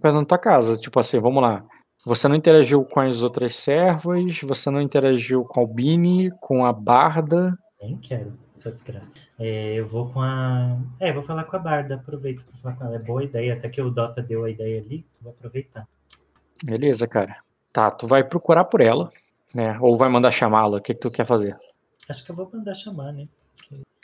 perdendo 0.00 0.26
tua 0.26 0.38
casa. 0.38 0.76
Tipo 0.76 0.98
assim, 0.98 1.20
vamos 1.20 1.42
lá. 1.42 1.64
Você 2.06 2.28
não 2.28 2.36
interagiu 2.36 2.84
com 2.84 3.00
as 3.00 3.22
outras 3.22 3.56
servas, 3.56 4.38
você 4.40 4.70
não 4.70 4.80
interagiu 4.80 5.44
com 5.44 5.60
a 5.60 5.62
Albini, 5.62 6.30
com 6.40 6.64
a 6.66 6.72
Barda. 6.72 7.58
Nem 7.80 7.96
quero 7.96 8.32
essa 8.54 8.70
desgraça. 8.70 9.18
É, 9.38 9.74
eu 9.74 9.86
vou 9.86 10.08
com 10.10 10.20
a. 10.20 10.76
É, 11.00 11.12
vou 11.12 11.22
falar 11.22 11.44
com 11.44 11.56
a 11.56 11.58
Barda. 11.58 11.94
Aproveito 11.96 12.44
para 12.44 12.56
falar 12.58 12.76
com 12.76 12.84
ela. 12.84 12.96
É 12.96 13.04
boa 13.04 13.24
ideia. 13.24 13.54
Até 13.54 13.68
que 13.68 13.80
o 13.80 13.90
Dota 13.90 14.22
deu 14.22 14.44
a 14.44 14.50
ideia 14.50 14.80
ali. 14.80 15.04
Vou 15.20 15.32
aproveitar. 15.32 15.86
Beleza, 16.62 17.06
cara. 17.08 17.36
Tá, 17.72 17.90
tu 17.90 18.06
vai 18.06 18.22
procurar 18.22 18.64
por 18.64 18.80
ela, 18.80 19.10
né? 19.54 19.76
Ou 19.80 19.96
vai 19.96 20.08
mandar 20.08 20.30
chamá-la. 20.30 20.78
O 20.78 20.80
que, 20.80 20.94
que 20.94 21.00
tu 21.00 21.10
quer 21.10 21.24
fazer? 21.26 21.56
Acho 22.08 22.24
que 22.24 22.30
eu 22.30 22.36
vou 22.36 22.48
mandar 22.52 22.74
chamar, 22.74 23.12
né? 23.12 23.24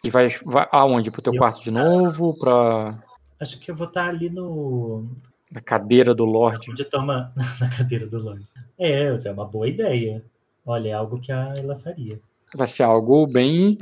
E 0.02 0.08
vai, 0.10 0.28
vai 0.44 0.66
aonde? 0.72 1.10
Pro 1.10 1.22
teu 1.22 1.32
Eu- 1.34 1.38
quarto 1.38 1.62
de 1.62 1.70
novo? 1.70 2.34
Pra 2.38 2.98
Acho 3.38 3.58
que 3.60 3.70
eu 3.70 3.74
vou 3.76 3.86
estar 3.86 4.08
ali 4.08 4.28
no. 4.28 5.06
Na 5.52 5.60
cadeira 5.60 6.14
do 6.14 6.24
Lorde? 6.24 6.70
Onde 6.70 6.84
toma 6.84 7.32
na 7.60 7.68
cadeira 7.68 8.06
do 8.06 8.18
Lorde. 8.18 8.46
É, 8.78 9.06
é 9.06 9.32
uma 9.32 9.44
boa 9.44 9.68
ideia. 9.68 10.24
Olha, 10.64 10.90
é 10.90 10.92
algo 10.92 11.20
que 11.20 11.32
a 11.32 11.52
ela 11.56 11.76
faria. 11.76 12.20
Vai 12.54 12.66
ser 12.66 12.82
algo 12.82 13.26
bem 13.26 13.76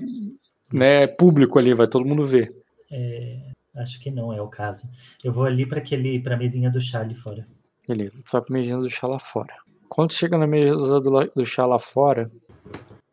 né, 0.73 1.07
público 1.07 1.59
ali, 1.59 1.75
vai 1.75 1.87
todo 1.87 2.05
mundo 2.05 2.25
ver. 2.25 2.55
É, 2.91 3.39
acho 3.77 4.01
que 4.01 4.11
não 4.11 4.33
é 4.33 4.41
o 4.41 4.49
caso. 4.49 4.89
Eu 5.25 5.33
vou 5.33 5.45
ali 5.45 5.67
para 5.67 5.79
aquele, 5.79 6.21
para 6.21 6.37
mesinha 6.37 6.71
do 6.71 6.81
chá 6.81 7.01
ali 7.01 7.15
fora. 7.15 7.47
Beleza, 7.87 8.23
tu 8.23 8.31
vai 8.31 8.43
pra 8.43 8.53
mesa 8.53 8.77
do 8.79 8.91
chá 8.91 9.07
lá 9.07 9.19
fora. 9.19 9.55
Quando 9.89 10.13
chega 10.13 10.37
na 10.37 10.47
mesa 10.47 11.01
do, 11.01 11.25
do 11.35 11.47
chá 11.47 11.67
lá 11.67 11.79
fora. 11.79 12.31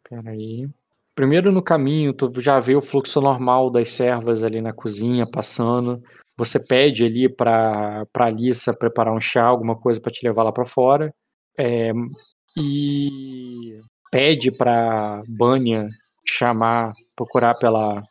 Pera 0.07 0.29
aí. 0.29 0.69
Primeiro 1.15 1.49
no 1.51 1.63
caminho, 1.63 2.13
tu 2.13 2.29
já 2.41 2.59
vê 2.59 2.75
o 2.75 2.81
fluxo 2.81 3.21
normal 3.21 3.71
das 3.71 3.91
servas 3.91 4.43
ali 4.43 4.61
na 4.61 4.73
cozinha 4.73 5.25
passando. 5.25 6.01
Você 6.37 6.59
pede 6.59 7.05
ali 7.05 7.33
pra, 7.33 8.05
pra 8.11 8.25
Alissa 8.25 8.75
preparar 8.77 9.13
um 9.13 9.21
chá, 9.21 9.45
alguma 9.45 9.77
coisa 9.79 10.01
pra 10.01 10.11
te 10.11 10.27
levar 10.27 10.43
lá 10.43 10.51
pra 10.51 10.65
fora. 10.65 11.13
É, 11.57 11.91
e 12.57 13.79
pede 14.11 14.51
pra 14.51 15.19
Banya 15.29 15.87
chamar, 16.27 16.91
procurar 17.15 17.55
pela 17.55 18.03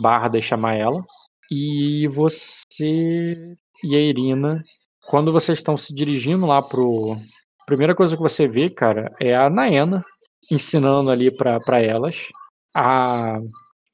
Barda 0.00 0.38
e 0.38 0.42
chamar 0.42 0.74
ela. 0.76 1.02
E 1.50 2.06
você 2.08 3.56
e 3.84 3.96
a 3.96 3.98
Irina 3.98 4.62
quando 5.06 5.32
vocês 5.32 5.58
estão 5.58 5.76
se 5.76 5.94
dirigindo 5.94 6.46
lá 6.46 6.62
pro. 6.62 7.14
A 7.60 7.64
primeira 7.66 7.94
coisa 7.94 8.16
que 8.16 8.22
você 8.22 8.46
vê, 8.46 8.70
cara, 8.70 9.12
é 9.20 9.34
a 9.34 9.50
Naena 9.50 10.04
ensinando 10.50 11.10
ali 11.10 11.30
pra 11.30 11.80
elas. 11.80 12.28
A. 12.74 13.38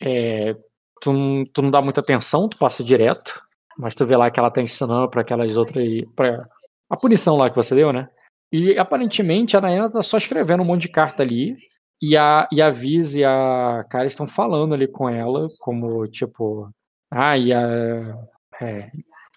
é, 0.01 0.55
tu, 1.01 1.45
tu 1.53 1.63
não 1.63 1.71
dá 1.71 1.83
muita 1.83 2.01
atenção, 2.01 2.49
tu 2.49 2.59
passa 2.59 2.85
direto. 2.85 3.41
Mas 3.79 3.95
tu 3.95 4.05
vê 4.05 4.17
lá 4.17 4.31
que 4.31 4.41
ela 4.41 4.51
tá 4.51 4.61
ensinando 4.61 5.09
pra 5.09 5.23
aquelas 5.23 5.57
outras. 5.57 5.87
Pra, 6.17 6.47
a 6.91 6.97
punição 6.97 7.37
lá 7.37 7.49
que 7.51 7.57
você 7.57 7.75
deu, 7.75 7.93
né? 7.93 8.09
E 8.53 8.79
aparentemente 8.79 9.57
a 9.57 9.61
Naena 9.61 9.91
tá 9.91 10.03
só 10.03 10.17
escrevendo 10.17 10.63
um 10.63 10.67
monte 10.67 10.83
de 10.83 10.89
carta 10.89 11.23
ali. 11.23 11.57
E 12.03 12.17
a, 12.17 12.49
e 12.53 12.63
a 12.63 12.71
Viz 12.71 13.15
e 13.15 13.25
a 13.25 13.85
Cara 13.91 14.07
estão 14.07 14.27
falando 14.27 14.75
ali 14.75 14.87
com 14.89 15.09
ela, 15.09 15.49
como 15.61 16.07
tipo. 16.09 16.71
Ah, 17.11 17.37
e 17.37 17.53
a. 17.53 17.67
É, 18.61 18.91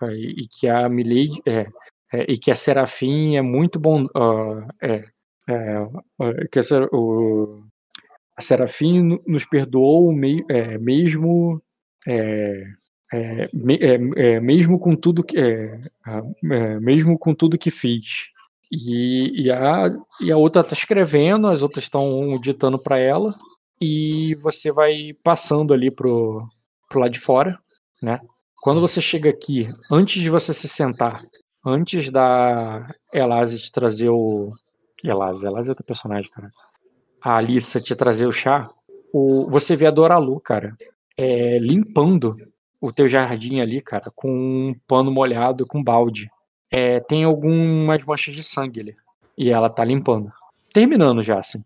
e 0.09 0.47
que 0.47 0.67
a 0.67 0.89
Milady. 0.89 1.41
É, 1.47 1.65
é, 2.13 2.25
e 2.29 2.37
que 2.37 2.51
a 2.51 2.55
Serafim 2.55 3.35
é 3.35 3.41
muito 3.41 3.79
bom. 3.79 4.05
ah, 4.15 4.65
é, 4.81 5.03
é, 5.49 6.47
que 6.51 6.59
o, 6.93 7.63
a 8.41 8.43
Serafim 8.43 9.01
no- 9.03 9.21
nos 9.27 9.45
perdoou 9.45 10.11
me- 10.11 10.43
é, 10.49 10.77
mesmo. 10.77 11.61
é, 12.07 12.63
é, 13.13 13.47
me- 13.53 13.77
é, 13.81 13.95
é, 14.35 14.39
mesmo 14.39 14.79
com 14.79 14.95
tudo 14.95 15.23
que 15.23 15.37
é, 15.37 15.79
mesmo 16.81 17.17
com 17.19 17.33
tudo 17.35 17.57
que 17.57 17.69
fiz 17.69 18.27
e, 18.71 19.43
e, 19.43 19.51
a, 19.51 19.93
e 20.21 20.31
a 20.31 20.37
outra 20.37 20.63
tá 20.63 20.73
escrevendo 20.73 21.47
as 21.47 21.61
outras 21.61 21.83
estão 21.83 22.39
ditando 22.39 22.81
para 22.81 22.97
ela 22.97 23.35
e 23.81 24.33
você 24.35 24.71
vai 24.71 25.13
passando 25.23 25.73
ali 25.73 25.91
pro, 25.91 26.47
pro 26.89 27.01
lado 27.01 27.11
de 27.11 27.19
fora 27.19 27.59
né 28.01 28.19
Quando 28.63 28.79
você 28.79 29.01
chega 29.01 29.29
aqui, 29.29 29.67
antes 29.91 30.21
de 30.21 30.29
você 30.29 30.53
se 30.53 30.67
sentar, 30.67 31.21
antes 31.65 32.09
da 32.09 32.81
Elase 33.13 33.59
te 33.59 33.71
trazer 33.71 34.09
o. 34.09 34.53
Elase, 35.03 35.45
Elase 35.47 35.69
é 35.69 35.71
outro 35.71 35.83
personagem, 35.85 36.29
cara. 36.31 36.49
A 37.21 37.37
Alissa 37.37 37.79
te 37.79 37.95
trazer 37.95 38.25
o 38.25 38.31
chá, 38.31 38.69
o... 39.13 39.49
você 39.49 39.75
vê 39.75 39.85
a 39.85 39.91
Doralu, 39.91 40.39
cara, 40.39 40.75
é, 41.17 41.59
limpando 41.59 42.31
o 42.79 42.91
teu 42.91 43.07
jardim 43.07 43.59
ali, 43.59 43.79
cara, 43.81 44.11
com 44.15 44.29
um 44.29 44.75
pano 44.87 45.11
molhado, 45.11 45.67
com 45.67 45.83
balde. 45.83 46.31
É, 46.71 46.99
tem 46.99 47.23
algumas 47.23 48.05
manchas 48.05 48.33
de 48.33 48.43
sangue 48.43 48.79
ali. 48.79 48.95
E 49.37 49.49
ela 49.49 49.69
tá 49.69 49.83
limpando. 49.83 50.31
Terminando 50.73 51.21
já, 51.21 51.37
assim. 51.37 51.59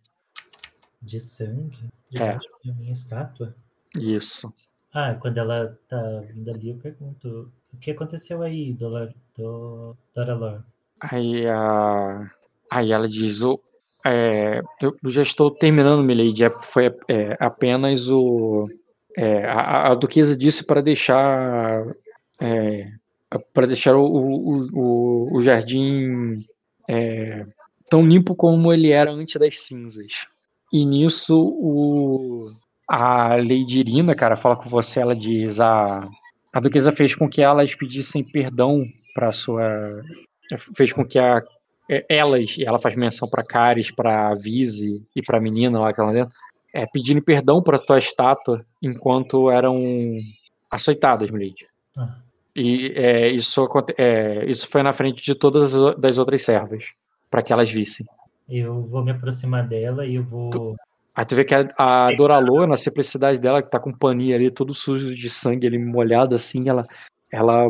De 1.02 1.20
sangue? 1.20 1.78
É. 2.14 2.38
Debaixo 2.38 2.50
da 2.66 2.74
minha 2.74 2.92
estátua? 2.92 3.56
Isso. 3.98 4.54
Ah, 4.94 5.16
quando 5.16 5.38
ela 5.38 5.78
tá 5.88 6.02
vindo 6.34 6.50
ali, 6.50 6.70
eu 6.70 6.78
pergunto: 6.78 7.52
o 7.74 7.78
que 7.78 7.92
aconteceu 7.92 8.42
aí, 8.42 8.74
Dolor, 8.74 9.14
do, 9.38 9.96
Doralor? 10.14 10.64
Aí, 11.00 11.46
a... 11.48 12.32
aí 12.72 12.92
ela 12.92 13.08
diz: 13.08 13.42
o... 13.42 13.60
é, 14.06 14.62
Eu 14.82 15.10
já 15.10 15.22
estou 15.22 15.52
terminando, 15.52 16.04
Milady. 16.04 16.44
É, 16.44 16.50
Foi 16.50 16.94
é, 17.08 17.36
apenas 17.40 18.10
o. 18.10 18.68
é, 19.18 19.46
a, 19.46 19.92
a 19.92 19.96
duquesa 19.96 20.38
disse 20.38 20.66
para 20.66 20.82
deixar. 20.82 21.84
para 23.54 23.68
deixar 23.68 23.96
o, 23.96 24.06
o, 24.06 24.68
o, 24.74 25.38
o 25.38 25.44
jardim 25.44 26.46
é, 26.88 27.46
tão 27.90 28.06
limpo 28.06 28.36
como 28.36 28.72
ele 28.72 28.92
era 28.92 29.12
antes 29.12 29.36
das 29.38 29.60
cinzas. 29.60 30.28
E 30.72 30.86
nisso 30.86 31.38
o, 31.38 32.52
a 32.88 33.36
Lady 33.36 33.80
Irina, 33.80 34.16
cara, 34.16 34.36
fala 34.36 34.56
com 34.56 34.70
você, 34.70 35.00
ela 35.00 35.16
diz 35.16 35.60
a 35.60 36.08
a 36.54 36.60
duquesa 36.62 36.90
fez 36.90 37.14
com 37.14 37.28
que 37.30 37.42
elas 37.42 37.76
pedissem 37.76 38.24
perdão 38.24 38.86
para 39.14 39.32
sua 39.34 40.02
fez 40.76 40.94
com 40.94 41.06
que 41.06 41.20
a 41.20 41.38
é, 41.38 41.44
elas, 41.88 42.58
e 42.58 42.66
ela 42.66 42.80
faz 42.80 42.96
menção 42.96 43.28
para 43.30 43.44
Caris, 43.44 43.92
para 43.92 44.34
Vise 44.34 45.04
e 45.16 45.22
para 45.22 45.38
a 45.38 45.42
menina 45.42 45.80
lá 45.80 45.94
que 45.94 46.02
ela 46.02 46.12
dentro, 46.12 46.36
é, 46.74 46.86
pedindo 46.86 47.22
perdão 47.22 47.62
para 47.62 47.80
tua 47.80 47.98
estátua 47.98 48.66
enquanto 48.82 49.50
eram 49.50 49.80
açoitadas, 50.70 51.30
Milady. 51.30 51.68
Ah. 51.98 52.18
E 52.56 52.94
é, 52.96 53.30
isso, 53.30 53.68
é, 53.98 54.46
isso 54.46 54.68
foi 54.68 54.82
na 54.82 54.94
frente 54.94 55.24
de 55.24 55.36
todas 55.36 55.74
as 55.76 56.18
outras 56.18 56.42
servas, 56.42 56.86
para 57.30 57.42
que 57.42 57.52
elas 57.52 57.70
vissem. 57.70 58.06
Eu 58.48 58.82
vou 58.84 59.04
me 59.04 59.12
aproximar 59.12 59.68
dela 59.68 60.06
e 60.06 60.16
eu 60.16 60.24
vou. 60.24 60.76
Aí 61.14 61.26
tu 61.26 61.36
vê 61.36 61.44
que 61.44 61.56
a, 61.56 61.66
a 61.78 62.16
Doralô, 62.16 62.66
na 62.68 62.78
simplicidade 62.78 63.40
dela, 63.40 63.62
que 63.62 63.70
tá 63.70 63.80
com 63.80 63.90
um 63.90 63.98
paninho 63.98 64.36
ali, 64.36 64.52
todo 64.52 64.74
sujo 64.74 65.16
de 65.16 65.30
sangue, 65.30 65.68
ali 65.68 65.78
molhado 65.78 66.36
assim, 66.36 66.70
ela, 66.70 66.84
ela 67.32 67.66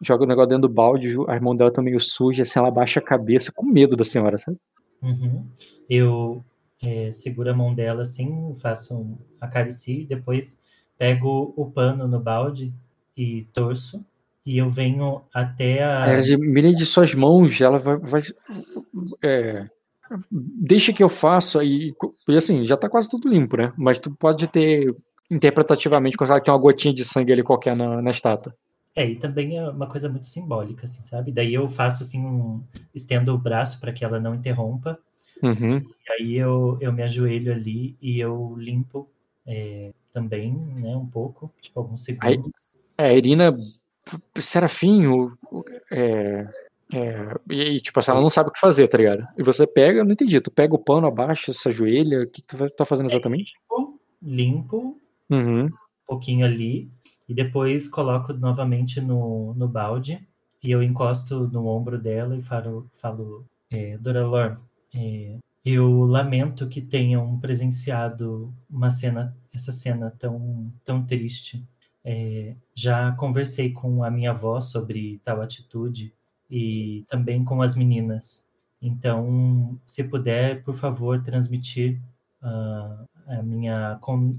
joga 0.00 0.24
o 0.24 0.26
negócio 0.26 0.50
dentro 0.50 0.68
do 0.68 0.74
balde, 0.74 1.14
as 1.28 1.40
mãos 1.40 1.56
dela 1.56 1.68
estão 1.68 1.82
meio 1.82 2.00
sujas, 2.00 2.48
assim, 2.48 2.58
ela 2.58 2.70
baixa 2.70 3.00
a 3.00 3.02
cabeça 3.02 3.52
com 3.54 3.66
medo 3.66 3.96
da 3.96 4.04
senhora, 4.04 4.38
sabe? 4.38 4.58
Uhum. 5.02 5.46
Eu 5.88 6.44
é, 6.82 7.10
seguro 7.10 7.50
a 7.50 7.54
mão 7.54 7.74
dela 7.74 8.02
assim, 8.02 8.52
faço 8.60 8.94
um 8.94 9.18
acaricio, 9.40 10.00
e 10.00 10.06
depois 10.06 10.60
pego 10.98 11.52
o 11.56 11.70
pano 11.70 12.06
no 12.06 12.20
balde 12.20 12.72
e 13.16 13.46
torço. 13.52 14.04
E 14.44 14.58
eu 14.58 14.68
venho 14.68 15.22
até 15.32 15.84
a. 15.84 16.06
Ela 16.08 16.22
mira 16.38 16.72
de 16.72 16.84
suas 16.84 17.14
mãos, 17.14 17.60
ela 17.60 17.78
vai. 17.78 17.96
vai 17.96 18.20
é, 19.22 19.68
deixa 20.30 20.92
que 20.92 21.02
eu 21.02 21.08
faço 21.08 21.58
aí. 21.58 21.92
E 22.28 22.36
assim, 22.36 22.64
já 22.64 22.76
tá 22.76 22.88
quase 22.88 23.08
tudo 23.08 23.28
limpo, 23.28 23.56
né? 23.56 23.72
Mas 23.76 24.00
tu 24.00 24.10
pode 24.10 24.48
ter, 24.48 24.92
interpretativamente, 25.30 26.16
considerar 26.16 26.40
que 26.40 26.46
tem 26.46 26.54
uma 26.54 26.60
gotinha 26.60 26.92
de 26.92 27.04
sangue 27.04 27.32
ali 27.32 27.42
qualquer 27.44 27.76
na, 27.76 28.02
na 28.02 28.10
estátua. 28.10 28.52
É, 28.94 29.06
e 29.06 29.16
também 29.16 29.56
é 29.56 29.68
uma 29.68 29.86
coisa 29.86 30.08
muito 30.08 30.26
simbólica, 30.26 30.84
assim, 30.84 31.02
sabe? 31.02 31.32
Daí 31.32 31.54
eu 31.54 31.66
faço 31.66 32.02
assim, 32.02 32.24
um... 32.24 32.62
estendo 32.94 33.32
o 33.34 33.38
braço 33.38 33.80
para 33.80 33.92
que 33.92 34.04
ela 34.04 34.20
não 34.20 34.34
interrompa. 34.34 34.98
Uhum. 35.42 35.78
E 35.78 36.12
aí 36.12 36.34
eu, 36.34 36.76
eu 36.80 36.92
me 36.92 37.02
ajoelho 37.02 37.52
ali 37.52 37.96
e 38.00 38.20
eu 38.20 38.54
limpo 38.58 39.08
é, 39.46 39.92
também, 40.12 40.52
né, 40.52 40.94
um 40.94 41.06
pouco, 41.06 41.50
tipo 41.60 41.80
alguns 41.80 42.04
segundos. 42.04 42.52
É, 42.98 43.06
a 43.06 43.14
Irina, 43.14 43.56
Serafim, 44.38 45.06
o- 45.06 45.32
o- 45.50 45.64
é, 45.90 46.46
é, 46.92 47.28
e 47.50 47.80
tipo 47.80 47.98
assim, 47.98 48.10
ela 48.10 48.20
não 48.20 48.30
sabe 48.30 48.50
o 48.50 48.52
que 48.52 48.60
fazer, 48.60 48.86
tá 48.88 48.98
ligado? 48.98 49.26
E 49.38 49.42
você 49.42 49.66
pega, 49.66 50.04
não 50.04 50.12
entendi, 50.12 50.40
tu 50.40 50.50
pega 50.50 50.74
o 50.74 50.78
pano, 50.78 51.06
abaixa, 51.06 51.52
se 51.52 51.66
ajoelha, 51.68 52.22
o 52.22 52.26
que, 52.26 52.42
que 52.42 52.46
tu 52.46 52.70
tá 52.70 52.84
fazendo 52.84 53.08
exatamente? 53.10 53.54
Limpo 54.22 55.00
Uhum. 55.30 55.64
um 55.64 55.70
pouquinho 56.06 56.44
ali 56.44 56.90
e 57.32 57.34
depois 57.34 57.88
coloco 57.88 58.34
novamente 58.34 59.00
no, 59.00 59.54
no 59.54 59.66
balde 59.66 60.22
e 60.62 60.70
eu 60.70 60.82
encosto 60.82 61.48
no 61.48 61.66
ombro 61.66 61.98
dela 61.98 62.36
e 62.36 62.42
falo, 62.42 62.86
falo 62.92 63.46
é, 63.70 63.96
Doralor, 63.96 64.58
é, 64.94 65.38
eu 65.64 66.02
lamento 66.04 66.68
que 66.68 66.82
tenham 66.82 67.38
presenciado 67.40 68.52
uma 68.68 68.90
cena, 68.90 69.34
essa 69.50 69.72
cena 69.72 70.10
tão, 70.18 70.70
tão 70.84 71.02
triste. 71.06 71.64
É, 72.04 72.54
já 72.74 73.12
conversei 73.12 73.72
com 73.72 74.04
a 74.04 74.10
minha 74.10 74.32
avó 74.32 74.60
sobre 74.60 75.18
tal 75.24 75.40
atitude 75.40 76.12
e 76.50 77.02
também 77.08 77.42
com 77.42 77.62
as 77.62 77.74
meninas. 77.74 78.46
Então, 78.80 79.78
se 79.86 80.04
puder, 80.04 80.62
por 80.64 80.74
favor, 80.74 81.22
transmitir 81.22 81.98
ah, 82.42 83.04
a 83.26 83.42
minha 83.42 83.96
con- 84.02 84.32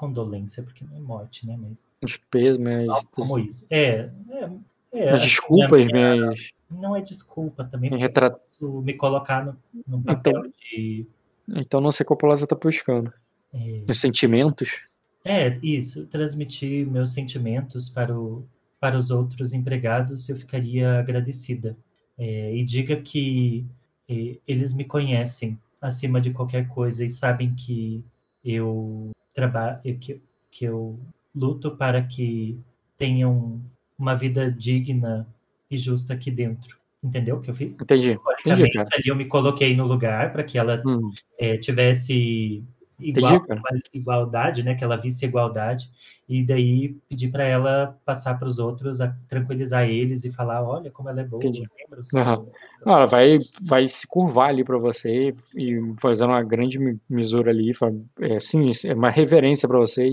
condolência, 0.00 0.62
porque 0.62 0.82
não 0.82 0.96
é 0.96 1.00
morte, 1.00 1.46
né? 1.46 1.58
Mas 1.60 1.84
Os 2.02 2.16
pesos, 2.16 2.58
minhas, 2.58 3.04
como 3.12 3.38
isso? 3.38 3.66
É, 3.68 4.10
é, 4.30 4.44
é 4.92 5.04
minhas 5.04 5.12
assim, 5.20 5.24
desculpas, 5.24 5.86
minha- 5.86 6.16
minhas, 6.16 6.50
Não 6.70 6.96
é 6.96 7.02
desculpa 7.02 7.64
também, 7.64 7.90
minhas 7.90 8.02
porque 8.08 8.20
retra... 8.24 8.40
isso 8.42 8.80
me 8.80 8.94
colocar 8.94 9.44
no, 9.44 9.56
no 9.86 10.02
papel 10.02 10.42
de. 10.58 11.06
Então 11.48 11.80
não 11.82 11.92
sei 11.92 12.06
qual 12.06 12.16
palavra 12.16 12.40
você 12.40 12.46
tá 12.46 12.56
buscando. 12.56 13.12
É, 13.52 13.84
Os 13.86 13.98
sentimentos. 13.98 14.78
é, 15.22 15.58
isso, 15.62 16.06
transmitir 16.06 16.86
meus 16.86 17.10
sentimentos 17.12 17.90
para, 17.90 18.18
o, 18.18 18.46
para 18.80 18.96
os 18.96 19.10
outros 19.10 19.52
empregados, 19.52 20.26
eu 20.30 20.36
ficaria 20.36 20.98
agradecida. 20.98 21.76
É, 22.16 22.54
e 22.54 22.64
diga 22.64 22.96
que 22.96 23.66
é, 24.08 24.38
eles 24.46 24.72
me 24.72 24.84
conhecem 24.84 25.58
acima 25.80 26.20
de 26.20 26.30
qualquer 26.32 26.68
coisa 26.68 27.04
e 27.04 27.08
sabem 27.10 27.54
que 27.54 28.02
eu 28.44 29.10
trabalho, 29.34 29.80
que, 29.98 30.20
que 30.50 30.64
eu 30.64 30.98
luto 31.34 31.70
para 31.76 32.02
que 32.02 32.58
tenham 32.96 33.60
uma 33.98 34.14
vida 34.14 34.50
digna 34.50 35.26
e 35.70 35.76
justa 35.76 36.14
aqui 36.14 36.30
dentro. 36.30 36.78
Entendeu 37.02 37.36
o 37.36 37.40
que 37.40 37.50
eu 37.50 37.54
fiz? 37.54 37.80
Entendi. 37.80 38.18
Entendi, 38.44 38.70
cara. 38.70 38.88
ali 38.92 39.08
eu 39.08 39.16
me 39.16 39.24
coloquei 39.24 39.74
no 39.74 39.86
lugar 39.86 40.32
para 40.32 40.44
que 40.44 40.58
ela 40.58 40.82
Hum, 40.86 41.10
é, 41.38 41.56
tivesse 41.56 42.62
igual, 43.00 43.44
igualdade, 43.92 44.62
né? 44.62 44.74
Que 44.74 44.84
ela 44.84 44.96
visse 44.96 45.24
igualdade 45.24 45.90
e 46.28 46.44
daí 46.44 46.94
pedir 47.08 47.28
para 47.30 47.44
ela 47.46 47.98
passar 48.04 48.38
para 48.38 48.46
os 48.46 48.58
outros, 48.58 49.00
a 49.00 49.08
tranquilizar 49.26 49.88
eles 49.88 50.24
e 50.24 50.32
falar, 50.32 50.62
olha 50.62 50.90
como 50.90 51.08
ela 51.08 51.20
é 51.20 51.24
boa, 51.24 51.40
Entendi. 51.42 51.64
lembra? 51.78 52.02
Aham. 52.14 52.46
Não, 52.86 52.94
ela 52.96 53.06
vai, 53.06 53.38
vai 53.66 53.86
se 53.86 54.06
curvar 54.06 54.50
ali 54.50 54.62
pra 54.62 54.78
você 54.78 55.34
e 55.56 55.80
fazendo 56.00 56.30
uma 56.30 56.42
grande 56.42 56.78
mi- 56.78 57.00
misura 57.08 57.50
ali. 57.50 57.72
É, 58.20 58.38
sim, 58.38 58.70
é 58.86 58.94
uma 58.94 59.10
reverência 59.10 59.68
pra 59.68 59.78
você. 59.78 60.10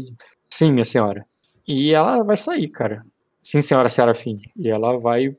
Sim, 0.50 0.72
minha 0.72 0.86
senhora. 0.86 1.26
E 1.68 1.94
ela 1.94 2.24
vai 2.24 2.38
sair, 2.38 2.68
cara. 2.70 3.06
Sim, 3.42 3.62
senhora 3.62 3.88
Serafim. 3.90 4.36
E 4.56 4.70
ela 4.70 4.98
vai 4.98 5.36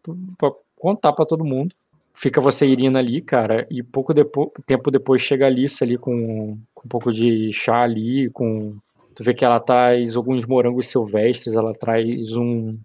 contar 0.77 1.12
pra 1.12 1.27
todo 1.27 1.44
mundo. 1.44 1.75
Fica 2.21 2.41
você 2.41 2.67
Irina 2.67 2.99
ali, 2.99 3.21
cara, 3.23 3.67
e 3.71 3.83
pouco 3.83 4.13
depo 4.13 4.53
tempo 4.67 4.91
depois 4.91 5.23
chega 5.23 5.45
a 5.45 5.49
Alissa 5.49 5.85
ali 5.85 5.97
com, 5.97 6.59
com 6.75 6.87
um 6.87 6.89
pouco 6.89 7.13
de 7.13 7.53
chá 7.53 7.83
ali, 7.83 8.29
com... 8.31 8.75
Tu 9.15 9.23
vê 9.23 9.35
que 9.35 9.45
ela 9.45 9.61
traz 9.61 10.17
alguns 10.17 10.47
morangos 10.47 10.89
silvestres, 10.89 11.55
ela 11.55 11.73
traz 11.73 12.37
um... 12.37 12.79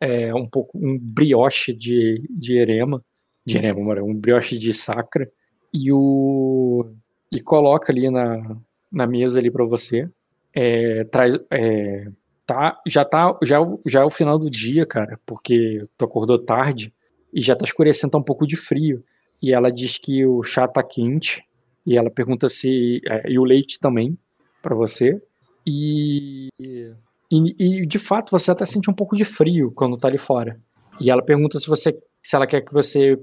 É, 0.00 0.34
um 0.34 0.46
pouco 0.46 0.78
um 0.78 0.98
brioche 0.98 1.72
de, 1.72 2.22
de 2.30 2.56
erema 2.56 3.02
de 3.44 3.58
erema, 3.58 3.80
morango, 3.80 4.10
um 4.10 4.14
brioche 4.14 4.56
de 4.56 4.72
sacra 4.72 5.30
e 5.72 5.92
o 5.92 6.86
e 7.32 7.40
coloca 7.40 7.92
ali 7.92 8.10
na, 8.10 8.56
na 8.90 9.06
mesa 9.06 9.38
ali 9.38 9.50
para 9.50 9.64
você. 9.64 10.08
É, 10.54 11.04
traz 11.04 11.34
é, 11.50 12.06
tá 12.46 12.80
já 12.86 13.04
tá 13.04 13.36
já 13.42 13.60
é 13.60 13.66
já 13.86 14.00
é 14.00 14.04
o 14.04 14.10
final 14.10 14.38
do 14.38 14.48
dia, 14.48 14.86
cara, 14.86 15.18
porque 15.26 15.86
tu 15.98 16.04
acordou 16.04 16.38
tarde 16.38 16.92
e 17.34 17.40
já 17.40 17.56
tá 17.56 17.64
escurecendo, 17.64 18.12
tá 18.12 18.18
um 18.18 18.22
pouco 18.22 18.46
de 18.46 18.56
frio. 18.56 19.02
E 19.42 19.52
ela 19.52 19.70
diz 19.70 19.98
que 19.98 20.24
o 20.24 20.42
chá 20.42 20.66
tá 20.68 20.82
quente 20.82 21.42
e 21.86 21.98
ela 21.98 22.10
pergunta 22.10 22.48
se 22.48 23.00
é, 23.06 23.30
e 23.30 23.38
o 23.38 23.44
leite 23.44 23.78
também 23.78 24.16
para 24.62 24.74
você. 24.74 25.20
E, 25.66 26.48
e 26.58 26.92
e 27.32 27.86
de 27.86 27.98
fato 27.98 28.30
você 28.30 28.50
até 28.50 28.64
sente 28.64 28.90
um 28.90 28.94
pouco 28.94 29.16
de 29.16 29.24
frio 29.24 29.72
quando 29.74 29.96
tá 29.96 30.08
ali 30.08 30.18
fora. 30.18 30.60
E 31.00 31.10
ela 31.10 31.22
pergunta 31.22 31.58
se 31.58 31.66
você 31.68 31.98
se 32.22 32.36
ela 32.36 32.46
quer 32.46 32.60
que 32.62 32.72
você 32.72 33.18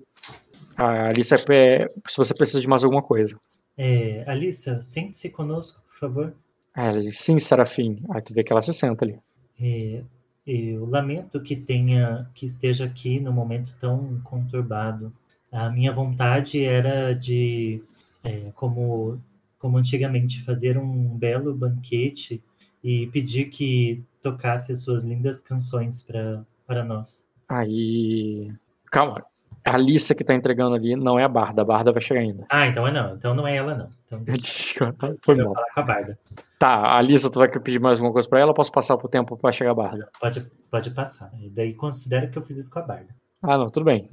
a 0.77 1.09
Alice 1.09 1.33
é, 1.33 1.87
se 2.07 2.17
você 2.17 2.33
precisa 2.33 2.59
de 2.59 2.67
mais 2.67 2.83
alguma 2.83 3.01
coisa. 3.01 3.37
É, 3.77 4.23
Alissa, 4.27 4.81
sente-se 4.81 5.29
conosco, 5.29 5.81
por 5.87 5.99
favor. 5.99 6.35
Aí 6.73 6.87
ela 6.87 6.99
diz, 6.99 7.17
sim, 7.17 7.39
Serafim. 7.39 8.03
Aí 8.09 8.21
tu 8.21 8.33
vê 8.33 8.43
que 8.43 8.51
ela 8.51 8.61
se 8.61 8.73
senta 8.73 9.05
ali. 9.05 9.19
É, 9.59 10.03
eu 10.51 10.85
lamento 10.85 11.41
que 11.41 11.55
tenha 11.55 12.29
que 12.33 12.45
esteja 12.45 12.85
aqui 12.85 13.19
no 13.19 13.31
momento 13.31 13.75
tão 13.79 14.19
conturbado. 14.23 15.13
A 15.51 15.69
minha 15.69 15.91
vontade 15.91 16.63
era 16.63 17.13
de, 17.13 17.83
é, 18.23 18.51
como 18.55 19.21
como 19.61 19.77
antigamente, 19.77 20.43
fazer 20.43 20.75
um 20.75 21.15
belo 21.15 21.53
banquete 21.53 22.43
e 22.83 23.05
pedir 23.07 23.45
que 23.45 24.03
tocasse 24.19 24.71
as 24.71 24.81
suas 24.81 25.03
lindas 25.03 25.39
canções 25.39 26.01
para 26.01 26.83
nós. 26.83 27.27
Aí. 27.47 28.51
Calma. 28.89 29.23
A 29.63 29.75
Alissa 29.75 30.15
que 30.15 30.23
tá 30.23 30.33
entregando 30.33 30.75
ali 30.75 30.95
não 30.95 31.19
é 31.19 31.23
a 31.23 31.27
Barda, 31.29 31.61
a 31.61 31.65
Barda 31.65 31.91
vai 31.91 32.01
chegar 32.01 32.21
ainda. 32.21 32.45
Ah, 32.49 32.65
então 32.67 32.87
é 32.87 32.91
não. 32.91 33.13
Então 33.15 33.33
não 33.35 33.47
é 33.47 33.55
ela, 33.55 33.75
não. 33.75 33.89
Então, 34.05 34.23
Foi 35.21 35.35
mal. 35.35 35.53
falar 35.53 35.67
com 35.73 35.79
a 35.79 35.83
Barda. 35.83 36.19
Tá, 36.57 36.75
a 36.75 36.97
Alissa, 36.97 37.29
tu 37.29 37.39
vai 37.39 37.47
pedir 37.47 37.79
mais 37.79 37.97
alguma 37.99 38.13
coisa 38.13 38.27
pra 38.27 38.39
ela 38.39 38.49
ou 38.51 38.55
posso 38.55 38.71
passar 38.71 38.97
pro 38.97 39.07
tempo 39.07 39.37
pra 39.37 39.51
chegar 39.51 39.71
a 39.71 39.75
Barda? 39.75 40.09
Pode, 40.19 40.41
pode 40.69 40.89
passar. 40.91 41.31
E 41.39 41.49
daí 41.49 41.73
considera 41.73 42.27
que 42.27 42.37
eu 42.37 42.41
fiz 42.41 42.57
isso 42.57 42.71
com 42.71 42.79
a 42.79 42.83
Barda. 42.83 43.15
Ah, 43.43 43.57
não, 43.57 43.69
tudo 43.69 43.83
bem. 43.85 44.09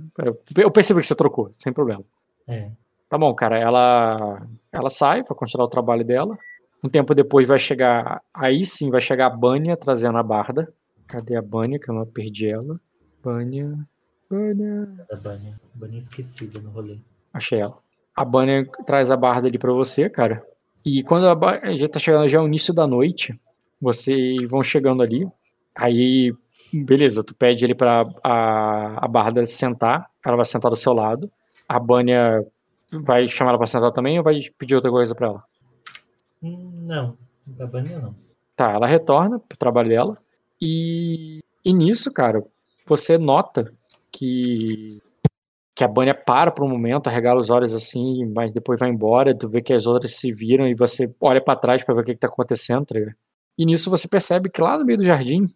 Eu 0.56 0.70
percebi 0.70 1.00
que 1.00 1.06
você 1.06 1.14
trocou, 1.14 1.50
sem 1.52 1.72
problema. 1.72 2.02
É. 2.46 2.70
Tá 3.08 3.16
bom, 3.16 3.34
cara. 3.34 3.58
Ela, 3.58 4.40
ela 4.72 4.90
sai 4.90 5.22
para 5.22 5.34
continuar 5.34 5.66
o 5.66 5.70
trabalho 5.70 6.04
dela. 6.04 6.38
Um 6.84 6.88
tempo 6.88 7.14
depois 7.14 7.48
vai 7.48 7.58
chegar. 7.58 8.22
Aí 8.32 8.64
sim 8.64 8.90
vai 8.90 9.00
chegar 9.00 9.26
a 9.26 9.30
Bânia 9.30 9.76
trazendo 9.76 10.18
a 10.18 10.22
Barda. 10.22 10.72
Cadê 11.06 11.36
a 11.36 11.42
Bânia? 11.42 11.78
Que 11.78 11.90
eu 11.90 11.94
não 11.94 12.06
perdi 12.06 12.48
ela. 12.48 12.78
Bânia. 13.22 13.76
Bânia. 14.30 15.06
A 15.10 15.16
Bânia. 15.16 15.60
Bânia 15.74 15.98
esquecida 15.98 16.60
no 16.60 16.70
rolê. 16.70 16.98
Achei 17.32 17.60
ela. 17.60 17.78
A 18.14 18.24
Bânia 18.24 18.66
traz 18.86 19.10
a 19.10 19.16
Barda 19.16 19.48
ali 19.48 19.58
para 19.58 19.72
você, 19.72 20.08
cara. 20.08 20.44
E 20.84 21.02
quando 21.02 21.28
a 21.28 21.76
já 21.76 21.88
tá 21.88 21.98
chegando 21.98 22.28
já 22.28 22.38
é 22.38 22.40
o 22.40 22.46
início 22.46 22.74
da 22.74 22.86
noite, 22.86 23.38
vocês 23.80 24.36
vão 24.48 24.62
chegando 24.62 25.02
ali. 25.02 25.26
Aí, 25.74 26.34
beleza, 26.72 27.22
tu 27.22 27.34
pede 27.34 27.64
ele 27.64 27.74
pra 27.74 28.06
a, 28.22 29.04
a 29.04 29.08
Barda 29.08 29.44
sentar. 29.46 30.10
Ela 30.24 30.36
vai 30.36 30.44
sentar 30.44 30.70
do 30.70 30.76
seu 30.76 30.92
lado. 30.92 31.30
A 31.68 31.78
Bânia 31.78 32.44
Vai 32.90 33.28
chamar 33.28 33.50
ela 33.50 33.58
pra 33.58 33.66
sentar 33.66 33.92
também 33.92 34.18
ou 34.18 34.24
vai 34.24 34.40
pedir 34.56 34.74
outra 34.74 34.90
coisa 34.90 35.14
pra 35.14 35.28
ela? 35.28 35.44
Não, 36.40 37.16
a 37.60 37.66
Bania 37.66 37.98
não. 37.98 38.14
Tá, 38.56 38.72
ela 38.72 38.86
retorna 38.86 39.38
pro 39.38 39.58
trabalho 39.58 39.90
dela. 39.90 40.16
E, 40.60 41.40
e 41.64 41.72
nisso, 41.72 42.10
cara, 42.12 42.42
você 42.86 43.18
nota 43.18 43.72
que 44.12 45.00
que 45.74 45.84
a 45.84 45.88
Bania 45.88 46.12
para 46.12 46.50
por 46.50 46.64
um 46.64 46.68
momento, 46.68 47.06
arregala 47.06 47.40
os 47.40 47.50
olhos 47.50 47.72
assim, 47.72 48.26
mas 48.34 48.52
depois 48.52 48.80
vai 48.80 48.90
embora, 48.90 49.32
tu 49.32 49.48
vê 49.48 49.62
que 49.62 49.72
as 49.72 49.86
outras 49.86 50.16
se 50.16 50.32
viram 50.32 50.66
e 50.66 50.74
você 50.74 51.08
olha 51.20 51.40
para 51.40 51.56
trás 51.56 51.84
para 51.84 51.94
ver 51.94 52.00
o 52.00 52.04
que, 52.04 52.14
que 52.14 52.18
tá 52.18 52.26
acontecendo, 52.26 52.84
tá 52.84 52.98
ligado? 52.98 53.14
E 53.56 53.64
nisso 53.64 53.88
você 53.88 54.08
percebe 54.08 54.50
que 54.50 54.60
lá 54.60 54.76
no 54.76 54.84
meio 54.84 54.98
do 54.98 55.04
jardim, 55.04 55.46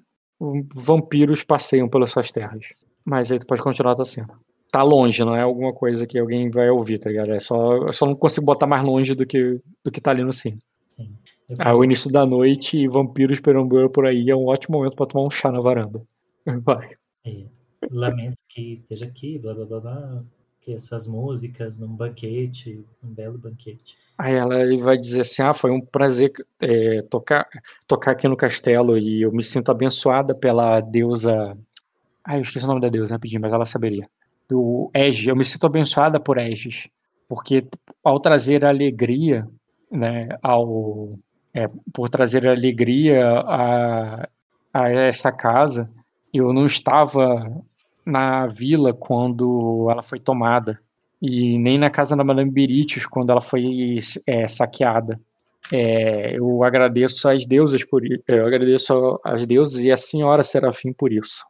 vampiros 0.72 1.42
passeiam 1.42 1.88
pelas 1.88 2.10
suas 2.10 2.30
terras. 2.30 2.66
Mas 3.04 3.32
aí 3.32 3.38
tu 3.40 3.46
pode 3.48 3.62
continuar 3.62 3.92
a 3.92 3.96
tua 3.96 4.04
cena 4.04 4.38
tá 4.72 4.82
longe, 4.82 5.22
não 5.22 5.36
é 5.36 5.42
alguma 5.42 5.70
coisa 5.70 6.06
que 6.06 6.18
alguém 6.18 6.48
vai 6.48 6.70
ouvir, 6.70 6.98
tá 6.98 7.10
ligado? 7.10 7.30
É 7.30 7.38
só, 7.38 7.76
eu 7.76 7.92
só 7.92 8.06
não 8.06 8.16
consigo 8.16 8.46
botar 8.46 8.66
mais 8.66 8.82
longe 8.82 9.14
do 9.14 9.26
que, 9.26 9.60
do 9.84 9.92
que 9.92 10.00
tá 10.00 10.10
ali 10.10 10.24
no 10.24 10.32
sim. 10.32 10.56
Sim. 10.86 11.14
Ah, 11.58 11.76
o 11.76 11.84
início 11.84 12.10
da 12.10 12.24
noite 12.24 12.78
e 12.78 12.88
vampiros 12.88 13.38
perambulando 13.38 13.92
por 13.92 14.06
aí 14.06 14.30
é 14.30 14.34
um 14.34 14.46
ótimo 14.46 14.78
momento 14.78 14.96
para 14.96 15.06
tomar 15.06 15.26
um 15.26 15.30
chá 15.30 15.52
na 15.52 15.60
varanda. 15.60 16.02
Vai. 16.64 16.88
É. 17.26 17.44
Lamento 17.90 18.42
que 18.48 18.72
esteja 18.72 19.06
aqui, 19.06 19.38
blá 19.38 19.54
blá 19.54 19.64
blá 19.64 19.80
blá. 19.80 20.24
Que 20.60 20.76
as 20.76 20.84
suas 20.84 21.08
músicas 21.08 21.76
num 21.76 21.88
banquete, 21.88 22.84
um 23.02 23.08
belo 23.08 23.36
banquete. 23.36 23.96
Aí 24.16 24.34
ela 24.34 24.56
vai 24.78 24.96
dizer 24.96 25.22
assim: 25.22 25.42
Ah, 25.42 25.52
foi 25.52 25.72
um 25.72 25.80
prazer 25.80 26.32
é, 26.60 27.02
tocar, 27.02 27.48
tocar 27.86 28.12
aqui 28.12 28.28
no 28.28 28.36
castelo 28.36 28.96
e 28.96 29.22
eu 29.22 29.32
me 29.32 29.42
sinto 29.42 29.72
abençoada 29.72 30.34
pela 30.34 30.80
deusa. 30.80 31.58
Ah, 32.24 32.38
eu 32.38 32.42
esqueci 32.42 32.64
o 32.64 32.68
nome 32.68 32.80
da 32.80 32.88
deusa 32.88 33.14
rapidinho, 33.14 33.40
mas 33.40 33.52
ela 33.52 33.64
saberia 33.64 34.08
do 34.48 34.90
Aegis. 34.94 35.26
Eu 35.26 35.34
me 35.34 35.44
sinto 35.44 35.66
abençoada 35.66 36.20
por 36.20 36.38
Aegis, 36.38 36.88
porque 37.28 37.66
ao 38.04 38.20
trazer 38.20 38.64
alegria, 38.64 39.48
né, 39.90 40.28
ao 40.44 41.18
é, 41.54 41.66
por 41.92 42.08
trazer 42.08 42.46
alegria 42.46 43.40
a, 43.40 44.28
a 44.72 44.90
esta 44.90 45.32
casa, 45.32 45.90
eu 46.32 46.52
não 46.52 46.66
estava 46.66 47.62
na 48.04 48.46
vila 48.46 48.92
quando 48.92 49.88
ela 49.90 50.02
foi 50.02 50.18
tomada 50.18 50.80
e 51.20 51.58
nem 51.58 51.78
na 51.78 51.90
casa 51.90 52.16
da 52.16 52.24
Madame 52.24 52.50
Beritius 52.50 53.06
quando 53.06 53.30
ela 53.30 53.40
foi 53.40 53.96
é, 54.26 54.46
saqueada. 54.46 55.20
É, 55.72 56.36
eu 56.36 56.64
agradeço 56.64 57.28
às 57.28 57.46
deusas 57.46 57.84
por 57.84 58.02
eu 58.04 58.46
agradeço 58.46 59.20
às 59.24 59.46
deusas 59.46 59.84
e 59.84 59.92
à 59.92 59.96
senhora 59.96 60.42
Serafim 60.42 60.92
por 60.92 61.12
isso. 61.12 61.44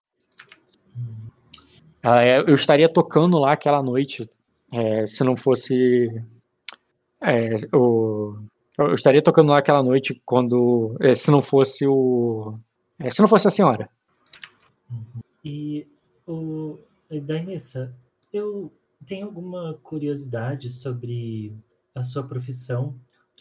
É, 2.02 2.40
eu 2.40 2.54
estaria 2.54 2.88
tocando 2.88 3.38
lá 3.38 3.52
aquela 3.52 3.82
noite 3.82 4.28
é, 4.72 5.06
se 5.06 5.22
não 5.22 5.36
fosse. 5.36 6.10
É, 7.22 7.56
o, 7.76 8.36
eu 8.78 8.94
estaria 8.94 9.22
tocando 9.22 9.50
lá 9.50 9.58
aquela 9.58 9.82
noite 9.82 10.20
quando. 10.24 10.96
É, 11.00 11.14
se 11.14 11.30
não 11.30 11.42
fosse 11.42 11.86
o. 11.86 12.58
É, 12.98 13.10
se 13.10 13.20
não 13.20 13.28
fosse 13.28 13.46
a 13.46 13.50
senhora. 13.50 13.88
E 15.44 15.86
o. 16.26 16.78
Dainessa, 17.24 17.94
eu 18.32 18.72
tenho 19.04 19.26
alguma 19.26 19.78
curiosidade 19.82 20.70
sobre 20.70 21.52
a 21.94 22.02
sua 22.02 22.22
profissão. 22.22 22.94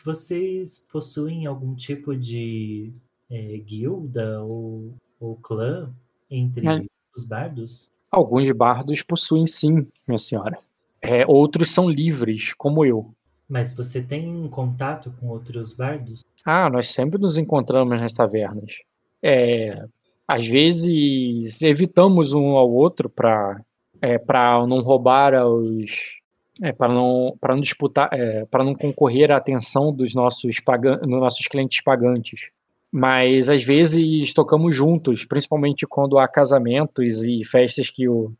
Vocês 0.03 0.85
possuem 0.91 1.45
algum 1.45 1.73
tipo 1.73 2.15
de 2.15 2.91
é, 3.29 3.57
guilda 3.57 4.43
ou, 4.43 4.93
ou 5.19 5.35
clã 5.37 5.89
entre 6.29 6.89
os 7.15 7.23
bardos? 7.23 7.91
Alguns 8.11 8.51
bardos 8.51 9.01
possuem 9.01 9.45
sim, 9.45 9.85
minha 10.05 10.19
senhora. 10.19 10.59
É, 11.01 11.25
outros 11.25 11.71
são 11.71 11.89
livres, 11.89 12.53
como 12.53 12.85
eu. 12.85 13.13
Mas 13.47 13.73
você 13.73 14.01
tem 14.01 14.47
contato 14.49 15.13
com 15.19 15.27
outros 15.27 15.73
bardos? 15.73 16.23
Ah, 16.45 16.69
nós 16.69 16.89
sempre 16.89 17.19
nos 17.19 17.37
encontramos 17.37 18.01
nas 18.01 18.13
tavernas. 18.13 18.79
É, 19.21 19.85
às 20.31 20.47
vezes 20.47 21.61
evitamos 21.61 22.33
um 22.33 22.55
ao 22.55 22.71
outro 22.71 23.09
para 23.09 23.61
é, 24.01 24.17
para 24.17 24.65
não 24.65 24.79
roubar 24.79 25.33
os 25.45 26.19
é, 26.61 26.71
para 26.71 26.93
não 26.93 27.35
para 27.39 27.53
não 27.53 27.61
disputar 27.61 28.09
é, 28.13 28.45
para 28.45 28.63
não 28.63 28.73
concorrer 28.73 29.31
à 29.31 29.37
atenção 29.37 29.93
dos 29.93 30.15
nossos 30.15 30.59
pagan, 30.59 30.97
dos 30.99 31.09
nossos 31.09 31.47
clientes 31.47 31.81
pagantes 31.83 32.49
mas 32.91 33.49
às 33.49 33.63
vezes 33.63 34.33
tocamos 34.33 34.75
juntos, 34.75 35.23
principalmente 35.23 35.87
quando 35.87 36.19
há 36.19 36.27
casamentos 36.27 37.23
e 37.23 37.41
festas 37.45 37.89
que 37.89 38.09
o, 38.09 38.33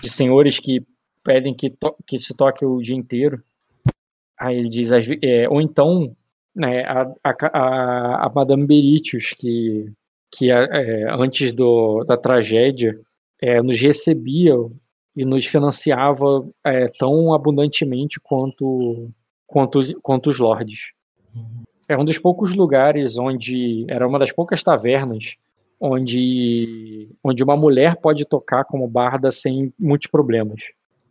de 0.00 0.08
senhores 0.08 0.58
que 0.58 0.82
pedem 1.22 1.54
que, 1.54 1.70
que 2.06 2.18
se 2.18 2.34
toque 2.34 2.64
o 2.64 2.78
dia 2.78 2.96
inteiro. 2.96 3.42
Aí 4.40 4.56
ele 4.56 4.70
diz, 4.70 4.90
é, 5.22 5.46
ou 5.48 5.60
então 5.60 6.16
né, 6.54 6.84
a, 6.84 7.06
a, 7.22 8.26
a 8.26 8.32
Madame 8.34 8.66
Beritius, 8.66 9.34
que, 9.38 9.92
que 10.30 10.50
é, 10.50 11.10
antes 11.12 11.52
do, 11.52 12.04
da 12.04 12.16
tragédia 12.16 12.98
é, 13.40 13.62
nos 13.62 13.80
recebia 13.80 14.54
e 15.16 15.24
nos 15.24 15.46
financiava 15.46 16.48
é, 16.64 16.86
tão 16.98 17.32
abundantemente 17.32 18.20
quanto, 18.20 19.10
quanto, 19.46 20.00
quanto 20.00 20.30
os 20.30 20.38
lords. 20.38 20.92
É 21.88 21.96
um 21.96 22.04
dos 22.04 22.18
poucos 22.18 22.54
lugares 22.54 23.16
onde 23.18 23.86
era 23.88 24.06
uma 24.06 24.18
das 24.18 24.30
poucas 24.30 24.62
tavernas 24.62 25.36
onde 25.80 27.08
onde 27.22 27.42
uma 27.42 27.56
mulher 27.56 27.96
pode 27.96 28.24
tocar 28.24 28.64
como 28.64 28.88
barda 28.88 29.30
sem 29.30 29.72
muitos 29.78 30.08
problemas. 30.08 30.62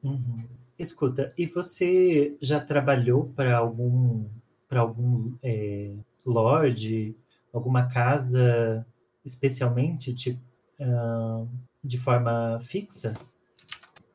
Uhum. 0.04 0.44
Escuta, 0.78 1.34
e 1.38 1.46
você 1.46 2.36
já 2.40 2.60
trabalhou 2.60 3.32
para 3.36 3.58
algum 3.58 4.26
para 4.68 4.82
algum 4.82 5.34
é, 5.42 5.94
lord, 6.26 7.16
alguma 7.54 7.88
casa 7.88 8.86
especialmente 9.28 10.14
tipo, 10.14 10.40
uh, 10.80 11.48
de 11.84 11.98
forma 11.98 12.58
fixa? 12.62 13.14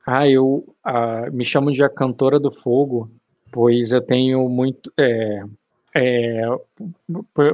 Ah, 0.05 0.29
eu 0.29 0.67
uh, 0.85 1.33
me 1.33 1.45
chamo 1.45 1.71
de 1.71 1.85
a 1.85 1.89
cantora 1.89 2.41
do 2.41 2.51
fogo, 2.51 3.11
pois 3.53 3.93
eu 3.93 4.01
tenho 4.01 4.49
muito 4.49 4.93
é, 4.99 5.45
é, 5.95 6.43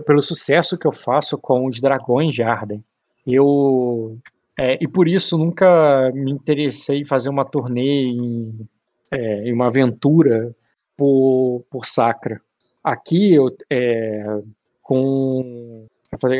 pelo 0.07 0.23
sucesso 0.23 0.78
que 0.78 0.87
eu 0.87 0.93
faço 0.93 1.37
com 1.37 1.67
os 1.67 1.81
dragões 1.81 2.35
de 2.35 2.43
Arden. 2.43 2.83
Eu 3.27 4.17
é, 4.59 4.78
e 4.83 4.89
por 4.89 5.07
isso 5.07 5.37
nunca 5.37 6.11
me 6.12 6.33
interessei 6.33 7.01
em 7.01 7.05
fazer 7.05 7.28
uma 7.28 7.45
turnê 7.45 8.07
em, 8.07 8.69
é, 9.11 9.49
em 9.49 9.53
uma 9.53 9.67
aventura 9.67 10.55
por, 10.97 11.65
por 11.70 11.87
Sacra. 11.87 12.41
Aqui 12.83 13.35
eu 13.35 13.55
é, 13.70 14.41
com 14.83 15.87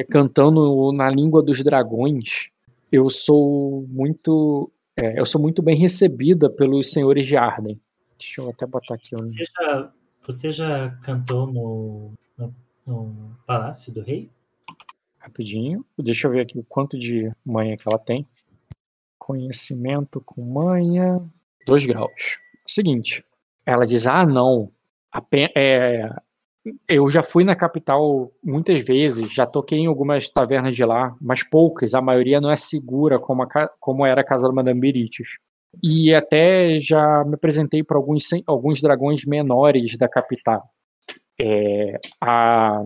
cantando 0.09 0.93
na 0.93 1.11
língua 1.11 1.43
dos 1.43 1.63
dragões, 1.63 2.49
eu 2.91 3.09
sou 3.09 3.87
muito 3.89 4.71
é, 4.97 5.19
eu 5.21 5.25
sou 5.25 5.41
muito 5.41 5.63
bem 5.63 5.77
recebida 5.77 6.51
pelos 6.51 6.91
senhores 6.91 7.27
de 7.27 7.37
Arden. 7.37 7.81
Deixa 8.19 8.41
eu 8.41 8.51
até 8.51 8.67
botar 8.67 8.95
aqui. 8.95 9.15
Um... 9.15 9.21
Você 9.21 9.45
já 9.45 9.93
você 10.27 10.53
já 10.53 10.91
cantou 11.03 11.47
no, 11.47 12.13
no, 12.37 12.55
no 12.87 13.37
Palácio 13.47 13.93
do 13.93 14.03
Rei? 14.03 14.31
rapidinho. 15.29 15.85
Deixa 15.99 16.27
eu 16.27 16.33
ver 16.33 16.41
aqui 16.41 16.59
o 16.59 16.65
quanto 16.65 16.99
de 16.99 17.31
manha 17.45 17.77
que 17.77 17.87
ela 17.87 17.99
tem. 17.99 18.27
Conhecimento 19.19 20.21
com 20.21 20.43
manha. 20.43 21.21
Dois 21.67 21.85
graus. 21.85 22.39
Seguinte, 22.67 23.25
ela 23.65 23.85
diz: 23.85 24.07
ah, 24.07 24.27
não. 24.27 24.73
É, 25.55 26.09
eu 26.89 27.09
já 27.11 27.23
fui 27.23 27.45
na 27.45 27.55
capital 27.55 28.33
muitas 28.43 28.85
vezes, 28.85 29.33
já 29.33 29.47
toquei 29.47 29.79
em 29.79 29.87
algumas 29.87 30.29
tavernas 30.29 30.75
de 30.75 30.85
lá, 30.85 31.15
mas 31.21 31.43
poucas. 31.43 31.95
A 31.95 32.01
maioria 32.01 32.41
não 32.41 32.51
é 32.51 32.57
segura 32.57 33.19
como, 33.19 33.43
a, 33.43 33.69
como 33.81 34.07
era 34.07 34.21
a 34.21 34.25
casa 34.25 34.49
da 34.49 34.55
Madame 34.55 34.81
Berites. 34.81 35.39
E 35.83 36.15
até 36.15 36.79
já 36.81 37.25
me 37.25 37.35
apresentei 37.35 37.83
para 37.83 37.97
alguns, 37.97 38.25
alguns 38.47 38.81
dragões 38.81 39.25
menores 39.25 39.97
da 39.97 40.09
capital. 40.09 40.63
É, 41.41 41.99
há 42.21 42.85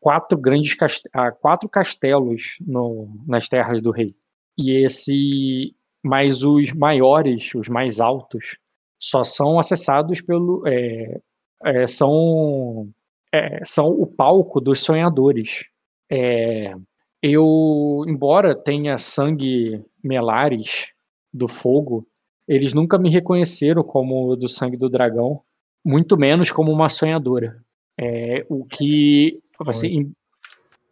quatro 0.00 0.36
grandes 0.36 0.76
há 1.12 1.32
quatro 1.32 1.68
castelos 1.68 2.56
no, 2.60 3.08
nas 3.26 3.48
terras 3.48 3.80
do 3.80 3.90
rei. 3.90 4.14
E 4.58 4.72
esse, 4.84 5.74
mas 6.02 6.42
os 6.42 6.72
maiores, 6.72 7.54
os 7.54 7.68
mais 7.68 8.00
altos, 8.00 8.58
só 8.98 9.24
são 9.24 9.58
acessados 9.58 10.20
pelo 10.20 10.62
é, 10.66 11.20
é, 11.64 11.86
são 11.86 12.90
é, 13.34 13.58
são 13.64 13.88
o 13.88 14.06
palco 14.06 14.60
dos 14.60 14.80
sonhadores. 14.80 15.64
É, 16.08 16.72
eu, 17.20 18.04
embora 18.06 18.54
tenha 18.54 18.96
sangue 18.96 19.82
melares 20.02 20.92
do 21.32 21.48
fogo, 21.48 22.06
eles 22.46 22.72
nunca 22.72 22.96
me 22.96 23.10
reconheceram 23.10 23.82
como 23.82 24.36
do 24.36 24.48
sangue 24.48 24.76
do 24.76 24.88
dragão, 24.88 25.40
muito 25.84 26.16
menos 26.16 26.52
como 26.52 26.70
uma 26.70 26.88
sonhadora. 26.88 27.60
É, 27.98 28.46
o 28.48 28.64
que 28.64 29.40
assim, 29.66 30.12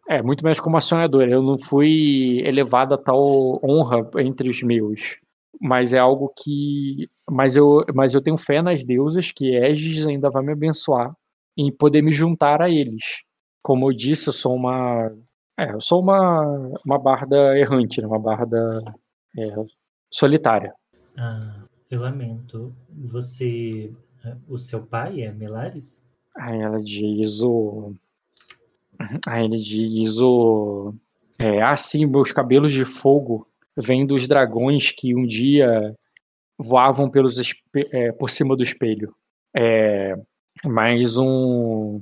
é 0.09 0.21
muito 0.21 0.43
menos 0.43 0.59
como 0.59 0.75
uma 0.75 0.81
sonhadora. 0.81 1.31
Eu 1.31 1.43
não 1.43 1.57
fui 1.57 2.43
elevado 2.45 2.95
a 2.95 2.99
tal 2.99 3.61
honra 3.65 4.11
entre 4.19 4.49
os 4.49 4.63
meus, 4.65 5.17
mas 5.61 5.95
é 5.95 5.99
algo 5.99 6.33
que, 6.43 7.09
mas 7.31 7.55
eu, 7.55 7.85
mas 7.95 8.15
eu 8.15 8.23
tenho 8.23 8.37
fé 8.37 8.61
nas 8.61 8.83
deusas 8.83 9.31
que 9.31 9.57
Aegis 9.57 10.09
ainda 10.09 10.29
vai 10.29 10.43
me 10.43 10.53
abençoar 10.53 11.15
em 11.57 11.71
poder 11.73 12.03
me 12.03 12.13
juntar 12.13 12.63
a 12.63 12.71
eles. 12.71 13.23
Como 13.63 13.91
eu 13.91 13.97
disse, 13.97 14.29
eu 14.29 14.33
sou 14.33 14.55
uma, 14.55 15.11
é, 15.59 15.73
eu 15.73 15.81
sou 15.81 16.01
uma, 16.01 16.43
uma 16.85 16.99
barda 16.99 17.59
errante, 17.59 18.01
né? 18.01 18.07
uma 18.07 18.19
barda 18.19 18.83
é, 19.39 19.55
solitária. 20.11 20.75
Ah, 21.17 21.65
eu 21.91 22.01
lamento. 22.01 22.75
Você. 22.89 23.93
O 24.49 24.57
seu 24.57 24.87
pai 24.87 25.23
é 25.23 25.33
Melares? 25.33 26.09
Aí 26.37 26.61
ela 26.61 26.81
diz 26.81 27.43
o. 27.43 27.95
Aí 29.27 29.45
ele 29.45 29.59
diz 29.59 30.19
o. 30.19 30.95
É, 31.39 31.63
assim, 31.63 32.07
meus 32.07 32.33
cabelos 32.33 32.73
de 32.73 32.85
fogo 32.85 33.47
vêm 33.77 34.07
dos 34.07 34.27
dragões 34.27 34.93
que 34.93 35.15
um 35.15 35.25
dia 35.27 35.95
voavam 36.59 37.11
pelos, 37.11 37.37
é, 37.93 38.13
por 38.13 38.31
cima 38.31 38.57
do 38.57 38.63
espelho. 38.63 39.15
É, 39.55 40.15
mais 40.65 41.17
um. 41.17 42.01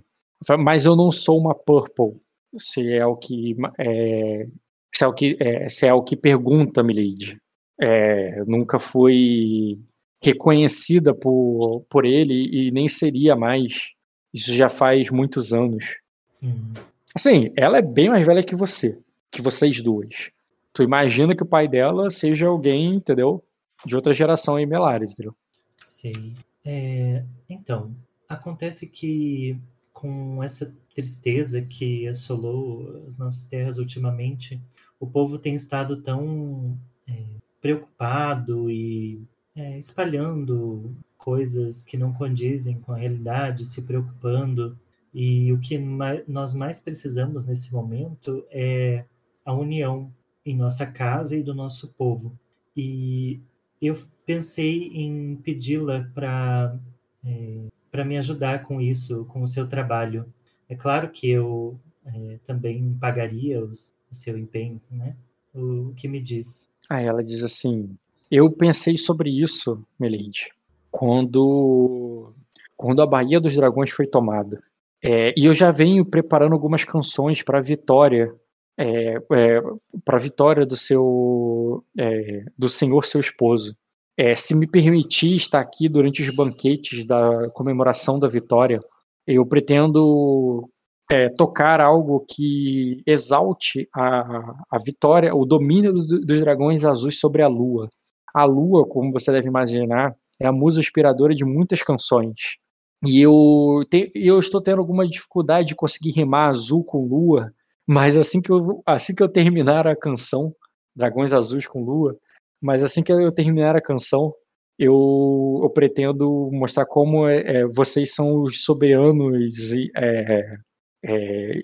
Mas 0.58 0.84
eu 0.84 0.96
não 0.96 1.12
sou 1.12 1.38
uma 1.38 1.54
Purple, 1.54 2.20
se 2.56 2.92
é 2.92 3.04
o 3.04 3.16
que. 3.16 3.56
É, 3.78 4.46
se, 4.94 5.04
é 5.04 5.06
o 5.06 5.12
que 5.12 5.36
é, 5.40 5.68
se 5.68 5.86
é 5.86 5.94
o 5.94 6.02
que 6.02 6.16
pergunta, 6.16 6.82
Milady 6.82 7.40
é, 7.80 8.44
nunca 8.46 8.78
foi 8.78 9.78
reconhecida 10.22 11.14
por, 11.14 11.80
por 11.88 12.04
ele 12.04 12.48
e 12.52 12.70
nem 12.70 12.86
seria 12.86 13.34
mais. 13.34 13.92
Isso 14.32 14.52
já 14.54 14.68
faz 14.68 15.10
muitos 15.10 15.52
anos. 15.52 15.98
Uhum. 16.42 16.74
Assim, 17.14 17.50
ela 17.56 17.78
é 17.78 17.82
bem 17.82 18.10
mais 18.10 18.24
velha 18.26 18.42
que 18.42 18.54
você, 18.54 18.98
que 19.30 19.40
vocês 19.40 19.80
duas. 19.82 20.30
Tu 20.72 20.82
imagina 20.82 21.34
que 21.34 21.42
o 21.42 21.46
pai 21.46 21.66
dela 21.66 22.10
seja 22.10 22.46
alguém, 22.46 22.94
entendeu? 22.94 23.42
De 23.84 23.96
outra 23.96 24.12
geração 24.12 24.58
em 24.58 24.66
Melares, 24.66 25.12
entendeu? 25.12 25.34
Sim. 25.78 26.34
É, 26.64 27.24
então, 27.48 27.90
acontece 28.30 28.86
que 28.86 29.58
com 29.92 30.42
essa 30.42 30.72
tristeza 30.94 31.60
que 31.60 32.06
assolou 32.06 33.02
as 33.04 33.18
nossas 33.18 33.46
terras 33.46 33.76
ultimamente, 33.78 34.60
o 34.98 35.06
povo 35.06 35.36
tem 35.36 35.54
estado 35.54 36.00
tão 36.00 36.78
é, 37.08 37.24
preocupado 37.60 38.70
e 38.70 39.20
é, 39.54 39.78
espalhando 39.78 40.94
coisas 41.18 41.82
que 41.82 41.98
não 41.98 42.12
condizem 42.12 42.80
com 42.80 42.92
a 42.92 42.98
realidade, 42.98 43.64
se 43.64 43.82
preocupando. 43.82 44.78
E 45.12 45.52
o 45.52 45.58
que 45.58 45.76
mais, 45.76 46.26
nós 46.28 46.54
mais 46.54 46.80
precisamos 46.80 47.46
nesse 47.46 47.72
momento 47.72 48.44
é 48.50 49.04
a 49.44 49.52
união 49.52 50.10
em 50.46 50.56
nossa 50.56 50.86
casa 50.86 51.36
e 51.36 51.42
do 51.42 51.52
nosso 51.52 51.88
povo. 51.94 52.32
E 52.76 53.40
eu 53.82 53.98
pensei 54.24 54.88
em 54.94 55.36
pedi-la 55.36 56.08
para 56.14 56.78
é, 57.24 57.66
para 57.90 58.04
me 58.04 58.16
ajudar 58.16 58.64
com 58.64 58.80
isso, 58.80 59.24
com 59.26 59.42
o 59.42 59.46
seu 59.46 59.66
trabalho. 59.66 60.26
É 60.68 60.74
claro 60.74 61.10
que 61.10 61.28
eu 61.28 61.78
é, 62.06 62.38
também 62.44 62.96
pagaria 63.00 63.62
os, 63.62 63.94
o 64.10 64.14
seu 64.14 64.38
empenho, 64.38 64.80
né? 64.90 65.16
O, 65.54 65.88
o 65.88 65.94
que 65.94 66.08
me 66.08 66.20
diz? 66.20 66.70
Aí 66.88 67.06
ela 67.06 67.22
diz 67.22 67.42
assim: 67.42 67.96
Eu 68.30 68.50
pensei 68.50 68.96
sobre 68.96 69.30
isso, 69.30 69.84
Melinde, 69.98 70.50
quando, 70.90 72.32
quando 72.76 73.02
a 73.02 73.06
Baía 73.06 73.40
dos 73.40 73.54
Dragões 73.54 73.90
foi 73.90 74.06
tomada. 74.06 74.62
É, 75.02 75.32
e 75.36 75.46
eu 75.46 75.54
já 75.54 75.70
venho 75.70 76.04
preparando 76.04 76.52
algumas 76.52 76.84
canções 76.84 77.42
para 77.42 77.58
a 77.58 77.62
vitória, 77.62 78.34
é, 78.76 79.14
é, 79.16 79.62
para 80.04 80.16
a 80.16 80.20
vitória 80.20 80.66
do 80.66 80.76
seu, 80.76 81.82
é, 81.98 82.44
do 82.56 82.68
senhor 82.68 83.04
seu 83.04 83.20
esposo. 83.20 83.76
É, 84.16 84.34
se 84.34 84.54
me 84.54 84.66
permitir 84.66 85.34
estar 85.34 85.60
aqui 85.60 85.88
durante 85.88 86.22
os 86.22 86.34
banquetes 86.34 87.06
da 87.06 87.48
comemoração 87.50 88.18
da 88.18 88.28
vitória, 88.28 88.80
eu 89.26 89.46
pretendo 89.46 90.68
é, 91.10 91.28
tocar 91.30 91.80
algo 91.80 92.24
que 92.28 93.02
exalte 93.06 93.88
a, 93.94 94.54
a 94.70 94.78
vitória, 94.84 95.34
o 95.34 95.44
domínio 95.44 95.92
do, 95.92 96.20
dos 96.20 96.40
dragões 96.40 96.84
azuis 96.84 97.18
sobre 97.18 97.42
a 97.42 97.48
lua. 97.48 97.88
A 98.34 98.44
lua, 98.44 98.86
como 98.86 99.12
você 99.12 99.32
deve 99.32 99.48
imaginar, 99.48 100.14
é 100.38 100.46
a 100.46 100.52
musa 100.52 100.80
inspiradora 100.80 101.34
de 101.34 101.44
muitas 101.44 101.82
canções. 101.82 102.56
E 103.04 103.20
eu, 103.20 103.84
te, 103.90 104.10
eu 104.14 104.38
estou 104.38 104.60
tendo 104.60 104.80
alguma 104.80 105.08
dificuldade 105.08 105.68
de 105.68 105.74
conseguir 105.74 106.10
rimar 106.10 106.50
azul 106.50 106.84
com 106.84 107.06
lua, 107.06 107.50
mas 107.86 108.16
assim 108.16 108.42
que 108.42 108.50
eu, 108.52 108.82
assim 108.86 109.14
que 109.14 109.22
eu 109.22 109.28
terminar 109.28 109.86
a 109.86 109.96
canção, 109.96 110.54
Dragões 110.94 111.32
Azuis 111.32 111.66
com 111.66 111.82
Lua, 111.82 112.16
mas 112.60 112.82
assim 112.82 113.02
que 113.02 113.12
eu 113.12 113.32
terminar 113.32 113.76
a 113.76 113.80
canção, 113.80 114.34
eu, 114.78 115.60
eu 115.62 115.70
pretendo 115.70 116.48
mostrar 116.52 116.86
como 116.86 117.28
é, 117.28 117.40
é, 117.40 117.66
vocês 117.66 118.14
são 118.14 118.40
os 118.40 118.64
soberanos 118.64 119.72
é, 119.94 120.56
é, 121.04 121.60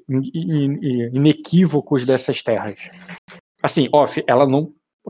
inequívocos 1.12 2.04
dessas 2.04 2.42
terras. 2.42 2.76
Assim, 3.62 3.88
off, 3.92 4.22
ela 4.26 4.46
não. 4.46 4.62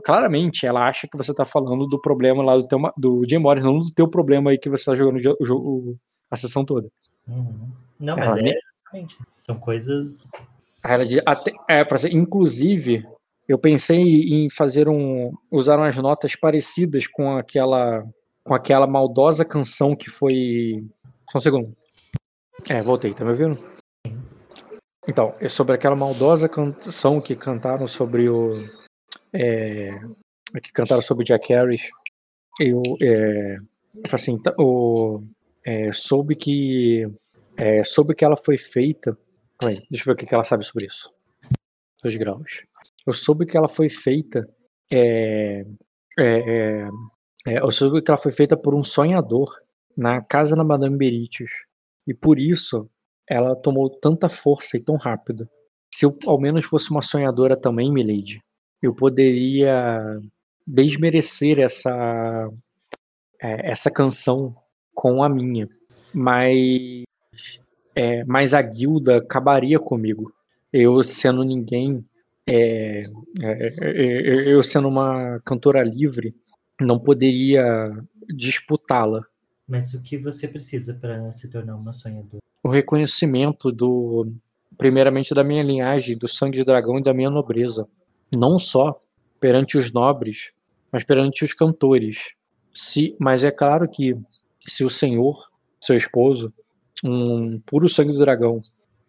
Claramente, 0.05 0.65
ela 0.65 0.87
acha 0.87 1.07
que 1.07 1.17
você 1.17 1.33
tá 1.33 1.43
falando 1.43 1.87
do 1.87 1.99
problema 1.99 2.43
lá 2.43 2.55
do, 2.55 2.67
teu, 2.67 2.79
do 2.97 3.25
Jim 3.27 3.39
Morris, 3.39 3.63
não 3.63 3.79
do 3.79 3.91
teu 3.91 4.07
problema 4.07 4.51
aí 4.51 4.57
que 4.57 4.69
você 4.69 4.85
tá 4.85 4.95
jogando 4.95 5.17
o 5.39 5.45
jogo, 5.45 5.97
a 6.29 6.35
sessão 6.35 6.63
toda. 6.63 6.87
Uhum. 7.27 7.71
Não, 7.99 8.15
mas 8.15 8.37
ela, 8.37 8.47
é, 8.47 8.53
são 9.43 9.59
coisas. 9.59 10.31
Ela 10.83 11.03
diz, 11.03 11.21
até, 11.25 11.51
é, 11.67 11.83
inclusive, 12.11 13.03
eu 13.47 13.57
pensei 13.57 14.01
em 14.01 14.49
fazer 14.49 14.89
um. 14.89 15.31
usar 15.51 15.77
umas 15.77 15.95
notas 15.95 16.35
parecidas 16.35 17.07
com 17.07 17.35
aquela. 17.35 18.03
com 18.43 18.53
aquela 18.53 18.85
maldosa 18.85 19.45
canção 19.45 19.95
que 19.95 20.09
foi. 20.09 20.85
Só 21.29 21.37
um 21.37 21.41
segundo. 21.41 21.77
É, 22.69 22.81
voltei, 22.81 23.13
tá 23.13 23.23
me 23.23 23.31
ouvindo? 23.31 23.57
Então, 25.07 25.33
é 25.39 25.47
sobre 25.47 25.75
aquela 25.75 25.95
maldosa 25.95 26.49
canção 26.49 27.21
que 27.21 27.35
cantaram 27.35 27.87
sobre 27.87 28.27
o. 28.27 28.67
É, 29.31 29.91
que 30.61 30.73
cantaram 30.73 31.01
sobre 31.01 31.23
Jack 31.23 31.53
Harris. 31.53 31.89
Eu, 32.59 32.81
é, 33.01 33.55
assim, 34.11 34.37
o, 34.59 35.21
é, 35.65 35.93
soube 35.93 36.35
que. 36.35 37.07
É, 37.55 37.81
soube 37.83 38.13
que 38.13 38.25
ela 38.25 38.35
foi 38.35 38.57
feita. 38.57 39.17
Deixa 39.61 40.03
eu 40.03 40.05
ver 40.05 40.11
o 40.11 40.15
que 40.15 40.35
ela 40.35 40.43
sabe 40.43 40.65
sobre 40.65 40.85
isso. 40.85 41.09
Dois 42.03 42.15
graus. 42.17 42.63
Eu 43.05 43.13
soube 43.13 43.45
que 43.45 43.57
ela 43.57 43.67
foi 43.67 43.89
feita. 43.89 44.47
É, 44.91 45.65
é, 46.17 46.25
é, 46.25 46.89
é, 47.47 47.59
eu 47.59 47.71
soube 47.71 48.01
que 48.01 48.11
ela 48.11 48.19
foi 48.19 48.31
feita 48.31 48.57
por 48.57 48.73
um 48.73 48.83
sonhador 48.83 49.47
na 49.95 50.21
casa 50.21 50.55
da 50.55 50.63
Madame 50.63 50.97
Beritius. 50.97 51.51
E 52.05 52.13
por 52.13 52.39
isso 52.39 52.89
ela 53.27 53.55
tomou 53.55 53.89
tanta 53.89 54.29
força 54.29 54.77
e 54.77 54.83
tão 54.83 54.95
rápido. 54.95 55.49
Se 55.93 56.05
eu 56.05 56.17
ao 56.27 56.39
menos 56.39 56.65
fosse 56.65 56.91
uma 56.91 57.01
sonhadora 57.01 57.57
também, 57.57 57.91
Milady, 57.91 58.39
eu 58.81 58.93
poderia 58.93 60.19
desmerecer 60.65 61.59
essa 61.59 62.49
é, 63.41 63.71
essa 63.71 63.91
canção 63.91 64.55
com 64.93 65.23
a 65.23 65.29
minha, 65.29 65.69
mas 66.13 67.03
é, 67.95 68.23
mas 68.25 68.53
a 68.53 68.61
guilda 68.61 69.17
acabaria 69.17 69.79
comigo. 69.79 70.31
Eu 70.71 71.01
sendo 71.03 71.43
ninguém, 71.43 72.05
é, 72.47 73.01
é, 73.41 73.67
é, 73.75 74.53
eu 74.53 74.63
sendo 74.63 74.87
uma 74.87 75.39
cantora 75.41 75.83
livre, 75.83 76.33
não 76.79 76.97
poderia 76.97 77.91
disputá-la. 78.29 79.21
Mas 79.67 79.93
o 79.93 80.01
que 80.01 80.17
você 80.17 80.47
precisa 80.47 80.93
para 80.93 81.29
se 81.31 81.49
tornar 81.49 81.75
uma 81.75 81.91
sonhadora? 81.91 82.41
O 82.63 82.69
reconhecimento 82.69 83.71
do, 83.71 84.31
primeiramente 84.77 85.33
da 85.33 85.43
minha 85.43 85.61
linhagem, 85.61 86.17
do 86.17 86.27
sangue 86.27 86.57
de 86.57 86.63
dragão 86.63 86.97
e 86.97 87.03
da 87.03 87.13
minha 87.13 87.29
nobreza, 87.29 87.87
não 88.33 88.57
só 88.57 89.01
perante 89.39 89.77
os 89.77 89.91
nobres, 89.91 90.55
mas 90.91 91.03
perante 91.03 91.43
os 91.43 91.53
cantores. 91.53 92.33
Se, 92.73 93.15
mas 93.19 93.43
é 93.43 93.51
claro 93.51 93.89
que 93.89 94.15
se 94.65 94.85
o 94.85 94.89
Senhor, 94.89 95.35
seu 95.81 95.95
esposo, 95.95 96.53
um 97.03 97.59
puro 97.65 97.89
sangue 97.89 98.13
do 98.13 98.19
dragão, 98.19 98.61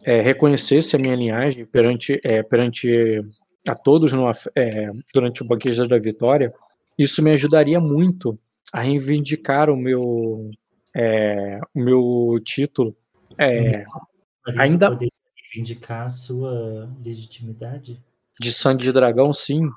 é, 0.05 0.21
reconhecesse 0.21 0.97
a 0.97 0.99
minha 0.99 1.17
linhagem 1.17 1.65
perante, 1.65 2.21
é, 2.25 2.43
perante 2.43 3.21
a 3.69 3.75
todos 3.75 4.13
no, 4.13 4.31
é, 4.57 4.89
durante 5.13 5.43
o 5.43 5.47
banquete 5.47 5.87
da 5.89 5.99
vitória, 5.99 6.53
isso 6.97 7.23
me 7.23 7.31
ajudaria 7.33 7.81
muito 7.81 8.39
a 8.73 8.81
reivindicar 8.81 9.71
o 9.71 9.77
meu, 9.77 10.51
é, 10.95 11.61
o 11.75 11.81
meu 11.81 12.41
título. 12.45 12.97
É, 13.39 13.85
ainda 14.57 14.91
poder 14.91 15.11
reivindicar 15.37 16.07
a 16.07 16.11
sua 16.11 16.91
legitimidade 17.05 18.01
de 18.41 18.53
sangue 18.53 18.83
de 18.83 18.93
dragão, 18.93 19.33
sim. 19.33 19.69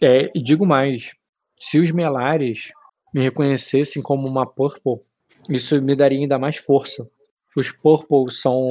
É, 0.00 0.30
e 0.34 0.42
digo 0.42 0.66
mais, 0.66 1.12
se 1.60 1.78
os 1.78 1.90
Melares 1.90 2.70
me 3.14 3.20
reconhecessem 3.20 4.02
como 4.02 4.28
uma 4.28 4.46
Purple, 4.46 5.00
isso 5.48 5.80
me 5.80 5.96
daria 5.96 6.18
ainda 6.18 6.38
mais 6.38 6.56
força. 6.56 7.08
Os 7.56 7.72
Purples 7.72 8.40
são 8.40 8.68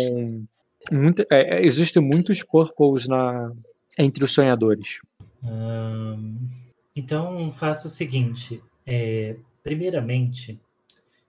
muito, 0.91 1.22
é, 1.32 1.58
é, 1.58 1.66
existem 1.66 2.01
muitos 2.01 2.43
Purples 2.43 3.08
na 3.08 3.51
entre 3.98 4.24
os 4.24 4.32
sonhadores. 4.32 4.99
Hum, 5.43 6.38
então 6.95 7.51
faça 7.51 7.88
o 7.88 7.90
seguinte: 7.90 8.61
é, 8.85 9.35
primeiramente, 9.64 10.59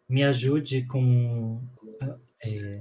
me 0.08 0.24
ajude 0.24 0.84
com 0.84 1.60
é, 2.44 2.80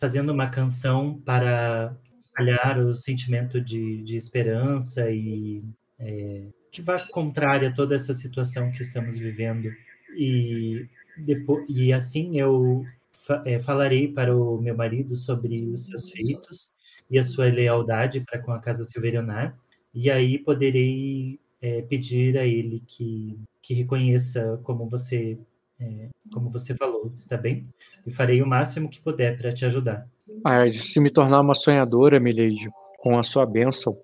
fazendo 0.00 0.32
uma 0.32 0.48
canção 0.48 1.20
para 1.24 1.94
espalhar 2.20 2.78
o 2.78 2.94
sentimento 2.94 3.60
de, 3.60 4.02
de 4.02 4.16
esperança 4.16 5.10
e 5.10 5.60
é, 5.98 6.42
que 6.70 6.80
vá 6.80 6.94
contrária 7.10 7.68
a 7.68 7.72
toda 7.72 7.94
essa 7.94 8.14
situação 8.14 8.72
que 8.72 8.82
estamos 8.82 9.18
vivendo. 9.18 9.70
E, 10.16 10.86
depois, 11.18 11.64
e 11.68 11.92
assim 11.92 12.38
eu 12.38 12.84
fa 13.26 13.42
é, 13.46 13.58
falarei 13.58 14.08
para 14.08 14.36
o 14.36 14.60
meu 14.60 14.76
marido 14.76 15.16
sobre 15.16 15.68
os 15.68 15.86
seus 15.86 16.10
feitos 16.10 16.76
e 17.10 17.18
a 17.18 17.22
sua 17.22 17.46
lealdade 17.46 18.20
para 18.20 18.40
com 18.40 18.52
a 18.52 18.58
Casa 18.58 18.84
Silverionar, 18.84 19.56
e 19.94 20.10
aí 20.10 20.38
poderei 20.38 21.38
é, 21.60 21.82
pedir 21.82 22.38
a 22.38 22.46
ele 22.46 22.82
que, 22.86 23.38
que 23.60 23.74
reconheça 23.74 24.58
como 24.62 24.88
você 24.88 25.38
é, 25.80 26.08
como 26.32 26.48
você 26.48 26.74
falou, 26.74 27.12
está 27.16 27.36
bem? 27.36 27.62
E 28.06 28.10
farei 28.10 28.40
o 28.40 28.46
máximo 28.46 28.88
que 28.88 29.00
puder 29.00 29.36
para 29.36 29.52
te 29.52 29.64
ajudar. 29.64 30.08
Ah, 30.44 30.68
se 30.70 31.00
me 31.00 31.10
tornar 31.10 31.40
uma 31.40 31.54
sonhadora, 31.54 32.20
Milady, 32.20 32.70
com 32.98 33.18
a 33.18 33.22
sua 33.22 33.44
bênção, 33.44 33.98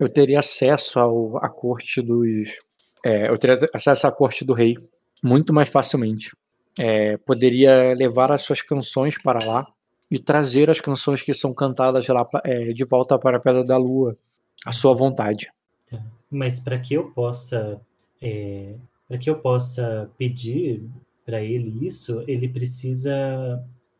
eu 0.00 0.08
teria 0.08 0.38
acesso 0.38 0.98
ao, 0.98 1.36
à 1.44 1.48
corte 1.48 2.00
dos. 2.00 2.60
É, 3.04 3.28
eu 3.28 3.36
teria 3.36 3.58
acesso 3.74 4.06
à 4.06 4.12
corte 4.12 4.44
do 4.44 4.54
rei 4.54 4.76
muito 5.22 5.52
mais 5.52 5.68
facilmente. 5.68 6.32
É, 6.78 7.16
poderia 7.18 7.94
levar 7.94 8.32
as 8.32 8.42
suas 8.42 8.60
canções 8.60 9.20
para 9.22 9.38
lá 9.46 9.66
e 10.10 10.18
trazer 10.18 10.70
as 10.70 10.80
canções 10.80 11.22
que 11.22 11.32
são 11.34 11.54
cantadas 11.54 12.06
lá 12.08 12.26
é, 12.44 12.72
de 12.72 12.84
volta 12.84 13.18
para 13.18 13.36
a 13.36 13.40
Pedra 13.40 13.64
da 13.64 13.76
Lua, 13.76 14.16
à 14.64 14.72
sua 14.72 14.94
vontade. 14.94 15.50
Tá. 15.90 16.00
Mas 16.30 16.58
para 16.58 16.78
que 16.78 16.94
eu 16.94 17.10
possa, 17.10 17.80
é, 18.20 18.74
para 19.08 19.18
que 19.18 19.30
eu 19.30 19.36
possa 19.36 20.10
pedir 20.18 20.88
para 21.24 21.42
ele 21.42 21.86
isso, 21.86 22.22
ele 22.26 22.48
precisa, 22.48 23.14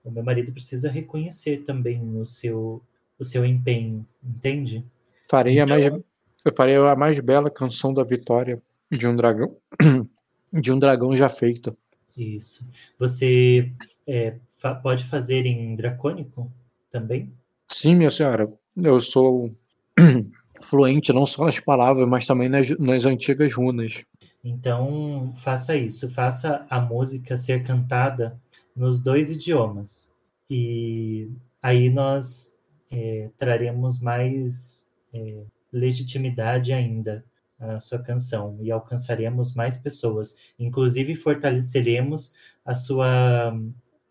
o 0.05 0.11
meu 0.11 0.23
marido 0.23 0.53
precisa 0.53 0.91
reconhecer 0.91 1.65
também 1.65 2.01
o 2.17 2.25
seu, 2.25 2.83
o 3.19 3.25
seu 3.25 3.45
empenho, 3.45 4.07
entende? 4.23 4.85
Farei 5.29 5.59
então, 5.59 5.65
a 5.65 5.69
mais, 5.69 5.85
eu 5.87 6.53
farei 6.57 6.77
a 6.77 6.97
mais 6.97 7.19
bela 7.21 7.51
canção 7.51 7.95
da 7.95 8.03
vitória 8.03 8.61
de 8.91 9.09
um 9.09 9.17
dragão, 9.17 9.57
de 10.53 10.73
um 10.73 10.79
dragão 10.79 11.17
já 11.17 11.29
feito. 11.29 11.77
Isso. 12.17 12.67
Você 12.99 13.73
é, 14.07 14.37
fa 14.51 14.75
pode 14.75 15.05
fazer 15.05 15.47
em 15.47 15.75
dracônico 15.75 16.51
também? 16.91 17.33
Sim, 17.67 17.97
minha 17.97 18.11
senhora. 18.11 18.53
Eu 18.77 19.01
sou 19.01 19.55
fluente 20.61 21.13
não 21.13 21.27
só 21.27 21.45
nas 21.45 21.59
palavras, 21.61 22.09
mas 22.09 22.27
também 22.27 22.49
nas, 22.49 22.71
nas 22.79 23.05
antigas 23.05 23.53
runas. 23.53 24.05
Então, 24.43 25.33
faça 25.37 25.75
isso, 25.75 26.11
faça 26.11 26.67
a 26.69 26.81
música 26.81 27.37
ser 27.37 27.65
cantada 27.65 28.39
nos 28.77 29.01
dois 29.01 29.31
idiomas. 29.31 30.13
E 30.49 31.31
aí 31.63 31.89
nós 31.89 32.59
é, 32.91 33.31
traremos 33.37 34.01
mais 34.01 34.91
é, 35.13 35.43
legitimidade 35.73 36.73
ainda 36.73 37.25
à 37.59 37.79
sua 37.79 37.99
canção 37.99 38.59
e 38.61 38.71
alcançaremos 38.71 39.55
mais 39.55 39.77
pessoas. 39.77 40.37
Inclusive, 40.59 41.15
fortaleceremos 41.15 42.35
a 42.65 42.75
sua, 42.75 43.57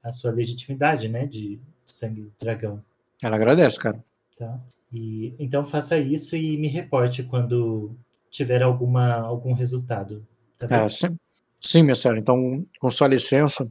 a 0.01 0.11
sua 0.11 0.31
legitimidade, 0.31 1.07
né, 1.07 1.25
de 1.25 1.59
sangue 1.85 2.31
dragão. 2.39 2.83
Ela 3.21 3.35
agradece, 3.35 3.77
cara. 3.79 4.01
Tá? 4.37 4.59
E, 4.91 5.33
então, 5.39 5.63
faça 5.63 5.97
isso 5.97 6.35
e 6.35 6.57
me 6.57 6.67
reporte 6.67 7.23
quando 7.23 7.95
tiver 8.29 8.61
alguma, 8.61 9.15
algum 9.15 9.53
resultado. 9.53 10.25
Tá 10.57 10.67
é, 10.75 10.89
sim, 10.89 11.17
sim, 11.59 11.83
minha 11.83 11.95
senhora. 11.95 12.19
Então, 12.19 12.65
com 12.79 12.91
sua 12.91 13.07
licença, 13.07 13.67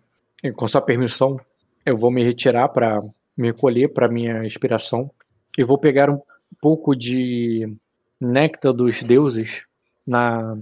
com 0.57 0.69
sua 0.69 0.81
permissão, 0.81 1.39
eu 1.85 1.97
vou 1.97 2.11
me 2.11 2.23
retirar 2.23 2.69
para 2.69 3.01
me 3.37 3.49
recolher 3.49 3.89
para 3.89 4.09
minha 4.09 4.45
inspiração 4.45 5.11
e 5.57 5.65
vou 5.65 5.79
pegar 5.79 6.11
um 6.11 6.21
pouco 6.61 6.95
de 6.95 7.77
néctar 8.23 8.73
dos 8.73 9.03
deuses 9.03 9.63
na, 10.07 10.57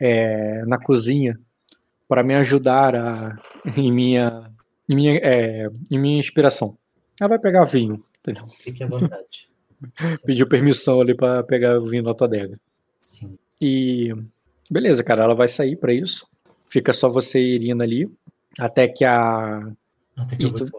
é, 0.00 0.64
na 0.66 0.78
cozinha 0.78 1.38
para 2.08 2.22
me 2.22 2.34
ajudar 2.34 2.94
a, 2.94 3.38
em, 3.76 3.92
minha, 3.92 4.50
em, 4.88 4.94
minha, 4.94 5.20
é, 5.22 5.68
em 5.90 5.98
minha 5.98 6.18
inspiração. 6.18 6.76
Ela 7.20 7.28
vai 7.28 7.38
pegar 7.38 7.64
vinho. 7.64 8.00
Entendeu? 8.20 8.44
Fique 8.48 8.82
à 8.82 8.88
vontade. 8.88 9.48
Pediu 10.24 10.48
permissão 10.48 11.00
ali 11.00 11.14
para 11.14 11.42
pegar 11.42 11.78
o 11.78 11.88
vinho 11.88 12.02
na 12.02 12.14
tua 12.14 12.26
adega. 12.26 12.58
Sim. 12.98 13.38
E 13.60 14.14
beleza, 14.70 15.04
cara, 15.04 15.24
ela 15.24 15.34
vai 15.34 15.48
sair 15.48 15.76
para 15.76 15.92
isso. 15.92 16.26
Fica 16.68 16.92
só 16.92 17.08
você 17.08 17.38
e 17.38 17.54
Irina 17.54 17.84
ali. 17.84 18.10
Até 18.58 18.88
que 18.88 19.04
a. 19.04 19.72
Até 20.16 20.36
que 20.36 20.52
tu... 20.52 20.70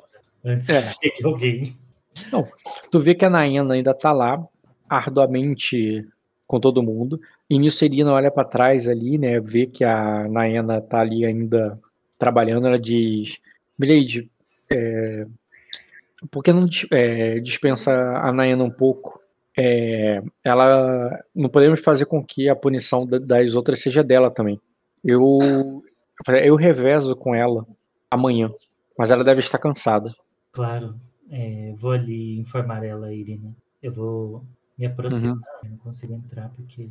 Antes 0.43 0.69
é. 0.69 0.79
que 0.79 1.09
chegue 1.11 1.25
alguém. 1.25 1.77
Não, 2.31 2.47
tu 2.91 2.99
vê 2.99 3.13
que 3.13 3.25
a 3.25 3.29
Naena 3.29 3.73
ainda 3.73 3.93
tá 3.93 4.11
lá, 4.11 4.41
arduamente 4.87 6.07
com 6.47 6.59
todo 6.59 6.83
mundo. 6.83 7.19
E 7.49 7.57
nisso 7.57 7.85
Irina 7.85 8.11
olha 8.13 8.31
para 8.31 8.47
trás 8.47 8.87
ali, 8.87 9.17
né? 9.17 9.39
Vê 9.39 9.65
que 9.65 9.83
a 9.83 10.27
Naena 10.27 10.81
tá 10.81 10.99
ali 10.99 11.25
ainda 11.25 11.75
trabalhando. 12.17 12.67
Ela 12.67 12.79
diz: 12.79 13.37
Blade, 13.77 14.29
é, 14.71 15.25
por 16.31 16.43
que 16.43 16.51
não 16.51 16.67
é, 16.91 17.39
dispensa 17.39 17.91
a 18.17 18.31
Naena 18.31 18.63
um 18.63 18.71
pouco? 18.71 19.19
É, 19.57 20.21
ela 20.43 21.23
não 21.33 21.49
podemos 21.49 21.79
fazer 21.79 22.05
com 22.05 22.23
que 22.23 22.49
a 22.49 22.55
punição 22.55 23.05
das 23.05 23.55
outras 23.55 23.81
seja 23.81 24.03
dela 24.03 24.29
também. 24.29 24.59
Eu 25.03 25.81
eu 26.43 26.55
revezo 26.55 27.15
com 27.15 27.35
ela 27.35 27.65
amanhã, 28.09 28.51
mas 28.97 29.11
ela 29.11 29.23
deve 29.23 29.39
estar 29.39 29.57
cansada. 29.57 30.13
Claro, 30.51 30.95
é, 31.29 31.73
vou 31.75 31.91
ali 31.91 32.37
informar 32.39 32.83
ela, 32.83 33.13
Irina. 33.13 33.55
Eu 33.81 33.93
vou 33.93 34.45
me 34.77 34.85
aproximar, 34.85 35.35
uhum. 35.35 35.69
não 35.69 35.77
consigo 35.77 36.13
entrar 36.13 36.49
porque 36.49 36.89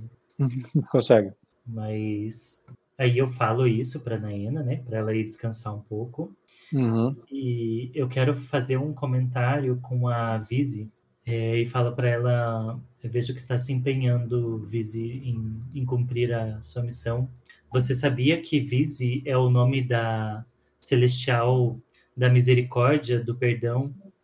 consegue. 0.91 1.33
Mas 1.67 2.65
aí 2.99 3.19
eu 3.19 3.31
falo 3.31 3.67
isso 3.67 4.01
para 4.01 4.19
Naena, 4.19 4.63
né, 4.63 4.77
para 4.77 4.99
ela 4.99 5.15
ir 5.15 5.25
descansar 5.25 5.75
um 5.75 5.81
pouco. 5.81 6.35
Uhum. 6.73 7.17
E 7.31 7.91
eu 7.95 8.09
quero 8.09 8.35
fazer 8.35 8.77
um 8.77 8.93
comentário 8.93 9.79
com 9.83 10.09
a 10.09 10.39
Vise 10.39 10.89
é, 11.27 11.59
e 11.59 11.67
fala 11.67 11.93
para 11.93 12.09
ela: 12.09 12.81
vejo 13.03 13.33
que 13.33 13.41
está 13.41 13.57
se 13.57 13.73
empenhando, 13.73 14.59
Vise, 14.67 15.03
em, 15.03 15.61
em, 15.75 15.85
cumprir 15.85 16.33
a 16.35 16.61
sua 16.61 16.83
missão. 16.83 17.29
Você 17.71 17.95
sabia 17.95 18.41
que 18.41 18.61
Vise 18.61 19.23
é 19.25 19.37
o 19.37 19.51
nome 19.51 19.83
da 19.83 20.45
celestial 20.79 21.79
da 22.17 22.29
misericórdia, 22.29 23.23
do 23.23 23.35
perdão 23.35 23.77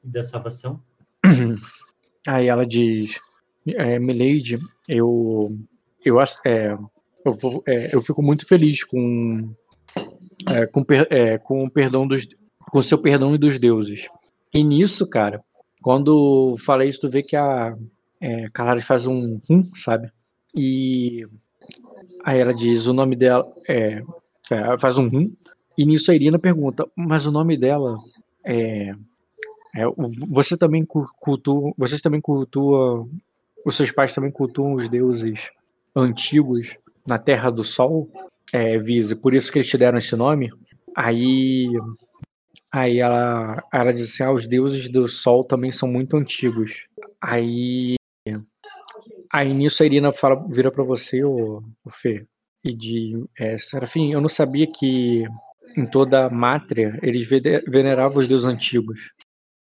e 0.05 0.09
da 0.09 0.23
salvação? 0.23 0.81
Aí 2.27 2.49
ela 2.49 2.67
diz: 2.67 3.21
é, 3.69 3.99
Milady, 3.99 4.59
eu, 4.89 5.57
eu, 6.05 6.21
é, 6.45 6.77
eu, 7.25 7.33
vou, 7.33 7.63
é, 7.67 7.95
eu 7.95 8.01
fico 8.01 8.23
muito 8.23 8.47
feliz 8.47 8.85
com, 8.85 9.55
é, 10.51 10.67
com, 10.67 10.85
é, 11.11 11.39
com 11.39 11.65
o 11.65 11.71
perdão 11.71 12.07
dos, 12.07 12.27
com 12.71 12.83
seu 12.83 12.99
perdão 12.99 13.35
e 13.35 13.39
dos 13.39 13.59
deuses. 13.59 14.09
E 14.53 14.65
nisso, 14.65 15.09
cara, 15.09 15.43
quando 15.83 16.55
falei 16.59 16.89
isso, 16.89 17.01
tu 17.01 17.09
vê 17.09 17.23
que 17.23 17.37
a, 17.37 17.77
é, 18.21 18.45
faz 18.83 19.07
um 19.07 19.39
hum, 19.49 19.63
sabe? 19.75 20.11
E 20.55 21.27
aí 22.25 22.39
ela 22.39 22.53
diz 22.53 22.87
o 22.87 22.93
nome 22.93 23.17
dela 23.17 23.51
é, 23.69 24.03
é, 24.51 24.79
faz 24.79 24.99
um 24.99 25.07
hum, 25.07 25.35
e 25.79 25.87
nisso 25.87 26.11
a 26.11 26.15
Irina 26.15 26.39
pergunta, 26.39 26.87
mas 26.97 27.27
o 27.27 27.33
nome 27.33 27.57
dela 27.57 27.99
é, 28.45 28.91
é 29.75 29.85
você 30.29 30.57
também 30.57 30.85
cultua, 30.85 31.73
vocês 31.77 32.01
também 32.01 32.21
cultuam, 32.21 33.09
os 33.65 33.77
seus 33.77 33.91
pais 33.91 34.15
também 34.15 34.31
cultuam 34.31 34.75
os 34.75 34.89
deuses 34.89 35.51
antigos 35.95 36.79
na 37.07 37.19
Terra 37.19 37.51
do 37.51 37.65
Sol, 37.65 38.11
é, 38.53 38.79
Vise, 38.79 39.21
por 39.21 39.35
isso 39.35 39.53
que 39.53 39.59
eles 39.59 39.69
te 39.69 39.79
deram 39.79 39.99
esse 39.99 40.17
nome. 40.17 40.51
Aí, 40.97 41.69
aí 42.73 42.99
ela, 42.99 43.63
ela 43.73 43.93
diz 43.93 44.05
assim, 44.05 44.23
ah, 44.23 44.33
os 44.33 44.47
deuses 44.47 44.89
do 44.89 45.07
Sol 45.07 45.45
também 45.45 45.71
são 45.71 45.89
muito 45.89 46.17
antigos. 46.17 46.85
Aí, 47.21 47.97
aí 49.33 49.55
nisso 49.55 49.83
a 49.83 49.87
Irina 49.87 50.13
fala, 50.13 50.45
vira 50.49 50.71
para 50.71 50.85
você, 50.85 51.23
o, 51.23 51.63
o 51.85 51.91
Fê, 51.91 52.27
e 52.65 52.75
de 52.75 53.25
é, 53.39 53.57
Serafim, 53.57 54.13
eu 54.13 54.21
não 54.21 54.29
sabia 54.29 54.67
que 54.67 55.25
em 55.77 55.87
toda 55.87 56.27
a 56.27 56.31
Mátria 56.31 56.99
eles 57.03 57.29
veneravam 57.67 58.19
os 58.19 58.29
deuses 58.29 58.47
antigos. 58.47 59.13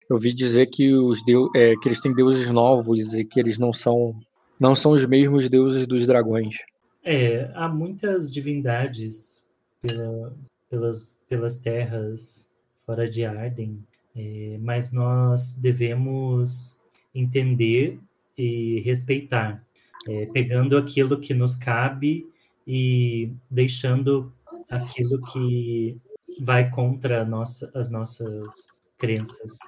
Eu 0.08 0.16
ouvi 0.16 0.32
dizer 0.32 0.66
que 0.66 0.94
os 0.94 1.22
deus, 1.24 1.50
é, 1.54 1.74
que 1.76 1.88
eles 1.88 2.00
têm 2.00 2.14
deuses 2.14 2.50
novos 2.50 3.14
e 3.14 3.24
que 3.24 3.38
eles 3.38 3.58
não 3.58 3.72
são 3.72 4.18
não 4.58 4.74
são 4.74 4.92
os 4.92 5.06
mesmos 5.06 5.48
deuses 5.48 5.86
dos 5.86 6.04
dragões. 6.04 6.56
É, 7.04 7.50
há 7.54 7.68
muitas 7.68 8.32
divindades 8.32 9.46
pela, 9.80 10.36
pelas, 10.68 11.20
pelas 11.28 11.58
terras 11.58 12.50
fora 12.84 13.08
de 13.08 13.24
Arden, 13.24 13.78
é, 14.16 14.58
mas 14.60 14.92
nós 14.92 15.54
devemos 15.54 16.78
entender 17.14 17.98
e 18.36 18.80
respeitar, 18.80 19.64
é, 20.08 20.26
pegando 20.26 20.76
aquilo 20.76 21.20
que 21.20 21.34
nos 21.34 21.54
cabe 21.54 22.26
e 22.66 23.30
deixando 23.50 24.32
aquilo 24.68 25.20
que 25.32 25.96
vai 26.40 26.70
contra 26.70 27.24
nossa, 27.24 27.70
as 27.74 27.90
nossas 27.90 28.78
crenças, 28.98 29.58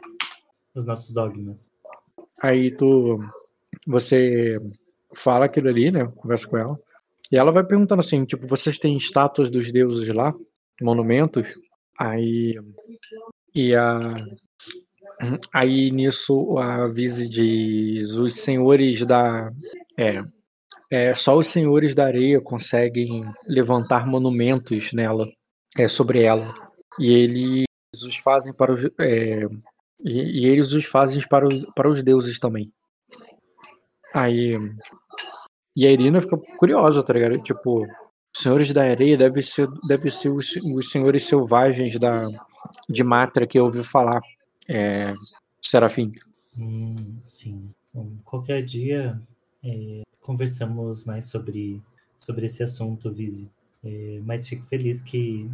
os 0.75 0.87
nossos 0.87 1.15
dogmas. 1.15 1.73
Aí 2.43 2.75
tu, 2.75 3.19
você 3.87 4.59
fala 5.15 5.45
aquilo 5.45 5.69
ali, 5.69 5.91
né? 5.91 6.07
Conversa 6.17 6.49
com 6.49 6.57
ela. 6.57 6.79
E 7.31 7.37
ela 7.37 7.53
vai 7.53 7.65
perguntando 7.65 8.01
assim, 8.01 8.25
tipo, 8.25 8.47
vocês 8.47 8.79
têm 8.79 8.97
estátuas 8.97 9.51
dos 9.51 9.71
deuses 9.71 10.13
lá? 10.15 10.35
Monumentos? 10.81 11.49
Aí. 11.99 12.53
E 13.55 13.75
a. 13.75 14.01
Aí 15.53 15.91
nisso 15.91 16.59
a 16.59 16.89
Vise 16.89 17.29
diz: 17.29 18.11
os 18.13 18.37
senhores 18.37 19.05
da. 19.05 19.53
É, 19.99 20.25
é, 20.91 21.15
só 21.15 21.37
os 21.37 21.49
senhores 21.49 21.95
da 21.95 22.07
areia 22.07 22.41
conseguem 22.41 23.23
levantar 23.47 24.07
monumentos 24.07 24.93
nela, 24.93 25.29
é, 25.79 25.87
sobre 25.87 26.23
ela. 26.23 26.53
E 26.99 27.13
eles 27.13 27.67
os 27.95 28.17
fazem 28.17 28.53
para 28.53 28.73
os. 28.73 28.85
É, 28.99 29.47
e, 30.05 30.43
e, 30.43 30.47
eles 30.47 30.73
os 30.73 30.85
fazem 30.85 31.23
para 31.29 31.47
os, 31.47 31.65
para 31.75 31.89
os 31.89 32.03
deuses 32.03 32.39
também. 32.39 32.73
Aí. 34.15 34.57
E 35.77 35.87
a 35.87 35.91
Irina 35.91 36.21
fica 36.21 36.37
curiosa, 36.59 37.03
tá 37.03 37.13
ligado? 37.13 37.39
Tipo, 37.43 37.87
senhores 38.35 38.73
da 38.73 38.83
areia 38.83 39.17
devem 39.17 39.43
ser, 39.43 39.69
deve 39.87 40.11
ser 40.11 40.31
os, 40.31 40.57
os 40.75 40.91
senhores 40.91 41.27
selvagens 41.27 41.99
da, 41.99 42.25
de 42.89 43.05
Matra 43.05 43.47
que 43.47 43.59
eu 43.59 43.65
ouvi 43.65 43.83
falar. 43.83 44.21
É, 44.69 45.15
Serafim. 45.61 46.11
Hum, 46.57 47.19
sim. 47.25 47.71
Qualquer 48.25 48.63
dia 48.63 49.21
é, 49.65 50.03
conversamos 50.21 51.05
mais 51.05 51.27
sobre, 51.27 51.81
sobre 52.19 52.47
esse 52.47 52.63
assunto, 52.63 53.13
Vise. 53.13 53.51
É, 53.83 54.21
mas 54.25 54.47
fico 54.47 54.67
feliz 54.67 55.01
que, 55.01 55.51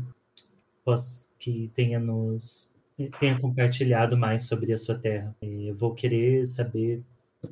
que 1.38 1.70
tenha 1.74 1.98
nos 1.98 2.75
tenha 3.18 3.38
compartilhado 3.38 4.16
mais 4.16 4.42
sobre 4.42 4.72
a 4.72 4.76
sua 4.76 4.96
terra. 4.96 5.34
Eu 5.42 5.74
vou 5.74 5.94
querer 5.94 6.46
saber 6.46 7.02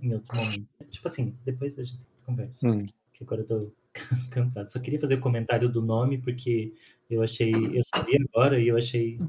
em 0.02 0.14
outro 0.14 0.36
momento. 0.36 0.66
Tipo 0.90 1.08
assim, 1.08 1.34
depois 1.44 1.78
a 1.78 1.82
gente 1.82 2.00
conversa. 2.24 2.68
Hum. 2.68 2.84
Que 3.12 3.23
agora 3.23 3.42
eu 3.42 3.47
tô 3.47 3.73
cansado. 4.31 4.68
Só 4.68 4.78
queria 4.78 4.98
fazer 4.98 5.16
o 5.16 5.18
um 5.18 5.20
comentário 5.20 5.68
do 5.68 5.82
nome, 5.82 6.18
porque 6.18 6.73
eu 7.10 7.23
achei. 7.23 7.52
Eu 7.73 7.82
sabia 7.94 8.18
agora 8.32 8.58
e 8.58 8.68
eu 8.68 8.76
achei. 8.76 9.20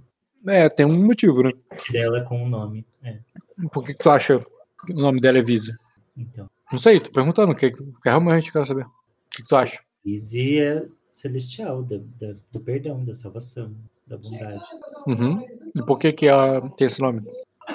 É, 0.47 0.69
tem 0.69 0.85
um 0.85 1.05
motivo, 1.05 1.43
né? 1.43 1.51
Dela 1.91 2.23
com 2.23 2.43
o 2.43 2.49
nome. 2.49 2.85
É. 3.03 3.19
Por 3.71 3.83
que, 3.83 3.93
que 3.93 4.03
tu 4.03 4.09
acha 4.09 4.39
que 4.85 4.93
o 4.93 4.95
nome 4.95 5.19
dela 5.19 5.39
é 5.39 5.41
Visa? 5.41 5.77
Então. 6.15 6.49
Não 6.71 6.79
sei, 6.79 6.99
tô 6.99 7.11
perguntando, 7.11 7.51
o 7.51 7.55
que, 7.55 7.71
que 7.71 7.83
realmente 8.03 8.51
quero 8.51 8.65
saber. 8.65 8.85
O 8.85 8.91
que, 9.29 9.43
que 9.43 9.47
tu 9.47 9.55
acha? 9.55 9.79
Vise 10.03 10.59
é 10.59 10.85
celestial, 11.09 11.83
da, 11.83 11.97
da, 12.19 12.35
do 12.51 12.59
perdão, 12.59 13.03
da 13.03 13.13
salvação, 13.13 13.73
da 14.07 14.17
bondade. 14.17 14.63
Uhum. 15.07 15.45
E 15.75 15.83
por 15.83 15.99
que, 15.99 16.11
que 16.11 16.27
ela 16.27 16.69
tem 16.71 16.87
esse 16.87 17.01
nome? 17.01 17.21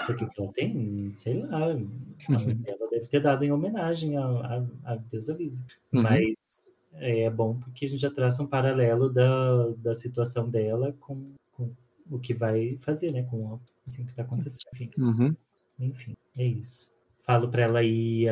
Porque 0.06 0.26
ela 0.38 0.52
tem, 0.52 1.12
sei 1.14 1.42
lá, 1.42 1.68
uhum. 1.68 2.62
ela 2.66 2.90
deve 2.90 3.06
ter 3.06 3.20
dado 3.20 3.44
em 3.44 3.52
homenagem 3.52 4.16
a, 4.16 4.24
a, 4.24 4.92
a 4.92 4.96
deusa 4.96 5.34
Vise. 5.34 5.64
Uhum. 5.92 6.02
Mas 6.02 6.64
é, 6.94 7.22
é 7.22 7.30
bom 7.30 7.58
porque 7.58 7.84
a 7.84 7.88
gente 7.88 8.00
já 8.00 8.10
traça 8.10 8.42
um 8.42 8.46
paralelo 8.46 9.12
da, 9.12 9.68
da 9.78 9.94
situação 9.94 10.48
dela 10.48 10.94
com, 11.00 11.24
com 11.52 11.72
o 12.10 12.18
que 12.18 12.34
vai 12.34 12.78
fazer, 12.80 13.12
né? 13.12 13.24
Com 13.24 13.60
assim, 13.86 14.02
o 14.02 14.04
que 14.04 14.12
está 14.12 14.22
acontecendo. 14.22 14.68
Enfim. 14.74 14.90
Uhum. 14.98 15.36
Enfim, 15.78 16.16
é 16.36 16.44
isso. 16.44 16.94
Falo 17.22 17.48
para 17.48 17.62
ela 17.62 17.82
ir, 17.82 18.28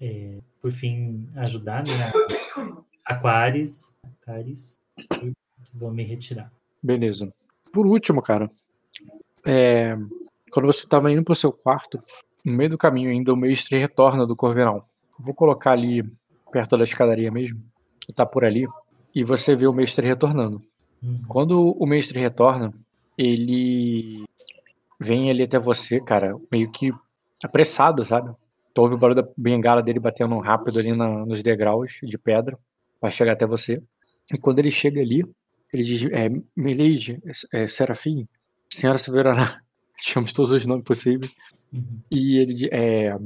é, 0.00 0.38
por 0.60 0.72
fim, 0.72 1.28
ajudar 1.36 1.84
né, 1.86 1.92
Aquares. 3.04 3.94
Aquares. 4.02 4.78
Vou 5.72 5.92
me 5.92 6.02
retirar. 6.02 6.52
Beleza. 6.82 7.32
Por 7.72 7.86
último, 7.86 8.22
cara, 8.22 8.50
é, 9.46 9.96
quando 10.50 10.66
você 10.66 10.84
estava 10.84 11.12
indo 11.12 11.22
para 11.22 11.32
o 11.32 11.36
seu 11.36 11.52
quarto, 11.52 11.98
no 12.44 12.52
meio 12.52 12.70
do 12.70 12.78
caminho 12.78 13.10
ainda 13.10 13.32
o 13.32 13.36
mestre 13.36 13.78
retorna 13.78 14.26
do 14.26 14.36
Corvinal. 14.36 14.84
Vou 15.18 15.34
colocar 15.34 15.72
ali 15.72 16.02
perto 16.50 16.76
da 16.76 16.84
escadaria 16.84 17.30
mesmo, 17.30 17.62
tá 18.14 18.24
por 18.24 18.44
ali, 18.44 18.66
e 19.14 19.22
você 19.22 19.54
vê 19.54 19.66
o 19.66 19.72
mestre 19.72 20.06
retornando. 20.06 20.62
Hum. 21.02 21.16
Quando 21.28 21.72
o 21.72 21.86
mestre 21.86 22.20
retorna, 22.20 22.72
ele 23.16 24.24
vem 24.98 25.30
ali 25.30 25.42
até 25.42 25.58
você, 25.58 26.00
cara, 26.00 26.36
meio 26.50 26.70
que 26.70 26.92
apressado, 27.42 28.04
sabe? 28.04 28.34
Tu 28.72 28.82
ouve 28.82 28.94
o 28.94 28.98
barulho 28.98 29.22
da 29.22 29.28
bengala 29.36 29.82
dele 29.82 29.98
batendo 29.98 30.38
rápido 30.38 30.78
ali 30.78 30.92
na, 30.92 31.26
nos 31.26 31.42
degraus 31.42 31.98
de 32.02 32.18
pedra 32.18 32.58
para 33.00 33.10
chegar 33.10 33.32
até 33.32 33.46
você. 33.46 33.82
E 34.32 34.38
quando 34.38 34.58
ele 34.58 34.70
chega 34.70 35.00
ali, 35.00 35.24
ele 35.72 35.82
diz: 35.82 36.04
é, 36.12 36.28
Milady, 36.56 37.20
é, 37.52 37.66
Serafim, 37.66 38.26
Senhora 38.72 38.98
Soberana, 38.98 39.62
chamamos 39.98 40.32
todos 40.32 40.52
os 40.52 40.66
nomes 40.66 40.84
possíveis. 40.84 41.32
Uhum. 41.72 42.00
E 42.10 42.38
ele 42.38 42.68
é, 42.72 43.16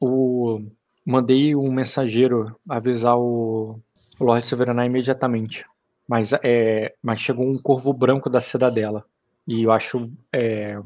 o, 0.00 0.60
mandei 1.04 1.54
um 1.54 1.72
mensageiro 1.72 2.58
avisar 2.68 3.16
o, 3.16 3.78
o 4.18 4.24
Lorde 4.24 4.46
Severaná 4.46 4.86
imediatamente. 4.86 5.64
Mas, 6.06 6.32
é, 6.42 6.94
mas 7.02 7.20
chegou 7.20 7.46
um 7.46 7.60
corvo 7.60 7.92
branco 7.92 8.28
da 8.28 8.40
cidadela. 8.40 9.04
E 9.46 9.62
eu 9.62 9.72
acho. 9.72 10.10
É, 10.32 10.78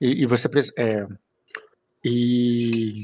e, 0.00 0.22
e, 0.22 0.26
você. 0.26 0.48
É, 0.78 1.06
e. 2.04 2.94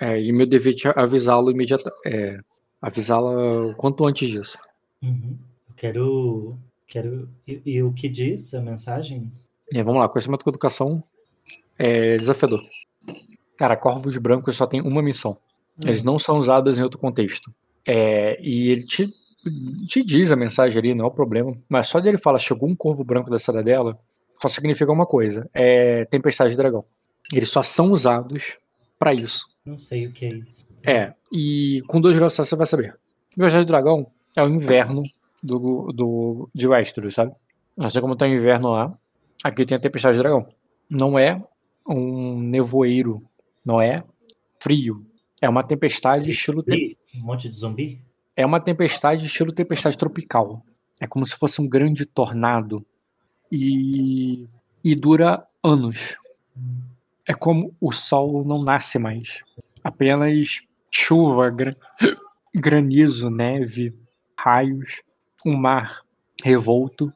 É, 0.00 0.20
e 0.20 0.32
meu 0.32 0.46
dever 0.46 0.74
é 0.84 1.00
avisá-lo 1.00 1.50
imediatamente. 1.50 2.00
É, 2.06 2.40
avisá-la 2.80 3.74
quanto 3.76 4.06
antes 4.06 4.28
disso. 4.28 4.58
Uhum. 5.02 5.38
Quero. 5.76 6.56
Quero 6.86 7.28
e, 7.46 7.60
e, 7.64 7.82
o 7.82 7.92
que 7.92 8.08
diz 8.08 8.54
a 8.54 8.60
mensagem? 8.60 9.30
É, 9.72 9.82
vamos 9.82 10.00
lá, 10.00 10.08
conhecimento 10.08 10.44
com 10.44 10.50
educação 10.50 11.02
é 11.78 12.16
desafiador. 12.16 12.62
Cara, 13.56 13.76
corvos 13.76 14.16
brancos 14.18 14.56
só 14.56 14.66
tem 14.66 14.80
uma 14.80 15.02
missão. 15.02 15.36
Uhum. 15.80 15.88
Eles 15.88 16.02
não 16.02 16.18
são 16.18 16.38
usados 16.38 16.78
em 16.78 16.82
outro 16.82 16.98
contexto. 16.98 17.52
É, 17.86 18.40
e 18.40 18.70
ele 18.70 18.82
te, 18.82 19.08
te 19.86 20.02
diz 20.02 20.32
a 20.32 20.36
mensagem 20.36 20.78
ali, 20.78 20.94
não 20.94 21.04
é 21.04 21.08
o 21.08 21.12
problema. 21.12 21.56
Mas 21.68 21.88
só 21.88 22.00
dele 22.00 22.18
falar, 22.18 22.38
chegou 22.38 22.68
um 22.68 22.76
corvo 22.76 23.04
branco 23.04 23.30
da 23.30 23.38
cidadela, 23.38 23.98
só 24.40 24.48
significa 24.48 24.90
uma 24.92 25.06
coisa: 25.06 25.48
é 25.52 26.04
tempestade 26.06 26.50
de 26.50 26.56
dragão. 26.56 26.84
Eles 27.32 27.50
só 27.50 27.62
são 27.62 27.90
usados 27.90 28.56
para 28.98 29.14
isso. 29.14 29.46
Não 29.64 29.76
sei 29.76 30.06
o 30.06 30.12
que 30.12 30.26
é 30.26 30.28
isso. 30.28 30.68
É, 30.86 31.14
e 31.32 31.82
com 31.86 32.00
dois 32.00 32.16
graus 32.16 32.34
você 32.34 32.56
vai 32.56 32.66
saber. 32.66 32.96
Tempestade 33.34 33.64
de 33.64 33.68
dragão 33.68 34.06
é 34.36 34.42
o 34.42 34.48
inverno 34.48 35.02
do, 35.44 35.92
do, 35.92 36.50
de 36.54 36.66
Westeros, 36.66 37.14
sabe? 37.14 37.32
Assim 37.78 38.00
como 38.00 38.16
tem 38.16 38.34
inverno 38.34 38.70
lá, 38.70 38.96
aqui 39.42 39.66
tem 39.66 39.76
a 39.76 39.80
tempestade 39.80 40.16
de 40.16 40.22
dragão. 40.22 40.48
Não 40.88 41.18
é 41.18 41.42
um 41.86 42.40
nevoeiro, 42.40 43.22
não 43.64 43.80
é 43.80 44.02
frio. 44.58 45.04
É 45.42 45.48
uma 45.48 45.62
tempestade 45.62 46.30
estilo. 46.30 46.62
Te... 46.62 46.96
Um 47.14 47.20
monte 47.20 47.48
de 47.48 47.56
zumbi? 47.56 48.00
É 48.34 48.46
uma 48.46 48.58
tempestade 48.58 49.26
estilo 49.26 49.52
tempestade 49.52 49.98
tropical. 49.98 50.64
É 51.00 51.06
como 51.06 51.26
se 51.26 51.36
fosse 51.36 51.60
um 51.60 51.68
grande 51.68 52.06
tornado. 52.06 52.84
E, 53.52 54.48
e 54.82 54.94
dura 54.94 55.46
anos. 55.62 56.16
É 57.28 57.34
como 57.34 57.74
o 57.80 57.92
sol 57.92 58.44
não 58.44 58.62
nasce 58.64 58.98
mais. 58.98 59.42
Apenas 59.82 60.62
chuva, 60.90 61.50
gra- 61.50 61.76
granizo, 62.54 63.28
neve, 63.30 63.94
raios, 64.38 65.02
um 65.44 65.56
mar 65.56 66.00
revolto 66.42 67.12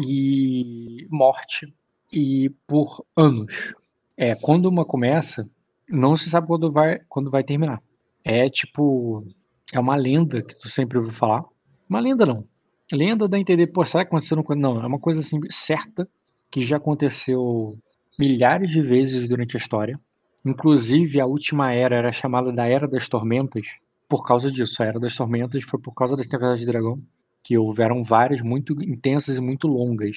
e 0.00 1.06
morte 1.10 1.72
e 2.12 2.50
por 2.66 3.04
anos. 3.16 3.74
É, 4.16 4.34
quando 4.34 4.66
uma 4.66 4.84
começa, 4.84 5.48
não 5.88 6.16
se 6.16 6.30
sabe 6.30 6.46
quando 6.46 6.70
vai, 6.70 7.00
quando 7.08 7.30
vai 7.30 7.42
terminar. 7.42 7.82
É 8.24 8.48
tipo, 8.48 9.26
é 9.72 9.80
uma 9.80 9.96
lenda 9.96 10.42
que 10.42 10.54
tu 10.56 10.68
sempre 10.68 10.98
ouviu 10.98 11.12
falar. 11.12 11.42
Uma 11.88 12.00
lenda 12.00 12.24
não. 12.24 12.46
Lenda 12.92 13.26
dá 13.26 13.36
a 13.36 13.40
entender, 13.40 13.66
pô, 13.68 13.84
será 13.84 14.04
que 14.04 14.08
aconteceu? 14.08 14.36
no- 14.36 14.54
Não, 14.56 14.82
é 14.82 14.86
uma 14.86 14.98
coisa 14.98 15.20
assim 15.20 15.40
certa 15.50 16.08
que 16.50 16.60
já 16.62 16.76
aconteceu 16.76 17.74
milhares 18.18 18.70
de 18.70 18.82
vezes 18.82 19.26
durante 19.26 19.56
a 19.56 19.60
história. 19.60 19.98
Inclusive, 20.44 21.20
a 21.20 21.26
última 21.26 21.72
era 21.72 21.96
era 21.96 22.12
chamada 22.12 22.52
da 22.52 22.66
Era 22.66 22.86
das 22.86 23.08
Tormentas 23.08 23.62
por 24.08 24.22
causa 24.24 24.50
disso. 24.50 24.82
A 24.82 24.86
Era 24.86 25.00
das 25.00 25.14
Tormentas 25.16 25.64
foi 25.64 25.80
por 25.80 25.92
causa 25.94 26.16
das 26.16 26.26
Tempestades 26.26 26.60
de 26.60 26.66
Dragão, 26.66 27.00
que 27.42 27.58
houveram 27.58 28.02
várias 28.02 28.40
muito 28.40 28.80
intensas 28.82 29.36
e 29.36 29.40
muito 29.40 29.66
longas. 29.66 30.16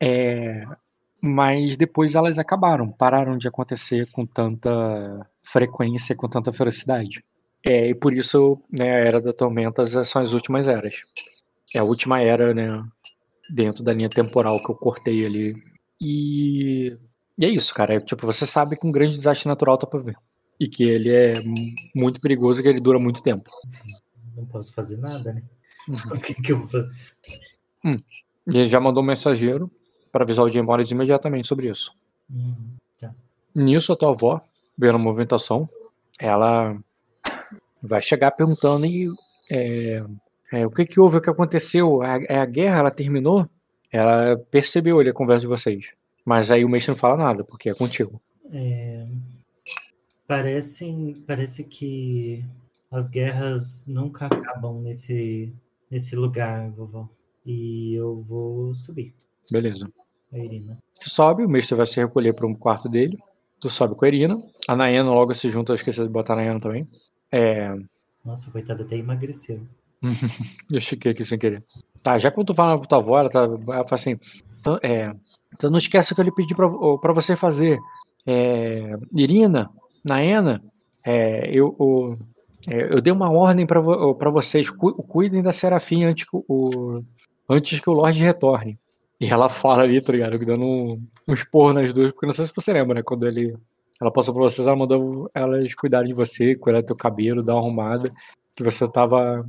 É, 0.00 0.64
mas 1.20 1.76
depois 1.76 2.14
elas 2.14 2.38
acabaram, 2.38 2.90
pararam 2.90 3.36
de 3.36 3.48
acontecer 3.48 4.06
com 4.12 4.24
tanta 4.26 5.20
frequência, 5.40 6.14
com 6.14 6.28
tanta 6.28 6.52
ferocidade. 6.52 7.24
É, 7.64 7.88
e 7.88 7.94
por 7.94 8.12
isso, 8.12 8.60
né, 8.70 8.90
a 8.90 8.98
Era 8.98 9.20
das 9.20 9.34
Tormentas 9.34 9.90
são 10.08 10.22
as 10.22 10.32
últimas 10.32 10.68
eras. 10.68 10.94
É 11.74 11.78
a 11.80 11.84
última 11.84 12.20
era, 12.20 12.54
né, 12.54 12.66
dentro 13.50 13.82
da 13.82 13.92
linha 13.92 14.08
temporal 14.08 14.62
que 14.62 14.70
eu 14.70 14.76
cortei 14.76 15.26
ali. 15.26 15.56
E, 16.00 16.96
e 17.36 17.44
é 17.44 17.48
isso, 17.48 17.74
cara. 17.74 17.94
É, 17.94 18.00
tipo, 18.00 18.24
você 18.24 18.46
sabe 18.46 18.76
que 18.76 18.86
um 18.86 18.92
grande 18.92 19.14
desastre 19.14 19.48
natural 19.48 19.76
tá 19.76 19.86
pra 19.86 19.98
ver. 19.98 20.16
E 20.60 20.68
que 20.68 20.84
ele 20.84 21.10
é 21.10 21.32
mu- 21.44 21.74
muito 21.94 22.20
perigoso 22.20 22.60
e 22.60 22.62
que 22.62 22.68
ele 22.68 22.80
dura 22.80 22.98
muito 22.98 23.22
tempo. 23.22 23.50
Não 24.36 24.46
posso 24.46 24.72
fazer 24.72 24.96
nada, 24.98 25.32
né? 25.32 25.42
O 26.14 26.20
que, 26.20 26.34
que 26.34 26.52
eu 26.52 26.58
vou 26.58 26.68
fazer? 26.68 26.90
E 27.84 28.58
ele 28.58 28.64
já 28.64 28.80
mandou 28.80 29.02
um 29.02 29.06
mensageiro 29.06 29.70
para 30.10 30.24
avisar 30.24 30.44
o 30.44 30.48
Jim 30.48 30.62
Morris 30.62 30.90
imediatamente 30.90 31.46
sobre 31.46 31.68
isso. 31.68 31.94
Hum, 32.30 32.54
tá. 32.98 33.14
Nisso, 33.56 33.92
a 33.92 33.96
tua 33.96 34.10
avó, 34.10 34.40
vendo 34.76 34.96
a 34.96 34.98
movimentação, 34.98 35.68
ela 36.18 36.76
vai 37.82 38.02
chegar 38.02 38.30
perguntando 38.32 38.86
e, 38.86 39.08
é, 39.50 40.04
é, 40.52 40.66
o 40.66 40.70
que 40.70 40.86
que 40.86 41.00
houve, 41.00 41.18
o 41.18 41.20
que 41.20 41.30
aconteceu, 41.30 42.02
a, 42.02 42.18
é 42.24 42.38
a 42.38 42.46
guerra, 42.46 42.78
ela 42.78 42.90
terminou? 42.90 43.48
Ela 43.90 44.36
percebeu 44.50 44.98
ali 44.98 45.10
a 45.10 45.14
conversa 45.14 45.42
de 45.42 45.46
vocês. 45.46 45.92
Mas 46.24 46.50
aí 46.50 46.64
o 46.64 46.68
mestre 46.68 46.92
não 46.92 46.98
fala 46.98 47.16
nada, 47.16 47.44
porque 47.44 47.70
é 47.70 47.74
contigo. 47.74 48.20
É, 48.50 49.04
parecem, 50.26 51.14
parece 51.26 51.64
que 51.64 52.44
as 52.90 53.08
guerras 53.08 53.86
nunca 53.86 54.26
acabam 54.26 54.80
nesse, 54.80 55.52
nesse 55.90 56.14
lugar, 56.16 56.70
vovó. 56.70 57.08
E 57.46 57.94
eu 57.94 58.22
vou 58.28 58.74
subir, 58.74 59.14
Beleza. 59.50 59.90
a 60.32 60.38
Irina. 60.38 60.78
Tu 61.00 61.08
sobe, 61.08 61.44
o 61.44 61.48
mestre 61.48 61.74
vai 61.76 61.86
se 61.86 61.98
recolher 62.00 62.34
para 62.34 62.46
um 62.46 62.54
quarto 62.54 62.88
dele. 62.88 63.16
Tu 63.60 63.68
sobe 63.70 63.94
com 63.94 64.04
a 64.04 64.08
Irina. 64.08 64.36
A 64.68 64.76
Nayana 64.76 65.10
logo 65.10 65.32
se 65.34 65.48
junta, 65.50 65.72
eu 65.72 65.74
esqueci 65.74 66.02
de 66.02 66.08
botar 66.08 66.34
a 66.34 66.36
Nayana 66.36 66.60
também. 66.60 66.82
É, 67.32 67.68
Nossa, 68.24 68.50
coitada, 68.50 68.82
até 68.82 68.96
emagreceu. 68.96 69.60
Eu 70.70 70.80
chiquei 70.80 71.12
aqui 71.12 71.24
sem 71.24 71.38
querer. 71.38 71.64
Tá, 72.02 72.18
já 72.18 72.30
quando 72.30 72.48
tu 72.48 72.54
fala 72.54 72.76
pra 72.78 72.86
tua 72.86 72.98
avó, 72.98 73.18
ela, 73.18 73.28
tá, 73.28 73.40
ela 73.40 73.58
fala 73.58 73.86
assim: 73.94 74.16
então, 74.60 74.78
é, 74.82 75.12
então 75.52 75.70
não 75.70 75.78
esquece 75.78 76.12
o 76.12 76.14
que 76.14 76.20
eu 76.20 76.24
lhe 76.24 76.32
pedi 76.34 76.54
pra, 76.54 76.68
pra 77.00 77.12
você 77.12 77.34
fazer. 77.34 77.78
É, 78.26 78.92
Irina, 79.14 79.68
Naena, 80.04 80.62
é, 81.04 81.50
eu, 81.50 81.74
o- 81.78 82.16
eu 82.66 83.00
dei 83.00 83.12
uma 83.12 83.30
ordem 83.30 83.66
pra, 83.66 83.80
vo- 83.80 84.14
vocês: 84.30 84.68
cu- 84.70 84.94
cuidem 85.04 85.42
da 85.42 85.52
Serafim 85.52 86.04
antes 86.04 86.24
que 86.28 86.36
o, 86.48 87.02
antes 87.48 87.80
que 87.80 87.88
o 87.88 87.92
Lorde 87.92 88.22
retorne. 88.22 88.78
E 89.20 89.26
ela 89.26 89.48
fala 89.50 89.82
ali, 89.82 90.00
tá 90.00 90.12
ligado? 90.12 90.38
Dando 90.44 90.64
um, 90.64 91.00
um 91.26 91.34
esporro 91.34 91.72
nas 91.72 91.92
duas, 91.92 92.12
porque 92.12 92.26
não 92.26 92.34
sei 92.34 92.46
se 92.46 92.52
você 92.54 92.72
lembra, 92.72 92.94
né? 92.94 93.02
Quando 93.02 93.26
ele, 93.26 93.56
ela 94.00 94.12
passou 94.12 94.34
pra 94.34 94.42
vocês, 94.42 94.66
ela 94.66 94.76
mandou 94.76 95.30
elas 95.34 95.74
cuidarem 95.74 96.08
de 96.08 96.14
você, 96.14 96.54
cuidar 96.54 96.80
do 96.80 96.86
teu 96.86 96.96
cabelo, 96.96 97.42
dar 97.42 97.54
uma 97.54 97.60
arrumada, 97.62 98.08
que 98.54 98.62
você 98.62 98.86
tava 98.90 99.44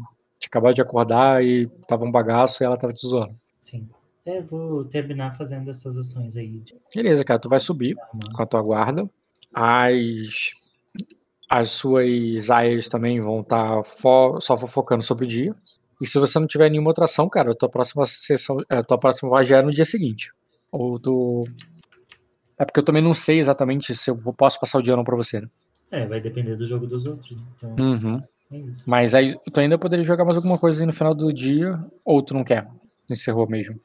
acabado 0.45 0.73
de 0.75 0.81
acordar 0.81 1.43
e 1.43 1.67
tava 1.87 2.05
um 2.05 2.11
bagaço 2.11 2.63
e 2.63 2.65
ela 2.65 2.77
tava 2.77 2.93
te 2.93 3.05
zoando. 3.07 3.35
Sim. 3.59 3.87
É, 4.25 4.41
vou 4.41 4.85
terminar 4.85 5.35
fazendo 5.37 5.69
essas 5.69 5.97
ações 5.97 6.35
aí. 6.37 6.61
Beleza, 6.95 7.23
cara, 7.23 7.39
tu 7.39 7.49
vai 7.49 7.59
subir 7.59 7.95
com 8.35 8.43
a 8.43 8.45
tua 8.45 8.61
guarda. 8.61 9.09
As, 9.53 10.51
as 11.49 11.71
suas 11.71 12.49
aias 12.51 12.87
também 12.87 13.19
vão 13.19 13.41
estar 13.41 13.83
só 13.83 14.55
fofocando 14.57 15.03
sobre 15.03 15.25
o 15.25 15.27
dia. 15.27 15.55
E 16.01 16.07
se 16.07 16.17
você 16.19 16.39
não 16.39 16.47
tiver 16.47 16.69
nenhuma 16.69 16.89
outra 16.91 17.05
ação, 17.05 17.27
cara, 17.27 17.51
a 17.51 17.55
tua 17.55 17.67
próxima 17.67 18.05
sessão, 18.05 18.57
a 18.69 18.83
tua 18.83 18.97
próxima 18.97 19.29
vai 19.31 19.43
já 19.43 19.57
é 19.57 19.61
no 19.61 19.71
dia 19.73 19.83
seguinte. 19.83 20.31
Ou 20.71 20.99
tu. 20.99 21.43
É 22.57 22.65
porque 22.65 22.79
eu 22.79 22.83
também 22.85 23.01
não 23.01 23.13
sei 23.13 23.39
exatamente 23.39 23.95
se 23.95 24.09
eu 24.09 24.17
posso 24.33 24.59
passar 24.59 24.79
o 24.79 24.81
dia 24.81 24.93
ou 24.93 24.97
não 24.97 25.03
pra 25.03 25.15
você, 25.15 25.41
né? 25.41 25.47
É, 25.91 26.05
vai 26.05 26.21
depender 26.21 26.55
do 26.55 26.65
jogo 26.65 26.85
dos 26.85 27.05
outros. 27.05 27.35
né? 27.35 27.43
Então, 27.57 27.75
Uhum. 27.77 28.21
é. 28.51 28.59
Mas 28.85 29.15
aí 29.15 29.35
tu 29.51 29.59
ainda 29.59 29.77
poderia 29.77 30.05
jogar 30.05 30.23
mais 30.25 30.37
alguma 30.37 30.57
coisa 30.57 30.81
aí 30.81 30.85
no 30.85 30.93
final 30.93 31.15
do 31.15 31.33
dia, 31.33 31.71
ou 32.05 32.21
tu 32.21 32.33
não 32.33 32.43
quer? 32.43 32.67
Encerrou 33.09 33.47
mesmo. 33.49 33.79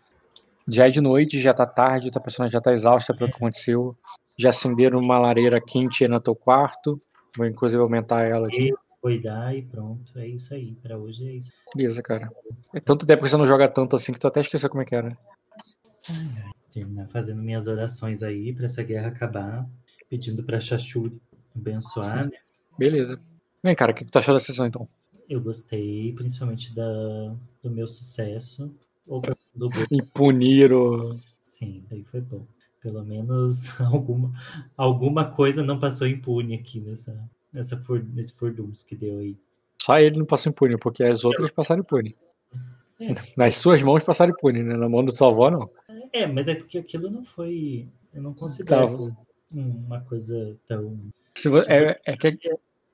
Já 0.68 0.86
é 0.86 0.91
de 0.91 1.01
noite, 1.01 1.39
já 1.41 1.52
tá 1.55 1.67
tarde, 1.67 2.10
tua 2.10 2.20
personagem 2.23 2.52
já 2.52 2.60
tá 2.60 2.73
exausta 2.73 3.15
pelo 3.15 3.31
que 3.31 3.36
aconteceu. 3.36 3.97
Já 4.39 4.51
acenderam 4.51 4.99
uma 4.99 5.18
lareira 5.18 5.60
quente 5.60 6.05
aí 6.05 6.09
no 6.10 6.20
teu 6.20 6.34
quarto. 6.34 7.01
Vou 7.36 7.46
inclusive 7.46 7.80
aumentar 7.82 8.22
ela 8.24 8.46
aqui. 8.48 8.72
Cuidar 9.00 9.54
e 9.54 9.62
pronto. 9.62 10.18
É 10.18 10.26
isso 10.26 10.54
aí. 10.54 10.74
Pra 10.82 10.96
hoje 10.96 11.28
é 11.28 11.32
isso. 11.32 11.52
Beleza, 11.76 12.02
cara. 12.02 12.32
É 12.72 12.80
tanto 12.80 13.04
tempo 13.04 13.22
que 13.22 13.28
você 13.28 13.36
não 13.36 13.44
joga 13.46 13.68
tanto 13.68 13.96
assim 13.96 14.12
que 14.12 14.18
tu 14.18 14.26
até 14.26 14.40
esqueceu 14.40 14.70
como 14.70 14.82
é 14.82 14.84
que 14.86 14.94
era. 14.94 15.16
Terminar 16.72 17.06
fazendo 17.08 17.42
minhas 17.42 17.66
orações 17.66 18.22
aí 18.22 18.52
pra 18.52 18.64
essa 18.64 18.82
guerra 18.82 19.08
acabar. 19.08 19.68
Pedindo 20.08 20.42
pra 20.42 20.58
Xaxu 20.60 21.12
abençoar, 21.54 22.26
né? 22.30 22.38
Beleza. 22.78 23.20
Bem, 23.62 23.74
cara, 23.74 23.92
o 23.92 23.94
que 23.94 24.04
tu 24.04 24.18
achou 24.18 24.34
da 24.34 24.40
sessão 24.40 24.66
então? 24.66 24.88
Eu 25.28 25.40
gostei, 25.40 26.12
principalmente 26.12 26.74
da, 26.74 27.34
do 27.62 27.70
meu 27.70 27.86
sucesso. 27.86 28.74
Ou 29.06 29.20
do- 29.54 29.68
o. 29.68 31.20
Sim, 31.42 31.84
daí 31.90 32.04
foi 32.04 32.20
bom. 32.20 32.44
Pelo 32.84 33.02
menos 33.02 33.70
alguma, 33.80 34.30
alguma 34.76 35.24
coisa 35.24 35.62
não 35.62 35.78
passou 35.78 36.06
impune 36.06 36.54
aqui 36.54 36.80
nessa, 36.80 37.18
nessa 37.50 37.78
for, 37.78 38.04
nesse 38.12 38.34
furdunço 38.34 38.86
que 38.86 38.94
deu 38.94 39.20
aí. 39.20 39.36
Só 39.80 39.98
ele 39.98 40.18
não 40.18 40.26
passou 40.26 40.50
impune, 40.50 40.76
porque 40.76 41.02
as 41.02 41.24
outras 41.24 41.50
passaram 41.50 41.80
impune. 41.80 42.14
É. 43.00 43.12
Nas 43.38 43.56
suas 43.56 43.82
mãos 43.82 44.02
passaram 44.02 44.32
impune, 44.32 44.62
né? 44.62 44.76
Na 44.76 44.86
mão 44.88 45.02
do 45.02 45.10
sua 45.12 45.28
avó, 45.28 45.50
não. 45.50 45.70
É, 46.12 46.26
mas 46.26 46.46
é 46.46 46.54
porque 46.54 46.76
aquilo 46.76 47.10
não 47.10 47.24
foi. 47.24 47.88
Eu 48.12 48.22
não 48.22 48.34
considero 48.34 49.08
Tá. 49.08 49.16
uma 49.52 50.00
coisa 50.02 50.54
tão. 50.66 50.98
Se 51.34 51.48
vo- 51.48 51.62
é, 51.66 51.98
é 52.06 52.16
que 52.18 52.38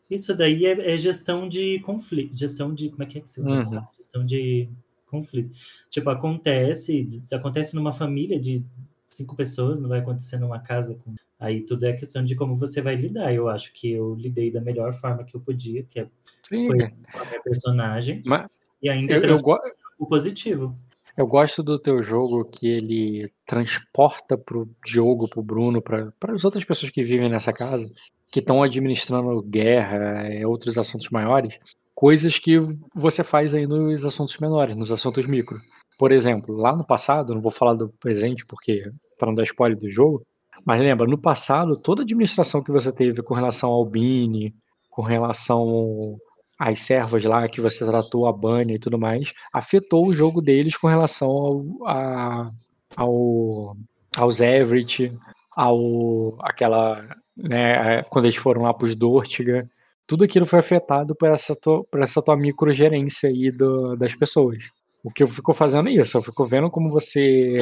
Isso 0.09 0.35
daí 0.37 0.67
é, 0.67 0.95
é 0.95 0.97
gestão 0.99 1.49
de 1.49 1.81
conflito. 1.81 2.37
Gestão 2.37 2.73
de. 2.73 2.91
Como 2.91 3.03
é 3.03 3.07
que 3.07 3.19
é 3.19 3.21
que 3.21 3.29
se 3.31 3.41
Uhum. 3.41 3.61
fala? 3.63 3.89
Gestão 3.97 4.25
de 4.25 4.69
conflito. 5.07 5.55
Tipo, 5.91 6.11
acontece. 6.11 7.07
Acontece 7.33 7.75
numa 7.75 7.93
família 7.93 8.39
de 8.41 8.65
cinco 9.13 9.37
pessoas, 9.37 9.81
não 9.81 9.89
vai 9.89 10.01
acontecer 10.01 10.39
numa 10.39 10.59
casa. 10.59 10.95
Com... 11.05 11.15
Aí 11.39 11.63
tudo 11.63 11.85
é 11.87 11.93
questão 11.93 12.25
de 12.25 12.35
como 12.35 12.55
você 12.55 12.81
vai 12.81 12.95
lidar. 12.95 13.35
Eu 13.35 13.49
acho 13.49 13.73
que 13.73 13.91
eu 13.91 14.15
lidei 14.15 14.51
da 14.51 14.61
melhor 14.61 14.95
forma 14.95 15.25
que 15.25 15.35
eu 15.35 15.41
podia, 15.41 15.83
que 15.83 16.01
é 16.01 16.07
sim, 16.43 16.67
Foi. 16.69 16.79
com 16.79 17.19
a 17.19 17.25
minha 17.27 17.43
personagem. 17.43 18.23
Mas 18.25 18.47
E 18.83 18.89
ainda 18.89 19.15
eu, 19.15 19.23
eu, 19.23 19.41
go- 19.41 19.59
o 19.99 20.07
positivo. 20.07 20.77
Eu 21.17 21.27
gosto 21.27 21.63
do 21.63 21.79
teu 21.79 22.03
jogo 22.03 22.45
que 22.45 22.67
ele 22.69 23.31
transporta 23.45 24.39
pro 24.39 24.71
Diogo, 24.85 25.29
pro 25.29 25.43
Bruno, 25.43 25.83
para 25.83 26.13
as 26.29 26.45
outras 26.45 26.65
pessoas 26.65 26.91
que 26.91 27.05
vivem 27.05 27.29
nessa 27.29 27.53
casa, 27.53 27.91
que 28.33 28.39
estão 28.39 28.63
administrando 28.63 29.43
guerra 29.43 30.33
e 30.33 30.45
outros 30.47 30.79
assuntos 30.79 31.11
maiores, 31.11 31.59
coisas 31.95 32.39
que 32.39 32.59
você 32.95 33.23
faz 33.23 33.55
aí 33.55 33.67
nos 33.67 34.05
assuntos 34.05 34.39
menores, 34.39 34.77
nos 34.77 34.91
assuntos 34.91 35.27
micro. 35.27 35.59
Por 36.01 36.13
exemplo, 36.13 36.57
lá 36.57 36.75
no 36.75 36.83
passado, 36.83 37.35
não 37.35 37.43
vou 37.43 37.53
falar 37.53 37.75
do 37.75 37.91
presente 38.01 38.47
porque 38.47 38.91
para 39.19 39.27
não 39.29 39.35
dar 39.35 39.43
spoiler 39.43 39.79
do 39.79 39.87
jogo, 39.87 40.25
mas 40.65 40.81
lembra, 40.81 41.07
no 41.07 41.19
passado, 41.19 41.77
toda 41.77 42.01
a 42.01 42.05
administração 42.05 42.63
que 42.63 42.73
você 42.73 42.91
teve 42.91 43.23
com 43.23 43.35
relação 43.35 43.69
ao 43.69 43.85
Bini, 43.85 44.55
com 44.89 45.03
relação 45.03 46.17
às 46.59 46.81
servas 46.81 47.23
lá 47.25 47.47
que 47.51 47.61
você 47.61 47.85
tratou, 47.85 48.27
a 48.27 48.33
Bunny 48.33 48.77
e 48.77 48.79
tudo 48.79 48.99
mais, 48.99 49.35
afetou 49.53 50.07
o 50.07 50.15
jogo 50.15 50.41
deles 50.41 50.75
com 50.75 50.87
relação 50.87 51.29
ao, 51.29 51.87
a, 51.87 52.51
ao 52.97 53.77
aos 54.17 54.41
Everett, 54.41 55.15
ao 55.55 56.35
aquela, 56.41 57.07
né, 57.37 58.03
quando 58.05 58.25
eles 58.25 58.37
foram 58.37 58.63
lá 58.63 58.73
para 58.73 58.87
os 58.87 58.97
Dortiga, 58.97 59.69
tudo 60.07 60.25
aquilo 60.25 60.47
foi 60.47 60.61
afetado 60.61 61.15
por 61.15 61.29
essa 61.29 61.55
tua, 61.55 61.85
por 61.85 62.03
essa 62.03 62.23
tua 62.23 62.39
microgerência 62.39 63.29
aí 63.29 63.51
do, 63.51 63.97
das 63.97 64.15
pessoas. 64.15 64.80
O 65.03 65.11
que 65.11 65.23
eu 65.23 65.29
fico 65.29 65.53
fazendo 65.55 65.89
é 65.89 65.93
isso, 65.93 66.17
eu 66.19 66.23
fico 66.23 66.45
vendo 66.47 66.71
como 66.71 66.91
você 66.91 67.57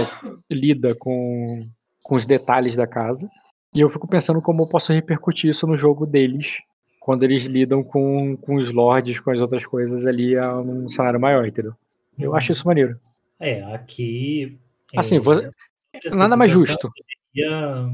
lida 0.50 0.94
com, 0.94 1.68
com 2.02 2.16
os 2.16 2.26
detalhes 2.26 2.74
da 2.74 2.86
casa 2.86 3.28
e 3.74 3.80
eu 3.80 3.88
fico 3.88 4.08
pensando 4.08 4.42
como 4.42 4.62
eu 4.62 4.68
posso 4.68 4.92
repercutir 4.92 5.50
isso 5.50 5.66
no 5.66 5.76
jogo 5.76 6.04
deles 6.06 6.56
quando 7.00 7.22
eles 7.22 7.44
lidam 7.46 7.82
com, 7.82 8.36
com 8.36 8.56
os 8.56 8.70
lords, 8.72 9.18
com 9.20 9.30
as 9.30 9.40
outras 9.40 9.64
coisas 9.64 10.04
ali, 10.04 10.34
é 10.34 10.52
um 10.52 10.88
cenário 10.88 11.18
maior, 11.20 11.46
entendeu? 11.46 11.72
Eu 12.18 12.34
acho 12.34 12.52
isso 12.52 12.66
maneiro. 12.66 12.98
É, 13.40 13.62
aqui. 13.72 14.58
Assim, 14.96 15.16
é, 15.16 15.20
você- 15.20 15.50
nada 16.12 16.36
mais 16.36 16.50
justo. 16.52 16.90
deveria- 17.34 17.90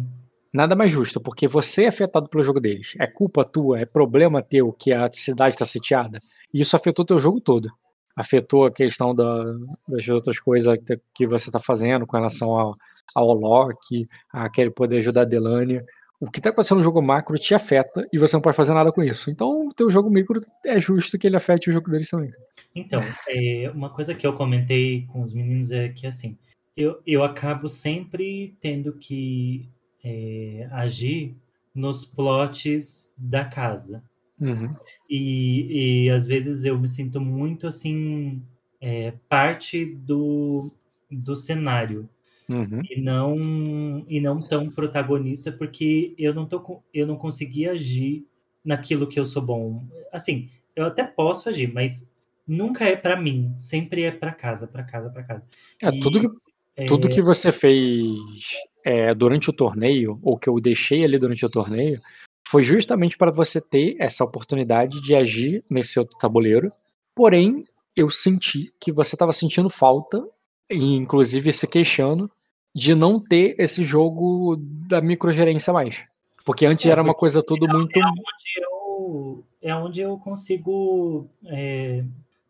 Nada 0.52 0.74
mais 0.76 0.90
justo, 0.90 1.20
porque 1.20 1.46
você 1.48 1.84
é 1.84 1.88
afetado 1.88 2.28
pelo 2.28 2.42
jogo 2.42 2.60
deles. 2.60 2.94
É 2.98 3.06
culpa 3.06 3.44
tua, 3.44 3.80
é 3.80 3.84
problema 3.84 4.40
teu 4.42 4.72
que 4.72 4.92
a 4.92 5.08
cidade 5.12 5.54
está 5.54 5.64
sitiada. 5.66 6.20
E 6.52 6.60
isso 6.60 6.74
afetou 6.76 7.04
teu 7.04 7.18
jogo 7.18 7.40
todo. 7.40 7.68
Afetou 8.16 8.66
a 8.66 8.70
questão 8.70 9.14
da- 9.14 9.56
das 9.88 10.08
outras 10.08 10.38
coisas 10.38 10.76
que, 11.14 11.26
você 11.26 11.48
está 11.48 11.58
fazendo 11.58 12.06
com 12.06 12.16
relação 12.16 12.50
ao, 12.56 12.76
ao 13.14 13.32
Loki, 13.32 14.08
a 14.32 14.48
querer 14.48 14.70
poder 14.70 14.98
ajudar 14.98 15.22
a 15.22 15.26
Delania. 15.26 15.84
O 16.20 16.30
que 16.30 16.38
está 16.38 16.50
acontecendo 16.50 16.78
no 16.78 16.84
jogo 16.84 17.02
macro 17.02 17.38
te 17.38 17.54
afeta 17.54 18.06
e 18.12 18.18
você 18.18 18.34
não 18.34 18.40
pode 18.40 18.56
fazer 18.56 18.72
nada 18.72 18.92
com 18.92 19.02
isso. 19.02 19.30
Então, 19.30 19.68
o 19.68 19.74
teu 19.74 19.90
jogo 19.90 20.08
micro 20.08 20.40
é 20.64 20.80
justo 20.80 21.18
que 21.18 21.26
ele 21.26 21.36
afete 21.36 21.68
o 21.68 21.72
jogo 21.72 21.90
deles 21.90 22.08
também. 22.08 22.30
Então, 22.74 23.00
é, 23.28 23.70
uma 23.74 23.90
coisa 23.90 24.14
que 24.14 24.26
eu 24.26 24.32
comentei 24.32 25.06
com 25.06 25.22
os 25.22 25.34
meninos 25.34 25.70
é 25.70 25.88
que, 25.88 26.06
assim, 26.06 26.38
eu, 26.76 27.00
eu 27.06 27.22
acabo 27.22 27.68
sempre 27.68 28.56
tendo 28.60 28.92
que 28.94 29.68
é, 30.02 30.68
agir 30.72 31.36
nos 31.74 32.04
plots 32.04 33.12
da 33.16 33.44
casa. 33.44 34.02
Uhum. 34.40 34.74
E, 35.08 36.04
e 36.04 36.10
às 36.10 36.26
vezes 36.26 36.64
eu 36.64 36.78
me 36.78 36.88
sinto 36.88 37.20
muito, 37.20 37.66
assim, 37.66 38.42
é, 38.80 39.12
parte 39.28 39.84
do, 39.84 40.70
do 41.10 41.34
cenário. 41.36 42.08
Uhum. 42.46 42.82
e 42.90 43.00
não 43.00 44.04
e 44.06 44.20
não 44.20 44.38
tão 44.38 44.68
protagonista 44.68 45.50
porque 45.50 46.14
eu 46.18 46.34
não 46.34 46.44
tô 46.44 46.82
eu 46.92 47.06
não 47.06 47.16
consegui 47.16 47.66
agir 47.66 48.26
naquilo 48.62 49.06
que 49.06 49.18
eu 49.18 49.24
sou 49.24 49.40
bom 49.40 49.82
assim 50.12 50.50
eu 50.76 50.84
até 50.84 51.04
posso 51.04 51.48
agir 51.48 51.72
mas 51.72 52.12
nunca 52.46 52.84
é 52.84 52.94
pra 52.96 53.18
mim 53.18 53.54
sempre 53.58 54.02
é 54.02 54.10
pra 54.10 54.30
casa 54.30 54.66
pra 54.66 54.82
casa 54.82 55.08
pra 55.08 55.22
casa 55.22 55.42
É, 55.80 55.88
E, 55.88 56.00
tudo 56.00 56.20
que 56.20 56.26
é, 56.76 56.86
Tudo 56.86 57.08
que 57.08 57.22
você 57.22 57.52
fez 57.52 58.18
é, 58.84 59.14
durante 59.14 59.48
o 59.48 59.52
torneio, 59.52 60.18
ou 60.22 60.36
que 60.36 60.48
eu 60.48 60.58
deixei 60.60 61.04
ali 61.04 61.18
durante 61.18 61.44
o 61.46 61.50
torneio, 61.50 62.00
foi 62.46 62.62
justamente 62.62 63.16
para 63.16 63.30
você 63.30 63.60
ter 63.60 63.94
essa 63.98 64.24
oportunidade 64.24 65.00
de 65.00 65.14
agir 65.14 65.64
nesse 65.70 65.98
outro 65.98 66.16
tabuleiro. 66.18 66.70
Porém, 67.14 67.64
eu 67.96 68.10
senti 68.10 68.72
que 68.80 68.92
você 68.92 69.14
estava 69.14 69.32
sentindo 69.32 69.70
falta, 69.70 70.22
e 70.70 70.94
inclusive 70.94 71.52
se 71.52 71.66
queixando, 71.66 72.30
de 72.74 72.94
não 72.94 73.20
ter 73.20 73.54
esse 73.58 73.84
jogo 73.84 74.56
da 74.58 75.00
microgerência 75.00 75.72
mais. 75.72 76.04
Porque 76.44 76.66
antes 76.66 76.86
É, 76.86 76.90
era 76.90 77.02
uma 77.02 77.14
coisa 77.14 77.42
tudo 77.42 77.66
muito. 77.68 77.98
onde 77.98 78.60
eu, 78.60 79.44
é 79.62 79.74
onde 79.74 80.00
eu 80.00 80.18
consigo 80.18 81.26
é, 81.46 82.04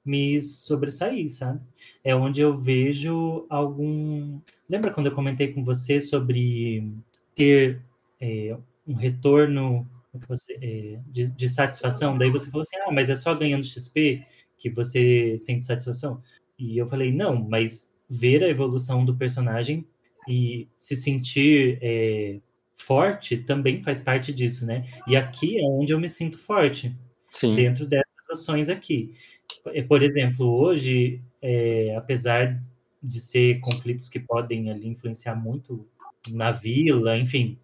me 0.05 0.41
sobressair, 0.43 1.31
sabe? 1.31 1.61
É 2.03 2.15
onde 2.15 2.41
eu 2.41 2.55
vejo 2.55 3.47
algum. 3.49 4.41
Lembra 4.69 4.91
quando 4.91 5.07
eu 5.07 5.15
comentei 5.15 5.53
com 5.53 5.63
você 5.63 6.01
sobre 6.01 6.89
ter 7.35 7.81
é, 8.21 8.57
um 8.87 8.95
retorno 8.95 9.89
é, 10.61 11.01
de, 11.07 11.29
de 11.29 11.49
satisfação? 11.49 12.17
Daí 12.17 12.31
você 12.31 12.51
falou 12.51 12.63
assim: 12.63 12.77
ah, 12.87 12.93
mas 12.93 13.11
é 13.11 13.15
só 13.15 13.35
ganhando 13.35 13.65
XP 13.65 14.25
que 14.57 14.71
você 14.71 15.37
sente 15.37 15.65
satisfação? 15.65 16.21
E 16.59 16.79
eu 16.79 16.87
falei: 16.87 17.13
não, 17.13 17.43
mas 17.49 17.91
ver 18.09 18.43
a 18.45 18.49
evolução 18.49 19.05
do 19.05 19.17
personagem 19.17 19.87
e 20.29 20.69
se 20.77 20.97
sentir 20.97 21.79
é, 21.83 22.41
forte 22.77 23.37
também 23.37 23.81
faz 23.81 24.01
parte 24.01 24.33
disso, 24.33 24.67
né? 24.67 24.85
E 25.07 25.17
aqui 25.17 25.59
é 25.59 25.65
onde 25.65 25.93
eu 25.93 26.01
me 26.01 26.09
sinto 26.09 26.39
forte, 26.39 26.95
Sim. 27.31 27.55
dentro 27.55 27.87
dessas 27.89 28.31
ações 28.31 28.69
aqui. 28.69 29.13
Por 29.89 30.03
exemplo, 30.03 30.47
hoje, 30.47 31.23
é, 31.41 31.95
apesar 31.97 32.61
de 33.03 33.21
ser 33.21 33.61
conflitos 33.61 34.09
que 34.09 34.19
podem 34.19 34.71
ali 34.71 34.89
influenciar 34.89 35.35
muito 35.35 35.87
na 36.31 36.51
vila, 36.51 37.19
enfim, 37.19 37.59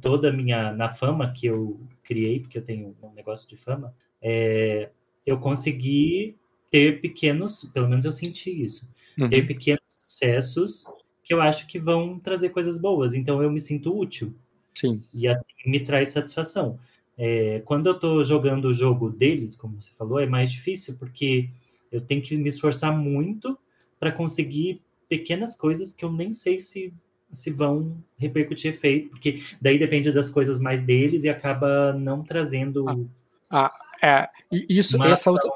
toda 0.00 0.28
a 0.30 0.32
minha 0.32 0.72
na 0.72 0.88
fama 0.88 1.32
que 1.32 1.46
eu 1.46 1.80
criei, 2.02 2.40
porque 2.40 2.58
eu 2.58 2.64
tenho 2.64 2.94
um 3.02 3.12
negócio 3.12 3.48
de 3.48 3.56
fama, 3.56 3.94
é, 4.20 4.90
eu 5.26 5.38
consegui 5.38 6.36
ter 6.70 7.00
pequenos, 7.00 7.64
pelo 7.72 7.88
menos 7.88 8.04
eu 8.04 8.12
senti 8.12 8.50
isso, 8.50 8.88
Uhum. 9.16 9.28
ter 9.28 9.46
pequenos 9.46 9.82
sucessos 9.86 10.84
que 11.22 11.32
eu 11.32 11.40
acho 11.40 11.66
que 11.68 11.78
vão 11.78 12.18
trazer 12.18 12.50
coisas 12.50 12.78
boas. 12.78 13.14
Então 13.14 13.42
eu 13.42 13.50
me 13.50 13.60
sinto 13.60 13.96
útil 13.96 14.34
Sim. 14.74 15.02
e 15.12 15.28
assim 15.28 15.46
me 15.66 15.80
traz 15.80 16.08
satisfação. 16.10 16.78
É, 17.16 17.62
quando 17.64 17.86
eu 17.86 17.98
tô 17.98 18.22
jogando 18.24 18.66
o 18.66 18.72
jogo 18.72 19.08
deles, 19.08 19.54
como 19.54 19.80
você 19.80 19.92
falou, 19.96 20.18
é 20.18 20.26
mais 20.26 20.50
difícil 20.50 20.96
porque 20.98 21.48
eu 21.92 22.00
tenho 22.00 22.20
que 22.20 22.36
me 22.36 22.48
esforçar 22.48 22.96
muito 22.96 23.56
para 24.00 24.10
conseguir 24.10 24.80
pequenas 25.08 25.56
coisas 25.56 25.92
que 25.92 26.04
eu 26.04 26.12
nem 26.12 26.32
sei 26.32 26.58
se 26.58 26.92
se 27.34 27.50
vão 27.50 27.96
repercutir 28.16 28.70
efeito, 28.70 29.10
porque 29.10 29.42
daí 29.60 29.78
depende 29.78 30.12
das 30.12 30.28
coisas 30.28 30.58
mais 30.58 30.82
deles 30.82 31.24
e 31.24 31.28
acaba 31.28 31.92
não 31.92 32.22
trazendo 32.22 33.08
É, 34.02 34.28
e 34.52 34.66
isso, 34.68 34.96
uma 34.96 35.08
essa 35.08 35.30
outra, 35.30 35.50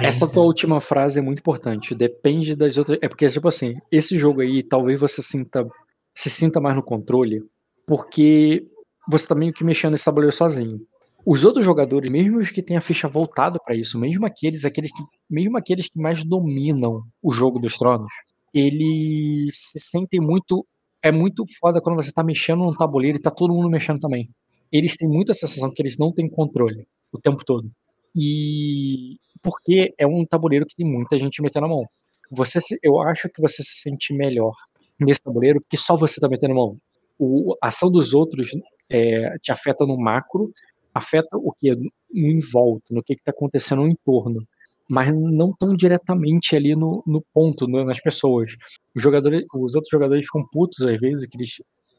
Essa 0.00 0.30
tua 0.30 0.44
última 0.44 0.80
frase 0.80 1.18
é 1.18 1.22
muito 1.22 1.38
importante. 1.38 1.94
Depende 1.94 2.54
das 2.54 2.76
outras. 2.76 2.98
É 3.00 3.08
porque, 3.08 3.28
tipo 3.28 3.48
assim, 3.48 3.76
esse 3.90 4.18
jogo 4.18 4.40
aí, 4.40 4.62
talvez 4.62 5.00
você 5.00 5.22
sinta, 5.22 5.66
se 6.14 6.28
sinta 6.28 6.60
mais 6.60 6.74
no 6.74 6.82
controle, 6.82 7.42
porque 7.86 8.66
você 9.08 9.26
tá 9.26 9.34
meio 9.34 9.52
que 9.52 9.64
mexendo 9.64 9.92
nesse 9.92 10.04
tabuleiro 10.04 10.34
sozinho. 10.34 10.80
Os 11.24 11.44
outros 11.44 11.64
jogadores, 11.64 12.10
mesmo 12.10 12.38
os 12.38 12.50
que 12.50 12.62
têm 12.62 12.76
a 12.76 12.80
ficha 12.80 13.08
voltada 13.08 13.58
pra 13.58 13.74
isso, 13.74 13.98
mesmo 13.98 14.26
aqueles, 14.26 14.64
aqueles 14.64 14.92
que, 14.92 15.02
mesmo 15.28 15.56
aqueles 15.56 15.88
que 15.88 15.98
mais 15.98 16.22
dominam 16.22 17.02
o 17.22 17.32
jogo 17.32 17.58
dos 17.58 17.76
tronos, 17.76 18.12
eles 18.54 19.56
se 19.56 19.78
sentem 19.78 20.20
muito. 20.20 20.66
É 21.02 21.12
muito 21.12 21.44
foda 21.60 21.80
quando 21.80 21.96
você 21.96 22.12
tá 22.12 22.22
mexendo 22.22 22.60
num 22.64 22.72
tabuleiro 22.72 23.18
e 23.18 23.20
tá 23.20 23.30
todo 23.30 23.54
mundo 23.54 23.70
mexendo 23.70 24.00
também. 24.00 24.28
Eles 24.72 24.96
têm 24.96 25.08
muita 25.08 25.32
sensação 25.32 25.70
que 25.72 25.80
eles 25.82 25.96
não 25.98 26.12
têm 26.12 26.28
controle 26.28 26.86
o 27.12 27.18
tempo 27.18 27.44
todo. 27.44 27.70
E 28.14 29.18
porque 29.42 29.94
é 29.98 30.06
um 30.06 30.24
tabuleiro 30.24 30.66
que 30.66 30.74
tem 30.74 30.86
muita 30.86 31.18
gente 31.18 31.42
metendo 31.42 31.66
a 31.66 31.68
mão. 31.68 31.84
Você 32.30 32.58
eu 32.82 33.00
acho 33.00 33.28
que 33.28 33.40
você 33.40 33.62
se 33.62 33.82
sente 33.82 34.12
melhor 34.14 34.54
nesse 34.98 35.22
tabuleiro 35.22 35.60
porque 35.60 35.76
só 35.76 35.96
você 35.96 36.20
tá 36.20 36.28
metendo 36.28 36.52
a 36.52 36.56
mão. 36.56 36.78
O, 37.18 37.54
a 37.62 37.68
ação 37.68 37.90
dos 37.90 38.12
outros 38.12 38.50
é, 38.90 39.38
te 39.38 39.52
afeta 39.52 39.86
no 39.86 39.96
macro, 39.96 40.52
afeta 40.92 41.36
o 41.36 41.52
que? 41.52 41.74
No 41.74 41.90
em 42.14 42.38
volta, 42.38 42.86
no 42.90 43.02
que 43.02 43.12
está 43.12 43.30
acontecendo 43.30 43.82
no 43.82 43.88
entorno. 43.88 44.46
Mas 44.88 45.12
não 45.12 45.48
tão 45.58 45.74
diretamente 45.74 46.54
ali 46.54 46.76
no, 46.76 47.02
no 47.06 47.22
ponto, 47.34 47.66
no- 47.66 47.84
nas 47.84 48.00
pessoas. 48.00 48.52
Os, 48.94 49.02
jogadores, 49.02 49.44
os 49.54 49.74
outros 49.74 49.90
jogadores 49.90 50.26
ficam 50.26 50.46
putos 50.52 50.80
às 50.86 50.98
vezes, 51.00 51.26
que 51.26 51.36
eles 51.36 51.56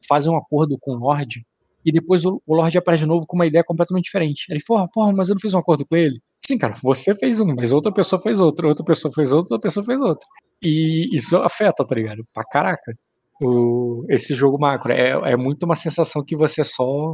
fazem 0.07 0.31
um 0.31 0.37
acordo 0.37 0.77
com 0.79 0.91
o 0.93 0.99
Lorde, 0.99 1.45
e 1.85 1.91
depois 1.91 2.23
o, 2.25 2.41
o 2.45 2.55
Lorde 2.55 2.77
aparece 2.77 3.03
de 3.03 3.07
novo 3.07 3.25
com 3.27 3.35
uma 3.35 3.45
ideia 3.45 3.63
completamente 3.63 4.05
diferente. 4.05 4.45
Ele 4.49 4.59
fala, 4.61 4.87
porra, 4.93 5.11
mas 5.13 5.27
eu 5.29 5.35
não 5.35 5.41
fiz 5.41 5.53
um 5.53 5.59
acordo 5.59 5.85
com 5.85 5.95
ele. 5.95 6.21
Sim, 6.45 6.57
cara, 6.57 6.73
você 6.81 7.13
fez 7.13 7.39
um, 7.41 7.53
mas 7.53 7.73
outra 7.73 7.91
pessoa 7.91 8.21
fez 8.21 8.39
outro, 8.39 8.69
outra 8.69 8.85
pessoa 8.85 9.13
fez 9.13 9.33
outro, 9.33 9.53
outra 9.53 9.67
pessoa 9.67 9.85
fez 9.85 10.01
outro. 10.01 10.25
E 10.61 11.09
isso 11.13 11.35
afeta, 11.37 11.85
tá 11.85 11.93
ligado? 11.93 12.23
Pra 12.33 12.43
caraca. 12.45 12.97
O, 13.41 14.05
esse 14.09 14.33
jogo 14.33 14.57
macro. 14.57 14.91
É, 14.91 15.09
é 15.31 15.35
muito 15.35 15.63
uma 15.63 15.75
sensação 15.75 16.23
que 16.25 16.35
você 16.35 16.63
só. 16.63 17.13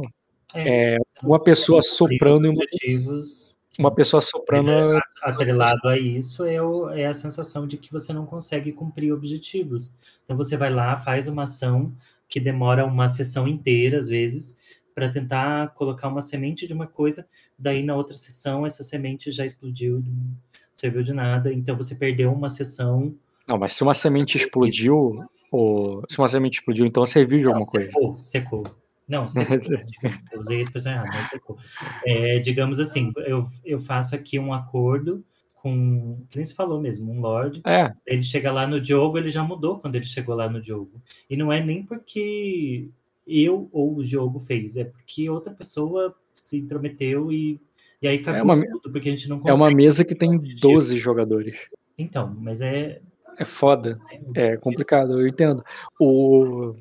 É, 0.54 0.96
Uma 1.22 1.42
pessoa 1.42 1.82
soprando 1.82 2.46
e 2.46 2.50
uma, 2.50 2.62
objetivos 2.62 3.53
uma 3.78 3.94
pessoa 3.94 4.20
soprando. 4.20 4.66
Mas 4.66 5.00
atrelado 5.22 5.88
a 5.88 5.98
isso 5.98 6.44
é, 6.44 6.60
o- 6.62 6.88
é 6.90 7.06
a 7.06 7.14
sensação 7.14 7.66
de 7.66 7.76
que 7.76 7.90
você 7.92 8.12
não 8.12 8.26
consegue 8.26 8.72
cumprir 8.72 9.12
objetivos. 9.12 9.94
Então 10.24 10.36
você 10.36 10.56
vai 10.56 10.72
lá, 10.72 10.96
faz 10.96 11.28
uma 11.28 11.44
ação 11.44 11.92
que 12.28 12.38
demora 12.40 12.84
uma 12.84 13.08
sessão 13.08 13.46
inteira, 13.48 13.98
às 13.98 14.08
vezes, 14.08 14.56
para 14.94 15.08
tentar 15.08 15.68
colocar 15.74 16.08
uma 16.08 16.20
semente 16.20 16.66
de 16.66 16.72
uma 16.72 16.86
coisa, 16.86 17.26
daí 17.58 17.82
na 17.82 17.96
outra 17.96 18.14
sessão 18.14 18.64
essa 18.64 18.82
semente 18.82 19.30
já 19.30 19.44
explodiu, 19.44 20.00
não 20.00 20.36
serviu 20.74 21.02
de 21.02 21.12
nada, 21.12 21.52
então 21.52 21.76
você 21.76 21.94
perdeu 21.94 22.32
uma 22.32 22.48
sessão. 22.50 23.14
Não, 23.46 23.58
mas 23.58 23.72
se 23.74 23.82
uma 23.82 23.94
semente 23.94 24.36
explodiu, 24.36 25.24
ou 25.52 26.02
se 26.08 26.18
uma 26.18 26.28
semente 26.28 26.58
explodiu, 26.58 26.86
então 26.86 27.04
serviu 27.06 27.38
de 27.40 27.46
alguma 27.46 27.66
coisa. 27.66 27.88
Secou, 27.88 28.18
secou. 28.22 28.66
Não, 29.08 29.26
secou. 29.28 29.58
eu 30.32 30.40
usei 30.40 30.58
a 30.58 30.60
expressão 30.60 30.92
errada, 30.92 31.10
mas 31.12 31.28
secou. 31.28 31.56
É, 32.06 32.38
digamos 32.38 32.80
assim, 32.80 33.12
eu, 33.26 33.44
eu 33.64 33.78
faço 33.78 34.14
aqui 34.14 34.38
um 34.38 34.52
acordo 34.52 35.24
com, 35.56 36.22
que 36.30 36.36
nem 36.36 36.44
se 36.44 36.54
falou 36.54 36.80
mesmo, 36.80 37.10
um 37.10 37.20
lord, 37.20 37.62
É, 37.66 37.88
ele 38.06 38.22
chega 38.22 38.52
lá 38.52 38.66
no 38.66 38.84
jogo, 38.84 39.16
ele 39.18 39.30
já 39.30 39.42
mudou 39.42 39.78
quando 39.78 39.94
ele 39.96 40.04
chegou 40.04 40.34
lá 40.34 40.48
no 40.48 40.62
jogo. 40.62 41.00
E 41.28 41.36
não 41.36 41.52
é 41.52 41.62
nem 41.64 41.82
porque 41.82 42.88
eu 43.26 43.68
ou 43.72 43.96
o 43.96 44.02
jogo 44.04 44.38
fez, 44.38 44.76
é 44.76 44.84
porque 44.84 45.28
outra 45.30 45.52
pessoa 45.54 46.14
se 46.34 46.58
intrometeu 46.58 47.32
e, 47.32 47.58
e 48.02 48.08
aí 48.08 48.16
acabou 48.18 48.42
uma- 48.56 48.66
tudo, 48.66 48.92
porque 48.92 49.08
a 49.08 49.12
gente 49.12 49.28
não 49.28 49.36
é 49.38 49.40
consegue. 49.40 49.58
uma 49.58 49.70
mesa 49.70 50.04
que 50.04 50.14
tem 50.14 50.34
objetivo. 50.36 50.60
12 50.72 50.98
jogadores. 50.98 51.66
Então, 51.96 52.34
mas 52.38 52.60
é. 52.60 53.00
É 53.38 53.44
foda. 53.44 53.98
É 54.34 54.56
complicado, 54.58 55.18
eu 55.20 55.26
entendo. 55.26 55.64
O... 55.98 56.74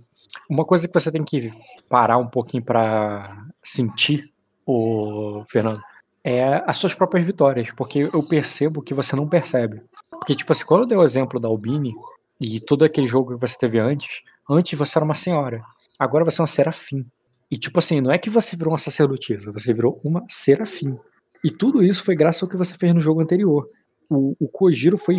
Uma 0.50 0.66
coisa 0.66 0.88
que 0.88 0.93
você 0.93 1.11
tem 1.11 1.24
que 1.24 1.52
parar 1.90 2.18
um 2.18 2.27
pouquinho 2.27 2.64
pra 2.64 3.45
sentir, 3.64 4.32
o 4.66 5.43
Fernando, 5.48 5.82
é 6.24 6.64
as 6.66 6.77
suas 6.77 6.93
próprias 6.93 7.26
vitórias, 7.26 7.72
porque 7.72 8.10
eu 8.14 8.27
percebo 8.27 8.82
que 8.82 8.93
você 8.93 9.16
não 9.16 9.27
percebe. 9.27 9.82
Porque, 10.10 10.35
tipo 10.35 10.52
assim, 10.52 10.66
quando 10.66 10.82
eu 10.82 10.88
dei 10.88 10.98
o 10.98 11.03
exemplo 11.03 11.40
da 11.40 11.50
Albini 11.50 11.93
e 12.40 12.60
todo 12.60 12.85
aquele 12.85 13.08
jogo 13.08 13.34
que 13.34 13.42
você 13.42 13.58
teve 13.58 13.80
antes, 13.80 14.22
antes 14.50 14.77
você 14.77 14.98
era 14.98 15.06
uma 15.06 15.14
senhora, 15.14 15.61
agora 16.00 16.24
você 16.24 16.42
é 16.42 16.43
uma 16.43 16.48
serafim. 16.48 17.06
E, 17.52 17.58
tipo 17.58 17.77
assim, 17.77 18.00
não 18.00 18.11
é 18.11 18.18
que 18.18 18.30
você 18.30 18.56
virou 18.56 18.72
uma 18.72 18.77
sacerdotisa, 18.77 19.52
você 19.52 19.74
virou 19.74 20.00
uma 20.03 20.24
serafim. 20.30 20.98
E 21.43 21.52
tudo 21.52 21.84
isso 21.84 22.03
foi 22.03 22.16
graças 22.16 22.42
ao 22.42 22.50
que 22.50 22.58
você 22.58 22.74
fez 22.74 22.93
no 22.93 23.02
jogo 23.02 23.22
anterior. 23.22 23.69
O, 24.10 24.35
o 24.40 24.48
Kojiro 24.48 24.98
foi 24.98 25.18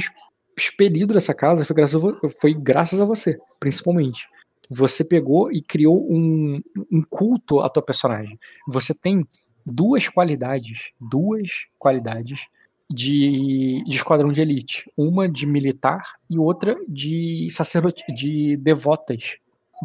expelido 0.57 1.13
dessa 1.13 1.35
casa, 1.35 1.65
foi 1.65 1.77
graças, 1.77 2.03
a, 2.03 2.29
foi 2.41 2.55
graças 2.55 3.01
a 3.01 3.05
você, 3.05 3.39
principalmente. 3.61 4.27
Você 4.71 5.05
pegou 5.05 5.53
e 5.53 5.63
criou 5.63 6.07
um, 6.11 6.61
um 6.91 7.03
culto 7.03 7.61
à 7.61 7.69
tua 7.69 7.83
personagem. 7.83 8.39
Você 8.67 8.95
tem 8.95 9.27
duas 9.65 10.09
qualidades, 10.09 10.91
duas 11.01 11.67
qualidades 11.79 12.47
de, 12.91 13.83
de 13.87 13.97
esquadrão 13.97 14.31
de 14.31 14.41
elite, 14.41 14.91
uma 14.97 15.29
de 15.29 15.47
militar 15.47 16.03
e 16.29 16.39
outra 16.39 16.77
de 16.89 17.49
sacerdote, 17.51 18.05
de 18.15 18.57
devotas. 18.59 19.37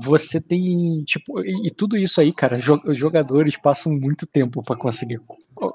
Você 0.01 0.40
tem, 0.40 1.03
tipo, 1.03 1.43
e, 1.43 1.67
e 1.67 1.72
tudo 1.72 1.98
isso 1.98 2.22
aí, 2.22 2.32
cara, 2.32 2.59
os 2.85 2.98
jogadores 2.98 3.58
passam 3.58 3.91
muito 3.91 4.27
tempo 4.27 4.64
para 4.64 4.77
conseguir 4.77 5.19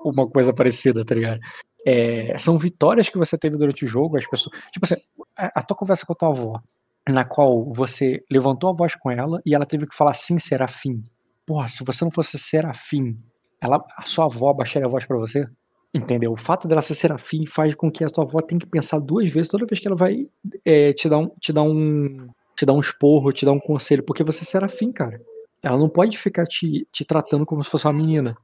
uma 0.05 0.27
coisa 0.29 0.53
parecida, 0.53 1.05
tá 1.05 1.15
ligado? 1.15 1.41
É, 1.87 2.37
são 2.39 2.57
vitórias 2.57 3.09
que 3.09 3.19
você 3.19 3.37
teve 3.37 3.59
durante 3.59 3.85
o 3.85 3.89
jogo, 3.89 4.17
as 4.17 4.27
pessoas. 4.27 4.57
Tipo 4.71 4.87
assim, 4.87 4.97
a, 5.37 5.61
a 5.61 5.63
tua 5.63 5.77
conversa 5.77 6.07
com 6.07 6.13
a 6.13 6.17
tua 6.17 6.29
avó, 6.31 6.63
na 7.09 7.25
qual 7.25 7.65
você 7.71 8.23
levantou 8.31 8.71
a 8.71 8.75
voz 8.75 8.95
com 8.95 9.11
ela 9.11 9.41
e 9.45 9.55
ela 9.55 9.67
teve 9.67 9.87
que 9.87 9.95
falar 9.95 10.13
sim, 10.15 10.39
serafim. 10.39 11.03
Porra, 11.47 11.69
se 11.69 11.85
você 11.85 12.05
não 12.05 12.11
fosse 12.11 12.39
serafim, 12.39 13.19
ela, 13.61 13.85
a 13.97 14.03
sua 14.03 14.25
avó 14.27 14.51
abaixaria 14.51 14.87
a 14.87 14.91
voz 14.91 15.05
para 15.05 15.19
você? 15.19 15.47
Entendeu? 15.93 16.33
O 16.33 16.37
fato 16.37 16.67
dela 16.67 16.83
ser 16.83 16.95
serafim 16.95 17.47
faz 17.47 17.75
com 17.75 17.91
que 17.91 18.03
a 18.03 18.09
sua 18.09 18.25
avó 18.25 18.41
tenha 18.41 18.59
que 18.59 18.67
pensar 18.67 18.99
duas 18.99 19.31
vezes 19.31 19.51
toda 19.51 19.67
vez 19.67 19.81
que 19.81 19.87
ela 19.87 19.97
vai 19.97 20.27
é, 20.65 20.93
te, 20.93 21.09
dar 21.09 21.19
um, 21.19 21.29
te 21.41 21.53
dar 21.53 21.63
um. 21.63 22.29
te 22.57 22.67
dar 22.67 22.73
um 22.73 22.81
esporro, 22.81 23.33
te 23.33 23.45
dar 23.45 23.53
um 23.53 23.61
conselho, 23.61 24.03
porque 24.03 24.25
você 24.25 24.43
é 24.43 24.45
serafim, 24.45 24.91
cara. 24.91 25.21
Ela 25.63 25.79
não 25.79 25.89
pode 25.89 26.19
ficar 26.19 26.47
te, 26.47 26.87
te 26.91 27.05
tratando 27.05 27.47
como 27.47 27.63
se 27.63 27.71
fosse 27.71 27.87
uma 27.87 27.93
menina. 27.93 28.37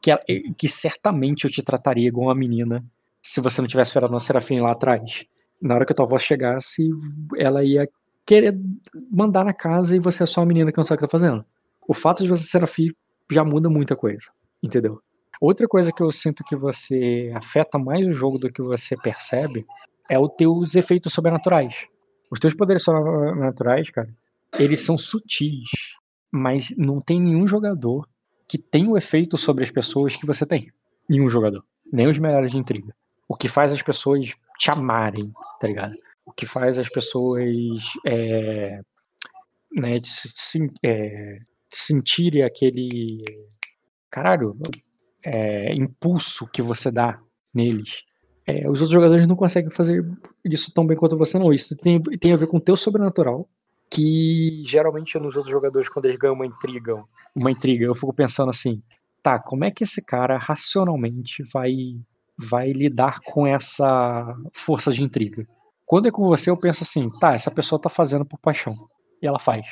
Que, 0.00 0.10
ela, 0.10 0.20
que 0.56 0.66
certamente 0.66 1.44
eu 1.44 1.50
te 1.50 1.62
trataria 1.62 2.08
igual 2.08 2.28
uma 2.28 2.34
menina 2.34 2.82
se 3.20 3.40
você 3.40 3.60
não 3.60 3.68
tivesse 3.68 3.92
virado 3.92 4.12
uma 4.12 4.20
serafim 4.20 4.60
lá 4.60 4.72
atrás. 4.72 5.24
Na 5.60 5.74
hora 5.74 5.84
que 5.84 5.92
a 5.92 5.94
tua 5.94 6.06
avó 6.06 6.18
chegasse, 6.18 6.88
ela 7.36 7.62
ia 7.62 7.88
querer 8.26 8.58
mandar 9.12 9.44
na 9.44 9.52
casa 9.52 9.96
e 9.96 10.00
você 10.00 10.22
é 10.22 10.26
só 10.26 10.40
uma 10.40 10.46
menina 10.46 10.70
que 10.70 10.78
não 10.78 10.84
sabe 10.84 10.96
o 10.96 10.98
que 11.00 11.06
tá 11.06 11.18
fazendo. 11.18 11.44
O 11.86 11.94
fato 11.94 12.22
de 12.22 12.28
você 12.28 12.42
ser 12.42 12.50
serafim 12.50 12.88
já 13.30 13.44
muda 13.44 13.68
muita 13.68 13.94
coisa, 13.96 14.30
entendeu? 14.62 15.00
Outra 15.40 15.66
coisa 15.66 15.92
que 15.92 16.02
eu 16.02 16.10
sinto 16.10 16.44
que 16.44 16.56
você 16.56 17.32
afeta 17.34 17.78
mais 17.78 18.06
o 18.06 18.12
jogo 18.12 18.38
do 18.38 18.50
que 18.50 18.62
você 18.62 18.96
percebe 18.96 19.64
é 20.08 20.18
os 20.18 20.28
teus 20.36 20.74
efeitos 20.74 21.12
sobrenaturais. 21.12 21.86
Os 22.30 22.38
teus 22.38 22.54
poderes 22.54 22.82
sobrenaturais, 22.82 23.90
cara, 23.90 24.08
eles 24.58 24.80
são 24.80 24.96
sutis, 24.96 25.68
mas 26.30 26.72
não 26.76 27.00
tem 27.00 27.20
nenhum 27.20 27.46
jogador 27.46 28.08
que 28.48 28.58
tem 28.58 28.88
o 28.88 28.96
efeito 28.96 29.36
sobre 29.36 29.64
as 29.64 29.70
pessoas 29.70 30.16
que 30.16 30.26
você 30.26 30.46
tem. 30.46 30.70
Nenhum 31.08 31.28
jogador. 31.28 31.64
Nem 31.92 32.06
os 32.06 32.18
melhores 32.18 32.52
de 32.52 32.58
intriga. 32.58 32.94
O 33.28 33.36
que 33.36 33.48
faz 33.48 33.72
as 33.72 33.82
pessoas 33.82 34.34
te 34.58 34.70
amarem, 34.70 35.32
tá 35.60 35.66
ligado? 35.66 35.94
O 36.26 36.32
que 36.32 36.46
faz 36.46 36.78
as 36.78 36.88
pessoas 36.88 37.82
é, 38.06 38.80
né, 39.74 39.98
se, 40.02 40.70
é, 40.82 41.38
sentirem 41.70 42.42
aquele. 42.42 43.24
Caralho, 44.10 44.56
é, 45.26 45.74
impulso 45.74 46.50
que 46.50 46.62
você 46.62 46.90
dá 46.90 47.20
neles. 47.52 48.02
É, 48.46 48.68
os 48.68 48.80
outros 48.80 48.90
jogadores 48.90 49.26
não 49.26 49.34
conseguem 49.34 49.70
fazer 49.70 50.04
isso 50.44 50.72
tão 50.72 50.86
bem 50.86 50.96
quanto 50.96 51.16
você, 51.16 51.38
não. 51.38 51.52
Isso 51.52 51.76
tem, 51.76 52.00
tem 52.00 52.32
a 52.32 52.36
ver 52.36 52.46
com 52.46 52.58
o 52.58 52.60
teu 52.60 52.76
sobrenatural, 52.76 53.48
que 53.90 54.62
geralmente 54.64 55.18
nos 55.18 55.36
outros 55.36 55.52
jogadores, 55.52 55.88
quando 55.88 56.06
eles 56.06 56.18
ganham 56.18 56.34
uma 56.34 56.46
intriga, 56.46 57.02
uma 57.34 57.50
intriga, 57.50 57.84
eu 57.84 57.94
fico 57.94 58.12
pensando 58.12 58.50
assim, 58.50 58.82
tá, 59.22 59.38
como 59.38 59.64
é 59.64 59.70
que 59.70 59.84
esse 59.84 60.04
cara 60.04 60.36
racionalmente 60.36 61.42
vai 61.52 61.72
vai 62.36 62.72
lidar 62.72 63.20
com 63.24 63.46
essa 63.46 64.36
força 64.52 64.92
de 64.92 65.02
intriga? 65.02 65.46
Quando 65.86 66.08
é 66.08 66.10
com 66.10 66.24
você, 66.24 66.50
eu 66.50 66.56
penso 66.56 66.82
assim, 66.82 67.10
tá, 67.18 67.34
essa 67.34 67.50
pessoa 67.50 67.80
tá 67.80 67.88
fazendo 67.88 68.24
por 68.24 68.38
paixão. 68.38 68.72
E 69.20 69.26
ela 69.26 69.38
faz. 69.38 69.66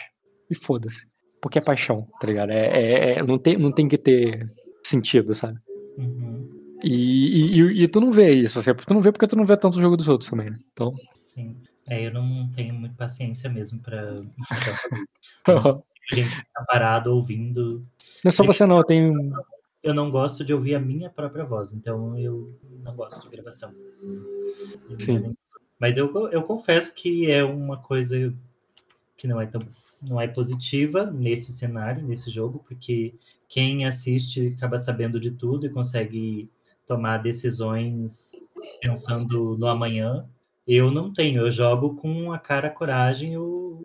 E 0.51 0.55
foda-se. 0.55 1.07
Porque 1.41 1.59
é 1.59 1.63
paixão, 1.63 2.07
tá 2.21 2.27
ligado? 2.27 2.51
É, 2.51 2.67
é, 2.67 3.19
é, 3.19 3.23
não, 3.23 3.39
tem, 3.39 3.57
não 3.57 3.73
tem 3.73 3.89
que 3.89 3.99
ter 3.99 4.47
sentido, 4.85 5.35
sabe? 5.35 5.59
Uhum. 5.99 6.49
E, 6.85 7.59
e, 7.59 7.83
e, 7.83 7.89
tu 7.89 8.01
não 8.01 8.11
vê 8.11 8.33
isso, 8.33 8.59
assim, 8.59 8.75
tu 8.75 8.95
não 8.95 9.01
vê 9.01 9.13
porque 9.13 9.27
tu 9.27 9.37
não 9.37 9.45
vê 9.45 9.57
tanto 9.57 9.79
o 9.79 9.81
jogo 9.81 9.97
dos 9.97 10.09
outros 10.09 10.29
também, 10.29 10.51
né? 10.51 10.59
Então. 10.73 10.95
Sim. 11.25 11.57
É, 11.89 12.07
eu 12.07 12.13
não 12.13 12.49
tenho 12.53 12.75
muita 12.75 12.95
paciência 12.95 13.51
mesmo 13.51 13.81
pra. 13.81 14.23
gente 16.13 16.25
ficar 16.29 16.65
parado 16.67 17.13
ouvindo. 17.13 17.85
Não 18.25 18.29
é 18.29 18.31
só 18.31 18.45
você 18.45 18.65
não, 18.67 18.79
eu 18.79 18.85
tenho. 18.85 19.15
Eu 19.83 19.93
não 19.93 20.11
gosto 20.11 20.45
de 20.45 20.55
ouvir 20.55 20.77
a 20.77 20.81
minha 20.81 21.11
própria 21.11 21.45
voz, 21.45 21.73
então 21.73 22.17
eu 22.17 22.57
não 22.85 22.95
gosto 22.95 23.23
de 23.23 23.29
gravação. 23.29 23.75
Sim. 24.97 25.35
Mas 25.83 25.97
eu, 25.97 26.29
eu 26.31 26.45
confesso 26.45 26.95
que 26.95 27.29
é 27.29 27.43
uma 27.43 27.77
coisa 27.77 28.33
que 29.17 29.27
não 29.27 29.41
é 29.41 29.47
tão 29.47 29.61
não 30.01 30.21
é 30.21 30.29
positiva 30.29 31.05
nesse 31.05 31.51
cenário, 31.51 32.07
nesse 32.07 32.31
jogo, 32.31 32.65
porque 32.69 33.15
quem 33.49 33.85
assiste 33.85 34.55
acaba 34.57 34.79
sabendo 34.79 35.19
de 35.19 35.33
tudo 35.33 35.67
e 35.67 35.71
consegue 35.71 36.49
tomar 36.87 37.19
decisões 37.19 38.53
pensando 38.81 39.57
no 39.59 39.67
amanhã. 39.67 40.25
Eu 40.69 40.89
não 40.89 41.13
tenho, 41.13 41.41
eu 41.41 41.51
jogo 41.51 41.97
com 41.97 42.33
a 42.33 42.39
cara, 42.39 42.69
a 42.69 42.71
coragem 42.71 43.37
o, 43.37 43.83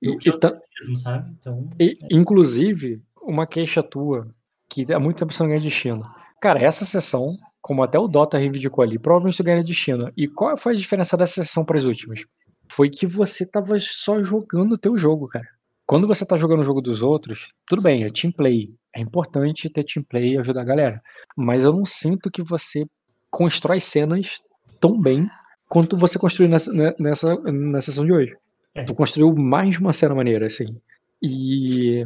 e, 0.00 0.16
que 0.18 0.28
eu 0.28 0.38
tá, 0.38 0.56
mesmo, 0.78 0.96
sabe? 0.96 1.32
Então, 1.40 1.68
e, 1.80 1.98
é. 2.02 2.08
Inclusive, 2.12 3.02
uma 3.20 3.48
queixa 3.48 3.82
tua, 3.82 4.32
que 4.68 4.92
há 4.92 5.00
muito 5.00 5.18
tempo 5.18 5.32
você 5.32 5.42
não 5.42 5.50
ganha 5.50 5.60
destino. 5.60 6.08
Cara, 6.42 6.58
essa 6.60 6.84
sessão, 6.84 7.36
como 7.60 7.84
até 7.84 7.96
o 7.96 8.08
Dota 8.08 8.36
reivindicou 8.36 8.82
ali, 8.82 8.98
provavelmente 8.98 9.36
você 9.36 9.44
ganha 9.44 9.62
destino. 9.62 10.10
E 10.16 10.26
qual 10.26 10.56
foi 10.56 10.72
a 10.74 10.76
diferença 10.76 11.16
dessa 11.16 11.44
sessão 11.44 11.64
para 11.64 11.78
as 11.78 11.84
últimas? 11.84 12.24
Foi 12.68 12.90
que 12.90 13.06
você 13.06 13.48
tava 13.48 13.78
só 13.78 14.20
jogando 14.24 14.72
o 14.72 14.76
teu 14.78 14.98
jogo, 14.98 15.28
cara. 15.28 15.46
Quando 15.86 16.04
você 16.04 16.26
tá 16.26 16.34
jogando 16.34 16.58
o 16.58 16.64
jogo 16.64 16.80
dos 16.80 17.00
outros, 17.00 17.52
tudo 17.64 17.80
bem, 17.80 18.02
é 18.02 18.10
team 18.10 18.32
play. 18.32 18.74
É 18.92 19.00
importante 19.00 19.70
ter 19.70 19.84
team 19.84 20.02
play 20.02 20.32
e 20.32 20.38
ajudar 20.38 20.62
a 20.62 20.64
galera. 20.64 21.00
Mas 21.36 21.62
eu 21.62 21.72
não 21.72 21.84
sinto 21.84 22.28
que 22.28 22.42
você 22.42 22.84
constrói 23.30 23.78
cenas 23.78 24.42
tão 24.80 25.00
bem 25.00 25.28
quanto 25.68 25.96
você 25.96 26.18
construiu 26.18 26.50
nessa, 26.50 26.72
né, 26.72 26.92
nessa, 26.98 27.36
na 27.36 27.80
sessão 27.80 28.04
de 28.04 28.12
hoje. 28.12 28.36
É. 28.74 28.82
Tu 28.82 28.92
construiu 28.96 29.32
mais 29.32 29.70
de 29.70 29.78
uma 29.78 29.92
cena 29.92 30.12
maneira, 30.12 30.46
assim. 30.46 30.76
E, 31.22 32.04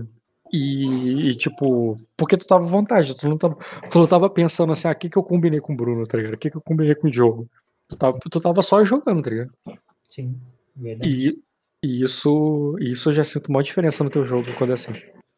e, 0.53 1.31
e, 1.31 1.35
tipo, 1.35 1.97
porque 2.17 2.37
tu 2.37 2.47
tava 2.47 2.65
à 2.65 2.69
vontade, 2.69 3.15
tu 3.17 3.29
não 3.29 3.37
tava, 3.37 3.57
tu 3.91 3.99
não 3.99 4.07
tava 4.07 4.31
pensando 4.31 4.73
assim, 4.73 4.89
ah, 4.89 4.93
o 4.93 4.95
que, 4.95 5.09
que 5.09 5.17
eu 5.17 5.23
combinei 5.23 5.61
com 5.61 5.73
o 5.73 5.77
Bruno, 5.77 6.07
tá 6.07 6.17
ligado? 6.17 6.35
O 6.35 6.39
que, 6.39 6.51
que 6.51 6.57
eu 6.57 6.63
combinei 6.63 6.95
com 6.95 7.09
o 7.09 7.13
jogo? 7.13 7.49
Tu 7.89 7.97
tava, 7.97 8.19
tu 8.19 8.41
tava 8.41 8.63
só 8.63 8.83
jogando, 8.85 9.23
tá 9.23 9.31
ligado? 9.31 9.53
Sim, 10.09 10.41
verdade. 10.75 11.11
E, 11.11 11.43
e 11.83 12.03
isso, 12.03 12.77
isso 12.81 13.09
eu 13.11 13.13
já 13.15 13.25
sinto 13.25 13.49
uma 13.49 13.63
diferença 13.63 14.03
no 14.03 14.11
teu 14.11 14.25
jogo 14.25 14.53
quando 14.57 14.71
é 14.71 14.75
assim. 14.75 14.93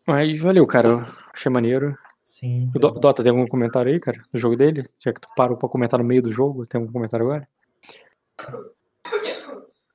Mas 0.07 0.41
valeu, 0.41 0.67
cara. 0.67 1.07
Achei 1.35 1.53
maneiro. 1.53 1.97
Sim. 2.23 2.71
O 2.75 2.79
Dota, 2.79 3.23
tem 3.23 3.31
algum 3.31 3.47
comentário 3.47 3.93
aí, 3.93 4.01
cara? 4.01 4.23
No 4.33 4.39
jogo 4.39 4.57
dele? 4.57 4.85
Já 4.99 5.13
que 5.13 5.21
tu 5.21 5.29
parou 5.37 5.57
pra 5.57 5.69
comentar 5.69 5.99
no 5.99 6.05
meio 6.05 6.23
do 6.23 6.33
jogo, 6.33 6.67
tem 6.67 6.81
algum 6.81 6.93
comentário 6.93 7.27
agora? 7.27 7.49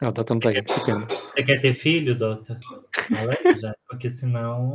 Não, 0.01 0.09
o 0.09 0.11
Dota 0.11 0.33
não 0.33 0.41
tá 0.41 0.49
aí. 0.49 0.61
Você 0.61 1.43
quer 1.43 1.61
ter 1.61 1.73
filho, 1.73 2.15
Dota? 2.15 2.59
já, 3.59 3.75
porque 3.87 4.09
senão. 4.09 4.73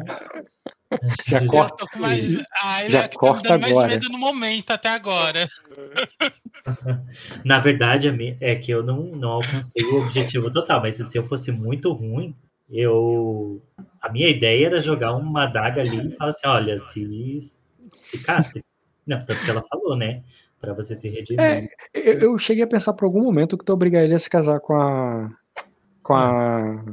Já, 1.27 1.47
corta. 1.47 1.85
Mais, 1.99 2.25
ah, 2.63 2.89
já 2.89 3.09
corta 3.09 3.55
agora. 3.55 3.75
mais 3.75 3.93
medo 3.93 4.09
no 4.09 4.19
momento 4.19 4.71
até 4.71 4.89
agora. 4.89 5.49
Na 7.45 7.59
verdade, 7.59 8.09
é 8.41 8.55
que 8.57 8.71
eu 8.71 8.83
não, 8.83 9.03
não 9.03 9.29
alcancei 9.33 9.85
o 9.85 10.03
objetivo 10.03 10.51
total, 10.51 10.81
mas 10.81 10.97
se 10.97 11.19
eu 11.19 11.23
fosse 11.23 11.53
muito 11.53 11.93
ruim, 11.93 12.35
eu. 12.71 13.63
A 14.01 14.11
minha 14.11 14.29
ideia 14.29 14.67
era 14.67 14.81
jogar 14.81 15.13
uma 15.13 15.47
daga 15.47 15.83
ali 15.83 16.09
e 16.09 16.11
falar 16.17 16.31
assim: 16.31 16.47
olha, 16.47 16.79
se, 16.79 17.39
se 17.93 18.25
castre. 18.25 18.65
Não, 19.07 19.25
tanto 19.25 19.43
que 19.43 19.51
ela 19.51 19.63
falou, 19.63 19.97
né? 19.97 20.23
Pra 20.61 20.75
você 20.75 20.97
se 20.97 21.09
redimir. 21.09 21.41
É, 21.41 21.67
eu, 21.95 22.21
eu, 22.21 22.39
cheguei 22.39 22.65
a 22.65 22.69
pensar 22.69 22.93
por 22.95 23.05
algum 23.05 23.23
momento 23.23 23.57
que 23.57 23.65
tu 23.65 23.73
obrigaria 23.73 24.07
ele 24.07 24.15
a 24.15 24.19
se 24.19 24.29
casar 24.29 24.61
com 24.61 24.75
a. 24.75 25.31
com 26.03 26.15
a. 26.15 26.85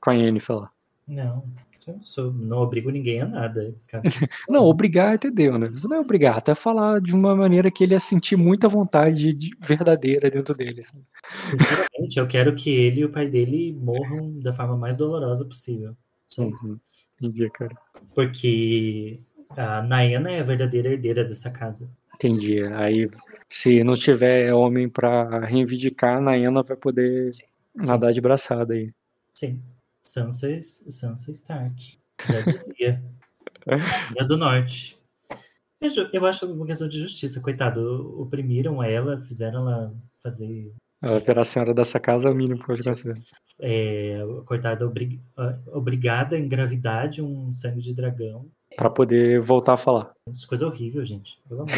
com 0.00 0.10
a 0.10 0.14
Yennefer 0.14 0.56
lá. 0.56 0.70
Não. 1.08 1.44
Eu 1.86 1.96
não, 1.96 2.02
sou, 2.02 2.32
não 2.32 2.58
obrigo 2.58 2.90
ninguém 2.90 3.20
a 3.20 3.26
nada. 3.26 3.74
não, 4.48 4.64
obrigar 4.64 5.14
entendeu, 5.14 5.58
né? 5.58 5.68
Você 5.68 5.86
não 5.86 5.96
é 5.98 6.00
obrigar, 6.00 6.38
até 6.38 6.54
falar 6.54 7.00
de 7.00 7.14
uma 7.14 7.36
maneira 7.36 7.70
que 7.70 7.84
ele 7.84 7.92
ia 7.92 8.00
sentir 8.00 8.36
muita 8.36 8.68
vontade 8.68 9.34
de, 9.34 9.50
verdadeira 9.60 10.30
dentro 10.30 10.54
dele. 10.54 10.82
Sinceramente, 10.82 12.18
eu 12.18 12.26
quero 12.26 12.54
que 12.54 12.70
ele 12.70 13.02
e 13.02 13.04
o 13.04 13.10
pai 13.10 13.28
dele 13.28 13.76
morram 13.78 14.38
da 14.40 14.52
forma 14.52 14.76
mais 14.76 14.96
dolorosa 14.96 15.44
possível. 15.44 15.94
Uhum. 16.38 16.78
Entendi, 17.18 17.50
cara. 17.50 17.76
Porque 18.14 19.20
a 19.50 19.82
Nayana 19.82 20.30
é 20.30 20.40
a 20.40 20.44
verdadeira 20.44 20.90
herdeira 20.90 21.24
dessa 21.24 21.50
casa. 21.50 21.88
Entendi. 22.14 22.62
Aí, 22.74 23.08
se 23.48 23.82
não 23.84 23.94
tiver 23.94 24.52
homem 24.52 24.88
pra 24.88 25.40
reivindicar, 25.40 26.18
a 26.18 26.20
Naena 26.20 26.62
vai 26.62 26.76
poder 26.76 27.30
nadar 27.74 28.12
de 28.12 28.20
braçada 28.20 28.74
aí. 28.74 28.92
Sim. 29.32 29.60
Sansa, 30.02 30.48
Sansa 30.60 31.30
Stark. 31.32 31.98
Já 32.28 32.40
dizia. 32.42 33.02
Rainha 33.66 34.24
do 34.28 34.36
Norte. 34.36 34.98
Eu, 35.80 35.88
ju- 35.90 36.08
eu 36.12 36.24
acho 36.26 36.46
uma 36.46 36.66
questão 36.66 36.88
de 36.88 36.98
justiça. 36.98 37.40
Coitado, 37.40 38.20
oprimiram 38.20 38.82
ela, 38.82 39.20
fizeram 39.22 39.60
ela 39.62 39.94
fazer. 40.22 40.72
Ela 41.02 41.18
virar 41.20 41.42
a 41.42 41.44
senhora 41.44 41.74
dessa 41.74 41.98
casa 42.00 42.28
é 42.28 42.32
o 42.32 42.34
mínimo 42.34 42.60
que 42.60 42.66
pode 42.66 42.80
acontecer. 42.80 43.14
É, 43.60 44.18
coitada, 44.46 44.86
obri- 44.86 45.20
ah, 45.36 45.54
obrigada 45.72 46.36
a 46.36 46.38
engravidar 46.38 47.08
de 47.08 47.20
um 47.22 47.52
sangue 47.52 47.80
de 47.80 47.92
dragão. 47.94 48.46
Pra 48.76 48.90
poder 48.90 49.40
voltar 49.40 49.74
a 49.74 49.76
falar. 49.78 50.12
Isso 50.28 50.44
é 50.46 50.48
coisa 50.48 50.66
horrível, 50.66 51.04
gente. 51.04 51.38
Pelo 51.48 51.62
amor. 51.62 51.74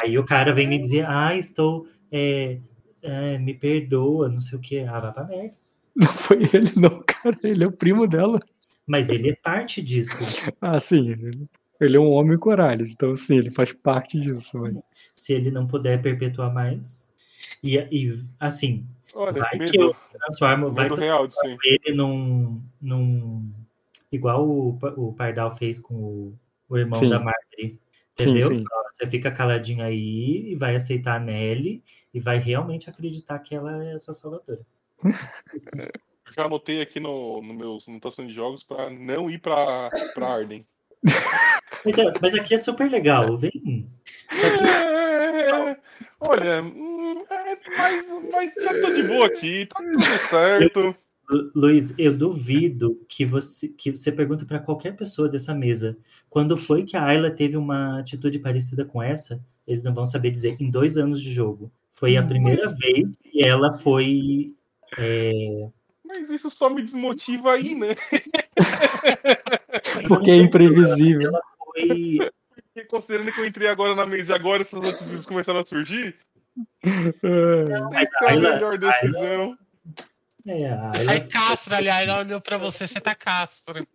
Aí 0.00 0.18
o 0.18 0.24
cara 0.24 0.52
vem 0.52 0.68
me 0.68 0.78
dizer, 0.78 1.06
ah, 1.06 1.36
estou. 1.36 1.86
é, 2.10 2.58
é, 3.02 3.38
me 3.38 3.52
perdoa, 3.54 4.28
não 4.28 4.40
sei 4.40 4.58
o 4.58 4.60
quê. 4.60 4.86
Ah, 4.88 5.00
vai 5.00 5.12
pra 5.12 5.24
merda. 5.24 5.54
Não 5.94 6.08
foi 6.08 6.38
ele, 6.52 6.70
não, 6.76 7.02
cara. 7.02 7.38
Ele 7.42 7.64
é 7.64 7.66
o 7.66 7.72
primo 7.72 8.06
dela. 8.06 8.40
Mas 8.86 9.10
ele 9.10 9.30
é 9.30 9.36
parte 9.36 9.82
disso. 9.82 10.50
Ah, 10.60 10.80
sim. 10.80 11.10
Ele, 11.80 11.96
é 11.96 12.00
um 12.00 12.10
homem 12.10 12.38
coralhos, 12.38 12.92
então 12.92 13.14
sim, 13.16 13.38
ele 13.38 13.50
faz 13.50 13.72
parte 13.72 14.18
disso. 14.20 14.58
Mas... 14.58 14.76
Se 15.14 15.32
ele 15.32 15.50
não 15.50 15.66
puder 15.66 16.00
perpetuar 16.00 16.52
mais. 16.52 17.10
E, 17.62 17.76
e 17.76 18.24
assim, 18.38 18.86
Olha, 19.14 19.32
vai 19.32 19.58
medo. 19.58 19.70
que 19.70 19.80
eu 19.80 19.94
transformo, 20.12 20.72
vai 20.72 20.86
que 20.86 20.92
eu 20.92 20.96
real 20.96 21.28
aí. 21.44 21.56
ele 21.64 21.96
num, 21.96 22.62
num. 22.80 23.52
Igual 24.10 24.48
o, 24.48 24.78
o 24.96 25.12
Pardal 25.12 25.50
fez 25.50 25.80
com 25.80 25.94
o, 25.94 26.38
o 26.68 26.78
irmão 26.78 26.94
Sim. 26.94 27.08
da 27.08 27.18
Marjorie. 27.18 27.78
Sim, 28.18 28.30
Entendeu? 28.30 28.48
sim. 28.48 28.64
Ó, 28.70 28.82
Você 28.92 29.06
fica 29.06 29.30
caladinho 29.32 29.84
aí 29.84 30.52
e 30.52 30.54
vai 30.54 30.76
aceitar 30.76 31.16
a 31.16 31.20
Nelly 31.20 31.82
e 32.12 32.20
vai 32.20 32.38
realmente 32.38 32.88
acreditar 32.90 33.38
que 33.38 33.54
ela 33.54 33.84
é 33.84 33.94
a 33.94 33.98
sua 33.98 34.14
salvadora. 34.14 34.60
Isso. 35.54 35.70
Eu 36.24 36.32
já 36.34 36.44
anotei 36.46 36.80
aqui 36.80 37.00
no, 37.00 37.42
no 37.42 37.52
meus 37.52 37.86
anotações 37.88 38.28
de 38.28 38.34
jogos 38.34 38.62
pra 38.62 38.88
não 38.88 39.28
ir 39.28 39.38
pra, 39.38 39.90
pra 40.14 40.28
Arden. 40.28 40.64
Mas, 41.84 41.98
é- 41.98 42.12
mas 42.22 42.34
aqui 42.34 42.54
é 42.54 42.58
super 42.58 42.88
legal, 42.88 43.36
vem. 43.36 43.90
Só 44.32 44.48
que 44.50 44.64
É, 44.64 45.76
olha, 46.20 46.62
hum, 46.62 47.24
é, 47.28 47.58
mas, 47.76 48.06
mas 48.30 48.52
já 48.56 48.80
tô 48.80 48.90
de 48.90 49.02
boa 49.02 49.26
aqui, 49.26 49.66
tá 49.66 49.74
tudo 49.76 50.18
certo. 50.28 50.96
Lu- 51.32 51.50
Luiz, 51.54 51.94
eu 51.98 52.16
duvido 52.16 53.00
que 53.08 53.24
você 53.24 53.68
que 53.68 53.90
você 53.96 54.12
pergunta 54.12 54.44
para 54.44 54.58
qualquer 54.58 54.94
pessoa 54.94 55.28
dessa 55.28 55.54
mesa 55.54 55.96
quando 56.28 56.56
foi 56.56 56.84
que 56.84 56.96
a 56.96 57.04
Ayla 57.04 57.30
teve 57.30 57.56
uma 57.56 57.98
atitude 58.00 58.38
parecida 58.38 58.84
com 58.84 59.02
essa, 59.02 59.42
eles 59.66 59.82
não 59.84 59.94
vão 59.94 60.04
saber 60.04 60.30
dizer. 60.30 60.56
Em 60.60 60.70
dois 60.70 60.96
anos 60.98 61.22
de 61.22 61.30
jogo, 61.32 61.72
foi 61.90 62.16
a 62.16 62.22
primeira 62.22 62.68
vez 62.74 63.18
que 63.18 63.42
ela 63.44 63.72
foi. 63.72 64.52
é, 64.98 65.68
Mas 66.04 66.28
isso 66.30 66.50
só 66.50 66.68
me 66.68 66.82
desmotiva 66.82 67.52
aí, 67.52 67.74
né? 67.74 67.94
Porque 70.08 70.30
é 70.30 70.36
imprevisível. 70.36 71.32
foi 71.64 72.18
Porque 72.74 72.88
considerando 72.88 73.32
que 73.32 73.40
eu 73.40 73.46
entrei 73.46 73.68
agora 73.68 73.94
na 73.94 74.06
mesa 74.06 74.32
e 74.32 74.36
agora 74.36 74.62
essas 74.62 74.80
atitudes 74.88 75.26
começaram 75.26 75.60
a 75.60 75.64
surgir, 75.64 76.14
É. 76.84 77.64
essa 78.02 78.24
é 78.24 78.26
a 78.26 78.30
Ayla- 78.30 78.54
melhor 78.54 78.78
decisão. 78.78 79.56
É, 80.46 80.68
a 80.68 80.90
Ai, 80.90 81.06
Ayla 81.06 81.28
Castro, 81.28 81.74
aliás, 81.74 82.08
ela 82.08 82.20
olhou 82.20 82.40
pra 82.40 82.58
você, 82.58 82.86
você 82.86 83.00
tá 83.00 83.14
Castro. 83.14 83.86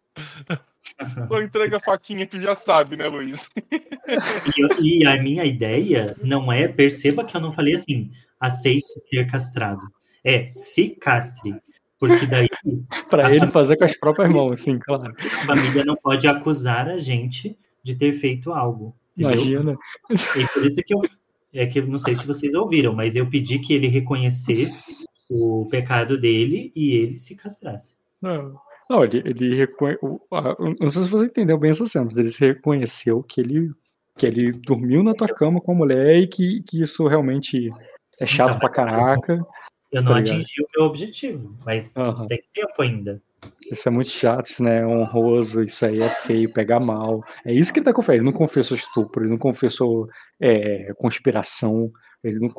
Só 1.28 1.42
entrega 1.42 1.78
a 1.78 1.80
faquinha, 1.80 2.26
tu 2.26 2.40
já 2.40 2.56
sabe, 2.56 2.96
né, 2.98 3.08
Luiz? 3.08 3.50
E, 4.82 5.02
e 5.02 5.06
a 5.06 5.22
minha 5.22 5.44
ideia 5.44 6.16
não 6.24 6.50
é, 6.50 6.66
perceba 6.66 7.26
que 7.26 7.36
eu 7.36 7.42
não 7.42 7.52
falei 7.52 7.74
assim, 7.74 8.10
aceite 8.40 8.86
ser 9.02 9.30
castrado. 9.30 9.82
É, 10.24 10.48
se 10.48 10.92
castre. 10.92 11.54
Porque 12.00 12.26
daí 12.26 12.48
Pra 13.10 13.34
ele 13.36 13.48
fazer 13.48 13.76
com 13.76 13.84
as 13.84 13.98
próprias 13.98 14.30
mãos, 14.30 14.54
assim, 14.54 14.80
claro. 14.80 15.14
a 15.42 15.46
família 15.46 15.84
não 15.84 15.98
pode 15.98 16.26
acusar 16.26 16.88
a 16.88 17.00
gente 17.00 17.58
de 17.84 17.96
ter 17.96 18.14
feito 18.14 18.54
algo. 18.54 18.96
Entendeu? 19.18 19.32
Imagina. 19.32 19.78
E 20.10 20.48
por 20.54 20.66
isso 20.66 20.82
que 20.86 20.94
eu. 20.94 21.02
É 21.54 21.66
que 21.66 21.80
eu 21.80 21.88
não 21.88 21.98
sei 21.98 22.14
se 22.14 22.28
vocês 22.28 22.54
ouviram, 22.54 22.94
mas 22.94 23.16
eu 23.16 23.28
pedi 23.28 23.58
que 23.58 23.74
ele 23.74 23.88
reconhecesse 23.88 24.94
o 25.32 25.68
pecado 25.70 26.20
dele 26.20 26.72
e 26.76 26.96
ele 26.96 27.18
se 27.18 27.36
castrasse. 27.36 27.96
Não, 28.22 28.56
não 28.90 29.04
ele, 29.04 29.24
ele 29.26 29.56
reconhe... 29.56 29.98
Não 30.80 30.90
sei 30.90 31.04
se 31.04 31.10
você 31.10 31.26
entendeu 31.26 31.58
bem 31.58 31.72
essa 31.72 31.86
cena, 31.86 32.06
mas 32.06 32.18
ele 32.18 32.30
se 32.30 32.46
reconheceu 32.46 33.22
que 33.24 33.42
ele, 33.42 33.72
que 34.18 34.26
ele 34.26 34.52
dormiu 34.52 35.04
na 35.04 35.14
tua 35.14 35.28
cama 35.28 35.62
com 35.62 35.72
a 35.72 35.76
mulher 35.76 36.18
e 36.18 36.28
que, 36.28 36.62
que 36.64 36.82
isso 36.82 37.08
realmente 37.08 37.72
é 38.20 38.26
chato 38.26 38.50
Então, 38.50 38.60
pra 38.60 38.70
caraca. 38.70 39.46
Eu 39.92 40.02
não 40.02 40.14
Tá 40.14 40.20
atingi 40.20 40.62
o 40.62 40.68
meu 40.76 40.88
objetivo, 40.88 41.56
mas 41.66 41.96
Aham. 41.96 42.28
tem 42.28 42.44
tempo 42.54 42.82
ainda. 42.82 43.22
Isso 43.72 43.88
é 43.88 43.92
muito 43.92 44.10
chato, 44.10 44.46
isso 44.48 44.64
não 44.64 44.72
é 44.72 44.86
honroso, 44.86 45.64
isso 45.64 45.86
aí 45.86 45.98
é 45.98 46.10
feio, 46.10 46.52
pega 46.52 46.80
mal. 46.80 47.24
É 47.46 47.54
isso 47.54 47.72
que 47.72 47.80
ele 47.80 47.86
tá 47.86 47.94
confessando. 47.94 48.18
Ele 48.18 48.26
não 48.26 48.38
confessou 48.38 48.76
estupro, 48.76 49.24
ele 49.24 49.30
não 49.30 49.38
confessou 49.38 50.10
é, 50.40 50.92
conspiração, 50.98 51.92
ele 52.24 52.40
não 52.40 52.50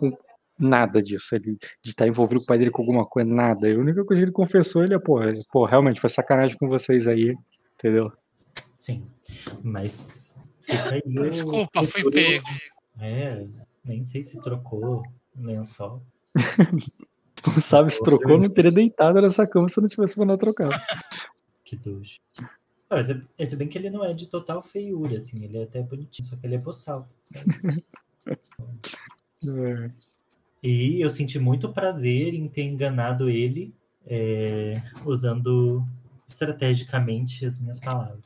nada 0.58 1.02
disso. 1.02 1.34
Ele 1.34 1.56
de 1.82 1.90
estar 1.90 2.06
envolvido 2.06 2.40
com 2.40 2.44
o 2.44 2.46
pai 2.46 2.58
dele 2.58 2.70
com 2.70 2.82
alguma 2.82 3.06
coisa, 3.06 3.28
nada. 3.28 3.68
A 3.68 3.78
única 3.78 4.04
coisa 4.04 4.22
que 4.22 4.24
ele 4.24 4.32
confessou, 4.32 4.84
ele 4.84 4.94
é, 4.94 4.98
pô, 4.98 5.20
pô 5.50 5.64
realmente 5.64 6.00
foi 6.00 6.10
sacanagem 6.10 6.56
com 6.56 6.68
vocês 6.68 7.06
aí, 7.06 7.36
entendeu? 7.74 8.12
Sim. 8.76 9.06
Mas 9.62 10.38
o 11.06 11.30
Desculpa, 11.30 11.82
fui 11.84 12.10
pego. 12.10 12.46
É, 13.00 13.40
nem 13.84 14.02
sei 14.02 14.22
se 14.22 14.40
trocou 14.42 15.02
o 15.36 15.42
lençol. 15.42 16.02
Não 17.46 17.52
sabe 17.54 17.90
se 17.92 18.02
trocou, 18.02 18.36
não 18.36 18.48
teria 18.50 18.72
deitado 18.72 19.22
nessa 19.22 19.46
cama 19.46 19.68
se 19.68 19.80
não 19.80 19.88
tivesse 19.88 20.18
mandado 20.18 20.40
trocar. 20.40 20.68
Que. 21.64 21.78
Ah, 22.40 22.96
Mas 22.96 23.10
é, 23.10 23.22
é 23.36 23.44
se 23.46 23.54
bem 23.54 23.68
que 23.68 23.76
ele 23.76 23.90
não 23.90 24.02
é 24.02 24.14
de 24.14 24.26
total 24.26 24.62
feiura, 24.62 25.16
assim, 25.16 25.44
ele 25.44 25.58
é 25.58 25.64
até 25.64 25.82
bonitinho, 25.82 26.26
só 26.26 26.34
que 26.34 26.46
ele 26.46 26.54
é 26.54 26.58
boçal. 26.58 27.06
sabe? 27.24 27.84
É. 29.46 29.90
E 30.62 31.00
eu 31.00 31.08
senti 31.08 31.38
muito 31.38 31.68
prazer 31.72 32.34
em 32.34 32.44
ter 32.46 32.62
enganado 32.64 33.28
ele 33.30 33.72
é, 34.06 34.82
usando 35.04 35.84
estrategicamente 36.26 37.44
as 37.46 37.58
minhas 37.60 37.78
palavras. 37.80 38.22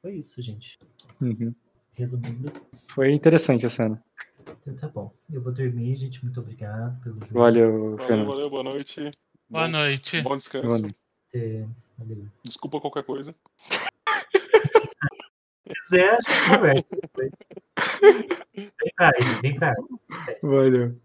Foi 0.00 0.14
isso, 0.16 0.40
gente. 0.42 0.78
Uhum. 1.20 1.54
Resumindo, 1.94 2.52
Foi 2.88 3.12
interessante 3.12 3.64
a 3.66 3.68
cena. 3.68 4.02
então 4.46 4.74
tá 4.76 4.88
bom. 4.88 5.12
Eu 5.30 5.40
vou 5.42 5.52
dormir, 5.52 5.94
gente. 5.96 6.22
Muito 6.24 6.40
obrigado 6.40 7.00
pelo 7.02 7.20
jogo. 7.20 7.38
Valeu, 7.38 7.72
Valeu, 7.92 7.98
Fernando. 7.98 8.26
valeu, 8.26 8.50
boa 8.50 8.62
noite. 8.64 9.10
Boa 9.48 9.68
noite. 9.68 10.20
Bom 10.22 10.36
descanso. 10.36 10.66
Boa 10.66 10.78
noite. 10.78 10.96
É, 11.34 11.64
valeu. 11.98 12.26
Desculpa 12.42 12.80
qualquer 12.80 13.04
coisa. 13.04 13.34
Se 13.68 13.80
quiser, 15.68 16.14
a 16.14 16.20
gente 16.20 16.50
conversa 16.56 16.86
depois. 17.00 17.30
Vem 18.54 18.70
pra 18.96 19.10
ele, 19.18 19.40
vem 19.42 19.54
pra 19.56 19.74
ele. 19.78 20.38
Valeu. 20.42 21.00